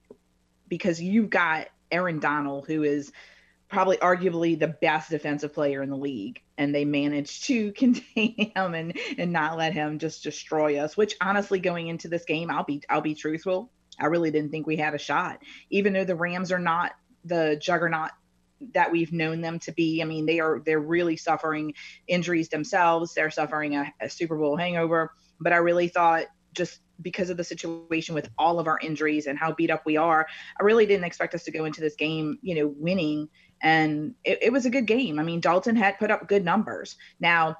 because 0.67 1.01
you've 1.01 1.29
got 1.29 1.67
aaron 1.91 2.19
donald 2.19 2.67
who 2.67 2.83
is 2.83 3.11
probably 3.69 3.97
arguably 3.97 4.57
the 4.57 4.67
best 4.67 5.09
defensive 5.09 5.53
player 5.53 5.83
in 5.83 5.89
the 5.89 5.97
league 5.97 6.41
and 6.57 6.73
they 6.73 6.85
managed 6.85 7.45
to 7.45 7.71
contain 7.73 8.51
him 8.55 8.73
and 8.73 8.97
and 9.17 9.31
not 9.31 9.57
let 9.57 9.73
him 9.73 9.99
just 9.99 10.23
destroy 10.23 10.77
us 10.77 10.95
which 10.95 11.15
honestly 11.21 11.59
going 11.59 11.87
into 11.87 12.07
this 12.07 12.25
game 12.25 12.49
I'll 12.49 12.63
be 12.63 12.81
I'll 12.89 13.01
be 13.01 13.15
truthful. 13.15 13.71
I 13.99 14.05
really 14.05 14.29
didn't 14.29 14.51
think 14.51 14.67
we 14.67 14.77
had 14.77 14.93
a 14.93 14.99
shot. 14.99 15.41
Even 15.71 15.93
though 15.93 16.05
the 16.05 16.15
Rams 16.15 16.51
are 16.51 16.59
not 16.59 16.91
the 17.25 17.57
juggernaut 17.59 18.11
that 18.73 18.91
we've 18.91 19.11
known 19.11 19.41
them 19.41 19.59
to 19.59 19.71
be 19.71 20.01
I 20.01 20.05
mean 20.05 20.25
they 20.25 20.39
are 20.39 20.61
they're 20.65 20.79
really 20.79 21.17
suffering 21.17 21.73
injuries 22.07 22.49
themselves. 22.49 23.13
They're 23.13 23.31
suffering 23.31 23.75
a, 23.75 23.93
a 24.01 24.09
Super 24.09 24.37
Bowl 24.37 24.55
hangover. 24.55 25.11
But 25.39 25.53
I 25.53 25.57
really 25.57 25.87
thought 25.87 26.25
just 26.53 26.79
because 27.01 27.29
of 27.29 27.37
the 27.37 27.43
situation 27.43 28.15
with 28.15 28.29
all 28.37 28.59
of 28.59 28.67
our 28.67 28.79
injuries 28.81 29.27
and 29.27 29.37
how 29.37 29.53
beat 29.53 29.69
up 29.69 29.85
we 29.85 29.97
are, 29.97 30.27
I 30.59 30.63
really 30.63 30.85
didn't 30.85 31.05
expect 31.05 31.35
us 31.35 31.43
to 31.43 31.51
go 31.51 31.65
into 31.65 31.81
this 31.81 31.95
game, 31.95 32.39
you 32.41 32.55
know, 32.55 32.73
winning. 32.75 33.29
And 33.61 34.15
it, 34.23 34.39
it 34.43 34.53
was 34.53 34.65
a 34.65 34.69
good 34.69 34.85
game. 34.85 35.19
I 35.19 35.23
mean, 35.23 35.39
Dalton 35.39 35.75
had 35.75 35.99
put 35.99 36.11
up 36.11 36.27
good 36.27 36.45
numbers. 36.45 36.95
Now, 37.19 37.57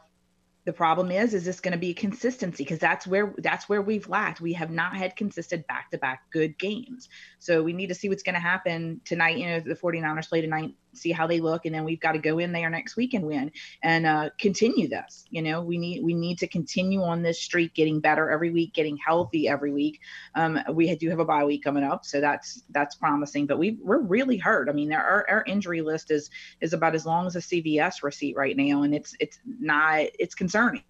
the 0.65 0.73
problem 0.73 1.11
is, 1.11 1.33
is 1.33 1.45
this 1.45 1.61
going 1.61 1.71
to 1.71 1.77
be 1.77 1.93
consistency? 1.93 2.63
Because 2.63 2.79
that's 2.79 3.07
where 3.07 3.33
that's 3.37 3.69
where 3.69 3.81
we've 3.81 4.09
lacked. 4.09 4.41
We 4.41 4.51
have 4.53 4.69
not 4.69 4.97
had 4.97 5.15
consistent 5.15 5.65
back-to-back 5.65 6.29
good 6.29 6.57
games. 6.59 7.07
So 7.39 7.63
we 7.63 7.73
need 7.73 7.87
to 7.87 7.95
see 7.95 8.09
what's 8.09 8.23
going 8.23 8.35
to 8.35 8.41
happen 8.41 9.01
tonight. 9.05 9.37
You 9.37 9.47
know, 9.47 9.59
the 9.59 9.75
49ers 9.75 10.29
play 10.29 10.41
tonight 10.41 10.75
see 10.97 11.11
how 11.11 11.27
they 11.27 11.39
look, 11.39 11.65
and 11.65 11.73
then 11.73 11.83
we've 11.83 11.99
got 11.99 12.13
to 12.13 12.19
go 12.19 12.39
in 12.39 12.51
there 12.51 12.69
next 12.69 12.95
week 12.95 13.13
and 13.13 13.25
win 13.25 13.51
and 13.83 14.05
uh, 14.05 14.29
continue 14.39 14.87
this. 14.87 15.25
You 15.29 15.41
know, 15.41 15.61
we 15.61 15.77
need 15.77 16.03
we 16.03 16.13
need 16.13 16.39
to 16.39 16.47
continue 16.47 17.03
on 17.03 17.21
this 17.21 17.41
streak, 17.41 17.73
getting 17.73 17.99
better 17.99 18.29
every 18.29 18.51
week, 18.51 18.73
getting 18.73 18.97
healthy 18.97 19.47
every 19.47 19.71
week. 19.71 19.99
Um, 20.35 20.59
we 20.71 20.93
do 20.95 21.09
have 21.09 21.19
a 21.19 21.25
bye 21.25 21.45
week 21.45 21.63
coming 21.63 21.83
up, 21.83 22.05
so 22.05 22.19
that's 22.19 22.63
that's 22.71 22.95
promising. 22.95 23.45
But 23.45 23.59
we 23.59 23.77
we're 23.81 24.01
really 24.01 24.37
hurt. 24.37 24.69
I 24.69 24.73
mean, 24.73 24.91
our, 24.93 25.25
our 25.29 25.43
injury 25.47 25.81
list 25.81 26.11
is 26.11 26.29
is 26.61 26.73
about 26.73 26.95
as 26.95 27.05
long 27.05 27.27
as 27.27 27.35
a 27.35 27.39
CVS 27.39 28.03
receipt 28.03 28.35
right 28.35 28.57
now, 28.57 28.83
and 28.83 28.93
it's 28.93 29.15
it's 29.19 29.39
not 29.45 30.07
it's 30.19 30.35
concerning. 30.35 30.83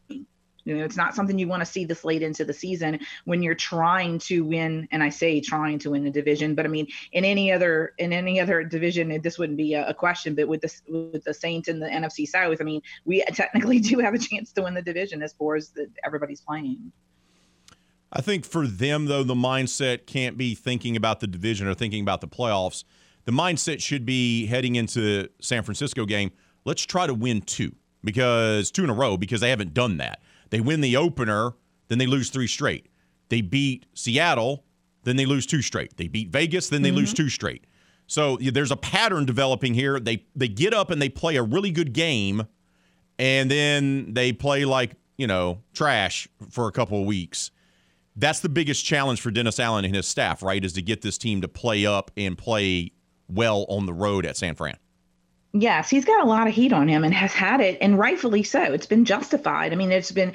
You 0.68 0.78
know, 0.78 0.84
it's 0.84 0.98
not 0.98 1.16
something 1.16 1.40
you 1.40 1.48
want 1.48 1.62
to 1.62 1.66
see 1.66 1.86
this 1.86 2.04
late 2.04 2.22
into 2.22 2.44
the 2.44 2.54
season 2.54 3.00
when 3.24 3.42
you're 3.42 3.56
trying 3.56 4.20
to 4.20 4.44
win. 4.44 4.86
And 4.92 5.02
I 5.02 5.08
say 5.08 5.40
trying 5.40 5.80
to 5.80 5.92
win 5.92 6.04
the 6.04 6.12
division, 6.12 6.56
but 6.56 6.66
I 6.66 6.68
mean 6.68 6.88
in 7.14 7.24
any 7.24 7.54
other 7.54 7.94
in 7.98 8.12
any 8.12 8.40
other 8.40 8.64
division, 8.64 9.22
this 9.22 9.40
wouldn't 9.40 9.58
be 9.58 9.76
a, 9.76 9.88
a 9.88 9.94
question. 9.94 10.36
But 10.36 10.50
with 10.50 10.62
the 10.62 10.74
with 10.90 11.24
the 11.24 11.34
Saints 11.34 11.70
and 11.70 11.82
the 11.82 11.88
NFC 11.88 12.28
South, 12.28 12.58
I 12.60 12.64
mean, 12.66 12.82
we 13.06 13.24
technically 13.34 13.80
do 13.80 14.00
have 14.00 14.14
a 14.14 14.20
chance 14.20 14.52
to 14.54 14.64
win 14.64 14.74
the 14.74 14.82
division 14.82 15.24
as 15.24 15.32
far 15.34 15.56
as 15.56 15.70
the, 15.70 15.90
everybody's 16.04 16.42
playing. 16.42 16.92
I 18.12 18.22
think 18.22 18.46
for 18.46 18.68
them, 18.68 19.06
though, 19.06 19.24
the 19.24 19.36
mindset 19.36 20.06
can't 20.06 20.38
be 20.38 20.54
thinking 20.56 20.96
about 20.96 21.20
the 21.22 21.28
division 21.28 21.68
or 21.68 21.74
thinking 21.74 22.02
about 22.02 22.22
the 22.22 22.28
playoffs. 22.28 22.84
The 23.26 23.32
mindset 23.32 23.82
should 23.82 24.06
be 24.06 24.46
heading 24.48 24.76
into 24.76 25.28
San 25.42 25.64
Francisco 25.64 26.06
game. 26.06 26.32
Let's 26.66 26.86
try 26.86 27.08
to 27.08 27.14
win 27.14 27.42
two 27.42 27.76
because 28.04 28.72
two 28.72 28.84
in 28.84 28.90
a 28.90 28.94
row 28.94 29.18
because 29.18 29.42
they 29.42 29.50
haven't 29.50 29.74
done 29.74 29.98
that. 29.98 30.22
They 30.50 30.60
win 30.60 30.82
the 30.82 30.98
opener, 30.98 31.54
then 31.88 31.98
they 31.98 32.08
lose 32.08 32.30
three 32.30 32.48
straight. 32.48 32.88
They 33.30 33.42
beat 33.42 33.86
Seattle, 33.94 34.64
then 35.04 35.16
they 35.16 35.26
lose 35.26 35.46
two 35.46 35.62
straight. 35.62 35.98
They 35.98 36.08
beat 36.08 36.30
Vegas, 36.30 36.70
then 36.70 36.82
they 36.82 36.90
mm-hmm. 36.90 36.98
lose 36.98 37.14
two 37.14 37.30
straight. 37.30 37.66
So 38.08 38.38
there's 38.38 38.72
a 38.72 38.78
pattern 38.78 39.26
developing 39.26 39.74
here. 39.74 40.00
They 40.00 40.26
they 40.36 40.48
get 40.48 40.74
up 40.74 40.92
and 40.92 41.02
they 41.02 41.10
play 41.10 41.36
a 41.36 41.44
really 41.44 41.72
good 41.72 41.94
game, 41.94 42.48
and 43.20 43.52
then 43.52 44.14
they 44.14 44.32
play 44.32 44.66
like 44.66 44.96
you 45.18 45.28
know 45.28 45.62
trash 45.74 46.28
for 46.50 46.68
a 46.68 46.72
couple 46.72 47.00
of 47.00 47.06
weeks. 47.06 47.52
That's 48.16 48.40
the 48.40 48.50
biggest 48.50 48.84
challenge 48.84 49.22
for 49.22 49.30
Dennis 49.30 49.60
Allen 49.60 49.86
and 49.86 49.94
his 49.94 50.08
staff, 50.08 50.42
right? 50.42 50.64
Is 50.64 50.74
to 50.74 50.82
get 50.82 51.02
this 51.02 51.18
team 51.18 51.42
to 51.42 51.48
play 51.48 51.86
up 51.86 52.10
and 52.18 52.38
play 52.38 52.92
well 53.28 53.66
on 53.70 53.86
the 53.86 53.94
road 53.94 54.26
at 54.26 54.38
San 54.38 54.56
Fran. 54.56 54.78
Yes, 55.60 55.90
he's 55.90 56.06
got 56.06 56.24
a 56.24 56.30
lot 56.30 56.48
of 56.48 56.54
heat 56.54 56.72
on 56.72 56.88
him 56.88 57.04
and 57.04 57.12
has 57.16 57.34
had 57.34 57.62
it, 57.62 57.80
and 57.82 57.98
rightfully 57.98 58.44
so. 58.44 58.62
It's 58.62 58.86
been 58.86 59.06
justified. 59.06 59.74
I 59.74 59.76
mean, 59.76 59.92
it's 59.92 60.12
been, 60.12 60.34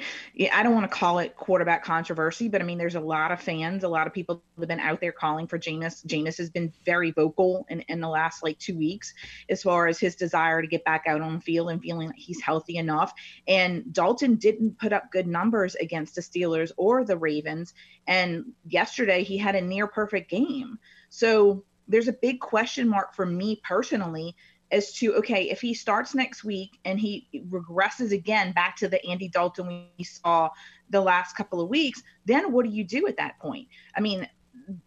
I 0.51 0.63
don't 0.63 0.73
want 0.73 0.83
to 0.83 0.93
call 0.97 1.19
it 1.19 1.37
quarterback 1.37 1.85
controversy, 1.85 2.49
but 2.49 2.61
I 2.61 2.65
mean, 2.65 2.77
there's 2.77 2.95
a 2.95 2.99
lot 2.99 3.31
of 3.31 3.39
fans, 3.39 3.85
a 3.85 3.87
lot 3.87 4.05
of 4.05 4.11
people 4.11 4.43
have 4.59 4.67
been 4.67 4.81
out 4.81 4.99
there 4.99 5.13
calling 5.13 5.47
for 5.47 5.57
Jameis. 5.57 6.05
Jameis 6.05 6.37
has 6.39 6.49
been 6.49 6.73
very 6.83 7.11
vocal 7.11 7.65
in, 7.69 7.79
in 7.87 8.01
the 8.01 8.09
last 8.09 8.43
like 8.43 8.59
two 8.59 8.77
weeks 8.77 9.13
as 9.47 9.63
far 9.63 9.87
as 9.87 9.97
his 9.97 10.17
desire 10.17 10.61
to 10.61 10.67
get 10.67 10.83
back 10.83 11.03
out 11.07 11.21
on 11.21 11.35
the 11.35 11.41
field 11.41 11.69
and 11.69 11.81
feeling 11.81 12.07
like 12.07 12.17
he's 12.17 12.41
healthy 12.41 12.75
enough. 12.75 13.13
And 13.47 13.93
Dalton 13.93 14.35
didn't 14.35 14.77
put 14.77 14.91
up 14.91 15.09
good 15.09 15.27
numbers 15.27 15.75
against 15.75 16.15
the 16.15 16.21
Steelers 16.21 16.73
or 16.75 17.05
the 17.05 17.15
Ravens. 17.15 17.73
And 18.07 18.51
yesterday 18.67 19.23
he 19.23 19.37
had 19.37 19.55
a 19.55 19.61
near 19.61 19.87
perfect 19.87 20.29
game. 20.29 20.79
So 21.07 21.63
there's 21.87 22.07
a 22.07 22.13
big 22.13 22.39
question 22.39 22.87
mark 22.87 23.13
for 23.13 23.25
me 23.25 23.61
personally 23.63 24.35
as 24.73 24.91
to 24.93 25.13
okay 25.15 25.49
if 25.49 25.61
he 25.61 25.73
starts 25.73 26.13
next 26.15 26.43
week 26.43 26.79
and 26.83 26.99
he 26.99 27.27
regresses 27.49 28.11
again 28.11 28.51
back 28.51 28.75
to 28.77 28.87
the 28.87 29.03
Andy 29.05 29.29
Dalton 29.29 29.87
we 29.97 30.03
saw 30.03 30.49
the 30.89 30.99
last 30.99 31.35
couple 31.35 31.61
of 31.61 31.69
weeks, 31.69 32.01
then 32.25 32.51
what 32.51 32.65
do 32.65 32.71
you 32.71 32.83
do 32.83 33.07
at 33.07 33.17
that 33.17 33.39
point? 33.39 33.67
I 33.95 34.01
mean, 34.01 34.27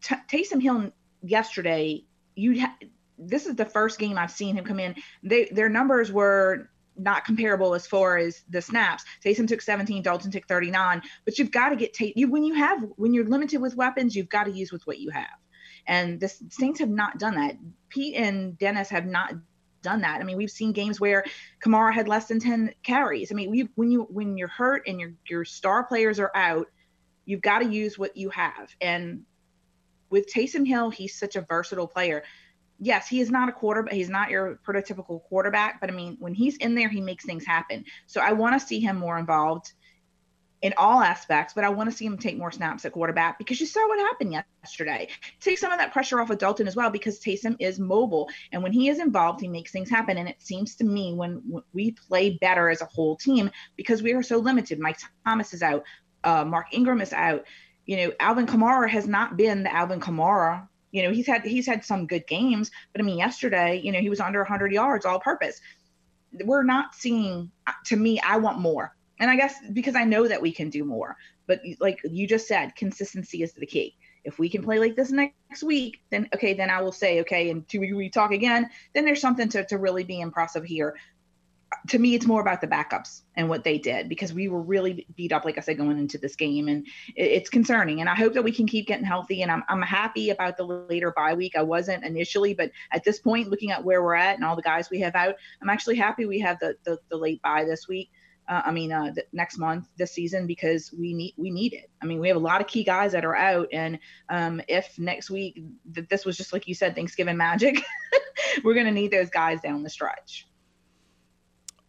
T- 0.03 0.15
Taysom 0.31 0.61
Hill 0.63 0.93
yesterday, 1.23 2.05
you 2.35 2.61
ha- 2.61 2.77
this 3.19 3.47
is 3.47 3.55
the 3.57 3.65
first 3.65 3.99
game 3.99 4.19
I've 4.19 4.31
seen 4.31 4.57
him 4.57 4.65
come 4.65 4.81
in. 4.81 4.95
They, 5.23 5.47
their 5.47 5.69
numbers 5.69 6.13
were 6.13 6.71
not 6.99 7.25
comparable 7.25 7.75
as 7.75 7.87
far 7.87 8.17
as 8.17 8.43
the 8.49 8.63
snaps. 8.63 9.05
Taysom 9.25 9.47
took 9.47 9.61
17, 9.61 10.03
Dalton 10.03 10.31
took 10.31 10.47
39, 10.47 11.03
but 11.25 11.39
you've 11.39 11.51
got 11.51 11.71
to 11.71 11.77
get 11.77 11.95
Tay- 11.95 12.15
you 12.17 12.31
when 12.31 12.45
you 12.45 12.55
have 12.55 12.85
when 12.97 13.15
you're 13.15 13.27
limited 13.27 13.61
with 13.61 13.77
weapons, 13.77 14.15
you've 14.15 14.29
got 14.29 14.45
to 14.45 14.51
use 14.51 14.73
with 14.73 14.87
what 14.87 14.99
you 14.99 15.11
have. 15.11 15.27
And 15.87 16.19
the 16.19 16.29
Saints 16.51 16.81
have 16.81 16.89
not 16.89 17.19
done 17.19 17.37
that. 17.37 17.57
Pete 17.89 18.17
and 18.17 18.59
Dennis 18.59 18.89
have 18.89 19.07
not 19.07 19.35
done 19.87 20.01
that. 20.01 20.21
I 20.21 20.25
mean, 20.25 20.37
we've 20.37 20.51
seen 20.51 20.73
games 20.73 21.01
where 21.01 21.25
Kamara 21.65 21.95
had 21.95 22.09
less 22.09 22.27
than 22.27 22.41
10 22.41 22.75
carries. 22.83 23.31
I 23.31 23.37
mean, 23.37 23.51
we 23.53 23.69
when 23.77 23.91
you 23.93 24.03
when 24.11 24.37
you're 24.37 24.49
hurt 24.49 24.83
and 24.89 24.99
your 24.99 25.13
your 25.29 25.45
star 25.45 25.85
players 25.85 26.19
are 26.19 26.33
out, 26.35 26.67
you've 27.25 27.41
got 27.41 27.61
to 27.61 27.69
use 27.69 27.97
what 27.97 28.17
you 28.17 28.29
have. 28.31 28.75
And 28.81 29.23
with 30.11 30.27
Taysom 30.33 30.67
Hill, 30.67 30.91
he's 30.91 31.15
such 31.15 31.37
a 31.37 31.43
versatile 31.43 31.87
player. 31.87 32.25
Yes, 32.81 33.07
he 33.09 33.21
is 33.21 33.31
not 33.31 33.49
a 33.49 33.53
quarterback. 33.53 33.95
He's 33.95 34.11
not 34.11 34.29
your 34.29 34.59
prototypical 34.67 35.23
quarterback, 35.23 35.81
but 35.81 35.89
I 35.89 35.93
mean, 35.93 36.17
when 36.19 36.35
he's 36.35 36.57
in 36.57 36.75
there, 36.75 36.89
he 36.89 37.01
makes 37.01 37.25
things 37.25 37.47
happen. 37.47 37.85
So 38.07 38.21
I 38.21 38.33
want 38.33 38.61
to 38.61 38.67
see 38.67 38.81
him 38.81 38.97
more 38.97 39.19
involved 39.19 39.73
in 40.63 40.73
all 40.79 41.01
aspects, 41.03 41.53
but 41.53 41.65
I 41.65 41.69
want 41.69 41.91
to 41.91 41.97
see 41.97 42.07
him 42.07 42.17
take 42.17 42.39
more 42.39 42.51
snaps 42.51 42.85
at 42.85 42.93
quarterback 42.93 43.39
because 43.39 43.61
you 43.61 43.67
saw 43.67 43.87
what 43.89 43.99
happened 43.99 44.33
yesterday. 44.63 45.09
Take 45.41 45.59
some 45.59 45.71
of 45.71 45.79
that 45.79 45.93
pressure 45.93 46.21
off 46.21 46.31
of 46.31 46.39
Dalton 46.39 46.67
as 46.67 46.75
well 46.75 46.91
because 46.91 47.21
Taysom 47.21 47.57
is 47.61 47.79
mobile. 47.79 48.29
And 48.53 48.63
when 48.63 48.73
he 48.73 48.89
is 48.89 48.99
involved, 48.99 49.41
he 49.41 49.49
makes 49.49 49.71
things 49.71 49.91
happen. 49.91 50.17
And 50.17 50.29
it 50.29 50.41
seems 50.41 50.75
to 50.77 50.85
me 50.85 51.15
when, 51.15 51.43
we 51.73 51.93
play 51.93 52.39
better 52.41 52.71
as 52.71 52.81
a 52.81 52.87
whole 52.87 53.17
team 53.17 53.51
because 53.77 54.03
we 54.03 54.15
are 54.15 54.23
so 54.23 54.39
limited. 54.39 54.79
Mike 54.79 54.99
Thomas 55.25 55.53
is 55.53 55.63
out, 55.63 55.85
uh, 56.25 56.45
Mark 56.45 56.69
Ingram 56.73 57.01
is 57.01 57.13
out. 57.13 57.45
You 57.85 57.99
know, 57.99 58.13
Alvin 58.19 58.47
Kamara 58.47 58.89
has 58.89 59.07
not 59.07 59.37
been 59.37 59.63
the 59.63 59.75
Alvin 59.75 60.01
Kamara. 60.01 60.69
You 60.91 61.03
know, 61.03 61.13
he's 61.13 61.27
had 61.27 61.45
he's 61.45 61.67
had 61.67 61.85
some 61.85 62.07
good 62.07 62.27
games, 62.27 62.71
but 62.93 63.01
I 63.01 63.05
mean, 63.05 63.19
yesterday, 63.19 63.81
you 63.83 63.93
know, 63.93 64.01
he 64.01 64.09
was 64.09 64.21
under 64.21 64.41
100 64.41 64.73
yards 64.73 65.05
all 65.05 65.21
purpose. 65.21 65.61
We're 66.45 66.63
not 66.63 66.95
seeing. 66.95 67.51
To 67.87 67.97
me, 67.97 68.19
I 68.21 68.39
want 68.39 68.59
more 68.59 68.97
and 69.19 69.31
I 69.31 69.37
guess 69.37 69.55
because 69.73 69.95
I 69.95 70.05
know 70.05 70.29
that 70.29 70.43
we 70.43 70.53
can 70.53 70.71
do 70.71 70.85
more. 70.85 71.17
But 71.47 71.61
like 71.81 72.01
you 72.05 72.27
just 72.27 72.49
said, 72.49 72.75
consistency 72.75 73.43
is 73.43 73.53
the 73.53 73.67
key. 73.67 73.97
If 74.25 74.39
we 74.39 74.49
can 74.49 74.63
play 74.63 74.79
like 74.79 74.97
this 74.97 75.13
next 75.13 75.63
week, 75.63 76.01
then 76.11 76.29
okay, 76.35 76.55
then 76.55 76.69
I 76.69 76.83
will 76.83 76.93
say, 76.93 77.21
okay, 77.21 77.51
and 77.51 77.67
two 77.69 77.81
we 77.81 78.11
talk 78.11 78.33
again, 78.33 78.69
then 78.95 79.05
there's 79.05 79.21
something 79.21 79.49
to, 79.51 79.65
to 79.67 79.79
really 79.79 80.03
be 80.03 80.21
impressive 80.21 80.65
here. 80.65 80.97
To 81.89 81.99
me, 81.99 82.15
it's 82.15 82.27
more 82.27 82.41
about 82.41 82.61
the 82.61 82.67
backups 82.67 83.23
and 83.37 83.49
what 83.49 83.63
they 83.63 83.79
did 83.79 84.09
because 84.09 84.33
we 84.33 84.49
were 84.49 84.63
really 84.63 85.07
beat 85.17 85.33
up, 85.33 85.45
like 85.45 85.59
I 85.59 85.61
said, 85.61 85.77
going 85.77 85.99
into 85.99 86.19
this 86.19 86.35
game, 86.35 86.69
and 86.69 86.87
it, 87.15 87.23
it's 87.23 87.51
concerning. 87.51 88.01
And 88.01 88.09
I 88.09 88.15
hope 88.15 88.35
that 88.35 88.43
we 88.43 88.53
can 88.53 88.67
keep 88.67 88.89
getting 88.89 89.05
healthy. 89.05 89.43
And 89.43 89.51
I'm 89.53 89.63
I'm 89.69 89.83
happy 89.83 90.31
about 90.31 90.57
the 90.57 90.65
later 90.65 91.13
bye 91.17 91.35
week. 91.35 91.55
I 91.57 91.63
wasn't 91.63 92.05
initially, 92.05 92.55
but 92.55 92.73
at 92.91 93.05
this 93.05 93.21
point, 93.21 93.51
looking 93.51 93.71
at 93.71 93.85
where 93.85 94.03
we're 94.03 94.15
at 94.15 94.37
and 94.37 94.45
all 94.45 94.57
the 94.57 94.63
guys 94.63 94.91
we 94.91 95.01
have 95.01 95.15
out, 95.15 95.37
I'm 95.63 95.71
actually 95.71 95.97
happy 95.97 96.27
we 96.27 96.41
have 96.41 96.59
the 96.59 96.77
the, 96.85 96.99
the 97.09 97.17
late 97.17 97.43
bye 97.43 97.65
this 97.65 97.87
week 97.87 98.11
uh, 98.49 98.63
I 98.65 98.71
mean, 98.71 98.93
uh, 98.93 99.13
next 99.33 99.59
month, 99.59 99.89
this 99.97 100.13
season, 100.13 100.47
because 100.47 100.93
we 100.97 101.13
need 101.13 101.35
we 101.37 101.51
need 101.51 101.73
it. 101.73 101.91
I 102.03 102.07
mean, 102.07 102.21
we 102.21 102.29
have 102.29 102.37
a 102.37 102.41
lot 102.41 102.61
of 102.61 102.67
key 102.67 102.85
guys 102.85 103.13
that 103.13 103.25
are 103.25 103.37
out, 103.37 103.69
and 103.73 103.99
um, 104.29 104.61
if 104.69 104.99
next 104.99 105.31
week 105.31 105.63
th- 105.95 106.09
this 106.09 106.25
was 106.25 106.37
just 106.37 106.53
like 106.53 106.69
you 106.69 106.75
said, 106.75 106.95
Thanksgiving 106.95 107.37
magic, 107.37 107.83
we're 108.65 108.75
going 108.75 108.87
to 108.87 108.93
need 108.93 109.11
those 109.11 109.31
guys 109.31 109.61
down 109.61 109.83
the 109.83 109.91
stretch. 109.91 110.47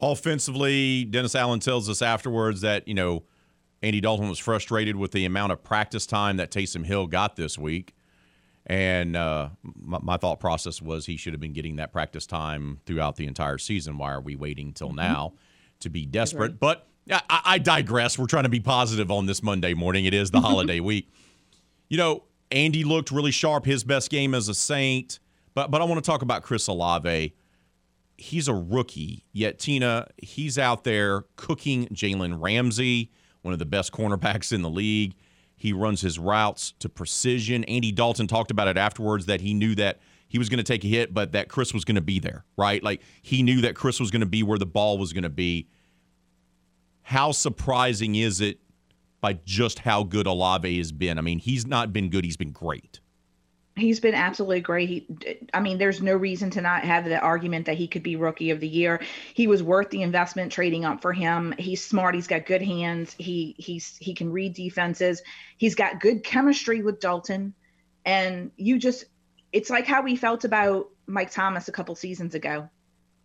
Offensively, 0.02 1.06
Dennis 1.06 1.36
Allen 1.36 1.60
tells 1.60 1.90
us 1.90 2.02
afterwards 2.02 2.62
that 2.62 2.88
you 2.88 2.96
know 2.96 3.24
Andy 3.82 4.02
Dalton 4.02 4.28
was 4.28 4.40
frustrated 4.40 4.96
with 4.96 5.12
the 5.12 5.26
amount 5.26 5.52
of 5.52 5.64
practice 5.64 6.06
time 6.06 6.38
that 6.38 6.52
Taysom 6.52 6.86
Hill 6.86 7.08
got 7.08 7.36
this 7.36 7.58
week. 7.58 7.94
And 8.70 9.16
uh, 9.16 9.50
my, 9.64 10.00
my, 10.02 10.18
thought 10.18 10.42
process 10.42 10.82
was 10.82 11.06
he 11.06 11.16
should 11.16 11.32
have 11.32 11.40
been 11.40 11.54
getting 11.54 11.78
that 11.78 11.94
practice 11.94 12.28
time 12.28 12.82
throughout 12.86 13.16
the 13.16 13.26
entire 13.26 13.58
season. 13.58 13.98
Why 13.98 14.12
are 14.12 14.20
we 14.20 14.36
waiting 14.36 14.74
till 14.74 14.90
mm-hmm. 14.90 14.98
now? 14.98 15.34
To 15.82 15.90
be 15.90 16.06
desperate. 16.06 16.60
But 16.60 16.88
I, 17.10 17.42
I 17.46 17.58
digress. 17.58 18.18
We're 18.18 18.26
trying 18.26 18.44
to 18.44 18.50
be 18.50 18.60
positive 18.60 19.12
on 19.12 19.26
this 19.26 19.42
Monday 19.42 19.74
morning. 19.74 20.06
It 20.06 20.14
is 20.14 20.32
the 20.32 20.42
holiday 20.42 20.80
week. 20.80 21.12
You 21.90 21.98
know, 21.98 22.24
Andy 22.52 22.84
looked 22.84 23.12
really 23.12 23.32
sharp. 23.32 23.66
His 23.66 23.84
best 23.84 24.10
game 24.10 24.34
as 24.34 24.50
a 24.50 24.54
Saint. 24.54 25.20
But 25.54 25.72
but 25.72 25.82
I 25.82 25.86
want 25.86 26.04
to 26.04 26.08
talk 26.10 26.22
about 26.22 26.44
Chris 26.44 26.68
Olave. 26.68 27.34
He's 28.20 28.48
a 28.48 28.54
rookie, 28.54 29.26
yet 29.32 29.60
Tina, 29.60 30.08
he's 30.18 30.58
out 30.58 30.84
there 30.84 31.26
cooking 31.36 31.88
Jalen 31.90 32.42
Ramsey, 32.42 33.12
one 33.44 33.54
of 33.54 33.60
the 33.60 33.66
best 33.66 33.92
cornerbacks 33.92 34.52
in 34.52 34.64
the 34.64 34.72
league. 34.72 35.14
He 35.56 35.72
runs 35.72 36.02
his 36.02 36.18
routes 36.18 36.74
to 36.80 36.90
precision. 36.90 37.64
Andy 37.66 37.92
Dalton 37.92 38.26
talked 38.26 38.50
about 38.50 38.68
it 38.68 38.78
afterwards 38.78 39.28
that 39.28 39.42
he 39.42 39.54
knew 39.54 39.76
that 39.76 40.00
he 40.28 40.38
was 40.38 40.50
going 40.50 40.58
to 40.58 40.64
take 40.64 40.84
a 40.84 40.88
hit, 40.88 41.14
but 41.14 41.32
that 41.32 41.50
Chris 41.50 41.74
was 41.74 41.86
going 41.86 41.96
to 41.96 42.02
be 42.02 42.20
there, 42.20 42.46
right? 42.58 42.84
Like 42.84 43.02
he 43.22 43.44
knew 43.44 43.62
that 43.62 43.76
Chris 43.76 44.00
was 44.00 44.12
going 44.12 44.22
to 44.22 44.28
be 44.28 44.44
where 44.44 44.58
the 44.58 44.66
ball 44.66 44.98
was 44.98 45.14
going 45.14 45.24
to 45.24 45.30
be. 45.30 45.68
How 47.02 47.32
surprising 47.32 48.16
is 48.16 48.42
it 48.42 48.60
by 49.22 49.40
just 49.46 49.80
how 49.80 50.04
good 50.04 50.28
Olave 50.28 50.78
has 50.78 50.92
been? 50.92 51.18
I 51.18 51.22
mean, 51.22 51.40
he's 51.40 51.66
not 51.66 51.94
been 51.94 52.10
good, 52.10 52.26
he's 52.26 52.38
been 52.38 52.52
great. 52.52 53.00
He's 53.78 54.00
been 54.00 54.16
absolutely 54.16 54.62
great. 54.62 54.90
He, 54.90 55.08
I 55.54 55.60
mean, 55.60 55.78
there's 55.78 56.02
no 56.02 56.16
reason 56.16 56.50
to 56.50 56.62
not 56.62 56.84
have 56.84 57.06
the 57.06 57.20
argument 57.20 57.68
that 57.68 57.78
he 57.78 57.88
could 57.88 58.02
be 58.02 58.16
rookie 58.16 58.50
of 58.50 58.60
the 58.60 58.68
year. 58.68 59.00
He 59.36 59.46
was 59.46 59.62
worth 59.62 59.92
the 59.92 60.02
investment 60.02 60.52
trading 60.52 60.84
up 60.84 61.00
for 61.00 61.14
him. 61.14 61.54
He's 61.60 61.84
smart. 61.86 62.16
He's 62.16 62.26
got 62.26 62.48
good 62.48 62.64
hands. 62.64 63.16
He 63.20 63.56
he's 63.60 63.96
he 63.98 64.16
can 64.16 64.32
read 64.32 64.56
defenses. 64.56 65.22
He's 65.58 65.76
got 65.76 66.00
good 66.00 66.24
chemistry 66.24 66.82
with 66.82 67.00
Dalton, 67.00 67.54
and 68.04 68.50
you 68.58 68.80
just 68.80 69.06
it's 69.52 69.70
like 69.70 69.86
how 69.86 70.02
we 70.02 70.16
felt 70.16 70.44
about 70.44 70.88
Mike 71.06 71.32
Thomas 71.32 71.68
a 71.68 71.72
couple 71.72 71.96
seasons 71.96 72.36
ago. 72.36 72.70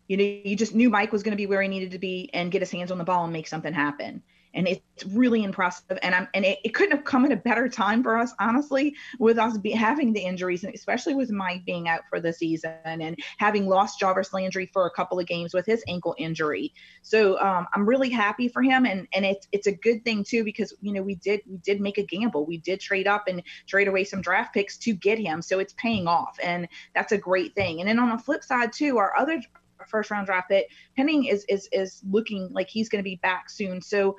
you 0.09 0.17
know, 0.17 0.25
you 0.25 0.57
just 0.57 0.75
knew 0.75 0.91
Mike 0.91 1.13
was 1.13 1.23
going 1.23 1.33
to 1.33 1.37
be 1.37 1.47
where 1.47 1.63
he 1.63 1.69
needed 1.69 1.93
to 1.93 1.99
be 1.99 2.29
and 2.35 2.51
get 2.51 2.61
his 2.63 2.71
hands 2.71 2.91
on 2.91 2.99
the 2.99 3.05
ball 3.05 3.25
and 3.25 3.33
make 3.33 3.47
something 3.47 3.73
happen 3.73 4.23
and 4.55 4.69
it's 4.69 5.05
really 5.07 5.43
impressive. 5.45 5.99
And 6.03 6.15
I'm 6.15 6.29
and 6.35 6.45
it, 6.45 6.59
it, 6.65 6.75
couldn't 6.75 6.97
have 6.97 7.05
come 7.05 7.25
at 7.25 7.33
a 7.33 7.37
better 7.37 7.69
time 7.69 8.03
for 8.03 8.19
us, 8.19 8.35
honestly, 8.39 8.95
with 9.19 9.39
us 9.39 9.59
be, 9.59 9.71
having 9.73 10.13
the 10.13 10.21
injuries, 10.21 10.65
and 10.65 10.75
especially 10.75 11.15
with 11.15 11.31
Mike 11.31 11.65
being 11.65 11.89
out 11.89 12.03
for 12.09 12.21
the 12.21 12.33
season 12.33 12.73
and 12.85 13.19
having 13.39 13.67
lost 13.67 13.99
Jarvis 13.99 14.33
Landry 14.33 14.71
for 14.73 14.87
a 14.87 14.91
couple 14.91 15.19
of 15.19 15.27
games 15.27 15.55
with 15.55 15.67
his 15.67 15.83
ankle 15.89 16.15
injury. 16.19 16.73
So 17.03 17.39
um, 17.41 17.67
I'm 17.75 17.87
really 17.87 18.11
happy 18.11 18.49
for 18.49 18.63
him, 18.63 18.85
and 18.85 19.07
and 19.15 19.25
it's 19.25 19.49
it's 19.53 19.67
a 19.67 19.73
good 19.73 20.05
thing 20.05 20.25
too 20.25 20.45
because 20.45 20.75
you 20.81 20.93
know 20.93 21.03
we 21.03 21.15
did 21.17 21.41
we 21.49 21.59
did 21.59 21.81
make 21.81 21.99
a 21.99 22.03
gamble, 22.03 22.47
we 22.47 22.59
did 22.59 22.81
trade 22.81 23.07
up 23.07 23.29
and 23.29 23.43
trade 23.67 23.89
away 23.89 24.05
some 24.05 24.21
draft 24.21 24.55
picks 24.55 24.77
to 24.79 24.93
get 24.93 25.19
him, 25.19 25.43
so 25.43 25.59
it's 25.59 25.75
paying 25.75 26.07
off, 26.07 26.39
and 26.43 26.69
that's 26.95 27.13
a 27.13 27.19
great 27.19 27.55
thing. 27.55 27.81
And 27.81 27.89
then 27.89 27.99
on 27.99 28.11
the 28.11 28.23
flip 28.23 28.45
side 28.45 28.73
too, 28.73 28.99
our 28.99 29.17
other 29.17 29.41
first 29.89 30.11
round 30.11 30.27
draft 30.27 30.49
pick 30.49 30.69
Penning 30.97 31.25
is 31.25 31.45
is 31.49 31.69
is 31.73 32.03
looking 32.09 32.49
like 32.53 32.69
he's 32.69 32.89
going 32.89 33.01
to 33.01 33.09
be 33.09 33.17
back 33.17 33.51
soon. 33.51 33.81
So 33.81 34.17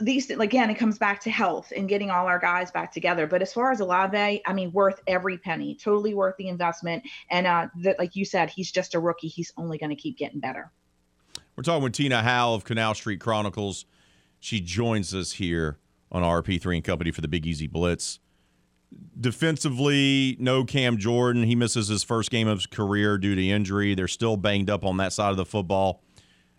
these 0.00 0.30
again, 0.30 0.70
it 0.70 0.76
comes 0.76 0.98
back 0.98 1.20
to 1.22 1.30
health 1.30 1.72
and 1.76 1.88
getting 1.88 2.10
all 2.10 2.26
our 2.26 2.38
guys 2.38 2.70
back 2.70 2.92
together. 2.92 3.26
But 3.26 3.42
as 3.42 3.52
far 3.52 3.72
as 3.72 3.80
Olave, 3.80 4.42
I 4.46 4.52
mean, 4.52 4.72
worth 4.72 5.00
every 5.06 5.38
penny, 5.38 5.74
totally 5.74 6.14
worth 6.14 6.36
the 6.36 6.48
investment. 6.48 7.02
And 7.30 7.46
uh, 7.46 7.68
that, 7.82 7.98
like 7.98 8.14
you 8.14 8.24
said, 8.24 8.50
he's 8.50 8.70
just 8.70 8.94
a 8.94 9.00
rookie. 9.00 9.28
He's 9.28 9.52
only 9.56 9.78
going 9.78 9.90
to 9.90 9.96
keep 9.96 10.16
getting 10.16 10.40
better. 10.40 10.70
We're 11.56 11.64
talking 11.64 11.82
with 11.82 11.94
Tina 11.94 12.22
Howell 12.22 12.54
of 12.54 12.64
Canal 12.64 12.94
Street 12.94 13.20
Chronicles. 13.20 13.84
She 14.38 14.60
joins 14.60 15.12
us 15.14 15.32
here 15.32 15.78
on 16.12 16.22
RP3 16.22 16.76
and 16.76 16.84
Company 16.84 17.10
for 17.10 17.20
the 17.20 17.28
Big 17.28 17.46
Easy 17.46 17.66
Blitz. 17.66 18.20
Defensively, 19.20 20.36
no 20.38 20.64
Cam 20.64 20.96
Jordan. 20.96 21.42
He 21.42 21.56
misses 21.56 21.88
his 21.88 22.04
first 22.04 22.30
game 22.30 22.46
of 22.46 22.58
his 22.58 22.66
career 22.66 23.18
due 23.18 23.34
to 23.34 23.48
injury. 23.48 23.94
They're 23.94 24.08
still 24.08 24.36
banged 24.36 24.70
up 24.70 24.84
on 24.84 24.96
that 24.98 25.12
side 25.12 25.32
of 25.32 25.36
the 25.36 25.44
football. 25.44 26.02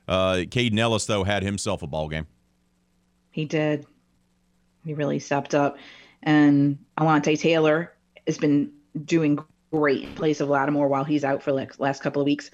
Uh, 0.08 0.44
Kaden 0.48 0.78
Elliss, 0.78 1.06
though, 1.06 1.24
had 1.24 1.44
himself 1.44 1.82
a 1.82 1.88
ball 1.88 2.10
game. 2.10 2.28
He 3.32 3.46
did. 3.46 3.86
He 4.86 4.94
really 4.94 5.20
stepped 5.20 5.56
up. 5.56 5.78
And 6.24 6.80
Alontae 6.98 7.40
Taylor 7.40 7.94
has 8.28 8.38
been 8.38 8.72
doing 9.06 9.40
great 9.72 10.04
in 10.04 10.16
place 10.16 10.42
of 10.42 10.50
Lattimore 10.50 10.88
while 10.88 11.04
he's 11.04 11.24
out 11.24 11.44
for 11.44 11.52
the 11.52 11.68
last 11.78 12.02
couple 12.02 12.22
of 12.22 12.26
weeks. 12.26 12.50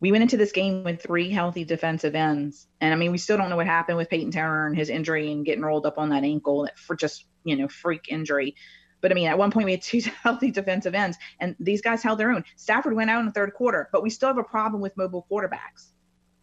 We 0.00 0.12
went 0.12 0.22
into 0.22 0.36
this 0.36 0.52
game 0.52 0.84
with 0.84 1.02
three 1.02 1.30
healthy 1.30 1.64
defensive 1.64 2.14
ends. 2.14 2.68
And 2.80 2.92
I 2.92 2.96
mean, 2.96 3.10
we 3.10 3.18
still 3.18 3.36
don't 3.36 3.50
know 3.50 3.56
what 3.56 3.66
happened 3.66 3.98
with 3.98 4.08
Peyton 4.08 4.30
Turner 4.30 4.66
and 4.66 4.76
his 4.76 4.90
injury 4.90 5.32
and 5.32 5.44
getting 5.44 5.64
rolled 5.64 5.86
up 5.86 5.98
on 5.98 6.10
that 6.10 6.22
ankle 6.22 6.68
for 6.76 6.94
just, 6.94 7.26
you 7.44 7.56
know, 7.56 7.68
freak 7.68 8.06
injury. 8.08 8.54
But 9.00 9.10
I 9.10 9.14
mean, 9.14 9.28
at 9.28 9.38
one 9.38 9.50
point 9.50 9.66
we 9.66 9.72
had 9.72 9.82
two 9.82 10.00
healthy 10.22 10.50
defensive 10.50 10.94
ends, 10.94 11.16
and 11.40 11.56
these 11.58 11.82
guys 11.82 12.02
held 12.02 12.18
their 12.18 12.30
own. 12.30 12.44
Stafford 12.56 12.94
went 12.94 13.10
out 13.10 13.20
in 13.20 13.26
the 13.26 13.32
third 13.32 13.54
quarter, 13.54 13.88
but 13.92 14.02
we 14.02 14.10
still 14.10 14.28
have 14.28 14.38
a 14.38 14.44
problem 14.44 14.80
with 14.80 14.96
mobile 14.96 15.26
quarterbacks. 15.30 15.92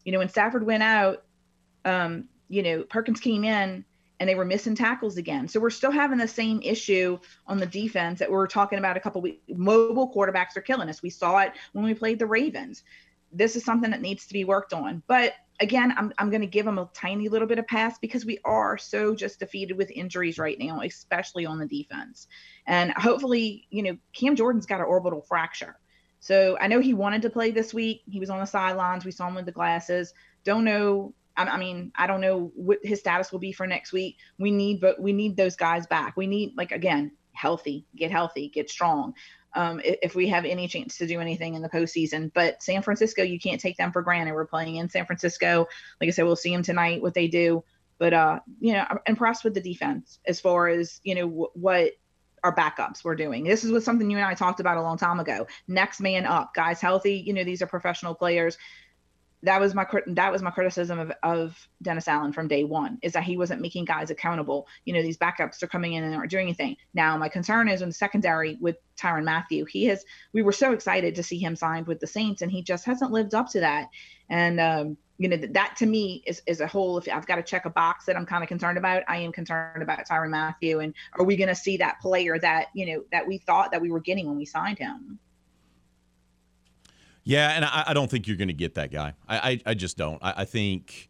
You 0.03 0.11
know, 0.11 0.19
when 0.19 0.29
Stafford 0.29 0.65
went 0.65 0.83
out, 0.83 1.23
um, 1.83 2.27
you 2.47 2.63
know, 2.63 2.83
Perkins 2.83 3.19
came 3.19 3.43
in 3.43 3.85
and 4.19 4.29
they 4.29 4.35
were 4.35 4.45
missing 4.45 4.75
tackles 4.75 5.17
again. 5.17 5.47
So 5.47 5.59
we're 5.59 5.69
still 5.69 5.91
having 5.91 6.17
the 6.17 6.27
same 6.27 6.61
issue 6.61 7.19
on 7.47 7.57
the 7.57 7.65
defense 7.65 8.19
that 8.19 8.29
we 8.29 8.35
were 8.35 8.47
talking 8.47 8.79
about 8.79 8.97
a 8.97 8.99
couple 8.99 9.21
weeks. 9.21 9.41
Mobile 9.49 10.13
quarterbacks 10.13 10.55
are 10.55 10.61
killing 10.61 10.89
us. 10.89 11.01
We 11.01 11.09
saw 11.09 11.39
it 11.39 11.53
when 11.73 11.83
we 11.83 11.93
played 11.93 12.19
the 12.19 12.25
Ravens. 12.25 12.83
This 13.31 13.55
is 13.55 13.65
something 13.65 13.91
that 13.91 14.01
needs 14.01 14.25
to 14.27 14.33
be 14.33 14.45
worked 14.45 14.73
on. 14.73 15.03
But 15.07 15.33
again, 15.59 15.93
I'm, 15.97 16.13
I'm 16.17 16.29
going 16.29 16.41
to 16.41 16.47
give 16.47 16.65
them 16.65 16.79
a 16.79 16.89
tiny 16.93 17.27
little 17.27 17.47
bit 17.47 17.59
of 17.59 17.67
pass 17.67 17.97
because 17.99 18.25
we 18.25 18.39
are 18.45 18.77
so 18.77 19.15
just 19.15 19.39
defeated 19.39 19.77
with 19.77 19.91
injuries 19.91 20.39
right 20.39 20.57
now, 20.57 20.81
especially 20.81 21.45
on 21.45 21.59
the 21.59 21.65
defense. 21.65 22.27
And 22.67 22.91
hopefully, 22.91 23.67
you 23.69 23.83
know, 23.83 23.97
Cam 24.13 24.35
Jordan's 24.35 24.65
got 24.65 24.79
an 24.79 24.85
orbital 24.85 25.21
fracture. 25.21 25.77
So 26.21 26.57
I 26.59 26.67
know 26.67 26.79
he 26.79 26.93
wanted 26.93 27.21
to 27.23 27.29
play 27.29 27.51
this 27.51 27.73
week. 27.73 28.01
He 28.09 28.19
was 28.19 28.29
on 28.29 28.39
the 28.39 28.45
sidelines. 28.45 29.05
We 29.05 29.11
saw 29.11 29.27
him 29.27 29.35
with 29.35 29.45
the 29.45 29.51
glasses. 29.51 30.13
Don't 30.43 30.63
know 30.63 31.13
I, 31.37 31.57
mean, 31.57 31.91
I 31.95 32.07
don't 32.07 32.21
know 32.21 32.51
what 32.55 32.79
his 32.83 32.99
status 32.99 33.31
will 33.31 33.39
be 33.39 33.51
for 33.51 33.67
next 33.67 33.91
week. 33.91 34.17
We 34.39 34.51
need, 34.51 34.81
but 34.81 34.99
we 34.99 35.13
need 35.13 35.35
those 35.35 35.55
guys 35.55 35.87
back. 35.87 36.15
We 36.15 36.27
need, 36.27 36.53
like, 36.55 36.71
again, 36.71 37.11
healthy, 37.33 37.85
get 37.95 38.11
healthy, 38.11 38.49
get 38.49 38.69
strong. 38.69 39.13
Um, 39.53 39.79
if 39.83 40.15
we 40.15 40.27
have 40.29 40.43
any 40.43 40.67
chance 40.67 40.97
to 40.97 41.07
do 41.07 41.21
anything 41.21 41.53
in 41.53 41.61
the 41.61 41.69
postseason. 41.69 42.31
But 42.33 42.61
San 42.61 42.81
Francisco, 42.81 43.23
you 43.23 43.39
can't 43.39 43.61
take 43.61 43.77
them 43.77 43.91
for 43.91 44.01
granted. 44.01 44.33
We're 44.33 44.45
playing 44.45 44.75
in 44.75 44.89
San 44.89 45.05
Francisco. 45.05 45.67
Like 46.01 46.07
I 46.07 46.11
said, 46.11 46.25
we'll 46.25 46.35
see 46.35 46.51
them 46.51 46.63
tonight, 46.63 47.01
what 47.01 47.13
they 47.13 47.27
do. 47.27 47.63
But, 47.97 48.13
uh, 48.13 48.39
you 48.59 48.73
know, 48.73 48.85
I'm 48.89 48.99
impressed 49.05 49.45
with 49.45 49.53
the 49.53 49.61
defense 49.61 50.19
as 50.25 50.41
far 50.41 50.67
as, 50.67 50.99
you 51.03 51.15
know, 51.15 51.27
w- 51.27 51.51
what 51.53 51.91
our 52.43 52.55
backups 52.55 53.03
were 53.03 53.15
doing. 53.15 53.43
This 53.43 53.63
is 53.63 53.71
what 53.71 53.83
something 53.83 54.09
you 54.09 54.17
and 54.17 54.25
I 54.25 54.33
talked 54.33 54.59
about 54.59 54.77
a 54.77 54.81
long 54.81 54.97
time 54.97 55.19
ago. 55.19 55.47
Next 55.67 55.99
man 55.99 56.25
up, 56.25 56.53
guys 56.53 56.81
healthy. 56.81 57.23
You 57.25 57.33
know, 57.33 57.43
these 57.43 57.61
are 57.61 57.67
professional 57.67 58.13
players 58.13 58.57
that 59.43 59.59
was 59.59 59.75
my 59.75 59.85
that 60.07 60.31
was 60.31 60.41
my 60.41 60.49
criticism 60.49 60.99
of, 60.99 61.11
of 61.21 61.67
Dennis 61.81 62.07
Allen 62.07 62.33
from 62.33 62.47
day 62.47 62.63
one 62.63 62.97
is 63.03 63.13
that 63.13 63.23
he 63.23 63.37
wasn't 63.37 63.61
making 63.61 63.85
guys 63.85 64.09
accountable. 64.09 64.67
You 64.85 64.93
know, 64.93 65.01
these 65.01 65.17
backups 65.17 65.61
are 65.61 65.67
coming 65.67 65.93
in 65.93 66.03
and 66.03 66.15
aren't 66.15 66.31
doing 66.31 66.47
anything. 66.47 66.77
Now 66.93 67.17
my 67.17 67.29
concern 67.29 67.67
is 67.67 67.81
in 67.81 67.89
the 67.89 67.93
secondary 67.93 68.57
with 68.59 68.77
Tyrann 68.97 69.23
Mathieu. 69.23 69.65
He 69.65 69.85
has 69.85 70.03
we 70.33 70.41
were 70.41 70.51
so 70.51 70.71
excited 70.71 71.15
to 71.15 71.23
see 71.23 71.37
him 71.37 71.55
signed 71.55 71.87
with 71.87 71.99
the 71.99 72.07
Saints 72.07 72.41
and 72.41 72.51
he 72.51 72.63
just 72.63 72.85
hasn't 72.85 73.11
lived 73.11 73.35
up 73.35 73.49
to 73.51 73.59
that. 73.59 73.89
And 74.29 74.59
um, 74.59 74.97
you 75.17 75.29
know, 75.29 75.37
that 75.37 75.75
to 75.77 75.85
me 75.85 76.23
is 76.25 76.41
is 76.47 76.59
a 76.59 76.67
whole 76.67 76.97
if 76.97 77.07
I've 77.07 77.27
got 77.27 77.35
to 77.35 77.43
check 77.43 77.65
a 77.65 77.69
box 77.69 78.05
that 78.05 78.17
I'm 78.17 78.25
kind 78.25 78.43
of 78.43 78.49
concerned 78.49 78.77
about, 78.77 79.03
I 79.07 79.17
am 79.17 79.31
concerned 79.31 79.83
about 79.83 80.07
Tyrann 80.07 80.31
Mathieu. 80.31 80.79
and 80.79 80.93
are 81.17 81.25
we 81.25 81.35
gonna 81.35 81.55
see 81.55 81.77
that 81.77 81.99
player 82.01 82.39
that, 82.39 82.67
you 82.73 82.85
know, 82.87 83.03
that 83.11 83.27
we 83.27 83.37
thought 83.37 83.71
that 83.71 83.81
we 83.81 83.91
were 83.91 83.99
getting 83.99 84.27
when 84.27 84.37
we 84.37 84.45
signed 84.45 84.79
him? 84.79 85.19
Yeah, 87.25 87.49
and 87.49 87.65
I, 87.65 87.85
I 87.87 87.93
don't 87.93 88.09
think 88.09 88.27
you're 88.27 88.37
going 88.37 88.49
to 88.49 88.53
get 88.53 88.75
that 88.75 88.91
guy. 88.91 89.13
I, 89.27 89.37
I, 89.37 89.61
I 89.65 89.73
just 89.73 89.97
don't. 89.97 90.23
I, 90.23 90.33
I, 90.37 90.45
think 90.45 91.09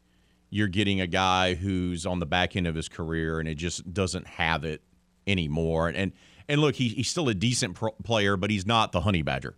you're 0.50 0.70
getting 0.70 1.02
a 1.02 1.08
guy 1.08 1.56
who's 1.56 2.06
on 2.06 2.20
the 2.20 2.26
back 2.26 2.56
end 2.56 2.68
of 2.68 2.74
his 2.76 2.88
career 2.88 3.42
and 3.42 3.50
it 3.50 3.56
just 3.56 3.94
doesn't 3.94 4.26
have 4.26 4.64
it 4.64 4.82
anymore. 5.28 5.90
And 5.90 6.14
and 6.48 6.62
look, 6.62 6.76
he, 6.76 6.88
he's 6.88 7.10
still 7.10 7.28
a 7.28 7.34
decent 7.34 7.76
pro- 7.76 7.92
player, 8.04 8.38
but 8.38 8.50
he's 8.50 8.66
not 8.66 8.94
the 8.94 9.02
honey 9.02 9.24
badger. 9.24 9.58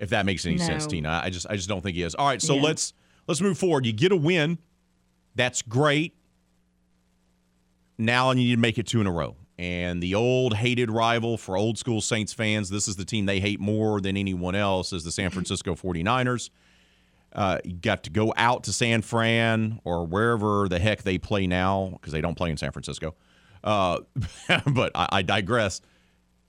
If 0.00 0.10
that 0.10 0.26
makes 0.26 0.44
any 0.44 0.56
no. 0.56 0.64
sense, 0.64 0.86
Tina, 0.88 1.20
I 1.22 1.30
just 1.30 1.46
I 1.48 1.54
just 1.54 1.68
don't 1.68 1.80
think 1.80 1.94
he 1.94 2.02
is. 2.02 2.16
All 2.16 2.26
right, 2.26 2.42
so 2.42 2.56
yeah. 2.56 2.62
let's 2.62 2.94
let's 3.28 3.40
move 3.40 3.56
forward. 3.56 3.86
You 3.86 3.92
get 3.92 4.10
a 4.10 4.16
win, 4.16 4.58
that's 5.36 5.62
great. 5.62 6.16
Now 7.96 8.30
you 8.30 8.36
need 8.36 8.54
to 8.56 8.60
make 8.60 8.78
it 8.78 8.88
two 8.88 9.00
in 9.00 9.06
a 9.06 9.12
row 9.12 9.36
and 9.58 10.02
the 10.02 10.14
old 10.14 10.54
hated 10.54 10.90
rival 10.90 11.36
for 11.36 11.56
old 11.56 11.78
school 11.78 12.00
Saints 12.00 12.32
fans. 12.32 12.70
This 12.70 12.88
is 12.88 12.96
the 12.96 13.04
team 13.04 13.26
they 13.26 13.40
hate 13.40 13.60
more 13.60 14.00
than 14.00 14.16
anyone 14.16 14.54
else 14.54 14.92
is 14.92 15.04
the 15.04 15.12
San 15.12 15.30
Francisco 15.30 15.74
49ers. 15.74 16.50
Uh, 17.34 17.58
you 17.64 17.72
got 17.72 18.02
to 18.04 18.10
go 18.10 18.32
out 18.36 18.64
to 18.64 18.72
San 18.72 19.00
Fran 19.00 19.80
or 19.84 20.06
wherever 20.06 20.68
the 20.68 20.78
heck 20.78 21.02
they 21.02 21.16
play 21.16 21.46
now 21.46 21.90
because 21.92 22.12
they 22.12 22.20
don't 22.20 22.34
play 22.34 22.50
in 22.50 22.56
San 22.56 22.72
Francisco. 22.72 23.14
Uh, 23.64 24.00
but 24.66 24.92
I, 24.94 25.08
I 25.12 25.22
digress. 25.22 25.80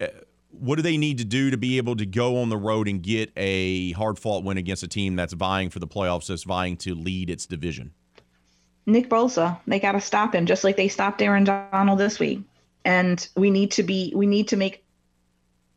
Uh, 0.01 0.07
what 0.51 0.75
do 0.75 0.81
they 0.81 0.97
need 0.97 1.17
to 1.17 1.25
do 1.25 1.49
to 1.51 1.57
be 1.57 1.77
able 1.77 1.95
to 1.95 2.05
go 2.05 2.37
on 2.37 2.49
the 2.49 2.57
road 2.57 2.87
and 2.87 3.01
get 3.01 3.31
a 3.37 3.91
hard 3.93 4.19
fought 4.19 4.43
win 4.43 4.57
against 4.57 4.83
a 4.83 4.87
team 4.87 5.15
that's 5.15 5.33
vying 5.33 5.69
for 5.69 5.79
the 5.79 5.87
playoffs, 5.87 6.27
that's 6.27 6.43
vying 6.43 6.77
to 6.77 6.93
lead 6.93 7.29
its 7.29 7.45
division? 7.45 7.93
Nick 8.85 9.09
Bosa, 9.09 9.57
they 9.65 9.79
got 9.79 9.93
to 9.93 10.01
stop 10.01 10.35
him 10.35 10.45
just 10.45 10.63
like 10.63 10.75
they 10.75 10.89
stopped 10.89 11.21
Aaron 11.21 11.45
Donald 11.45 11.97
this 11.97 12.19
week 12.19 12.41
and 12.85 13.27
we 13.35 13.49
need 13.49 13.71
to 13.71 13.83
be 13.83 14.13
we 14.15 14.25
need 14.25 14.49
to 14.49 14.57
make 14.57 14.83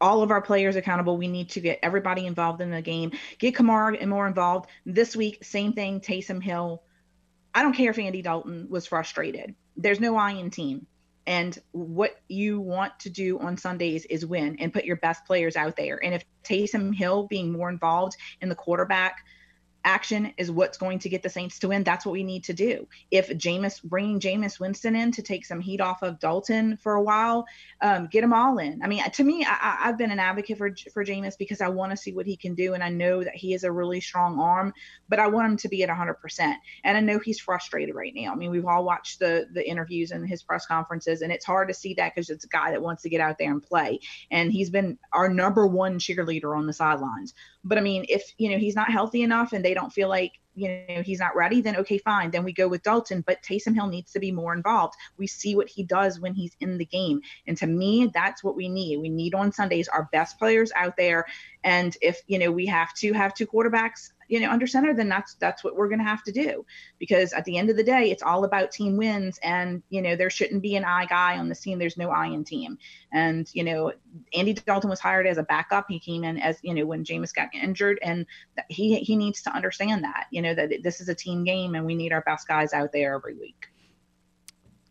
all 0.00 0.22
of 0.22 0.30
our 0.30 0.42
players 0.42 0.76
accountable. 0.76 1.16
We 1.16 1.28
need 1.28 1.50
to 1.50 1.60
get 1.60 1.78
everybody 1.82 2.26
involved 2.26 2.60
in 2.60 2.70
the 2.70 2.82
game. 2.82 3.12
Get 3.38 3.54
Kamara 3.54 3.96
and 3.98 4.10
more 4.10 4.26
involved. 4.26 4.68
This 4.84 5.16
week, 5.16 5.42
same 5.42 5.72
thing. 5.72 6.00
Taysom 6.00 6.42
Hill. 6.42 6.82
I 7.54 7.62
don't 7.62 7.72
care 7.72 7.90
if 7.90 7.98
Andy 7.98 8.20
Dalton 8.20 8.66
was 8.68 8.86
frustrated. 8.86 9.54
There's 9.76 10.00
no 10.00 10.16
I 10.16 10.32
in 10.32 10.50
team. 10.50 10.86
And 11.26 11.58
what 11.72 12.20
you 12.28 12.60
want 12.60 12.98
to 13.00 13.10
do 13.10 13.38
on 13.38 13.56
Sundays 13.56 14.04
is 14.04 14.24
win 14.24 14.56
and 14.60 14.72
put 14.72 14.84
your 14.84 14.96
best 14.96 15.24
players 15.24 15.56
out 15.56 15.76
there. 15.76 15.98
And 16.04 16.14
if 16.14 16.24
Taysom 16.44 16.94
Hill 16.94 17.26
being 17.26 17.50
more 17.50 17.68
involved 17.68 18.16
in 18.40 18.48
the 18.48 18.54
quarterback 18.54 19.24
action 19.86 20.32
is 20.36 20.50
what's 20.50 20.76
going 20.76 20.98
to 20.98 21.08
get 21.08 21.22
the 21.22 21.30
Saints 21.30 21.60
to 21.60 21.68
win. 21.68 21.84
That's 21.84 22.04
what 22.04 22.12
we 22.12 22.24
need 22.24 22.44
to 22.44 22.52
do. 22.52 22.86
If 23.10 23.28
Jameis, 23.30 23.82
bringing 23.82 24.20
Jameis 24.20 24.58
Winston 24.58 24.96
in 24.96 25.12
to 25.12 25.22
take 25.22 25.46
some 25.46 25.60
heat 25.60 25.80
off 25.80 26.02
of 26.02 26.18
Dalton 26.18 26.76
for 26.76 26.94
a 26.94 27.02
while, 27.02 27.46
um, 27.80 28.08
get 28.08 28.20
them 28.22 28.32
all 28.32 28.58
in. 28.58 28.82
I 28.82 28.88
mean, 28.88 29.02
to 29.08 29.24
me, 29.24 29.46
I, 29.48 29.76
have 29.84 29.96
been 29.96 30.10
an 30.10 30.18
advocate 30.18 30.58
for 30.58 30.74
for 30.92 31.04
Jameis 31.04 31.38
because 31.38 31.60
I 31.60 31.68
want 31.68 31.92
to 31.92 31.96
see 31.96 32.12
what 32.12 32.26
he 32.26 32.36
can 32.36 32.54
do, 32.54 32.74
and 32.74 32.82
I 32.82 32.88
know 32.88 33.22
that 33.22 33.34
he 33.34 33.52
has 33.52 33.64
a 33.64 33.72
really 33.72 34.00
strong 34.00 34.40
arm, 34.40 34.74
but 35.08 35.20
I 35.20 35.28
want 35.28 35.50
him 35.50 35.56
to 35.58 35.68
be 35.68 35.82
at 35.82 35.88
100. 35.88 36.14
percent 36.14 36.58
And 36.84 36.96
I 36.96 37.00
know 37.00 37.18
he's 37.18 37.40
frustrated 37.40 37.94
right 37.94 38.12
now. 38.14 38.32
I 38.32 38.34
mean, 38.34 38.50
we've 38.50 38.66
all 38.66 38.84
watched 38.84 39.20
the 39.20 39.46
the 39.52 39.66
interviews 39.66 40.10
and 40.10 40.28
his 40.28 40.42
press 40.42 40.66
conferences, 40.66 41.22
and 41.22 41.30
it's 41.32 41.44
hard 41.44 41.68
to 41.68 41.74
see 41.74 41.94
that 41.94 42.14
because 42.14 42.28
it's 42.28 42.44
a 42.44 42.48
guy 42.48 42.72
that 42.72 42.82
wants 42.82 43.02
to 43.02 43.08
get 43.08 43.20
out 43.20 43.38
there 43.38 43.52
and 43.52 43.62
play, 43.62 44.00
and 44.30 44.52
he's 44.52 44.70
been 44.70 44.98
our 45.12 45.28
number 45.28 45.66
one 45.66 45.98
cheerleader 45.98 46.56
on 46.56 46.66
the 46.66 46.72
sidelines. 46.72 47.34
But 47.66 47.78
I 47.78 47.80
mean, 47.80 48.06
if 48.08 48.32
you 48.38 48.50
know 48.50 48.58
he's 48.58 48.76
not 48.76 48.90
healthy 48.90 49.22
enough, 49.22 49.52
and 49.52 49.64
they 49.64 49.74
don't 49.74 49.92
feel 49.92 50.08
like 50.08 50.32
you 50.54 50.68
know 50.88 51.02
he's 51.02 51.18
not 51.18 51.34
ready, 51.34 51.60
then 51.60 51.76
okay, 51.76 51.98
fine. 51.98 52.30
Then 52.30 52.44
we 52.44 52.52
go 52.52 52.68
with 52.68 52.82
Dalton. 52.82 53.24
But 53.26 53.42
Taysom 53.42 53.74
Hill 53.74 53.88
needs 53.88 54.12
to 54.12 54.20
be 54.20 54.30
more 54.30 54.54
involved. 54.54 54.94
We 55.18 55.26
see 55.26 55.56
what 55.56 55.68
he 55.68 55.82
does 55.82 56.20
when 56.20 56.34
he's 56.34 56.56
in 56.60 56.78
the 56.78 56.84
game, 56.84 57.20
and 57.46 57.56
to 57.58 57.66
me, 57.66 58.10
that's 58.14 58.44
what 58.44 58.56
we 58.56 58.68
need. 58.68 58.98
We 58.98 59.08
need 59.08 59.34
on 59.34 59.52
Sundays 59.52 59.88
our 59.88 60.08
best 60.12 60.38
players 60.38 60.70
out 60.76 60.96
there. 60.96 61.26
And 61.64 61.96
if 62.00 62.20
you 62.28 62.38
know 62.38 62.52
we 62.52 62.66
have 62.66 62.94
to 62.94 63.12
have 63.12 63.34
two 63.34 63.46
quarterbacks, 63.46 64.12
you 64.28 64.40
know 64.40 64.50
under 64.50 64.66
center 64.66 64.94
then 64.94 65.08
that's 65.08 65.34
that's 65.34 65.62
what 65.62 65.76
we're 65.76 65.88
going 65.88 65.98
to 65.98 66.04
have 66.04 66.22
to 66.24 66.32
do. 66.32 66.64
Because 66.98 67.32
at 67.32 67.44
the 67.44 67.56
end 67.56 67.70
of 67.70 67.76
the 67.76 67.82
day 67.82 68.10
it's 68.10 68.22
all 68.22 68.44
about 68.44 68.70
team 68.70 68.96
wins 68.96 69.38
and 69.42 69.82
you 69.90 70.02
know 70.02 70.16
there 70.16 70.30
shouldn't 70.30 70.62
be 70.62 70.76
an 70.76 70.84
i 70.84 71.06
guy 71.06 71.38
on 71.38 71.48
the 71.48 71.54
scene. 71.54 71.78
there's 71.78 71.96
no 71.96 72.10
i 72.10 72.26
in 72.26 72.44
team. 72.44 72.78
And 73.12 73.48
you 73.52 73.64
know 73.64 73.92
andy 74.34 74.54
dalton 74.54 74.90
was 74.90 75.00
hired 75.00 75.26
as 75.26 75.38
a 75.38 75.42
backup. 75.42 75.86
He 75.88 75.98
came 75.98 76.24
in 76.24 76.38
as 76.38 76.58
you 76.62 76.74
know 76.74 76.86
when 76.86 77.04
Jameis 77.04 77.34
got 77.34 77.48
injured 77.54 77.98
and 78.02 78.26
he 78.68 78.96
he 78.98 79.16
needs 79.16 79.42
to 79.42 79.50
understand 79.54 80.04
that 80.04 80.26
you 80.30 80.42
know 80.42 80.54
that 80.54 80.72
this 80.82 81.00
is 81.00 81.08
a 81.08 81.14
team 81.14 81.44
game 81.44 81.74
and 81.74 81.84
we 81.84 81.94
need 81.94 82.12
our 82.12 82.22
best 82.22 82.48
guys 82.48 82.72
out 82.72 82.92
there 82.92 83.14
every 83.14 83.34
week. 83.34 83.66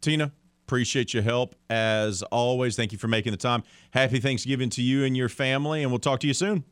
Tina 0.01 0.31
appreciate 0.65 1.13
your 1.13 1.23
help. 1.23 1.55
As 1.69 2.23
always 2.23 2.75
thank 2.75 2.91
you 2.91 2.97
for 2.97 3.07
making 3.07 3.31
the 3.31 3.37
time. 3.37 3.63
Happy 3.91 4.19
thanksgiving 4.19 4.69
to 4.71 4.81
you 4.81 5.03
and 5.03 5.15
your 5.15 5.29
family 5.29 5.83
and 5.83 5.91
we'll 5.91 5.99
talk 5.99 6.19
to 6.21 6.27
you 6.27 6.33
soon. 6.33 6.63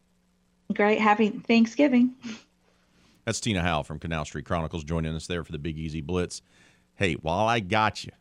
Great. 0.74 1.00
Happy 1.00 1.30
thanksgiving 1.30 2.16
that's 3.26 3.40
Tina 3.40 3.62
Howe 3.62 3.84
from 3.84 4.00
Canal 4.00 4.26
Street 4.26 4.46
Chronicles 4.46 4.84
joining 4.84 5.16
us 5.16 5.28
there 5.28 5.44
for 5.44 5.52
the 5.52 5.60
Big 5.60 5.78
Easy 5.78 6.02
Blitz. 6.02 6.42
Hey, 6.96 7.14
while 7.14 7.48
I 7.48 7.60
got 7.60 8.04
you, 8.04 8.12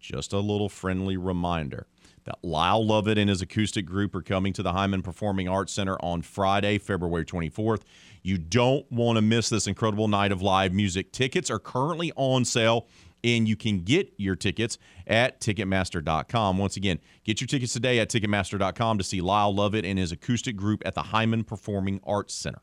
just 0.00 0.32
a 0.32 0.38
little 0.38 0.68
friendly 0.68 1.16
reminder 1.16 1.86
that 2.24 2.38
Lyle 2.42 2.84
Lovett 2.84 3.18
and 3.18 3.28
his 3.28 3.42
acoustic 3.42 3.86
group 3.86 4.14
are 4.14 4.22
coming 4.22 4.52
to 4.54 4.62
the 4.62 4.72
Heymann 4.72 5.02
Performing 5.02 5.48
Arts 5.48 5.72
Center 5.72 5.96
on 6.00 6.22
Friday, 6.22 6.78
February 6.78 7.24
24th. 7.24 7.82
You 8.22 8.38
don't 8.38 8.90
want 8.90 9.16
to 9.16 9.22
miss 9.22 9.48
this 9.48 9.66
incredible 9.66 10.08
night 10.08 10.32
of 10.32 10.42
live 10.42 10.72
music. 10.72 11.12
Tickets 11.12 11.50
are 11.50 11.58
currently 11.58 12.12
on 12.16 12.44
sale, 12.44 12.86
and 13.22 13.46
you 13.46 13.56
can 13.56 13.80
get 13.80 14.12
your 14.16 14.36
tickets 14.36 14.78
at 15.06 15.40
Ticketmaster.com. 15.40 16.58
Once 16.58 16.76
again, 16.76 16.98
get 17.24 17.40
your 17.40 17.48
tickets 17.48 17.72
today 17.72 17.98
at 17.98 18.08
Ticketmaster.com 18.08 18.98
to 18.98 19.04
see 19.04 19.20
Lyle 19.20 19.54
Lovett 19.54 19.84
and 19.84 19.98
his 19.98 20.12
acoustic 20.12 20.56
group 20.56 20.82
at 20.86 20.94
the 20.94 21.02
Heymann 21.02 21.46
Performing 21.46 22.00
Arts 22.04 22.34
Center. 22.34 22.62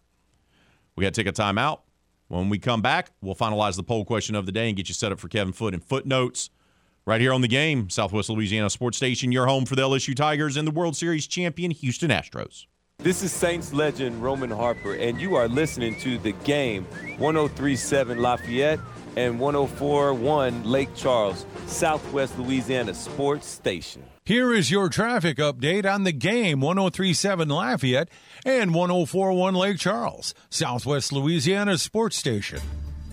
We 1.02 1.06
got 1.06 1.16
to 1.16 1.24
take 1.24 1.40
a 1.40 1.42
timeout. 1.42 1.80
When 2.28 2.50
we 2.50 2.60
come 2.60 2.84
back, 2.84 3.10
we'll 3.24 3.34
finalize 3.34 3.76
the 3.76 3.82
poll 3.82 4.06
question 4.06 4.36
of 4.36 4.46
the 4.46 4.52
day 4.52 4.68
and 4.68 4.78
get 4.78 4.88
you 4.88 4.94
set 4.94 5.12
up 5.12 5.18
for 5.18 5.30
Kevin 5.30 5.52
Foote 5.52 5.74
and 5.74 5.84
footnotes 5.84 6.52
right 7.08 7.20
here 7.20 7.34
on 7.34 7.42
the 7.42 7.48
game. 7.48 7.90
Southwest 7.90 8.30
Louisiana 8.30 8.70
Sports 8.70 8.98
Station, 8.98 9.32
your 9.32 9.48
home 9.48 9.66
for 9.66 9.76
the 9.76 9.82
LSU 9.82 10.16
Tigers 10.16 10.58
and 10.58 10.68
the 10.68 10.72
World 10.72 10.96
Series 10.96 11.26
champion 11.26 11.72
Houston 11.72 12.12
Astros. 12.12 12.68
This 13.00 13.24
is 13.24 13.32
Saints 13.32 13.74
legend 13.74 14.22
Roman 14.22 14.52
Harper, 14.52 14.94
and 14.94 15.20
you 15.20 15.34
are 15.34 15.48
listening 15.48 16.00
to 16.02 16.20
the 16.20 16.34
game 16.44 16.84
1037 17.18 18.20
Lafayette 18.20 18.80
and 19.16 19.40
1041 19.40 20.64
Lake 20.64 20.94
Charles, 20.94 21.48
Southwest 21.66 22.38
Louisiana 22.38 22.94
Sports 22.94 23.48
Station. 23.48 24.04
Here 24.32 24.53
is 24.53 24.72
your 24.72 24.88
traffic 24.88 25.40
update 25.40 25.85
on 25.85 26.06
the 26.06 26.14
game 26.14 26.61
1037 26.61 27.50
Lafayette 27.50 28.08
and 28.45 28.74
1041 28.74 29.56
Lake 29.56 29.77
Charles, 29.77 30.34
Southwest 30.50 31.11
Louisiana 31.11 31.77
Sports 31.77 32.16
Station. 32.16 32.61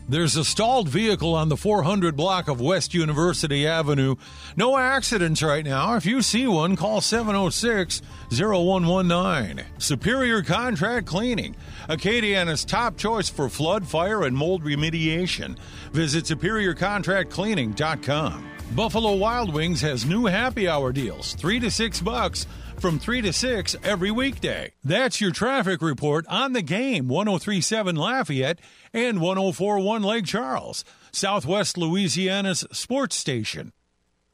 There's 0.08 0.36
a 0.36 0.44
stalled 0.44 0.88
vehicle 0.88 1.34
on 1.34 1.48
the 1.48 1.56
400 1.56 2.16
block 2.16 2.46
of 2.46 2.60
West 2.60 2.94
University 2.94 3.66
Avenue. 3.66 4.14
No 4.56 4.78
accidents 4.78 5.42
right 5.42 5.64
now. 5.64 5.96
If 5.96 6.06
you 6.06 6.22
see 6.22 6.46
one, 6.46 6.76
call 6.76 7.00
706 7.00 8.00
0119. 8.30 9.64
Superior 9.78 10.44
Contract 10.44 11.08
Cleaning, 11.08 11.56
Acadiana's 11.88 12.64
top 12.64 12.96
choice 12.96 13.28
for 13.28 13.48
flood, 13.48 13.88
fire, 13.88 14.22
and 14.22 14.36
mold 14.36 14.62
remediation. 14.62 15.58
Visit 15.90 16.26
superiorcontractcleaning.com. 16.26 18.57
Buffalo 18.74 19.14
Wild 19.14 19.52
Wings 19.52 19.80
has 19.80 20.04
new 20.04 20.26
happy 20.26 20.68
hour 20.68 20.92
deals, 20.92 21.34
3 21.34 21.58
to 21.60 21.70
6 21.70 22.00
bucks 22.02 22.46
from 22.78 22.98
3 22.98 23.22
to 23.22 23.32
6 23.32 23.76
every 23.82 24.10
weekday. 24.10 24.72
That's 24.84 25.20
your 25.20 25.32
traffic 25.32 25.80
report 25.80 26.26
on 26.28 26.52
the 26.52 26.62
game 26.62 27.08
1037 27.08 27.96
Lafayette 27.96 28.60
and 28.92 29.20
1041 29.20 30.02
Lake 30.02 30.26
Charles, 30.26 30.84
Southwest 31.10 31.78
Louisiana's 31.78 32.64
sports 32.70 33.16
station. 33.16 33.72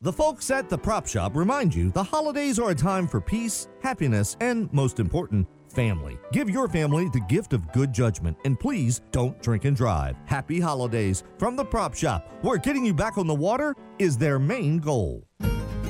The 0.01 0.13
folks 0.13 0.51
at 0.51 0.69
the 0.69 0.79
Prop 0.79 1.07
Shop 1.07 1.35
remind 1.35 1.75
you 1.75 1.91
the 1.91 2.03
holidays 2.03 2.59
are 2.59 2.71
a 2.71 2.75
time 2.75 3.07
for 3.07 3.21
peace, 3.21 3.69
happiness, 3.83 4.37
and 4.41 4.71
most 4.73 4.99
important, 4.99 5.47
family. 5.75 6.19
Give 6.33 6.49
your 6.49 6.69
family 6.69 7.09
the 7.09 7.21
gift 7.21 7.53
of 7.53 7.71
good 7.73 7.93
judgment 7.93 8.37
and 8.45 8.59
please 8.59 9.01
don't 9.11 9.41
drink 9.43 9.65
and 9.65 9.77
drive. 9.77 10.17
Happy 10.27 10.61
holidays 10.61 11.25
from 11.39 11.57
the 11.57 11.65
Prop 11.65 11.95
Shop, 11.95 12.31
where 12.43 12.59
getting 12.59 12.85
you 12.85 12.95
back 12.95 13.19
on 13.19 13.27
the 13.27 13.35
water 13.35 13.75
is 13.99 14.17
their 14.17 14.39
main 14.39 14.79
goal. 14.79 15.27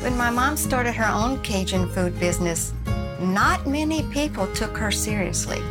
When 0.01 0.17
my 0.17 0.31
mom 0.31 0.57
started 0.57 0.93
her 0.93 1.11
own 1.11 1.43
Cajun 1.43 1.89
food 1.91 2.19
business, 2.19 2.75
not 3.21 3.67
many 3.67 4.03
people 4.11 4.47
took 4.55 4.77
her 4.77 4.91
seriously. 4.91 5.63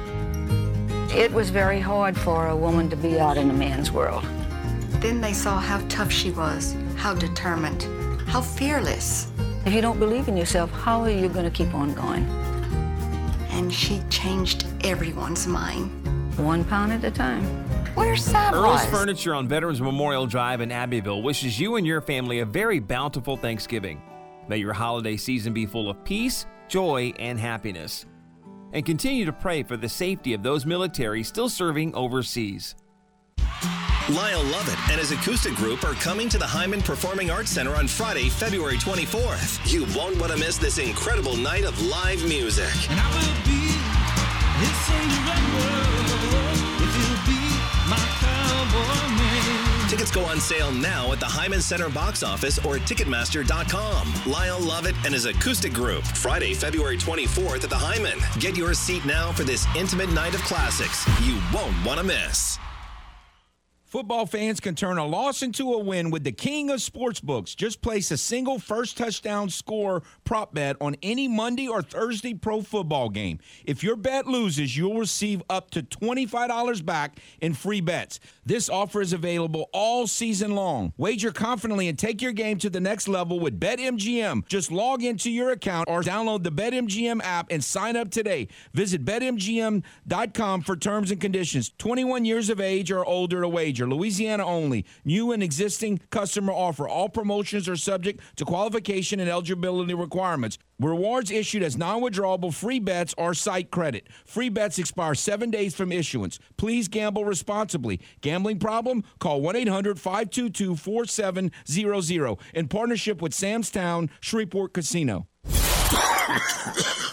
It 1.16 1.32
was 1.32 1.52
very 1.52 1.80
hard 1.80 2.18
for 2.18 2.48
a 2.48 2.56
woman 2.56 2.90
to 2.90 2.96
be 2.96 3.20
out 3.20 3.38
in 3.38 3.50
a 3.52 3.54
man's 3.54 3.92
world. 3.92 4.26
Then 5.02 5.22
they 5.22 5.34
saw 5.34 5.60
how 5.60 5.86
tough 5.88 6.12
she 6.12 6.32
was, 6.32 6.76
how 6.96 7.14
determined, 7.14 7.84
how 8.28 8.42
fearless. 8.42 9.32
If 9.66 9.74
you 9.74 9.82
don't 9.82 10.00
believe 10.00 10.28
in 10.28 10.36
yourself, 10.36 10.72
how 10.72 11.02
are 11.02 11.12
you 11.12 11.30
going 11.30 11.46
to 11.46 11.52
keep 11.52 11.74
on 11.76 11.94
going? 11.94 12.26
And 13.54 13.74
she 13.74 14.02
changed 14.10 14.66
everyone's 14.84 15.48
mind. 15.48 15.90
One 16.38 16.64
pound 16.66 16.92
at 16.92 17.04
a 17.04 17.12
time. 17.12 17.44
Where's 17.94 18.24
Sam 18.24 18.56
Earl's 18.56 18.84
Furniture 18.88 19.36
on 19.36 19.48
Veterans 19.48 19.80
Memorial 19.80 20.26
Drive 20.26 20.62
in 20.62 20.72
Abbeville 20.72 21.22
wishes 21.22 21.60
you 21.60 21.76
and 21.76 21.86
your 21.86 22.02
family 22.02 22.40
a 22.40 22.46
very 22.46 22.80
bountiful 22.80 23.38
Thanksgiving. 23.38 24.02
May 24.48 24.58
your 24.58 24.74
holiday 24.74 25.16
season 25.16 25.54
be 25.54 25.68
full 25.68 25.90
of 25.90 26.04
peace, 26.04 26.48
joy, 26.68 27.14
and 27.20 27.40
happiness. 27.40 28.06
And 28.74 28.84
continue 28.84 29.26
to 29.26 29.32
pray 29.32 29.62
for 29.62 29.78
the 29.78 29.88
safety 29.88 30.34
of 30.34 30.42
those 30.42 30.66
military 30.66 31.24
still 31.24 31.48
serving 31.48 31.94
overseas. 31.94 32.76
Lyle 34.10 34.44
Lovett 34.44 34.78
and 34.92 35.00
his 35.00 35.12
acoustic 35.12 35.56
group 35.56 35.86
are 35.86 35.94
coming 35.94 36.28
to 36.28 36.38
the 36.38 36.44
Heymann 36.44 36.84
Performing 36.84 37.32
Arts 37.32 37.52
Center 37.52 37.74
on 37.76 37.88
Friday, 37.88 38.28
February 38.28 38.76
24th. 38.76 39.72
You 39.72 39.86
won't 39.98 40.20
want 40.20 40.30
to 40.34 40.38
miss 40.38 40.58
this 40.58 40.78
incredible 40.78 41.38
night 41.38 41.64
of 41.64 41.82
live 41.82 42.22
music. 42.28 42.68
Tickets 49.90 50.12
go 50.12 50.26
on 50.26 50.42
sale 50.42 50.72
now 50.74 51.14
at 51.14 51.22
the 51.22 51.26
Heymann 51.26 51.62
Center 51.62 51.88
box 51.88 52.24
office 52.24 52.60
or 52.66 52.76
at 52.76 52.82
Ticketmaster.com. 52.82 54.14
Lyle 54.30 54.60
Lovett 54.60 54.96
and 55.06 55.14
his 55.14 55.26
acoustic 55.26 55.72
group, 55.72 56.04
Friday, 56.04 56.54
February 56.54 56.98
24th 56.98 57.64
at 57.64 57.70
the 57.70 57.76
Heymann. 57.78 58.42
Get 58.42 58.58
your 58.58 58.74
seat 58.74 59.06
now 59.06 59.32
for 59.32 59.44
this 59.46 59.66
intimate 59.78 60.12
night 60.12 60.36
of 60.36 60.42
classics 60.42 61.08
you 61.22 61.40
won't 61.54 61.74
want 61.86 62.02
to 62.02 62.06
miss. 62.06 62.60
Football 63.94 64.26
fans 64.26 64.60
can 64.60 64.74
turn 64.74 64.98
a 64.98 65.06
loss 65.06 65.44
into 65.44 65.72
a 65.72 65.78
win 65.78 66.10
with 66.10 66.24
the 66.24 66.32
king 66.32 66.72
of 66.72 66.80
sportsbooks. 66.80 67.56
Just 67.56 67.84
place 67.84 68.10
a 68.10 68.18
single 68.18 68.58
first 68.58 68.98
touchdown 68.98 69.52
score 69.52 70.02
prop 70.24 70.52
bet 70.52 70.78
on 70.82 70.96
any 71.04 71.28
Monday 71.28 71.68
or 71.68 71.84
Thursday 71.84 72.34
pro 72.34 72.64
football 72.64 73.10
game. 73.10 73.38
If 73.66 73.84
your 73.84 73.96
bet 73.96 74.26
loses, 74.26 74.76
you'll 74.76 74.98
receive 74.98 75.44
up 75.48 75.70
to 75.70 75.84
$25 75.84 76.84
back 76.84 77.20
in 77.40 77.54
free 77.54 77.82
bets. 77.82 78.20
This 78.44 78.68
offer 78.68 79.00
is 79.00 79.14
available 79.14 79.70
all 79.74 80.08
season 80.08 80.56
long. 80.56 80.94
Wager 80.98 81.32
confidently 81.32 81.88
and 81.88 82.00
take 82.00 82.20
your 82.20 82.32
game 82.32 82.58
to 82.58 82.72
the 82.72 82.80
next 82.80 83.08
level 83.08 83.40
with 83.40 83.60
BetMGM. 83.60 84.48
Just 84.48 84.72
log 84.72 85.04
into 85.04 85.30
your 85.30 85.52
account 85.52 85.88
or 85.88 86.02
download 86.02 86.42
the 86.42 86.52
BetMGM 86.52 87.22
app 87.24 87.46
and 87.52 87.64
sign 87.64 87.96
up 87.96 88.10
today. 88.10 88.48
Visit 88.74 89.06
BetMGM.com 89.06 90.62
for 90.62 90.76
terms 90.76 91.12
and 91.12 91.22
conditions. 91.22 91.72
21 91.78 92.26
years 92.26 92.50
of 92.50 92.60
age 92.60 92.90
or 92.92 93.06
older 93.06 93.42
to 93.42 93.48
wager. 93.48 93.83
Louisiana 93.88 94.46
only. 94.46 94.86
New 95.06 95.32
and 95.32 95.44
existing 95.44 96.00
customer 96.10 96.54
offer. 96.54 96.88
All 96.88 97.10
promotions 97.10 97.68
are 97.70 97.76
subject 97.76 98.22
to 98.38 98.46
qualification 98.46 99.20
and 99.20 99.30
eligibility 99.30 99.94
requirements. 99.94 100.58
Rewards 100.80 101.32
issued 101.32 101.64
as 101.64 101.78
non 101.78 102.02
withdrawable 102.02 102.54
free 102.54 102.80
bets 102.80 103.14
or 103.18 103.34
site 103.34 103.72
credit. 103.72 104.08
Free 104.26 104.50
bets 104.50 104.80
expire 104.80 105.16
seven 105.16 105.50
days 105.50 105.76
from 105.76 105.92
issuance. 105.92 106.40
Please 106.58 106.88
gamble 106.88 107.26
responsibly. 107.26 108.02
Gambling 108.22 108.60
problem? 108.60 109.04
Call 109.20 109.42
1 109.42 109.56
800 109.56 110.00
522 110.00 110.76
4700 110.76 112.38
in 112.54 112.68
partnership 112.68 113.22
with 113.22 113.34
Sam's 113.34 113.70
Town 113.72 114.10
Shreveport 114.20 114.74
Casino. 114.74 115.28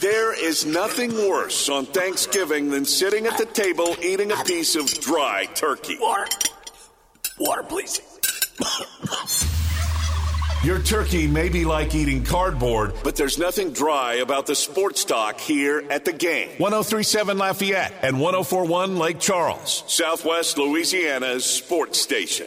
There 0.00 0.32
is 0.32 0.64
nothing 0.64 1.12
worse 1.12 1.68
on 1.68 1.84
Thanksgiving 1.84 2.70
than 2.70 2.86
sitting 2.86 3.26
at 3.26 3.36
the 3.36 3.44
table 3.44 3.94
eating 4.02 4.32
a 4.32 4.44
piece 4.44 4.74
of 4.74 4.86
dry 5.00 5.44
turkey. 5.54 5.98
Water. 7.40 7.62
Please. 7.64 8.00
Your 10.62 10.78
turkey 10.78 11.26
may 11.26 11.48
be 11.48 11.64
like 11.64 11.94
eating 11.94 12.22
cardboard, 12.22 12.92
but 13.02 13.16
there's 13.16 13.38
nothing 13.38 13.72
dry 13.72 14.16
about 14.16 14.44
the 14.44 14.54
sports 14.54 15.06
talk 15.06 15.40
here 15.40 15.82
at 15.88 16.04
the 16.04 16.12
game. 16.12 16.50
1037 16.58 17.38
Lafayette 17.38 17.94
and 18.02 18.20
1041 18.20 18.98
Lake 18.98 19.18
Charles, 19.18 19.82
Southwest 19.86 20.58
Louisiana's 20.58 21.46
sports 21.46 21.98
station. 21.98 22.46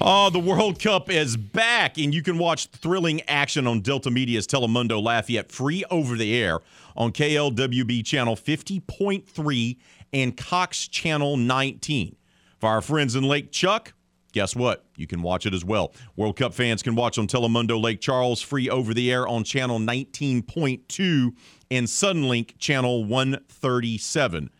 Oh, 0.00 0.28
the 0.28 0.40
World 0.40 0.80
Cup 0.80 1.08
is 1.08 1.36
back, 1.36 1.98
and 1.98 2.12
you 2.12 2.20
can 2.20 2.36
watch 2.36 2.66
thrilling 2.66 3.22
action 3.28 3.68
on 3.68 3.80
Delta 3.80 4.10
Media's 4.10 4.44
Telemundo 4.44 5.00
Lafayette 5.00 5.52
free 5.52 5.84
over 5.88 6.16
the 6.16 6.34
air 6.34 6.58
on 6.96 7.12
KLWB 7.12 8.04
channel 8.04 8.34
50.3 8.34 9.76
and 10.12 10.36
Cox 10.36 10.88
channel 10.88 11.36
19. 11.36 12.16
For 12.58 12.68
our 12.68 12.80
friends 12.80 13.14
in 13.14 13.22
Lake 13.22 13.52
Chuck, 13.52 13.94
guess 14.32 14.56
what? 14.56 14.84
You 14.96 15.06
can 15.06 15.22
watch 15.22 15.46
it 15.46 15.54
as 15.54 15.64
well. 15.64 15.92
World 16.16 16.36
Cup 16.38 16.54
fans 16.54 16.82
can 16.82 16.96
watch 16.96 17.16
on 17.16 17.28
Telemundo 17.28 17.80
Lake 17.80 18.00
Charles 18.00 18.42
free 18.42 18.68
over 18.68 18.94
the 18.94 19.12
air 19.12 19.28
on 19.28 19.44
channel 19.44 19.78
19.2 19.78 21.32
and 21.70 21.86
Suddenlink 21.86 22.58
channel 22.58 23.04
137. 23.04 24.50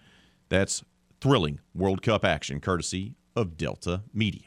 That's 0.48 0.84
thrilling 1.20 1.58
World 1.74 2.02
Cup 2.02 2.24
action 2.24 2.60
courtesy 2.60 3.16
of 3.34 3.56
Delta 3.56 4.02
Media. 4.12 4.43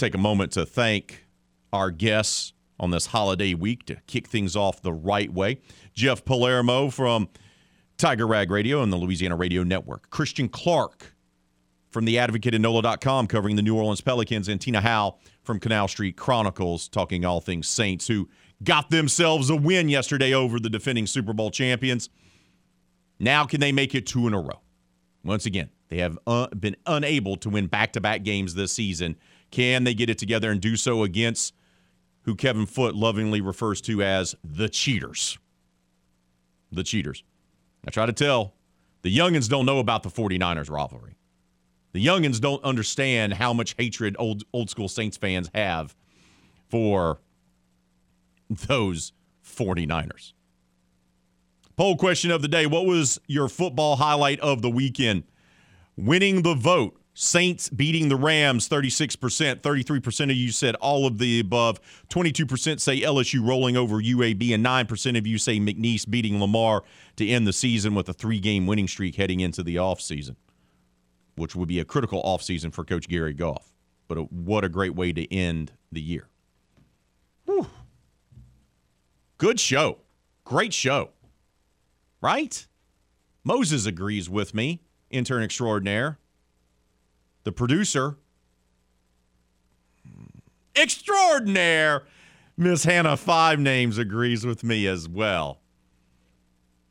Take 0.00 0.14
a 0.14 0.18
moment 0.18 0.52
to 0.52 0.64
thank 0.64 1.26
our 1.74 1.90
guests 1.90 2.54
on 2.78 2.90
this 2.90 3.04
holiday 3.04 3.52
week 3.52 3.84
to 3.84 3.96
kick 4.06 4.28
things 4.28 4.56
off 4.56 4.80
the 4.80 4.94
right 4.94 5.30
way. 5.30 5.60
Jeff 5.92 6.24
Palermo 6.24 6.88
from 6.88 7.28
Tiger 7.98 8.26
Rag 8.26 8.50
Radio 8.50 8.82
and 8.82 8.90
the 8.90 8.96
Louisiana 8.96 9.36
Radio 9.36 9.62
Network. 9.62 10.08
Christian 10.08 10.48
Clark 10.48 11.14
from 11.90 12.06
the 12.06 12.18
advocate 12.18 12.54
and 12.54 12.62
NOLA.com 12.62 13.26
covering 13.26 13.56
the 13.56 13.62
New 13.62 13.76
Orleans 13.76 14.00
Pelicans, 14.00 14.48
and 14.48 14.58
Tina 14.58 14.80
Howe 14.80 15.18
from 15.42 15.60
Canal 15.60 15.86
Street 15.86 16.16
Chronicles 16.16 16.88
talking 16.88 17.26
all 17.26 17.42
things 17.42 17.68
Saints, 17.68 18.06
who 18.08 18.26
got 18.64 18.88
themselves 18.88 19.50
a 19.50 19.56
win 19.56 19.90
yesterday 19.90 20.32
over 20.32 20.58
the 20.58 20.70
defending 20.70 21.06
Super 21.06 21.34
Bowl 21.34 21.50
champions. 21.50 22.08
Now, 23.18 23.44
can 23.44 23.60
they 23.60 23.70
make 23.70 23.94
it 23.94 24.06
two 24.06 24.26
in 24.26 24.32
a 24.32 24.40
row? 24.40 24.62
Once 25.22 25.44
again, 25.44 25.68
they 25.90 25.98
have 25.98 26.18
uh, 26.26 26.46
been 26.58 26.76
unable 26.86 27.36
to 27.36 27.50
win 27.50 27.66
back 27.66 27.92
to 27.92 28.00
back 28.00 28.22
games 28.22 28.54
this 28.54 28.72
season. 28.72 29.16
Can 29.50 29.84
they 29.84 29.94
get 29.94 30.10
it 30.10 30.18
together 30.18 30.50
and 30.50 30.60
do 30.60 30.76
so 30.76 31.02
against 31.02 31.54
who 32.22 32.34
Kevin 32.34 32.66
Foote 32.66 32.94
lovingly 32.94 33.40
refers 33.40 33.80
to 33.82 34.02
as 34.02 34.34
the 34.44 34.68
cheaters? 34.68 35.38
The 36.70 36.84
cheaters. 36.84 37.24
I 37.86 37.90
try 37.90 38.06
to 38.06 38.12
tell 38.12 38.54
the 39.02 39.16
youngins 39.16 39.48
don't 39.48 39.66
know 39.66 39.78
about 39.78 40.02
the 40.02 40.10
49ers 40.10 40.70
rivalry. 40.70 41.16
The 41.92 42.04
youngins 42.04 42.40
don't 42.40 42.62
understand 42.62 43.34
how 43.34 43.52
much 43.52 43.74
hatred 43.76 44.14
old 44.18 44.44
old 44.52 44.70
school 44.70 44.88
Saints 44.88 45.16
fans 45.16 45.50
have 45.54 45.96
for 46.68 47.20
those 48.48 49.12
49ers. 49.44 50.32
Poll 51.76 51.96
question 51.96 52.30
of 52.30 52.42
the 52.42 52.48
day 52.48 52.66
What 52.66 52.86
was 52.86 53.18
your 53.26 53.48
football 53.48 53.96
highlight 53.96 54.38
of 54.40 54.62
the 54.62 54.70
weekend? 54.70 55.24
Winning 55.96 56.42
the 56.42 56.54
vote. 56.54 56.99
Saints 57.22 57.68
beating 57.68 58.08
the 58.08 58.16
Rams 58.16 58.66
36%. 58.66 59.60
33% 59.60 60.30
of 60.30 60.36
you 60.36 60.50
said 60.50 60.74
all 60.76 61.06
of 61.06 61.18
the 61.18 61.40
above. 61.40 61.78
22% 62.08 62.80
say 62.80 63.02
LSU 63.02 63.46
rolling 63.46 63.76
over 63.76 63.96
UAB. 63.96 64.54
And 64.54 64.64
9% 64.64 65.18
of 65.18 65.26
you 65.26 65.36
say 65.36 65.60
McNeese 65.60 66.08
beating 66.08 66.40
Lamar 66.40 66.82
to 67.16 67.28
end 67.28 67.46
the 67.46 67.52
season 67.52 67.94
with 67.94 68.08
a 68.08 68.14
three 68.14 68.40
game 68.40 68.66
winning 68.66 68.88
streak 68.88 69.16
heading 69.16 69.40
into 69.40 69.62
the 69.62 69.76
offseason, 69.76 70.36
which 71.34 71.54
would 71.54 71.68
be 71.68 71.78
a 71.78 71.84
critical 71.84 72.22
offseason 72.22 72.72
for 72.72 72.86
Coach 72.86 73.06
Gary 73.06 73.34
Goff. 73.34 73.70
But 74.08 74.32
what 74.32 74.64
a 74.64 74.70
great 74.70 74.94
way 74.94 75.12
to 75.12 75.30
end 75.30 75.72
the 75.92 76.00
year. 76.00 76.26
Whew. 77.44 77.66
Good 79.36 79.60
show. 79.60 79.98
Great 80.44 80.72
show. 80.72 81.10
Right? 82.22 82.66
Moses 83.44 83.84
agrees 83.84 84.30
with 84.30 84.54
me, 84.54 84.80
intern 85.10 85.42
extraordinaire 85.42 86.18
the 87.44 87.52
producer 87.52 88.16
extraordinaire, 90.76 92.04
Miss 92.56 92.84
Hannah 92.84 93.16
Five 93.16 93.58
Names 93.58 93.98
agrees 93.98 94.44
with 94.44 94.64
me 94.64 94.86
as 94.86 95.08
well. 95.08 95.60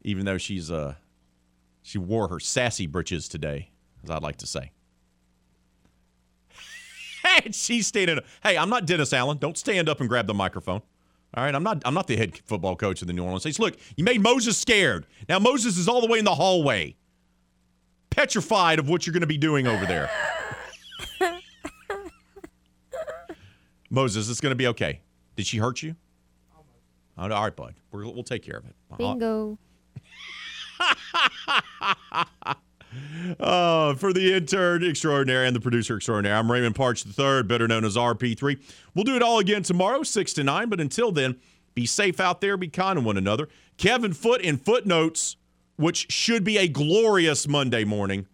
Even 0.03 0.25
though 0.25 0.37
she's 0.37 0.71
uh 0.71 0.95
she 1.81 1.97
wore 1.97 2.27
her 2.27 2.39
sassy 2.39 2.87
britches 2.87 3.27
today, 3.27 3.71
as 4.03 4.09
I'd 4.09 4.23
like 4.23 4.37
to 4.37 4.47
say. 4.47 4.71
Hey, 7.21 7.51
she's 7.51 7.85
standing. 7.85 8.21
Hey, 8.41 8.57
I'm 8.57 8.69
not 8.69 8.85
Dennis 8.85 9.11
Allen. 9.11 9.37
Don't 9.39 9.57
stand 9.57 9.89
up 9.89 9.99
and 9.99 10.07
grab 10.07 10.25
the 10.25 10.33
microphone. 10.33 10.81
All 11.33 11.43
right, 11.43 11.53
I'm 11.53 11.63
not. 11.63 11.81
I'm 11.83 11.93
not 11.93 12.07
the 12.07 12.15
head 12.15 12.37
football 12.45 12.77
coach 12.77 13.01
of 13.01 13.07
the 13.07 13.13
New 13.13 13.23
Orleans 13.23 13.43
Saints. 13.43 13.59
Look, 13.59 13.75
you 13.97 14.05
made 14.05 14.21
Moses 14.21 14.57
scared. 14.57 15.05
Now 15.27 15.37
Moses 15.37 15.77
is 15.77 15.89
all 15.89 15.99
the 15.99 16.07
way 16.07 16.19
in 16.19 16.25
the 16.25 16.33
hallway, 16.33 16.95
petrified 18.09 18.79
of 18.79 18.89
what 18.89 19.05
you're 19.05 19.13
going 19.13 19.21
to 19.21 19.27
be 19.27 19.38
doing 19.38 19.67
over 19.67 19.85
there. 19.85 20.09
Moses, 23.89 24.29
it's 24.29 24.41
going 24.41 24.51
to 24.51 24.55
be 24.55 24.67
okay. 24.67 25.01
Did 25.35 25.47
she 25.47 25.57
hurt 25.57 25.81
you? 25.81 25.95
All 27.17 27.29
right, 27.29 27.55
bud. 27.55 27.75
we 27.91 28.03
will 28.03 28.23
take 28.23 28.43
care 28.43 28.57
of 28.57 28.65
it. 28.65 28.75
Bingo. 28.97 29.57
uh, 33.39 33.93
for 33.95 34.13
the 34.13 34.33
intern 34.35 34.83
extraordinary 34.83 35.47
and 35.47 35.55
the 35.55 35.59
producer 35.59 35.97
extraordinary, 35.97 36.38
I'm 36.38 36.49
Raymond 36.51 36.75
Parks 36.75 37.05
III, 37.05 37.43
better 37.43 37.67
known 37.67 37.83
as 37.83 37.97
RP3. 37.97 38.61
We'll 38.95 39.03
do 39.03 39.15
it 39.15 39.21
all 39.21 39.39
again 39.39 39.63
tomorrow, 39.63 40.03
6 40.03 40.33
to 40.33 40.43
9. 40.43 40.69
But 40.69 40.79
until 40.79 41.11
then, 41.11 41.38
be 41.75 41.85
safe 41.85 42.19
out 42.19 42.41
there, 42.41 42.55
be 42.57 42.69
kind 42.69 42.97
to 42.97 43.01
one 43.01 43.17
another. 43.17 43.49
Kevin 43.77 44.13
Foote 44.13 44.41
in 44.41 44.57
footnotes, 44.57 45.35
which 45.80 46.11
should 46.11 46.43
be 46.43 46.58
a 46.58 46.67
glorious 46.67 47.48
Monday 47.48 47.85
morning. 47.85 48.27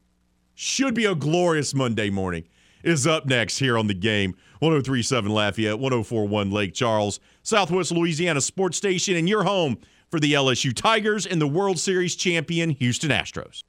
Should 0.55 0.95
be 0.95 1.05
a 1.05 1.13
glorious 1.13 1.75
Monday 1.75 2.09
morning 2.09 2.45
is 2.83 3.05
up 3.05 3.25
next 3.27 3.59
here 3.59 3.77
on 3.77 3.85
the 3.85 3.93
game. 3.93 4.31
1037 4.59 5.31
Lafayette, 5.31 5.77
1041 5.77 6.49
Lake 6.49 6.73
Charles, 6.73 7.19
Southwest 7.43 7.91
Louisiana 7.91 8.41
Sports 8.41 8.77
Station, 8.77 9.15
and 9.15 9.29
your 9.29 9.43
home 9.43 9.77
for 10.09 10.19
the 10.19 10.33
LSU 10.33 10.73
Tigers 10.73 11.27
and 11.27 11.39
the 11.39 11.47
World 11.47 11.77
Series 11.77 12.15
champion 12.15 12.71
Houston 12.71 13.11
Astros. 13.11 13.63